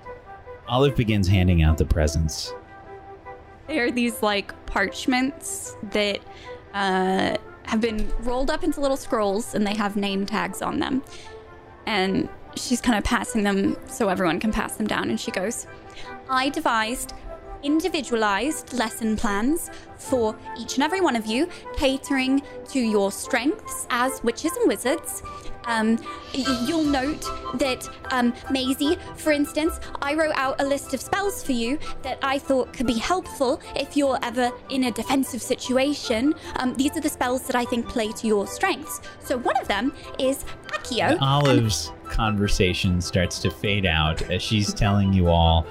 Olive 0.67 0.95
begins 0.95 1.27
handing 1.27 1.63
out 1.63 1.77
the 1.77 1.85
presents. 1.85 2.53
They're 3.67 3.91
these 3.91 4.21
like 4.21 4.53
parchments 4.65 5.75
that 5.91 6.19
uh, 6.73 7.37
have 7.63 7.81
been 7.81 8.11
rolled 8.19 8.49
up 8.49 8.63
into 8.63 8.81
little 8.81 8.97
scrolls 8.97 9.53
and 9.55 9.65
they 9.65 9.75
have 9.75 9.95
name 9.95 10.25
tags 10.25 10.61
on 10.61 10.79
them. 10.79 11.03
And 11.85 12.29
she's 12.55 12.81
kind 12.81 12.97
of 12.97 13.03
passing 13.03 13.43
them 13.43 13.77
so 13.87 14.09
everyone 14.09 14.39
can 14.39 14.51
pass 14.51 14.75
them 14.75 14.87
down. 14.87 15.09
And 15.09 15.19
she 15.19 15.31
goes, 15.31 15.67
I 16.29 16.49
devised 16.49 17.13
individualized 17.63 18.73
lesson 18.73 19.15
plans 19.15 19.69
for 19.97 20.35
each 20.57 20.75
and 20.75 20.83
every 20.83 21.01
one 21.01 21.15
of 21.15 21.25
you, 21.25 21.47
catering 21.75 22.41
to 22.69 22.79
your 22.79 23.11
strengths 23.11 23.85
as 23.89 24.23
witches 24.23 24.51
and 24.57 24.67
wizards. 24.67 25.21
Um, 25.65 25.99
you'll 26.33 26.83
note 26.83 27.21
that 27.59 27.87
um, 28.11 28.33
Maisie, 28.49 28.97
for 29.17 29.31
instance, 29.31 29.79
I 30.01 30.15
wrote 30.15 30.33
out 30.35 30.59
a 30.59 30.65
list 30.65 30.93
of 30.95 31.01
spells 31.01 31.43
for 31.43 31.51
you 31.51 31.77
that 32.01 32.17
I 32.23 32.39
thought 32.39 32.73
could 32.73 32.87
be 32.87 32.97
helpful 32.97 33.61
if 33.75 33.95
you're 33.95 34.17
ever 34.23 34.51
in 34.69 34.85
a 34.85 34.91
defensive 34.91 35.41
situation. 35.41 36.33
Um, 36.55 36.73
these 36.73 36.97
are 36.97 37.01
the 37.01 37.09
spells 37.09 37.45
that 37.45 37.55
I 37.55 37.65
think 37.65 37.87
play 37.87 38.11
to 38.13 38.27
your 38.27 38.47
strengths. 38.47 38.99
So 39.19 39.37
one 39.37 39.57
of 39.57 39.67
them 39.67 39.93
is 40.17 40.43
Accio. 40.67 41.11
And 41.11 41.19
Olive's 41.19 41.91
conversation 42.05 42.99
starts 42.99 43.37
to 43.39 43.51
fade 43.51 43.85
out 43.85 44.21
as 44.31 44.41
she's 44.41 44.73
telling 44.73 45.13
you 45.13 45.27
all 45.27 45.67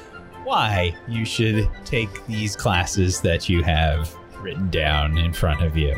why 0.48 0.96
you 1.06 1.26
should 1.26 1.68
take 1.84 2.26
these 2.26 2.56
classes 2.56 3.20
that 3.20 3.50
you 3.50 3.62
have 3.62 4.16
written 4.40 4.70
down 4.70 5.18
in 5.18 5.30
front 5.30 5.62
of 5.62 5.76
you. 5.76 5.94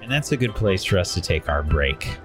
And 0.00 0.08
that's 0.08 0.30
a 0.30 0.36
good 0.36 0.54
place 0.54 0.84
for 0.84 0.98
us 0.98 1.14
to 1.14 1.20
take 1.20 1.48
our 1.48 1.64
break. 1.64 2.16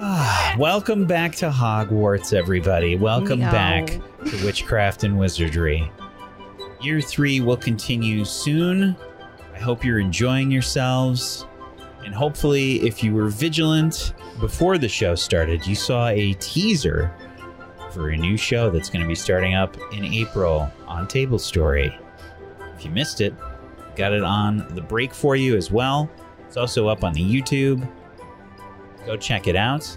Ah, 0.00 0.56
welcome 0.58 1.04
back 1.06 1.36
to 1.36 1.50
Hogwarts, 1.50 2.34
everybody. 2.34 2.96
Welcome 2.96 3.38
back 3.38 3.86
to 3.86 4.44
Witchcraft 4.44 5.04
and 5.04 5.16
Wizardry. 5.16 5.88
Year 6.80 7.00
three 7.00 7.38
will 7.38 7.56
continue 7.56 8.24
soon. 8.24 8.96
I 9.54 9.58
hope 9.60 9.84
you're 9.84 10.00
enjoying 10.00 10.50
yourselves. 10.50 11.46
And 12.04 12.12
hopefully, 12.12 12.84
if 12.84 13.04
you 13.04 13.14
were 13.14 13.28
vigilant 13.28 14.14
before 14.40 14.78
the 14.78 14.88
show 14.88 15.14
started, 15.14 15.64
you 15.64 15.76
saw 15.76 16.08
a 16.08 16.32
teaser 16.40 17.14
for 17.94 18.10
a 18.10 18.16
new 18.16 18.36
show 18.36 18.70
that's 18.70 18.90
going 18.90 19.00
to 19.02 19.06
be 19.06 19.14
starting 19.14 19.54
up 19.54 19.76
in 19.92 20.04
April 20.04 20.68
on 20.88 21.06
Table 21.06 21.38
Story. 21.38 21.96
If 22.76 22.84
you 22.84 22.90
missed 22.90 23.20
it, 23.20 23.32
got 23.94 24.12
it 24.12 24.24
on 24.24 24.66
the 24.74 24.80
break 24.80 25.14
for 25.14 25.36
you 25.36 25.56
as 25.56 25.70
well. 25.70 26.10
It's 26.46 26.56
also 26.56 26.88
up 26.88 27.04
on 27.04 27.12
the 27.12 27.22
YouTube. 27.22 27.88
Go 29.06 29.16
check 29.16 29.46
it 29.46 29.54
out. 29.54 29.96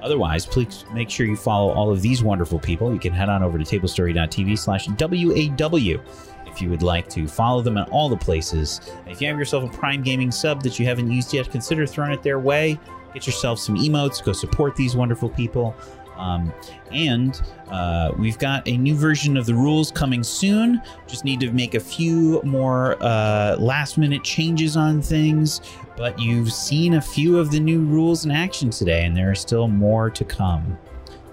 Otherwise, 0.00 0.46
please 0.46 0.84
make 0.92 1.10
sure 1.10 1.26
you 1.26 1.36
follow 1.36 1.72
all 1.72 1.90
of 1.90 2.02
these 2.02 2.22
wonderful 2.22 2.58
people. 2.58 2.92
You 2.92 3.00
can 3.00 3.12
head 3.12 3.28
on 3.28 3.42
over 3.42 3.58
to 3.58 3.64
tablestory.tv 3.64 4.58
slash 4.58 4.88
WAW 4.88 6.02
if 6.46 6.60
you 6.60 6.68
would 6.68 6.82
like 6.82 7.08
to 7.08 7.26
follow 7.26 7.62
them 7.62 7.78
in 7.78 7.84
all 7.84 8.08
the 8.08 8.16
places. 8.16 8.80
If 9.06 9.20
you 9.20 9.28
have 9.28 9.38
yourself 9.38 9.64
a 9.64 9.76
Prime 9.76 10.02
Gaming 10.02 10.30
sub 10.30 10.62
that 10.62 10.78
you 10.78 10.86
haven't 10.86 11.10
used 11.10 11.32
yet, 11.32 11.50
consider 11.50 11.86
throwing 11.86 12.12
it 12.12 12.22
their 12.22 12.38
way. 12.38 12.78
Get 13.14 13.26
yourself 13.26 13.58
some 13.58 13.76
emotes. 13.76 14.22
Go 14.22 14.32
support 14.32 14.76
these 14.76 14.94
wonderful 14.96 15.28
people. 15.28 15.74
Um, 16.16 16.52
and 16.90 17.40
uh, 17.68 18.12
we've 18.18 18.38
got 18.38 18.66
a 18.68 18.76
new 18.76 18.94
version 18.94 19.36
of 19.36 19.46
the 19.46 19.54
rules 19.54 19.90
coming 19.90 20.22
soon. 20.22 20.80
Just 21.06 21.24
need 21.24 21.40
to 21.40 21.50
make 21.52 21.74
a 21.74 21.80
few 21.80 22.40
more 22.42 22.96
uh, 23.02 23.56
last 23.58 23.98
minute 23.98 24.22
changes 24.22 24.76
on 24.76 25.02
things. 25.02 25.60
But 25.96 26.18
you've 26.18 26.52
seen 26.52 26.94
a 26.94 27.00
few 27.00 27.38
of 27.38 27.50
the 27.50 27.60
new 27.60 27.80
rules 27.80 28.24
in 28.24 28.30
action 28.30 28.70
today, 28.70 29.04
and 29.04 29.16
there 29.16 29.30
are 29.30 29.34
still 29.34 29.68
more 29.68 30.10
to 30.10 30.24
come. 30.24 30.78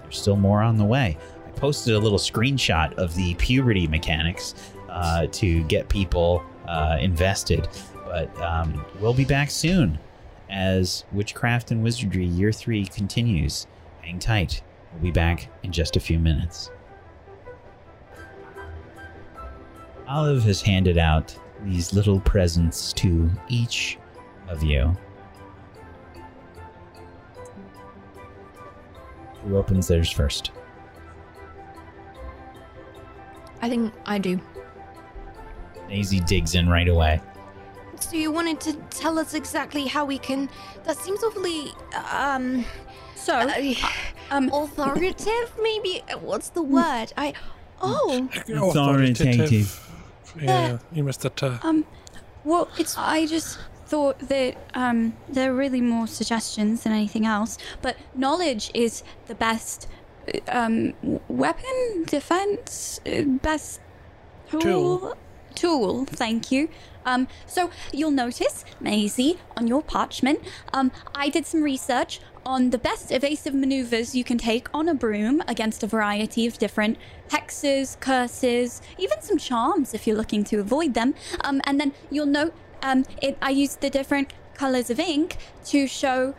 There's 0.02 0.18
still 0.18 0.36
more 0.36 0.62
on 0.62 0.76
the 0.76 0.84
way. 0.84 1.16
I 1.46 1.50
posted 1.52 1.94
a 1.94 1.98
little 1.98 2.18
screenshot 2.18 2.92
of 2.94 3.14
the 3.14 3.34
puberty 3.34 3.86
mechanics 3.86 4.54
uh, 4.88 5.26
to 5.32 5.62
get 5.64 5.88
people 5.88 6.42
uh, 6.66 6.98
invested. 7.00 7.68
But 8.06 8.36
um, 8.40 8.84
we'll 9.00 9.14
be 9.14 9.24
back 9.24 9.50
soon 9.50 9.98
as 10.48 11.04
Witchcraft 11.12 11.70
and 11.70 11.82
Wizardry 11.82 12.26
Year 12.26 12.52
3 12.52 12.86
continues. 12.86 13.66
Hang 14.02 14.18
tight. 14.18 14.62
We'll 14.92 15.02
be 15.02 15.10
back 15.10 15.48
in 15.62 15.72
just 15.72 15.96
a 15.96 16.00
few 16.00 16.18
minutes. 16.18 16.70
Olive 20.08 20.42
has 20.42 20.60
handed 20.60 20.98
out 20.98 21.36
these 21.64 21.92
little 21.92 22.20
presents 22.20 22.92
to 22.94 23.30
each 23.48 23.98
of 24.48 24.62
you. 24.62 24.96
Who 29.44 29.56
opens 29.56 29.88
theirs 29.88 30.10
first? 30.10 30.50
I 33.62 33.68
think 33.68 33.92
I 34.06 34.18
do. 34.18 34.40
Daisy 35.88 36.20
digs 36.20 36.54
in 36.54 36.68
right 36.68 36.88
away. 36.88 37.20
So 38.00 38.16
you 38.16 38.32
wanted 38.32 38.60
to 38.62 38.72
tell 38.90 39.18
us 39.18 39.34
exactly 39.34 39.86
how 39.86 40.04
we 40.04 40.18
can? 40.18 40.48
That 40.84 40.96
seems 40.96 41.22
awfully 41.22 41.72
um 42.10 42.64
So, 43.30 43.38
uh, 43.38 43.74
um, 44.32 44.50
authoritative. 44.52 45.52
Maybe 45.62 46.02
what's 46.20 46.48
the 46.48 46.62
word? 46.62 47.12
I 47.16 47.32
oh 47.80 48.28
Authoritative. 48.32 49.88
Yeah, 50.40 50.78
you 50.90 51.04
missed 51.04 51.24
it. 51.24 51.40
Uh, 51.40 51.58
um, 51.62 51.84
well, 52.42 52.68
it's 52.76 52.98
I 52.98 53.26
just 53.26 53.60
thought 53.86 54.18
that 54.18 54.56
um 54.74 55.14
there 55.28 55.52
are 55.52 55.54
really 55.54 55.80
more 55.80 56.08
suggestions 56.08 56.82
than 56.82 56.92
anything 56.92 57.24
else, 57.24 57.56
but 57.80 57.96
knowledge 58.16 58.72
is 58.74 59.04
the 59.28 59.36
best 59.36 59.86
uh, 60.34 60.40
um 60.48 60.94
weapon 61.28 62.04
defense 62.06 63.00
uh, 63.06 63.22
best 63.22 63.80
tool 64.50 64.60
Tool. 64.98 65.14
tool 65.54 66.04
thank 66.06 66.50
you 66.50 66.68
um 67.06 67.28
so 67.46 67.70
you'll 67.92 68.10
notice 68.10 68.64
maisie 68.80 69.38
on 69.56 69.66
your 69.66 69.82
parchment 69.82 70.40
um 70.72 70.90
i 71.14 71.28
did 71.28 71.46
some 71.46 71.62
research 71.62 72.20
on 72.44 72.70
the 72.70 72.78
best 72.78 73.10
evasive 73.10 73.54
maneuvers 73.54 74.14
you 74.14 74.24
can 74.24 74.38
take 74.38 74.68
on 74.72 74.88
a 74.88 74.94
broom 74.94 75.42
against 75.46 75.82
a 75.82 75.86
variety 75.86 76.46
of 76.46 76.58
different 76.58 76.96
hexes 77.28 77.98
curses 78.00 78.80
even 78.98 79.20
some 79.20 79.38
charms 79.38 79.94
if 79.94 80.06
you're 80.06 80.16
looking 80.16 80.42
to 80.44 80.58
avoid 80.58 80.94
them 80.94 81.14
um 81.44 81.60
and 81.64 81.80
then 81.80 81.92
you'll 82.10 82.26
note 82.26 82.54
um, 82.82 83.04
it, 83.20 83.36
I 83.42 83.50
used 83.50 83.80
the 83.80 83.90
different 83.90 84.32
colors 84.54 84.90
of 84.90 84.98
ink 84.98 85.36
to 85.66 85.86
show 85.86 86.34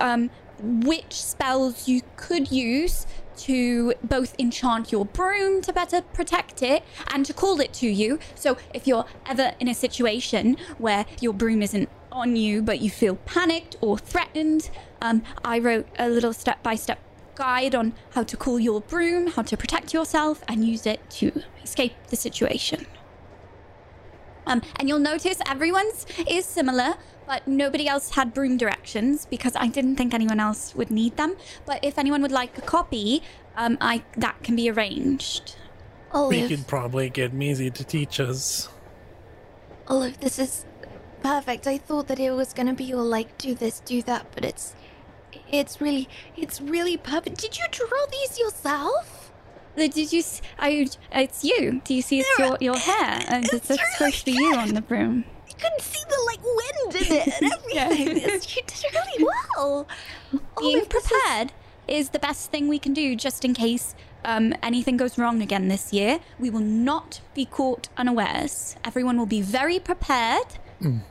um, 0.00 0.30
which 0.60 1.14
spells 1.14 1.88
you 1.88 2.02
could 2.16 2.50
use 2.50 3.06
to 3.36 3.94
both 4.04 4.34
enchant 4.38 4.92
your 4.92 5.04
broom 5.04 5.60
to 5.62 5.72
better 5.72 6.02
protect 6.02 6.62
it 6.62 6.82
and 7.12 7.24
to 7.26 7.32
call 7.32 7.60
it 7.60 7.72
to 7.74 7.88
you. 7.88 8.18
So 8.34 8.56
if 8.74 8.86
you're 8.86 9.06
ever 9.26 9.52
in 9.58 9.68
a 9.68 9.74
situation 9.74 10.56
where 10.78 11.06
your 11.20 11.32
broom 11.32 11.62
isn't 11.62 11.88
on 12.12 12.36
you 12.36 12.62
but 12.62 12.80
you 12.80 12.90
feel 12.90 13.16
panicked 13.16 13.76
or 13.80 13.98
threatened, 13.98 14.70
um, 15.00 15.22
I 15.44 15.58
wrote 15.58 15.88
a 15.98 16.08
little 16.08 16.32
step 16.32 16.62
by 16.62 16.76
step 16.76 17.00
guide 17.34 17.74
on 17.74 17.94
how 18.10 18.22
to 18.22 18.36
cool 18.36 18.60
your 18.60 18.80
broom, 18.80 19.28
how 19.28 19.42
to 19.42 19.56
protect 19.56 19.92
yourself, 19.92 20.44
and 20.46 20.64
use 20.64 20.86
it 20.86 21.08
to 21.10 21.42
escape 21.62 21.94
the 22.08 22.16
situation. 22.16 22.86
Um, 24.46 24.62
and 24.76 24.88
you'll 24.88 24.98
notice 24.98 25.38
everyone's 25.48 26.06
is 26.28 26.44
similar, 26.44 26.94
but 27.26 27.46
nobody 27.46 27.86
else 27.88 28.10
had 28.10 28.34
broom 28.34 28.56
directions 28.56 29.26
because 29.26 29.54
I 29.56 29.68
didn't 29.68 29.96
think 29.96 30.12
anyone 30.12 30.40
else 30.40 30.74
would 30.74 30.90
need 30.90 31.16
them. 31.16 31.36
But 31.64 31.84
if 31.84 31.98
anyone 31.98 32.22
would 32.22 32.32
like 32.32 32.58
a 32.58 32.60
copy, 32.60 33.22
um, 33.56 33.78
I 33.80 34.02
that 34.16 34.42
can 34.42 34.56
be 34.56 34.68
arranged. 34.70 35.56
We 36.12 36.18
Olive, 36.18 36.48
could 36.48 36.66
probably 36.66 37.08
get 37.08 37.32
Maisie 37.32 37.70
to 37.70 37.84
teach 37.84 38.20
us. 38.20 38.68
Olive, 39.88 40.20
this 40.20 40.38
is 40.38 40.64
perfect. 41.22 41.66
I 41.66 41.78
thought 41.78 42.08
that 42.08 42.20
it 42.20 42.32
was 42.32 42.52
gonna 42.52 42.74
be 42.74 42.92
all 42.94 43.04
like 43.04 43.36
do 43.38 43.54
this, 43.54 43.80
do 43.80 44.02
that, 44.02 44.26
but 44.34 44.44
it's 44.44 44.74
it's 45.50 45.80
really 45.80 46.08
it's 46.36 46.60
really 46.60 46.96
perfect. 46.96 47.38
Did 47.38 47.58
you 47.58 47.64
draw 47.70 48.06
these 48.10 48.38
yourself? 48.38 49.30
Did 49.76 49.96
you? 50.12 50.22
I, 50.58 50.86
it's 51.12 51.44
you. 51.44 51.80
Do 51.84 51.94
you 51.94 52.02
see 52.02 52.20
it's 52.20 52.38
your, 52.38 52.58
your 52.60 52.76
hair? 52.76 53.20
And 53.28 53.46
it's, 53.50 53.70
it's 53.70 53.92
supposed 53.96 54.18
to 54.20 54.24
be 54.26 54.32
you 54.32 54.54
on 54.54 54.74
the 54.74 54.82
broom. 54.82 55.24
You 55.48 55.54
couldn't 55.54 55.80
see 55.80 56.02
the 56.08 56.22
like 56.26 56.42
wind 56.44 57.06
in 57.06 57.16
it 57.16 57.42
and 57.42 57.52
everything. 57.78 58.16
It's- 58.18 58.54
you 58.56 58.62
did 58.66 58.84
really 58.92 59.26
well. 59.56 59.88
Being 60.60 60.74
this 60.74 60.82
is- 60.82 60.88
prepared 60.88 61.52
is 61.88 62.10
the 62.10 62.18
best 62.18 62.50
thing 62.50 62.68
we 62.68 62.78
can 62.78 62.92
do 62.92 63.16
just 63.16 63.44
in 63.46 63.54
case 63.54 63.94
um, 64.24 64.54
anything 64.62 64.96
goes 64.98 65.16
wrong 65.18 65.40
again 65.42 65.68
this 65.68 65.90
year. 65.92 66.20
We 66.38 66.50
will 66.50 66.60
not 66.60 67.20
be 67.34 67.46
caught 67.46 67.88
unawares. 67.96 68.76
Everyone 68.84 69.16
will 69.18 69.26
be 69.26 69.40
very 69.40 69.78
prepared. 69.78 70.46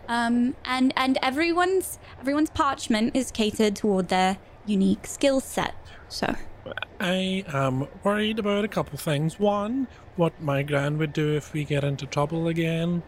Um, 0.07 0.55
and 0.65 0.93
and 0.95 1.17
everyone's 1.21 1.99
everyone's 2.19 2.49
parchment 2.49 3.15
is 3.15 3.31
catered 3.31 3.75
toward 3.75 4.09
their 4.09 4.37
unique 4.65 5.07
skill 5.07 5.39
set. 5.39 5.75
So 6.09 6.35
I 6.99 7.43
am 7.47 7.87
worried 8.03 8.39
about 8.39 8.65
a 8.65 8.67
couple 8.67 8.97
things. 8.97 9.39
One, 9.39 9.87
what 10.15 10.39
my 10.41 10.63
gran 10.63 10.97
would 10.97 11.13
do 11.13 11.35
if 11.35 11.53
we 11.53 11.63
get 11.63 11.83
into 11.83 12.05
trouble 12.05 12.47
again. 12.47 13.03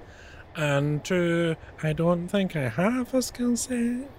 And 0.56 1.04
two, 1.04 1.56
I 1.82 1.94
don't 1.94 2.28
think 2.28 2.56
I 2.56 2.70
have 2.70 3.14
a 3.14 3.22
skill 3.22 3.58
set. 3.58 4.10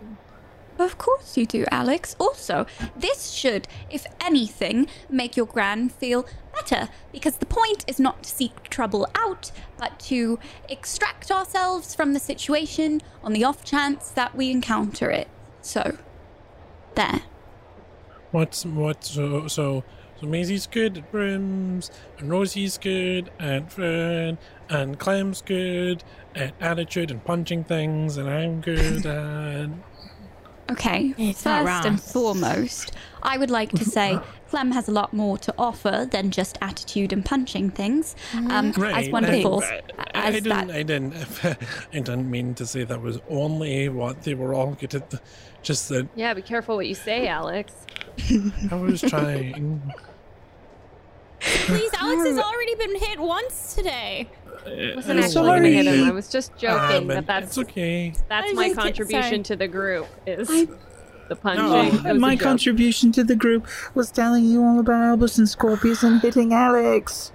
Of 0.79 0.99
course 0.99 1.37
you 1.37 1.47
do, 1.47 1.65
Alex. 1.71 2.17
Also, 2.19 2.67
this 2.97 3.31
should, 3.31 3.69
if 3.91 4.05
anything, 4.21 4.89
make 5.09 5.37
your 5.37 5.47
gran 5.47 5.89
feel 5.89 6.27
better 6.55 6.89
because 7.13 7.37
the 7.39 7.47
point 7.47 7.85
is 7.87 7.99
not 8.01 8.23
to 8.23 8.31
seek 8.31 8.65
trouble 8.65 9.09
out, 9.15 9.51
but 9.79 9.99
to 10.01 10.39
extract 10.69 11.31
ourselves 11.31 11.95
from 11.95 12.13
the 12.13 12.21
situation 12.21 13.03
on 13.23 13.33
the 13.33 13.45
off 13.45 13.65
chance 13.65 14.11
that 14.11 14.35
we 14.35 14.51
encounter 14.51 15.11
it. 15.11 15.29
So, 15.61 15.97
there. 16.95 17.23
What's 18.31 18.65
what? 18.65 19.05
So 19.05 19.47
so 19.47 19.85
so 20.21 20.27
Maisie's 20.27 20.67
good 20.67 20.99
at 20.99 21.11
brooms, 21.11 21.91
and 22.19 22.31
Rosie's 22.31 22.79
good 22.79 23.31
at 23.39 23.73
fun, 23.73 24.39
and 24.69 24.99
Clem's 24.99 25.43
good 25.43 26.03
at 26.35 26.55
attitude 26.61 27.11
and 27.11 27.25
punching 27.25 27.65
things, 27.65 28.17
and 28.17 28.29
I'm 28.29 28.61
good 28.61 29.07
at. 29.07 29.71
Okay, 30.71 31.15
It's 31.19 31.43
first 31.43 31.85
and 31.85 32.01
foremost, 32.03 32.93
I 33.23 33.37
would 33.37 33.51
like 33.51 33.71
to 33.73 33.85
say 33.85 34.19
Clem 34.49 34.71
has 34.73 34.89
a 34.89 34.93
lot 34.93 35.13
more 35.13 35.37
to 35.39 35.55
offer 35.59 36.07
than 36.11 36.31
just 36.31 36.57
attitude 36.63 37.13
and 37.13 37.23
punching 37.25 37.71
things. 37.71 38.17
Um, 38.35 38.69
as 38.71 38.79
Right, 38.79 39.13
wonderful 39.13 39.63
I, 39.63 39.81
I, 40.15 40.29
as 40.29 40.35
didn't. 40.35 40.69
that 40.69 40.71
I 40.77 40.83
didn't. 40.83 41.15
I 41.45 41.57
didn't 41.93 42.31
mean 42.31 42.55
to 42.55 42.67
say 42.67 42.85
that 42.85 43.01
was 43.03 43.21
only 43.29 43.89
what 43.91 44.23
they 44.23 44.35
were 44.35 44.55
all 44.55 44.73
good 44.73 44.95
at. 44.95 45.13
Just 45.63 45.89
that 45.91 46.09
Yeah, 46.15 46.33
be 46.35 46.43
careful 46.43 46.77
what 46.77 46.87
you 46.87 46.95
say, 46.95 47.29
Alex. 47.29 47.75
I 48.71 48.75
was 48.75 49.01
trying. 49.03 49.83
Please, 51.41 51.91
Alex 51.99 52.27
has 52.27 52.39
already 52.53 52.75
been 52.77 52.97
hit 52.97 53.19
once 53.21 53.75
today. 53.75 54.31
I 54.67 54.93
wasn't 54.97 55.19
I'm 55.19 55.25
actually 55.25 55.47
gonna 55.47 55.69
hit 55.69 55.85
sorry. 55.87 55.99
him. 55.99 56.09
I 56.09 56.11
was 56.13 56.29
just 56.31 56.57
joking. 56.57 56.97
Um, 56.97 57.07
that 57.09 57.27
that's 57.27 57.47
it's 57.47 57.59
okay. 57.59 58.13
that's 58.29 58.51
I 58.51 58.53
my 58.55 58.73
contribution 58.73 59.43
to 59.45 59.57
the 59.57 59.69
group 59.69 60.07
is 60.27 60.49
I- 60.51 60.67
the 61.29 61.37
punching. 61.37 61.65
No. 61.65 61.91
That 61.91 62.05
was 62.05 62.05
a 62.05 62.15
My 62.15 62.37
contribution 62.37 63.11
to 63.13 63.25
the 63.25 63.35
group 63.37 63.67
was 63.95 64.11
telling 64.11 64.45
you 64.45 64.63
all 64.63 64.79
about 64.79 65.03
Albus 65.03 65.39
and 65.39 65.49
Scorpius 65.49 66.03
and 66.03 66.21
hitting 66.21 66.53
Alex. 66.53 67.33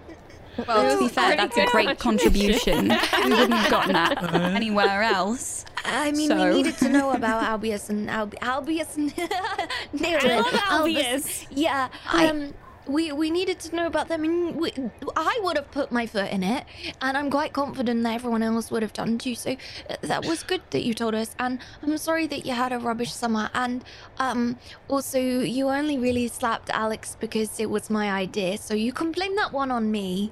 Well, 0.68 0.94
to 0.98 1.00
be 1.00 1.08
fair, 1.08 1.38
that's 1.38 1.56
a 1.58 1.66
great 1.68 1.98
contribution. 2.00 2.90
we 2.90 3.30
wouldn't 3.30 3.54
have 3.54 3.72
gotten 3.72 3.94
that 3.94 4.34
anywhere 4.56 5.04
else. 5.04 5.64
I 5.86 6.12
mean, 6.12 6.28
So- 6.28 6.50
we 6.50 6.56
needed 6.58 6.78
to 6.80 6.90
know 6.90 7.12
about 7.16 7.44
Albius 7.44 7.90
and 7.90 8.10
Alb- 8.10 8.36
Albius. 8.42 8.98
and- 8.98 9.14
Nailed 10.02 10.24
I 10.26 10.28
it. 10.28 10.36
love 10.38 10.54
Albius. 10.54 11.48
Yeah. 11.50 11.88
I- 12.12 12.28
Um. 12.28 12.54
We, 12.90 13.12
we 13.12 13.30
needed 13.30 13.60
to 13.60 13.76
know 13.76 13.86
about 13.86 14.08
them, 14.08 14.24
and 14.24 14.56
we, 14.56 14.74
I 15.16 15.40
would 15.44 15.58
have 15.58 15.70
put 15.72 15.92
my 15.92 16.08
foot 16.08 16.32
in 16.32 16.42
it, 16.44 16.66
and 17.02 17.16
I'm 17.16 17.30
quite 17.30 17.54
confident 17.54 18.02
that 18.04 18.16
everyone 18.16 18.42
else 18.42 18.72
would 18.72 18.82
have 18.82 18.94
done 18.94 19.20
too. 19.20 19.36
So 19.36 19.52
uh, 19.52 19.96
that 20.02 20.26
was 20.26 20.42
good 20.42 20.62
that 20.72 20.84
you 20.84 20.96
told 20.96 21.14
us, 21.14 21.36
and 21.38 21.60
I'm 21.84 21.98
sorry 21.98 22.26
that 22.28 22.46
you 22.48 22.54
had 22.54 22.74
a 22.74 22.80
rubbish 22.80 23.14
summer, 23.14 23.52
and 23.54 23.84
um 24.18 24.58
also 24.88 25.20
you 25.20 25.70
only 25.70 25.98
really 26.00 26.28
slapped 26.28 26.70
Alex 26.72 27.16
because 27.20 27.60
it 27.60 27.70
was 27.70 27.90
my 27.90 28.12
idea, 28.12 28.58
so 28.58 28.74
you 28.74 28.92
can 28.92 29.12
blame 29.12 29.36
that 29.36 29.54
one 29.54 29.70
on 29.72 29.92
me. 29.92 30.32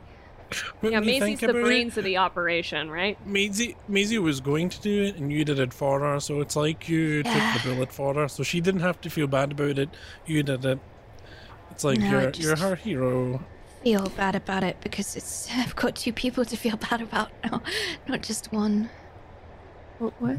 When 0.79 0.93
Yeah, 0.93 0.99
you 1.01 1.05
Maisie's 1.05 1.41
the 1.41 1.49
about 1.49 1.59
it, 1.59 1.63
brains 1.63 1.97
of 1.97 2.05
the 2.05 2.17
operation, 2.17 2.89
right? 2.89 3.17
Maisie, 3.27 3.75
Maisie 3.87 4.17
was 4.17 4.39
going 4.39 4.69
to 4.69 4.81
do 4.81 5.03
it, 5.03 5.17
and 5.17 5.31
you 5.31 5.43
did 5.43 5.59
it 5.59 5.73
for 5.73 5.99
her. 5.99 6.19
So 6.19 6.39
it's 6.39 6.55
like 6.55 6.87
you 6.87 7.23
took 7.23 7.33
the 7.33 7.61
bullet 7.69 7.91
for 7.91 8.13
her, 8.15 8.27
so 8.27 8.43
she 8.43 8.61
didn't 8.61 8.81
have 8.81 9.01
to 9.01 9.09
feel 9.09 9.27
bad 9.27 9.51
about 9.51 9.77
it. 9.77 9.89
You 10.25 10.43
did 10.43 10.65
it. 10.65 10.79
It's 11.77 11.83
like 11.83 11.99
No, 11.99 12.09
you're 12.21 12.31
you're 12.31 12.55
her 12.55 12.73
hero. 12.73 13.39
Feel 13.83 14.09
bad 14.17 14.33
about 14.33 14.63
it 14.63 14.77
because 14.81 15.15
it's 15.15 15.47
I've 15.55 15.75
got 15.75 15.95
two 15.95 16.11
people 16.11 16.43
to 16.43 16.57
feel 16.57 16.75
bad 16.75 17.01
about 17.03 17.29
now, 17.43 17.61
not 18.07 18.23
just 18.23 18.51
one. 18.51 18.89
What? 19.99 20.37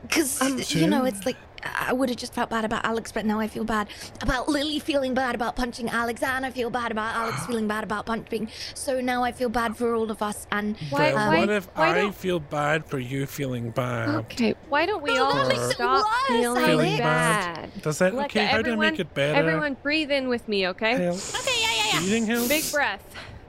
Because 0.00 0.40
Um, 0.40 0.58
you 0.68 0.86
know, 0.86 1.04
it's 1.04 1.26
like 1.26 1.36
I 1.64 1.92
would 1.92 2.08
have 2.08 2.18
just 2.18 2.34
felt 2.34 2.50
bad 2.50 2.64
about 2.64 2.84
Alex, 2.84 3.10
but 3.12 3.24
now 3.26 3.40
I 3.40 3.48
feel 3.48 3.64
bad 3.64 3.88
about 4.20 4.48
Lily 4.48 4.78
feeling 4.78 5.14
bad 5.14 5.34
about 5.34 5.56
punching 5.56 5.88
Alex, 5.88 6.22
and 6.22 6.44
I 6.46 6.50
feel 6.50 6.70
bad 6.70 6.92
about 6.92 7.14
Alex 7.16 7.42
feeling 7.46 7.66
bad 7.68 7.84
about 7.84 8.06
punching. 8.06 8.48
So 8.74 9.00
now 9.00 9.24
I 9.24 9.32
feel 9.32 9.48
bad 9.48 9.76
for 9.76 9.94
all 9.94 10.10
of 10.10 10.22
us. 10.22 10.46
And 10.52 10.76
Why- 10.90 11.12
Well, 11.14 11.28
why- 11.28 11.38
what 11.40 11.50
if 11.50 11.66
why 11.76 11.90
I 11.90 11.94
don't- 11.94 12.14
feel 12.14 12.40
bad 12.40 12.84
for 12.86 12.98
you 12.98 13.26
feeling 13.26 13.70
bad? 13.70 14.08
Okay, 14.10 14.54
why 14.68 14.86
don't 14.86 15.02
we 15.02 15.14
No, 15.14 15.24
all 15.24 15.34
that 15.34 15.48
makes 15.48 15.60
it 15.60 15.70
stop 15.72 16.04
worse, 16.04 16.26
feeling, 16.28 16.64
Feeling 16.64 16.98
bad? 16.98 17.56
bad. 17.72 17.82
Does 17.82 17.98
that 17.98 18.14
Look, 18.14 18.26
okay? 18.26 18.46
How 18.46 18.62
do 18.62 18.72
I 18.72 18.76
make 18.76 18.98
it 19.00 19.12
better? 19.14 19.34
Everyone, 19.38 19.76
breathe 19.82 20.10
in 20.10 20.28
with 20.28 20.46
me, 20.48 20.68
okay? 20.68 20.92
Help. 21.02 21.16
Okay, 21.16 21.60
yeah, 21.60 21.68
yeah, 21.76 21.84
yeah. 21.94 21.98
Breathing 22.00 22.26
helps. 22.26 22.48
Big 22.48 22.72
breath. 22.72 23.04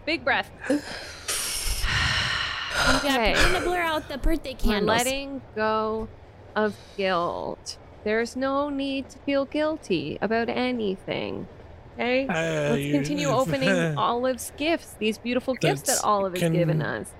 Big 0.06 0.24
breath. 0.24 0.50
Yeah, 0.70 0.80
Okay. 2.96 3.34
I'm 3.36 3.52
gonna 3.54 3.66
blur 3.66 3.82
out 3.82 4.08
the 4.10 4.18
birthday 4.18 4.56
We're 4.64 4.72
candles. 4.72 4.98
letting 4.98 5.42
go 5.56 6.08
of 6.56 6.76
guilt. 6.98 7.78
There's 8.04 8.36
no 8.36 8.70
need 8.70 9.10
to 9.10 9.20
feel 9.20 9.46
guilty 9.46 10.18
about 10.22 10.50
anything. 10.50 11.48
Okay? 11.96 12.28
Uh, 12.28 12.34
Let's 12.34 12.82
you- 12.82 12.94
continue 12.94 13.28
opening 13.28 13.70
Olive's 13.98 14.52
gifts, 14.58 14.94
these 15.00 15.18
beautiful 15.18 15.54
gifts 15.56 15.82
that 15.84 16.00
Olive 16.04 16.34
has 16.34 16.42
can- 16.42 16.54
given 16.54 16.82
us. 16.82 17.12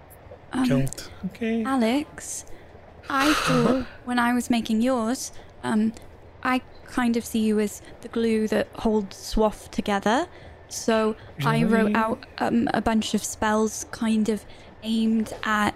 Um, 0.52 0.86
Okay. 1.28 1.64
Alex, 1.64 2.46
I 3.10 3.34
thought 3.34 3.86
when 4.06 4.18
I 4.20 4.34
was 4.34 4.50
making 4.50 4.82
yours, 4.82 5.32
um, 5.64 5.94
I 6.44 6.62
kind 6.88 7.18
of 7.18 7.26
see 7.26 7.40
you 7.40 7.60
as 7.60 7.82
the 8.02 8.08
glue 8.08 8.48
that 8.48 8.68
holds 8.76 9.16
Swaff 9.18 9.70
together. 9.70 10.28
So 10.70 11.16
I 11.46 11.64
wrote 11.64 11.96
out 11.96 12.26
um, 12.40 12.68
a 12.74 12.82
bunch 12.82 13.14
of 13.14 13.24
spells 13.24 13.86
kind 13.92 14.30
of 14.30 14.46
aimed 14.82 15.34
at 15.44 15.76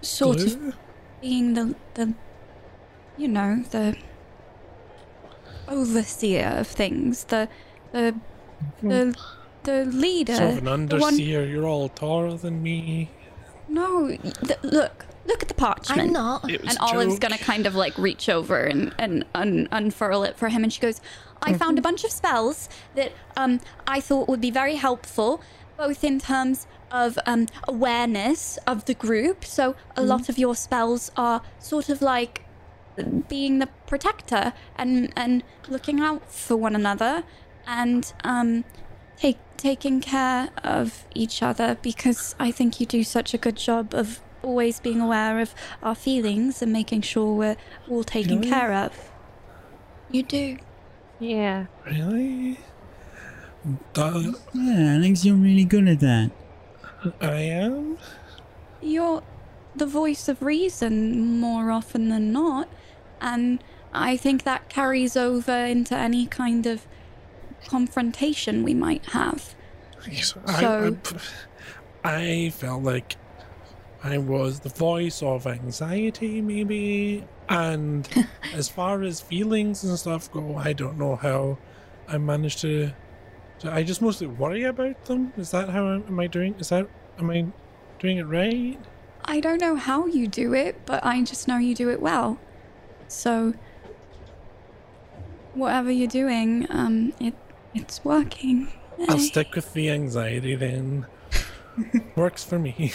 sort 0.00 0.40
of 0.42 0.74
being 1.20 1.54
the, 1.54 1.74
the, 1.94 2.14
you 3.22 3.28
know, 3.28 3.62
the 3.70 3.96
overseer 5.68 6.56
of 6.58 6.66
things, 6.66 7.24
the, 7.24 7.48
the, 7.92 8.14
the, 8.82 9.16
the 9.62 9.84
leader. 9.84 10.34
Sort 10.34 10.58
of 10.58 10.66
an 10.66 10.86
the 10.86 10.98
one- 10.98 11.18
You're 11.18 11.66
all 11.66 11.88
taller 11.88 12.36
than 12.36 12.62
me. 12.62 13.10
No, 13.68 14.08
th- 14.08 14.58
look, 14.64 15.06
look 15.24 15.40
at 15.42 15.48
the 15.48 15.54
parchment. 15.54 16.00
I'm 16.00 16.12
not. 16.12 16.50
And 16.50 16.76
Olive's 16.80 17.14
joke. 17.14 17.20
gonna 17.20 17.38
kind 17.38 17.64
of 17.64 17.76
like 17.76 17.96
reach 17.96 18.28
over 18.28 18.58
and, 18.64 18.92
and 18.98 19.24
un- 19.36 19.68
unfurl 19.70 20.24
it 20.24 20.36
for 20.36 20.48
him, 20.48 20.64
and 20.64 20.72
she 20.72 20.80
goes, 20.80 21.00
"I 21.40 21.54
found 21.54 21.78
a 21.78 21.82
bunch 21.82 22.04
of 22.04 22.10
spells 22.10 22.68
that 22.96 23.12
um 23.36 23.60
I 23.86 24.00
thought 24.00 24.28
would 24.28 24.40
be 24.42 24.50
very 24.50 24.74
helpful, 24.74 25.40
both 25.78 26.02
in 26.04 26.18
terms 26.18 26.66
of 26.90 27.18
um, 27.24 27.46
awareness 27.66 28.58
of 28.66 28.84
the 28.84 28.94
group. 28.94 29.44
So 29.46 29.74
a 29.96 30.02
lot 30.02 30.28
of 30.28 30.36
your 30.36 30.54
spells 30.54 31.10
are 31.16 31.40
sort 31.58 31.88
of 31.88 32.02
like 32.02 32.42
being 33.28 33.58
the 33.58 33.68
protector 33.86 34.52
and 34.76 35.12
and 35.16 35.42
looking 35.68 36.00
out 36.00 36.30
for 36.30 36.56
one 36.56 36.74
another 36.76 37.24
and 37.66 38.12
um 38.24 38.64
take 39.16 39.38
taking 39.56 40.00
care 40.00 40.50
of 40.64 41.04
each 41.14 41.42
other 41.42 41.76
because 41.82 42.34
I 42.40 42.50
think 42.50 42.80
you 42.80 42.86
do 42.86 43.04
such 43.04 43.32
a 43.34 43.38
good 43.38 43.56
job 43.56 43.94
of 43.94 44.20
always 44.42 44.80
being 44.80 45.00
aware 45.00 45.38
of 45.40 45.54
our 45.82 45.94
feelings 45.94 46.60
and 46.62 46.72
making 46.72 47.02
sure 47.02 47.32
we're 47.34 47.56
all 47.88 48.02
taken 48.04 48.38
Really? 48.38 48.50
care 48.50 48.72
of. 48.72 49.10
You 50.10 50.24
do. 50.24 50.58
Yeah. 51.20 51.66
Really? 51.86 52.58
That, 53.94 54.34
Yeah, 54.52 54.96
Alex, 54.96 55.24
you're 55.24 55.36
really 55.36 55.64
good 55.64 55.86
at 55.88 56.00
that. 56.00 56.32
I 57.20 57.34
am? 57.62 57.98
You're 58.80 59.22
the 59.76 59.86
voice 59.86 60.28
of 60.28 60.42
reason 60.42 61.38
more 61.38 61.70
often 61.70 62.08
than 62.08 62.32
not, 62.32 62.68
and 63.22 63.62
I 63.94 64.16
think 64.16 64.42
that 64.42 64.68
carries 64.68 65.16
over 65.16 65.52
into 65.52 65.96
any 65.96 66.26
kind 66.26 66.66
of 66.66 66.86
confrontation 67.66 68.64
we 68.64 68.74
might 68.74 69.06
have. 69.06 69.54
Yes, 70.10 70.34
So- 70.58 70.96
I, 72.04 72.44
I, 72.44 72.50
felt 72.50 72.82
like 72.82 73.16
I 74.02 74.18
was 74.18 74.60
the 74.60 74.68
voice 74.68 75.22
of 75.22 75.46
anxiety, 75.46 76.40
maybe. 76.40 77.24
And 77.48 78.08
as 78.52 78.68
far 78.68 79.02
as 79.02 79.20
feelings 79.20 79.84
and 79.84 79.96
stuff 79.96 80.30
go, 80.32 80.56
I 80.56 80.72
don't 80.72 80.98
know 80.98 81.16
how 81.16 81.58
I 82.08 82.18
managed 82.18 82.60
to. 82.62 82.92
to 83.60 83.72
I 83.72 83.84
just 83.84 84.02
mostly 84.02 84.26
worry 84.26 84.64
about 84.64 85.04
them. 85.04 85.32
Is 85.36 85.52
that 85.52 85.68
how 85.68 85.86
am 85.86 86.18
I 86.18 86.26
doing? 86.26 86.54
Is 86.58 86.70
that 86.70 86.88
am 87.18 87.30
I 87.30 87.46
doing 88.00 88.18
it 88.18 88.24
right? 88.24 88.78
I 89.24 89.38
don't 89.38 89.60
know 89.60 89.76
how 89.76 90.06
you 90.06 90.26
do 90.26 90.52
it, 90.52 90.84
but 90.84 91.04
I 91.04 91.22
just 91.22 91.46
know 91.46 91.58
you 91.58 91.76
do 91.76 91.88
it 91.90 92.02
well. 92.02 92.40
So 93.12 93.54
whatever 95.54 95.90
you're 95.90 96.08
doing, 96.08 96.66
um, 96.70 97.12
it 97.20 97.34
it's 97.74 98.04
working. 98.04 98.68
I'll 99.08 99.16
Eh. 99.16 99.20
stick 99.20 99.54
with 99.54 99.72
the 99.72 99.90
anxiety 99.90 100.54
then. 100.54 101.06
Works 102.16 102.44
for 102.44 102.58
me. 102.58 102.92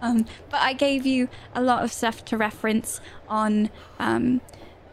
Um, 0.00 0.26
but 0.48 0.60
I 0.60 0.72
gave 0.74 1.04
you 1.06 1.28
a 1.54 1.60
lot 1.60 1.82
of 1.82 1.92
stuff 1.92 2.24
to 2.26 2.36
reference 2.36 3.00
on 3.28 3.68
um, 3.98 4.40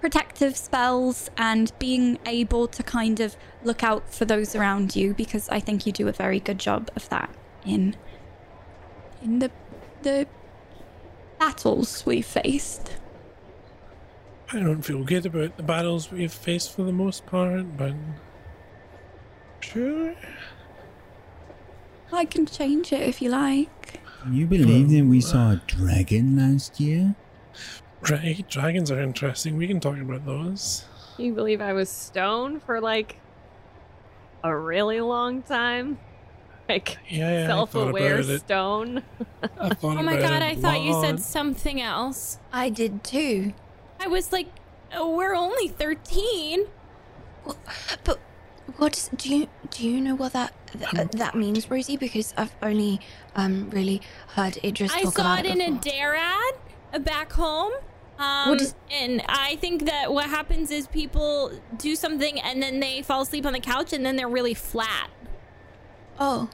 protective 0.01 0.57
spells 0.57 1.29
and 1.37 1.71
being 1.79 2.17
able 2.25 2.67
to 2.67 2.81
kind 2.83 3.19
of 3.19 3.37
look 3.63 3.83
out 3.83 4.13
for 4.13 4.25
those 4.25 4.55
around 4.55 4.95
you 4.95 5.13
because 5.13 5.47
I 5.49 5.59
think 5.59 5.85
you 5.85 5.91
do 5.91 6.07
a 6.07 6.11
very 6.11 6.39
good 6.39 6.57
job 6.59 6.89
of 6.95 7.07
that 7.09 7.29
in 7.65 7.95
in 9.21 9.39
the 9.39 9.51
the 10.01 10.27
battles 11.39 12.05
we 12.05 12.21
faced. 12.21 12.97
I 14.55 14.59
don't 14.59 14.81
feel 14.83 15.03
good 15.03 15.25
about 15.25 15.57
the 15.57 15.63
battles 15.63 16.09
we've 16.11 16.31
faced 16.31 16.73
for 16.73 16.83
the 16.83 16.93
most 16.93 17.25
part, 17.25 17.75
but 17.75 17.93
sure. 19.59 20.15
I 22.13 22.23
can 22.23 22.45
change 22.45 22.93
it 22.93 23.01
if 23.01 23.21
you 23.21 23.31
like. 23.31 23.99
Can 24.21 24.33
you 24.33 24.45
believe 24.45 24.89
that 24.91 25.03
we 25.05 25.19
saw 25.19 25.51
a 25.51 25.61
dragon 25.67 26.37
last 26.37 26.79
year? 26.79 27.15
Right, 28.09 28.47
dragons 28.47 28.89
are 28.91 29.01
interesting. 29.01 29.57
We 29.57 29.67
can 29.67 29.81
talk 29.81 29.97
about 29.97 30.25
those. 30.25 30.85
Can 31.17 31.25
you 31.25 31.33
believe 31.33 31.59
I 31.59 31.73
was 31.73 31.89
stoned 31.89 32.63
for 32.63 32.79
like 32.79 33.17
a 34.41 34.55
really 34.55 35.01
long 35.01 35.41
time? 35.41 35.97
Like 36.69 36.97
Yeah, 37.09 37.29
yeah, 37.41 37.47
self-aware 37.47 38.23
stone. 38.39 39.03
I 39.59 39.69
thought 39.69 39.97
Oh 39.97 40.01
my 40.01 40.13
about 40.13 40.21
god, 40.29 40.41
it 40.41 40.45
I 40.45 40.51
a 40.51 40.55
thought 40.55 40.81
you 40.81 40.93
said 41.01 41.19
something 41.19 41.81
else. 41.81 42.39
I 42.53 42.69
did 42.69 43.03
too. 43.03 43.53
I 44.05 44.07
was 44.07 44.31
like, 44.31 44.47
oh, 44.93 45.15
we're 45.15 45.33
only 45.33 45.67
13. 45.67 46.65
But 48.03 48.19
what 48.77 48.95
is, 48.97 49.09
do 49.15 49.35
you 49.35 49.47
do 49.71 49.87
you 49.87 49.99
know 49.99 50.15
what 50.15 50.33
that 50.33 50.53
th- 50.79 51.09
that 51.11 51.33
means, 51.35 51.69
Rosie? 51.69 51.97
Because 51.97 52.33
I've 52.37 52.53
only 52.61 52.99
um 53.35 53.69
really 53.71 54.01
heard 54.29 54.57
Idris 54.63 54.91
I 54.93 55.01
talk 55.03 55.13
saw 55.15 55.21
about 55.33 55.45
it 55.45 55.57
in 55.57 55.61
a 55.61 55.79
dare 55.79 56.15
ad 56.15 56.53
uh, 56.93 56.99
back 56.99 57.33
home. 57.33 57.73
Um, 58.19 58.49
What 58.49 58.61
is- 58.61 58.75
and 58.91 59.21
I 59.27 59.55
think 59.57 59.85
that 59.85 60.11
what 60.13 60.25
happens 60.29 60.69
is 60.71 60.87
people 60.87 61.51
do 61.77 61.95
something 61.95 62.39
and 62.41 62.61
then 62.61 62.79
they 62.79 63.01
fall 63.01 63.21
asleep 63.21 63.45
on 63.45 63.53
the 63.53 63.59
couch 63.59 63.91
and 63.93 64.05
then 64.05 64.15
they're 64.15 64.29
really 64.29 64.53
flat. 64.53 65.09
Oh, 66.19 66.49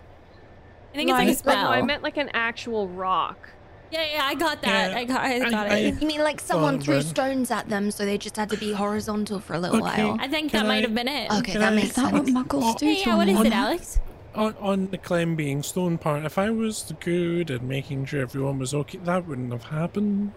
I 0.94 0.95
think 0.98 1.10
it's 1.10 1.18
like 1.18 1.23
a 1.26 1.30
Right. 1.32 1.38
spell. 1.38 1.64
No, 1.65 1.69
I 1.72 1.82
meant 1.82 2.02
like 2.03 2.18
an 2.18 2.30
actual 2.34 2.88
rock. 2.88 3.49
Yeah, 3.91 4.05
yeah, 4.13 4.23
I 4.23 4.34
got 4.35 4.61
that. 4.61 4.91
Yeah, 4.91 4.97
I 4.97 5.03
got, 5.05 5.22
I 5.22 5.34
I- 5.45 5.49
got 5.49 5.68
I- 5.72 5.77
it. 5.77 6.01
you 6.01 6.07
mean 6.07 6.22
like 6.22 6.39
someone 6.39 6.76
Well, 6.76 6.84
threw 6.84 6.93
then- 6.95 7.03
stones 7.03 7.51
at 7.51 7.69
them, 7.69 7.91
so 7.91 8.05
they 8.05 8.18
just 8.18 8.35
had 8.38 8.49
to 8.49 8.57
be 8.57 8.72
horizontal 8.73 9.39
for 9.39 9.53
a 9.53 9.59
little 9.59 9.85
Okay. 9.85 10.03
while? 10.05 10.18
I 10.19 10.27
think 10.27 10.51
that 10.53 10.65
might 10.65 10.84
have 10.84 10.95
been 10.95 11.07
it. 11.07 11.31
Okay, 11.31 11.51
Can 11.53 11.61
that 11.61 11.73
I- 11.73 11.76
makes 11.76 11.89
Is 11.89 11.95
that 11.95 12.13
what 12.13 12.26
sense. 12.26 12.38
muggles 12.38 12.77
do? 12.77 12.85
Hey, 12.85 13.03
to 13.03 13.09
yeah, 13.09 13.15
what 13.15 13.27
is 13.27 13.35
one 13.35 13.45
it. 13.47 13.53
Alex? 13.53 13.99
On, 14.34 14.55
on 14.61 14.88
the 14.91 14.97
Clem 14.97 15.35
being 15.35 15.61
stone 15.61 15.97
part, 15.97 16.23
if 16.23 16.38
I 16.38 16.49
was 16.51 16.93
good 17.01 17.51
at 17.51 17.61
making 17.61 18.05
sure 18.05 18.22
everyone 18.22 18.59
was 18.59 18.73
okay, 18.73 18.97
that 19.03 19.27
wouldn't 19.27 19.51
have 19.51 19.65
happened. 19.65 20.31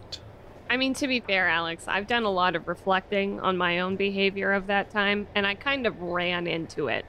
I 0.69 0.77
mean, 0.77 0.95
to 0.95 1.07
be 1.07 1.21
fair, 1.21 1.47
Alex, 1.49 1.85
I've 1.87 2.09
done 2.09 2.25
a 2.25 2.31
lot 2.31 2.57
of 2.57 2.67
reflecting 2.67 3.39
on 3.39 3.57
my 3.57 3.79
own 3.81 3.95
behavior 3.95 4.53
of 4.53 4.67
that 4.67 4.91
time, 4.91 5.29
and 5.37 5.47
I 5.47 5.55
kind 5.55 5.87
of 5.87 6.01
ran 6.03 6.49
into 6.49 6.89
it. 6.89 7.05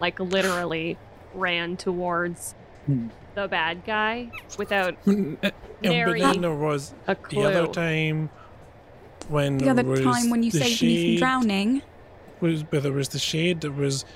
Like, 0.00 0.18
literally 0.18 0.98
ran 1.32 1.76
towards 1.76 2.54
Hmm. 2.86 3.08
The 3.36 3.48
bad 3.48 3.84
guy 3.84 4.30
without 4.56 4.96
Yeah, 5.06 5.34
but 5.42 5.54
Very- 5.82 6.20
then 6.22 6.40
there 6.40 6.54
was 6.54 6.94
a 7.06 7.14
the 7.28 7.42
other 7.44 7.66
time 7.66 8.30
when 9.28 9.58
The 9.58 9.68
other 9.68 9.84
was 9.84 10.00
time 10.00 10.30
when 10.30 10.42
you 10.42 10.50
the 10.50 10.60
saved 10.60 10.82
me 10.82 11.18
from 11.18 11.20
drowning. 11.20 11.82
was 12.40 12.62
but 12.62 12.82
there 12.82 12.92
was 12.92 13.10
the 13.10 13.18
shade 13.18 13.60
that 13.60 13.72
was 13.72 14.06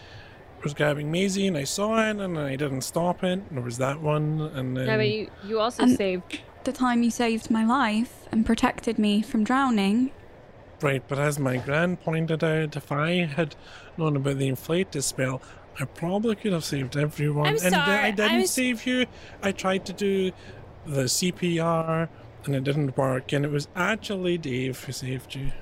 was 0.65 0.73
grabbing 0.73 1.11
Maisie 1.13 1.47
and 1.47 1.57
I 1.59 1.65
saw 1.65 2.01
it 2.09 2.17
and 2.17 2.39
I 2.39 2.57
didn't 2.57 2.81
stop 2.81 3.23
it. 3.23 3.41
And 3.41 3.51
There 3.51 3.63
was 3.63 3.77
that 3.77 4.01
one 4.01 4.41
and 4.55 4.75
then 4.75 4.87
Yeah, 4.87 4.97
but 4.97 5.09
you, 5.09 5.29
you 5.47 5.61
also 5.61 5.83
And- 5.83 5.97
saved. 5.99 6.41
The 6.65 6.73
time 6.73 7.03
you 7.03 7.11
saved 7.11 7.51
my 7.51 7.65
life 7.65 8.27
and 8.33 8.45
protected 8.47 8.99
me 8.99 9.21
from 9.23 9.45
drowning. 9.45 10.13
Right, 10.83 11.03
but 11.09 11.19
as 11.19 11.39
my 11.39 11.59
grand 11.59 12.01
pointed 12.01 12.43
out, 12.43 12.75
if 12.75 12.91
I 12.91 13.25
had 13.27 13.55
known 13.99 14.17
about 14.17 14.39
the 14.39 14.49
Inflatus 14.49 15.05
spell, 15.07 15.43
I 15.79 15.85
probably 15.85 16.37
could 16.37 16.53
have 16.53 16.65
saved 16.65 16.97
everyone. 16.97 17.47
I'm 17.47 17.53
and 17.55 17.75
sorry, 17.75 17.99
I 17.99 18.11
didn't 18.11 18.33
I'm 18.33 18.47
save 18.47 18.87
you. 18.87 19.07
I 19.43 19.53
tried 19.53 19.87
to 19.87 19.93
do 19.93 20.33
the 20.87 21.05
CPR 21.05 22.09
and 22.47 22.55
it 22.55 22.65
didn't 22.65 22.97
work, 22.97 23.33
and 23.33 23.45
it 23.45 23.51
was 23.51 23.69
actually 23.77 24.39
Dave 24.39 24.83
who 24.85 24.93
saved 24.93 25.35
you. 25.35 25.53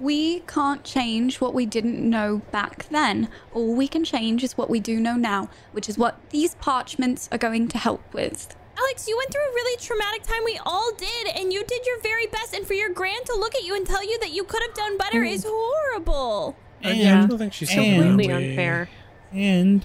We 0.00 0.40
can't 0.40 0.84
change 0.84 1.40
what 1.40 1.54
we 1.54 1.66
didn't 1.66 1.98
know 1.98 2.42
back 2.52 2.88
then. 2.90 3.28
All 3.52 3.74
we 3.74 3.88
can 3.88 4.04
change 4.04 4.44
is 4.44 4.56
what 4.56 4.70
we 4.70 4.78
do 4.78 5.00
know 5.00 5.16
now, 5.16 5.50
which 5.72 5.88
is 5.88 5.98
what 5.98 6.18
these 6.30 6.54
parchments 6.56 7.28
are 7.32 7.38
going 7.38 7.66
to 7.68 7.78
help 7.78 8.14
with. 8.14 8.54
Alex, 8.78 9.08
you 9.08 9.16
went 9.16 9.32
through 9.32 9.42
a 9.42 9.54
really 9.54 9.76
traumatic 9.78 10.22
time. 10.22 10.44
We 10.44 10.60
all 10.64 10.92
did, 10.96 11.26
and 11.34 11.52
you 11.52 11.64
did 11.64 11.84
your 11.84 12.00
very 12.00 12.28
best. 12.28 12.54
And 12.54 12.64
for 12.64 12.74
your 12.74 12.90
grand 12.90 13.26
to 13.26 13.34
look 13.34 13.56
at 13.56 13.64
you 13.64 13.74
and 13.74 13.84
tell 13.84 14.08
you 14.08 14.18
that 14.20 14.30
you 14.30 14.44
could 14.44 14.62
have 14.62 14.74
done 14.74 14.96
better 14.96 15.22
mm. 15.22 15.32
is 15.32 15.44
horrible. 15.48 16.56
I, 16.84 16.90
I 16.90 17.26
don't 17.26 17.38
think 17.38 17.52
she's 17.52 17.70
and- 17.70 17.96
so 17.96 18.02
Completely 18.02 18.32
way. 18.32 18.50
unfair. 18.50 18.88
And, 19.32 19.84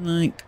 like, 0.00 0.44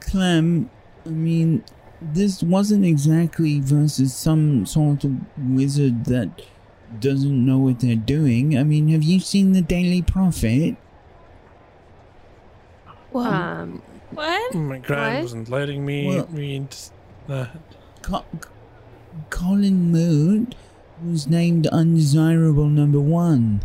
Clem, 0.00 0.70
I 1.06 1.10
mean, 1.10 1.64
this 2.00 2.42
wasn't 2.42 2.84
exactly 2.84 3.60
versus 3.60 4.14
some 4.14 4.66
sort 4.66 5.04
of 5.04 5.12
wizard 5.38 6.04
that 6.06 6.28
doesn't 7.00 7.44
know 7.46 7.58
what 7.58 7.80
they're 7.80 7.96
doing. 7.96 8.56
I 8.56 8.62
mean, 8.64 8.88
have 8.88 9.02
you 9.02 9.20
seen 9.20 9.52
the 9.52 9.62
Daily 9.62 10.02
Prophet? 10.02 10.76
Well, 13.12 13.26
Um, 13.26 13.82
What? 14.10 14.54
My 14.54 14.78
grand 14.78 15.14
What? 15.16 15.22
wasn't 15.22 15.48
letting 15.50 15.84
me 15.84 16.06
Well- 16.08 16.28
read 16.32 16.74
that. 17.26 17.50
Co- 18.02 18.24
Colin 19.28 19.90
Moot 19.92 20.54
was 21.04 21.26
named 21.26 21.66
undesirable 21.68 22.68
number 22.68 23.00
one. 23.00 23.60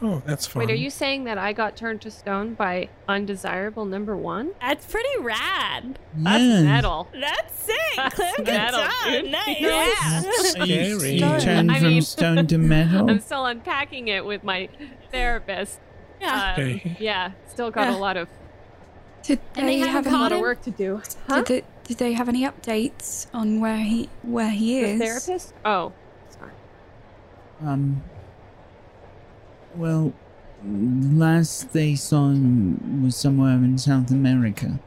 Oh, 0.00 0.22
that's 0.24 0.46
fine. 0.46 0.60
wait, 0.66 0.70
are 0.72 0.76
you 0.76 0.90
saying 0.90 1.24
that 1.24 1.38
I 1.38 1.52
got 1.52 1.76
turned 1.76 2.00
to 2.02 2.10
stone 2.10 2.54
by 2.54 2.88
undesirable 3.08 3.84
number 3.84 4.16
one? 4.16 4.50
That's 4.60 4.86
pretty 4.86 5.08
rad. 5.20 5.98
That's 6.14 6.64
metal. 6.64 7.08
That's 7.12 7.62
sick. 7.64 7.76
That's 7.96 8.14
Clem, 8.14 8.32
good 8.36 8.46
metal, 8.46 8.80
job. 8.80 9.24
Nice. 9.24 9.60
Yeah. 9.60 10.20
Scary. 10.20 11.12
You 11.14 11.40
turned 11.40 11.72
I 11.72 11.80
from 11.80 11.88
mean- 11.88 12.02
stone 12.02 12.46
to 12.46 12.58
metal. 12.58 13.10
I'm 13.10 13.18
still 13.20 13.44
unpacking 13.46 14.06
it 14.08 14.24
with 14.24 14.44
my 14.44 14.68
therapist. 15.10 15.80
Yeah. 16.20 16.54
Um, 16.56 16.62
Okay. 16.64 16.96
yeah, 17.00 17.32
still 17.48 17.70
got 17.72 17.88
Yeah. 17.88 17.96
a 17.96 17.98
lot 17.98 18.16
of 18.16 18.28
Did 19.24 19.40
And 19.56 19.68
they, 19.68 19.80
they 19.80 19.88
have 19.88 20.06
a 20.06 20.10
lot 20.10 20.30
of 20.32 20.40
work 20.40 20.62
to 20.62 20.70
do. 20.70 21.02
Huh? 21.28 21.42
did, 21.42 21.46
they, 21.46 21.64
did 21.84 21.98
they 21.98 22.12
have 22.12 22.28
any 22.28 22.44
updates 22.44 23.26
on 23.34 23.60
where 23.60 23.78
he 23.78 24.08
where 24.22 24.50
he 24.50 24.80
The 24.80 24.88
is? 24.90 25.00
therapist? 25.00 25.54
Oh, 25.64 25.92
sorry. 26.30 26.52
Um. 27.64 28.02
Well, 29.74 30.12
last 30.64 31.72
they 31.72 31.94
saw 31.94 32.30
him 32.30 33.02
was 33.04 33.16
somewhere 33.16 33.54
in 33.54 33.78
South 33.78 34.10
America. 34.10 34.80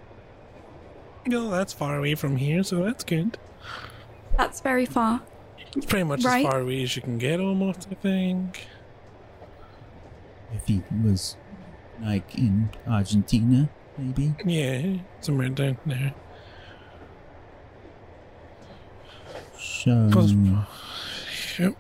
No, 1.26 1.50
that's 1.50 1.72
far 1.74 1.98
away 1.98 2.16
from 2.16 2.38
here, 2.38 2.64
so 2.64 2.84
that's 2.84 3.04
good. 3.04 3.38
That's 4.38 4.60
very 4.60 4.86
far. 4.86 5.22
It's 5.76 5.86
pretty 5.86 6.04
much 6.04 6.24
Right. 6.26 6.46
as 6.46 6.52
far 6.52 6.62
away 6.62 6.84
as 6.84 6.96
you 6.96 7.02
can 7.02 7.18
get, 7.18 7.40
almost. 7.40 7.88
I 7.92 7.96
think. 7.96 8.68
If 10.54 10.68
he 10.68 10.82
was 11.04 11.38
like 12.02 12.36
in 12.36 12.70
Argentina, 12.88 13.70
maybe. 13.98 14.34
Yeah, 14.46 14.98
somewhere 15.22 15.50
down 15.50 15.78
there. 15.86 16.14
So 19.58 20.10
Yep. 21.60 21.76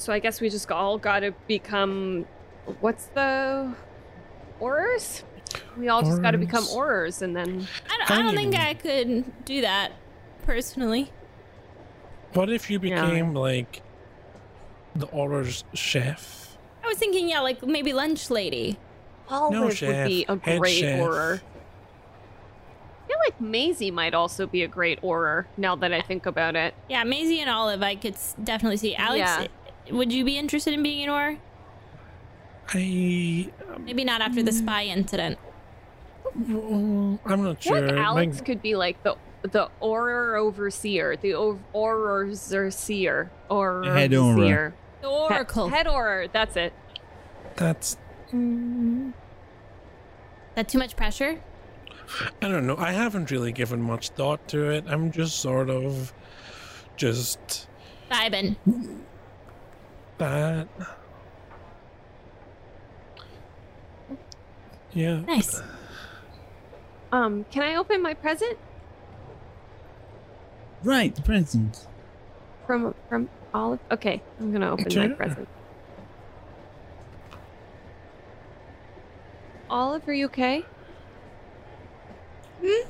So 0.00 0.14
I 0.14 0.18
guess 0.18 0.40
we 0.40 0.48
just 0.48 0.70
all 0.72 0.96
got 0.96 1.20
to 1.20 1.32
become. 1.46 2.24
What's 2.80 3.06
the. 3.08 3.74
Aurors? 4.58 5.22
We 5.76 5.88
all 5.88 6.00
just 6.02 6.22
got 6.22 6.30
to 6.30 6.38
become 6.38 6.64
Aurors. 6.64 7.18
Aurors 7.18 7.22
and 7.22 7.36
then. 7.36 7.66
I 7.90 7.96
don't, 7.98 8.10
I 8.10 8.14
I 8.14 8.16
don't 8.16 8.26
don't 8.26 8.36
think 8.36 8.54
I 8.56 8.74
could 8.74 9.44
do 9.44 9.60
that 9.60 9.92
personally. 10.44 11.12
What 12.32 12.48
if 12.48 12.70
you 12.70 12.80
Yeah. 12.82 13.04
became 13.06 13.34
like 13.34 13.82
the 14.96 15.06
Auror's 15.08 15.64
chef? 15.74 16.56
I 16.82 16.88
was 16.88 16.96
thinking, 16.96 17.28
yeah, 17.28 17.40
like 17.40 17.62
maybe 17.66 17.92
lunch 17.92 18.30
lady. 18.30 18.78
Olive 19.28 19.60
would 19.64 19.76
chef. 19.76 20.06
be 20.08 20.24
a 20.28 20.38
Head 20.38 20.60
great 20.60 20.78
chef. 20.78 20.98
Auror. 21.00 21.40
I 23.04 23.06
feel 23.08 23.18
like 23.24 23.40
Maisie 23.40 23.90
might 23.90 24.14
also 24.14 24.46
be 24.46 24.62
a 24.62 24.68
great 24.68 25.00
Auror 25.02 25.44
now 25.56 25.76
that 25.76 25.92
I 25.92 26.00
think 26.00 26.24
about 26.26 26.56
it. 26.56 26.74
Yeah, 26.88 27.04
Maisie 27.04 27.40
and 27.40 27.50
Olive, 27.50 27.82
I 27.82 27.96
could 27.96 28.16
definitely 28.44 28.76
see. 28.78 28.94
Alex, 28.96 29.18
Yeah. 29.18 29.46
Would 29.90 30.12
you 30.12 30.24
be 30.24 30.38
interested 30.38 30.74
in 30.74 30.82
being 30.82 31.02
an 31.04 31.10
Auror? 31.10 31.38
I. 32.72 33.50
Maybe 33.80 34.04
not 34.04 34.20
after 34.20 34.42
the 34.42 34.52
spy 34.52 34.84
incident. 34.84 35.38
mm, 36.38 37.18
I'm 37.24 37.42
not 37.42 37.56
I 37.56 37.60
sure. 37.60 37.76
feel 37.78 37.86
like 37.88 37.96
Alex 37.96 38.36
Like, 38.36 38.46
could 38.46 38.62
be 38.62 38.74
like 38.76 39.02
the 39.02 39.16
the 39.42 39.68
Auror 39.82 40.38
overseer, 40.38 41.16
the 41.16 41.34
o- 41.34 41.58
Aurorseer, 41.74 43.30
or 43.48 43.84
Head 43.84 44.10
Auror. 44.12 44.72
The 45.00 45.08
Oracle. 45.08 45.68
Head 45.70 45.86
Auror, 45.86 46.30
that's 46.30 46.56
it. 46.56 46.72
that's. 47.56 47.96
that 50.54 50.68
too 50.68 50.78
much 50.78 50.94
pressure? 50.96 51.40
I 52.42 52.48
don't 52.48 52.66
know. 52.66 52.76
I 52.76 52.92
haven't 52.92 53.30
really 53.30 53.52
given 53.52 53.80
much 53.80 54.10
thought 54.10 54.46
to 54.48 54.68
it. 54.70 54.84
I'm 54.88 55.10
just 55.10 55.36
sort 55.40 55.70
of. 55.70 56.12
Just. 56.96 57.66
Vibin. 58.10 58.56
That. 60.20 60.68
Yeah. 64.92 65.20
Nice. 65.20 65.60
Um, 67.12 67.44
can 67.50 67.62
I 67.62 67.74
open 67.76 68.02
my 68.02 68.14
present 68.14 68.56
right, 70.84 71.14
the 71.14 71.22
present. 71.22 71.86
from 72.66 72.94
from 73.08 73.28
Olive? 73.52 73.80
Okay, 73.90 74.22
I'm 74.38 74.52
gonna 74.52 74.70
open 74.70 74.94
my 74.96 75.08
present. 75.08 75.48
Olive, 79.68 80.06
are 80.08 80.12
you 80.12 80.26
okay? 80.26 80.64
Hmm? 82.62 82.88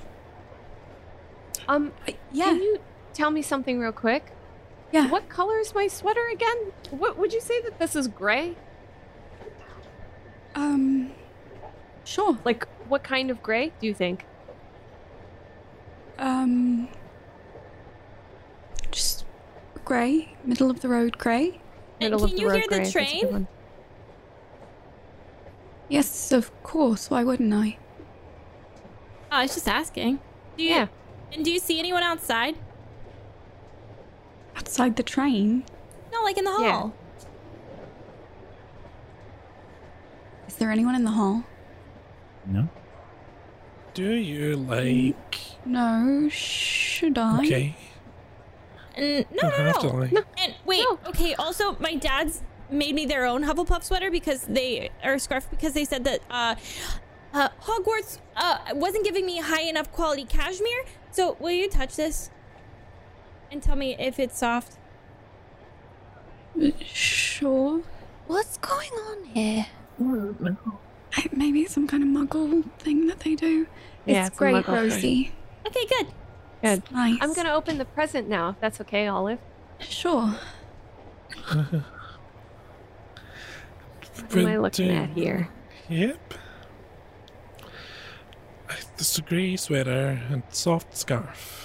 Um, 1.69 1.93
Yeah. 2.32 2.47
can 2.47 2.57
you 2.57 2.78
tell 3.15 3.31
me 3.31 3.43
something 3.43 3.78
real 3.78 3.93
quick? 3.93 4.32
Yeah. 4.93 5.09
What 5.09 5.29
color 5.29 5.59
is 5.59 5.75
my 5.75 5.87
sweater 5.87 6.27
again? 6.33 6.73
What 6.91 7.17
would 7.19 7.33
you 7.33 7.41
say 7.41 7.61
that 7.62 7.79
this 7.79 7.95
is 7.95 8.09
gray? 8.09 8.57
Um. 10.55 11.12
Sure. 12.05 12.39
Like, 12.45 12.67
what 12.89 13.05
kind 13.05 13.31
of 13.31 13.43
gray 13.43 13.73
do 13.81 13.87
you 13.87 13.95
think? 13.95 14.27
Um. 16.19 16.89
Just 18.91 19.25
grey, 19.85 20.37
middle 20.45 20.71
of 20.71 20.81
the 20.81 20.89
road 20.89 21.19
grey. 21.19 21.61
And 22.01 22.12
Middle 22.12 22.25
of 22.25 22.31
can 22.31 22.37
the 22.37 22.43
you 22.43 22.49
road 22.49 22.55
hear 22.57 22.62
the 22.62 22.69
gray, 22.69 22.79
that's 22.79 22.91
a 22.91 22.93
train? 22.93 23.47
Yes, 25.89 26.33
of 26.33 26.51
course. 26.62 27.11
Why 27.11 27.25
wouldn't 27.25 27.53
I? 27.53 27.77
Oh, 29.31 29.37
I 29.37 29.43
was 29.43 29.55
just 29.55 29.69
asking. 29.69 30.19
Do 30.57 30.65
you, 30.65 30.71
Yeah. 30.71 30.87
And 31.33 31.45
do 31.45 31.51
you 31.53 31.61
see 31.61 31.79
anyone 31.79 32.03
outside? 32.03 32.57
Outside 34.61 34.97
the 34.97 35.03
train. 35.03 35.65
No, 36.12 36.23
like 36.23 36.37
in 36.37 36.45
the 36.45 36.51
Yeah. 36.61 36.73
hall. 36.73 36.93
Is 40.47 40.57
there 40.57 40.70
anyone 40.70 40.95
in 40.95 41.05
the 41.05 41.12
hall? 41.12 41.45
No. 42.47 42.69
Do 43.95 44.12
you 44.15 44.57
like. 44.57 45.41
No. 45.65 46.28
Should 46.31 47.16
I? 47.16 47.39
Okay. 47.39 47.77
And 48.97 49.24
no, 49.31 49.43
Don't 49.49 49.59
no, 49.59 49.65
have 49.65 49.78
to 49.81 50.15
no. 50.15 50.23
And 50.43 50.55
wait, 50.66 50.85
No. 50.89 50.99
okay. 51.09 51.35
Also, 51.35 51.77
my 51.81 51.95
dad's 51.95 52.43
made 52.70 52.95
me 52.95 53.07
their 53.07 53.24
own 53.24 53.45
Hufflepuff 53.45 53.82
sweater 53.82 54.11
because 54.11 54.43
they 54.43 54.91
or 55.03 55.19
scarf 55.19 55.49
because 55.51 55.73
they 55.73 55.85
said 55.87 56.05
that 56.05 56.20
uh, 56.31 56.55
uh, 57.32 57.49
Hogwarts 57.62 58.19
uh 58.37 58.59
wasn't 58.74 59.05
giving 59.05 59.24
me 59.24 59.39
high 59.39 59.62
enough 59.62 59.91
quality 59.91 60.24
cashmere. 60.24 60.85
So 61.12 61.37
will 61.41 61.51
you 61.53 61.69
touch 61.70 61.97
this 61.97 62.31
and 63.51 63.62
tell 63.62 63.77
me 63.77 63.97
if 63.98 64.18
it's 64.18 64.39
soft? 64.39 64.77
Sure. 66.85 67.82
What's 68.27 68.59
going 68.59 68.90
on 68.93 69.24
here? 69.24 69.66
I- 71.16 71.28
Maybe 71.32 71.60
it's 71.62 71.74
some 71.74 71.86
kind 71.86 72.02
of 72.02 72.09
muggle 72.09 72.64
thing 72.78 73.06
that 73.09 73.20
they 73.20 73.35
do. 73.35 73.66
Yeah, 74.06 74.20
it's 74.20 74.28
it's 74.31 74.39
great, 74.39 74.55
muggle 74.55 74.64
thing. 74.66 74.74
Rosie. 74.74 75.32
Okay, 75.66 75.86
good. 75.86 76.06
Good. 76.62 76.82
Nice. 76.93 77.18
I'm 77.20 77.32
gonna 77.35 77.52
open 77.55 77.78
the 77.78 77.85
present 77.85 78.28
now, 78.28 78.51
if 78.51 78.60
that's 78.60 78.81
okay, 78.82 79.06
Olive. 79.09 79.39
Sure. 79.81 80.35
What 84.28 84.36
am 84.36 84.47
I 84.47 84.56
looking 84.59 84.90
at 84.90 85.10
here? 85.10 85.48
Yep. 85.89 86.35
It's 88.98 89.18
a 89.18 89.22
grey 89.22 89.56
sweater 89.56 90.20
and 90.31 90.43
soft 90.51 90.97
scarf. 90.97 91.60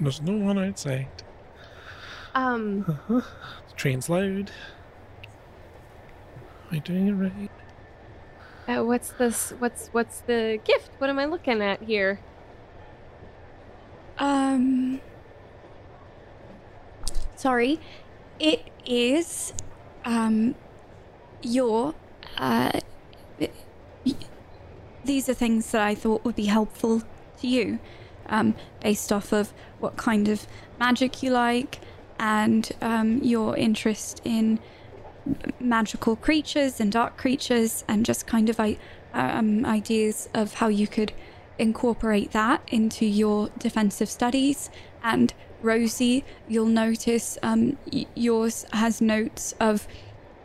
There's 0.00 0.20
no 0.20 0.32
one 0.36 0.58
outside. 0.58 1.08
Um, 2.34 2.98
The 3.08 3.22
train's 3.76 4.08
loud. 4.08 4.50
Am 6.70 6.72
I 6.72 6.78
doing 6.78 7.08
it 7.08 7.12
right? 7.12 7.50
uh, 8.66 8.82
what's 8.84 9.10
this? 9.10 9.52
What's 9.58 9.88
what's 9.88 10.20
the 10.20 10.58
gift? 10.64 10.90
What 10.98 11.10
am 11.10 11.18
I 11.18 11.26
looking 11.26 11.62
at 11.62 11.82
here? 11.82 12.20
Um. 14.18 15.00
Sorry. 17.36 17.78
It 18.40 18.68
is. 18.86 19.52
Um. 20.04 20.54
Your. 21.42 21.94
Uh. 22.36 22.80
These 25.04 25.28
are 25.28 25.34
things 25.34 25.70
that 25.72 25.82
I 25.82 25.94
thought 25.94 26.24
would 26.24 26.34
be 26.36 26.46
helpful 26.46 27.00
to 27.40 27.46
you, 27.46 27.78
um, 28.26 28.54
based 28.80 29.12
off 29.12 29.32
of 29.34 29.52
what 29.84 29.96
kind 29.96 30.26
of 30.28 30.46
magic 30.78 31.22
you 31.22 31.30
like 31.30 31.72
and 32.18 32.72
um, 32.80 33.08
your 33.22 33.56
interest 33.56 34.20
in 34.24 34.58
magical 35.60 36.16
creatures 36.16 36.80
and 36.80 36.90
dark 36.92 37.16
creatures, 37.16 37.84
and 37.88 38.04
just 38.04 38.26
kind 38.26 38.48
of 38.48 38.58
um, 39.12 39.64
ideas 39.66 40.28
of 40.34 40.54
how 40.54 40.68
you 40.68 40.86
could 40.86 41.12
incorporate 41.58 42.30
that 42.32 42.60
into 42.78 43.04
your 43.06 43.50
defensive 43.58 44.08
studies. 44.08 44.70
And 45.02 45.32
Rosie, 45.62 46.24
you'll 46.48 46.66
notice 46.66 47.38
um, 47.42 47.78
yours 48.14 48.66
has 48.72 49.00
notes 49.00 49.54
of 49.60 49.86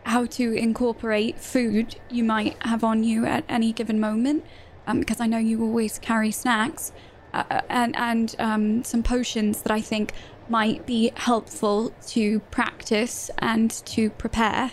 how 0.04 0.26
to 0.26 0.54
incorporate 0.54 1.40
food 1.40 1.88
you 2.10 2.24
might 2.24 2.56
have 2.64 2.84
on 2.84 3.04
you 3.04 3.26
at 3.26 3.44
any 3.50 3.74
given 3.74 4.00
moment, 4.00 4.46
um, 4.88 5.00
because 5.00 5.20
I 5.20 5.28
know 5.28 5.38
you 5.38 5.62
always 5.62 6.00
carry 6.00 6.32
snacks, 6.32 6.92
uh, 7.34 7.62
and 7.70 7.96
and 7.96 8.36
um, 8.40 8.84
some 8.84 9.04
potions 9.04 9.62
that 9.64 9.72
I 9.72 9.82
think 9.82 10.14
might 10.48 10.86
be 10.86 11.12
helpful 11.16 11.94
to 12.08 12.40
practice 12.52 13.30
and 13.38 13.72
to 13.86 14.10
prepare. 14.12 14.72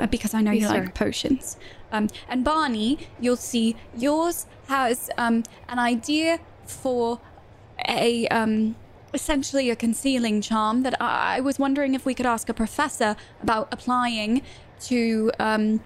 Uh, 0.00 0.06
because 0.06 0.34
I 0.34 0.40
know 0.40 0.50
you 0.50 0.62
Yes, 0.62 0.70
like 0.70 0.94
potions. 0.94 1.56
Um, 1.92 2.08
and 2.28 2.42
Barney, 2.42 2.98
you'll 3.20 3.36
see 3.36 3.76
yours 3.96 4.46
has 4.66 5.08
um, 5.16 5.44
an 5.68 5.78
idea 5.78 6.40
for 6.66 7.20
a 7.88 8.26
um, 8.28 8.74
essentially 9.12 9.70
a 9.70 9.76
concealing 9.76 10.40
charm 10.40 10.82
that 10.82 11.00
I, 11.00 11.36
I 11.36 11.40
was 11.40 11.58
wondering 11.58 11.94
if 11.94 12.04
we 12.04 12.14
could 12.14 12.26
ask 12.26 12.48
a 12.48 12.54
professor 12.54 13.14
about 13.40 13.68
applying 13.70 14.42
to 14.80 15.30
um, 15.38 15.80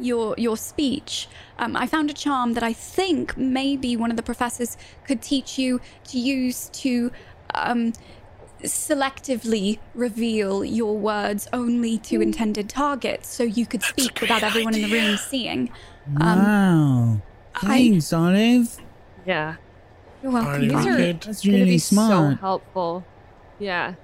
your 0.00 0.34
your 0.38 0.56
speech. 0.56 1.28
Um, 1.58 1.76
I 1.76 1.86
found 1.86 2.10
a 2.10 2.14
charm 2.14 2.54
that 2.54 2.62
I 2.62 2.72
think 2.72 3.36
maybe 3.36 3.96
one 3.96 4.10
of 4.10 4.16
the 4.16 4.22
professors 4.22 4.76
could 5.06 5.20
teach 5.22 5.58
you 5.58 5.80
to 6.08 6.18
use 6.18 6.68
to 6.74 7.12
um, 7.54 7.92
selectively 8.62 9.78
reveal 9.94 10.64
your 10.64 10.96
words 10.96 11.48
only 11.52 11.98
to 11.98 12.20
intended 12.20 12.68
targets 12.68 13.28
so 13.28 13.42
you 13.42 13.66
could 13.66 13.82
speak 13.82 14.20
without 14.20 14.42
everyone 14.42 14.74
in 14.74 14.82
the 14.82 14.92
room 14.92 15.16
seeing. 15.16 15.70
wow. 16.18 17.20
I- 17.54 17.66
Thanks, 17.66 18.12
Olive. 18.12 18.78
Yeah. 19.26 19.56
You're 20.22 20.32
welcome. 20.32 20.52
Party 20.52 20.68
These 20.68 20.86
are- 20.86 21.12
That's 21.12 21.44
Gonna 21.44 21.58
really 21.58 21.70
be 21.72 21.78
so 21.78 21.94
smart. 21.94 22.40
helpful. 22.40 23.04
Yeah. 23.58 23.94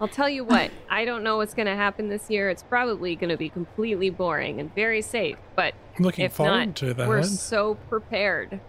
I'll 0.00 0.08
tell 0.08 0.28
you 0.28 0.44
what, 0.44 0.70
I 0.90 1.04
don't 1.04 1.22
know 1.22 1.38
what's 1.38 1.54
going 1.54 1.66
to 1.66 1.74
happen 1.74 2.08
this 2.08 2.28
year. 2.28 2.50
It's 2.50 2.62
probably 2.62 3.16
going 3.16 3.30
to 3.30 3.36
be 3.36 3.48
completely 3.48 4.10
boring 4.10 4.60
and 4.60 4.74
very 4.74 5.00
safe, 5.00 5.38
but 5.54 5.74
I'm 5.96 6.04
looking 6.04 6.26
if 6.26 6.34
forward 6.34 6.66
not, 6.66 6.76
to 6.76 6.94
that. 6.94 7.08
we're 7.08 7.22
so 7.22 7.76
prepared. 7.88 8.60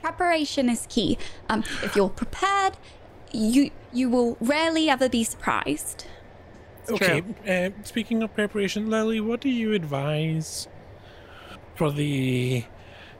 Preparation 0.00 0.68
is 0.68 0.86
key. 0.88 1.18
Um, 1.48 1.64
if 1.82 1.96
you're 1.96 2.08
prepared, 2.08 2.76
you 3.32 3.70
you 3.92 4.08
will 4.08 4.36
rarely 4.40 4.88
ever 4.88 5.08
be 5.08 5.24
surprised. 5.24 6.06
Okay, 6.88 7.22
uh, 7.46 7.70
speaking 7.82 8.22
of 8.22 8.32
preparation, 8.34 8.88
Lily, 8.88 9.20
what 9.20 9.40
do 9.40 9.50
you 9.50 9.74
advise 9.74 10.68
for 11.74 11.90
the 11.90 12.64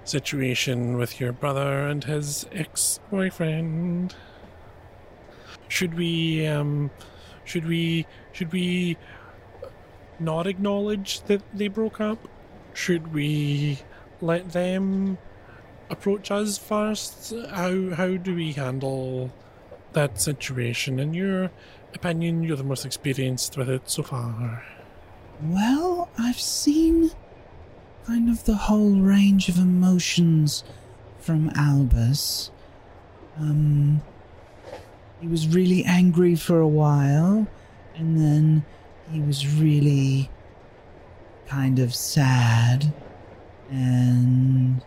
situation 0.04 0.96
with 0.96 1.20
your 1.20 1.32
brother 1.32 1.86
and 1.86 2.04
his 2.04 2.46
ex 2.52 3.00
boyfriend? 3.10 4.14
Should 5.68 5.94
we, 5.94 6.46
um, 6.46 6.90
should 7.44 7.66
we, 7.66 8.06
should 8.32 8.52
we 8.52 8.96
not 10.18 10.46
acknowledge 10.46 11.20
that 11.22 11.42
they 11.56 11.68
broke 11.68 12.00
up? 12.00 12.26
Should 12.74 13.12
we 13.12 13.78
let 14.20 14.52
them 14.52 15.18
approach 15.90 16.30
us 16.30 16.58
first? 16.58 17.32
How, 17.50 17.90
how 17.90 18.16
do 18.16 18.34
we 18.34 18.52
handle 18.52 19.32
that 19.92 20.20
situation? 20.20 20.98
In 20.98 21.14
your 21.14 21.50
opinion, 21.94 22.42
you're 22.42 22.56
the 22.56 22.64
most 22.64 22.84
experienced 22.84 23.56
with 23.56 23.68
it 23.68 23.88
so 23.90 24.02
far. 24.02 24.64
Well, 25.40 26.08
I've 26.18 26.40
seen 26.40 27.12
kind 28.06 28.28
of 28.28 28.44
the 28.44 28.56
whole 28.56 29.00
range 29.00 29.48
of 29.48 29.58
emotions 29.58 30.64
from 31.20 31.50
Albus. 31.54 32.50
Um, 33.38 34.02
he 35.20 35.26
was 35.26 35.48
really 35.48 35.84
angry 35.84 36.34
for 36.34 36.60
a 36.60 36.68
while, 36.68 37.46
and 37.96 38.18
then 38.18 38.64
he 39.10 39.20
was 39.20 39.46
really 39.46 40.30
kind 41.46 41.78
of 41.78 41.94
sad, 41.94 42.92
and 43.70 44.82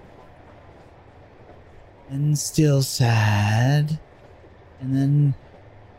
and 2.10 2.38
still 2.38 2.82
sad, 2.82 4.00
and 4.80 4.96
then 4.96 5.36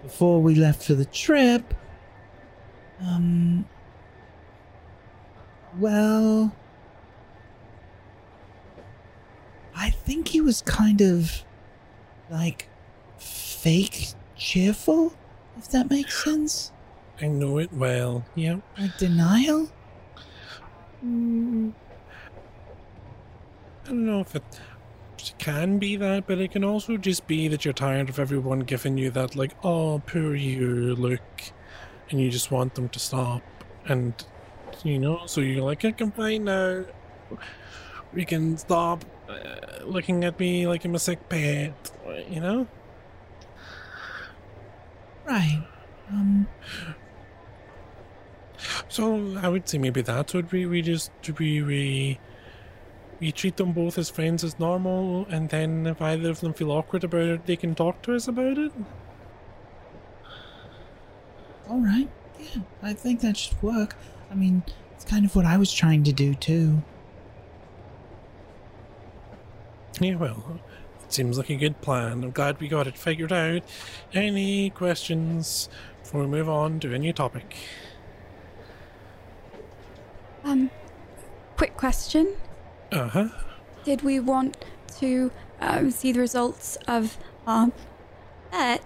before 0.03 0.41
we 0.43 0.55
left 0.55 0.83
for 0.83 0.95
the 0.95 1.05
trip, 1.05 1.75
um, 3.01 3.65
well, 5.79 6.55
I 9.75 9.91
think 9.91 10.29
he 10.29 10.41
was 10.41 10.63
kind 10.63 11.01
of 11.01 11.45
like 12.31 12.69
fake 13.19 14.15
cheerful, 14.43 15.15
if 15.57 15.69
that 15.71 15.89
makes 15.89 16.25
sense. 16.25 16.73
I 17.21 17.29
know 17.29 17.59
it 17.59 17.73
well. 17.73 18.25
Yeah. 18.35 18.57
Like 18.77 18.99
denial? 18.99 19.71
Mm, 21.05 21.73
I 23.85 23.89
don't 23.89 24.07
know 24.07 24.21
if 24.21 24.35
it 24.35 24.43
can 25.39 25.79
be 25.79 25.95
that, 25.97 26.27
but 26.27 26.39
it 26.39 26.51
can 26.51 26.65
also 26.65 26.97
just 26.97 27.27
be 27.29 27.47
that 27.49 27.65
you're 27.65 27.75
tired 27.75 28.09
of 28.09 28.19
everyone 28.19 28.61
giving 28.61 28.99
you 28.99 29.11
that, 29.11 29.37
like, 29.37 29.53
oh, 29.63 30.03
poor 30.07 30.35
you 30.35 30.97
look, 30.97 31.23
and 32.11 32.21
you 32.21 32.29
just 32.29 32.51
want 32.51 32.75
them 32.75 32.89
to 32.89 32.99
stop. 32.99 33.43
And, 33.85 34.13
you 34.83 34.99
know, 34.99 35.23
so 35.27 35.41
you're 35.41 35.65
like, 35.65 35.85
I 35.85 35.93
can 35.93 36.11
fine 36.11 36.45
now. 36.45 36.85
We 38.13 38.25
can 38.25 38.59
stop 38.59 39.05
uh, 39.29 39.85
looking 39.85 40.25
at 40.25 40.39
me 40.39 40.67
like 40.67 40.85
I'm 40.85 40.95
a 40.95 40.99
sick 40.99 41.29
pet, 41.29 41.93
you 42.29 42.41
know? 42.41 42.67
Right. 45.33 45.65
Um, 46.11 46.47
So 48.89 49.37
I 49.39 49.49
would 49.49 49.69
say 49.69 49.79
maybe 49.79 50.03
that's 50.03 50.35
what 50.35 50.53
we 50.53 50.67
we 50.67 50.83
just 50.83 51.11
we 51.39 51.63
we 51.63 52.19
we 53.21 53.33
treat 53.33 53.57
them 53.57 53.73
both 53.73 53.99
as 53.99 54.11
friends 54.11 54.45
as 54.45 54.59
normal, 54.59 55.27
and 55.31 55.49
then 55.49 55.87
if 55.87 56.01
either 56.03 56.31
of 56.31 56.41
them 56.41 56.53
feel 56.55 56.71
awkward 56.73 57.05
about 57.05 57.23
it, 57.23 57.47
they 57.47 57.57
can 57.57 57.75
talk 57.75 58.03
to 58.03 58.15
us 58.15 58.29
about 58.29 58.59
it. 58.59 58.73
alright. 61.71 62.11
Yeah, 62.39 62.63
I 62.83 62.93
think 62.95 63.21
that 63.21 63.37
should 63.37 63.61
work. 63.63 63.97
I 64.31 64.35
mean, 64.35 64.63
it's 64.95 65.05
kind 65.05 65.25
of 65.25 65.35
what 65.37 65.45
I 65.45 65.57
was 65.57 65.73
trying 65.73 66.03
to 66.05 66.13
do 66.13 66.35
too. 66.35 66.83
Yeah, 70.01 70.17
well, 70.17 70.61
seems 71.13 71.39
like 71.39 71.51
a 71.51 71.57
good 71.57 71.81
plan. 71.81 72.25
I'm 72.25 72.31
glad 72.31 72.61
we 72.61 72.69
got 72.69 72.87
it 72.87 72.97
figured 72.97 73.33
out. 73.33 73.63
Any 74.13 74.71
questions 74.71 75.69
before 76.03 76.23
we 76.23 76.27
move 76.27 76.49
on 76.49 76.81
to 76.81 76.95
a 76.95 76.99
new 76.99 77.13
topic? 77.13 77.57
Um, 80.45 80.71
quick 81.57 81.77
question: 81.77 82.35
Uh 82.91 83.09
huh. 83.09 83.29
Did 83.85 84.03
we 84.03 84.21
want 84.21 84.65
to 84.99 85.31
um, 85.61 85.91
see 85.91 86.13
the 86.13 86.21
results 86.21 86.77
of 86.87 87.19
our 87.47 87.71
bet? 88.51 88.83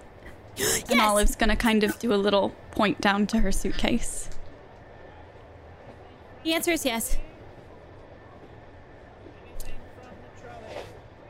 And 0.90 1.00
Olive's 1.00 1.36
gonna 1.36 1.56
kind 1.56 1.84
of 1.84 1.98
do 1.98 2.14
a 2.14 2.16
little 2.16 2.50
point 2.70 3.00
down 3.00 3.26
to 3.28 3.40
her 3.40 3.52
suitcase. 3.52 4.30
The 6.44 6.54
answer 6.54 6.72
is 6.72 6.84
yes. 6.86 7.18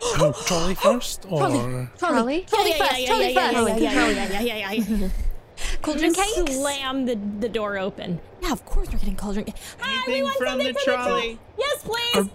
Oh, 0.18 0.32
trolley 0.46 0.74
first, 0.74 1.26
or 1.28 1.40
Trolley? 1.48 1.88
Trolley 1.98 2.70
yeah, 2.70 2.78
first. 2.78 3.00
yeah, 3.00 3.06
trolley 3.06 3.32
yeah, 3.32 3.50
yeah, 3.50 3.64
first. 3.64 3.80
yeah, 3.82 3.92
yeah, 3.92 4.08
yeah, 4.10 4.40
yeah, 4.40 4.70
yeah, 4.70 4.72
yeah. 4.72 5.08
Cauldron 5.82 6.12
Just 6.14 6.36
cakes. 6.36 6.54
Slam 6.56 7.06
the, 7.06 7.18
the 7.40 7.48
door 7.48 7.78
open. 7.78 8.20
Yeah, 8.42 8.52
of 8.52 8.64
course 8.66 8.88
we're 8.92 8.98
getting 8.98 9.16
cauldron. 9.16 9.46
cake. 9.46 9.54
Hi, 9.80 9.92
we 10.06 10.12
Anything 10.14 10.24
want 10.24 10.36
from 10.38 10.46
something 10.48 10.66
the 10.66 10.80
from 10.80 10.94
trolley? 10.94 11.38
Yes, 11.58 11.82
please. 11.82 12.28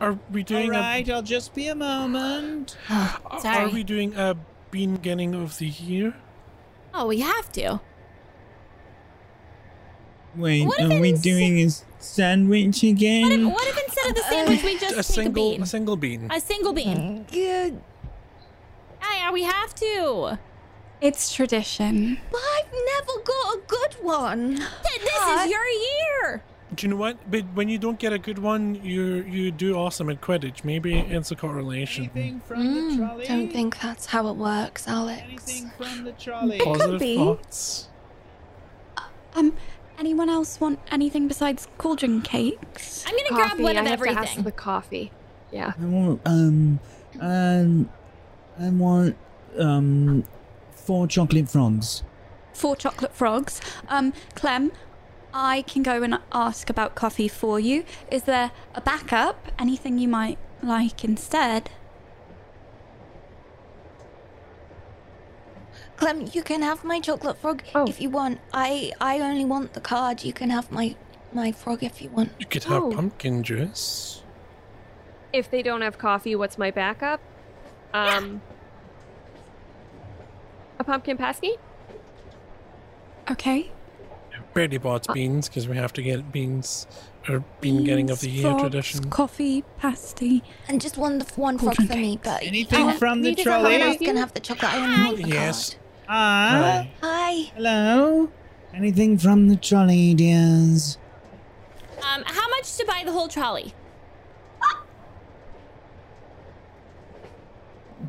are 0.00 0.18
we 0.30 0.40
All 0.42 0.44
doing 0.44 0.70
right, 0.70 1.08
I'll 1.10 1.22
just 1.22 1.54
be 1.54 1.66
a 1.68 1.74
moment. 1.74 2.76
Oh, 2.90 3.18
a 3.30 3.34
are 3.34 3.40
Sorry. 3.40 3.72
we 3.72 3.82
doing 3.82 4.14
a 4.14 4.36
beginning 4.70 5.34
of 5.34 5.58
the 5.58 5.66
year? 5.68 6.14
Oh, 6.94 7.06
we 7.08 7.20
have 7.20 7.50
to. 7.52 7.80
Wait, 10.36 10.64
What 10.66 10.78
if 10.80 10.90
are 10.92 11.00
we 11.00 11.08
it's- 11.08 11.22
doing 11.22 11.58
a 11.58 11.68
sandwich 12.00 12.82
again? 12.82 13.22
What 13.22 13.32
if, 13.32 13.46
what 13.54 13.68
if 13.68 13.84
instead 13.86 14.08
of 14.10 14.14
the 14.16 14.22
sandwich 14.22 14.62
we 14.64 14.78
just 14.78 14.92
a 14.92 14.96
take 14.96 15.04
single 15.04 15.48
a 15.48 15.52
bean? 15.52 15.62
a 15.62 15.66
single 15.66 15.96
bean. 15.96 16.30
A 16.30 16.40
single 16.40 16.72
bean. 16.72 17.26
Good. 17.30 17.80
Yeah, 19.02 19.30
we 19.32 19.42
have 19.44 19.74
to. 19.76 20.38
It's 21.00 21.32
tradition. 21.32 22.18
But 22.30 22.40
I've 22.58 22.72
never 22.72 23.20
got 23.24 23.54
a 23.54 23.60
good 23.66 23.94
one. 24.02 24.56
Th- 24.56 25.00
This 25.00 25.44
is 25.44 25.50
your 25.50 25.64
year. 25.66 26.42
Do 26.74 26.86
you 26.86 26.90
know 26.92 26.96
what? 26.96 27.16
But 27.30 27.44
when 27.54 27.68
you 27.68 27.78
don't 27.78 27.98
get 27.98 28.12
a 28.12 28.18
good 28.18 28.38
one, 28.38 28.76
you 28.84 29.22
you 29.22 29.50
do 29.50 29.74
awesome 29.76 30.08
at 30.10 30.20
Quidditch. 30.20 30.62
Maybe 30.64 30.98
it's 30.98 31.30
a 31.30 31.36
correlation. 31.36 32.10
From 32.46 32.58
Mm, 32.58 32.96
trolley? 32.96 33.26
don't 33.26 33.50
think 33.52 33.80
that's 33.80 34.06
how 34.06 34.28
it 34.28 34.36
works, 34.36 34.86
Alex. 34.86 35.22
Anything 35.26 35.70
from 35.78 36.04
the 36.04 36.12
trolley? 36.12 36.58
Positive 36.58 37.00
be. 37.00 37.16
thoughts. 37.16 37.88
Um, 39.34 39.56
anyone 40.00 40.28
else 40.30 40.58
want 40.60 40.80
anything 40.90 41.28
besides 41.28 41.68
cauldron 41.78 42.22
cakes? 42.22 43.04
I'm 43.06 43.14
gonna 43.16 43.28
grab 43.36 43.50
Coffee. 43.50 43.62
one 43.62 43.76
I 43.76 43.80
of 43.82 43.86
have 43.86 44.00
to 44.02 44.08
ask 44.08 44.18
everything. 44.18 44.44
the 44.44 44.52
coffee. 44.52 45.12
Yeah. 45.52 45.72
I 45.80 45.84
want 45.84 46.20
um 46.24 46.80
um 47.20 47.90
I 48.58 48.68
want 48.70 49.16
um 49.58 50.24
four 50.72 51.06
chocolate 51.06 51.48
frogs. 51.48 52.02
Four 52.54 52.76
chocolate 52.76 53.14
frogs. 53.14 53.60
Um, 53.88 54.12
Clem, 54.34 54.72
I 55.32 55.62
can 55.62 55.82
go 55.82 56.02
and 56.02 56.18
ask 56.32 56.68
about 56.68 56.94
coffee 56.94 57.28
for 57.28 57.60
you. 57.60 57.84
Is 58.10 58.24
there 58.24 58.50
a 58.74 58.80
backup? 58.80 59.48
Anything 59.58 59.98
you 59.98 60.08
might 60.08 60.38
like 60.62 61.04
instead? 61.04 61.70
Clem, 66.00 66.28
you 66.32 66.42
can 66.42 66.62
have 66.62 66.82
my 66.82 66.98
chocolate 66.98 67.36
frog 67.38 67.62
Oh. 67.74 67.86
if 67.86 68.00
you 68.00 68.08
want. 68.10 68.40
I 68.54 68.92
I 69.00 69.20
only 69.20 69.44
want 69.44 69.74
the 69.74 69.80
card. 69.80 70.24
You 70.24 70.32
can 70.32 70.50
have 70.50 70.72
my 70.72 70.96
my 71.32 71.52
frog 71.52 71.82
if 71.82 72.00
you 72.02 72.08
want. 72.10 72.32
You 72.38 72.46
could 72.46 72.64
have 72.64 72.82
Oh. 72.84 72.90
pumpkin 72.90 73.42
juice. 73.42 74.22
If 75.32 75.50
they 75.50 75.62
don't 75.62 75.82
have 75.82 75.98
coffee, 75.98 76.34
what's 76.34 76.58
my 76.58 76.70
backup? 76.70 77.20
Um, 77.94 78.40
a 80.78 80.84
pumpkin 80.84 81.16
pasty. 81.16 81.52
Okay. 83.30 83.70
Bertie 84.54 84.78
Bott's 84.78 85.06
beans 85.06 85.48
because 85.48 85.68
we 85.68 85.76
have 85.76 85.92
to 85.92 86.02
get 86.02 86.32
beans 86.32 86.86
or 87.28 87.44
bean 87.60 87.84
getting 87.84 88.10
of 88.10 88.18
the 88.20 88.28
year 88.28 88.42
frogs, 88.50 88.62
tradition. 88.62 89.10
Coffee, 89.10 89.62
pasty. 89.78 90.42
And 90.66 90.80
just 90.80 90.96
one 90.96 91.20
one 91.36 91.58
frog 91.58 91.76
for 91.76 91.94
me, 91.96 92.18
but 92.22 92.42
Anything 92.42 92.88
I 92.88 92.96
from 92.96 93.22
the 93.22 93.28
need 93.28 93.38
to 93.38 93.44
go 93.44 93.52
home 93.52 93.66
and 93.66 93.82
I 93.82 93.94
trolley? 93.94 94.06
can 94.06 94.16
have 94.16 94.32
the 94.34 94.40
chocolate. 94.40 94.72
I 94.74 94.78
only 94.78 95.04
want 95.04 95.16
the 95.22 95.28
Yes. 95.28 95.76
Ah, 96.12 96.88
Hi. 97.02 97.52
hello. 97.54 98.28
Anything 98.74 99.16
from 99.16 99.46
the 99.46 99.54
trolley, 99.54 100.12
dears? 100.12 100.98
Um, 102.02 102.24
how 102.26 102.48
much 102.48 102.76
to 102.78 102.84
buy 102.84 103.02
the 103.04 103.12
whole 103.12 103.28
trolley? 103.28 103.72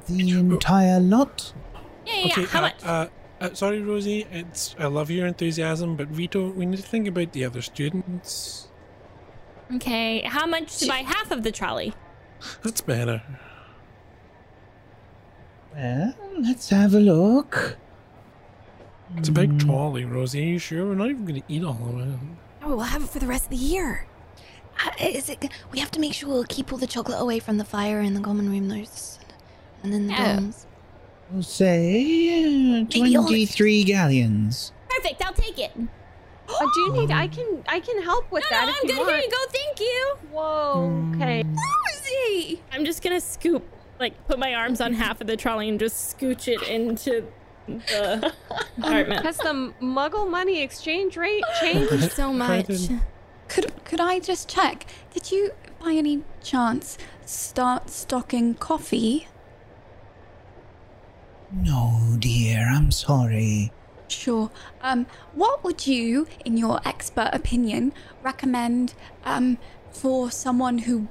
The 0.07 0.31
entire 0.31 0.99
lot? 0.99 1.53
Yeah, 2.07 2.13
yeah, 2.15 2.25
Okay, 2.25 2.41
yeah. 2.41 2.47
How 2.47 2.59
uh, 2.59 2.61
much? 2.61 2.83
Uh, 2.83 3.07
uh, 3.39 3.53
sorry, 3.53 3.81
Rosie. 3.81 4.25
It's 4.31 4.75
I 4.79 4.87
love 4.87 5.11
your 5.11 5.27
enthusiasm, 5.27 5.95
but 5.95 6.07
Vito, 6.07 6.49
we 6.49 6.65
need 6.65 6.77
to 6.77 6.83
think 6.83 7.07
about 7.07 7.33
the 7.33 7.45
other 7.45 7.61
students. 7.61 8.67
okay, 9.75 10.21
how 10.21 10.47
much 10.47 10.77
to 10.79 10.87
buy 10.87 11.03
half 11.05 11.29
of 11.29 11.43
the 11.43 11.51
trolley? 11.51 11.93
That's 12.63 12.81
better. 12.81 13.21
Well, 15.75 16.15
let's 16.39 16.69
have 16.69 16.95
a 16.95 16.99
look. 16.99 17.77
It's 19.17 19.29
a 19.29 19.31
big 19.31 19.59
trolley, 19.59 20.05
Rosie. 20.05 20.41
Are 20.41 20.45
you 20.45 20.59
sure 20.59 20.85
we're 20.85 20.95
not 20.95 21.09
even 21.09 21.25
going 21.25 21.41
to 21.41 21.53
eat 21.53 21.63
all 21.63 21.77
of 21.89 21.99
it? 21.99 22.19
Oh, 22.63 22.69
we'll 22.75 22.79
have 22.85 23.03
it 23.03 23.09
for 23.09 23.19
the 23.19 23.27
rest 23.27 23.45
of 23.45 23.49
the 23.51 23.55
year. 23.57 24.05
Uh, 24.85 24.91
Is 24.99 25.29
it? 25.29 25.43
We 25.71 25.79
have 25.79 25.91
to 25.91 25.99
make 25.99 26.13
sure 26.13 26.29
we'll 26.29 26.45
keep 26.45 26.71
all 26.71 26.77
the 26.77 26.87
chocolate 26.87 27.19
away 27.19 27.39
from 27.39 27.57
the 27.57 27.65
fire 27.65 27.99
in 28.01 28.13
the 28.13 28.21
common 28.21 28.49
room, 28.49 28.69
those, 28.69 29.19
and 29.83 29.93
then 29.93 30.07
the 30.07 30.13
Yeah. 30.13 30.37
dorms. 30.37 30.65
We'll 31.31 31.43
say 31.43 32.81
uh, 32.81 32.85
Maybe 32.93 33.13
23 33.13 33.83
galleons. 33.85 34.71
Perfect. 34.89 35.23
I'll 35.25 35.33
take 35.33 35.59
it. 35.59 35.71
I 36.49 36.71
do 36.73 36.93
need. 36.93 37.11
I 37.11 37.27
can. 37.27 37.63
I 37.67 37.79
can 37.79 38.01
help 38.01 38.31
with 38.31 38.43
No, 38.49 38.57
that 38.57 38.65
no, 38.65 38.71
if 38.71 38.77
I'm 38.83 38.89
you 38.89 38.95
good. 38.95 38.99
want. 38.99 39.11
Here 39.11 39.19
you 39.19 39.29
go. 39.29 39.37
Thank 39.51 39.79
you. 39.79 40.15
Whoa. 40.31 41.11
Okay. 41.15 41.43
Rosie. 41.43 42.61
I'm 42.71 42.85
just 42.85 43.01
gonna 43.03 43.21
scoop, 43.21 43.63
like, 43.99 44.27
put 44.27 44.39
my 44.39 44.53
arms 44.55 44.81
on 44.81 44.93
half 44.93 45.21
of 45.21 45.27
the 45.27 45.37
trolley 45.37 45.69
and 45.69 45.79
just 45.79 46.17
scooch 46.17 46.47
it 46.47 46.61
into 46.67 47.25
the 47.67 48.33
apartment. 48.77 49.25
Has 49.25 49.37
the 49.37 49.73
Muggle 49.81 50.29
money 50.29 50.61
exchange 50.61 51.17
rate 51.17 51.43
changed? 51.61 52.11
so 52.11 52.33
much. 52.33 52.67
Could 53.47 53.71
could 53.85 53.99
I 53.99 54.19
just 54.19 54.47
check? 54.49 54.85
Did 55.13 55.31
you, 55.31 55.51
by 55.83 55.91
any 55.93 56.23
chance, 56.41 56.97
start 57.25 57.89
stocking 57.89 58.53
coffee? 58.55 59.27
No, 61.53 62.15
dear, 62.17 62.65
I'm 62.71 62.91
sorry. 62.91 63.71
Sure. 64.07 64.49
Um, 64.81 65.05
what 65.33 65.63
would 65.63 65.85
you, 65.87 66.27
in 66.45 66.57
your 66.57 66.79
expert 66.85 67.29
opinion, 67.33 67.93
recommend 68.23 68.93
um, 69.25 69.57
for 69.91 70.31
someone 70.31 70.79
who 70.79 71.07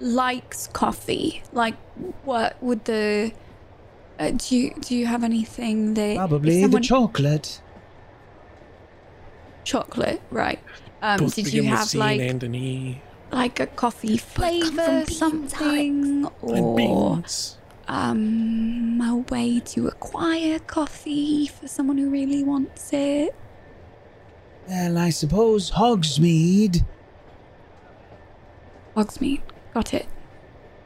likes 0.00 0.66
coffee? 0.68 1.42
Like, 1.52 1.76
what 2.24 2.62
would 2.62 2.84
the 2.86 3.32
uh, 4.22 4.30
do 4.36 4.56
you 4.56 4.74
do 4.80 4.94
you 4.96 5.06
have 5.06 5.24
anything 5.24 5.94
that 5.94 6.10
if 6.10 6.16
Probably 6.16 6.62
someone, 6.62 6.80
the 6.80 6.86
chocolate. 6.86 7.60
chocolate? 9.64 10.20
Right. 10.30 10.60
Um, 11.02 11.18
Both 11.18 11.34
did 11.34 11.52
you 11.52 11.64
have 11.64 11.92
like 11.94 12.20
and 12.20 12.42
an 12.44 12.54
E. 12.54 13.02
like 13.32 13.58
a 13.58 13.66
coffee 13.66 14.16
flavor, 14.16 15.04
beans, 15.04 15.16
something, 15.16 16.26
or 16.40 17.22
um, 17.88 19.00
a 19.02 19.16
way 19.32 19.58
to 19.60 19.88
acquire 19.88 20.60
coffee 20.60 21.48
for 21.48 21.66
someone 21.66 21.98
who 21.98 22.08
really 22.08 22.44
wants 22.44 22.92
it? 22.92 23.34
Well, 24.68 24.98
I 24.98 25.10
suppose 25.10 25.72
Hogsmeade. 25.72 26.84
Hogsmeade. 28.96 29.42
Got 29.74 29.94
it. 29.94 30.06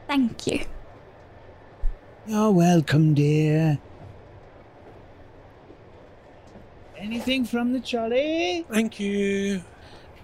Thank 0.07 0.47
you. 0.47 0.65
You're 2.27 2.51
welcome, 2.51 3.13
dear. 3.13 3.79
Anything 6.97 7.45
from 7.45 7.73
the 7.73 7.79
trolley? 7.79 8.65
Thank 8.71 8.99
you. 8.99 9.63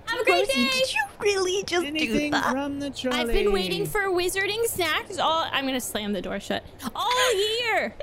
Have 0.06 0.20
a 0.20 0.26
great 0.26 0.48
day. 0.50 0.70
Did 0.70 0.94
you 0.94 1.02
really 1.22 1.64
just 1.64 1.82
do 1.84 1.88
Anything 1.88 2.32
that? 2.32 2.52
from 2.52 2.80
the 2.80 2.90
trolley? 2.90 3.20
I've 3.20 3.28
been 3.28 3.54
waiting 3.54 3.86
for 3.86 4.02
wizarding 4.10 4.66
snacks 4.66 5.18
all. 5.18 5.48
I'm 5.52 5.66
gonna 5.66 5.80
slam 5.80 6.12
the 6.14 6.22
door 6.22 6.40
shut 6.40 6.64
all 6.94 7.36
year. 7.62 7.96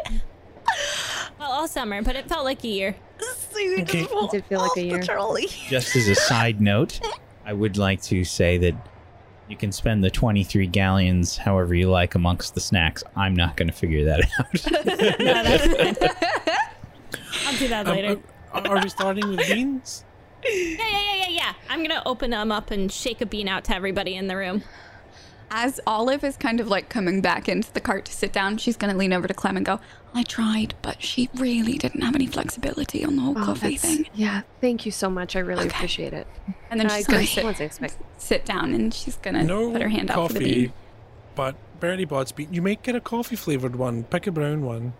well, 1.38 1.50
all 1.52 1.68
summer, 1.68 2.00
but 2.02 2.16
it 2.16 2.26
felt 2.26 2.44
like 2.44 2.64
a 2.64 2.68
year. 2.68 2.96
Soon 3.52 3.82
Okay. 3.82 4.00
It 4.04 4.30
did 4.30 4.44
feel 4.46 4.60
like 4.60 4.70
off 4.70 4.76
a 4.78 4.80
the 4.80 4.86
year. 4.86 5.02
trolley. 5.02 5.46
Just 5.68 5.94
as 5.94 6.08
a 6.08 6.14
side 6.14 6.60
note, 6.60 7.00
I 7.44 7.52
would 7.52 7.76
like 7.76 8.00
to 8.02 8.24
say 8.24 8.56
that 8.58 8.74
you 9.50 9.56
can 9.56 9.72
spend 9.72 10.04
the 10.04 10.10
23 10.10 10.66
galleons 10.68 11.36
however 11.36 11.74
you 11.74 11.90
like 11.90 12.14
amongst 12.14 12.54
the 12.54 12.60
snacks. 12.60 13.02
I'm 13.16 13.34
not 13.34 13.56
going 13.56 13.66
to 13.68 13.74
figure 13.74 14.04
that 14.04 14.20
out. 14.38 15.18
No. 15.20 15.32
I'll 17.46 17.56
do 17.58 17.68
that 17.68 17.86
Um, 17.86 17.94
later. 17.96 18.20
uh, 18.54 18.60
are 18.68 18.80
we 18.82 18.88
starting 18.88 19.28
with 19.28 19.46
beans? 19.48 20.04
yeah, 20.44 20.50
yeah, 20.52 20.76
yeah, 20.88 21.14
yeah, 21.16 21.28
yeah. 21.28 21.52
I'm 21.68 21.82
gonna 21.82 22.02
open 22.06 22.30
them 22.30 22.50
up 22.52 22.70
and 22.70 22.90
shake 22.90 23.20
a 23.20 23.26
bean 23.26 23.46
out 23.48 23.64
to 23.64 23.74
everybody 23.74 24.14
in 24.16 24.26
the 24.28 24.36
room. 24.36 24.62
As 25.52 25.80
Olive 25.86 26.22
is 26.22 26.36
kind 26.36 26.60
of 26.60 26.68
like 26.68 26.88
coming 26.88 27.20
back 27.20 27.48
into 27.48 27.72
the 27.72 27.80
cart 27.80 28.04
to 28.04 28.12
sit 28.12 28.32
down, 28.32 28.56
she's 28.56 28.76
going 28.76 28.92
to 28.92 28.96
lean 28.96 29.12
over 29.12 29.26
to 29.26 29.34
Clem 29.34 29.56
and 29.56 29.66
go, 29.66 29.80
I 30.14 30.22
tried, 30.22 30.74
but 30.80 31.02
she 31.02 31.28
really 31.34 31.76
didn't 31.76 32.02
have 32.02 32.14
any 32.14 32.26
flexibility 32.26 33.04
on 33.04 33.16
the 33.16 33.22
whole 33.22 33.36
Oh, 33.36 33.44
coffee 33.46 33.76
thing. 33.76 34.06
Yeah. 34.14 34.42
Thank 34.60 34.86
you 34.86 34.92
so 34.92 35.10
much. 35.10 35.34
I 35.34 35.40
really 35.40 35.66
Okay. 35.66 35.76
appreciate 35.76 36.12
it. 36.12 36.26
And 36.70 36.78
then 36.78 36.88
I 36.90 36.98
she's 36.98 37.06
going 37.08 37.26
to 37.54 37.70
sit, 37.70 37.96
sit 38.18 38.44
down 38.44 38.72
and 38.74 38.94
she's 38.94 39.16
going 39.16 39.34
to 39.34 39.42
No 39.42 39.72
put 39.72 39.82
her 39.82 39.88
hand 39.88 40.10
out 40.10 40.28
for 40.28 40.34
the 40.34 40.38
coffee, 40.40 40.54
bean. 40.66 40.72
but 41.34 41.56
Bertie 41.80 42.04
Bott's 42.04 42.30
bean. 42.32 42.48
You 42.52 42.62
might 42.62 42.82
get 42.82 42.94
a 42.94 43.00
coffee 43.00 43.36
flavored 43.36 43.74
one. 43.76 44.04
Pick 44.04 44.26
a 44.28 44.32
brown 44.32 44.62
one. 44.64 44.92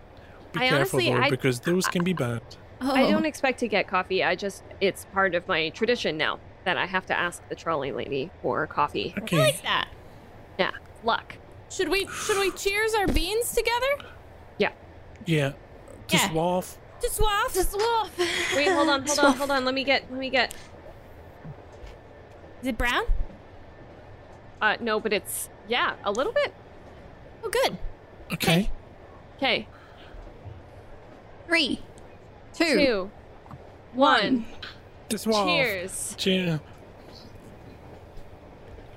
Be 0.53 0.61
I 0.61 0.69
careful 0.69 0.99
honestly- 0.99 1.11
though, 1.15 1.21
I- 1.27 1.31
because 1.31 1.61
those 1.61 1.87
can 1.87 2.03
be 2.03 2.13
bad. 2.13 2.41
Oh, 2.81 2.91
I 2.93 3.11
don't 3.11 3.27
expect 3.27 3.61
to 3.61 3.69
get 3.69 3.87
coffee. 3.87 4.25
I 4.25 4.35
just 4.35 4.63
it's 4.81 5.05
part 5.13 5.35
of 5.35 5.47
my 5.47 5.69
tradition 5.69 6.17
now 6.17 6.39
that 6.65 6.77
I 6.79 6.87
have 6.87 7.05
to 7.07 7.17
ask 7.19 7.47
the 7.51 7.55
trolley 7.55 7.93
lady 7.93 8.31
for 8.43 8.67
coffee. 8.67 9.13
I 9.17 9.21
Okay. 9.21 9.39
like 9.39 9.63
that. 9.63 9.89
Yeah. 10.61 10.73
Luck. 11.05 11.37
Should 11.71 11.89
we 11.89 12.07
should 12.09 12.39
we 12.39 12.51
cheers 12.51 12.93
our 12.95 13.07
beans 13.07 13.55
together? 13.55 14.11
Yeah. 14.59 14.73
To 15.25 15.55
Yeah. 16.17 16.29
swath. 16.31 16.79
To 17.01 17.09
swath. 17.09 17.55
Just 17.55 17.75
off. 17.75 18.11
Wait, 18.55 18.69
hold 18.69 18.91
on, 18.91 19.07
hold 19.07 19.19
on, 19.21 19.37
hold 19.37 19.51
on. 19.51 19.65
Let 19.65 19.75
me 19.75 19.85
get 19.85 20.05
let 20.11 20.21
me 20.21 20.29
get 20.29 20.55
Is 22.61 22.69
it 22.69 22.77
brown? 22.77 23.05
uh 24.61 24.77
no, 24.81 25.01
but 25.01 25.15
it's 25.15 25.49
yeah, 25.67 25.95
a 26.05 26.13
little 26.13 26.33
bit. 26.33 26.53
Oh, 27.43 27.49
good. 27.49 27.79
Okay. 28.35 28.71
Okay. 29.39 29.67
Three, 31.47 31.81
two, 32.53 32.75
Two. 32.77 33.11
One. 33.95 34.45
To 35.09 35.17
swath. 35.17 35.47
Cheers. 35.47 36.15
Cheer. 36.19 36.61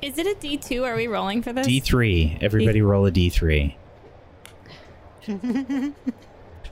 Is 0.04 0.18
it 0.18 0.28
a 0.28 0.36
D 0.36 0.58
two? 0.58 0.84
Are 0.84 0.96
we 0.96 1.08
rolling 1.08 1.42
for 1.42 1.54
this? 1.54 1.66
D3. 1.66 2.44
Everybody 2.44 2.82
roll 2.82 3.06
a 3.06 3.12
D3. 3.12 3.76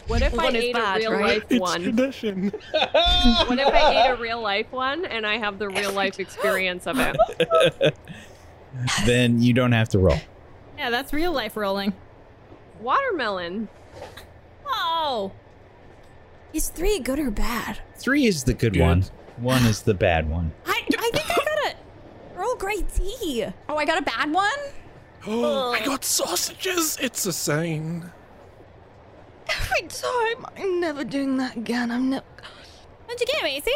What 0.08 0.22
if 0.24 0.34
I 0.38 0.46
One 0.46 0.56
is 0.58 0.64
ate 0.66 0.74
bad, 0.74 0.98
a 1.04 1.10
real 1.10 1.12
right? 1.20 1.22
life 1.40 1.46
It's 1.52 1.60
one? 1.62 1.84
tradition. 1.84 2.50
What 2.74 3.60
if 3.60 3.68
I 3.68 4.08
ate 4.08 4.10
a 4.10 4.16
real 4.18 4.42
life 4.52 4.70
one 4.72 5.06
and 5.06 5.26
I 5.26 5.38
have 5.38 5.58
the 5.58 5.70
real 5.70 5.94
life 5.94 6.20
experience 6.20 6.86
of 6.88 6.98
it? 7.00 7.96
then 9.06 9.42
you 9.42 9.54
don't 9.54 9.72
have 9.72 9.88
to 9.90 10.00
roll. 10.00 10.18
Yeah, 10.78 10.90
that's 10.90 11.14
real 11.14 11.32
life 11.32 11.56
rolling. 11.56 11.94
Watermelon. 12.82 13.70
Oh. 14.68 15.32
Is 16.52 16.68
three 16.70 17.00
good 17.00 17.20
or 17.20 17.32
bad? 17.32 17.80
Three 17.96 18.26
is 18.26 18.44
the 18.44 18.54
good, 18.54 18.74
Good. 18.74 18.82
one. 18.82 19.06
One 19.38 19.64
is 19.66 19.84
the 19.84 19.94
bad 19.94 20.30
one. 20.30 20.52
I 20.66 20.82
I 21.00 21.10
think 21.14 21.32
I 21.32 21.36
got 21.36 21.41
a 21.41 21.41
Earl 22.42 22.56
Grey 22.56 22.82
tea. 22.82 23.46
Oh, 23.70 23.76
I 23.76 23.86
got 23.86 24.00
a 24.00 24.02
bad 24.02 24.34
one? 24.34 24.60
Oh, 25.28 25.72
I 25.80 25.86
got 25.86 26.04
sausages. 26.04 26.98
It's 27.00 27.26
a 27.28 27.34
sign. 27.34 28.12
Every 29.48 29.88
time. 29.88 30.46
I'm 30.58 30.80
never 30.80 31.04
doing 31.04 31.38
that 31.38 31.56
again. 31.56 31.92
I'm 31.92 32.10
never. 32.10 32.26
What'd 33.06 33.22
you 33.22 33.28
get, 33.28 33.44
Maisie? 33.44 33.72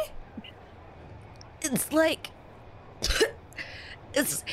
It's 1.61 1.91
like. 1.91 2.31
it's. 4.13 4.43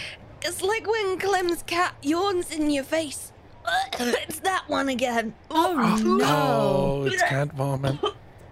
It's 0.45 0.61
like 0.61 0.87
when 0.87 1.19
Clem's 1.19 1.63
cat 1.63 1.95
yawns 2.03 2.51
in 2.51 2.69
your 2.71 2.85
face. 2.85 3.33
it's 4.01 4.41
that 4.41 4.69
one 4.69 4.89
again. 4.89 5.35
Oh, 5.51 5.97
no. 6.03 6.25
Oh, 6.25 7.05
it's 7.05 7.23
cat 7.23 7.53
vomit. 7.53 7.97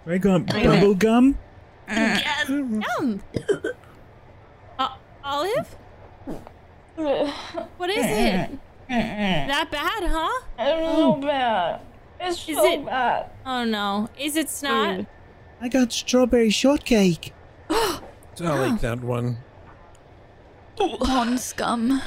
I 0.07 0.17
got 0.17 0.47
bubble 0.47 0.95
gum. 0.95 1.37
Again. 1.87 2.83
Yum. 2.99 3.21
Olive? 5.23 5.75
What 6.95 7.89
is 7.89 8.03
eh, 8.05 8.43
it? 8.43 8.59
Eh, 8.89 8.93
eh, 8.93 9.47
that 9.47 9.71
bad, 9.71 10.03
huh? 10.03 10.41
It's 10.59 10.97
so 10.97 11.15
bad. 11.15 11.81
It's 12.19 12.49
Is 12.49 12.57
so 12.57 12.65
it- 12.65 12.85
bad. 12.85 13.29
Oh 13.45 13.63
no. 13.63 14.09
Is 14.19 14.35
it 14.35 14.49
snot? 14.49 15.05
I 15.59 15.69
got 15.69 15.91
strawberry 15.91 16.49
shortcake. 16.49 17.33
I 17.69 17.99
like 18.39 18.81
that 18.81 19.01
one. 19.01 19.37
Pond 20.77 21.39
scum. 21.39 22.01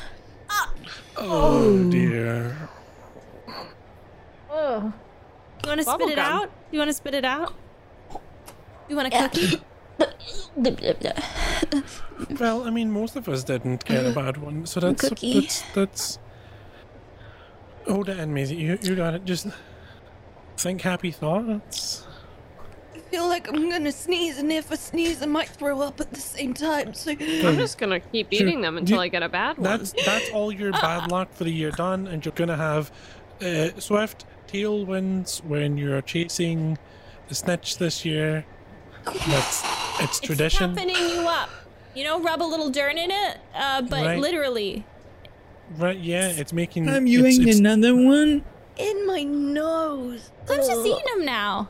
Ah. 0.51 0.73
Oh, 1.17 1.85
oh, 1.87 1.91
dear. 1.91 2.57
You 4.51 5.69
want 5.69 5.81
to 5.81 5.85
spit 5.85 6.11
it 6.11 6.17
gum. 6.17 6.43
out? 6.43 6.51
You 6.71 6.79
want 6.79 6.89
to 6.91 6.95
spit 6.95 7.15
it 7.15 7.25
out? 7.25 7.55
You 8.89 8.97
want 8.97 9.13
a 9.13 9.17
cookie? 9.17 9.61
Well, 12.39 12.63
I 12.63 12.71
mean, 12.71 12.91
most 12.93 13.17
of 13.17 13.29
us 13.29 13.43
didn't 13.45 13.85
get 13.85 14.07
a 14.07 14.11
bad 14.13 14.37
one, 14.37 14.67
so 14.67 14.81
that's 14.81 15.09
Cookie. 15.09 15.41
that's 15.41 15.63
that's. 15.75 16.19
Hold 17.89 18.09
it 18.09 18.19
in, 18.19 18.33
Maisie. 18.33 18.57
You 18.57 18.79
you 18.83 18.95
got 18.95 19.15
it. 19.15 19.25
Just 19.25 19.49
think 20.57 20.81
happy 20.81 21.11
thoughts. 21.11 22.07
I 22.95 22.99
feel 23.11 23.27
like 23.29 23.49
I'm 23.49 23.69
gonna 23.69 23.91
sneeze, 23.93 24.39
and 24.39 24.51
if 24.53 24.71
I 24.73 24.77
sneeze, 24.77 25.23
I 25.23 25.27
might 25.27 25.49
throw 25.49 25.81
up 25.81 26.01
at 26.01 26.13
the 26.13 26.21
same 26.21 26.55
time. 26.55 26.95
So 26.95 27.11
I'm 27.11 27.19
just 27.57 27.79
gonna 27.79 28.01
keep 28.01 28.33
Sure. 28.33 28.47
eating 28.47 28.61
them 28.61 28.79
until 28.79 28.97
You- 28.99 29.03
I 29.03 29.09
get 29.09 29.23
a 29.25 29.29
bad 29.29 29.59
one. 29.59 29.65
That's 29.65 29.93
that's 30.05 30.31
all 30.31 30.53
your 30.53 30.71
bad 30.73 31.11
luck 31.11 31.33
for 31.35 31.45
the 31.45 31.53
year 31.53 31.73
done, 31.73 32.07
and 32.07 32.25
you're 32.25 32.33
gonna 32.35 32.57
have 32.57 32.91
uh, 33.45 33.69
swift 33.79 34.25
tailwinds 34.47 35.45
when 35.45 35.77
you're 35.77 36.01
chasing 36.01 36.79
the 37.29 37.35
snitch 37.35 37.79
this 37.79 38.05
year. 38.05 38.47
That's 39.05 39.63
it's 40.01 40.21
tradition. 40.21 40.71
It's 40.71 40.81
toughening 40.81 41.09
you 41.11 41.27
up. 41.29 41.51
You 41.95 42.05
know, 42.05 42.21
rub 42.21 42.43
a 42.43 42.45
little 42.45 42.71
dirt 42.71 42.97
in 42.97 43.11
it, 43.11 43.39
uh, 43.55 43.83
but 43.83 44.05
Right. 44.05 44.19
literally. 44.19 44.85
Right? 45.77 45.99
Yeah, 45.99 46.29
it's 46.29 46.53
making. 46.53 46.85
Clem, 46.87 47.07
you 47.07 47.25
it's, 47.25 47.39
ain't 47.39 47.59
another 47.61 47.95
one? 47.95 48.45
in 48.77 49.07
my 49.07 49.23
nose. 49.23 50.31
Clem's 50.47 50.67
just 50.67 50.81
Ugh. 50.81 50.87
eating 50.87 51.05
them 51.17 51.25
now. 51.25 51.69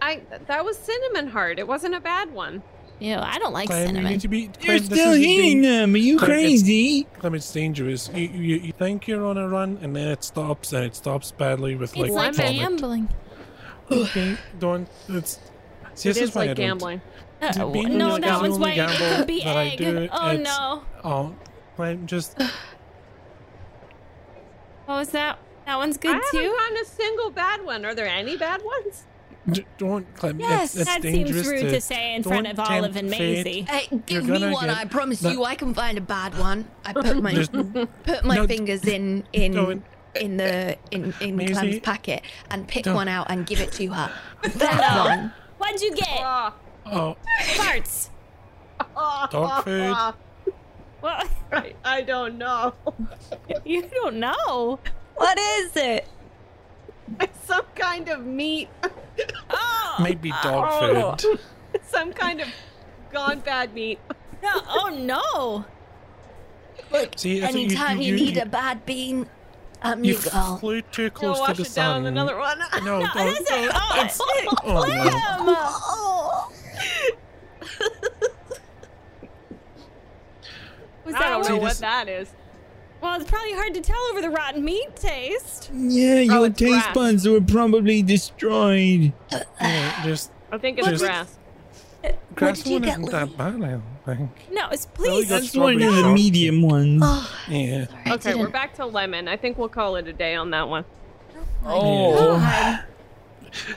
I 0.00 0.20
that 0.46 0.64
was 0.64 0.78
cinnamon 0.78 1.28
heart. 1.28 1.58
It 1.58 1.66
wasn't 1.66 1.94
a 1.96 2.00
bad 2.00 2.32
one. 2.32 2.62
Ew, 3.00 3.14
I 3.16 3.38
don't 3.38 3.52
like 3.52 3.66
Clem, 3.68 3.80
you 3.80 3.86
cinnamon. 3.88 4.12
need 4.12 4.20
to 4.20 4.28
be. 4.28 4.50
You're 4.60 4.78
still 4.78 5.14
eating 5.16 5.62
them. 5.62 5.94
Are 5.94 5.98
you 5.98 6.18
Clem, 6.18 6.30
it's- 6.30 6.40
crazy? 6.62 7.04
Clem, 7.18 7.34
it's 7.34 7.52
dangerous. 7.52 8.08
You, 8.14 8.28
you 8.28 8.56
you 8.58 8.72
think 8.72 9.08
you're 9.08 9.24
on 9.26 9.36
a 9.38 9.48
run, 9.48 9.78
and 9.82 9.94
then 9.96 10.08
it 10.08 10.22
stops, 10.22 10.72
and 10.72 10.84
it 10.84 10.94
stops 10.94 11.32
badly 11.32 11.74
with 11.74 11.96
It's 11.96 12.10
like 12.10 12.34
vomit. 12.34 12.54
gambling. 12.56 13.08
Okay, 13.90 14.36
don't. 14.60 14.88
It's. 15.08 15.38
See, 15.98 16.08
It 16.10 16.14
this 16.14 16.22
is 16.22 16.28
is 16.30 16.34
why 16.34 16.42
I 16.42 16.46
like 16.48 16.56
don't- 16.56 16.66
gambling. 16.66 17.00
Uh, 17.40 17.52
no, 17.52 18.18
that 18.18 18.20
the 18.20 18.26
one's 18.42 18.54
only 18.54 18.58
why 18.58 18.74
gamble 18.74 18.94
it 18.96 19.16
could 19.18 19.26
be 19.28 19.44
that 19.44 19.56
I 19.56 19.66
egg. 19.66 19.78
do, 19.78 20.08
oh 20.10 20.30
it's- 20.32 20.44
no. 20.58 20.82
Oh, 21.04 21.34
Clem, 21.76 22.04
just 22.04 22.36
What 24.86 24.96
was 24.98 25.08
that? 25.10 25.38
That 25.66 25.76
one's 25.76 25.96
I 25.98 26.00
good 26.00 26.14
haven't 26.14 26.30
too. 26.32 26.50
gotten 26.56 26.76
a 26.78 26.84
single 26.84 27.30
bad 27.30 27.64
one. 27.64 27.84
Are 27.84 27.94
there 27.94 28.08
any 28.08 28.36
bad 28.36 28.62
ones? 28.64 29.04
d- 29.50 29.64
don't, 29.76 30.12
Clem. 30.16 30.40
Yes, 30.40 30.74
it's, 30.74 30.82
it's 30.82 30.84
that 30.90 31.02
seems 31.02 31.30
rude 31.46 31.60
to, 31.60 31.70
to 31.70 31.80
say 31.80 32.14
in 32.14 32.22
front 32.22 32.46
of 32.48 32.58
Olive 32.58 32.96
and 32.96 33.08
tempt. 33.08 33.10
Maisie. 33.10 33.60
Hey, 33.62 33.86
You're 34.08 34.22
give 34.22 34.28
me 34.40 34.50
one. 34.50 34.68
I 34.70 34.84
promise 34.86 35.22
No. 35.22 35.30
you, 35.30 35.44
I 35.44 35.54
can 35.54 35.74
find 35.74 35.96
a 35.96 36.00
bad 36.02 36.36
one. 36.38 36.64
I 36.84 36.92
put 36.92 37.16
my 37.22 37.32
There's- 37.34 37.48
put 37.48 38.24
my 38.24 38.34
No, 38.36 38.46
fingers 38.46 38.84
in 38.84 39.24
in 39.32 39.52
don't. 39.52 39.84
in 40.16 40.38
the 40.38 40.76
in 40.90 41.14
in 41.20 41.36
Maisie. 41.36 41.52
Clem's 41.54 41.80
packet 41.80 42.22
and 42.50 42.66
pick 42.66 42.84
Don't. 42.84 42.94
one 42.96 43.08
out 43.08 43.30
and 43.30 43.46
give 43.46 43.60
it 43.60 43.70
to 43.72 43.86
her. 43.92 44.10
That 44.42 45.04
one. 45.06 45.32
What'd 45.58 45.80
you 45.82 45.94
get? 45.94 46.08
Oh, 46.22 46.52
Oh, 46.86 47.16
Farts. 47.56 48.08
dog 49.30 49.64
food. 49.64 49.96
What? 51.00 51.28
I, 51.52 51.74
I 51.84 52.00
don't 52.02 52.38
know. 52.38 52.74
You 53.64 53.82
don't 53.82 54.16
know. 54.16 54.80
What 55.14 55.38
is 55.38 55.76
it? 55.76 56.08
It's 57.20 57.44
some 57.46 57.64
kind 57.76 58.08
of 58.08 58.24
meat. 58.26 58.68
Oh. 59.50 59.96
Maybe 60.00 60.30
dog 60.42 60.68
Oh. 60.70 61.14
food. 61.16 61.40
some 61.86 62.12
kind 62.12 62.40
of 62.40 62.48
gone 63.12 63.40
bad 63.40 63.74
meat. 63.74 63.98
No, 64.42 64.50
oh 64.68 64.88
no. 64.98 65.64
Look, 66.90 67.18
See, 67.18 67.44
I 67.44 67.52
think 67.52 67.70
you- 67.72 67.76
anytime 67.76 68.00
you, 68.00 68.14
you- 68.14 68.16
need 68.24 68.36
you- 68.36 68.42
a 68.42 68.46
bad 68.46 68.84
bean, 68.86 69.28
I'm 69.82 70.04
You 70.04 70.14
your 70.14 70.22
girl. 70.22 70.56
flew 70.58 70.82
too 70.82 71.02
You'll 71.02 71.10
close 71.12 71.36
to 71.36 71.40
wash 71.42 71.56
the 71.56 71.62
it 71.62 71.66
sun. 71.66 72.02
with 72.02 72.08
another 72.08 72.36
one. 72.36 72.58
No, 72.84 72.98
No, 73.00 73.00
don't. 73.14 73.14
that's 73.14 73.40
it. 73.40 73.70
Oh, 73.74 74.02
it's 74.04 74.20
Oh, 74.20 74.42
no. 74.64 74.82
Clem. 74.82 75.12
Oh. 75.48 76.52
Was 81.04 81.14
I 81.14 81.18
that 81.20 81.28
don't 81.30 81.48
know 81.48 81.56
what 81.58 81.68
this- 81.70 81.78
that 81.80 82.08
is. 82.08 82.28
Well, 83.00 83.14
it's 83.20 83.30
probably 83.30 83.52
hard 83.52 83.74
to 83.74 83.80
tell 83.80 84.00
over 84.10 84.20
the 84.20 84.28
rotten 84.30 84.64
meat 84.64 84.96
taste. 84.96 85.70
Yeah, 85.72 86.14
oh, 86.14 86.20
your 86.20 86.46
it's 86.46 86.58
taste 86.58 86.72
grass. 86.82 86.94
buds 86.94 87.28
were 87.28 87.40
probably 87.40 88.02
destroyed. 88.02 89.12
Uh, 89.32 89.38
yeah, 89.60 90.02
just 90.04 90.32
I 90.50 90.58
think 90.58 90.78
it's 90.78 90.88
Just- 90.88 91.04
grass. 91.04 91.37
Grass 92.34 92.62
did 92.62 92.72
one 92.72 92.82
get, 92.82 92.90
isn't 92.90 93.02
Lily? 93.04 93.12
that 93.12 93.36
bad, 93.36 93.54
I 93.54 93.70
don't 93.70 93.82
think. 94.04 94.30
No, 94.52 94.68
it's 94.70 94.86
Really 94.98 95.10
please. 95.22 95.28
good 95.28 95.42
That's 95.42 95.56
one 95.56 95.82
of 95.82 95.94
the 95.94 96.12
medium 96.12 96.62
ones. 96.62 97.02
Oh, 97.04 97.30
Yeah. 97.48 97.86
I 98.04 98.14
Okay, 98.14 98.34
we're 98.34 98.48
back 98.48 98.74
to 98.74 98.86
lemon. 98.86 99.28
I 99.28 99.36
think 99.36 99.58
we'll 99.58 99.68
call 99.68 99.96
it 99.96 100.06
a 100.06 100.12
day 100.12 100.34
on 100.34 100.50
that 100.50 100.68
one. 100.68 100.84
Oh. 101.64 102.84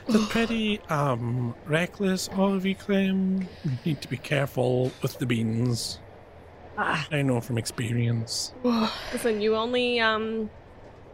It's 0.08 0.26
pretty 0.28 0.80
um 0.88 1.54
reckless 1.66 2.28
of 2.32 2.64
you, 2.66 2.74
Clem. 2.74 3.48
You 3.64 3.70
need 3.84 4.02
to 4.02 4.08
be 4.08 4.16
careful 4.18 4.92
with 5.02 5.18
the 5.18 5.26
beans. 5.26 5.98
Ah. 6.78 7.06
I 7.10 7.22
know 7.22 7.40
from 7.40 7.58
experience. 7.58 8.52
Listen, 9.12 9.40
you 9.40 9.56
only 9.56 9.98
um, 10.00 10.50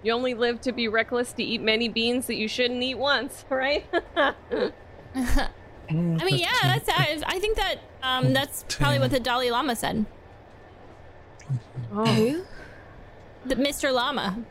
you 0.03 0.13
only 0.13 0.35
live 0.35 0.61
to 0.63 0.73
be 0.73 0.89
reckless 0.89 1.33
to 1.35 1.43
eat 1.43 1.61
many 1.63 1.89
beans 1.89 2.27
that 2.27 2.35
you 2.37 2.47
shouldn't 2.49 2.83
eat 2.83 2.97
once, 2.99 3.45
right? 3.51 3.85
Mm, 5.91 6.21
I 6.21 6.25
mean, 6.25 6.39
yeah, 6.39 6.49
that's. 6.63 6.89
I, 6.89 7.19
I 7.27 7.39
think 7.39 7.57
that 7.57 7.77
um, 8.03 8.33
that's 8.33 8.65
probably 8.69 8.99
what 8.99 9.11
the 9.11 9.21
Dalai 9.21 9.51
Lama 9.51 9.75
said. 9.75 10.05
oh, 11.93 12.05
Who? 12.05 12.43
The 13.47 13.55
Mr. 13.57 13.93
Lama. 13.93 14.45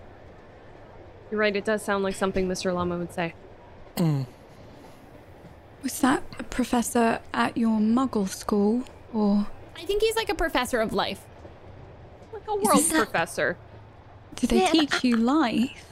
you're 1.30 1.40
right. 1.40 1.56
It 1.56 1.66
does 1.66 1.84
sound 1.84 2.04
like 2.04 2.16
something 2.16 2.48
Mr. 2.48 2.74
Lama 2.74 2.98
would 2.98 3.14
say. 3.14 3.34
Was 5.84 6.00
that 6.02 6.24
a 6.40 6.44
professor 6.44 7.20
at 7.34 7.56
your 7.58 7.80
muggle 7.80 8.28
school? 8.28 8.84
Or 9.14 9.48
I 9.78 9.86
think 9.86 10.02
he's 10.02 10.16
like 10.16 10.30
a 10.30 10.36
professor 10.36 10.82
of 10.82 10.92
life. 10.94 11.22
Like 12.34 12.48
a 12.48 12.56
world 12.56 12.80
that- 12.84 12.94
professor. 12.96 13.58
did 14.36 14.50
they 14.50 14.62
Yeah. 14.62 14.72
teach 14.72 15.04
you 15.04 15.16
life? 15.18 15.86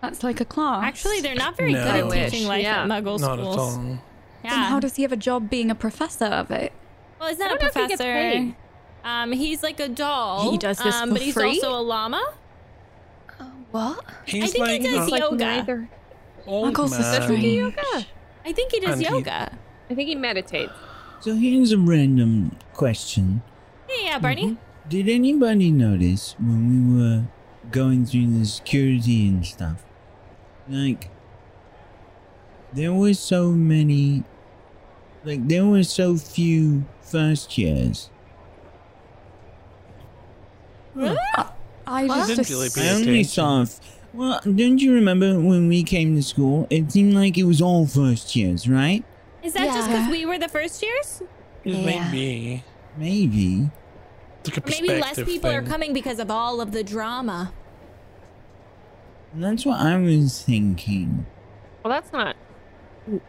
That's 0.00 0.22
like 0.22 0.40
a 0.40 0.44
class. 0.44 0.84
Actually, 0.84 1.20
they're 1.20 1.34
not 1.34 1.56
very 1.56 1.72
No. 1.72 1.84
good 2.08 2.18
at 2.18 2.30
teaching 2.30 2.46
life 2.48 2.62
yeah. 2.62 2.82
at 2.82 2.88
Muggle 2.88 3.18
Not 3.20 3.38
schools. 3.38 3.56
at 3.56 3.58
all. 3.60 3.98
Then 4.50 4.58
how 4.70 4.80
does 4.80 4.96
he 4.96 5.02
have 5.02 5.12
a 5.12 5.16
job 5.16 5.48
being 5.50 5.70
a 5.70 5.74
professor 5.74 6.26
of 6.26 6.50
it? 6.50 6.72
well, 7.18 7.28
he's 7.30 7.40
I 7.40 7.44
not 7.48 7.56
a 7.56 7.58
don't 7.58 7.62
know 7.62 7.68
if 7.68 7.74
he 7.74 7.88
gets 7.88 8.02
professor. 8.02 8.12
paid. 8.12 8.54
Um, 9.04 9.32
he's 9.32 9.62
like 9.62 9.80
a 9.80 9.88
doll. 9.88 10.50
He 10.50 10.58
does 10.58 10.78
this 10.78 10.94
um, 10.94 11.08
for 11.10 11.14
but 11.14 11.22
he's 11.22 11.34
free? 11.34 11.44
also 11.60 11.78
a 11.78 11.82
llama. 11.82 12.22
What? 13.70 14.04
He's 14.26 14.52
think 14.52 14.68
he 14.68 14.78
does 14.78 14.94
a 14.98 15.02
It's 15.02 15.10
like 15.10 15.20
yoga. 15.22 15.36
neither. 15.44 15.88
old 16.46 16.74
Muggles 16.74 16.92
are 16.98 17.28
man. 17.32 17.40
Yoga. 17.42 18.06
I 18.44 18.52
think 18.52 18.70
he 18.72 18.80
does 18.80 18.94
And 18.94 19.02
he- 19.02 19.08
yoga. 19.12 19.58
I 19.90 19.94
think 19.94 20.08
he 20.08 20.14
meditates. 20.14 20.72
So 21.20 21.34
here's 21.34 21.72
a 21.72 21.78
random 21.78 22.56
question. 22.72 23.42
Yeah, 23.88 24.04
yeah, 24.04 24.18
Barney. 24.18 24.58
Did 24.88 25.08
anybody 25.08 25.70
notice 25.72 26.36
when 26.38 26.68
we 26.94 27.02
were 27.02 27.24
going 27.70 28.04
through 28.06 28.38
the 28.38 28.44
security 28.46 29.26
and 29.28 29.44
stuff? 29.44 29.82
Like, 30.68 31.10
there 32.72 32.92
were 32.92 33.14
so 33.14 33.50
many, 33.50 34.24
like, 35.24 35.46
there 35.48 35.64
were 35.64 35.82
so 35.84 36.16
few 36.16 36.84
first 37.02 37.56
years. 37.58 38.10
I 40.96 42.04
What? 42.06 42.28
just 42.28 42.28
Didn't 42.36 42.48
really 42.50 42.68
pay 42.74 42.90
I 42.90 42.94
only 42.94 43.24
saw. 43.24 43.62
F- 43.62 43.80
well, 44.12 44.40
don't 44.44 44.78
you 44.78 44.92
remember 44.94 45.38
when 45.40 45.68
we 45.68 45.82
came 45.82 46.14
to 46.14 46.22
school? 46.22 46.66
It 46.70 46.92
seemed 46.92 47.14
like 47.14 47.36
it 47.36 47.44
was 47.44 47.60
all 47.60 47.86
first 47.86 48.36
years, 48.36 48.68
right? 48.68 49.04
Is 49.42 49.52
that 49.54 49.74
just 49.74 49.88
because 49.88 50.08
we 50.10 50.24
were 50.24 50.38
the 50.38 50.48
first 50.48 50.82
years? 50.82 51.22
It 51.64 51.74
Yeah. 51.74 52.00
might 52.00 52.12
be. 52.12 52.62
Maybe. 52.96 53.70
Like 54.46 54.66
maybe 54.68 54.88
less 54.88 54.98
perspective 55.00 55.26
people 55.26 55.50
are 55.50 55.62
coming 55.62 55.92
because 55.92 56.18
of 56.18 56.30
all 56.30 56.60
of 56.60 56.72
the 56.72 56.84
drama. 56.84 57.52
That's 59.34 59.66
what 59.66 59.80
I 59.80 59.98
was 59.98 60.42
thinking. 60.42 61.26
Well, 61.82 61.92
that's 61.92 62.12
not 62.12 62.36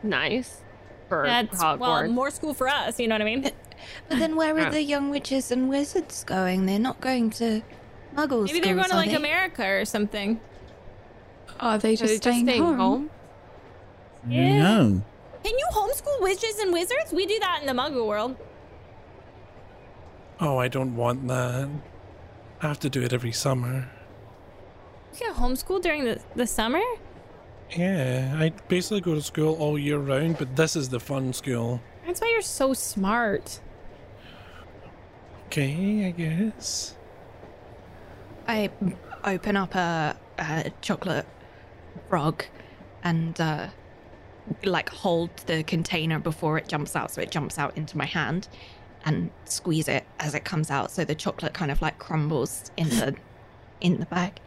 nice 0.03 0.61
for 1.09 1.23
That's 1.25 1.61
Hogwarts. 1.61 1.79
well, 1.79 2.07
more 2.09 2.31
school 2.31 2.53
for 2.53 2.67
us. 2.67 2.99
You 2.99 3.07
know 3.07 3.15
what 3.15 3.21
I 3.21 3.25
mean? 3.25 3.51
But 4.09 4.17
then 4.19 4.35
where 4.35 4.57
Yeah. 4.57 4.67
are 4.67 4.71
the 4.71 4.81
young 4.81 5.09
witches 5.11 5.51
and 5.51 5.69
wizards 5.69 6.23
going? 6.23 6.65
They're 6.65 6.79
not 6.79 7.01
going 7.01 7.29
to 7.31 7.61
Muggle 8.15 8.45
Maybe 8.45 8.59
they're 8.61 8.73
going 8.75 8.89
to 8.89 8.95
like 8.95 9.09
they? 9.11 9.15
America 9.15 9.63
or 9.67 9.85
something. 9.85 10.39
Are 11.59 11.77
they 11.77 11.93
Are 11.93 11.97
just 11.97 12.23
they 12.23 12.41
staying, 12.41 12.63
home? 12.63 13.09
I 14.25 14.29
don't 14.33 14.59
know. 14.59 15.01
Can 15.43 15.53
you 15.59 15.67
homeschool 15.71 16.21
witches 16.21 16.57
and 16.59 16.73
wizards? 16.73 17.11
We 17.13 17.25
do 17.27 17.37
that 17.41 17.59
in 17.61 17.67
the 17.67 17.73
Muggle 17.79 18.07
world. 18.07 18.35
Oh, 20.39 20.57
I 20.57 20.67
don't 20.67 20.95
want 20.95 21.27
that. 21.27 21.69
I 22.61 22.67
have 22.67 22.79
to 22.79 22.89
do 22.89 23.01
it 23.03 23.13
every 23.13 23.31
summer. 23.31 23.89
You 25.13 25.19
can 25.27 25.33
homeschool 25.35 25.81
during 25.81 26.05
the, 26.05 26.19
the 26.35 26.47
summer? 26.47 26.81
Yeah, 27.71 28.35
I 28.39 28.49
basically 28.67 29.01
go 29.01 29.15
to 29.15 29.21
school 29.21 29.55
all 29.55 29.77
year 29.77 29.97
round, 29.97 30.37
but 30.37 30.55
this 30.55 30.75
is 30.75 30.89
the 30.89 30.99
fun 30.99 31.33
school. 31.33 31.81
That's 32.05 32.21
why 32.21 32.29
you're 32.29 32.41
so 32.41 32.73
smart. 32.73 33.59
Okay, 35.47 36.05
I 36.07 36.11
guess. 36.11 36.95
I 38.47 38.69
open 39.23 39.57
up 39.57 39.75
a, 39.75 40.15
a 40.37 40.71
chocolate 40.81 41.25
frog 42.09 42.45
and 43.03 43.39
uh, 43.41 43.67
like 44.63 44.89
hold 44.89 45.35
the 45.47 45.63
container 45.63 46.19
before 46.19 46.57
it 46.57 46.67
jumps 46.67 46.95
out, 46.95 47.11
so 47.11 47.21
it 47.21 47.31
jumps 47.31 47.57
out 47.57 47.75
into 47.75 47.97
my 47.97 48.05
hand, 48.05 48.47
and 49.05 49.31
squeeze 49.45 49.87
it 49.87 50.05
as 50.19 50.35
it 50.35 50.45
comes 50.45 50.69
out, 50.69 50.91
so 50.91 51.03
the 51.03 51.15
chocolate 51.15 51.53
kind 51.53 51.71
of 51.71 51.81
like 51.81 51.99
crumbles 51.99 52.71
in 52.77 52.89
the 52.89 53.15
in 53.81 53.99
the 53.99 54.05
bag. 54.05 54.39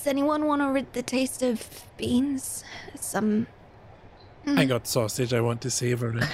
Does 0.00 0.06
anyone 0.06 0.46
want 0.46 0.62
to 0.62 0.68
rid 0.68 0.94
the 0.94 1.02
taste 1.02 1.42
of 1.42 1.84
beans? 1.98 2.64
Some. 2.94 3.48
I 4.46 4.64
got 4.64 4.86
sausage. 4.86 5.34
I 5.34 5.42
want 5.42 5.60
to 5.60 5.70
savor 5.70 6.16
it. 6.16 6.24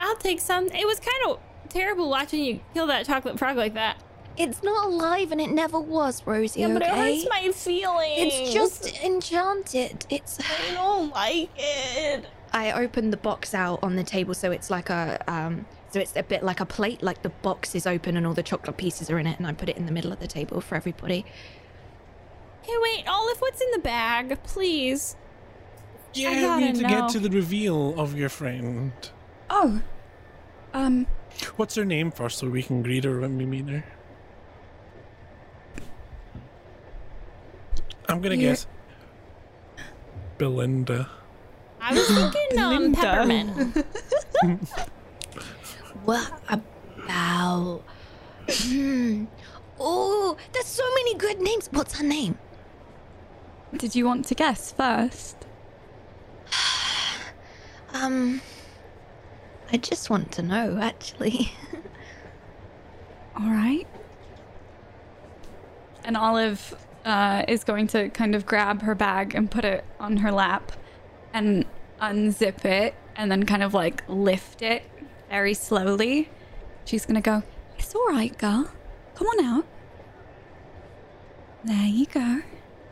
I'll 0.00 0.14
take 0.14 0.38
some. 0.38 0.68
It 0.68 0.86
was 0.86 1.00
kind 1.00 1.16
of 1.26 1.40
terrible 1.68 2.08
watching 2.08 2.44
you 2.44 2.60
kill 2.72 2.86
that 2.86 3.04
chocolate 3.04 3.36
frog 3.36 3.56
like 3.56 3.74
that. 3.74 4.00
It's 4.36 4.62
not 4.62 4.86
alive, 4.86 5.32
and 5.32 5.40
it 5.40 5.50
never 5.50 5.80
was, 5.80 6.24
Rosie. 6.24 6.60
Yeah, 6.60 6.72
but 6.72 6.82
it 6.82 6.88
hurts 6.88 7.26
my 7.28 7.50
feelings. 7.50 8.32
It's 8.32 8.52
just 8.54 8.96
enchanted. 9.02 10.06
It's. 10.08 10.38
I 10.38 10.74
don't 10.74 11.10
like 11.12 11.50
it. 11.56 12.26
I 12.52 12.70
opened 12.70 13.12
the 13.12 13.16
box 13.16 13.54
out 13.54 13.80
on 13.82 13.96
the 13.96 14.04
table, 14.04 14.34
so 14.34 14.52
it's 14.52 14.70
like 14.70 14.88
a 14.88 15.20
um, 15.26 15.66
so 15.90 15.98
it's 15.98 16.14
a 16.14 16.22
bit 16.22 16.44
like 16.44 16.60
a 16.60 16.66
plate. 16.66 17.02
Like 17.02 17.22
the 17.22 17.30
box 17.30 17.74
is 17.74 17.88
open 17.88 18.16
and 18.16 18.24
all 18.24 18.34
the 18.34 18.44
chocolate 18.44 18.76
pieces 18.76 19.10
are 19.10 19.18
in 19.18 19.26
it, 19.26 19.36
and 19.36 19.48
I 19.48 19.52
put 19.52 19.68
it 19.68 19.76
in 19.76 19.86
the 19.86 19.92
middle 19.92 20.12
of 20.12 20.20
the 20.20 20.28
table 20.28 20.60
for 20.60 20.76
everybody. 20.76 21.26
Hey, 22.66 22.72
wait, 22.82 23.04
Olive, 23.06 23.38
what's 23.40 23.60
in 23.60 23.70
the 23.72 23.78
bag? 23.78 24.42
Please. 24.42 25.14
Yeah, 26.14 26.56
we 26.56 26.64
need 26.64 26.74
to 26.76 26.82
know. 26.82 26.88
get 26.88 27.08
to 27.10 27.20
the 27.20 27.30
reveal 27.30 27.98
of 28.00 28.16
your 28.18 28.28
friend. 28.28 28.92
Oh. 29.50 29.80
Um, 30.74 31.06
What's 31.56 31.74
her 31.76 31.84
name 31.84 32.10
first 32.10 32.38
so 32.38 32.48
we 32.48 32.62
can 32.62 32.82
greet 32.82 33.04
her 33.04 33.20
when 33.20 33.36
we 33.38 33.44
meet 33.46 33.68
her? 33.68 33.84
I'm 38.08 38.20
gonna 38.20 38.34
Yeah. 38.36 38.50
guess 38.50 38.66
Belinda. 40.38 41.08
I 41.80 41.92
was 41.92 42.06
thinking 42.08 42.58
um, 42.58 42.70
Linda. 42.82 42.98
peppermint. 43.00 43.86
What 46.04 46.30
about? 46.48 47.82
Hmm. 48.48 49.24
Oh, 49.80 50.36
there's 50.52 50.66
so 50.66 50.84
many 50.94 51.14
good 51.16 51.40
names. 51.40 51.68
What's 51.72 51.98
her 51.98 52.04
name? 52.04 52.38
Did 53.76 53.94
you 53.94 54.04
want 54.06 54.24
to 54.26 54.34
guess 54.34 54.72
first? 54.72 55.46
Um, 57.92 58.42
I 59.72 59.78
just 59.78 60.10
want 60.10 60.32
to 60.32 60.42
know, 60.42 60.78
actually. 60.78 61.50
All 63.36 63.48
right. 63.48 63.86
And 66.04 66.14
Olive 66.14 66.74
uh, 67.06 67.44
is 67.48 67.64
going 67.64 67.86
to 67.88 68.10
kind 68.10 68.34
of 68.34 68.44
grab 68.44 68.82
her 68.82 68.94
bag 68.94 69.34
and 69.34 69.50
put 69.50 69.64
it 69.64 69.84
on 69.98 70.18
her 70.18 70.30
lap 70.30 70.72
and 71.32 71.64
unzip 72.02 72.64
it 72.64 72.94
and 73.16 73.30
then 73.30 73.44
kind 73.46 73.62
of 73.62 73.72
like 73.72 74.04
lift 74.08 74.60
it 74.60 74.82
very 75.30 75.54
slowly. 75.54 76.28
She's 76.84 77.06
going 77.06 77.16
to 77.16 77.20
go, 77.20 77.42
It's 77.78 77.94
all 77.94 78.06
right, 78.08 78.36
girl. 78.36 78.70
Come 79.14 79.26
on 79.26 79.44
out. 79.44 79.66
There 81.64 81.86
you 81.86 82.06
go. 82.06 82.42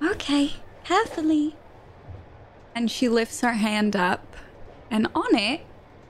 Okay, 0.02 0.54
carefully. 0.84 1.56
And 2.74 2.90
she 2.90 3.08
lifts 3.08 3.40
her 3.40 3.52
hand 3.52 3.94
up, 3.94 4.36
and 4.90 5.06
on 5.14 5.34
it 5.36 5.62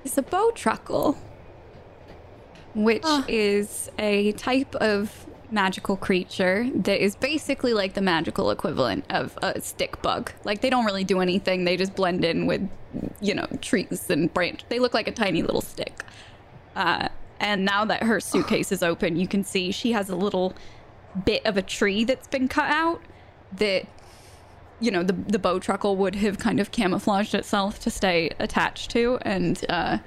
is 0.04 0.16
a 0.18 0.22
bowtruckle 0.22 1.16
which 2.74 3.06
is 3.28 3.90
a 3.98 4.32
type 4.32 4.74
of 4.76 5.26
magical 5.50 5.96
creature 5.96 6.68
that 6.74 7.02
is 7.02 7.14
basically 7.14 7.72
like 7.72 7.94
the 7.94 8.00
magical 8.00 8.50
equivalent 8.50 9.04
of 9.10 9.38
a 9.42 9.60
stick 9.60 10.00
bug. 10.02 10.32
Like 10.44 10.60
they 10.60 10.70
don't 10.70 10.84
really 10.84 11.04
do 11.04 11.20
anything; 11.20 11.64
they 11.64 11.76
just 11.76 11.94
blend 11.94 12.24
in 12.24 12.46
with, 12.46 12.68
you 13.20 13.34
know, 13.34 13.46
trees 13.60 14.10
and 14.10 14.32
branch. 14.32 14.64
They 14.68 14.78
look 14.78 14.94
like 14.94 15.08
a 15.08 15.12
tiny 15.12 15.42
little 15.42 15.60
stick. 15.60 16.04
Uh, 16.74 17.08
and 17.38 17.64
now 17.64 17.84
that 17.84 18.02
her 18.02 18.20
suitcase 18.20 18.72
is 18.72 18.82
open, 18.82 19.16
you 19.16 19.28
can 19.28 19.44
see 19.44 19.70
she 19.70 19.92
has 19.92 20.08
a 20.08 20.16
little 20.16 20.54
bit 21.24 21.44
of 21.46 21.56
a 21.56 21.62
tree 21.62 22.04
that's 22.04 22.26
been 22.26 22.48
cut 22.48 22.70
out 22.70 23.00
that 23.56 23.86
you 24.84 24.90
know 24.90 25.02
the 25.02 25.12
the 25.12 25.38
bowtruckle 25.38 25.96
would 25.96 26.14
have 26.16 26.38
kind 26.38 26.60
of 26.60 26.70
camouflaged 26.70 27.34
itself 27.34 27.78
to 27.80 27.90
stay 27.90 28.30
attached 28.38 28.90
to 28.90 29.18
and 29.22 29.64
uh 29.68 29.98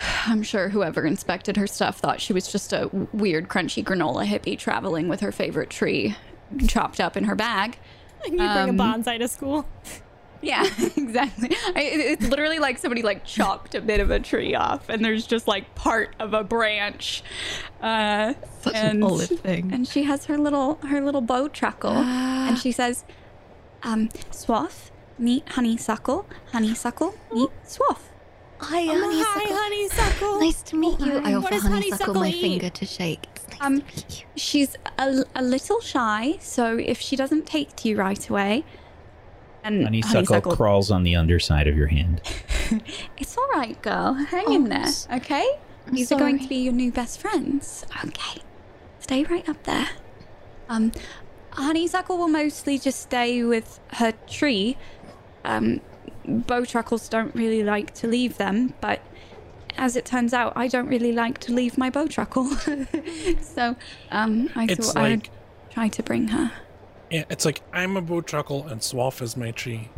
I'm 0.26 0.42
sure 0.42 0.68
whoever 0.68 1.04
inspected 1.06 1.56
her 1.56 1.66
stuff 1.66 1.98
thought 1.98 2.20
she 2.20 2.32
was 2.32 2.50
just 2.50 2.72
a 2.72 2.90
weird, 3.12 3.48
crunchy 3.48 3.82
granola 3.84 4.26
hippie 4.26 4.58
traveling 4.58 5.08
with 5.08 5.20
her 5.20 5.32
favorite 5.32 5.70
tree 5.70 6.14
chopped 6.68 7.00
up 7.00 7.16
in 7.16 7.24
her 7.24 7.34
bag. 7.34 7.78
you 8.24 8.36
bring 8.36 8.40
a 8.46 8.68
Um, 8.68 8.78
bonsai 8.78 9.18
to 9.18 9.28
school. 9.28 9.66
Yeah, 10.42 10.64
exactly. 10.96 11.56
I, 11.74 11.80
it's 11.82 12.28
literally 12.28 12.58
like 12.58 12.76
somebody 12.76 13.00
like 13.00 13.24
chopped 13.24 13.74
a 13.74 13.80
bit 13.80 14.00
of 14.00 14.10
a 14.10 14.20
tree 14.20 14.54
off, 14.54 14.90
and 14.90 15.02
there's 15.02 15.26
just 15.26 15.48
like 15.48 15.74
part 15.74 16.14
of 16.20 16.34
a 16.34 16.44
branch. 16.44 17.24
Uh, 17.80 18.34
Such 18.60 18.74
and, 18.74 18.98
an 18.98 19.02
olive 19.02 19.28
thing. 19.40 19.72
And 19.72 19.88
she 19.88 20.02
has 20.04 20.26
her 20.26 20.36
little 20.36 20.74
her 20.82 21.00
little 21.00 21.22
bowtruckle, 21.22 21.96
and 21.96 22.58
she 22.58 22.70
says, 22.70 23.04
um, 23.86 24.10
"Swath, 24.30 24.90
meet 25.18 25.48
honeysuckle. 25.48 26.26
Honeysuckle, 26.52 27.14
meet 27.32 27.50
swath." 27.64 28.10
Hi, 28.58 28.82
Oh, 28.88 29.00
honeysuckle. 29.00 29.42
hi, 29.42 29.62
honeysuckle. 29.62 30.40
Nice 30.40 30.62
to 30.62 30.76
meet 30.76 30.98
you. 31.00 31.18
I 31.24 31.34
offer 31.34 31.50
does 31.50 31.62
honeysuckle 31.62 32.14
my 32.14 32.28
eat? 32.28 32.40
finger 32.40 32.70
to 32.70 32.86
shake. 32.86 33.26
It's 33.34 33.48
nice 33.48 33.58
Um, 33.60 33.80
to 33.82 33.86
meet 33.86 34.20
you. 34.20 34.26
She's 34.36 34.76
a, 34.98 35.24
a 35.34 35.42
little 35.42 35.80
shy, 35.80 36.36
so 36.40 36.76
if 36.78 36.98
she 37.00 37.16
doesn't 37.16 37.46
take 37.46 37.76
to 37.76 37.88
you 37.88 37.96
right 37.98 38.28
away, 38.28 38.64
and 39.64 39.84
Honeysuckle, 40.04 40.54
crawls 40.56 40.90
on 40.92 41.02
the 41.02 41.16
underside 41.16 41.66
of 41.66 41.76
your 41.76 41.88
hand. 41.88 42.20
it's 43.18 43.36
all 43.36 43.48
right, 43.48 43.80
girl. 43.82 44.14
Hang 44.14 44.52
in 44.52 44.64
there, 44.68 44.86
okay? 45.12 45.44
I'm 45.86 45.94
These 45.94 46.12
are 46.12 46.18
going 46.18 46.38
to 46.38 46.48
be 46.48 46.56
your 46.56 46.72
new 46.72 46.90
best 46.92 47.20
friends. 47.20 47.84
Okay, 48.04 48.42
stay 49.00 49.24
right 49.24 49.46
up 49.48 49.62
there. 49.64 49.88
Um, 50.68 50.92
Honeysuckle 51.56 52.18
will 52.18 52.28
mostly 52.28 52.78
just 52.78 53.00
stay 53.00 53.42
with 53.42 53.80
her 53.94 54.12
tree. 54.28 54.76
Um, 55.44 55.80
bowtruckles 56.26 57.08
don't 57.10 57.34
really 57.34 57.62
like 57.62 57.94
to 57.94 58.06
leave 58.08 58.36
them, 58.38 58.74
but 58.80 59.00
as 59.78 59.96
it 59.96 60.04
turns 60.04 60.32
out, 60.34 60.52
I 60.56 60.68
don't 60.68 60.88
really 60.88 61.12
like 61.12 61.38
to 61.40 61.52
leave 61.52 61.76
my 61.78 61.90
bowtruckle. 61.90 63.42
so, 63.42 63.76
um, 64.10 64.50
I 64.54 64.64
It's 64.68 64.92
thought 64.92 65.02
I 65.02 65.10
would 65.10 65.28
try 65.70 65.88
to 65.88 66.02
bring 66.02 66.28
her. 66.28 66.52
yeah, 67.10 67.24
it's 67.30 67.44
like 67.44 67.60
I'm 67.72 67.96
a 67.96 68.02
bowtruckle 68.02 68.70
and 68.70 68.80
Swaff 68.80 69.22
is 69.22 69.36
my 69.36 69.50
tree. 69.50 69.88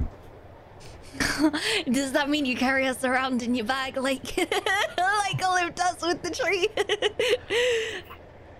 Does 1.91 2.13
that 2.13 2.29
mean 2.29 2.45
you 2.45 2.55
carry 2.57 2.87
us 2.87 3.03
around 3.05 3.43
in 3.43 3.55
your 3.55 3.65
bag 3.67 3.97
like 3.97 4.37
like 4.37 5.43
Olive 5.45 5.75
does 5.75 5.97
with 6.03 6.23
the 6.23 6.31
tree? 6.31 6.69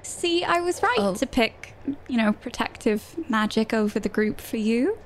See, 0.03 0.43
I 0.45 0.61
was 0.61 0.83
right 0.83 0.97
Oh. 0.99 1.15
to 1.15 1.27
pick, 1.27 1.75
you 2.09 2.17
know, 2.17 2.33
protective 2.33 3.17
magic 3.29 3.73
over 3.73 3.99
the 4.01 4.09
group 4.09 4.41
for 4.41 4.57
you. 4.57 4.99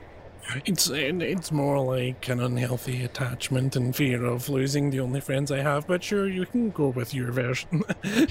It's 0.65 0.89
it's 0.91 1.53
more 1.53 1.79
like 1.79 2.29
an 2.29 2.41
unhealthy 2.41 3.05
attachment 3.05 3.77
and 3.77 3.95
fear 3.95 4.25
of 4.25 4.49
losing 4.49 4.91
the 4.91 4.99
only 5.01 5.21
friends 5.21 5.53
I 5.53 5.59
have. 5.59 5.87
But 5.87 6.03
sure, 6.03 6.29
you 6.29 6.47
can 6.47 6.71
go 6.71 6.89
with 6.89 7.15
your 7.15 7.31
version. 7.31 7.83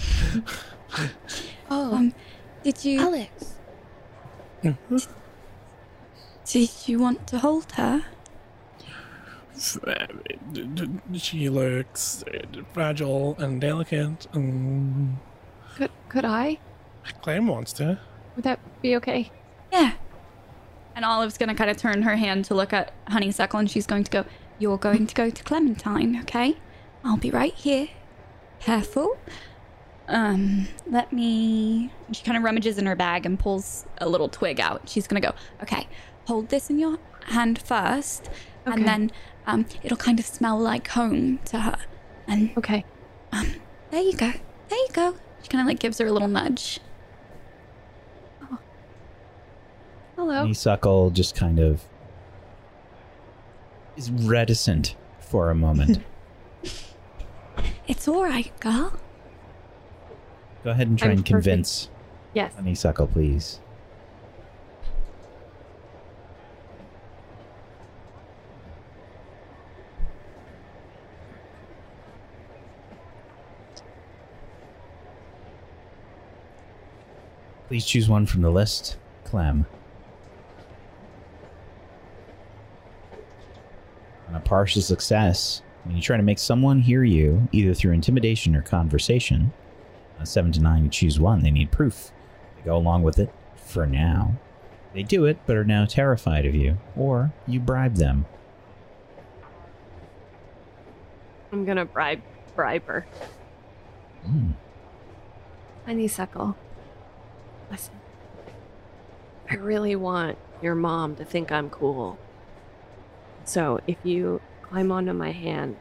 oh, 1.69 1.95
Um, 1.95 2.13
did 2.63 2.83
you 2.83 2.99
Alex. 2.99 3.55
did 6.45 6.69
you 6.85 6.99
want 6.99 7.27
to 7.27 7.39
hold 7.39 7.71
her? 7.73 8.03
she 11.13 11.49
looks 11.49 12.23
uh, 12.23 12.39
fragile 12.73 13.35
and 13.37 13.61
delicate, 13.61 14.27
and 14.33 15.17
Could 15.75 15.91
could 16.09 16.25
I? 16.25 16.57
Clem 17.21 17.47
wants 17.47 17.71
to. 17.73 17.99
Would 18.35 18.43
that 18.43 18.59
be 18.81 18.95
okay? 18.97 19.31
Yeah. 19.71 19.93
And 20.95 21.05
Olive's 21.05 21.37
gonna 21.37 21.55
kind 21.55 21.69
of 21.69 21.77
turn 21.77 22.01
her 22.03 22.15
hand 22.15 22.45
to 22.45 22.53
look 22.55 22.73
at 22.73 22.93
Honeysuckle, 23.07 23.59
and 23.59 23.69
she's 23.71 23.87
going 23.87 24.03
to 24.03 24.11
go. 24.11 24.25
You're 24.59 24.77
going 24.77 25.07
to 25.07 25.15
go 25.15 25.29
to 25.29 25.43
Clementine, 25.43 26.19
okay? 26.21 26.57
I'll 27.03 27.17
be 27.17 27.31
right 27.31 27.53
here. 27.53 27.87
Careful. 28.59 29.17
Um, 30.07 30.67
let 30.87 31.11
me. 31.13 31.91
She 32.11 32.23
kind 32.23 32.37
of 32.37 32.43
rummages 32.43 32.77
in 32.77 32.85
her 32.85 32.95
bag 32.95 33.25
and 33.25 33.39
pulls 33.39 33.85
a 33.99 34.07
little 34.09 34.27
twig 34.29 34.59
out. 34.59 34.87
She's 34.89 35.07
gonna 35.07 35.21
go. 35.21 35.33
Okay, 35.63 35.87
hold 36.27 36.49
this 36.49 36.69
in 36.69 36.77
your 36.79 36.99
hand 37.25 37.59
first, 37.59 38.29
Okay. 38.67 38.75
and 38.75 38.87
then 38.87 39.11
um, 39.47 39.65
it'll 39.83 39.97
kind 39.97 40.19
of 40.19 40.25
smell 40.25 40.59
like 40.59 40.89
home 40.89 41.39
to 41.45 41.59
her. 41.59 41.77
And 42.27 42.51
Okay. 42.57 42.83
Um, 43.31 43.55
there 43.89 44.01
you 44.01 44.13
go. 44.13 44.31
There 44.69 44.77
you 44.79 44.87
go. 44.93 45.15
She 45.41 45.47
kind 45.47 45.61
of 45.61 45.67
like 45.67 45.79
gives 45.79 45.97
her 45.99 46.05
a 46.05 46.11
little 46.11 46.27
nudge. 46.27 46.79
Hello. 50.21 50.35
Honeysuckle 50.35 51.09
just 51.09 51.33
kind 51.33 51.57
of 51.57 51.81
is 53.97 54.11
reticent 54.11 54.95
for 55.19 55.49
a 55.49 55.55
moment. 55.55 55.97
It's 57.87 58.07
all 58.07 58.23
right, 58.23 58.51
girl. 58.59 58.93
Go 60.63 60.69
ahead 60.69 60.87
and 60.87 60.97
try 60.99 61.07
I'm 61.09 61.17
and 61.17 61.25
convince 61.25 61.89
Yes. 62.35 62.53
Honeysuckle, 62.53 63.07
please. 63.07 63.59
Please 77.67 77.83
choose 77.83 78.07
one 78.07 78.27
from 78.27 78.41
the 78.43 78.51
list. 78.51 78.97
Clem. 79.25 79.65
On 84.31 84.37
a 84.37 84.39
partial 84.39 84.81
success, 84.81 85.61
when 85.83 85.93
you 85.93 86.01
try 86.01 86.15
to 86.15 86.23
make 86.23 86.39
someone 86.39 86.79
hear 86.79 87.03
you, 87.03 87.49
either 87.51 87.73
through 87.73 87.91
intimidation 87.91 88.55
or 88.55 88.61
conversation, 88.61 89.51
on 90.15 90.23
a 90.23 90.25
7 90.25 90.53
to 90.53 90.61
9, 90.61 90.85
you 90.85 90.89
choose 90.89 91.19
one. 91.19 91.41
They 91.43 91.51
need 91.51 91.69
proof. 91.69 92.11
They 92.55 92.63
go 92.63 92.77
along 92.77 93.03
with 93.03 93.19
it 93.19 93.29
for 93.57 93.85
now. 93.85 94.35
They 94.93 95.03
do 95.03 95.25
it, 95.25 95.37
but 95.45 95.57
are 95.57 95.65
now 95.65 95.83
terrified 95.83 96.45
of 96.45 96.55
you, 96.55 96.77
or 96.95 97.33
you 97.45 97.59
bribe 97.59 97.95
them. 97.95 98.25
I'm 101.51 101.65
gonna 101.65 101.83
bribe 101.83 102.21
bribe 102.55 102.85
her. 102.87 103.05
Mm. 104.25 104.53
Honeysuckle. 105.85 106.55
Listen. 107.69 107.95
I 109.49 109.55
really 109.55 109.97
want 109.97 110.37
your 110.61 110.75
mom 110.75 111.17
to 111.17 111.25
think 111.25 111.51
I'm 111.51 111.69
cool. 111.69 112.17
So 113.51 113.81
if 113.85 113.97
you 114.05 114.39
climb 114.61 114.93
onto 114.93 115.11
my 115.11 115.33
hand, 115.33 115.75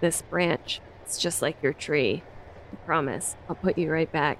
this 0.00 0.22
branch, 0.22 0.80
it's 1.02 1.18
just 1.18 1.42
like 1.42 1.60
your 1.60 1.72
tree. 1.72 2.22
I 2.72 2.76
promise. 2.86 3.34
I'll 3.48 3.56
put 3.56 3.76
you 3.76 3.90
right 3.90 4.12
back. 4.12 4.38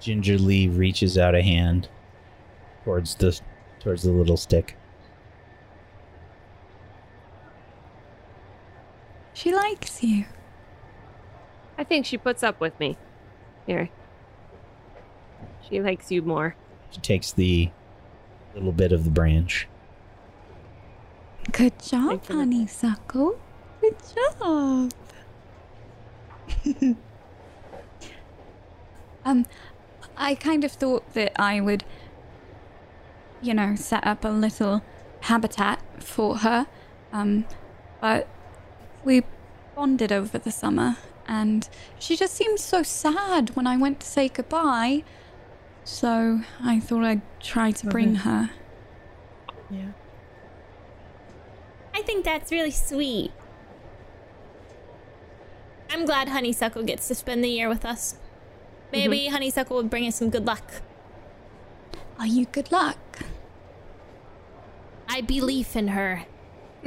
Gingerly 0.00 0.70
reaches 0.70 1.18
out 1.18 1.34
a 1.34 1.42
hand 1.42 1.90
towards 2.84 3.14
the 3.16 3.38
towards 3.80 4.02
the 4.02 4.12
little 4.12 4.38
stick. 4.38 4.78
She 9.34 9.54
likes 9.54 10.02
you. 10.02 10.24
I 11.76 11.84
think 11.84 12.06
she 12.06 12.16
puts 12.16 12.42
up 12.42 12.60
with 12.60 12.80
me. 12.80 12.96
Here. 13.66 13.90
She 15.68 15.82
likes 15.82 16.10
you 16.10 16.22
more. 16.22 16.56
She 16.90 17.00
takes 17.00 17.32
the 17.32 17.70
little 18.54 18.72
bit 18.72 18.92
of 18.92 19.04
the 19.04 19.10
branch. 19.10 19.68
Good 21.52 21.78
job, 21.82 22.08
Thank 22.08 22.28
you. 22.28 22.36
honeysuckle. 22.36 23.38
Good 23.80 23.96
job. 24.40 24.92
um, 29.24 29.46
I 30.16 30.34
kind 30.34 30.64
of 30.64 30.72
thought 30.72 31.14
that 31.14 31.32
I 31.40 31.60
would, 31.60 31.84
you 33.40 33.54
know, 33.54 33.74
set 33.76 34.06
up 34.06 34.24
a 34.24 34.28
little 34.28 34.82
habitat 35.20 35.82
for 36.02 36.38
her. 36.38 36.66
Um, 37.12 37.46
but 38.00 38.28
we 39.04 39.22
bonded 39.74 40.12
over 40.12 40.38
the 40.38 40.50
summer, 40.50 40.96
and 41.26 41.68
she 41.98 42.16
just 42.16 42.34
seemed 42.34 42.60
so 42.60 42.82
sad 42.82 43.56
when 43.56 43.66
I 43.66 43.76
went 43.76 44.00
to 44.00 44.06
say 44.06 44.28
goodbye. 44.28 45.04
So 45.84 46.40
I 46.62 46.80
thought 46.80 47.04
I'd 47.04 47.22
try 47.40 47.70
to 47.72 47.86
bring 47.86 48.16
her. 48.16 48.50
Yeah. 49.70 49.92
I 51.94 52.02
think 52.02 52.24
that's 52.24 52.52
really 52.52 52.70
sweet. 52.70 53.32
I'm 55.90 56.04
glad 56.04 56.28
Honeysuckle 56.28 56.84
gets 56.84 57.08
to 57.08 57.14
spend 57.14 57.42
the 57.42 57.48
year 57.48 57.68
with 57.68 57.84
us. 57.84 58.16
Maybe 58.92 59.20
mm-hmm. 59.20 59.32
Honeysuckle 59.32 59.76
will 59.76 59.84
bring 59.84 60.06
us 60.06 60.16
some 60.16 60.30
good 60.30 60.46
luck. 60.46 60.82
Are 62.18 62.26
you 62.26 62.46
good 62.46 62.70
luck? 62.70 62.98
I 65.08 65.20
believe 65.20 65.74
in 65.74 65.88
her. 65.88 66.24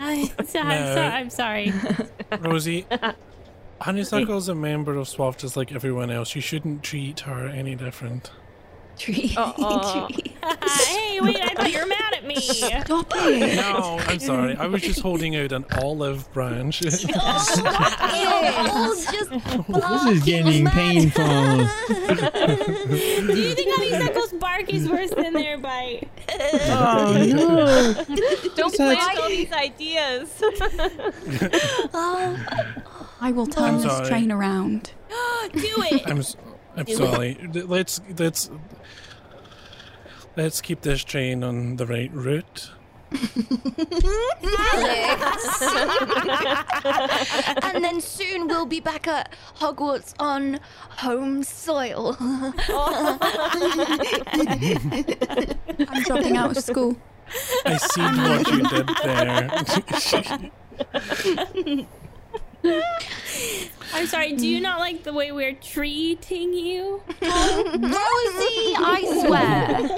I, 0.00 0.32
so, 0.44 0.58
I'm, 0.60 0.68
No. 0.68 0.94
so, 0.94 1.00
I'm 1.00 1.30
sorry. 1.30 1.72
Rosie, 2.40 2.86
Honeysuckle's 3.84 4.48
a 4.48 4.54
member 4.54 4.94
of 4.96 5.06
SWAF 5.08 5.36
just 5.36 5.58
like 5.58 5.70
everyone 5.70 6.10
else. 6.10 6.34
You 6.34 6.40
shouldn't 6.40 6.82
treat 6.82 7.20
her 7.20 7.46
any 7.46 7.74
different. 7.74 8.30
Tree. 8.96 9.34
Uh-uh. 9.36 10.08
Hey, 10.86 11.20
wait, 11.20 11.36
I 11.40 11.48
thought 11.54 11.72
you 11.72 11.78
were 11.80 11.86
mad 11.86 12.14
at 12.14 12.24
me. 12.26 12.36
Stop 12.36 13.12
it. 13.16 13.56
No, 13.56 13.98
I'm 14.08 14.18
sorry. 14.18 14.56
I 14.56 14.66
was 14.66 14.82
just 14.82 15.00
holding 15.00 15.36
out 15.36 15.52
an 15.52 15.64
olive 15.82 16.30
branch. 16.32 16.80
It's 16.86 17.02
just 17.02 17.62
This 19.68 20.04
is 20.06 20.22
getting 20.24 20.66
painful. 20.66 21.24
Do 21.24 21.30
you 23.36 23.54
think 23.54 23.74
Honeysuckle's 23.74 24.32
bark 24.34 24.72
is 24.72 24.88
worse 24.88 25.10
than 25.10 25.32
their 25.34 25.58
bite? 25.58 26.08
Oh 26.68 27.24
no! 27.28 27.94
Don't 28.56 28.74
Such- 28.74 28.98
plant 28.98 29.18
all 29.18 29.28
these 29.28 29.52
ideas. 29.52 30.42
Oh. 31.92 32.36
I 33.24 33.32
will 33.32 33.46
turn 33.46 33.64
I'm 33.64 33.80
this 33.80 33.84
sorry. 33.90 34.06
train 34.06 34.30
around. 34.30 34.92
Do 35.08 35.58
it. 35.90 36.02
I'm 36.06 36.18
s- 36.18 36.36
I'm 36.76 36.86
sorry. 36.86 37.38
Let's 37.54 37.98
let's 38.18 38.50
let's 40.36 40.60
keep 40.60 40.82
this 40.82 41.02
train 41.02 41.42
on 41.42 41.76
the 41.76 41.86
right 41.86 42.12
route. 42.12 42.70
and 47.62 47.82
then 47.82 47.98
soon 48.02 48.46
we'll 48.46 48.66
be 48.66 48.80
back 48.80 49.08
at 49.08 49.32
Hogwarts 49.56 50.12
on 50.18 50.60
home 50.90 51.42
soil. 51.44 52.16
I'm 55.88 56.02
dropping 56.02 56.36
out 56.36 56.54
of 56.56 56.62
school. 56.62 56.96
I 57.64 57.78
see 57.78 58.02
what 58.02 58.50
you 58.50 58.62
did 58.68 58.86
there. 61.72 61.86
I'm 62.64 64.06
sorry, 64.06 64.32
do 64.32 64.46
you 64.46 64.60
not 64.60 64.78
like 64.80 65.02
the 65.04 65.12
way 65.12 65.32
we're 65.32 65.52
treating 65.54 66.54
you? 66.54 67.02
Rosie, 67.20 68.74
I 68.76 69.04
swear. 69.26 69.88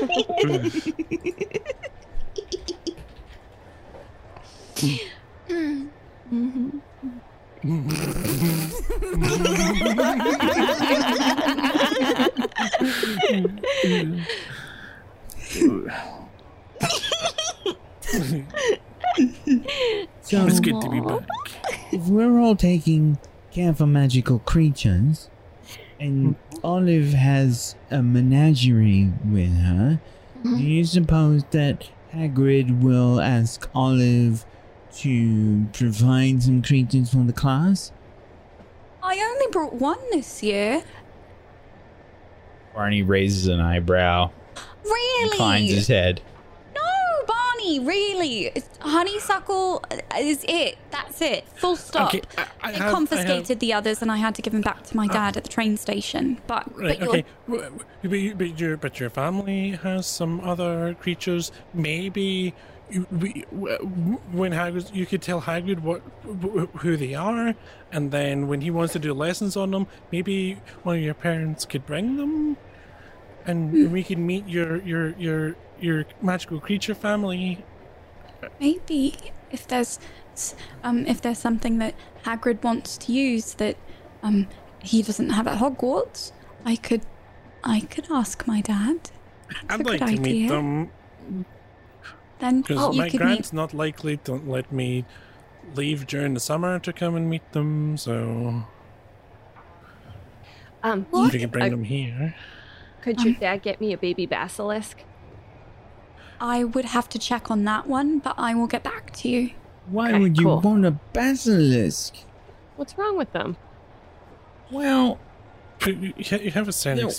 So 20.23 20.47
it's 20.47 20.61
good 20.61 20.81
to 20.81 20.89
be 20.91 21.01
back. 21.01 21.23
If 21.93 22.07
we're 22.09 22.39
all 22.39 22.57
taking 22.57 23.19
care 23.51 23.75
for 23.75 23.87
magical 23.87 24.39
creatures, 24.41 25.29
and 25.99 26.35
mm-hmm. 26.37 26.67
Olive 26.67 27.13
has 27.13 27.75
a 27.91 28.03
menagerie 28.03 29.13
with 29.25 29.57
her, 29.57 30.01
do 30.43 30.49
mm-hmm. 30.51 30.63
you 30.63 30.85
suppose 30.85 31.45
that 31.51 31.89
Hagrid 32.13 32.83
will 32.83 33.21
ask 33.21 33.69
Olive 33.75 34.45
to 34.97 35.67
provide 35.73 36.43
some 36.43 36.63
creatures 36.63 37.11
for 37.11 37.19
the 37.19 37.33
class? 37.33 37.93
I 39.03 39.19
only 39.19 39.47
brought 39.53 39.75
one 39.75 39.99
this 40.11 40.43
year. 40.43 40.83
Barney 42.75 43.03
raises 43.03 43.47
an 43.47 43.61
eyebrow, 43.61 44.31
Really? 44.85 45.31
inclines 45.33 45.71
his 45.71 45.89
head. 45.89 46.21
No, 47.67 47.73
Barney, 47.75 47.87
really. 47.87 48.47
It's 48.55 48.79
honeysuckle 48.81 49.85
is 50.19 50.45
it. 50.49 50.79
That's 50.91 51.21
it. 51.21 51.45
Full 51.57 51.77
stop. 51.77 52.15
Okay, 52.15 52.23
I- 52.39 52.47
I 52.63 52.73
They 52.73 52.79
have- 52.79 52.93
confiscated 52.93 53.49
have- 53.49 53.59
the 53.59 53.73
others 53.73 54.03
and 54.03 54.11
I 54.11 54.17
had 54.17 54.35
to 54.37 54.43
give 54.43 54.53
them 54.53 54.63
back 54.63 54.85
to 54.85 54.97
my 54.97 55.07
ah. 55.11 55.13
dad 55.13 55.37
at 55.37 55.45
the 55.45 55.49
train 55.51 55.77
station. 55.77 56.39
But, 56.47 56.65
Right. 56.79 56.99
but 56.99 57.09
Okay. 57.09 57.25
But, 57.49 57.73
but 58.39 58.61
your 58.61 58.77
but 58.77 59.01
your 59.01 59.11
family 59.11 59.71
has 59.83 60.07
some 60.07 60.41
other 60.41 60.95
creatures. 61.01 61.53
Maybe 61.75 62.55
we, 63.11 63.45
w- 63.51 63.79
w- 63.79 64.19
when 64.31 64.53
Hagrid, 64.53 64.95
you 64.95 65.07
could 65.07 65.21
tell 65.23 65.43
Hagrid 65.43 65.81
what 65.81 66.03
who 66.79 66.97
they 66.97 67.15
are, 67.15 67.55
and 67.91 68.13
then 68.13 68.47
when 68.47 68.61
he 68.61 68.71
wants 68.71 68.93
to 68.93 69.01
do 69.01 69.13
lessons 69.13 69.57
on 69.57 69.73
them, 69.73 69.87
maybe 70.13 70.59
one 70.85 70.97
of 70.97 71.03
your 71.03 71.15
parents 71.15 71.65
could 71.65 71.85
bring 71.85 72.17
them, 72.17 72.57
and 73.45 73.71
hmm. 73.71 73.93
we 73.93 74.05
can 74.05 74.25
meet 74.25 74.47
your 74.47 74.81
your 74.83 75.15
your 75.19 75.57
your 75.81 76.05
magical 76.23 76.61
creature 76.61 76.95
family. 76.95 77.65
maybe 78.61 79.15
if 79.51 79.67
there's 79.67 79.99
um 80.85 81.07
if 81.07 81.21
there's 81.23 81.39
something 81.39 81.79
that 81.79 81.95
Hagrid 82.25 82.63
wants 82.63 82.97
to 82.99 83.13
use 83.13 83.55
that 83.55 83.77
um 84.23 84.47
he 84.83 85.03
doesn't 85.03 85.31
have 85.31 85.47
at 85.47 85.59
Hogwarts, 85.59 86.33
I 86.65 86.77
could 86.77 87.03
I 87.65 87.81
could 87.81 88.07
ask 88.11 88.47
my 88.47 88.61
dad. 88.61 89.11
That's 89.49 89.81
I'd 89.81 89.81
a 89.81 89.85
like 89.91 90.01
good 90.01 90.17
to 90.17 90.21
meet 90.21 90.29
idea. 90.31 90.49
them. 90.49 90.91
then 92.39 92.61
Because 92.63 92.95
you 92.95 93.01
my 93.03 93.09
could 93.11 93.21
grant's 93.21 93.53
meet. 93.53 93.57
not 93.57 93.75
likely 93.75 94.17
to 94.19 94.33
let 94.35 94.71
me 94.73 95.05
leave 95.75 96.07
during 96.07 96.35
the 96.35 96.41
summer 96.41 96.79
to 96.79 96.93
come 96.93 97.17
and 97.17 97.29
meet 97.29 97.53
them, 97.53 97.97
so 97.97 98.65
Um, 100.83 101.07
if 101.13 101.35
you 101.35 101.41
can 101.41 101.51
bring 101.51 101.65
I- 101.65 101.69
them 101.71 101.85
here. 101.85 102.35
could 103.03 103.23
your 103.25 103.35
dad 103.35 103.63
get 103.63 103.81
me 103.81 103.93
a 103.93 103.99
baby 103.99 104.27
basilisk? 104.27 105.03
I 106.41 106.65
would 106.65 106.85
have 106.87 107.09
to 107.11 107.19
check 107.19 107.51
on 107.51 107.65
that 107.65 107.87
one, 107.87 108.19
but 108.19 108.35
I 108.39 108.55
will 108.55 108.67
get 108.67 108.83
back 108.83 109.13
to 109.17 109.29
you. 109.29 109.51
Why 109.89 110.11
Okay, 110.11 110.19
would 110.21 110.37
you 110.39 110.45
cool. 110.45 110.61
want 110.61 110.85
a 110.85 110.91
basilisk? 111.13 112.15
What's 112.77 112.97
wrong 112.99 113.17
with 113.17 113.33
them? 113.33 113.57
Well, 114.71 115.19
You, 115.87 116.13
you 116.17 116.39
you 116.39 116.51
have 116.53 116.69
a 116.69 116.73
certain 116.73 117.03
No, 117.05 117.13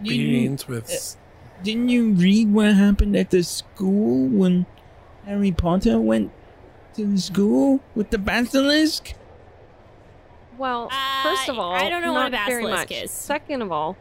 experience 0.00 0.66
with. 0.66 0.90
uh, 0.90 1.62
didn't 1.62 1.88
you 1.90 2.12
read 2.12 2.52
what 2.52 2.74
happened 2.74 3.14
at 3.16 3.30
the 3.30 3.42
school 3.44 4.26
when 4.28 4.66
Harry 5.24 5.52
Potter 5.52 6.00
went 6.00 6.32
to 6.94 7.06
the 7.06 7.18
school 7.18 7.80
with 7.94 8.10
the 8.10 8.18
basilisk? 8.18 9.14
Well, 10.58 10.88
Uh, 10.90 11.22
first 11.22 11.48
of 11.48 11.58
all, 11.58 11.72
I 11.72 11.88
don't 11.88 12.02
know 12.02 12.12
what 12.12 12.26
a 12.26 12.30
not 12.30 12.46
very 12.48 12.62
basilisk 12.64 12.90
much. 12.90 13.04
is. 13.04 13.10
Second 13.10 13.62
of 13.62 13.70
all, 13.72 13.96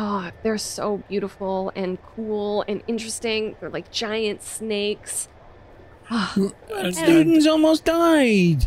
oh, 0.00 0.30
they're 0.44 0.56
so 0.58 0.98
beautiful 1.08 1.72
and 1.74 1.98
cool 2.14 2.64
and 2.68 2.82
interesting. 2.86 3.56
They're 3.58 3.68
like 3.70 3.90
giant 3.90 4.42
snakes. 4.42 5.28
Ah, 6.10 6.32
mm, 6.36 6.52
and- 6.70 6.86
and- 6.86 6.94
Students 6.96 7.46
almost 7.46 7.84
died. 7.84 8.66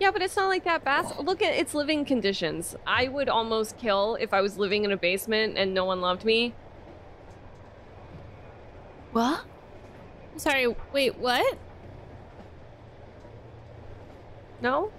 Yeah, 0.00 0.12
but 0.12 0.22
it's 0.22 0.36
not 0.36 0.46
like 0.48 0.62
that 0.62 0.84
bass. 0.84 1.12
Look 1.18 1.42
at 1.42 1.54
its 1.54 1.74
living 1.74 2.04
conditions. 2.04 2.76
I 2.86 3.08
would 3.08 3.28
almost 3.28 3.76
kill 3.78 4.14
if 4.20 4.32
I 4.32 4.40
was 4.40 4.56
living 4.56 4.84
in 4.84 4.92
a 4.92 4.96
basement 4.96 5.58
and 5.58 5.74
no 5.74 5.84
one 5.84 6.00
loved 6.00 6.24
me. 6.24 6.54
What? 9.10 9.40
Sorry, 10.36 10.68
wait, 10.92 11.18
what? 11.18 11.58
No? 14.60 14.92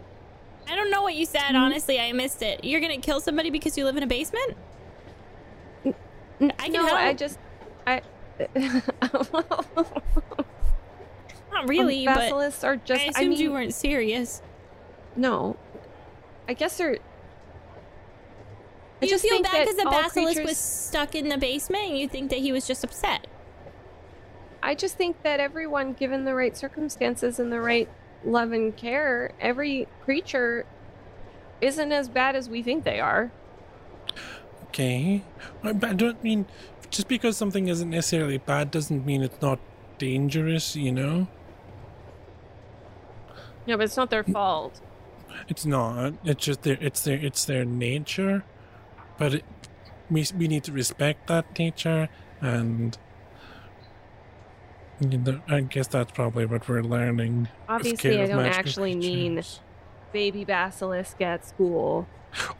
I 0.69 0.75
don't 0.75 0.91
know 0.91 1.01
what 1.01 1.15
you 1.15 1.25
Mm-hmm. 1.25 1.37
said, 1.47 1.55
honestly. 1.55 1.99
I 1.99 2.11
missed 2.11 2.41
it. 2.41 2.63
You're 2.65 2.81
gonna 2.81 2.97
kill 2.99 3.21
somebody 3.21 3.49
because 3.49 3.77
you 3.77 3.85
live 3.85 3.95
in 3.97 4.03
a 4.03 4.07
basement? 4.07 4.57
I 6.41 6.45
can 6.47 6.73
no, 6.73 6.85
help. 6.85 6.99
I 6.99 7.13
just 7.13 7.39
I 7.85 8.01
Not 11.51 11.67
really, 11.67 12.05
but 12.05 12.15
basilisks 12.15 12.63
are 12.63 12.77
just 12.77 13.01
I 13.01 13.05
I, 13.05 13.07
assumed 13.09 13.29
mean, 13.29 13.39
you 13.39 13.51
weren't 13.51 13.73
serious. 13.73 14.41
No. 15.15 15.57
I 16.47 16.53
guess 16.53 16.77
they're 16.77 16.97
I 19.01 19.05
you 19.05 19.09
just 19.11 19.23
feel 19.23 19.31
think 19.31 19.45
bad 19.45 19.65
because 19.65 19.77
the 19.77 19.89
basilisk 19.89 20.35
creatures- 20.35 20.45
was 20.45 20.57
stuck 20.57 21.15
in 21.15 21.29
the 21.29 21.37
basement 21.37 21.85
and 21.89 21.97
you 21.97 22.07
think 22.07 22.29
that 22.29 22.39
he 22.39 22.51
was 22.51 22.67
just 22.67 22.83
upset. 22.83 23.27
I 24.61 24.75
just 24.75 24.97
think 24.97 25.23
that 25.23 25.39
everyone, 25.39 25.93
given 25.93 26.25
the 26.25 26.35
right 26.35 26.55
circumstances 26.55 27.39
and 27.39 27.51
the 27.51 27.61
right 27.61 27.87
love 28.25 28.51
and 28.51 28.75
care, 28.75 29.31
every 29.39 29.87
creature 30.03 30.65
isn't 31.61 31.91
as 31.91 32.09
bad 32.09 32.35
as 32.35 32.49
we 32.49 32.61
think 32.61 32.83
they 32.83 32.99
are. 32.99 33.31
Okay. 34.69 35.23
I 35.63 35.69
I 35.69 35.93
don't 35.93 36.23
mean 36.23 36.45
just 36.89 37.07
because 37.07 37.37
something 37.37 37.67
isn't 37.67 37.89
necessarily 37.89 38.37
bad 38.37 38.71
doesn't 38.71 39.05
mean 39.05 39.21
it's 39.23 39.41
not 39.41 39.59
dangerous, 39.97 40.75
you 40.75 40.91
know? 40.91 41.27
Yeah, 43.65 43.75
but 43.75 43.83
it's 43.83 43.97
not 43.97 44.09
their 44.09 44.23
fault. 44.23 44.81
It's 45.47 45.65
not. 45.65 46.13
It's 46.23 46.45
just 46.45 46.63
their 46.63 46.77
it's 46.81 47.03
their 47.03 47.17
it's 47.17 47.45
their 47.45 47.65
nature. 47.65 48.43
But 49.17 49.35
it, 49.35 49.45
we 50.09 50.25
we 50.37 50.47
need 50.47 50.63
to 50.65 50.71
respect 50.71 51.27
that 51.27 51.57
nature 51.57 52.09
and 52.41 52.97
you 54.99 55.17
know, 55.17 55.41
I 55.47 55.61
guess 55.61 55.87
that's 55.87 56.11
probably 56.11 56.45
what 56.45 56.67
we're 56.67 56.83
learning. 56.83 57.47
Obviously, 57.69 58.19
I 58.21 58.27
don't 58.27 58.45
actually 58.45 58.95
mean 58.95 59.41
baby 60.11 60.43
basilisk 60.43 61.21
at 61.21 61.45
school. 61.45 62.07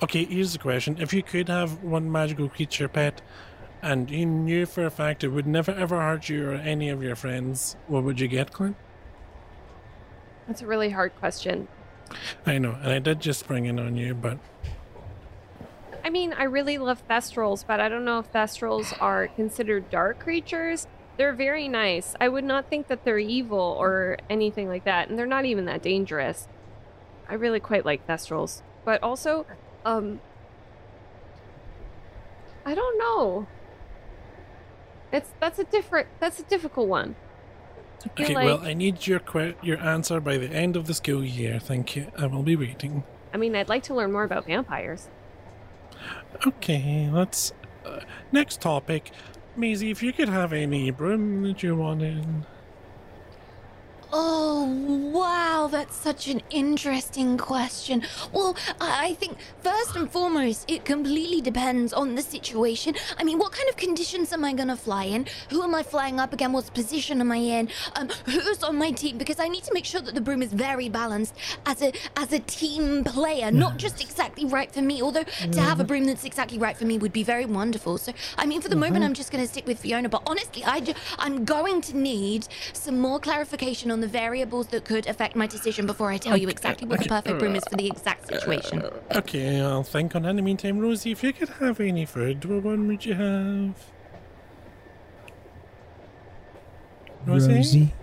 Okay, 0.01 0.25
here's 0.25 0.53
the 0.53 0.59
question. 0.59 0.97
If 0.99 1.13
you 1.13 1.23
could 1.23 1.49
have 1.49 1.83
one 1.83 2.11
magical 2.11 2.49
creature 2.49 2.87
pet 2.87 3.21
and 3.81 4.09
you 4.09 4.25
knew 4.25 4.65
for 4.65 4.85
a 4.85 4.91
fact 4.91 5.23
it 5.23 5.29
would 5.29 5.47
never 5.47 5.71
ever 5.71 5.99
hurt 5.99 6.29
you 6.29 6.49
or 6.49 6.53
any 6.53 6.89
of 6.89 7.01
your 7.03 7.15
friends, 7.15 7.75
what 7.87 8.03
would 8.03 8.19
you 8.19 8.27
get, 8.27 8.51
Clint? 8.51 8.75
That's 10.47 10.61
a 10.61 10.67
really 10.67 10.89
hard 10.89 11.15
question. 11.17 11.67
I 12.45 12.57
know, 12.57 12.75
and 12.81 12.91
I 12.91 12.99
did 12.99 13.19
just 13.19 13.39
spring 13.39 13.65
it 13.65 13.79
on 13.79 13.95
you, 13.95 14.15
but 14.15 14.39
I 16.03 16.09
mean, 16.09 16.33
I 16.33 16.43
really 16.43 16.77
love 16.77 17.07
thestrals, 17.07 17.63
but 17.65 17.79
I 17.79 17.89
don't 17.89 18.05
know 18.05 18.19
if 18.19 18.31
thestrals 18.31 18.99
are 18.99 19.27
considered 19.27 19.89
dark 19.91 20.19
creatures. 20.19 20.87
They're 21.17 21.33
very 21.33 21.67
nice. 21.67 22.15
I 22.19 22.29
would 22.29 22.45
not 22.45 22.69
think 22.69 22.87
that 22.87 23.03
they're 23.03 23.19
evil 23.19 23.75
or 23.79 24.17
anything 24.29 24.67
like 24.67 24.85
that, 24.85 25.09
and 25.09 25.19
they're 25.19 25.27
not 25.27 25.45
even 25.45 25.65
that 25.65 25.83
dangerous. 25.83 26.47
I 27.27 27.35
really 27.35 27.59
quite 27.59 27.85
like 27.85 28.07
thestrals, 28.07 28.63
but 28.89 29.03
also, 29.03 29.45
um, 29.85 30.19
I 32.65 32.73
don't 32.73 32.97
know. 32.97 33.45
It's 35.11 35.29
that's 35.39 35.59
a 35.59 35.63
different 35.63 36.07
that's 36.19 36.39
a 36.39 36.43
difficult 36.43 36.87
one. 36.87 37.15
Okay. 38.07 38.33
like- 38.33 38.45
well, 38.45 38.61
I 38.63 38.73
need 38.73 39.05
your 39.05 39.19
que- 39.19 39.53
your 39.61 39.77
answer 39.77 40.19
by 40.19 40.37
the 40.39 40.47
end 40.49 40.75
of 40.75 40.87
the 40.87 40.95
school 40.95 41.23
year. 41.23 41.59
Thank 41.59 41.95
you. 41.95 42.11
I 42.17 42.25
will 42.25 42.41
be 42.41 42.55
waiting. 42.55 43.03
I 43.31 43.37
mean, 43.37 43.55
I'd 43.55 43.69
like 43.69 43.83
to 43.83 43.93
learn 43.93 44.11
more 44.11 44.23
about 44.23 44.45
vampires. 44.45 45.07
Okay, 46.47 47.11
let's. 47.11 47.53
Uh, 47.85 47.99
next 48.31 48.59
topic, 48.59 49.11
Maisie. 49.55 49.91
If 49.91 50.01
you 50.01 50.13
could 50.13 50.29
have 50.29 50.51
any 50.51 50.89
broom 50.89 51.43
that 51.43 51.61
you 51.61 51.75
wanted. 51.75 52.25
Oh, 54.11 54.65
wow, 55.13 55.67
that's 55.67 55.95
such 55.95 56.27
an 56.27 56.41
interesting 56.49 57.37
question. 57.37 58.01
Well, 58.33 58.55
I 58.81 59.13
think 59.13 59.37
first 59.61 59.95
and 59.95 60.09
foremost, 60.09 60.69
it 60.69 60.83
completely 60.83 61.41
depends 61.41 61.93
on 61.93 62.15
the 62.15 62.23
situation. 62.23 62.95
I 63.19 63.23
mean, 63.23 63.37
what 63.37 63.51
kind 63.51 63.69
of 63.69 63.77
conditions 63.77 64.33
am 64.33 64.43
I 64.43 64.53
gonna 64.53 64.75
fly 64.75 65.03
in? 65.03 65.27
Who 65.51 65.61
am 65.61 65.75
I 65.75 65.83
flying 65.83 66.19
up 66.19 66.33
again? 66.33 66.53
What 66.53 66.73
position 66.73 67.21
am 67.21 67.31
I 67.31 67.35
in? 67.37 67.69
Um, 67.95 68.09
who's 68.25 68.63
on 68.63 68.77
my 68.77 68.89
team? 68.89 69.19
Because 69.19 69.39
I 69.39 69.47
need 69.47 69.63
to 69.65 69.73
make 69.75 69.85
sure 69.85 70.01
that 70.01 70.15
the 70.15 70.21
broom 70.21 70.41
is 70.41 70.53
very 70.53 70.89
balanced 70.89 71.35
as 71.67 71.83
a 71.83 71.93
as 72.17 72.33
a 72.33 72.39
team 72.39 73.03
player, 73.03 73.51
not 73.51 73.77
just 73.77 74.01
exactly 74.01 74.45
right 74.45 74.71
for 74.71 74.81
me. 74.81 75.03
Although 75.03 75.25
to 75.51 75.61
have 75.61 75.79
a 75.79 75.83
broom 75.83 76.05
that's 76.05 76.25
exactly 76.25 76.57
right 76.57 76.75
for 76.75 76.85
me 76.85 76.97
would 76.97 77.13
be 77.13 77.23
very 77.23 77.45
wonderful. 77.45 77.99
So, 77.99 78.13
I 78.39 78.47
mean, 78.47 78.61
for 78.61 78.69
the 78.69 78.75
moment, 78.75 79.05
I'm 79.05 79.13
just 79.13 79.31
gonna 79.31 79.45
stick 79.45 79.67
with 79.67 79.77
Fiona. 79.79 80.09
But 80.09 80.23
honestly, 80.25 80.63
I 80.65 80.79
I'm 81.19 81.45
going 81.45 81.81
to 81.81 81.95
need 81.95 82.47
some 82.73 82.99
more 82.99 83.19
clarification 83.19 83.91
on 83.91 83.98
the 84.01 84.07
variables 84.07 84.67
that 84.67 84.85
could 84.85 85.07
affect 85.07 85.35
my 85.35 85.47
decision 85.47 85.85
before 85.85 86.11
I 86.11 86.17
tell 86.17 86.37
you 86.37 86.49
exactly 86.49 86.87
what 86.87 86.99
the 87.01 87.09
perfect 87.09 87.39
broom 87.39 87.55
is 87.55 87.63
for 87.69 87.75
the 87.75 87.87
exact 87.87 88.27
situation. 88.27 88.83
Okay, 89.15 89.61
I'll 89.61 89.83
think 89.83 90.15
on 90.15 90.23
that. 90.23 90.29
In 90.29 90.35
the 90.35 90.41
meantime, 90.41 90.79
Rosie, 90.79 91.11
if 91.11 91.23
you 91.23 91.33
could 91.33 91.49
have 91.49 91.79
any 91.79 92.05
food, 92.05 92.45
what 92.45 92.63
one 92.63 92.87
would 92.87 93.05
you 93.05 93.13
have? 93.13 93.75
Rosie? 97.25 97.53
Rosie. 97.53 97.93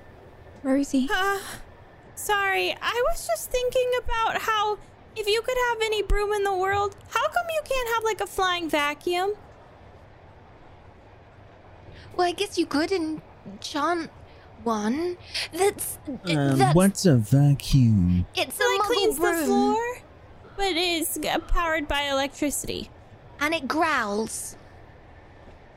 Rosie. 0.63 1.09
Uh, 1.13 1.39
sorry, 2.15 2.77
I 2.81 3.05
was 3.11 3.27
just 3.27 3.51
thinking 3.51 3.91
about 4.03 4.43
how 4.43 4.79
if 5.17 5.27
you 5.27 5.41
could 5.43 5.57
have 5.71 5.79
any 5.83 6.03
broom 6.03 6.33
in 6.33 6.45
the 6.45 6.55
world, 6.55 6.97
how 7.09 7.27
come 7.29 7.47
you 7.55 7.63
can't 7.65 7.89
have 7.95 8.05
like 8.05 8.21
a 8.21 8.27
flying 8.27 8.69
vacuum? 8.69 9.35
Well, 12.17 12.27
I 12.27 12.33
guess 12.33 12.59
you 12.59 12.67
could 12.67 12.93
enchant 12.93 14.11
one. 14.67 15.17
That's 15.53 15.99
Uh, 16.27 16.55
that's 16.57 16.75
what's 16.75 17.07
a 17.07 17.17
vacuum? 17.17 18.27
it's 18.35 18.57
So 18.57 18.65
a 18.65 18.75
it 18.75 18.81
muggle 18.81 18.85
cleans 18.87 19.17
the 19.19 19.33
floor, 19.47 19.99
but 20.57 20.73
it's 20.75 21.17
uh, 21.19 21.39
powered 21.39 21.87
by 21.89 22.03
electricity. 22.03 22.91
and 23.41 23.55
it 23.55 23.69
growls. 23.69 24.57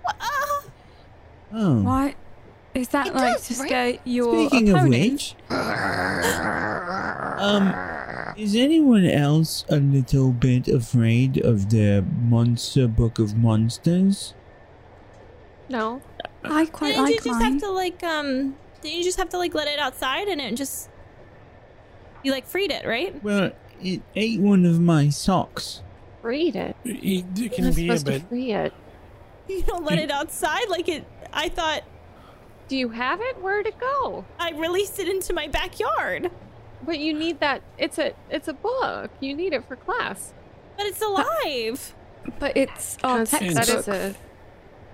Wha- 0.03 0.13
uh, 0.19 0.61
Oh. 1.53 1.81
What? 1.81 2.15
Is 2.75 2.87
that 2.89 3.07
It 3.07 3.15
like 3.15 3.37
does, 3.37 3.47
to 3.47 3.53
right? 3.55 3.67
scare 3.67 3.97
your 4.05 4.47
Speaking 4.49 4.69
of 4.69 4.75
opponent? 4.77 5.11
which, 5.11 5.35
um, 7.41 7.73
is 8.37 8.55
anyone 8.55 9.05
else 9.05 9.65
a 9.69 9.77
little 9.77 10.31
bit 10.31 10.67
afraid 10.67 11.37
of 11.37 11.69
the 11.71 12.05
Monster 12.21 12.87
Book 12.87 13.17
of 13.19 13.35
Monsters? 13.35 14.33
No, 15.67 16.01
I 16.43 16.65
quite 16.65 16.95
didn't 16.95 17.07
you 17.09 17.15
just 17.15 17.27
mine. 17.27 17.41
have 17.53 17.61
to 17.61 17.71
like 17.71 18.03
um? 18.03 18.55
Didn't 18.81 18.97
you 18.97 19.03
just 19.03 19.17
have 19.17 19.29
to 19.29 19.37
like 19.37 19.53
let 19.53 19.67
it 19.67 19.79
outside 19.79 20.27
and 20.27 20.39
it 20.39 20.55
just 20.55 20.89
you 22.23 22.31
like 22.31 22.45
freed 22.47 22.71
it, 22.71 22.85
right? 22.85 23.21
Well, 23.23 23.51
it 23.81 24.01
ate 24.15 24.39
one 24.39 24.65
of 24.65 24.79
my 24.79 25.09
socks. 25.09 25.81
Freed 26.21 26.55
it. 26.55 26.75
It, 26.83 26.97
it 27.03 27.25
You're 27.35 27.49
can 27.49 27.65
not 27.65 27.75
be 27.75 27.89
a 27.89 27.97
supposed 27.97 28.05
to 28.07 28.11
bit. 28.13 28.29
free 28.29 28.51
it. 28.53 28.73
You 29.49 29.63
don't 29.63 29.83
let 29.83 29.97
it 29.97 30.11
outside 30.11 30.69
like 30.69 30.87
it. 30.87 31.05
I 31.33 31.49
thought 31.49 31.81
Do 32.67 32.77
you 32.77 32.89
have 32.89 33.19
it? 33.19 33.41
Where'd 33.41 33.65
it 33.65 33.79
go? 33.79 34.23
I 34.39 34.51
released 34.51 34.99
it 34.99 35.07
into 35.07 35.33
my 35.33 35.47
backyard, 35.47 36.29
But 36.85 36.99
you 36.99 37.13
need 37.13 37.39
that. 37.39 37.63
It's 37.77 37.97
a 37.97 38.13
it's 38.29 38.47
a 38.47 38.53
book. 38.53 39.09
You 39.19 39.35
need 39.35 39.53
it 39.53 39.67
for 39.67 39.75
class. 39.75 40.33
but 40.77 40.85
it's 40.85 41.01
alive. 41.01 41.95
But 42.37 42.55
it's 42.55 42.97
our 43.03 43.23
That's- 43.25 43.55
textbook 43.55 43.55
that 43.65 43.69
is 43.69 43.87
a 43.87 44.15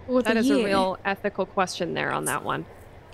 for 0.07 0.21
that 0.23 0.45
year. 0.45 0.57
a 0.59 0.63
real 0.63 0.99
ethical 1.03 1.45
question 1.45 1.93
there 1.93 2.11
on 2.11 2.25
that 2.25 2.43
one. 2.45 2.65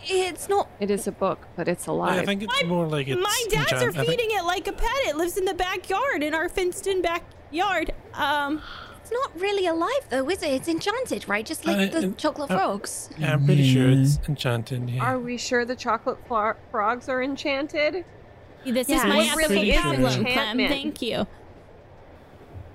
It's 0.04 0.50
not. 0.50 0.68
It 0.80 0.90
is 0.90 1.08
a 1.08 1.12
book, 1.12 1.48
but 1.56 1.68
it's 1.68 1.88
alive. 1.88 2.20
I 2.22 2.26
think 2.26 2.44
it's 2.44 2.64
more 2.66 2.88
like 2.88 3.08
it's 3.08 3.22
My 3.22 3.44
dads 3.50 3.72
enchant- 3.72 3.98
are 3.98 4.06
feeding 4.06 4.30
it 4.32 4.44
like 4.44 4.68
a 4.68 4.74
pet. 4.74 4.90
It 5.06 5.16
lives 5.16 5.38
in 5.38 5.46
the 5.46 5.54
backyard 5.54 6.24
in 6.24 6.34
our 6.34 6.50
fenced-in 6.50 7.02
backyard. 7.02 7.94
Um, 8.14 8.62
It's 9.02 9.12
not 9.12 9.40
really 9.40 9.66
alive 9.68 10.06
though, 10.10 10.30
is 10.30 10.42
it? 10.42 10.52
It's 10.52 10.68
enchanted, 10.68 11.28
right? 11.28 11.46
Just 11.46 11.66
like 11.66 11.90
Uh, 11.94 12.00
the 12.00 12.08
uh, 12.08 12.12
chocolate 12.14 12.50
uh, 12.52 12.58
frogs. 12.58 13.10
Yeah, 13.18 13.34
I'm 13.34 13.46
pretty 13.46 13.68
sure 13.74 13.90
it's 13.90 14.20
enchanted. 14.28 14.90
Yeah. 14.90 15.04
Are 15.04 15.20
we 15.20 15.38
sure 15.38 15.66
the 15.66 15.76
chocolate 15.76 16.18
fro- 16.28 16.56
frogs 16.72 17.10
are 17.10 17.22
enchanted? 17.22 18.06
this 18.64 18.88
Yeah, 18.90 18.98
is 18.98 19.04
my 19.06 19.16
what 19.18 19.36
really 19.38 19.72
ethical 19.74 19.92
is 19.94 19.98
problem, 20.00 20.14
Clem. 20.14 20.28
enchantment? 20.28 20.70
Thank 20.70 21.02
you. 21.02 21.28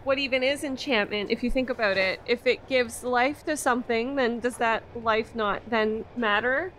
What 0.05 0.19
even 0.19 0.43
is 0.43 0.63
enchantment? 0.63 1.31
If 1.31 1.43
you 1.43 1.51
think 1.51 1.71
about 1.71 1.97
it, 1.97 2.21
if 2.27 2.47
it 2.47 2.69
gives 2.69 3.03
life 3.03 3.45
to 3.47 3.57
something, 3.57 4.15
then 4.17 4.39
does 4.41 4.57
that 4.59 4.83
life 4.95 5.35
not 5.35 5.63
then 5.71 6.05
matter? 6.17 6.73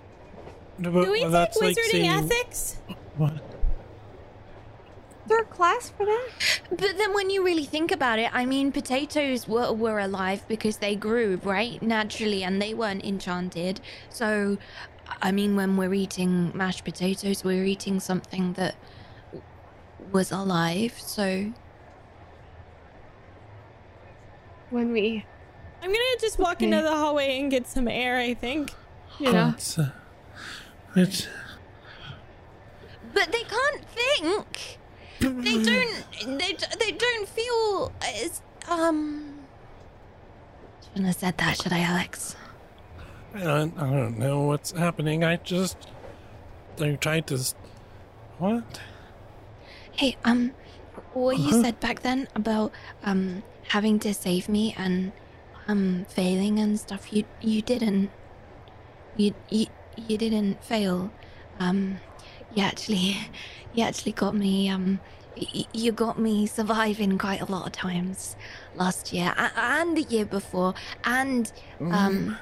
No, 0.80 0.91
but- 0.91 1.06
Do 1.06 1.11
we 1.11 1.22
well, 1.22 1.30
take 1.30 1.31
that's 1.31 1.57
like 1.57 1.75
wizarding 1.75 1.91
saying- 1.91 2.09
ethics? 2.09 2.77
What? 3.17 3.33
Is 3.33 5.30
there 5.30 5.39
a 5.41 5.45
class 5.45 5.89
for 5.89 6.06
that? 6.06 6.30
But 6.69 6.97
then 6.97 7.14
when 7.14 7.30
you 7.30 7.43
really 7.43 7.65
think 7.65 7.91
about 7.91 8.17
it, 8.19 8.30
I 8.33 8.45
mean, 8.45 8.72
potatoes 8.72 9.45
were, 9.47 9.73
were 9.73 9.99
alive 9.99 10.47
because 10.47 10.77
they 10.77 10.95
grew, 10.95 11.41
right? 11.43 11.81
Naturally, 11.81 12.43
and 12.43 12.61
they 12.61 12.73
weren't 12.73 13.03
enchanted. 13.03 13.81
So, 14.09 14.57
I 15.22 15.31
mean, 15.33 15.56
when 15.57 15.75
we're 15.75 15.93
eating 15.93 16.51
mashed 16.56 16.85
potatoes, 16.85 17.43
we're 17.43 17.65
eating 17.65 17.99
something 17.99 18.53
that 18.53 18.75
was 20.14 20.31
alive. 20.31 20.93
So, 20.97 21.51
When 24.69 24.91
we, 24.91 25.25
I'm 25.81 25.88
gonna 25.89 26.17
just 26.19 26.39
walk 26.39 26.61
into 26.61 26.81
the 26.81 26.91
hallway 26.95 27.39
and 27.39 27.49
get 27.49 27.67
some 27.67 27.88
air. 27.88 28.17
I 28.17 28.33
think. 28.33 28.73
yeah. 29.19 29.53
It's, 29.53 29.80
uh, 29.80 29.91
it's, 30.98 31.27
but 33.14 33.32
they 33.32 33.43
can't 33.43 33.85
think. 33.90 34.80
They 35.43 35.58
don't. 35.59 36.06
They 36.40 36.53
they 36.80 36.92
don't 36.92 37.27
feel 37.30 37.92
as 38.01 38.42
um. 38.67 39.48
Shouldn't 40.84 41.08
have 41.08 41.16
said 41.16 41.38
that, 41.38 41.58
should 41.58 41.74
I, 41.74 41.82
Alex? 41.82 42.35
I 43.34 43.40
don't, 43.43 43.77
I 43.77 43.90
don't 43.92 44.17
know 44.17 44.42
what's 44.43 44.72
happening. 44.72 45.24
I 45.24 45.38
just. 45.38 45.77
I 46.80 46.95
tried 46.95 47.27
to. 47.27 47.40
What? 48.38 48.80
Hey, 49.92 50.17
um, 50.24 50.53
what 51.14 51.38
you 51.40 51.53
Uh-huh. 51.53 51.64
said 51.64 51.80
back 51.80 52.01
then 52.01 52.27
about 52.35 52.72
um 53.03 53.43
having 53.69 54.00
to 54.00 54.14
save 54.14 54.48
me 54.50 54.74
and 54.77 55.14
um 55.67 56.06
failing 56.09 56.59
and 56.59 56.80
stuff, 56.80 57.11
you 57.14 57.26
you 57.42 57.61
didn't. 57.61 58.11
You 59.16 59.34
you 59.50 59.67
you 60.08 60.17
didn't 60.17 60.64
fail. 60.64 61.11
Um, 61.59 61.98
you 62.56 62.64
actually 62.64 63.17
you 63.74 63.84
actually 63.84 64.11
got 64.14 64.35
me. 64.35 64.69
Um, 64.69 65.00
y- 65.35 65.66
you 65.74 65.92
got 65.92 66.19
me 66.19 66.45
surviving 66.48 67.17
quite 67.17 67.42
a 67.42 67.51
lot 67.51 67.66
of 67.67 67.72
times 67.74 68.35
last 68.76 69.14
year 69.14 69.34
a- 69.38 69.51
and 69.59 69.98
the 69.98 70.03
year 70.03 70.26
before, 70.26 70.74
and 71.03 71.51
um, 71.82 72.38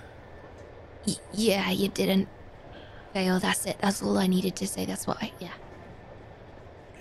y- 1.08 1.16
yeah, 1.34 1.70
you 1.72 1.88
didn't 1.88 2.28
fail. 3.14 3.40
That's 3.40 3.66
it. 3.66 3.78
That's 3.82 4.02
all 4.02 4.18
I 4.18 4.28
needed 4.28 4.56
to 4.58 4.68
say. 4.68 4.86
That's 4.86 5.08
what 5.08 5.18
I 5.22 5.32
yeah. 5.40 5.54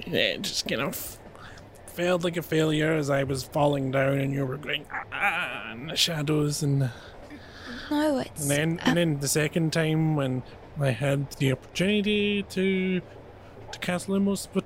Yeah, 0.07 0.19
it 0.35 0.43
just 0.43 0.67
kind 0.69 0.83
of 0.83 1.19
failed 1.87 2.25
like 2.25 2.37
a 2.37 2.43
failure 2.43 2.93
as 2.93 3.09
I 3.09 3.23
was 3.23 3.45
falling 3.45 3.93
down 3.93 4.19
and 4.19 4.33
you 4.33 4.45
were 4.45 4.57
going 4.57 4.85
ah, 4.91 5.05
ah, 5.13 5.73
in 5.73 5.87
the 5.87 5.97
shadows 5.97 6.63
and 6.63 6.91
No, 7.91 8.19
it's 8.19 8.43
and 8.43 8.51
then 8.51 8.81
and 8.85 8.97
then 8.97 9.21
the 9.21 9.29
second 9.29 9.73
time 9.73 10.17
when 10.17 10.43
I 10.81 10.91
had 10.91 11.31
the 11.33 11.53
opportunity 11.53 12.43
to 12.45 13.01
to 13.73 13.79
cast 13.81 14.09
Limbo 14.09 14.35
Spot 14.35 14.65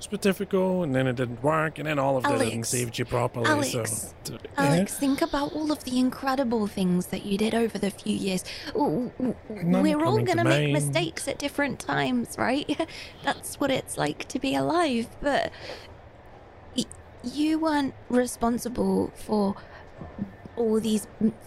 Spatifico 0.00 0.84
and 0.84 0.94
then 0.94 1.06
it 1.08 1.16
didn't 1.16 1.42
work 1.42 1.78
and 1.78 1.88
then 1.88 1.98
all 1.98 2.16
of 2.16 2.22
that 2.22 2.38
didn't 2.38 2.64
saved 2.64 2.98
you 2.98 3.04
properly 3.04 3.46
Alex. 3.46 4.14
so 4.22 4.36
d- 4.36 4.38
Alex, 4.56 4.96
think 4.96 5.20
about 5.22 5.52
all 5.52 5.72
of 5.72 5.82
the 5.84 5.98
incredible 5.98 6.66
things 6.68 7.06
that 7.06 7.26
you 7.26 7.36
did 7.36 7.52
over 7.54 7.78
the 7.78 7.90
few 7.90 8.14
years. 8.16 8.44
W- 8.74 9.10
w- 9.18 9.34
None 9.50 9.82
We're 9.82 9.98
all 9.98 10.12
coming 10.12 10.26
to 10.26 10.34
gonna 10.36 10.48
make 10.48 10.72
mistakes 10.72 11.26
at 11.26 11.38
different 11.38 11.80
times, 11.80 12.36
right? 12.38 12.88
That's 13.24 13.58
what 13.58 13.70
it's 13.72 13.98
like 13.98 14.28
to 14.28 14.38
be 14.38 14.54
alive. 14.54 15.08
But 15.20 15.52
you 17.24 17.58
weren't 17.58 17.94
responsible 18.08 19.10
for 19.16 19.56
all 20.58 20.80
these 20.80 21.06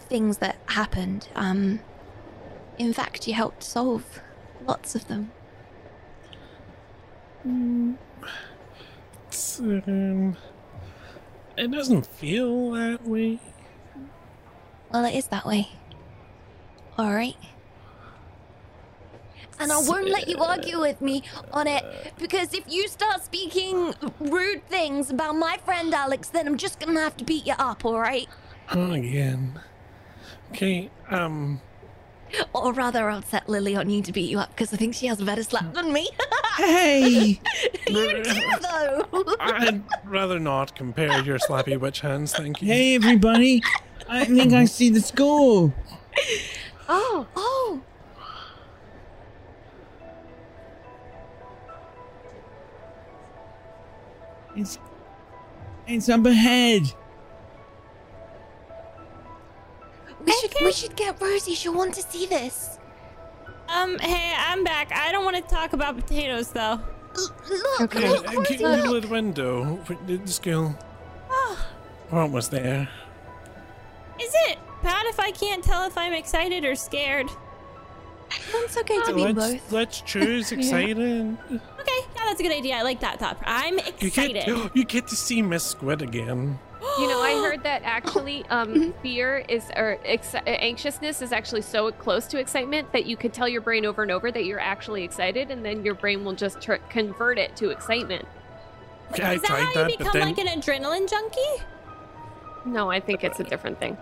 things 0.09 0.38
that 0.38 0.57
happened. 0.67 1.27
Um, 1.35 1.80
in 2.77 2.93
fact, 2.93 3.27
you 3.27 3.33
helped 3.33 3.64
solve 3.64 4.22
lots 4.65 4.95
of 4.95 5.07
them. 5.07 5.31
um, 9.59 10.38
it 11.57 11.72
doesn't 11.72 12.06
feel 12.06 12.72
that 12.72 13.06
way 13.06 13.40
Well, 14.91 15.06
it 15.06 15.15
is 15.15 15.27
that 15.27 15.45
way. 15.45 15.69
All 16.98 17.14
right. 17.14 17.35
And 19.59 19.72
I 19.72 19.77
won't 19.77 20.09
let 20.09 20.27
you 20.27 20.38
argue 20.40 20.80
with 20.80 21.01
me 21.01 21.23
on 21.53 21.67
it 21.67 21.83
because 22.17 22.53
if 22.53 22.64
you 22.67 22.88
start 22.88 23.23
speaking 23.23 23.93
rude 24.19 24.65
things 24.67 25.11
about 25.11 25.35
my 25.35 25.57
friend 25.64 25.93
Alex, 25.93 26.30
then 26.30 26.48
I'm 26.48 26.57
just 26.57 26.80
gonna 26.80 26.99
have 26.99 27.15
to 27.17 27.23
beat 27.23 27.45
you 27.45 27.53
up, 27.59 27.85
all 27.85 27.99
right? 27.99 28.27
Oh, 28.72 28.91
again 28.91 29.59
okay 30.51 30.90
um 31.09 31.59
Or 32.53 32.72
rather, 32.72 33.09
I'll 33.09 33.22
set 33.22 33.50
Lily 33.50 33.75
on 33.75 33.90
you 33.90 34.01
to 34.03 34.11
beat 34.14 34.30
you 34.30 34.40
up 34.40 34.51
because 34.51 34.74
I 34.74 34.77
think 34.77 34.95
she 34.95 35.08
has 35.08 35.19
a 35.19 35.25
better 35.25 35.43
slap 35.43 35.74
than 35.74 35.91
me. 35.91 36.09
Hey! 36.56 37.41
you 37.90 38.24
do, 38.24 38.24
though. 38.61 39.35
I'd 39.40 39.83
rather 40.06 40.40
not 40.40 40.74
compare 40.74 41.22
your 41.24 41.40
slappy 41.40 41.77
witch 41.77 42.00
hands 42.00 42.33
thank 42.33 42.61
you 42.61 42.67
Hey, 42.69 42.95
everybody! 42.95 43.61
I 44.08 44.24
think 44.25 44.53
I 44.53 44.64
see 44.64 44.90
the 44.90 45.01
score. 45.01 45.74
Oh, 46.88 47.27
oh, 47.35 47.82
It's 54.56 54.77
it's 55.88 56.09
up 56.09 56.25
ahead. 56.25 56.83
We 60.25 60.32
should 60.33 60.53
we 60.61 60.72
should 60.72 60.95
get 60.95 61.22
Rosie. 61.22 61.56
She'll 61.56 61.74
want 61.74 61.93
to 61.95 62.01
see 62.01 62.25
this. 62.25 62.77
Um, 63.69 63.98
hey, 64.00 64.33
I'm 64.38 64.64
back. 64.64 64.91
I 64.93 65.11
don't 65.11 65.24
want 65.24 65.38
to 65.38 65.41
talk 65.43 65.74
about 65.74 65.95
potatoes 65.95 66.50
though. 66.51 66.80
L- 67.16 67.35
look, 67.50 67.82
Okay. 67.82 68.09
look, 68.09 68.27
Uh, 68.27 68.38
Rosie, 68.40 68.58
Can 68.58 68.82
look. 68.90 69.01
the 69.03 69.08
window 69.08 69.80
for 69.85 69.95
the 70.06 70.19
school? 70.27 70.75
What 72.09 72.30
was 72.32 72.50
there? 72.50 72.90
Is 74.22 74.33
it 74.50 74.59
bad 74.83 75.06
if 75.08 75.19
I 75.19 75.32
can't 75.32 75.64
tell 75.64 75.85
if 75.88 75.98
I'm 75.98 76.14
excited 76.14 76.66
or 76.66 76.75
scared? 76.75 77.30
It's 78.53 78.77
okay 78.77 79.00
to 79.03 79.14
be 79.14 79.22
let's, 79.22 79.35
both. 79.53 79.72
let's 79.72 80.01
choose 80.01 80.51
excited. 80.58 81.38
Okay, 81.51 81.59
yeah, 82.16 82.25
that's 82.25 82.40
a 82.40 82.43
good 82.43 82.51
idea. 82.51 82.75
I 82.75 82.82
like 82.82 83.00
that 83.01 83.19
thought. 83.19 83.38
I'm 83.45 83.77
You 83.77 83.83
excited. 84.08 84.45
get 84.45 84.48
you 84.75 84.83
get 84.85 85.08
to 85.08 85.16
see 85.16 85.41
Miss 85.41 85.66
Squid 85.66 86.01
again. 86.01 86.59
You 86.99 87.07
know, 87.07 87.21
I 87.21 87.33
heard 87.47 87.63
that 87.63 87.81
actually, 87.85 88.45
um, 88.49 88.93
fear 89.01 89.43
is 89.47 89.69
or 89.75 89.97
ex- 90.05 90.35
anxiousness 90.47 91.21
is 91.21 91.31
actually 91.31 91.61
so 91.61 91.91
close 91.91 92.27
to 92.27 92.39
excitement 92.39 92.91
that 92.93 93.05
you 93.05 93.15
could 93.17 93.33
tell 93.33 93.47
your 93.47 93.61
brain 93.61 93.85
over 93.85 94.01
and 94.01 94.11
over 94.11 94.31
that 94.31 94.45
you're 94.45 94.59
actually 94.59 95.03
excited, 95.03 95.51
and 95.51 95.63
then 95.65 95.85
your 95.85 95.93
brain 95.95 96.23
will 96.25 96.33
just 96.33 96.61
tr- 96.61 96.75
convert 96.89 97.37
it 97.37 97.55
to 97.57 97.69
excitement. 97.69 98.25
Okay, 99.11 99.23
I 99.23 99.33
Is 99.33 99.41
that 99.41 99.47
tried 99.47 99.63
how 99.65 99.73
that, 99.73 99.91
you 99.91 99.97
become 99.97 100.13
then 100.13 100.27
like 100.27 100.37
an 100.37 100.47
adrenaline 100.47 101.09
junkie? 101.09 101.63
No, 102.65 102.89
I 102.89 102.99
think 102.99 103.23
it's 103.23 103.39
a 103.39 103.43
different 103.43 103.79
thing. 103.79 103.97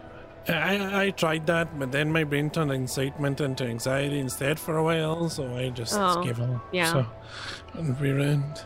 I, 0.47 1.05
I 1.05 1.09
tried 1.11 1.45
that, 1.47 1.77
but 1.77 1.91
then 1.91 2.11
my 2.11 2.23
brain 2.23 2.49
turned 2.49 2.71
excitement 2.71 3.39
into 3.41 3.65
anxiety 3.65 4.19
instead 4.19 4.59
for 4.59 4.77
a 4.77 4.83
while, 4.83 5.29
so 5.29 5.55
I 5.55 5.69
just 5.69 5.93
Oh, 5.97 6.23
gave 6.23 6.39
up. 6.39 6.65
yeah. 6.71 6.91
So, 6.93 7.05
and 7.73 7.95
rerunned. 7.97 8.63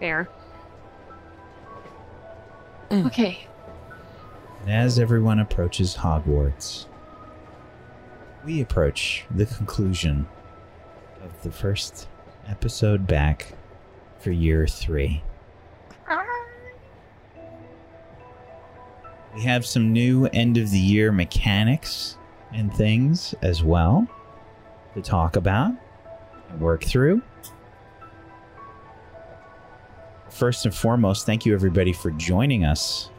Fair. 0.00 0.28
Mm. 2.92 3.06
Okay. 3.06 3.46
And 4.60 4.70
as 4.70 4.98
everyone 4.98 5.38
approaches 5.38 5.96
Hogwarts, 5.96 6.84
we 8.44 8.60
approach 8.60 9.24
the 9.30 9.46
conclusion 9.46 10.28
of 11.24 11.42
the 11.42 11.50
first 11.50 12.06
episode 12.46 13.06
back 13.06 13.54
for 14.18 14.30
year 14.30 14.66
three. 14.66 15.22
We 19.34 19.40
have 19.44 19.64
some 19.64 19.94
new 19.94 20.26
end 20.26 20.58
of 20.58 20.70
the 20.70 20.78
year 20.78 21.10
mechanics 21.10 22.18
and 22.52 22.70
things 22.74 23.34
as 23.40 23.64
well 23.64 24.06
to 24.92 25.00
talk 25.00 25.36
about 25.36 25.72
and 26.50 26.60
work 26.60 26.84
through. 26.84 27.22
First 30.32 30.64
and 30.64 30.74
foremost, 30.74 31.26
thank 31.26 31.46
you 31.46 31.54
everybody 31.54 31.92
for 31.92 32.10
joining 32.12 32.64
us 32.64 33.10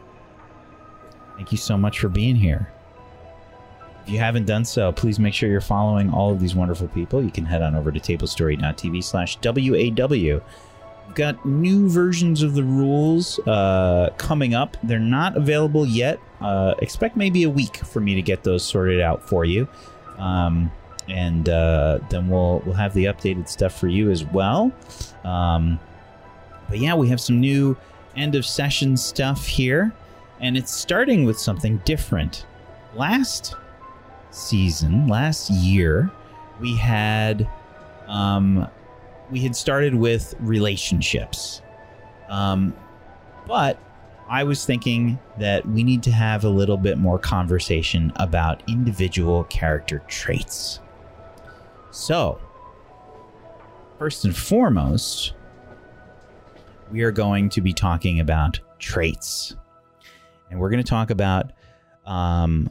Thank 1.36 1.52
you 1.52 1.58
so 1.58 1.76
much 1.76 1.98
for 1.98 2.08
being 2.08 2.36
here. 2.36 2.70
If 4.02 4.10
you 4.10 4.18
haven't 4.18 4.44
done 4.44 4.64
so, 4.64 4.92
please 4.92 5.18
make 5.18 5.34
sure 5.34 5.48
you're 5.48 5.60
following 5.60 6.12
all 6.12 6.30
of 6.30 6.40
these 6.40 6.54
wonderful 6.54 6.88
people. 6.88 7.22
You 7.22 7.30
can 7.30 7.44
head 7.44 7.62
on 7.62 7.74
over 7.74 7.90
to 7.90 7.98
tablestory.tv 7.98 9.02
slash 9.02 9.38
WAW. 9.42 10.40
We've 11.06 11.14
got 11.14 11.44
new 11.44 11.88
versions 11.88 12.42
of 12.42 12.54
the 12.54 12.62
rules 12.62 13.38
uh, 13.40 14.10
coming 14.16 14.54
up. 14.54 14.76
They're 14.82 14.98
not 14.98 15.36
available 15.36 15.86
yet. 15.86 16.20
Uh, 16.40 16.74
expect 16.78 17.16
maybe 17.16 17.44
a 17.44 17.50
week 17.50 17.78
for 17.78 18.00
me 18.00 18.14
to 18.14 18.22
get 18.22 18.44
those 18.44 18.64
sorted 18.64 19.00
out 19.00 19.26
for 19.26 19.44
you. 19.44 19.66
Um, 20.18 20.70
and 21.08 21.48
uh, 21.48 21.98
then 22.08 22.28
we'll 22.28 22.62
we'll 22.64 22.76
have 22.76 22.94
the 22.94 23.06
updated 23.06 23.48
stuff 23.48 23.78
for 23.78 23.88
you 23.88 24.10
as 24.10 24.24
well. 24.24 24.72
Um, 25.24 25.78
but 26.68 26.78
yeah, 26.78 26.94
we 26.94 27.08
have 27.08 27.20
some 27.20 27.40
new 27.40 27.76
end 28.16 28.34
of 28.34 28.46
session 28.46 28.96
stuff 28.96 29.46
here, 29.46 29.92
and 30.40 30.56
it's 30.56 30.72
starting 30.72 31.24
with 31.24 31.38
something 31.38 31.78
different. 31.84 32.46
Last 32.94 33.54
season, 34.30 35.08
last 35.08 35.50
year, 35.50 36.10
we 36.60 36.76
had 36.76 37.48
um, 38.06 38.68
we 39.30 39.40
had 39.40 39.56
started 39.56 39.94
with 39.94 40.34
relationships, 40.40 41.62
um, 42.28 42.74
but 43.46 43.78
I 44.28 44.44
was 44.44 44.64
thinking 44.64 45.18
that 45.38 45.66
we 45.68 45.84
need 45.84 46.02
to 46.04 46.10
have 46.10 46.44
a 46.44 46.48
little 46.48 46.76
bit 46.76 46.98
more 46.98 47.18
conversation 47.18 48.12
about 48.16 48.62
individual 48.68 49.44
character 49.44 50.02
traits. 50.08 50.80
So, 51.90 52.40
first 53.98 54.24
and 54.24 54.36
foremost, 54.36 55.34
we 56.94 57.02
are 57.02 57.10
going 57.10 57.48
to 57.48 57.60
be 57.60 57.72
talking 57.72 58.20
about 58.20 58.60
traits. 58.78 59.56
And 60.48 60.60
we're 60.60 60.70
going 60.70 60.82
to 60.82 60.88
talk 60.88 61.10
about 61.10 61.50
um, 62.06 62.70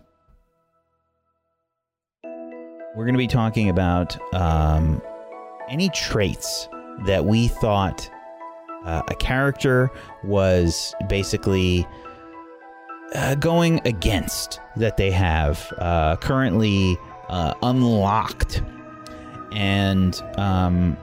we're 2.24 3.04
going 3.04 3.16
to 3.16 3.18
be 3.18 3.28
talking 3.28 3.68
about 3.68 4.18
um, 4.34 5.02
any 5.68 5.90
traits 5.90 6.70
that 7.06 7.26
we 7.26 7.50
thought 7.50 8.10
uh, 8.86 9.02
a 9.10 9.16
character 9.16 9.92
was 10.24 10.96
basically 11.10 11.86
uh, 13.16 13.36
going 13.36 13.82
against 13.84 14.62
that 14.78 14.96
they 14.96 15.12
have 15.12 15.74
uh, 15.80 16.16
currently 16.16 16.98
uh, 17.28 17.56
unlocked. 17.62 18.64
And 19.52 20.16
um, 20.38 20.96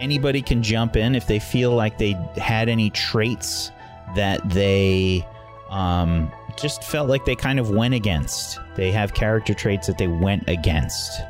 anybody 0.00 0.42
can 0.42 0.62
jump 0.62 0.96
in 0.96 1.14
if 1.14 1.26
they 1.26 1.38
feel 1.38 1.74
like 1.74 1.98
they 1.98 2.12
had 2.36 2.68
any 2.68 2.90
traits 2.90 3.70
that 4.14 4.48
they 4.48 5.26
um, 5.70 6.30
just 6.56 6.84
felt 6.84 7.08
like 7.08 7.24
they 7.24 7.36
kind 7.36 7.58
of 7.58 7.70
went 7.70 7.94
against. 7.94 8.58
They 8.74 8.92
have 8.92 9.14
character 9.14 9.54
traits 9.54 9.86
that 9.86 9.98
they 9.98 10.08
went 10.08 10.48
against. 10.48 11.20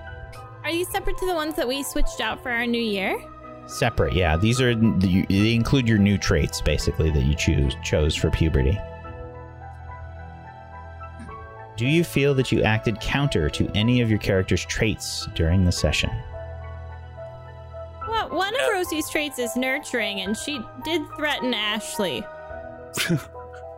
Are 0.64 0.72
these 0.72 0.88
separate 0.88 1.16
to 1.18 1.26
the 1.26 1.34
ones 1.34 1.54
that 1.54 1.66
we 1.66 1.82
switched 1.82 2.20
out 2.20 2.42
for 2.42 2.50
our 2.50 2.66
new 2.66 2.82
year? 2.82 3.16
Separate, 3.66 4.14
yeah. 4.14 4.36
These 4.36 4.60
are 4.60 4.74
they 4.74 5.54
include 5.54 5.88
your 5.88 5.98
new 5.98 6.18
traits 6.18 6.60
basically 6.60 7.10
that 7.10 7.24
you 7.24 7.34
choose 7.34 7.76
chose 7.82 8.14
for 8.14 8.30
puberty. 8.30 8.78
Do 11.76 11.86
you 11.86 12.04
feel 12.04 12.34
that 12.34 12.50
you 12.50 12.62
acted 12.62 13.00
counter 13.00 13.50
to 13.50 13.70
any 13.74 14.00
of 14.00 14.08
your 14.08 14.18
character's 14.18 14.64
traits 14.64 15.28
during 15.34 15.64
the 15.64 15.72
session? 15.72 16.10
Well, 18.08 18.28
one 18.30 18.54
of 18.54 18.60
Rosie's 18.72 19.08
traits 19.10 19.38
is 19.38 19.56
nurturing, 19.56 20.20
and 20.20 20.36
she 20.36 20.60
did 20.84 21.02
threaten 21.16 21.52
Ashley. 21.54 22.24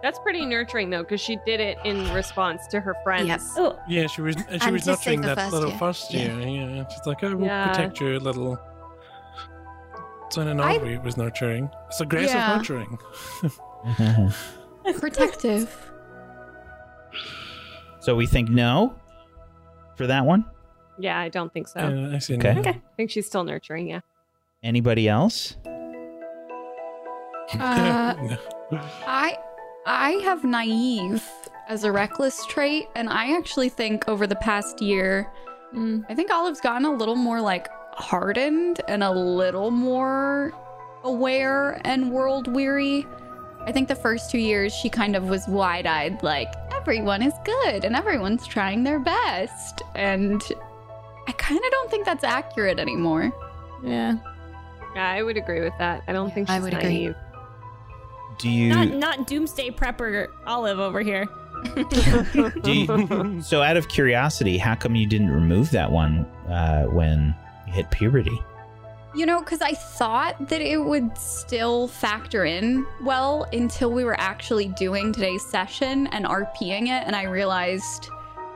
That's 0.02 0.18
pretty 0.20 0.46
nurturing 0.46 0.90
though, 0.90 1.02
because 1.02 1.20
she 1.20 1.38
did 1.44 1.58
it 1.60 1.76
in 1.84 2.12
response 2.14 2.66
to 2.68 2.78
her 2.80 2.94
friends. 3.02 3.26
Yes. 3.26 3.54
Oh, 3.56 3.76
Yeah, 3.88 4.06
she 4.06 4.20
was, 4.22 4.36
and 4.36 4.60
she 4.62 4.66
And 4.68 4.72
was 4.72 4.84
to 4.84 4.96
save 4.96 4.96
nurturing 4.96 5.20
the 5.22 5.26
that 5.28 5.36
first 5.38 5.52
little 5.52 5.68
year. 5.70 5.78
first 5.78 6.14
Yeah. 6.14 6.20
year. 6.36 6.68
Yeah, 6.76 6.88
she's 6.88 7.06
like, 7.06 7.24
oh, 7.24 7.30
I 7.30 7.34
will 7.34 7.46
Yeah. 7.46 7.68
protect 7.68 8.00
your 8.00 8.20
little. 8.20 8.58
So 10.30 10.42
in 10.42 10.48
an 10.48 10.60
I- 10.60 10.76
odd 10.76 10.82
way, 10.82 10.94
it 10.94 11.02
was 11.02 11.16
nurturing. 11.16 11.68
It's 11.88 12.00
aggressive 12.00 12.34
Yeah. 12.36 12.56
nurturing. 12.56 12.98
Protective. 15.00 15.90
so 18.00 18.14
we 18.14 18.26
think 18.26 18.48
no 18.48 18.94
for 19.96 20.06
that 20.06 20.24
one. 20.24 20.44
Yeah, 20.98 21.18
I 21.18 21.28
don't 21.28 21.52
think 21.52 21.68
so. 21.68 21.80
Yeah, 21.88 22.14
I 22.14 22.18
see. 22.18 22.36
Okay. 22.36 22.54
now. 22.54 22.70
I 22.70 22.80
think 22.96 23.10
she's 23.10 23.26
still 23.26 23.44
nurturing, 23.44 23.88
yeah. 23.88 24.00
Anybody 24.62 25.08
else? 25.08 25.56
Uh, 27.58 28.36
I 29.06 29.38
I 29.86 30.10
have 30.22 30.44
naive 30.44 31.26
as 31.66 31.84
a 31.84 31.90
reckless 31.90 32.44
trait, 32.44 32.88
and 32.94 33.08
I 33.08 33.34
actually 33.38 33.70
think 33.70 34.06
over 34.06 34.26
the 34.26 34.36
past 34.36 34.82
year, 34.82 35.32
mm, 35.74 36.04
I 36.10 36.14
think 36.14 36.30
Olive's 36.30 36.60
gotten 36.60 36.84
a 36.84 36.92
little 36.92 37.16
more 37.16 37.40
like 37.40 37.68
hardened 37.94 38.82
and 38.86 39.02
a 39.02 39.10
little 39.10 39.70
more 39.70 40.52
aware 41.04 41.80
and 41.86 42.12
world 42.12 42.54
weary. 42.54 43.06
I 43.62 43.72
think 43.72 43.88
the 43.88 43.94
first 43.94 44.30
two 44.30 44.38
years 44.38 44.74
she 44.74 44.90
kind 44.90 45.16
of 45.16 45.24
was 45.30 45.48
wide 45.48 45.86
eyed, 45.86 46.22
like 46.22 46.52
everyone 46.74 47.22
is 47.22 47.32
good 47.46 47.86
and 47.86 47.96
everyone's 47.96 48.46
trying 48.46 48.84
their 48.84 48.98
best, 48.98 49.80
and 49.94 50.42
I 51.26 51.32
kind 51.32 51.64
of 51.64 51.70
don't 51.70 51.90
think 51.90 52.04
that's 52.04 52.24
accurate 52.24 52.78
anymore. 52.78 53.32
yeah. 53.82 54.16
Yeah, 54.98 55.08
I 55.08 55.22
would 55.22 55.36
agree 55.36 55.60
with 55.60 55.74
that. 55.78 56.02
I 56.08 56.12
don't 56.12 56.34
think 56.34 56.48
she's 56.48 56.56
I 56.56 56.58
would 56.60 56.74
agree. 56.74 57.14
Do 58.38 58.50
you? 58.50 58.68
Not 58.68 58.88
not 58.88 59.26
doomsday 59.28 59.70
prepper 59.70 60.26
Olive 60.44 60.80
over 60.80 61.00
here. 61.02 61.26
Do 62.62 62.72
you, 62.72 63.42
so, 63.42 63.62
out 63.62 63.76
of 63.76 63.88
curiosity, 63.88 64.58
how 64.58 64.74
come 64.74 64.94
you 64.96 65.06
didn't 65.06 65.30
remove 65.30 65.70
that 65.70 65.90
one 65.90 66.24
uh, 66.48 66.84
when 66.86 67.34
you 67.66 67.72
hit 67.72 67.90
puberty? 67.90 68.40
You 69.14 69.26
know, 69.26 69.40
because 69.40 69.60
I 69.60 69.72
thought 69.72 70.48
that 70.48 70.60
it 70.60 70.78
would 70.78 71.16
still 71.16 71.88
factor 71.88 72.44
in 72.44 72.86
well 73.02 73.46
until 73.52 73.90
we 73.92 74.04
were 74.04 74.18
actually 74.20 74.68
doing 74.68 75.12
today's 75.12 75.44
session 75.46 76.06
and 76.08 76.24
RPing 76.24 76.82
it. 76.82 77.04
And 77.06 77.16
I 77.16 77.24
realized 77.24 78.08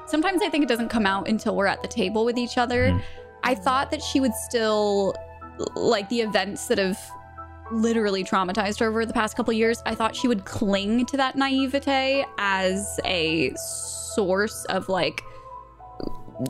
sometimes 0.07 0.43
I 0.43 0.49
think 0.49 0.63
it 0.65 0.69
doesn't 0.69 0.89
come 0.89 1.07
out 1.07 1.29
until 1.29 1.57
we're 1.57 1.67
at 1.67 1.83
the 1.83 1.89
table 1.89 2.25
with 2.25 2.37
each 2.39 2.59
other. 2.59 2.91
Mhm. 2.91 3.03
I 3.43 3.55
thought 3.57 3.91
that 3.91 4.03
she 4.03 4.21
would 4.21 4.35
still, 4.35 5.15
like 5.75 6.09
the 6.09 6.21
events 6.21 6.67
that 6.67 6.79
have 6.79 6.99
literally 7.71 8.25
traumatized 8.25 8.81
her 8.81 8.89
over 8.89 9.07
the 9.07 9.13
past 9.13 9.37
couple 9.37 9.53
years, 9.53 9.83
I 9.87 9.95
thought 9.95 10.15
she 10.15 10.29
would 10.29 10.45
cling 10.45 11.07
to 11.07 11.17
that 11.17 11.37
naivete 11.37 12.25
as 12.39 13.01
a 13.05 13.53
source 13.57 14.65
of 14.67 14.89
like 14.89 15.23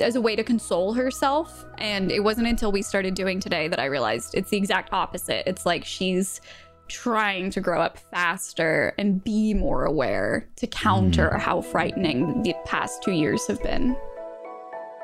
as 0.00 0.16
a 0.16 0.20
way 0.20 0.36
to 0.36 0.42
console 0.42 0.94
herself. 0.94 1.64
And 1.78 2.10
it 2.10 2.20
wasn't 2.20 2.46
until 2.46 2.72
we 2.72 2.82
started 2.82 3.14
doing 3.14 3.40
today 3.40 3.68
that 3.68 3.78
I 3.78 3.86
realized 3.86 4.34
it's 4.34 4.50
the 4.50 4.56
exact 4.56 4.92
opposite. 4.92 5.46
It's 5.46 5.66
like 5.66 5.84
she's 5.84 6.40
trying 6.88 7.50
to 7.50 7.60
grow 7.60 7.80
up 7.80 7.98
faster 7.98 8.94
and 8.98 9.22
be 9.22 9.54
more 9.54 9.84
aware 9.84 10.48
to 10.56 10.66
counter 10.66 11.30
hmm. 11.30 11.38
how 11.38 11.60
frightening 11.60 12.42
the 12.42 12.54
past 12.64 13.02
two 13.02 13.12
years 13.12 13.46
have 13.46 13.62
been. 13.62 13.96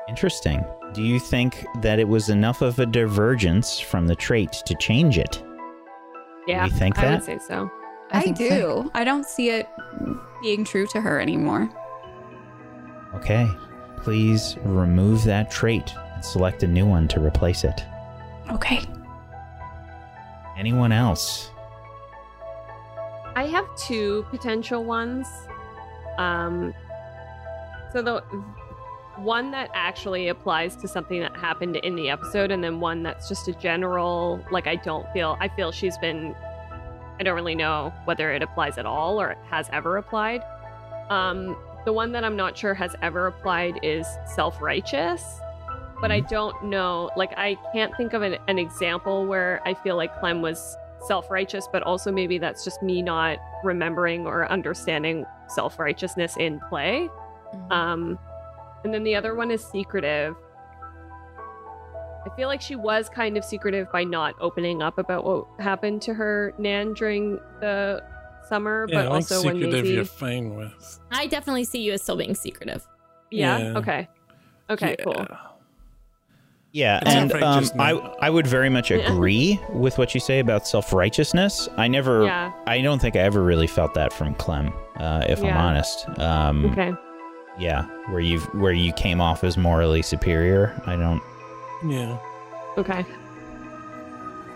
Interesting. 0.07 0.63
Do 0.93 1.03
you 1.03 1.19
think 1.19 1.65
that 1.81 1.99
it 1.99 2.07
was 2.07 2.29
enough 2.29 2.61
of 2.61 2.79
a 2.79 2.85
divergence 2.85 3.79
from 3.79 4.07
the 4.07 4.15
trait 4.15 4.51
to 4.65 4.75
change 4.75 5.17
it? 5.17 5.43
Yeah, 6.47 6.65
You 6.65 6.71
think 6.71 6.97
I 6.97 7.03
that? 7.03 7.11
would 7.15 7.23
say 7.23 7.37
so. 7.47 7.69
I, 8.11 8.21
think 8.21 8.37
do. 8.37 8.49
so. 8.49 8.91
I 8.95 9.03
don't 9.03 9.25
see 9.25 9.49
it 9.51 9.69
being 10.41 10.65
true 10.65 10.87
to 10.87 10.99
her 11.01 11.19
anymore. 11.19 11.69
Okay. 13.13 13.47
Please 13.97 14.57
remove 14.63 15.23
that 15.25 15.51
trait 15.51 15.93
and 16.15 16.25
select 16.25 16.63
a 16.63 16.67
new 16.67 16.87
one 16.87 17.07
to 17.09 17.19
replace 17.19 17.63
it. 17.63 17.83
Okay. 18.51 18.81
Anyone 20.57 20.91
else? 20.91 21.51
I 23.35 23.45
have 23.45 23.65
two 23.77 24.25
potential 24.31 24.83
ones. 24.83 25.27
Um, 26.17 26.73
so 27.93 28.01
the 28.01 28.23
one 29.23 29.51
that 29.51 29.69
actually 29.73 30.27
applies 30.29 30.75
to 30.77 30.87
something 30.87 31.19
that 31.21 31.35
happened 31.35 31.75
in 31.77 31.95
the 31.95 32.09
episode, 32.09 32.51
and 32.51 32.63
then 32.63 32.79
one 32.79 33.03
that's 33.03 33.27
just 33.27 33.47
a 33.47 33.53
general. 33.53 34.43
Like 34.51 34.67
I 34.67 34.75
don't 34.75 35.05
feel. 35.13 35.37
I 35.39 35.47
feel 35.49 35.71
she's 35.71 35.97
been. 35.97 36.35
I 37.19 37.23
don't 37.23 37.35
really 37.35 37.55
know 37.55 37.93
whether 38.05 38.31
it 38.31 38.41
applies 38.41 38.77
at 38.77 38.85
all 38.85 39.19
or 39.19 39.35
has 39.49 39.69
ever 39.73 39.97
applied. 39.97 40.41
Um, 41.09 41.57
the 41.85 41.91
one 41.91 42.11
that 42.13 42.23
I'm 42.23 42.35
not 42.37 42.57
sure 42.57 42.73
has 42.73 42.95
ever 43.01 43.27
applied 43.27 43.79
is 43.83 44.07
self-righteous, 44.35 45.21
but 46.01 46.11
I 46.11 46.21
don't 46.21 46.63
know. 46.65 47.09
Like 47.17 47.33
I 47.37 47.57
can't 47.73 47.95
think 47.97 48.13
of 48.13 48.21
an, 48.21 48.37
an 48.47 48.57
example 48.57 49.25
where 49.25 49.61
I 49.65 49.73
feel 49.73 49.97
like 49.97 50.17
Clem 50.19 50.41
was 50.41 50.77
self-righteous 51.07 51.65
but 51.71 51.81
also 51.83 52.11
maybe 52.11 52.37
that's 52.37 52.65
just 52.65 52.83
me 52.83 53.01
not 53.01 53.37
remembering 53.63 54.27
or 54.27 54.51
understanding 54.51 55.25
self-righteousness 55.47 56.35
in 56.35 56.59
play 56.67 57.07
Mhm. 57.55 57.71
um 57.71 58.19
and 58.83 58.93
then 58.93 59.03
the 59.03 59.15
other 59.15 59.35
one 59.35 59.51
is 59.51 59.63
secretive 59.63 60.35
i 62.25 62.35
feel 62.35 62.47
like 62.47 62.61
she 62.61 62.75
was 62.75 63.09
kind 63.09 63.37
of 63.37 63.43
secretive 63.45 63.91
by 63.91 64.03
not 64.03 64.35
opening 64.39 64.81
up 64.81 64.97
about 64.97 65.23
what 65.25 65.45
happened 65.59 66.01
to 66.01 66.13
her 66.13 66.53
nan 66.57 66.93
during 66.93 67.39
the 67.61 68.01
summer 68.47 68.85
Yeah, 68.89 68.95
but 68.95 68.99
I 68.99 69.03
think 69.03 69.13
also 69.13 69.43
when 69.45 69.55
secretive 69.55 69.83
Maisie 69.83 69.95
you're 69.95 70.05
fine 70.05 70.55
with. 70.55 70.99
I 71.11 71.27
definitely 71.27 71.65
see 71.65 71.81
you 71.81 71.93
as 71.93 72.01
still 72.01 72.15
being 72.17 72.33
secretive. 72.33 72.85
Yeah. 73.29 73.57
Yeah. 73.59 73.77
Okay. 73.77 74.07
Okay. 74.71 74.95
Cool. 75.03 75.27
Yeah, 76.71 76.99
It's 77.05 77.33
and 77.33 77.43
um. 77.43 77.65
I 77.79 77.91
I 78.21 78.29
would 78.29 78.47
very 78.47 78.69
much 78.69 78.89
agree 78.99 79.59
with 79.71 79.97
what 79.97 80.13
you 80.15 80.19
say 80.19 80.39
about 80.39 80.67
self 80.67 80.93
righteousness. 80.93 81.67
I 81.77 81.87
never, 81.87 82.25
Yeah. 82.25 82.51
I 82.65 82.81
don't 82.81 82.99
think 82.99 83.15
I 83.15 83.19
ever 83.19 83.43
really 83.43 83.67
felt 83.67 83.93
that 83.95 84.13
from 84.13 84.33
Clem, 84.35 84.71
uh, 84.97 85.25
if 85.27 85.43
I'm 85.43 85.55
honest. 85.55 86.07
Um, 86.19 86.65
Okay. 86.71 86.93
Yeah, 87.59 87.83
where 88.09 88.21
you 88.21 88.39
where 88.53 88.71
you 88.71 88.93
came 88.93 89.19
off 89.21 89.43
as 89.43 89.57
morally 89.57 90.01
superior. 90.01 90.79
I 90.85 90.95
don't. 90.95 91.21
Yeah. 91.85 92.17
Okay. 92.77 93.05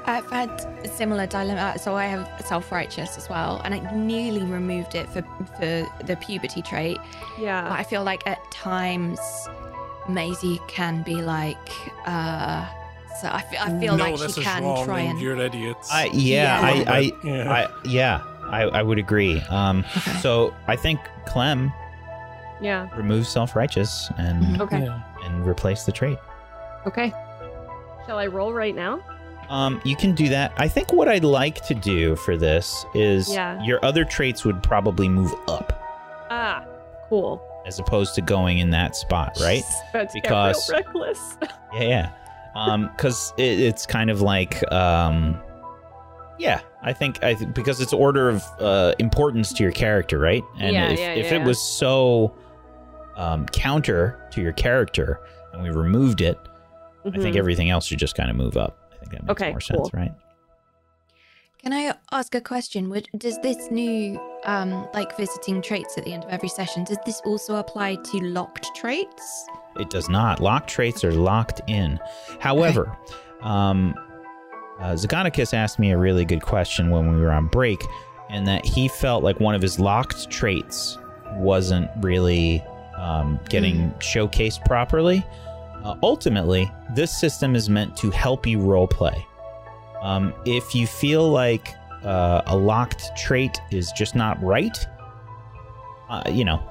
I've 0.06 0.30
had 0.30 0.50
a 0.84 0.88
similar 0.90 1.26
dilemma. 1.28 1.80
So 1.80 1.96
I 1.96 2.06
have 2.08 2.30
self-righteous 2.46 3.18
as 3.18 3.30
well, 3.30 3.62
and 3.64 3.74
I 3.74 3.80
nearly 3.96 4.44
removed 4.44 4.96
it 4.96 5.08
for 5.10 5.22
for 5.58 5.88
the 6.06 6.18
puberty 6.20 6.62
trait. 6.62 6.98
But 7.38 7.44
Yeah. 7.44 7.68
I 7.72 7.84
feel 7.84 8.04
like 8.04 8.26
at 8.28 8.40
times 8.52 9.20
Maisie 10.10 10.60
can 10.68 11.04
be 11.04 11.22
like, 11.22 11.58
uh, 12.06 12.66
so 13.22 13.30
I 13.32 13.42
feel, 13.44 13.60
I 13.62 13.80
feel 13.80 13.96
no, 13.98 14.12
like 14.12 14.32
she 14.32 14.42
can 14.42 14.64
wrong, 14.64 14.86
try 14.86 15.00
and. 15.02 15.22
you're 15.22 15.38
idiots. 15.38 15.90
I 15.92 16.06
yeah, 16.14 16.60
Yeah. 16.60 16.86
I 16.88 16.98
I, 16.98 17.12
Yeah. 17.24 17.52
I 17.52 17.68
yeah, 17.86 18.22
I, 18.50 18.62
I 18.64 18.84
would 18.84 18.98
agree. 19.00 19.42
Um, 19.50 19.86
so 20.22 20.54
I 20.68 20.76
think 20.76 21.00
Clem 21.26 21.72
Yeah. 22.64 22.88
remove 22.96 23.28
self 23.28 23.56
righteous 23.56 24.10
and 24.18 24.62
Okay. 24.62 24.84
Yeah. 24.84 25.02
and 25.26 25.46
replace 25.46 25.84
the 25.84 25.92
trait. 25.92 26.18
Okay. 26.88 27.14
Shall 28.06 28.18
I 28.18 28.28
roll 28.28 28.54
right 28.54 28.76
now? 28.76 29.00
Um, 29.50 29.82
you 29.84 29.96
can 29.96 30.16
do 30.16 30.30
that. 30.30 30.54
I 30.58 30.68
think 30.68 30.92
what 30.94 31.08
I'd 31.08 31.24
like 31.26 31.66
to 31.68 31.74
do 31.76 32.16
for 32.16 32.38
this 32.38 32.86
is 32.96 33.30
Yeah. 33.34 33.62
your 33.64 33.84
other 33.86 34.06
traits 34.06 34.46
would 34.46 34.64
probably 34.64 35.08
move 35.10 35.34
up 35.48 35.80
Ah. 36.32 36.64
Cool. 37.10 37.42
as 37.66 37.80
opposed 37.80 38.16
to 38.16 38.22
going 38.22 38.58
in 38.60 38.70
that 38.72 38.96
spot, 38.96 39.38
right? 39.42 39.64
About 39.94 40.10
to 40.10 40.22
Because- 40.22 40.70
real 40.70 40.80
reckless. 40.80 41.38
Yeah, 41.74 41.82
yeah. 41.84 42.10
Um, 42.56 42.90
because 42.96 43.34
it, 43.38 43.60
it's 43.60 43.86
kind 43.88 44.10
of 44.12 44.22
like, 44.22 44.62
um, 44.72 45.40
yeah, 46.38 46.60
I 46.84 46.94
think 46.94 47.24
I 47.24 47.34
th- 47.34 47.52
because 47.54 47.82
it's 47.82 47.94
order 47.94 48.30
of 48.30 48.44
uh, 48.60 48.94
importance 49.00 49.54
to 49.54 49.64
your 49.64 49.72
character, 49.72 50.20
right? 50.20 50.44
And 50.60 50.74
Yeah, 50.76 50.90
if 50.90 51.00
yeah, 51.00 51.14
if 51.14 51.32
yeah. 51.32 51.42
it 51.42 51.46
was 51.48 51.60
so 51.60 52.34
um, 53.16 53.46
counter 53.48 54.20
to 54.32 54.42
your 54.42 54.54
character 54.54 55.20
and 55.54 55.62
we 55.62 55.70
removed 55.70 56.22
it, 56.22 56.38
I 57.06 57.12
think 57.12 57.36
Mhm. 57.36 57.40
everything 57.40 57.70
else 57.70 57.86
should 57.86 58.00
just 58.00 58.16
kind 58.16 58.30
of 58.30 58.36
move 58.36 58.58
up. 58.58 58.78
I 58.94 58.96
think 59.06 59.12
that 59.12 59.24
makes 59.26 59.42
Okay, 59.42 59.50
more 59.52 59.60
cool. 59.60 59.86
sense, 59.86 59.94
right? 59.94 60.12
Can 61.62 61.72
I 61.72 61.94
ask 62.12 62.36
a 62.36 62.42
question? 62.42 62.90
Would, 62.90 63.08
does 63.18 63.40
this 63.40 63.72
new, 63.72 64.20
um, 64.46 64.86
like 64.94 65.16
visiting 65.16 65.62
traits 65.62 65.98
at 65.98 66.04
the 66.04 66.12
end 66.14 66.26
of 66.26 66.30
every 66.30 66.50
session, 66.50 66.84
does 66.84 66.98
this 67.06 67.22
also 67.26 67.56
apply 67.56 67.96
to 67.96 68.20
locked 68.20 68.68
traits? 68.76 69.46
It 69.80 69.90
does 69.90 70.10
not. 70.10 70.42
Locked 70.42 70.70
traits 70.70 71.04
are 71.06 71.14
locked 71.14 71.62
in. 71.68 72.00
However, 72.40 72.98
um, 73.42 73.96
uh, 74.80 74.92
Zagonicus 74.94 75.54
asked 75.54 75.80
me 75.80 75.92
a 75.92 75.98
really 75.98 76.26
good 76.26 76.42
question 76.42 76.90
when 76.90 77.14
we 77.16 77.22
were 77.22 77.32
on 77.32 77.48
break, 77.48 77.82
and 78.30 78.46
that 78.48 78.66
he 78.66 78.88
felt 78.90 79.24
like 79.24 79.40
one 79.40 79.56
of 79.56 79.62
his 79.62 79.80
locked 79.80 80.30
traits 80.30 80.98
wasn't 81.36 81.90
really 82.02 82.62
um, 82.98 83.40
getting 83.50 83.92
showcased 83.94 84.66
properly. 84.66 85.24
Uh, 85.84 85.96
ultimately, 86.02 86.72
this 86.96 87.16
system 87.18 87.56
is 87.56 87.70
meant 87.70 87.96
to 87.98 88.10
help 88.10 88.48
you 88.48 88.60
role 88.60 88.88
play. 88.88 89.26
Um, 90.02 90.34
if 90.46 90.76
you 90.76 90.88
feel 90.88 91.30
like 91.30 91.76
uh, 92.04 92.42
a 92.46 92.56
locked 92.56 93.16
trait 93.18 93.60
is 93.72 93.92
just 93.92 94.16
not 94.16 94.42
right, 94.44 94.78
uh, 96.10 96.24
you 96.30 96.46
know, 96.46 96.62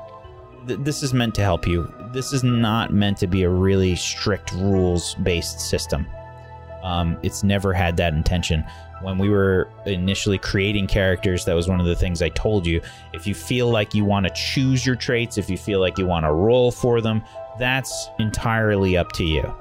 th- 0.67 0.81
this 0.83 1.03
is 1.03 1.13
meant 1.13 1.35
to 1.35 1.43
help 1.43 1.67
you. 1.67 1.93
This 2.13 2.33
is 2.33 2.45
not 2.45 2.93
meant 2.93 3.19
to 3.19 3.27
be 3.27 3.43
a 3.43 3.49
really 3.49 3.97
strict 3.97 4.53
rules 4.53 5.15
based 5.17 5.61
system. 5.61 6.07
Um, 6.83 7.19
it's 7.23 7.43
never 7.43 7.73
had 7.73 7.97
that 7.99 8.13
intention. 8.13 8.65
When 9.03 9.19
we 9.19 9.29
were 9.29 9.69
initially 9.85 10.39
creating 10.39 10.87
characters, 10.87 11.45
that 11.45 11.55
was 11.55 11.69
one 11.69 11.81
of 11.81 11.87
the 11.87 11.97
things 11.97 12.23
I 12.23 12.29
told 12.31 12.67
you. 12.67 12.81
If 13.13 13.27
you 13.27 13.35
feel 13.35 13.69
like 13.69 13.95
you 13.95 14.05
want 14.05 14.27
to 14.27 14.33
choose 14.35 14.87
your 14.87 14.97
traits, 14.97 15.39
if 15.39 15.51
you 15.51 15.59
feel 15.59 15.81
like 15.81 15.99
you 15.99 16.07
want 16.07 16.25
to 16.25 16.33
roll 16.33 16.71
for 16.71 17.01
them, 17.01 17.23
that's 17.59 18.09
entirely 18.19 18.97
up 18.97 19.13
to 19.13 19.25
you. 19.25 19.55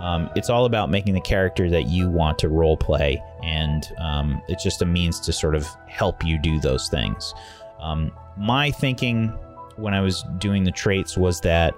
Um, 0.00 0.30
it's 0.34 0.48
all 0.48 0.64
about 0.64 0.90
making 0.90 1.14
the 1.14 1.20
character 1.20 1.68
that 1.70 1.86
you 1.88 2.08
want 2.08 2.38
to 2.40 2.48
role 2.48 2.76
play, 2.76 3.22
and 3.42 3.86
um, 3.98 4.42
it's 4.48 4.64
just 4.64 4.80
a 4.82 4.86
means 4.86 5.20
to 5.20 5.32
sort 5.32 5.54
of 5.54 5.66
help 5.88 6.24
you 6.24 6.38
do 6.38 6.58
those 6.58 6.88
things. 6.88 7.34
Um, 7.78 8.10
my 8.36 8.70
thinking 8.70 9.28
when 9.76 9.92
I 9.94 10.00
was 10.00 10.24
doing 10.38 10.64
the 10.64 10.70
traits 10.70 11.16
was 11.16 11.40
that, 11.42 11.74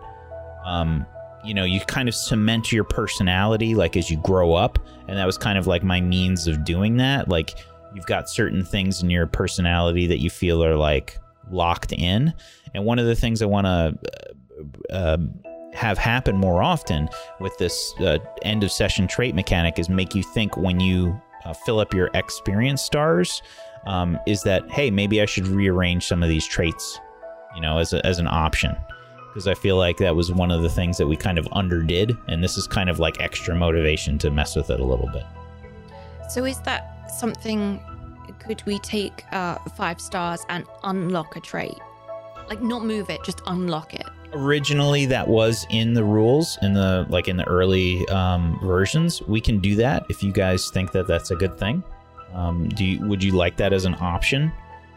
um, 0.64 1.04
you 1.44 1.54
know, 1.54 1.64
you 1.64 1.80
kind 1.80 2.08
of 2.08 2.14
cement 2.14 2.70
your 2.72 2.84
personality 2.84 3.74
like 3.74 3.96
as 3.96 4.10
you 4.10 4.16
grow 4.18 4.54
up, 4.54 4.78
and 5.08 5.18
that 5.18 5.26
was 5.26 5.36
kind 5.36 5.58
of 5.58 5.66
like 5.66 5.82
my 5.82 6.00
means 6.00 6.46
of 6.46 6.64
doing 6.64 6.96
that. 6.98 7.28
Like 7.28 7.54
you've 7.94 8.06
got 8.06 8.28
certain 8.28 8.64
things 8.64 9.02
in 9.02 9.10
your 9.10 9.26
personality 9.26 10.06
that 10.06 10.20
you 10.20 10.30
feel 10.30 10.64
are 10.64 10.76
like 10.76 11.18
locked 11.50 11.92
in, 11.92 12.32
and 12.74 12.84
one 12.84 12.98
of 12.98 13.06
the 13.06 13.16
things 13.16 13.42
I 13.42 13.46
want 13.46 13.66
to 13.66 13.98
uh, 14.90 15.18
have 15.72 15.98
happen 15.98 16.36
more 16.36 16.62
often 16.62 17.08
with 17.40 17.56
this 17.58 17.94
uh, 18.00 18.18
end 18.42 18.62
of 18.62 18.70
session 18.70 19.08
trait 19.08 19.34
mechanic 19.34 19.78
is 19.78 19.88
make 19.88 20.14
you 20.14 20.22
think 20.22 20.56
when 20.56 20.80
you 20.80 21.18
uh, 21.44 21.52
fill 21.52 21.80
up 21.80 21.94
your 21.94 22.10
experience 22.14 22.82
stars 22.82 23.42
um, 23.86 24.18
is 24.26 24.42
that 24.42 24.70
hey 24.70 24.90
maybe 24.90 25.20
I 25.20 25.24
should 25.24 25.46
rearrange 25.46 26.06
some 26.06 26.22
of 26.22 26.28
these 26.28 26.46
traits 26.46 27.00
you 27.54 27.60
know 27.60 27.78
as, 27.78 27.92
a, 27.92 28.04
as 28.06 28.18
an 28.18 28.26
option 28.26 28.76
because 29.32 29.48
I 29.48 29.54
feel 29.54 29.76
like 29.78 29.96
that 29.98 30.14
was 30.14 30.30
one 30.30 30.50
of 30.50 30.60
the 30.62 30.68
things 30.68 30.98
that 30.98 31.06
we 31.06 31.16
kind 31.16 31.38
of 31.38 31.48
underdid 31.52 32.16
and 32.28 32.44
this 32.44 32.58
is 32.58 32.66
kind 32.66 32.90
of 32.90 32.98
like 32.98 33.18
extra 33.20 33.54
motivation 33.54 34.18
to 34.18 34.30
mess 34.30 34.54
with 34.56 34.68
it 34.68 34.78
a 34.78 34.84
little 34.84 35.08
bit 35.12 35.24
So 36.30 36.44
is 36.44 36.60
that 36.60 37.10
something? 37.10 37.80
Could 38.38 38.62
we 38.66 38.78
take 38.80 39.24
uh, 39.32 39.56
five 39.76 40.00
stars 40.00 40.40
and 40.48 40.64
unlock 40.84 41.36
a 41.36 41.40
trait? 41.40 41.74
Like 42.48 42.60
not 42.62 42.84
move 42.84 43.08
it, 43.08 43.22
just 43.24 43.40
unlock 43.46 43.94
it. 43.94 44.06
originally 44.34 45.06
that 45.06 45.28
was 45.28 45.66
in 45.70 45.92
the 45.94 46.02
rules 46.02 46.58
in 46.62 46.72
the 46.72 47.06
like 47.10 47.28
in 47.28 47.36
the 47.36 47.46
early 47.46 48.06
um, 48.08 48.58
versions 48.62 49.22
we 49.22 49.40
can 49.40 49.58
do 49.58 49.74
that 49.76 50.04
if 50.08 50.22
you 50.22 50.32
guys 50.32 50.70
think 50.70 50.90
that 50.92 51.06
that's 51.06 51.30
a 51.30 51.36
good 51.36 51.58
thing 51.58 51.82
um, 52.32 52.66
do 52.70 52.82
you, 52.84 53.06
would 53.06 53.22
you 53.22 53.32
like 53.32 53.56
that 53.58 53.72
as 53.74 53.84
an 53.84 53.94
option 54.00 54.50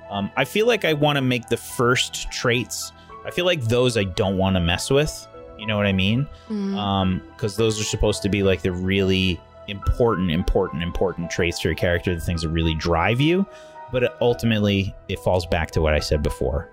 um, 0.09 0.31
i 0.37 0.45
feel 0.45 0.65
like 0.65 0.85
i 0.85 0.93
want 0.93 1.17
to 1.17 1.21
make 1.21 1.47
the 1.49 1.57
first 1.57 2.31
traits 2.31 2.93
i 3.25 3.31
feel 3.31 3.45
like 3.45 3.61
those 3.65 3.97
i 3.97 4.03
don't 4.03 4.37
want 4.37 4.55
to 4.55 4.59
mess 4.59 4.89
with 4.89 5.27
you 5.57 5.65
know 5.65 5.77
what 5.77 5.85
i 5.85 5.93
mean 5.93 6.27
mm-hmm. 6.49 6.77
um, 6.77 7.21
because 7.31 7.55
those 7.55 7.79
are 7.79 7.85
supposed 7.85 8.21
to 8.21 8.29
be 8.29 8.43
like 8.43 8.61
the 8.61 8.71
really 8.71 9.39
important 9.67 10.31
important 10.31 10.83
important 10.83 11.29
traits 11.29 11.59
for 11.59 11.69
your 11.69 11.75
character 11.75 12.13
the 12.13 12.21
things 12.21 12.41
that 12.41 12.49
really 12.49 12.75
drive 12.75 13.19
you 13.19 13.45
but 13.91 14.19
ultimately 14.21 14.93
it 15.07 15.19
falls 15.19 15.45
back 15.45 15.71
to 15.71 15.81
what 15.81 15.93
i 15.93 15.99
said 15.99 16.21
before 16.21 16.69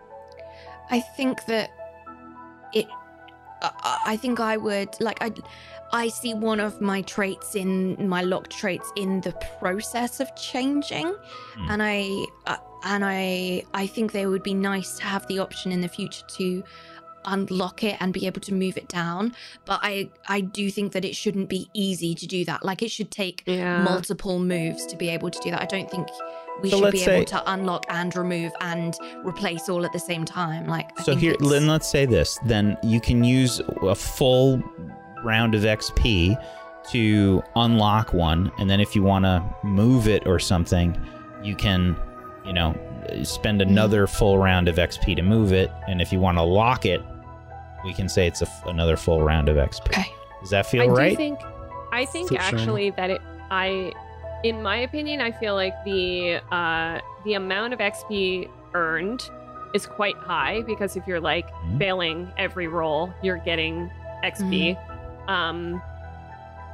I 0.93 1.01
think 1.01 1.47
that 1.47 1.71
it. 2.73 2.87
I 3.63 3.99
I 4.07 4.17
think 4.17 4.39
I 4.41 4.57
would 4.57 5.01
like 5.01 5.19
I. 5.23 5.33
I 5.95 6.09
see 6.09 6.33
one 6.35 6.59
of 6.61 6.81
my 6.81 7.03
traits 7.03 7.55
in 7.55 8.09
my 8.09 8.23
locked 8.23 8.51
traits 8.51 8.91
in 8.97 9.21
the 9.21 9.33
process 9.61 10.21
of 10.21 10.35
changing, 10.37 11.15
Hmm. 11.55 11.71
and 11.71 11.83
I 11.83 12.25
uh, 12.47 12.57
and 12.85 13.05
I 13.05 13.63
I 13.75 13.87
think 13.87 14.13
they 14.13 14.27
would 14.27 14.43
be 14.43 14.55
nice 14.55 14.97
to 14.99 15.05
have 15.05 15.27
the 15.27 15.39
option 15.39 15.71
in 15.73 15.81
the 15.83 15.89
future 15.89 16.25
to 16.39 16.65
unlock 17.27 17.85
it 17.85 17.97
and 18.01 18.13
be 18.13 18.27
able 18.27 18.41
to 18.41 18.53
move 18.53 18.77
it 18.77 18.89
down. 18.89 19.33
But 19.65 19.81
I 19.83 20.11
I 20.29 20.41
do 20.41 20.71
think 20.71 20.93
that 20.93 21.05
it 21.05 21.15
shouldn't 21.15 21.49
be 21.49 21.69
easy 21.75 22.15
to 22.17 22.27
do 22.27 22.45
that. 22.47 22.65
Like 22.65 22.83
it 22.83 22.91
should 22.91 23.11
take 23.11 23.43
Yeah. 23.47 23.83
multiple 23.83 24.39
moves 24.41 24.87
to 24.87 24.97
be 24.97 25.09
able 25.11 25.31
to 25.31 25.39
do 25.41 25.51
that. 25.53 25.61
I 25.63 25.67
don't 25.67 25.91
think 25.91 26.09
we 26.63 26.71
So 26.71 26.77
should 26.77 26.85
let's 26.85 26.93
be 26.95 27.05
say- 27.05 27.17
able 27.17 27.25
to 27.27 27.53
unlock 27.53 27.85
and 27.91 28.15
remove 28.17 28.53
and 28.61 28.97
replace 29.25 29.69
all 29.69 29.85
at 29.85 29.93
the 29.93 30.01
same 30.01 30.25
time. 30.25 30.67
Like 30.67 30.91
I 30.99 31.03
so 31.05 31.13
think 31.13 31.21
here 31.21 31.33
it's- 31.33 31.49
then 31.51 31.67
let's 31.69 31.89
say 31.89 32.07
this 32.07 32.39
then 32.47 32.77
you 32.83 33.01
can 33.01 33.23
use 33.23 33.61
a 33.83 33.95
full 33.95 34.61
round 35.25 35.55
of 35.55 35.63
xp 35.63 36.37
to 36.91 37.43
unlock 37.57 38.13
one 38.13 38.51
and 38.59 38.69
then 38.69 38.81
if 38.81 38.97
you 38.97 39.03
want 39.03 39.25
to 39.25 39.43
move 39.63 40.09
it 40.09 40.27
or 40.27 40.39
something 40.39 41.01
you 41.43 41.55
can 41.55 41.97
you 42.45 42.53
know 42.53 42.75
spend 43.23 43.63
another 43.63 44.07
full 44.07 44.39
round 44.39 44.69
of 44.69 44.77
xp 44.77 45.15
to 45.17 45.23
move 45.23 45.53
it 45.53 45.71
and 45.89 46.01
if 46.03 46.13
you 46.13 46.19
want 46.21 46.37
to 46.39 46.43
lock 46.43 46.85
it 46.87 47.01
we 47.85 47.93
can 47.93 48.09
say 48.09 48.27
it's 48.27 48.43
a 48.43 48.47
f 48.47 48.67
another 48.67 48.97
full 48.97 49.23
round 49.23 49.49
of 49.49 49.57
xp 49.57 49.87
Okay. 49.89 50.07
does 50.41 50.51
that 50.51 50.67
feel 50.67 50.83
I 50.83 50.87
right 50.87 51.13
I 51.13 51.15
think 51.17 51.39
I 51.93 52.05
think 52.05 52.29
For 52.29 52.35
sure. 52.35 52.43
actually 52.43 52.91
that 52.91 53.11
it 53.11 53.21
I 53.51 53.93
in 54.43 54.61
my 54.63 54.79
opinion 54.79 55.21
I 55.21 55.31
feel 55.31 55.55
like 55.55 55.75
the 55.85 56.41
uh 56.51 56.99
the 57.25 57.35
amount 57.35 57.73
of 57.75 57.79
XP 57.79 58.49
earned 58.75 59.31
is 59.75 59.87
quite 59.87 60.17
high 60.17 60.63
because 60.63 60.97
if 60.97 61.07
you're 61.07 61.21
like 61.21 61.49
Mhm. 61.53 61.79
failing 61.79 62.33
every 62.37 62.67
roll, 62.67 63.13
you're 63.23 63.39
getting 63.39 63.91
XP. 64.25 64.77
Um 65.29 65.83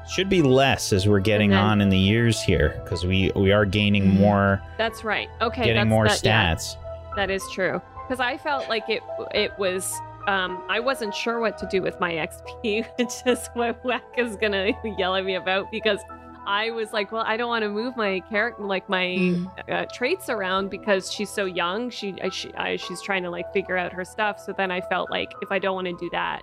should 0.09 0.31
be 0.31 0.41
less 0.41 0.93
as 0.95 1.07
we're 1.07 1.21
getting 1.21 1.51
then- 1.51 1.59
on 1.59 1.81
in 1.83 1.91
the 1.91 1.99
years 1.99 2.41
here 2.43 2.81
because 2.83 3.05
we 3.05 3.31
we 3.37 3.53
are 3.53 3.65
gaining 3.67 4.05
Mhm. 4.05 4.21
more 4.21 4.63
that's 4.79 5.05
right. 5.05 5.29
Okay, 5.41 5.65
getting 5.65 5.77
that's, 5.77 5.89
more 5.89 6.07
that, 6.09 6.25
yeah, 6.25 6.55
stats 6.55 6.77
that 7.17 7.31
is 7.31 7.43
true. 7.53 7.81
Because 8.07 8.21
I 8.21 8.39
felt 8.39 8.69
like 8.69 8.89
it 8.89 9.03
it 9.35 9.53
was 9.59 9.93
um, 10.27 10.63
I 10.69 10.79
wasn't 10.81 11.15
sure 11.15 11.41
what 11.41 11.57
to 11.59 11.67
do 11.71 11.81
with 11.83 11.99
my 12.01 12.13
XP, 12.13 12.85
which 12.99 13.13
is 13.27 13.49
what 13.55 13.83
Whack 13.85 14.03
is 14.19 14.37
gonna 14.37 14.71
yell 14.99 15.15
at 15.15 15.25
me 15.25 15.35
about 15.37 15.71
because 15.71 16.01
I 16.47 16.71
was 16.71 16.93
like, 16.95 17.13
well, 17.13 17.25
I 17.27 17.37
don't 17.37 17.49
want 17.49 17.63
to 17.65 17.69
move 17.69 17.95
my 17.97 18.21
character, 18.31 18.63
like 18.65 18.89
my 18.89 19.05
Mm. 19.19 19.71
uh, 19.71 19.85
traits 19.93 20.31
around 20.31 20.71
because 20.71 21.13
she's 21.13 21.29
so 21.29 21.45
young. 21.45 21.91
She, 21.91 22.15
I, 22.23 22.31
she 22.31 22.53
I, 22.55 22.77
she's 22.77 23.03
trying 23.03 23.23
to 23.25 23.31
like 23.31 23.53
figure 23.53 23.77
out 23.77 23.93
her 23.93 24.05
stuff. 24.05 24.41
So 24.41 24.55
then 24.57 24.71
I 24.71 24.81
felt 24.83 25.11
like 25.11 25.31
if 25.43 25.53
I 25.53 25.59
don't 25.59 25.75
want 25.75 25.87
to 25.89 25.97
do 25.99 26.09
that, 26.13 26.41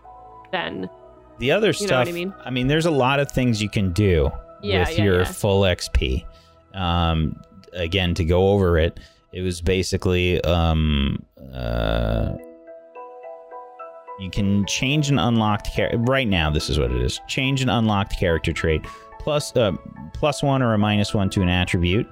then 0.52 0.88
The 1.40 1.52
other 1.52 1.68
You 1.68 1.88
know 1.88 1.98
what 1.98 2.08
stuff, 2.08 2.08
I 2.46 2.50
mean? 2.50 2.68
there's 2.68 2.86
a 2.86 2.92
lot 2.92 3.20
of 3.20 3.30
things 3.32 3.62
you 3.62 3.70
can 3.70 3.92
do 3.92 4.32
Yeah, 4.62 4.80
with 4.88 4.98
yeah, 4.98 5.04
your 5.04 5.18
yeah. 5.20 5.24
full 5.26 5.62
XP. 5.64 6.24
Um, 6.74 7.42
again, 7.74 8.14
to 8.16 8.24
go 8.26 8.50
over 8.50 8.78
it, 8.78 9.00
it 9.34 9.42
was 9.42 9.62
basically 9.62 10.42
um, 10.44 11.24
uh, 11.54 12.34
you 14.20 14.30
can 14.30 14.66
change 14.66 15.10
an 15.10 15.20
unlocked 15.20 15.74
character. 15.74 15.98
Right 16.00 16.28
now, 16.28 16.50
this 16.50 16.70
is 16.70 16.80
what 16.80 16.92
it 16.92 17.02
is: 17.02 17.20
change 17.28 17.62
an 17.62 17.70
unlocked 17.70 18.18
character 18.18 18.54
trait, 18.54 18.86
plus 19.20 19.56
uh, 19.58 19.74
plus 20.14 20.42
one 20.42 20.62
or 20.62 20.74
a 20.74 20.78
minus 20.78 21.14
one 21.14 21.30
to 21.32 21.42
an 21.42 21.50
attribute. 21.50 22.08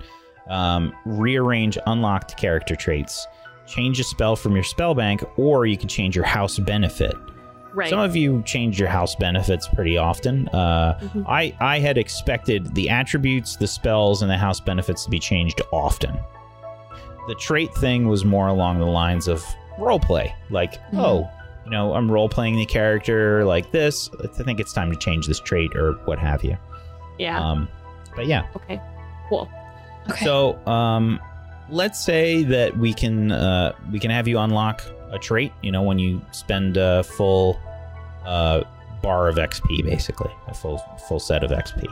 Um, 0.50 0.93
rearrange 1.06 1.77
unlocked 1.88 2.35
character 2.35 2.76
traits. 2.76 3.26
Change 3.66 3.98
a 4.02 4.03
spell 4.03 4.35
from 4.35 4.53
your 4.56 4.64
spell 4.66 4.93
bank, 4.93 5.24
or 5.38 5.66
you 5.66 5.77
can 5.77 5.88
change 5.88 6.14
your 6.18 6.26
house 6.26 6.60
benefit. 6.60 7.16
Right. 7.74 7.90
Some 7.90 8.00
of 8.00 8.16
you 8.16 8.42
change 8.45 8.80
your 8.80 8.90
house 8.90 9.16
benefits 9.16 9.68
pretty 9.68 9.98
often. 9.98 10.48
Uh, 10.50 11.00
Mhm. 11.02 11.26
I 11.27 11.53
I 11.60 11.80
had 11.80 11.98
expected 11.98 12.74
the 12.76 12.90
attributes, 12.90 13.56
the 13.56 13.68
spells, 13.68 14.22
and 14.22 14.30
the 14.32 14.38
house 14.38 14.60
benefits 14.60 15.03
to 15.06 15.10
be 15.10 15.19
changed 15.19 15.61
often. 15.72 16.18
The 17.27 17.35
trait 17.35 17.74
thing 17.76 18.08
was 18.08 18.26
more 18.26 18.48
along 18.48 18.80
the 18.80 18.85
lines 18.85 19.27
of 19.27 19.43
roleplay, 19.80 20.32
like 20.50 20.74
oh, 20.95 21.30
you 21.66 21.72
know, 21.72 21.93
I'm 21.93 22.11
role 22.11 22.27
playing 22.30 22.58
the 22.58 22.66
character 22.66 23.45
like 23.45 23.72
this. 23.72 24.10
I 24.24 24.27
think 24.43 24.60
it's 24.60 24.74
time 24.74 24.92
to 24.92 24.98
change 24.98 25.27
this 25.27 25.40
trait 25.40 25.76
or 25.76 25.93
what 26.06 26.19
have 26.19 26.43
you. 26.43 26.58
yeah. 27.18 27.40
Um, 27.40 27.68
but 28.16 28.27
yeah, 28.27 28.45
okay. 28.56 28.82
Cool. 29.30 29.50
Okay. 30.11 30.26
so 30.26 30.58
um, 30.68 31.19
let's 31.69 32.03
say 32.03 32.43
that 32.43 32.77
we 32.77 32.93
can 32.93 33.32
uh, 33.32 33.72
we 33.92 34.00
can 34.00 34.11
have 34.11 34.27
you 34.27 34.38
unlock 34.38 34.84
a 35.14 35.19
trait. 35.19 35.53
You 35.61 35.72
know, 35.72 35.82
when 35.82 36.00
you 36.00 36.22
spend 36.32 36.75
a 36.77 37.03
full 37.03 37.59
uh, 38.25 38.64
bar 39.01 39.30
of 39.30 39.35
XP, 39.35 39.83
basically 39.85 40.32
a 40.48 40.53
full 40.53 40.80
full 41.08 41.19
set 41.19 41.43
of 41.43 41.51
XP. 41.51 41.85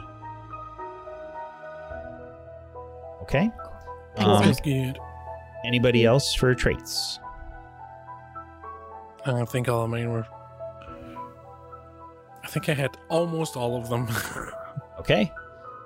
Okay. 3.22 3.50
Um, 4.18 4.44
Sounds 4.44 4.60
good. 4.60 4.98
anybody 5.64 6.06
else 6.06 6.34
for 6.34 6.54
traits? 6.54 7.20
I 9.26 9.32
don't 9.32 9.48
think 9.50 9.70
all 9.70 9.84
of 9.86 9.90
mine 9.90 10.12
were. 10.12 10.28
I 12.44 12.48
think 12.48 12.68
I 12.68 12.74
had 12.74 12.98
almost 13.10 13.56
all 13.56 13.78
of 13.78 13.90
them. 13.90 14.08
Okay. 15.00 15.32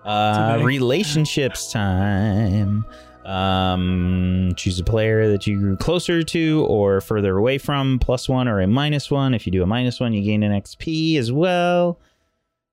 Uh, 0.03 0.59
relationships 0.61 1.71
time. 1.71 2.83
Um, 3.25 4.53
choose 4.55 4.79
a 4.79 4.83
player 4.83 5.29
that 5.31 5.47
you 5.47 5.57
grew 5.57 5.75
closer 5.77 6.21
to 6.21 6.65
or 6.69 7.01
further 7.01 7.37
away 7.37 7.57
from, 7.57 7.97
plus 7.97 8.29
one 8.29 8.47
or 8.47 8.61
a 8.61 8.67
minus 8.67 9.09
one. 9.09 9.33
If 9.33 9.47
you 9.47 9.51
do 9.51 9.63
a 9.63 9.65
minus 9.65 9.99
one, 9.99 10.13
you 10.13 10.21
gain 10.21 10.43
an 10.43 10.51
XP 10.61 11.17
as 11.17 11.31
well. 11.31 11.99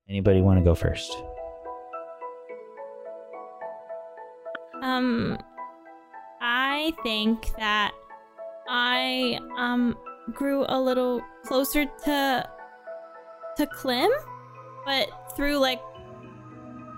Anybody 0.08 0.42
want 0.42 0.58
to 0.58 0.64
go 0.64 0.74
first? 0.74 1.10
Um, 4.82 5.38
I 6.42 6.92
think 7.02 7.50
that 7.56 7.92
I 8.68 9.38
um 9.56 9.96
grew 10.32 10.66
a 10.68 10.78
little 10.78 11.22
closer 11.44 11.86
to 12.04 12.48
to 13.56 13.66
Clem, 13.66 14.10
but 14.84 15.08
through 15.34 15.58
like 15.58 15.80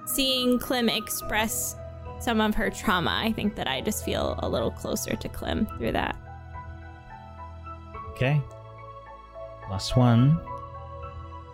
seeing 0.06 0.58
Clem 0.58 0.88
express 0.88 1.76
some 2.18 2.40
of 2.40 2.54
her 2.54 2.70
trauma, 2.70 3.20
I 3.22 3.32
think 3.32 3.54
that 3.56 3.68
I 3.68 3.80
just 3.80 4.04
feel 4.04 4.38
a 4.42 4.48
little 4.48 4.70
closer 4.70 5.14
to 5.16 5.28
Clem 5.28 5.66
through 5.78 5.92
that. 5.92 6.16
Okay. 8.12 8.40
Last 9.70 9.92
Plus 9.92 9.96
one. 9.96 10.40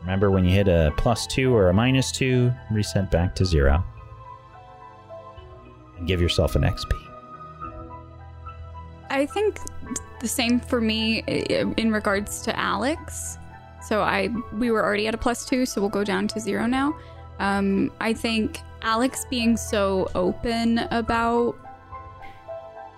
Remember 0.00 0.30
when 0.30 0.44
you 0.44 0.50
hit 0.50 0.68
a 0.68 0.92
plus 0.96 1.26
two 1.26 1.54
or 1.54 1.68
a 1.68 1.74
minus 1.74 2.10
two, 2.10 2.52
reset 2.70 3.10
back 3.10 3.34
to 3.36 3.44
zero. 3.44 3.84
And 5.98 6.06
give 6.06 6.20
yourself 6.20 6.56
an 6.56 6.62
XP. 6.62 6.92
I 9.10 9.26
think 9.26 9.58
the 10.20 10.28
same 10.28 10.60
for 10.60 10.80
me 10.80 11.18
in 11.76 11.92
regards 11.92 12.42
to 12.42 12.58
Alex. 12.58 13.38
So 13.82 14.02
I 14.02 14.28
we 14.52 14.70
were 14.70 14.84
already 14.84 15.06
at 15.06 15.14
a 15.14 15.18
plus 15.18 15.44
two, 15.44 15.66
so 15.66 15.80
we'll 15.80 15.90
go 15.90 16.04
down 16.04 16.28
to 16.28 16.40
zero 16.40 16.66
now. 16.66 16.96
Um, 17.40 17.90
I 18.00 18.12
think 18.12 18.60
Alex 18.82 19.26
being 19.28 19.56
so 19.56 20.08
open 20.14 20.78
about 20.90 21.56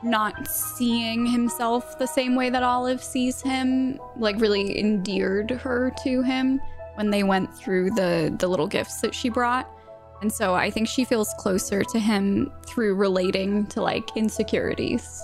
not 0.02 0.48
seeing 0.48 1.24
himself 1.26 1.98
the 1.98 2.06
same 2.06 2.34
way 2.34 2.50
that 2.50 2.62
Olive 2.62 3.02
sees 3.02 3.40
him, 3.40 4.00
like 4.16 4.40
really 4.40 4.78
endeared 4.78 5.50
her 5.50 5.92
to 6.02 6.22
him 6.22 6.60
when 6.96 7.10
they 7.10 7.22
went 7.22 7.54
through 7.54 7.90
the 7.90 8.34
the 8.38 8.48
little 8.48 8.66
gifts 8.66 9.00
that 9.00 9.14
she 9.14 9.28
brought. 9.28 9.70
And 10.20 10.32
so 10.32 10.54
I 10.54 10.70
think 10.70 10.88
she 10.88 11.04
feels 11.04 11.32
closer 11.38 11.82
to 11.82 11.98
him 11.98 12.52
through 12.66 12.94
relating 12.94 13.66
to 13.68 13.82
like 13.82 14.16
insecurities. 14.16 15.22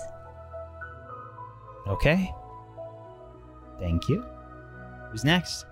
Okay. 1.87 2.33
Thank 3.79 4.09
you. 4.09 4.25
Who's 5.11 5.23
next? 5.23 5.65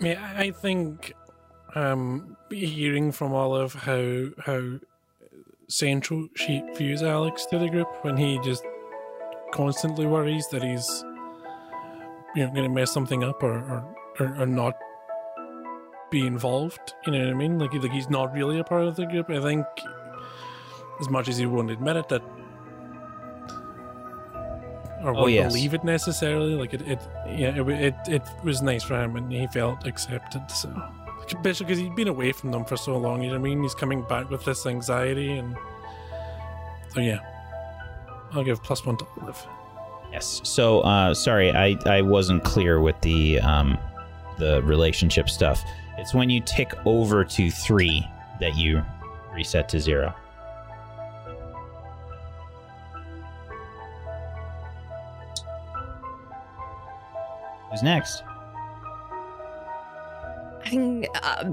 I 0.00 0.02
mean, 0.02 0.16
I 0.16 0.42
I 0.44 0.50
think 0.50 1.14
um, 1.74 2.36
hearing 2.50 3.12
from 3.12 3.32
Olive 3.32 3.74
how 3.74 4.26
how 4.44 4.78
central 5.68 6.28
she 6.34 6.62
views 6.76 7.02
Alex 7.02 7.46
to 7.46 7.58
the 7.58 7.68
group 7.68 7.88
when 8.02 8.16
he 8.16 8.38
just 8.40 8.64
constantly 9.52 10.06
worries 10.06 10.46
that 10.48 10.62
he's 10.62 11.04
you 12.34 12.44
know 12.44 12.50
going 12.52 12.64
to 12.64 12.68
mess 12.68 12.92
something 12.92 13.22
up 13.24 13.42
or 13.42 13.58
or, 13.58 13.96
or 14.20 14.42
or 14.42 14.46
not 14.46 14.74
be 16.10 16.26
involved. 16.26 16.94
You 17.06 17.12
know 17.12 17.20
what 17.20 17.28
I 17.28 17.34
mean? 17.34 17.58
Like 17.58 17.72
like 17.74 17.92
he's 17.92 18.10
not 18.10 18.32
really 18.32 18.58
a 18.58 18.64
part 18.64 18.86
of 18.86 18.96
the 18.96 19.06
group. 19.06 19.30
I 19.30 19.40
think 19.40 19.64
as 21.00 21.08
much 21.08 21.28
as 21.28 21.38
he 21.38 21.46
won't 21.46 21.70
admit 21.70 21.96
it 21.96 22.08
that. 22.08 22.22
Or 25.02 25.10
Oh, 25.16 25.20
won't 25.22 25.32
yes. 25.32 25.52
believe 25.52 25.72
it 25.72 25.82
necessarily. 25.82 26.54
Like 26.54 26.74
it, 26.74 26.82
it 26.82 27.00
yeah, 27.26 27.58
it, 27.58 27.68
it, 27.68 27.94
it 28.08 28.22
was 28.44 28.60
nice 28.60 28.82
for 28.82 29.00
him, 29.00 29.16
and 29.16 29.32
he 29.32 29.46
felt 29.46 29.86
accepted. 29.86 30.50
So, 30.50 30.68
especially 31.34 31.66
because 31.66 31.78
he'd 31.78 31.94
been 31.94 32.08
away 32.08 32.32
from 32.32 32.50
them 32.50 32.64
for 32.64 32.76
so 32.76 32.96
long. 32.96 33.22
You 33.22 33.28
know 33.28 33.34
what 33.34 33.40
I 33.40 33.54
mean? 33.54 33.62
He's 33.62 33.74
coming 33.74 34.02
back 34.02 34.30
with 34.30 34.44
this 34.44 34.66
anxiety, 34.66 35.32
and 35.32 35.56
so 36.88 37.00
yeah, 37.00 37.20
I'll 38.32 38.44
give 38.44 38.62
plus 38.62 38.84
one 38.84 38.96
to 38.98 39.06
Olive. 39.20 39.46
Yes. 40.12 40.40
So, 40.44 40.80
uh, 40.80 41.14
sorry, 41.14 41.52
I, 41.52 41.76
I 41.86 42.02
wasn't 42.02 42.42
clear 42.42 42.80
with 42.80 43.00
the 43.00 43.40
um, 43.40 43.78
the 44.38 44.62
relationship 44.62 45.28
stuff. 45.28 45.62
It's 45.98 46.14
when 46.14 46.30
you 46.30 46.40
tick 46.40 46.72
over 46.84 47.24
to 47.24 47.50
three 47.50 48.06
that 48.40 48.56
you 48.56 48.82
reset 49.32 49.68
to 49.68 49.80
zero. 49.80 50.14
Who's 57.70 57.82
next? 57.82 58.24
I 60.64 60.68
think 60.68 61.06
uh, 61.22 61.50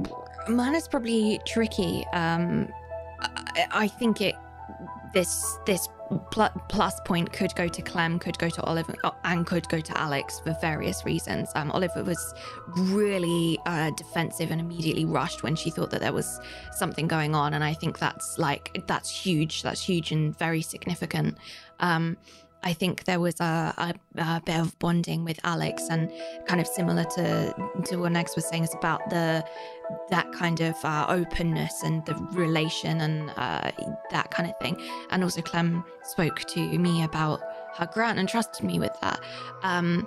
mine 0.50 0.76
is 0.76 0.88
probably 0.88 1.40
tricky. 1.46 2.06
Um, 2.14 2.70
I, 3.20 3.68
I 3.72 3.88
think 3.88 4.22
it 4.22 4.36
this 5.14 5.58
this 5.66 5.88
pl- 6.32 6.50
plus 6.70 7.00
point 7.02 7.32
could 7.34 7.54
go 7.56 7.68
to 7.68 7.82
Clem, 7.82 8.20
could 8.20 8.38
go 8.38 8.50
to 8.50 8.62
Oliver, 8.64 8.94
uh, 9.04 9.12
and 9.24 9.46
could 9.46 9.68
go 9.70 9.80
to 9.80 9.98
Alex 9.98 10.40
for 10.40 10.56
various 10.62 11.06
reasons. 11.06 11.50
Um, 11.56 11.72
Oliver 11.72 12.04
was 12.04 12.34
really 12.76 13.60
uh, 13.66 13.92
defensive 13.92 14.52
and 14.52 14.62
immediately 14.62 15.06
rushed 15.06 15.44
when 15.44 15.56
she 15.56 15.70
thought 15.70 15.90
that 15.92 16.02
there 16.02 16.14
was 16.14 16.40
something 16.72 17.08
going 17.08 17.36
on, 17.36 17.54
and 17.54 17.64
I 17.64 17.74
think 17.74 18.00
that's 18.00 18.38
like 18.38 18.84
that's 18.88 19.10
huge. 19.10 19.64
That's 19.64 19.82
huge 19.82 20.12
and 20.12 20.38
very 20.38 20.62
significant. 20.62 21.38
Um, 21.80 22.18
I 22.68 22.74
think 22.74 23.06
there 23.06 23.22
was 23.22 23.40
a, 23.40 23.74
a, 23.78 23.94
a 24.18 24.42
bit 24.46 24.60
of 24.60 24.78
bonding 24.80 25.24
with 25.24 25.40
Alex, 25.46 25.88
and 25.90 26.12
kind 26.48 26.60
of 26.60 26.68
similar 26.68 27.06
to 27.16 27.56
to 27.86 27.96
what 27.96 28.12
Nex 28.12 28.36
was 28.36 28.46
saying 28.46 28.64
is 28.64 28.74
about 28.74 29.10
the 29.10 29.46
that 30.10 30.34
kind 30.34 30.60
of 30.60 30.76
uh, 30.84 31.06
openness 31.08 31.82
and 31.84 32.06
the 32.06 32.16
relation 32.34 33.00
and 33.00 33.32
uh, 33.38 33.72
that 34.12 34.32
kind 34.32 34.50
of 34.50 34.60
thing. 34.60 34.76
And 35.12 35.24
also, 35.24 35.42
Clem 35.42 35.86
spoke 36.04 36.40
to 36.56 36.60
me 36.78 37.04
about 37.04 37.40
her 37.78 37.88
grant 37.94 38.20
and 38.20 38.28
trusted 38.28 38.66
me 38.66 38.80
with 38.80 38.96
that. 39.00 39.22
Um, 39.64 40.06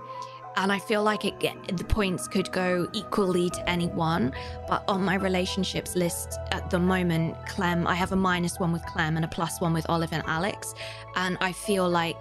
and 0.56 0.72
I 0.72 0.78
feel 0.78 1.02
like 1.02 1.24
it 1.24 1.34
the 1.76 1.84
points 1.84 2.26
could 2.28 2.50
go 2.52 2.88
equally 2.92 3.50
to 3.50 3.70
anyone, 3.70 4.32
but 4.68 4.82
on 4.88 5.04
my 5.04 5.14
relationships 5.14 5.94
list 5.94 6.38
at 6.50 6.70
the 6.70 6.78
moment, 6.78 7.36
Clem, 7.46 7.86
I 7.86 7.94
have 7.94 8.12
a 8.12 8.16
minus 8.16 8.58
one 8.58 8.72
with 8.72 8.84
Clem 8.86 9.16
and 9.16 9.24
a 9.24 9.28
plus 9.28 9.60
one 9.60 9.72
with 9.72 9.88
Olive 9.88 10.12
and 10.12 10.22
Alex, 10.26 10.74
and 11.16 11.38
I 11.40 11.52
feel 11.52 11.88
like 11.88 12.20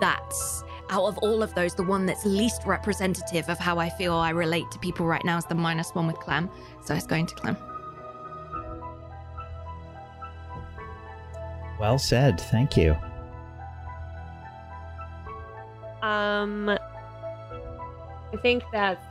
that's 0.00 0.64
out 0.90 1.04
of 1.04 1.18
all 1.18 1.42
of 1.42 1.54
those, 1.54 1.74
the 1.74 1.82
one 1.82 2.06
that's 2.06 2.24
least 2.24 2.62
representative 2.64 3.48
of 3.48 3.58
how 3.58 3.78
I 3.78 3.90
feel 3.90 4.14
I 4.14 4.30
relate 4.30 4.70
to 4.70 4.78
people 4.78 5.06
right 5.06 5.24
now 5.24 5.36
is 5.36 5.44
the 5.44 5.54
minus 5.54 5.94
one 5.94 6.06
with 6.06 6.16
Clem. 6.16 6.50
So 6.84 6.94
it's 6.94 7.06
going 7.06 7.26
to 7.26 7.34
Clem. 7.34 7.56
Well 11.78 11.98
said. 11.98 12.40
Thank 12.40 12.76
you. 12.76 12.96
Um, 16.02 16.68
I 16.70 18.36
think 18.42 18.64
that's 18.72 19.04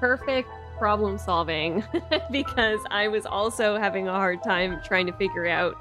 perfect 0.00 0.48
problem 0.78 1.18
solving 1.18 1.84
because 2.30 2.80
I 2.90 3.08
was 3.08 3.26
also 3.26 3.76
having 3.76 4.08
a 4.08 4.12
hard 4.12 4.42
time 4.42 4.80
trying 4.84 5.06
to 5.06 5.12
figure 5.12 5.46
out 5.46 5.76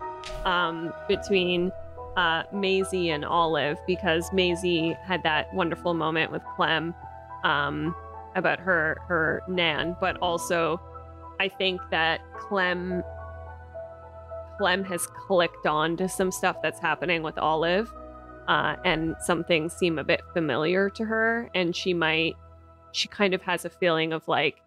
um, 0.45 0.93
between 1.07 1.71
uh, 2.17 2.43
Maisie 2.51 3.09
and 3.09 3.25
Olive 3.25 3.77
because 3.87 4.31
Maisie 4.33 4.97
had 5.03 5.23
that 5.23 5.53
wonderful 5.53 5.93
moment 5.93 6.31
with 6.31 6.43
Clem 6.55 6.93
um, 7.43 7.95
about 8.35 8.59
her 8.59 8.97
her 9.07 9.41
Nan, 9.47 9.95
but 9.99 10.17
also 10.17 10.79
I 11.39 11.49
think 11.49 11.81
that 11.91 12.21
Clem 12.37 13.03
Clem 14.57 14.83
has 14.83 15.07
clicked 15.07 15.65
on 15.65 15.97
to 15.97 16.07
some 16.07 16.31
stuff 16.31 16.57
that's 16.61 16.79
happening 16.79 17.23
with 17.23 17.37
Olive, 17.37 17.91
uh, 18.47 18.75
and 18.85 19.15
some 19.19 19.43
things 19.43 19.73
seem 19.73 19.97
a 19.97 20.03
bit 20.03 20.21
familiar 20.33 20.89
to 20.91 21.05
her, 21.05 21.49
and 21.55 21.75
she 21.75 21.93
might 21.93 22.35
she 22.91 23.07
kind 23.07 23.33
of 23.33 23.41
has 23.41 23.65
a 23.65 23.69
feeling 23.69 24.13
of 24.13 24.27
like 24.27 24.61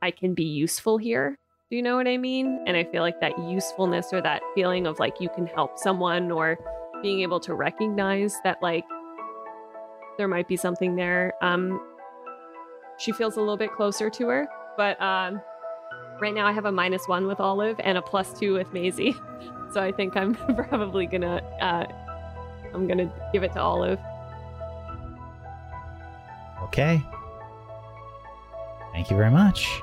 I 0.00 0.10
can 0.10 0.34
be 0.34 0.44
useful 0.44 0.98
here. 0.98 1.38
Do 1.70 1.76
you 1.76 1.82
know 1.82 1.96
what 1.96 2.06
I 2.06 2.18
mean? 2.18 2.62
And 2.66 2.76
I 2.76 2.84
feel 2.84 3.00
like 3.00 3.20
that 3.20 3.38
usefulness 3.38 4.12
or 4.12 4.20
that 4.20 4.42
feeling 4.54 4.86
of 4.86 4.98
like 4.98 5.18
you 5.18 5.30
can 5.30 5.46
help 5.46 5.78
someone 5.78 6.30
or 6.30 6.58
being 7.00 7.22
able 7.22 7.40
to 7.40 7.54
recognize 7.54 8.38
that 8.44 8.62
like 8.62 8.84
there 10.18 10.28
might 10.28 10.46
be 10.46 10.56
something 10.56 10.94
there. 10.94 11.32
Um 11.40 11.80
she 12.98 13.12
feels 13.12 13.36
a 13.36 13.40
little 13.40 13.56
bit 13.56 13.72
closer 13.72 14.10
to 14.10 14.28
her, 14.28 14.46
but 14.76 15.00
um 15.00 15.40
right 16.20 16.34
now 16.34 16.46
I 16.46 16.52
have 16.52 16.66
a 16.66 16.72
minus 16.72 17.08
1 17.08 17.26
with 17.26 17.40
Olive 17.40 17.80
and 17.82 17.96
a 17.96 18.02
plus 18.02 18.38
2 18.38 18.54
with 18.54 18.72
Maisie. 18.72 19.16
So 19.72 19.82
I 19.82 19.90
think 19.90 20.16
I'm 20.16 20.34
probably 20.68 21.08
to 21.22 21.42
uh 21.60 21.86
I'm 22.72 22.86
to 22.98 23.12
give 23.32 23.42
it 23.42 23.52
to 23.54 23.60
Olive. 23.60 23.98
Okay. 26.62 27.02
Thank 28.92 29.10
you 29.10 29.16
very 29.16 29.32
much. 29.32 29.82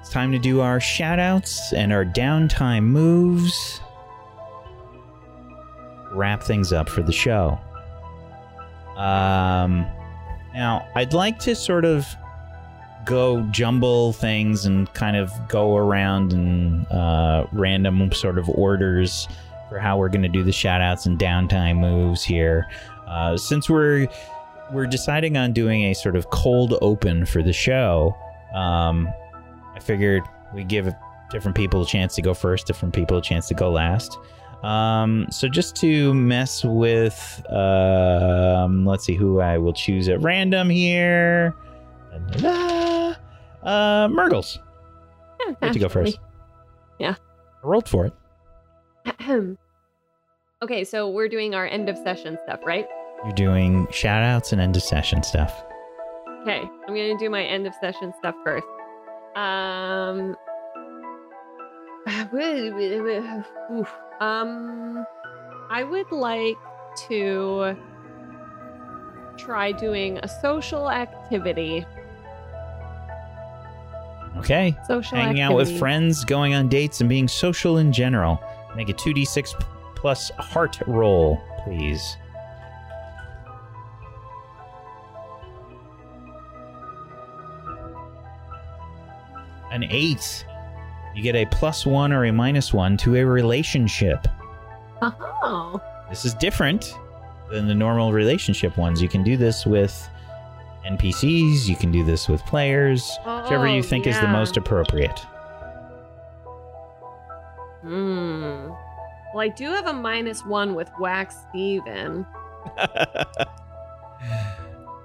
It's 0.00 0.08
time 0.08 0.32
to 0.32 0.38
do 0.38 0.60
our 0.60 0.78
shoutouts 0.78 1.72
and 1.74 1.92
our 1.92 2.04
downtime 2.04 2.84
moves. 2.84 3.80
Wrap 6.12 6.42
things 6.42 6.72
up 6.72 6.88
for 6.88 7.02
the 7.02 7.12
show. 7.12 7.58
Um, 8.96 9.86
now, 10.54 10.88
I'd 10.94 11.12
like 11.12 11.38
to 11.40 11.54
sort 11.54 11.84
of 11.84 12.06
go 13.04 13.42
jumble 13.50 14.12
things 14.14 14.66
and 14.66 14.92
kind 14.94 15.16
of 15.16 15.32
go 15.48 15.76
around 15.76 16.32
in 16.32 16.86
uh, 16.86 17.46
random 17.52 18.10
sort 18.12 18.38
of 18.38 18.48
orders 18.48 19.28
for 19.68 19.78
how 19.78 19.98
we're 19.98 20.08
going 20.08 20.22
to 20.22 20.28
do 20.28 20.42
the 20.42 20.50
shoutouts 20.50 21.06
and 21.06 21.18
downtime 21.18 21.78
moves 21.78 22.24
here. 22.24 22.66
Uh, 23.06 23.36
since 23.36 23.68
we're 23.68 24.06
we're 24.72 24.86
deciding 24.86 25.36
on 25.36 25.52
doing 25.52 25.84
a 25.84 25.94
sort 25.94 26.16
of 26.16 26.30
cold 26.30 26.78
open 26.80 27.26
for 27.26 27.42
the 27.42 27.52
show. 27.52 28.16
Um, 28.54 29.08
I 29.80 29.82
figured 29.82 30.24
we 30.54 30.62
give 30.62 30.92
different 31.30 31.56
people 31.56 31.80
a 31.80 31.86
chance 31.86 32.14
to 32.16 32.22
go 32.22 32.34
first, 32.34 32.66
different 32.66 32.94
people 32.94 33.16
a 33.16 33.22
chance 33.22 33.48
to 33.48 33.54
go 33.54 33.70
last. 33.70 34.18
Um, 34.62 35.26
so 35.30 35.48
just 35.48 35.74
to 35.76 36.12
mess 36.12 36.62
with, 36.62 37.42
um, 37.50 38.84
let's 38.84 39.04
see 39.04 39.14
who 39.14 39.40
I 39.40 39.56
will 39.56 39.72
choose 39.72 40.10
at 40.10 40.20
random 40.20 40.68
here. 40.68 41.54
Da-da-da. 42.12 43.14
Uh, 43.62 44.08
Murgles. 44.08 44.58
Yeah, 45.46 45.54
Get 45.62 45.72
to 45.72 45.78
go 45.78 45.88
first. 45.88 46.18
Yeah. 46.98 47.14
I 47.64 47.66
rolled 47.66 47.88
for 47.88 48.04
it. 48.04 48.12
Ahem. 49.06 49.56
okay, 50.62 50.84
so 50.84 51.08
we're 51.08 51.28
doing 51.28 51.54
our 51.54 51.66
end 51.66 51.88
of 51.88 51.96
session 51.96 52.36
stuff, 52.44 52.60
right? 52.66 52.86
You're 53.24 53.32
doing 53.32 53.86
shout 53.90 54.22
outs 54.22 54.52
and 54.52 54.60
end 54.60 54.76
of 54.76 54.82
session 54.82 55.22
stuff. 55.22 55.64
Okay, 56.42 56.60
I'm 56.60 56.94
gonna 56.94 57.16
do 57.16 57.30
my 57.30 57.42
end 57.42 57.66
of 57.66 57.72
session 57.80 58.12
stuff 58.18 58.34
first. 58.44 58.66
Um, 59.40 60.36
um, 64.20 65.06
I 65.70 65.82
would 65.82 66.12
like 66.12 66.58
to 67.08 67.74
try 69.38 69.72
doing 69.72 70.18
a 70.18 70.28
social 70.28 70.90
activity. 70.90 71.86
Okay. 74.36 74.76
Social 74.86 75.16
Hanging 75.16 75.40
out 75.40 75.54
with 75.54 75.78
friends, 75.78 76.24
going 76.24 76.54
on 76.54 76.68
dates, 76.68 77.00
and 77.00 77.08
being 77.08 77.26
social 77.26 77.78
in 77.78 77.92
general. 77.92 78.40
Make 78.76 78.90
a 78.90 78.94
2d6 78.94 79.54
plus 79.96 80.30
heart 80.38 80.78
roll, 80.86 81.40
please. 81.64 82.16
An 89.70 89.84
8. 89.84 90.46
You 91.14 91.22
get 91.22 91.34
a 91.36 91.44
plus 91.46 91.84
1 91.86 92.12
or 92.12 92.24
a 92.26 92.32
minus 92.32 92.72
1 92.72 92.96
to 92.98 93.16
a 93.16 93.24
relationship. 93.24 94.26
Oh, 95.02 95.80
This 96.08 96.24
is 96.24 96.34
different 96.34 96.94
than 97.50 97.66
the 97.66 97.74
normal 97.74 98.12
relationship 98.12 98.76
ones. 98.76 99.00
You 99.02 99.08
can 99.08 99.22
do 99.22 99.36
this 99.36 99.64
with 99.66 100.08
NPCs, 100.86 101.68
you 101.68 101.76
can 101.76 101.90
do 101.92 102.04
this 102.04 102.28
with 102.28 102.44
players, 102.46 103.10
whichever 103.26 103.66
you 103.68 103.80
Oh, 103.80 103.82
think 103.82 104.06
is 104.06 104.18
the 104.20 104.28
most 104.28 104.56
appropriate. 104.56 105.18
hmm. 107.82 108.70
Well, 109.32 109.40
I 109.42 109.48
do 109.48 109.68
have 109.70 109.86
a 109.86 109.92
minus 109.92 110.44
one 110.44 110.74
with 110.74 110.90
Wax 110.98 111.36
Steven. 111.48 112.26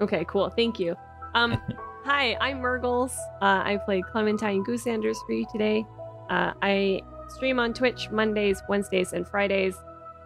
Okay, 0.02 0.26
cool. 0.28 0.50
Thank 0.50 0.78
you. 0.78 0.94
Um, 1.36 1.62
hi, 2.06 2.38
I'm 2.40 2.62
Murgles. 2.62 3.18
Uh, 3.42 3.64
I 3.66 3.80
play 3.84 4.02
Clementine 4.12 4.64
Goosanders 4.64 5.18
for 5.26 5.34
you 5.34 5.46
today. 5.52 5.84
Uh, 6.30 6.54
I 6.62 7.02
stream 7.30 7.60
on 7.60 7.74
Twitch 7.74 8.12
Mondays, 8.12 8.62
Wednesdays, 8.70 9.14
and 9.14 9.28
Fridays. 9.28 9.76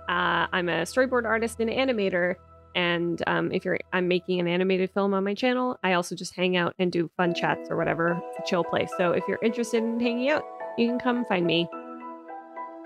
Uh, 0.10 0.48
I'm 0.52 0.68
a 0.68 0.82
storyboard 0.82 1.24
artist 1.24 1.62
and 1.62 1.70
animator, 1.70 2.36
and 2.76 3.24
um, 3.28 3.52
if 3.54 3.64
you're, 3.64 3.80
I'm 3.94 4.10
making 4.10 4.42
an 4.42 4.48
animated 4.48 4.92
film 4.94 5.14
on 5.14 5.24
my 5.24 5.34
channel. 5.34 5.80
I 5.82 5.94
also 5.94 6.16
just 6.16 6.36
hang 6.36 6.58
out 6.58 6.76
and 6.80 6.92
do 6.92 7.10
fun 7.16 7.34
chats 7.34 7.70
or 7.70 7.78
whatever. 7.78 8.22
It's 8.32 8.40
a 8.40 8.50
chill 8.50 8.66
place. 8.66 8.92
So 8.98 9.12
if 9.12 9.24
you're 9.28 9.40
interested 9.42 9.82
in 9.82 10.02
hanging 10.02 10.30
out, 10.30 10.44
you 10.78 10.88
can 10.88 11.00
come 11.00 11.24
find 11.26 11.46
me, 11.46 11.70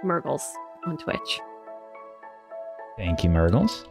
Murgles, 0.04 0.48
on 0.86 0.98
Twitch. 0.98 1.40
Thank 2.98 3.24
you, 3.24 3.32
Murgles. 3.32 3.86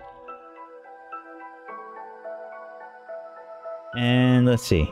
And 3.97 4.47
let's 4.47 4.63
see. 4.63 4.91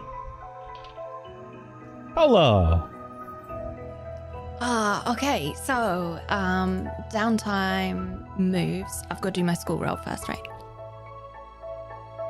Hello. 2.14 2.86
Ah, 4.62 5.12
okay. 5.12 5.54
So, 5.54 6.20
um, 6.28 6.88
downtime 7.12 8.38
moves. 8.38 9.02
I've 9.10 9.20
got 9.20 9.32
to 9.34 9.40
do 9.40 9.44
my 9.44 9.54
school 9.54 9.78
roll 9.78 9.96
first, 9.96 10.28
right? 10.28 10.46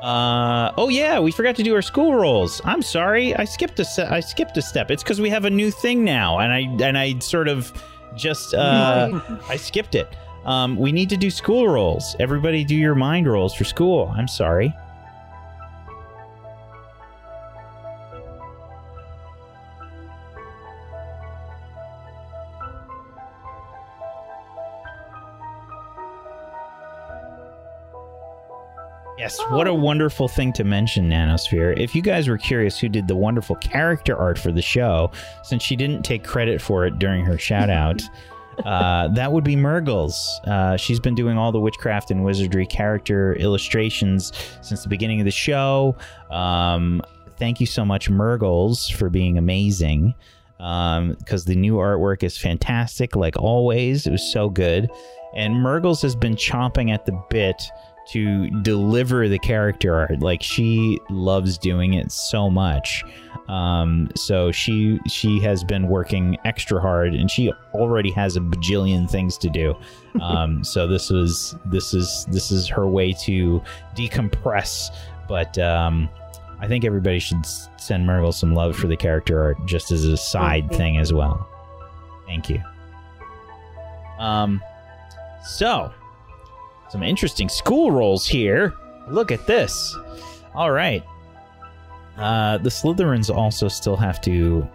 Uh 0.01 0.71
oh 0.77 0.89
yeah, 0.89 1.19
we 1.19 1.31
forgot 1.31 1.55
to 1.57 1.61
do 1.63 1.75
our 1.75 1.81
school 1.83 2.15
rolls. 2.15 2.59
I'm 2.65 2.81
sorry, 2.81 3.35
I 3.35 3.45
skipped 3.45 3.79
a 3.79 3.85
se- 3.85 4.07
I 4.09 4.19
skipped 4.19 4.57
a 4.57 4.61
step. 4.61 4.89
It's 4.89 5.03
because 5.03 5.21
we 5.21 5.29
have 5.29 5.45
a 5.45 5.49
new 5.51 5.69
thing 5.69 6.03
now, 6.03 6.39
and 6.39 6.51
I 6.51 6.61
and 6.83 6.97
I 6.97 7.19
sort 7.19 7.47
of 7.47 7.71
just 8.15 8.55
uh 8.55 9.19
I 9.49 9.57
skipped 9.57 9.93
it. 9.93 10.07
Um, 10.43 10.75
we 10.75 10.91
need 10.91 11.07
to 11.09 11.17
do 11.17 11.29
school 11.29 11.67
rolls. 11.69 12.15
Everybody, 12.19 12.63
do 12.63 12.75
your 12.75 12.95
mind 12.95 13.27
rolls 13.27 13.53
for 13.53 13.63
school. 13.63 14.11
I'm 14.17 14.27
sorry. 14.27 14.73
Yes, 29.21 29.39
what 29.49 29.67
a 29.67 29.73
wonderful 29.73 30.27
thing 30.27 30.51
to 30.53 30.63
mention, 30.63 31.07
Nanosphere. 31.07 31.79
If 31.79 31.93
you 31.93 32.01
guys 32.01 32.27
were 32.27 32.39
curious 32.39 32.79
who 32.79 32.89
did 32.89 33.07
the 33.07 33.15
wonderful 33.15 33.55
character 33.57 34.17
art 34.17 34.39
for 34.39 34.51
the 34.51 34.63
show, 34.63 35.11
since 35.43 35.61
she 35.61 35.75
didn't 35.75 36.01
take 36.01 36.23
credit 36.23 36.59
for 36.59 36.87
it 36.87 36.97
during 36.97 37.23
her 37.25 37.37
shout 37.37 37.69
out, 37.69 38.01
uh, 38.65 39.09
that 39.09 39.31
would 39.31 39.43
be 39.43 39.55
Murgles. 39.55 40.41
Uh, 40.47 40.75
she's 40.75 40.99
been 40.99 41.13
doing 41.13 41.37
all 41.37 41.51
the 41.51 41.59
witchcraft 41.59 42.09
and 42.09 42.23
wizardry 42.23 42.65
character 42.65 43.35
illustrations 43.35 44.31
since 44.63 44.81
the 44.81 44.89
beginning 44.89 45.21
of 45.21 45.25
the 45.25 45.29
show. 45.29 45.95
Um, 46.31 46.99
thank 47.37 47.59
you 47.59 47.67
so 47.67 47.85
much, 47.85 48.09
Murgles, 48.09 48.89
for 48.89 49.11
being 49.11 49.37
amazing. 49.37 50.15
Because 50.57 51.45
the 51.45 51.55
new 51.55 51.75
artwork 51.75 52.23
is 52.23 52.39
fantastic, 52.39 53.15
like 53.15 53.37
always. 53.37 54.07
It 54.07 54.11
was 54.11 54.33
so 54.33 54.49
good. 54.49 54.89
And 55.35 55.53
Murgles 55.53 56.01
has 56.01 56.15
been 56.15 56.35
chomping 56.35 56.91
at 56.91 57.05
the 57.05 57.23
bit 57.29 57.61
to 58.09 58.49
deliver 58.61 59.29
the 59.29 59.39
character 59.39 59.95
art. 59.95 60.19
Like 60.21 60.41
she 60.43 60.99
loves 61.09 61.57
doing 61.57 61.93
it 61.93 62.11
so 62.11 62.49
much. 62.49 63.03
Um, 63.47 64.09
so 64.15 64.51
she 64.51 64.99
she 65.07 65.39
has 65.41 65.63
been 65.63 65.87
working 65.87 66.37
extra 66.45 66.79
hard, 66.79 67.13
and 67.13 67.29
she 67.29 67.51
already 67.73 68.11
has 68.11 68.37
a 68.37 68.39
bajillion 68.39 69.09
things 69.09 69.37
to 69.39 69.49
do. 69.49 69.75
Um, 70.21 70.61
so 70.61 70.87
this 70.87 71.09
was 71.09 71.55
this 71.67 71.93
is 71.93 72.25
this 72.29 72.51
is 72.51 72.67
her 72.67 72.85
way 72.85 73.13
to 73.23 73.63
decompress. 73.95 74.89
But 75.29 75.57
um, 75.57 76.09
I 76.59 76.67
think 76.67 76.83
everybody 76.83 77.17
should 77.17 77.45
send 77.45 78.05
Murgle 78.05 78.33
some 78.33 78.53
love 78.53 78.75
for 78.75 78.87
the 78.87 78.97
character 78.97 79.41
art, 79.41 79.65
just 79.65 79.89
as 79.89 80.03
a 80.03 80.17
side 80.17 80.69
thing 80.69 80.97
as 80.97 81.13
well. 81.13 81.47
Thank 82.25 82.49
you. 82.49 82.61
Um, 84.19 84.61
so 85.45 85.93
some 86.91 87.03
interesting 87.03 87.47
school 87.47 87.91
rolls 87.91 88.27
here. 88.27 88.73
Look 89.07 89.31
at 89.31 89.47
this. 89.47 89.97
All 90.53 90.71
right. 90.71 91.03
Uh, 92.17 92.57
the 92.57 92.69
Slytherins 92.69 93.33
also 93.33 93.69
still 93.69 93.95
have 93.95 94.19
to. 94.21 94.67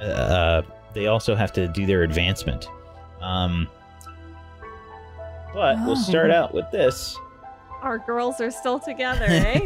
Uh, 0.00 0.62
they 0.94 1.08
also 1.08 1.34
have 1.34 1.52
to 1.54 1.66
do 1.66 1.86
their 1.86 2.04
advancement. 2.04 2.68
Um, 3.20 3.66
but 5.52 5.76
we'll 5.84 5.96
start 5.96 6.30
out 6.30 6.54
with 6.54 6.70
this. 6.70 7.18
Our 7.82 7.98
girls 7.98 8.40
are 8.40 8.50
still 8.50 8.80
together, 8.80 9.24
eh? 9.28 9.60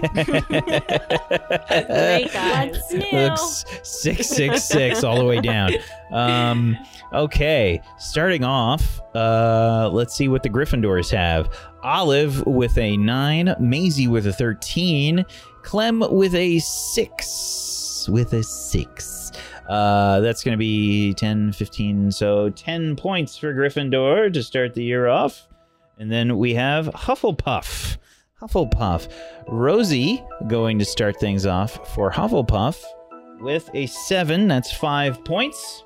Great 1.71 2.33
guys. 2.33 2.77
What's? 2.91 3.65
Looks 3.65 3.65
six 3.83 4.29
six 4.29 4.65
six 4.65 5.03
all 5.03 5.17
the 5.19 5.25
way 5.25 5.41
down. 5.41 5.73
Um, 6.11 6.77
okay, 7.13 7.81
starting 7.99 8.45
off, 8.45 9.01
uh, 9.15 9.89
let's 9.93 10.15
see 10.15 10.29
what 10.29 10.43
the 10.43 10.51
Gryffindors 10.51 11.11
have. 11.11 11.49
Olive 11.83 12.45
with 12.47 12.77
a 12.77 12.97
nine, 12.99 13.55
Maisie 13.59 14.09
with 14.09 14.27
a 14.27 14.33
thirteen, 14.33 15.25
Clem 15.63 16.01
with 16.11 16.35
a 16.35 16.59
six. 16.59 18.07
With 18.11 18.33
a 18.35 18.43
six. 18.43 19.33
Uh, 19.69 20.21
that's 20.21 20.43
going 20.43 20.53
to 20.53 20.59
be 20.59 21.15
10, 21.15 21.53
15, 21.53 22.11
so 22.11 22.51
10 22.51 22.97
points 22.97 23.39
for 23.39 23.55
Gryffindor 23.55 24.31
to 24.33 24.43
start 24.43 24.75
the 24.75 24.83
year 24.83 25.07
off. 25.07 25.47
And 26.03 26.11
then 26.11 26.37
we 26.37 26.55
have 26.55 26.87
Hufflepuff. 26.87 27.97
Hufflepuff. 28.43 29.09
Rosie 29.47 30.21
going 30.49 30.81
to 30.81 30.85
start 30.85 31.21
things 31.21 31.47
off 31.47 31.95
for 31.95 32.11
Hufflepuff 32.11 32.83
with 33.39 33.71
a 33.73 33.87
seven. 33.87 34.49
That's 34.49 34.73
five 34.73 35.25
points. 35.25 35.85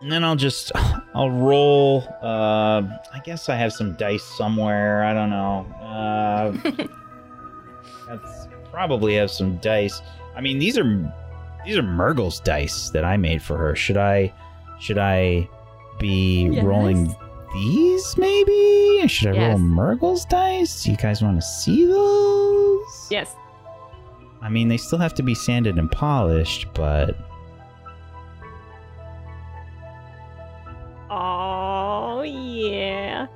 And 0.00 0.10
then 0.10 0.24
I'll 0.24 0.34
just 0.34 0.72
I'll 1.14 1.30
roll. 1.30 2.04
Uh, 2.22 2.84
I 3.12 3.20
guess 3.22 3.50
I 3.50 3.56
have 3.56 3.74
some 3.74 3.96
dice 3.96 4.24
somewhere. 4.24 5.04
I 5.04 5.12
don't 5.12 5.28
know. 5.28 5.66
Uh, 5.82 6.86
that's 8.08 8.48
probably 8.70 9.14
have 9.16 9.30
some 9.30 9.58
dice. 9.58 10.00
I 10.34 10.40
mean, 10.40 10.58
these 10.58 10.78
are 10.78 11.14
these 11.66 11.76
are 11.76 11.82
Murgle's 11.82 12.40
dice 12.40 12.88
that 12.94 13.04
I 13.04 13.18
made 13.18 13.42
for 13.42 13.58
her. 13.58 13.76
Should 13.76 13.98
I 13.98 14.32
should 14.80 14.96
I 14.96 15.46
be 15.98 16.48
Yes. 16.50 16.64
rolling 16.64 17.14
these 17.52 18.16
maybe? 18.16 19.06
Should 19.08 19.28
I 19.36 19.40
roll 19.40 19.50
Yes. 19.50 19.58
Murgle's 19.60 20.24
dice? 20.26 20.82
Do 20.84 20.90
you 20.90 20.96
guys 20.96 21.22
want 21.22 21.40
to 21.40 21.46
see 21.46 21.86
those? 21.86 23.08
yes. 23.10 23.34
I 24.40 24.48
mean, 24.48 24.68
they 24.68 24.76
still 24.76 24.98
have 25.00 25.14
to 25.14 25.22
be 25.22 25.34
sanded 25.34 25.78
and 25.78 25.90
polished, 25.90 26.66
but 26.74 27.16
Oh 31.10 32.22
yeah. 32.22 33.26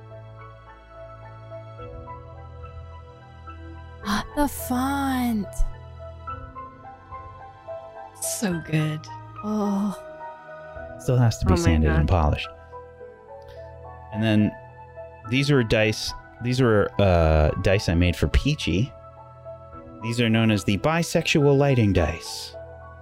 the 4.36 4.46
font. 4.48 5.46
So 8.20 8.60
good. 8.70 9.00
Oh, 9.44 9.96
still 11.00 11.16
has 11.16 11.38
to 11.38 11.46
be 11.46 11.54
Oh 11.54 11.56
sanded 11.56 11.90
God. 11.90 12.00
and 12.00 12.08
polished. 12.08 12.48
And 14.12 14.22
then 14.22 14.52
these 15.30 15.50
are 15.50 15.62
dice. 15.62 16.12
These 16.42 16.60
are 16.60 16.90
uh, 17.00 17.50
dice 17.62 17.88
I 17.88 17.94
made 17.94 18.16
for 18.16 18.28
Peachy. 18.28 18.92
These 20.02 20.20
are 20.20 20.28
known 20.28 20.50
as 20.50 20.64
the 20.64 20.78
bisexual 20.78 21.56
lighting 21.56 21.92
dice. 21.92 22.54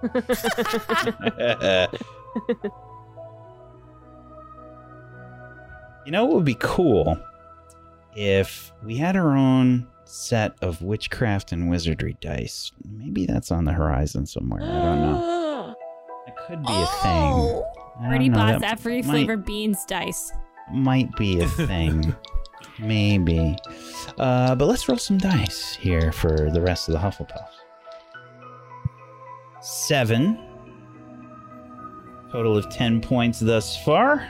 you 6.05 6.11
know 6.11 6.25
what 6.25 6.35
would 6.35 6.45
be 6.45 6.57
cool 6.59 7.17
if 8.15 8.71
we 8.83 8.97
had 8.97 9.15
our 9.15 9.35
own 9.37 9.87
set 10.05 10.53
of 10.61 10.81
witchcraft 10.81 11.51
and 11.51 11.69
wizardry 11.69 12.17
dice. 12.21 12.71
Maybe 12.89 13.25
that's 13.25 13.51
on 13.51 13.65
the 13.65 13.71
horizon 13.71 14.25
somewhere. 14.25 14.61
I 14.61 14.65
don't 14.67 15.01
know. 15.01 15.27
That 16.27 16.37
could 16.47 16.61
be 16.61 16.71
a 16.71 16.85
thing. 17.01 17.63
Pretty 18.07 18.29
don't. 18.29 18.35
Boss 18.35 18.61
That 18.61 18.73
at 18.73 18.85
might- 18.85 19.05
Flavor 19.05 19.37
Beans 19.37 19.83
Dice. 19.85 20.31
Might 20.73 21.15
be 21.15 21.41
a 21.41 21.47
thing. 21.47 22.15
Maybe. 22.79 23.57
Uh, 24.17 24.55
but 24.55 24.65
let's 24.65 24.87
roll 24.87 24.97
some 24.97 25.17
dice 25.17 25.75
here 25.75 26.11
for 26.11 26.49
the 26.49 26.61
rest 26.61 26.89
of 26.89 26.93
the 26.93 26.99
Hufflepuffs. 26.99 27.61
Seven. 29.61 30.39
Total 32.31 32.57
of 32.57 32.69
10 32.69 33.01
points 33.01 33.39
thus 33.39 33.81
far. 33.83 34.27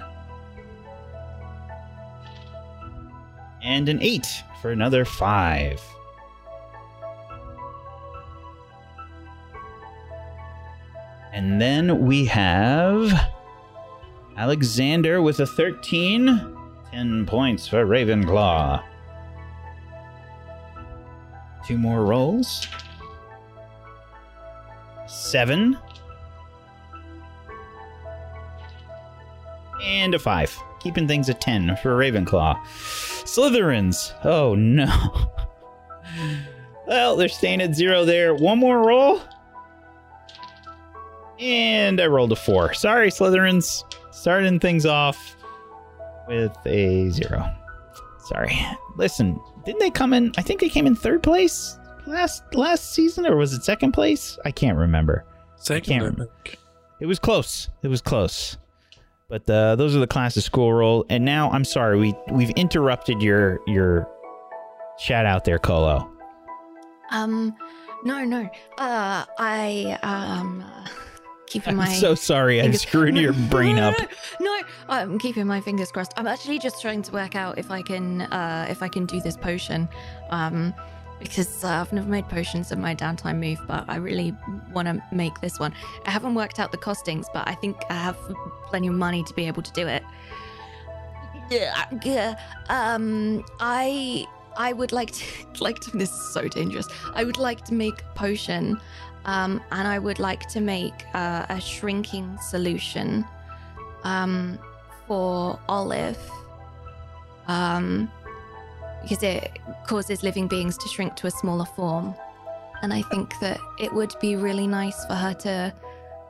And 3.63 3.87
an 3.89 3.99
eight 4.01 4.27
for 4.61 4.71
another 4.71 5.05
five. 5.05 5.81
And 11.31 11.61
then 11.61 12.05
we 12.05 12.25
have 12.25 13.11
Alexander 14.41 15.21
with 15.21 15.39
a 15.39 15.45
13. 15.45 16.57
10 16.91 17.25
points 17.27 17.67
for 17.67 17.85
Ravenclaw. 17.85 18.83
Two 21.67 21.77
more 21.77 22.03
rolls. 22.03 22.67
Seven. 25.07 25.77
And 29.83 30.15
a 30.15 30.19
five. 30.19 30.57
Keeping 30.79 31.07
things 31.07 31.29
at 31.29 31.39
10 31.39 31.77
for 31.83 31.95
Ravenclaw. 31.95 32.59
Slytherins. 32.65 34.11
Oh 34.25 34.55
no. 34.55 34.87
Well, 36.87 37.15
they're 37.15 37.29
staying 37.29 37.61
at 37.61 37.73
zero 37.73 38.03
there. 38.03 38.35
One 38.35 38.57
more 38.57 38.85
roll. 38.85 39.21
And 41.39 42.01
I 42.01 42.07
rolled 42.07 42.33
a 42.33 42.35
four. 42.35 42.73
Sorry, 42.73 43.09
Slytherins. 43.09 43.83
Starting 44.11 44.59
things 44.59 44.85
off 44.85 45.35
with 46.27 46.55
a 46.65 47.09
zero. 47.09 47.53
Sorry. 48.25 48.57
Listen, 48.97 49.39
didn't 49.65 49.79
they 49.79 49.89
come 49.89 50.13
in? 50.13 50.31
I 50.37 50.41
think 50.41 50.59
they 50.59 50.69
came 50.69 50.85
in 50.85 50.95
third 50.95 51.23
place 51.23 51.77
last 52.05 52.43
last 52.53 52.93
season, 52.93 53.25
or 53.25 53.35
was 53.35 53.53
it 53.53 53.63
second 53.63 53.93
place? 53.93 54.37
I 54.45 54.51
can't 54.51 54.77
remember. 54.77 55.25
Second, 55.55 55.85
can't 55.85 56.03
I 56.03 56.05
remember. 56.07 56.31
It 56.99 57.05
was 57.05 57.19
close. 57.19 57.69
It 57.83 57.87
was 57.87 58.01
close. 58.01 58.57
But 59.27 59.49
uh, 59.49 59.75
those 59.75 59.95
are 59.95 59.99
the 59.99 60.07
class 60.07 60.35
of 60.35 60.43
school 60.43 60.73
roll. 60.73 61.05
And 61.09 61.23
now 61.23 61.49
I'm 61.51 61.63
sorry 61.65 61.97
we 61.97 62.13
we've 62.29 62.49
interrupted 62.51 63.21
your 63.21 63.59
your 63.65 64.07
shout 64.99 65.25
out 65.25 65.45
there, 65.45 65.57
Colo. 65.57 66.11
Um, 67.11 67.55
no, 68.03 68.23
no. 68.23 68.49
Uh, 68.77 69.25
I 69.37 69.97
um, 70.03 70.63
uh, 71.51 71.53
keeping 71.53 71.79
I'm 71.79 71.91
so 71.99 72.15
sorry 72.15 72.59
I 72.59 72.63
fingers- 72.63 72.81
screwed 72.81 73.17
your 73.17 73.33
brain 73.49 73.75
no, 73.75 73.89
up. 73.89 73.95
No, 74.39 74.61
I'm 74.89 75.19
keeping 75.19 75.47
my 75.47 75.61
fingers 75.61 75.91
crossed. 75.91 76.13
I'm 76.17 76.27
actually 76.27 76.59
just 76.59 76.81
trying 76.81 77.01
to 77.03 77.11
work 77.11 77.35
out 77.35 77.57
if 77.57 77.71
I 77.71 77.81
can, 77.81 78.21
uh, 78.21 78.67
if 78.69 78.81
I 78.81 78.87
can 78.87 79.05
do 79.05 79.21
this 79.21 79.37
potion, 79.37 79.87
um, 80.29 80.73
because 81.19 81.63
uh, 81.63 81.67
I've 81.67 81.93
never 81.93 82.09
made 82.09 82.27
potions 82.29 82.71
in 82.71 82.81
my 82.81 82.95
downtime 82.95 83.39
move, 83.39 83.59
but 83.67 83.85
I 83.87 83.97
really 83.97 84.35
want 84.73 84.87
to 84.87 85.01
make 85.11 85.39
this 85.39 85.59
one. 85.59 85.71
I 86.07 86.11
haven't 86.11 86.33
worked 86.33 86.59
out 86.59 86.71
the 86.71 86.79
costings, 86.79 87.27
but 87.31 87.47
I 87.47 87.53
think 87.53 87.77
I 87.89 87.93
have 87.93 88.17
plenty 88.65 88.87
of 88.87 88.95
money 88.95 89.23
to 89.23 89.33
be 89.35 89.45
able 89.45 89.61
to 89.61 89.71
do 89.73 89.87
it. 89.87 90.03
Yeah, 91.51 91.85
yeah. 92.03 92.39
Um, 92.69 93.43
I 93.59 94.25
I 94.57 94.73
would 94.73 94.91
like 94.91 95.11
to 95.11 95.25
like 95.59 95.79
to. 95.81 95.91
This 95.97 96.09
is 96.11 96.33
so 96.33 96.47
dangerous. 96.47 96.87
I 97.13 97.23
would 97.23 97.37
like 97.37 97.63
to 97.65 97.73
make 97.73 98.03
potion, 98.15 98.79
um, 99.25 99.61
and 99.71 99.87
I 99.87 99.99
would 99.99 100.19
like 100.19 100.47
to 100.49 100.61
make 100.61 101.05
uh, 101.13 101.45
a 101.49 101.59
shrinking 101.59 102.37
solution, 102.39 103.25
um, 104.03 104.57
for 105.07 105.59
Olive, 105.67 106.19
um, 107.47 108.11
because 109.01 109.23
it 109.23 109.59
causes 109.87 110.23
living 110.23 110.47
beings 110.47 110.77
to 110.77 110.87
shrink 110.87 111.15
to 111.17 111.27
a 111.27 111.31
smaller 111.31 111.65
form, 111.65 112.15
and 112.81 112.93
I 112.93 113.01
think 113.03 113.37
that 113.39 113.59
it 113.79 113.93
would 113.93 114.13
be 114.21 114.35
really 114.35 114.67
nice 114.67 115.05
for 115.05 115.13
her 115.13 115.33
to, 115.33 115.73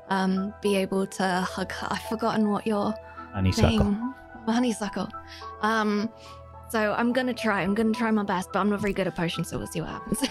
um, 0.09 0.53
be 0.61 0.75
able 0.75 1.07
to 1.07 1.23
hug 1.41 1.71
her. 1.71 1.87
I've 1.89 2.03
forgotten 2.03 2.49
what 2.49 2.67
your 2.67 2.93
Honeysuckle. 3.33 3.77
thing. 3.77 4.13
Honeysuckle. 4.45 5.09
So 6.71 6.95
I'm 6.97 7.11
gonna 7.11 7.33
try. 7.33 7.63
I'm 7.63 7.75
gonna 7.75 7.93
try 7.93 8.09
my 8.11 8.23
best, 8.23 8.53
but 8.53 8.59
I'm 8.59 8.69
not 8.69 8.79
very 8.79 8.93
good 8.93 9.05
at 9.05 9.13
potions, 9.13 9.49
so 9.49 9.57
we'll 9.57 9.67
see 9.67 9.81
what 9.81 9.89
happens. 9.89 10.21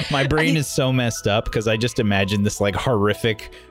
My 0.10 0.26
brain 0.26 0.58
is 0.58 0.66
so 0.66 0.92
messed 0.92 1.26
up 1.26 1.46
because 1.46 1.66
I 1.66 1.78
just 1.78 1.98
imagine 1.98 2.42
this 2.42 2.60
like 2.60 2.74
horrific. 2.74 3.50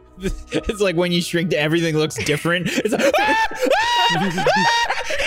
It's 0.51 0.81
like 0.81 0.97
when 0.97 1.11
you 1.11 1.21
shrink, 1.21 1.53
everything 1.53 1.95
looks 1.95 2.15
different. 2.25 2.67
It's 2.67 2.91
like, 2.91 3.01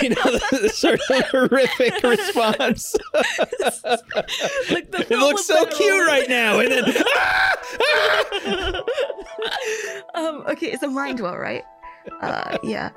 you 0.01 0.09
know, 0.09 0.39
the, 0.51 0.69
sort 0.69 1.01
of 1.09 1.25
horrific 1.25 2.01
response. 2.01 2.95
it 4.69 5.09
looks 5.09 5.45
so 5.45 5.65
cute 5.65 6.07
right 6.07 6.29
now, 6.29 6.59
and 6.59 6.71
then 6.71 6.85
um, 10.13 10.45
okay, 10.47 10.71
it's 10.71 10.83
a 10.83 10.87
mind 10.87 11.19
well, 11.19 11.35
right? 11.35 11.65
Uh, 12.21 12.57
yeah, 12.63 12.91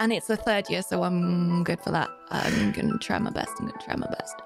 and 0.00 0.12
it's 0.12 0.26
the 0.26 0.36
third 0.36 0.68
year, 0.70 0.82
so 0.82 1.02
I'm 1.02 1.64
good 1.64 1.80
for 1.80 1.90
that. 1.90 2.10
I'm 2.30 2.72
gonna 2.72 2.98
try 2.98 3.18
my 3.18 3.30
best. 3.30 3.50
I'm 3.58 3.66
gonna 3.66 3.82
try 3.84 3.96
my 3.96 4.08
best. 4.08 4.36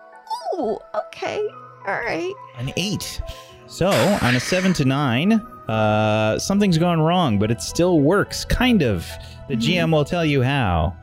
Ooh, 0.54 0.78
okay, 0.94 1.46
all 1.86 2.00
right. 2.00 2.32
an 2.58 2.72
eight. 2.76 3.20
So 3.66 3.88
on 3.88 4.34
a 4.34 4.40
seven 4.40 4.72
to 4.74 4.84
nine, 4.84 5.32
uh, 5.68 6.38
something's 6.38 6.78
gone 6.78 7.00
wrong, 7.00 7.38
but 7.38 7.50
it 7.50 7.60
still 7.60 8.00
works, 8.00 8.44
kind 8.44 8.82
of. 8.82 9.06
The 9.48 9.56
GM 9.56 9.92
will 9.92 10.04
tell 10.04 10.24
you 10.24 10.42
how. 10.42 10.96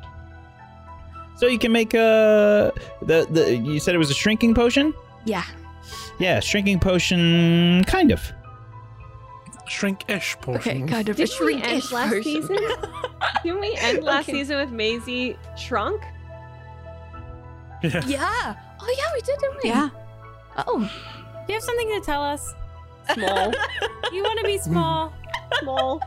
So 1.37 1.47
you 1.47 1.59
can 1.59 1.71
make 1.71 1.93
a 1.93 2.71
the 3.01 3.27
the. 3.29 3.55
You 3.55 3.79
said 3.79 3.93
it 3.93 3.97
was 3.97 4.09
a 4.09 4.15
shrinking 4.15 4.53
potion. 4.53 4.93
Yeah. 5.25 5.43
Yeah, 6.17 6.39
shrinking 6.39 6.79
potion, 6.79 7.83
kind 7.85 8.11
of. 8.11 8.31
Shrink-ish 9.67 10.37
potion. 10.41 10.83
Okay, 10.83 10.91
kind 10.91 11.09
of 11.09 11.19
a 11.19 11.25
Didn't 11.25 11.45
we 11.45 11.53
end 11.61 11.81
shrinkish 11.81 11.91
last 11.91 12.09
version. 12.09 12.23
season? 12.41 12.57
Didn't 13.43 13.59
we 13.61 13.75
end 13.79 14.03
last 14.03 14.29
Okay. 14.29 14.33
season 14.39 14.57
with 14.57 14.71
Maisie 14.71 15.37
shrunk? 15.57 16.01
Yeah. 17.83 18.01
Yeah. 18.07 18.55
Oh 18.79 18.95
yeah, 18.97 19.05
we 19.13 19.21
did, 19.21 19.39
didn't 19.39 19.57
we? 19.63 19.69
Yeah. 19.69 19.89
Oh. 20.67 20.79
Do 20.79 21.53
you 21.53 21.55
have 21.55 21.63
something 21.63 21.87
to 21.89 22.01
tell 22.05 22.23
us? 22.23 22.53
Small. 23.13 23.53
You 24.13 24.23
want 24.23 24.39
to 24.39 24.45
be 24.45 24.57
small? 24.59 25.11
Small. 25.61 25.99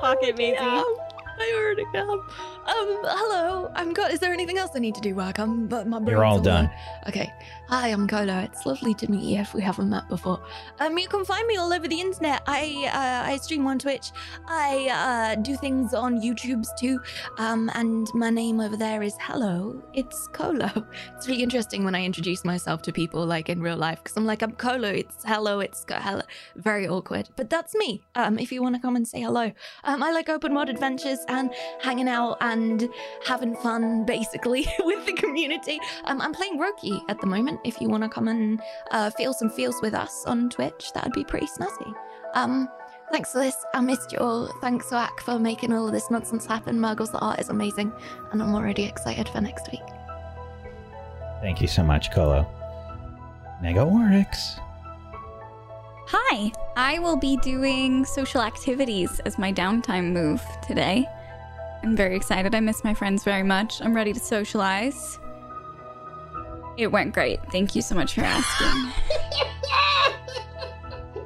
Pocket 0.00 0.36
Maisie. 0.36 0.54
Yeah, 0.54 0.82
I 0.82 1.52
already 1.56 1.84
am. 1.94 2.08
Um, 2.10 2.20
hello. 2.66 3.70
I'm 3.76 3.92
good. 3.92 4.12
Is 4.12 4.18
there 4.18 4.32
anything 4.32 4.58
else 4.58 4.70
I 4.74 4.78
need 4.78 4.94
to 4.96 5.00
do, 5.00 5.14
Work? 5.14 5.38
I'm, 5.38 5.68
but 5.68 5.86
my 5.86 6.00
You're 6.00 6.24
all 6.24 6.40
done. 6.40 6.64
over. 6.64 7.08
Okay. 7.08 7.32
Hi, 7.68 7.88
I'm 7.88 8.06
Kolo. 8.06 8.38
It's 8.44 8.64
lovely 8.64 8.94
to 8.94 9.10
meet 9.10 9.24
you 9.24 9.40
if 9.40 9.52
we 9.52 9.60
haven't 9.60 9.90
met 9.90 10.08
before. 10.08 10.40
Um, 10.78 10.96
you 10.98 11.08
can 11.08 11.24
find 11.24 11.44
me 11.48 11.56
all 11.56 11.72
over 11.72 11.88
the 11.88 12.00
internet. 12.00 12.44
I 12.46 12.88
uh, 12.94 13.28
I 13.28 13.38
stream 13.38 13.66
on 13.66 13.80
Twitch. 13.80 14.12
I 14.46 15.34
uh, 15.34 15.34
do 15.42 15.56
things 15.56 15.92
on 15.92 16.20
YouTube's 16.20 16.72
too. 16.78 17.00
Um, 17.38 17.68
and 17.74 18.08
my 18.14 18.30
name 18.30 18.60
over 18.60 18.76
there 18.76 19.02
is 19.02 19.14
Hello. 19.18 19.82
It's 19.94 20.28
Kolo. 20.28 20.70
It's 21.16 21.26
really 21.26 21.42
interesting 21.42 21.84
when 21.84 21.96
I 21.96 22.04
introduce 22.04 22.44
myself 22.44 22.82
to 22.82 22.92
people 22.92 23.26
like 23.26 23.48
in 23.48 23.60
real 23.60 23.76
life 23.76 23.98
because 24.04 24.16
I'm 24.16 24.26
like 24.26 24.42
I'm 24.42 24.52
Kolo. 24.52 24.88
It's 24.88 25.24
hello. 25.24 25.58
It's 25.58 25.84
hello. 25.88 26.22
Very 26.54 26.86
awkward, 26.86 27.30
but 27.34 27.50
that's 27.50 27.74
me. 27.74 28.00
Um, 28.14 28.38
if 28.38 28.52
you 28.52 28.62
want 28.62 28.76
to 28.76 28.80
come 28.80 28.94
and 28.94 29.08
say 29.08 29.22
hello. 29.22 29.50
Um, 29.82 30.04
I 30.04 30.12
like 30.12 30.28
open 30.28 30.54
world 30.54 30.68
adventures 30.68 31.18
and 31.26 31.50
hanging 31.80 32.06
out 32.06 32.36
and 32.40 32.88
having 33.26 33.56
fun, 33.56 34.04
basically, 34.06 34.68
with 34.84 35.04
the 35.04 35.14
community. 35.14 35.80
Um, 36.04 36.20
I'm 36.20 36.32
playing 36.32 36.60
Roki 36.60 37.02
at 37.08 37.20
the 37.20 37.26
moment. 37.26 37.55
If 37.64 37.80
you 37.80 37.88
want 37.88 38.02
to 38.02 38.08
come 38.08 38.28
and 38.28 38.60
uh, 38.90 39.10
feel 39.10 39.32
some 39.32 39.50
feels 39.50 39.80
with 39.82 39.94
us 39.94 40.24
on 40.26 40.50
Twitch, 40.50 40.92
that'd 40.94 41.12
be 41.12 41.24
pretty 41.24 41.46
snazzy. 41.46 41.94
Um, 42.34 42.68
thanks 43.10 43.32
for 43.32 43.38
this. 43.38 43.56
I 43.74 43.80
missed 43.80 44.12
you 44.12 44.18
all. 44.18 44.46
Thanks, 44.60 44.90
Wack, 44.90 45.20
for 45.20 45.38
making 45.38 45.72
all 45.72 45.86
of 45.86 45.92
this 45.92 46.10
nonsense 46.10 46.46
happen. 46.46 46.80
Murgles, 46.80 47.10
the 47.10 47.18
art 47.18 47.40
is 47.40 47.48
amazing, 47.48 47.92
and 48.32 48.42
I'm 48.42 48.54
already 48.54 48.84
excited 48.84 49.28
for 49.28 49.40
next 49.40 49.70
week. 49.70 49.82
Thank 51.40 51.60
you 51.60 51.68
so 51.68 51.82
much, 51.82 52.12
Colo. 52.12 52.46
Nega 53.62 53.86
Oryx. 53.86 54.56
Hi, 56.08 56.52
I 56.76 56.98
will 57.00 57.16
be 57.16 57.36
doing 57.38 58.04
social 58.04 58.40
activities 58.40 59.18
as 59.20 59.38
my 59.38 59.52
downtime 59.52 60.12
move 60.12 60.42
today. 60.66 61.04
I'm 61.82 61.96
very 61.96 62.16
excited. 62.16 62.54
I 62.54 62.60
miss 62.60 62.84
my 62.84 62.94
friends 62.94 63.24
very 63.24 63.42
much. 63.42 63.80
I'm 63.82 63.94
ready 63.94 64.12
to 64.12 64.20
socialize. 64.20 65.18
It 66.76 66.88
went 66.88 67.14
great. 67.14 67.40
Thank 67.50 67.74
you 67.74 67.82
so 67.82 67.94
much 67.94 68.14
for 68.14 68.22
asking. 68.22 68.92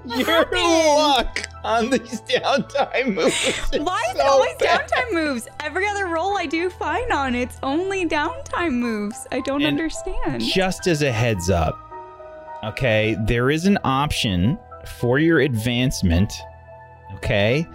Your 0.16 0.44
luck 0.50 1.46
on 1.62 1.90
these 1.90 2.20
downtime 2.22 3.14
moves. 3.14 3.54
Why 3.78 4.02
is 4.10 4.16
it 4.16 4.20
always 4.22 4.54
downtime 4.56 5.12
moves? 5.12 5.46
Every 5.60 5.86
other 5.86 6.06
roll 6.06 6.36
I 6.36 6.46
do 6.46 6.70
fine 6.70 7.12
on. 7.12 7.34
It's 7.34 7.58
only 7.62 8.06
downtime 8.06 8.72
moves. 8.72 9.26
I 9.30 9.40
don't 9.40 9.62
And 9.62 9.68
understand. 9.78 10.42
Just 10.42 10.86
as 10.86 11.02
a 11.02 11.12
heads 11.12 11.50
up, 11.50 11.78
okay, 12.64 13.16
there 13.26 13.50
is 13.50 13.66
an 13.66 13.78
option 13.84 14.58
for 15.00 15.18
your 15.18 15.40
advancement, 15.40 16.32
okay, 17.14 17.66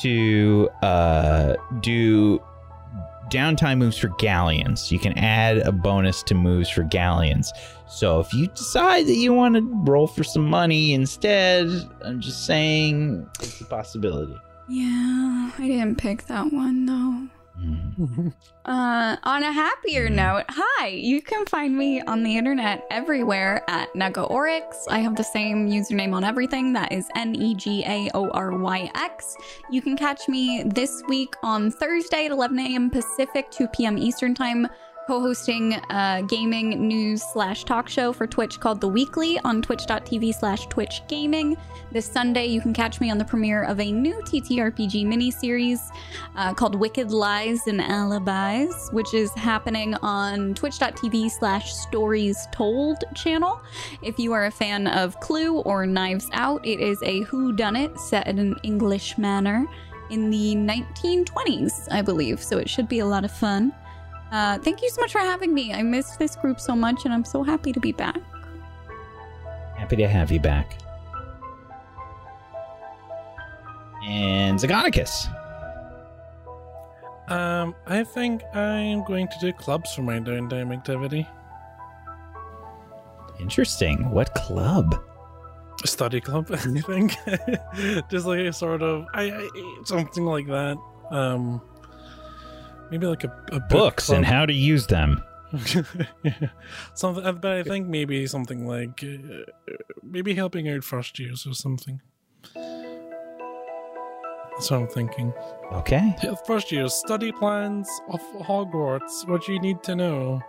to 0.00 0.70
uh, 0.82 1.54
do 1.80 2.40
downtime 3.32 3.78
moves 3.78 3.96
for 3.96 4.08
galleons. 4.18 4.92
You 4.92 4.98
can 4.98 5.16
add 5.18 5.58
a 5.58 5.72
bonus 5.72 6.22
to 6.24 6.34
moves 6.34 6.68
for 6.68 6.82
galleons. 6.82 7.50
So 7.88 8.20
if 8.20 8.32
you 8.32 8.46
decide 8.48 9.06
that 9.06 9.16
you 9.16 9.32
want 9.32 9.54
to 9.56 9.62
roll 9.84 10.06
for 10.06 10.22
some 10.22 10.44
money 10.44 10.92
instead, 10.92 11.68
I'm 12.04 12.20
just 12.20 12.44
saying 12.46 13.28
it's 13.40 13.60
a 13.60 13.64
possibility. 13.64 14.38
yeah, 14.68 15.50
I 15.58 15.66
didn't 15.66 15.96
pick 15.96 16.26
that 16.26 16.52
one 16.52 16.86
though. 16.86 17.28
Mm. 17.62 18.32
Uh, 18.64 19.16
on 19.24 19.42
a 19.42 19.50
happier 19.50 20.08
note, 20.08 20.44
hi, 20.48 20.86
you 20.86 21.20
can 21.20 21.44
find 21.46 21.76
me 21.76 22.00
on 22.02 22.22
the 22.22 22.36
internet 22.36 22.86
everywhere 22.92 23.64
at 23.66 23.92
Nega 23.92 24.30
Oryx. 24.30 24.86
I 24.88 25.00
have 25.00 25.16
the 25.16 25.24
same 25.24 25.68
username 25.68 26.14
on 26.14 26.22
everything. 26.22 26.72
That 26.72 26.92
is 26.92 27.08
N 27.16 27.34
E 27.34 27.56
G 27.56 27.82
A 27.84 28.08
O 28.14 28.30
R 28.30 28.56
Y 28.56 28.88
X. 28.94 29.36
You 29.68 29.82
can 29.82 29.96
catch 29.96 30.28
me 30.28 30.62
this 30.64 31.02
week 31.08 31.34
on 31.42 31.72
Thursday 31.72 32.26
at 32.26 32.30
11 32.30 32.56
a.m. 32.60 32.88
Pacific, 32.88 33.50
2 33.50 33.66
p.m. 33.66 33.98
Eastern 33.98 34.32
Time. 34.32 34.68
Co-hosting 35.08 35.72
a 35.90 36.22
gaming 36.28 36.86
news 36.86 37.24
slash 37.32 37.64
talk 37.64 37.88
show 37.88 38.12
for 38.12 38.24
Twitch 38.24 38.60
called 38.60 38.80
The 38.80 38.86
Weekly 38.86 39.36
on 39.40 39.60
twitch.tv 39.60 40.32
slash 40.32 40.66
Twitch 40.66 41.02
Gaming. 41.08 41.56
This 41.90 42.06
Sunday, 42.06 42.46
you 42.46 42.60
can 42.60 42.72
catch 42.72 43.00
me 43.00 43.10
on 43.10 43.18
the 43.18 43.24
premiere 43.24 43.64
of 43.64 43.80
a 43.80 43.90
new 43.90 44.14
TTRPG 44.22 45.04
miniseries 45.04 45.80
uh, 46.36 46.54
called 46.54 46.76
Wicked 46.76 47.10
Lies 47.10 47.66
and 47.66 47.80
Alibis, 47.80 48.90
which 48.92 49.12
is 49.12 49.32
happening 49.32 49.96
on 50.02 50.54
twitch.tv 50.54 51.32
slash 51.32 51.74
stories 51.74 52.46
told 52.52 53.02
channel. 53.16 53.60
If 54.02 54.20
you 54.20 54.32
are 54.32 54.44
a 54.44 54.52
fan 54.52 54.86
of 54.86 55.18
Clue 55.18 55.58
or 55.62 55.84
Knives 55.84 56.28
Out, 56.32 56.64
it 56.64 56.78
is 56.78 57.02
a 57.02 57.22
who 57.22 57.52
done 57.52 57.74
it 57.74 57.98
set 57.98 58.28
in 58.28 58.38
an 58.38 58.54
English 58.62 59.18
manor 59.18 59.66
in 60.10 60.30
the 60.30 60.54
1920s, 60.54 61.90
I 61.90 62.02
believe. 62.02 62.40
So 62.40 62.58
it 62.58 62.70
should 62.70 62.88
be 62.88 63.00
a 63.00 63.06
lot 63.06 63.24
of 63.24 63.32
fun. 63.32 63.72
Uh, 64.32 64.58
thank 64.58 64.80
you 64.80 64.88
so 64.88 65.02
much 65.02 65.12
for 65.12 65.18
having 65.18 65.52
me. 65.52 65.74
I 65.74 65.82
missed 65.82 66.18
this 66.18 66.34
group 66.36 66.58
so 66.58 66.74
much, 66.74 67.04
and 67.04 67.12
I'm 67.12 67.24
so 67.24 67.42
happy 67.42 67.70
to 67.70 67.78
be 67.78 67.92
back. 67.92 68.16
Happy 69.76 69.96
to 69.96 70.08
have 70.08 70.32
you 70.32 70.40
back. 70.40 70.78
And 74.04 74.58
Zagonicus. 74.58 75.28
Um, 77.28 77.74
I 77.86 78.04
think 78.04 78.42
I'm 78.54 79.04
going 79.04 79.28
to 79.28 79.34
do 79.38 79.52
clubs 79.52 79.94
for 79.94 80.02
my 80.02 80.18
downtime 80.18 80.72
activity. 80.72 81.28
Interesting. 83.38 84.10
What 84.10 84.34
club? 84.34 84.98
A 85.84 85.86
study 85.86 86.22
club, 86.22 86.46
I 86.52 86.56
think. 86.56 87.16
Just 88.10 88.26
like 88.26 88.40
a 88.40 88.52
sort 88.52 88.82
of, 88.82 89.04
I, 89.12 89.30
I 89.30 89.48
something 89.84 90.24
like 90.24 90.46
that. 90.46 90.78
Um, 91.10 91.60
maybe 92.92 93.06
like 93.06 93.24
a, 93.24 93.34
a 93.50 93.58
book 93.58 93.68
Books 93.70 94.10
and 94.10 94.24
how 94.24 94.46
to 94.46 94.52
use 94.52 94.86
them. 94.86 95.24
yeah. 96.22 96.48
Something, 96.94 97.24
uh, 97.24 97.32
but 97.32 97.52
I 97.52 97.62
think 97.62 97.88
maybe 97.88 98.26
something 98.26 98.66
like 98.66 99.02
uh, 99.02 99.72
maybe 100.02 100.34
helping 100.34 100.68
out 100.68 100.84
first 100.84 101.18
years 101.18 101.46
or 101.46 101.54
something. 101.54 102.00
That's 102.54 104.70
what 104.70 104.72
I'm 104.72 104.88
thinking. 104.88 105.32
Okay. 105.72 106.14
First 106.46 106.70
years 106.70 106.94
study 106.94 107.32
plans 107.32 107.88
of 108.10 108.20
Hogwarts. 108.42 109.26
What 109.26 109.48
you 109.48 109.58
need 109.58 109.82
to 109.84 109.96
know. 109.96 110.40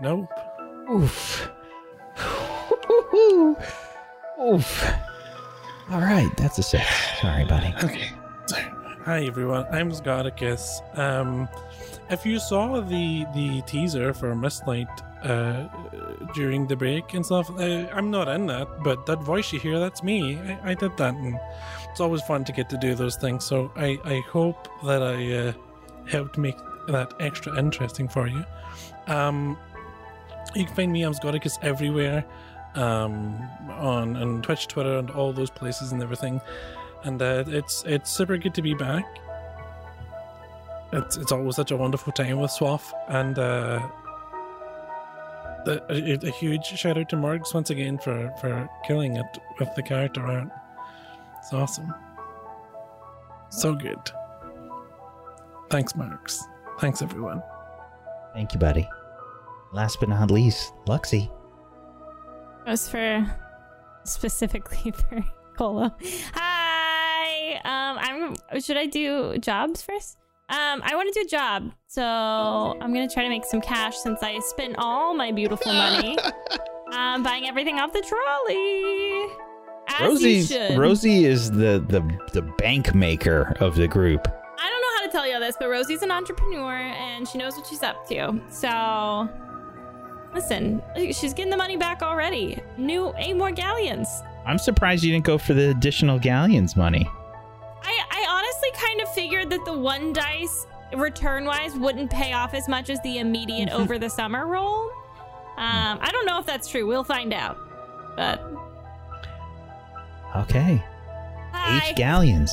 Nope. 0.00 0.30
Oof. 0.90 1.50
Oof. 4.40 4.84
All 5.90 6.00
right, 6.00 6.30
that's 6.36 6.58
a 6.58 6.62
six. 6.62 6.84
Sorry, 7.20 7.44
buddy. 7.44 7.74
Okay. 7.82 8.12
Hi 9.04 9.24
everyone, 9.24 9.66
I'm 9.72 9.90
Scoticus. 9.90 10.80
Um, 10.98 11.48
if 12.10 12.26
you 12.26 12.38
saw 12.38 12.80
the 12.80 13.26
the 13.34 13.62
teaser 13.62 14.12
for 14.12 14.34
Mistlight 14.34 14.88
uh, 15.22 15.68
during 16.34 16.66
the 16.66 16.76
break 16.76 17.14
and 17.14 17.24
stuff, 17.24 17.50
uh, 17.50 17.86
I'm 17.92 18.10
not 18.10 18.28
in 18.28 18.46
that, 18.46 18.68
but 18.82 19.06
that 19.06 19.20
voice 19.22 19.52
you 19.52 19.60
hear, 19.60 19.78
that's 19.78 20.02
me. 20.02 20.38
I, 20.38 20.70
I 20.70 20.74
did 20.74 20.96
that, 20.96 21.14
and 21.14 21.38
it's 21.90 22.00
always 22.00 22.22
fun 22.22 22.44
to 22.44 22.52
get 22.52 22.68
to 22.70 22.78
do 22.78 22.94
those 22.94 23.16
things. 23.16 23.44
So 23.44 23.70
I 23.76 23.98
I 24.04 24.22
hope 24.30 24.68
that 24.84 25.02
I 25.02 25.32
uh, 25.32 25.52
helped 26.06 26.38
make 26.38 26.58
that 26.88 27.14
extra 27.20 27.58
interesting 27.58 28.08
for 28.08 28.26
you. 28.26 28.44
Um, 29.06 29.58
You 30.54 30.64
can 30.64 30.74
find 30.74 30.92
me, 30.92 31.02
I'm 31.04 31.14
everywhere. 31.62 32.24
Um, 32.74 33.34
on, 33.70 34.16
on 34.16 34.42
Twitch, 34.42 34.68
Twitter, 34.68 34.98
and 34.98 35.10
all 35.10 35.32
those 35.32 35.50
places 35.50 35.92
and 35.92 36.02
everything. 36.02 36.40
And 37.02 37.20
uh, 37.20 37.44
it's 37.46 37.82
it's 37.86 38.10
super 38.10 38.36
good 38.36 38.54
to 38.54 38.62
be 38.62 38.74
back. 38.74 39.04
It's 40.92 41.16
it's 41.16 41.32
always 41.32 41.56
such 41.56 41.70
a 41.70 41.76
wonderful 41.76 42.12
time 42.12 42.38
with 42.40 42.50
Swaff, 42.50 42.92
and 43.08 43.38
uh, 43.38 43.86
the, 45.64 45.82
a, 45.90 46.26
a 46.26 46.30
huge 46.30 46.64
shout 46.64 46.96
out 46.96 47.08
to 47.10 47.16
Margs 47.16 47.52
once 47.52 47.68
again 47.70 47.98
for 47.98 48.32
for 48.40 48.68
killing 48.86 49.16
it 49.16 49.38
with 49.58 49.68
the 49.74 49.82
character 49.82 50.24
art. 50.26 50.48
It's 51.38 51.52
awesome. 51.52 51.94
So 53.50 53.74
good. 53.74 53.98
Thanks, 55.70 55.94
Marks. 55.94 56.42
Thanks, 56.80 57.02
everyone. 57.02 57.42
Thank 58.34 58.54
you, 58.54 58.58
buddy. 58.58 58.88
Last 59.72 60.00
but 60.00 60.08
not 60.08 60.30
least, 60.30 60.72
Luxie. 60.86 61.30
was 62.66 62.88
for 62.88 63.26
specifically 64.04 64.90
for 64.92 65.22
Cola. 65.56 65.94
Hi. 66.34 67.54
Um, 67.64 68.34
I'm. 68.50 68.60
Should 68.60 68.78
I 68.78 68.86
do 68.86 69.36
jobs 69.38 69.82
first? 69.82 70.16
Um, 70.50 70.80
I 70.82 70.94
want 70.94 71.12
to 71.12 71.20
do 71.20 71.26
a 71.26 71.28
job, 71.28 71.72
so 71.88 72.02
I'm 72.02 72.94
gonna 72.94 73.08
try 73.08 73.22
to 73.22 73.28
make 73.28 73.44
some 73.44 73.60
cash 73.60 73.98
since 73.98 74.22
I 74.22 74.38
spent 74.38 74.76
all 74.78 75.12
my 75.12 75.30
beautiful 75.30 75.70
money 75.70 76.16
um, 76.92 77.22
buying 77.22 77.46
everything 77.46 77.78
off 77.78 77.92
the 77.92 78.00
trolley. 78.00 79.26
As 79.88 80.00
you 80.00 80.38
Rosie 80.38 80.42
should. 80.42 80.78
Rosie 80.78 81.26
is 81.26 81.50
the, 81.50 81.84
the 81.88 82.00
the 82.32 82.40
bank 82.40 82.94
maker 82.94 83.54
of 83.60 83.76
the 83.76 83.86
group. 83.86 84.26
I 84.26 84.70
don't 84.70 84.80
know 84.80 84.98
how 84.98 85.06
to 85.06 85.12
tell 85.12 85.28
you 85.28 85.38
this, 85.38 85.54
but 85.60 85.68
Rosie's 85.68 86.02
an 86.02 86.10
entrepreneur 86.10 86.72
and 86.72 87.28
she 87.28 87.36
knows 87.36 87.54
what 87.54 87.66
she's 87.66 87.82
up 87.82 88.08
to. 88.08 88.40
So, 88.48 89.28
listen, 90.34 90.82
she's 91.12 91.34
getting 91.34 91.50
the 91.50 91.58
money 91.58 91.76
back 91.76 92.00
already. 92.00 92.58
New 92.78 93.12
eight 93.18 93.36
more 93.36 93.50
galleons. 93.50 94.08
I'm 94.46 94.58
surprised 94.58 95.04
you 95.04 95.12
didn't 95.12 95.26
go 95.26 95.36
for 95.36 95.52
the 95.52 95.68
additional 95.70 96.18
galleons 96.18 96.74
money. 96.74 97.06
I, 97.82 98.00
I 98.10 98.26
honestly 98.68 98.86
kind 98.88 99.00
of 99.00 99.12
figured 99.14 99.50
that 99.50 99.64
the 99.64 99.72
one 99.72 100.12
dice 100.12 100.66
return 100.96 101.44
wise 101.44 101.74
wouldn't 101.74 102.10
pay 102.10 102.32
off 102.32 102.54
as 102.54 102.68
much 102.68 102.90
as 102.90 103.00
the 103.02 103.18
immediate 103.18 103.68
over 103.72 103.98
the 103.98 104.08
summer 104.08 104.46
roll. 104.46 104.90
Um, 105.56 105.98
I 106.00 106.10
don't 106.12 106.26
know 106.26 106.38
if 106.38 106.46
that's 106.46 106.68
true. 106.68 106.86
We'll 106.86 107.04
find 107.04 107.32
out. 107.32 107.58
But 108.16 108.40
Okay. 110.36 110.82
hi, 111.52 111.88
Eight 111.88 111.96
galleons. 111.96 112.50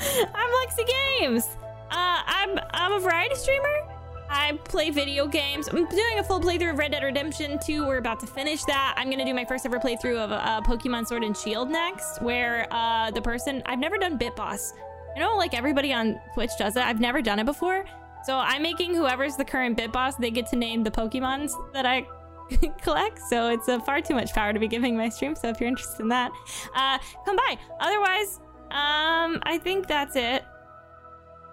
I'm 0.00 0.50
Lexi 0.68 0.86
Games. 1.18 1.46
Uh, 1.90 2.20
I'm 2.26 2.58
I'm 2.72 2.92
a 2.92 3.00
variety 3.00 3.34
streamer. 3.36 3.88
I 4.28 4.58
play 4.64 4.90
video 4.90 5.26
games. 5.26 5.68
I'm 5.68 5.86
doing 5.86 6.18
a 6.18 6.24
full 6.24 6.40
playthrough 6.40 6.72
of 6.72 6.78
Red 6.78 6.92
Dead 6.92 7.02
Redemption 7.02 7.58
2. 7.64 7.86
We're 7.86 7.98
about 7.98 8.20
to 8.20 8.26
finish 8.26 8.64
that. 8.64 8.94
I'm 8.96 9.10
gonna 9.10 9.24
do 9.24 9.34
my 9.34 9.44
first 9.44 9.66
ever 9.66 9.78
playthrough 9.78 10.18
of 10.18 10.32
uh, 10.32 10.60
Pokemon 10.62 11.06
Sword 11.06 11.24
and 11.24 11.36
Shield 11.36 11.70
next, 11.70 12.20
where 12.22 12.66
uh, 12.70 13.10
the 13.10 13.22
person 13.22 13.62
I've 13.66 13.78
never 13.78 13.98
done 13.98 14.16
Bit 14.16 14.36
Boss. 14.36 14.72
I 15.16 15.20
know 15.20 15.36
like 15.36 15.54
everybody 15.54 15.92
on 15.92 16.20
Twitch 16.34 16.50
does 16.58 16.76
it. 16.76 16.82
I've 16.82 17.00
never 17.00 17.22
done 17.22 17.38
it 17.38 17.46
before. 17.46 17.84
So 18.24 18.36
I'm 18.36 18.62
making 18.62 18.94
whoever's 18.94 19.36
the 19.36 19.44
current 19.44 19.76
Bit 19.76 19.92
Boss, 19.92 20.16
they 20.16 20.30
get 20.30 20.46
to 20.48 20.56
name 20.56 20.82
the 20.82 20.90
Pokemons 20.90 21.52
that 21.72 21.84
I 21.84 22.06
collect. 22.82 23.18
So 23.28 23.48
it's 23.50 23.68
uh, 23.68 23.78
far 23.80 24.00
too 24.00 24.14
much 24.14 24.32
power 24.32 24.52
to 24.52 24.58
be 24.58 24.68
giving 24.68 24.96
my 24.96 25.08
stream. 25.10 25.34
So 25.34 25.48
if 25.48 25.60
you're 25.60 25.68
interested 25.68 26.00
in 26.00 26.08
that, 26.08 26.32
uh, 26.74 26.98
come 27.24 27.36
by. 27.36 27.58
Otherwise, 27.80 28.40
um, 28.70 29.40
I 29.44 29.60
think 29.62 29.86
that's 29.86 30.16
it. 30.16 30.44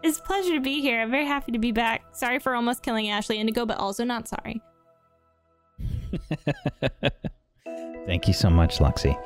It's 0.03 0.17
a 0.17 0.21
pleasure 0.21 0.55
to 0.55 0.59
be 0.59 0.81
here. 0.81 0.99
I'm 1.01 1.11
very 1.11 1.25
happy 1.25 1.51
to 1.51 1.59
be 1.59 1.71
back. 1.71 2.03
Sorry 2.13 2.39
for 2.39 2.55
almost 2.55 2.81
killing 2.81 3.09
Ashley 3.09 3.37
Indigo, 3.37 3.65
but 3.65 3.77
also 3.77 4.03
not 4.03 4.27
sorry. 4.27 4.61
Thank 8.05 8.27
you 8.27 8.33
so 8.33 8.49
much, 8.49 8.79
Luxie. 8.79 9.19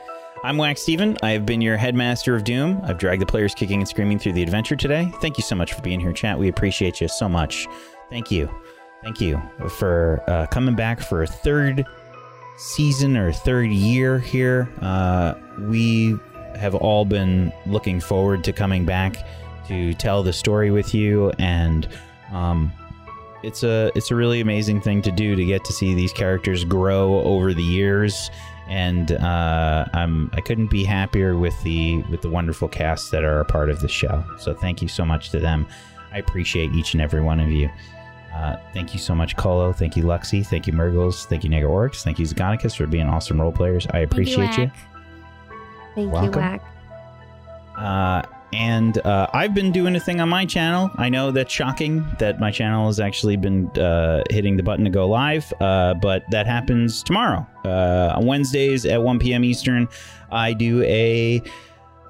I'm 0.44 0.58
Wax 0.58 0.82
Steven. 0.82 1.18
I 1.24 1.32
have 1.32 1.45
been 1.45 1.62
your 1.62 1.78
headmaster 1.78 2.36
of 2.36 2.44
Doom. 2.44 2.82
I've 2.84 2.98
dragged 2.98 3.22
the 3.22 3.26
players 3.26 3.56
kicking 3.56 3.80
and 3.80 3.88
screaming 3.88 4.20
through 4.20 4.34
the 4.34 4.44
adventure 4.44 4.76
today. 4.76 5.10
Thank 5.22 5.38
you 5.38 5.44
so 5.44 5.56
much 5.56 5.74
for 5.74 5.82
being 5.82 6.00
here, 6.00 6.12
chat. 6.12 6.38
We 6.38 6.50
appreciate 6.50 7.00
you 7.00 7.08
so 7.08 7.30
much. 7.30 7.68
Thank 8.10 8.30
you. 8.30 8.50
Thank 9.02 9.22
you 9.22 9.42
for 9.70 10.22
uh, 10.28 10.48
coming 10.48 10.76
back 10.76 11.00
for 11.00 11.24
a 11.24 11.28
third 11.28 11.86
season 12.58 13.16
or 13.16 13.32
third 13.32 13.72
year 13.72 14.20
here. 14.20 14.70
Uh, 14.82 15.36
we 15.62 16.18
have 16.56 16.76
all 16.76 17.06
been 17.06 17.52
looking 17.66 18.00
forward 18.00 18.44
to 18.44 18.54
coming 18.54 18.86
back 18.86 19.26
to 19.68 19.94
tell 19.95 20.24
the 20.24 20.34
story 20.34 20.72
with 20.72 20.94
you 20.94 21.32
and 21.40 21.88
um, 22.32 22.72
it's 23.44 23.64
a 23.64 23.92
it's 23.95 24.11
a 24.11 24.16
really 24.16 24.42
amazing 24.42 24.82
thing 24.82 25.02
to 25.02 25.11
do 25.11 25.35
to 25.35 25.45
get 25.45 25.64
to 25.66 25.74
see 25.74 25.94
these 25.94 26.11
characters 26.11 26.64
grow 26.64 27.19
over 27.22 27.53
the 27.53 27.64
years 27.64 28.30
and 28.68 29.11
uh, 29.11 29.85
I'm 29.94 30.30
I 30.34 30.42
couldn't 30.42 30.68
be 30.68 30.84
happier 30.84 31.38
with 31.38 31.61
the 31.64 32.02
with 32.10 32.22
the 32.22 32.30
wonderful 32.30 32.68
cast 32.68 33.11
that 33.11 33.24
are 33.24 33.40
a 33.40 33.45
part 33.45 33.69
of 33.69 33.80
the 33.80 33.88
show. 33.88 34.24
So 34.40 34.53
thank 34.53 34.82
you 34.82 34.88
so 34.88 35.06
much 35.06 35.30
to 35.30 35.40
them. 35.40 35.68
I 36.11 36.18
appreciate 36.18 36.72
each 36.74 36.94
and 36.94 37.02
every 37.02 37.22
one 37.22 37.40
of 37.40 37.52
you. 37.52 37.69
Uh, 38.34 38.58
thank 38.74 38.94
you 38.94 39.00
so 39.00 39.16
much, 39.16 39.38
Colo. 39.38 39.72
Thank 39.72 39.95
you, 39.95 40.03
Luxie. 40.03 40.45
Thank 40.45 40.68
you, 40.68 40.74
Murgles. 40.74 41.26
Thank 41.26 41.44
you, 41.44 41.50
Nega 41.50 41.69
Orcs. 41.69 42.03
Thank 42.03 42.19
you, 42.19 42.26
Zagonicus, 42.26 42.76
for 42.76 42.85
being 42.85 43.08
awesome 43.08 43.40
role 43.40 43.52
players. 43.52 43.88
I 43.92 44.00
appreciate 44.00 44.58
you. 44.58 44.72
Thank 45.94 46.11
Welcome. 46.11 46.34
you, 46.34 46.40
Whack. 46.40 46.61
Uh, 47.77 48.24
and 48.56 49.00
uh, 49.00 49.27
I've 49.34 49.53
been 49.53 49.72
doing 49.74 49.95
a 49.98 50.00
thing 50.00 50.22
on 50.22 50.30
my 50.30 50.45
channel. 50.45 50.90
I 50.95 51.09
know 51.09 51.30
that's 51.30 51.51
shocking 51.51 52.08
that 52.19 52.40
my 52.40 52.51
channel 52.51 52.88
has 52.88 53.01
actually 53.01 53.35
been 53.35 53.67
uh, 53.72 54.24
hitting 54.30 54.56
the 54.56 54.64
button 54.64 54.85
to 54.85 54.92
go 54.92 55.09
live, 55.09 55.53
uh, 55.59 55.95
but 55.95 56.24
that 56.32 56.48
happens 56.48 57.03
tomorrow. 57.03 57.45
Uh, 57.66 58.14
on 58.16 58.25
Wednesdays 58.25 58.85
at 58.85 59.01
1 59.01 59.19
p.m. 59.19 59.43
Eastern, 59.43 59.90
I 60.32 60.53
do 60.53 60.82
a, 60.84 61.42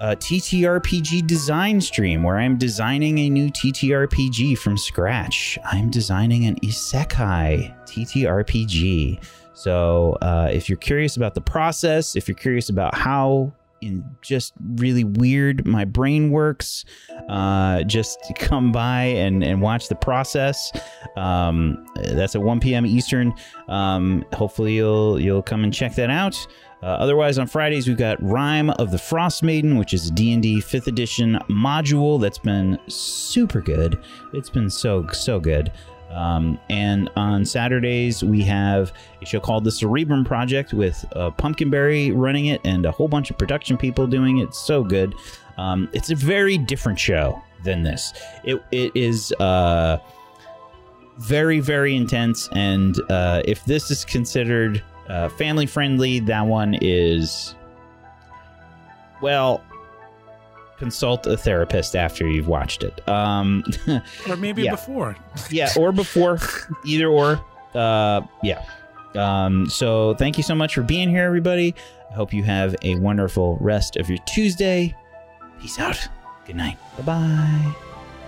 a 0.02 0.16
TTRPG 0.16 1.26
design 1.26 1.82
stream 1.82 2.22
where 2.22 2.38
I'm 2.38 2.58
designing 2.58 3.18
a 3.20 3.30
new 3.30 3.50
TTRPG 3.50 4.58
from 4.60 4.78
scratch. 4.78 5.58
I'm 5.66 5.90
designing 5.90 6.46
an 6.46 6.58
Isekai 6.58 7.76
TTRPG. 7.86 9.24
So 9.54 10.16
uh, 10.22 10.50
if 10.52 10.70
you're 10.70 10.78
curious 10.78 11.18
about 11.18 11.34
the 11.34 11.42
process, 11.42 12.16
if 12.16 12.28
you're 12.28 12.36
curious 12.36 12.70
about 12.70 12.94
how 12.94 13.52
in 13.86 14.04
just 14.22 14.54
really 14.76 15.04
weird 15.04 15.66
my 15.66 15.86
brain 15.86 16.32
works 16.32 16.86
uh, 17.30 17.84
just 17.84 18.20
come 18.36 18.72
by 18.72 19.04
and, 19.04 19.44
and 19.44 19.62
watch 19.62 19.88
the 19.88 19.96
process. 19.96 20.72
Um, 21.16 21.86
that's 21.96 22.36
at 22.36 22.42
1 22.42 22.60
p.m 22.60 22.86
eastern. 22.86 23.34
Um, 23.68 24.26
hopefully 24.34 24.76
you'll 24.76 25.20
you'll 25.20 25.44
come 25.44 25.64
and 25.64 25.74
check 25.74 25.96
that 25.96 26.10
out. 26.10 26.36
Uh, 26.84 26.88
otherwise 26.88 27.38
on 27.38 27.48
fridays 27.48 27.88
we've 27.88 27.98
got 27.98 28.22
Rime 28.22 28.70
of 28.72 28.92
the 28.92 28.98
Frostmaiden 28.98 29.80
which 29.80 29.94
is 29.94 30.10
a 30.10 30.12
d&d 30.12 30.58
5th 30.58 30.88
edition 30.88 31.40
module 31.50 32.20
that's 32.20 32.38
been 32.38 32.78
super 32.88 33.62
good. 33.62 33.98
It's 34.34 34.50
been 34.50 34.70
so 34.70 35.08
so 35.10 35.40
good 35.40 35.72
um, 36.16 36.58
and 36.70 37.10
on 37.18 37.46
Saturdays, 37.46 38.24
we 38.24 38.42
have 38.44 38.94
a 39.22 39.26
show 39.26 39.40
called 39.40 39.66
The 39.66 39.72
Cerebrum 39.72 40.24
Project 40.24 40.74
with 40.74 41.06
uh, 41.16 41.32
Pumpkinberry 41.32 42.12
running 42.12 42.46
it 42.48 42.62
and 42.64 42.86
a 42.86 42.92
whole 42.92 43.10
bunch 43.10 43.30
of 43.30 43.38
production 43.38 43.78
people 43.78 44.08
doing 44.08 44.38
it. 44.38 44.56
So 44.56 44.84
good. 44.84 45.14
Um, 45.58 45.90
it's 45.92 46.10
a 46.10 46.16
very 46.16 46.58
different 46.58 46.98
show 47.00 47.42
than 47.64 47.84
this. 47.84 48.14
It, 48.46 48.64
it 48.72 48.92
is 48.96 49.34
uh, 49.34 49.98
very, 51.18 51.60
very 51.60 51.96
intense. 51.96 52.48
And 52.54 53.00
uh, 53.10 53.42
if 53.46 53.66
this 53.66 53.92
is 53.92 54.06
considered 54.06 54.82
uh, 55.10 55.30
family 55.30 55.66
friendly, 55.66 56.20
that 56.22 56.46
one 56.46 56.78
is, 56.82 57.56
well, 59.22 59.62
consult 60.78 61.26
a 61.28 61.38
therapist 61.38 61.96
after 61.96 62.28
you've 62.28 62.48
watched 62.48 62.84
it. 62.84 63.08
Um, 63.08 63.64
Or 64.30 64.36
maybe 64.38 64.64
Yeah. 64.64 64.72
before. 64.72 65.16
yeah, 65.50 65.70
or 65.78 65.92
before, 65.92 66.40
either 66.86 67.08
or. 67.08 67.40
Uh, 67.74 68.22
yeah. 68.44 68.64
Um, 69.16 69.70
so 69.70 70.14
thank 70.16 70.38
you 70.38 70.44
so 70.44 70.56
much 70.56 70.74
for 70.76 70.82
being 70.82 71.10
here, 71.10 71.24
everybody. 71.24 71.74
I 72.12 72.14
hope 72.14 72.34
you 72.34 72.44
have 72.44 72.76
a 72.82 72.96
wonderful 72.96 73.58
rest 73.62 73.96
of 73.98 74.10
your 74.10 74.20
Tuesday. 74.28 74.96
Peace 75.62 75.80
out. 75.80 75.98
Good 76.46 76.56
night. 76.58 76.78
Bye 76.98 77.04
bye. 77.04 77.76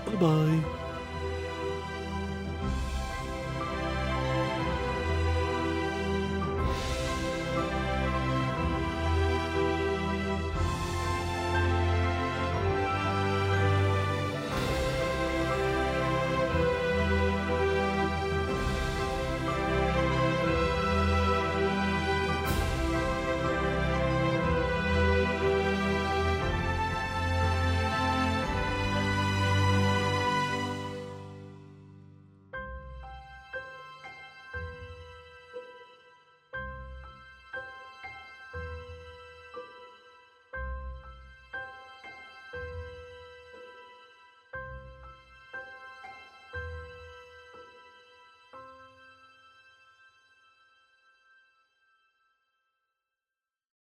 Bye 0.06 0.16
bye. 0.16 0.87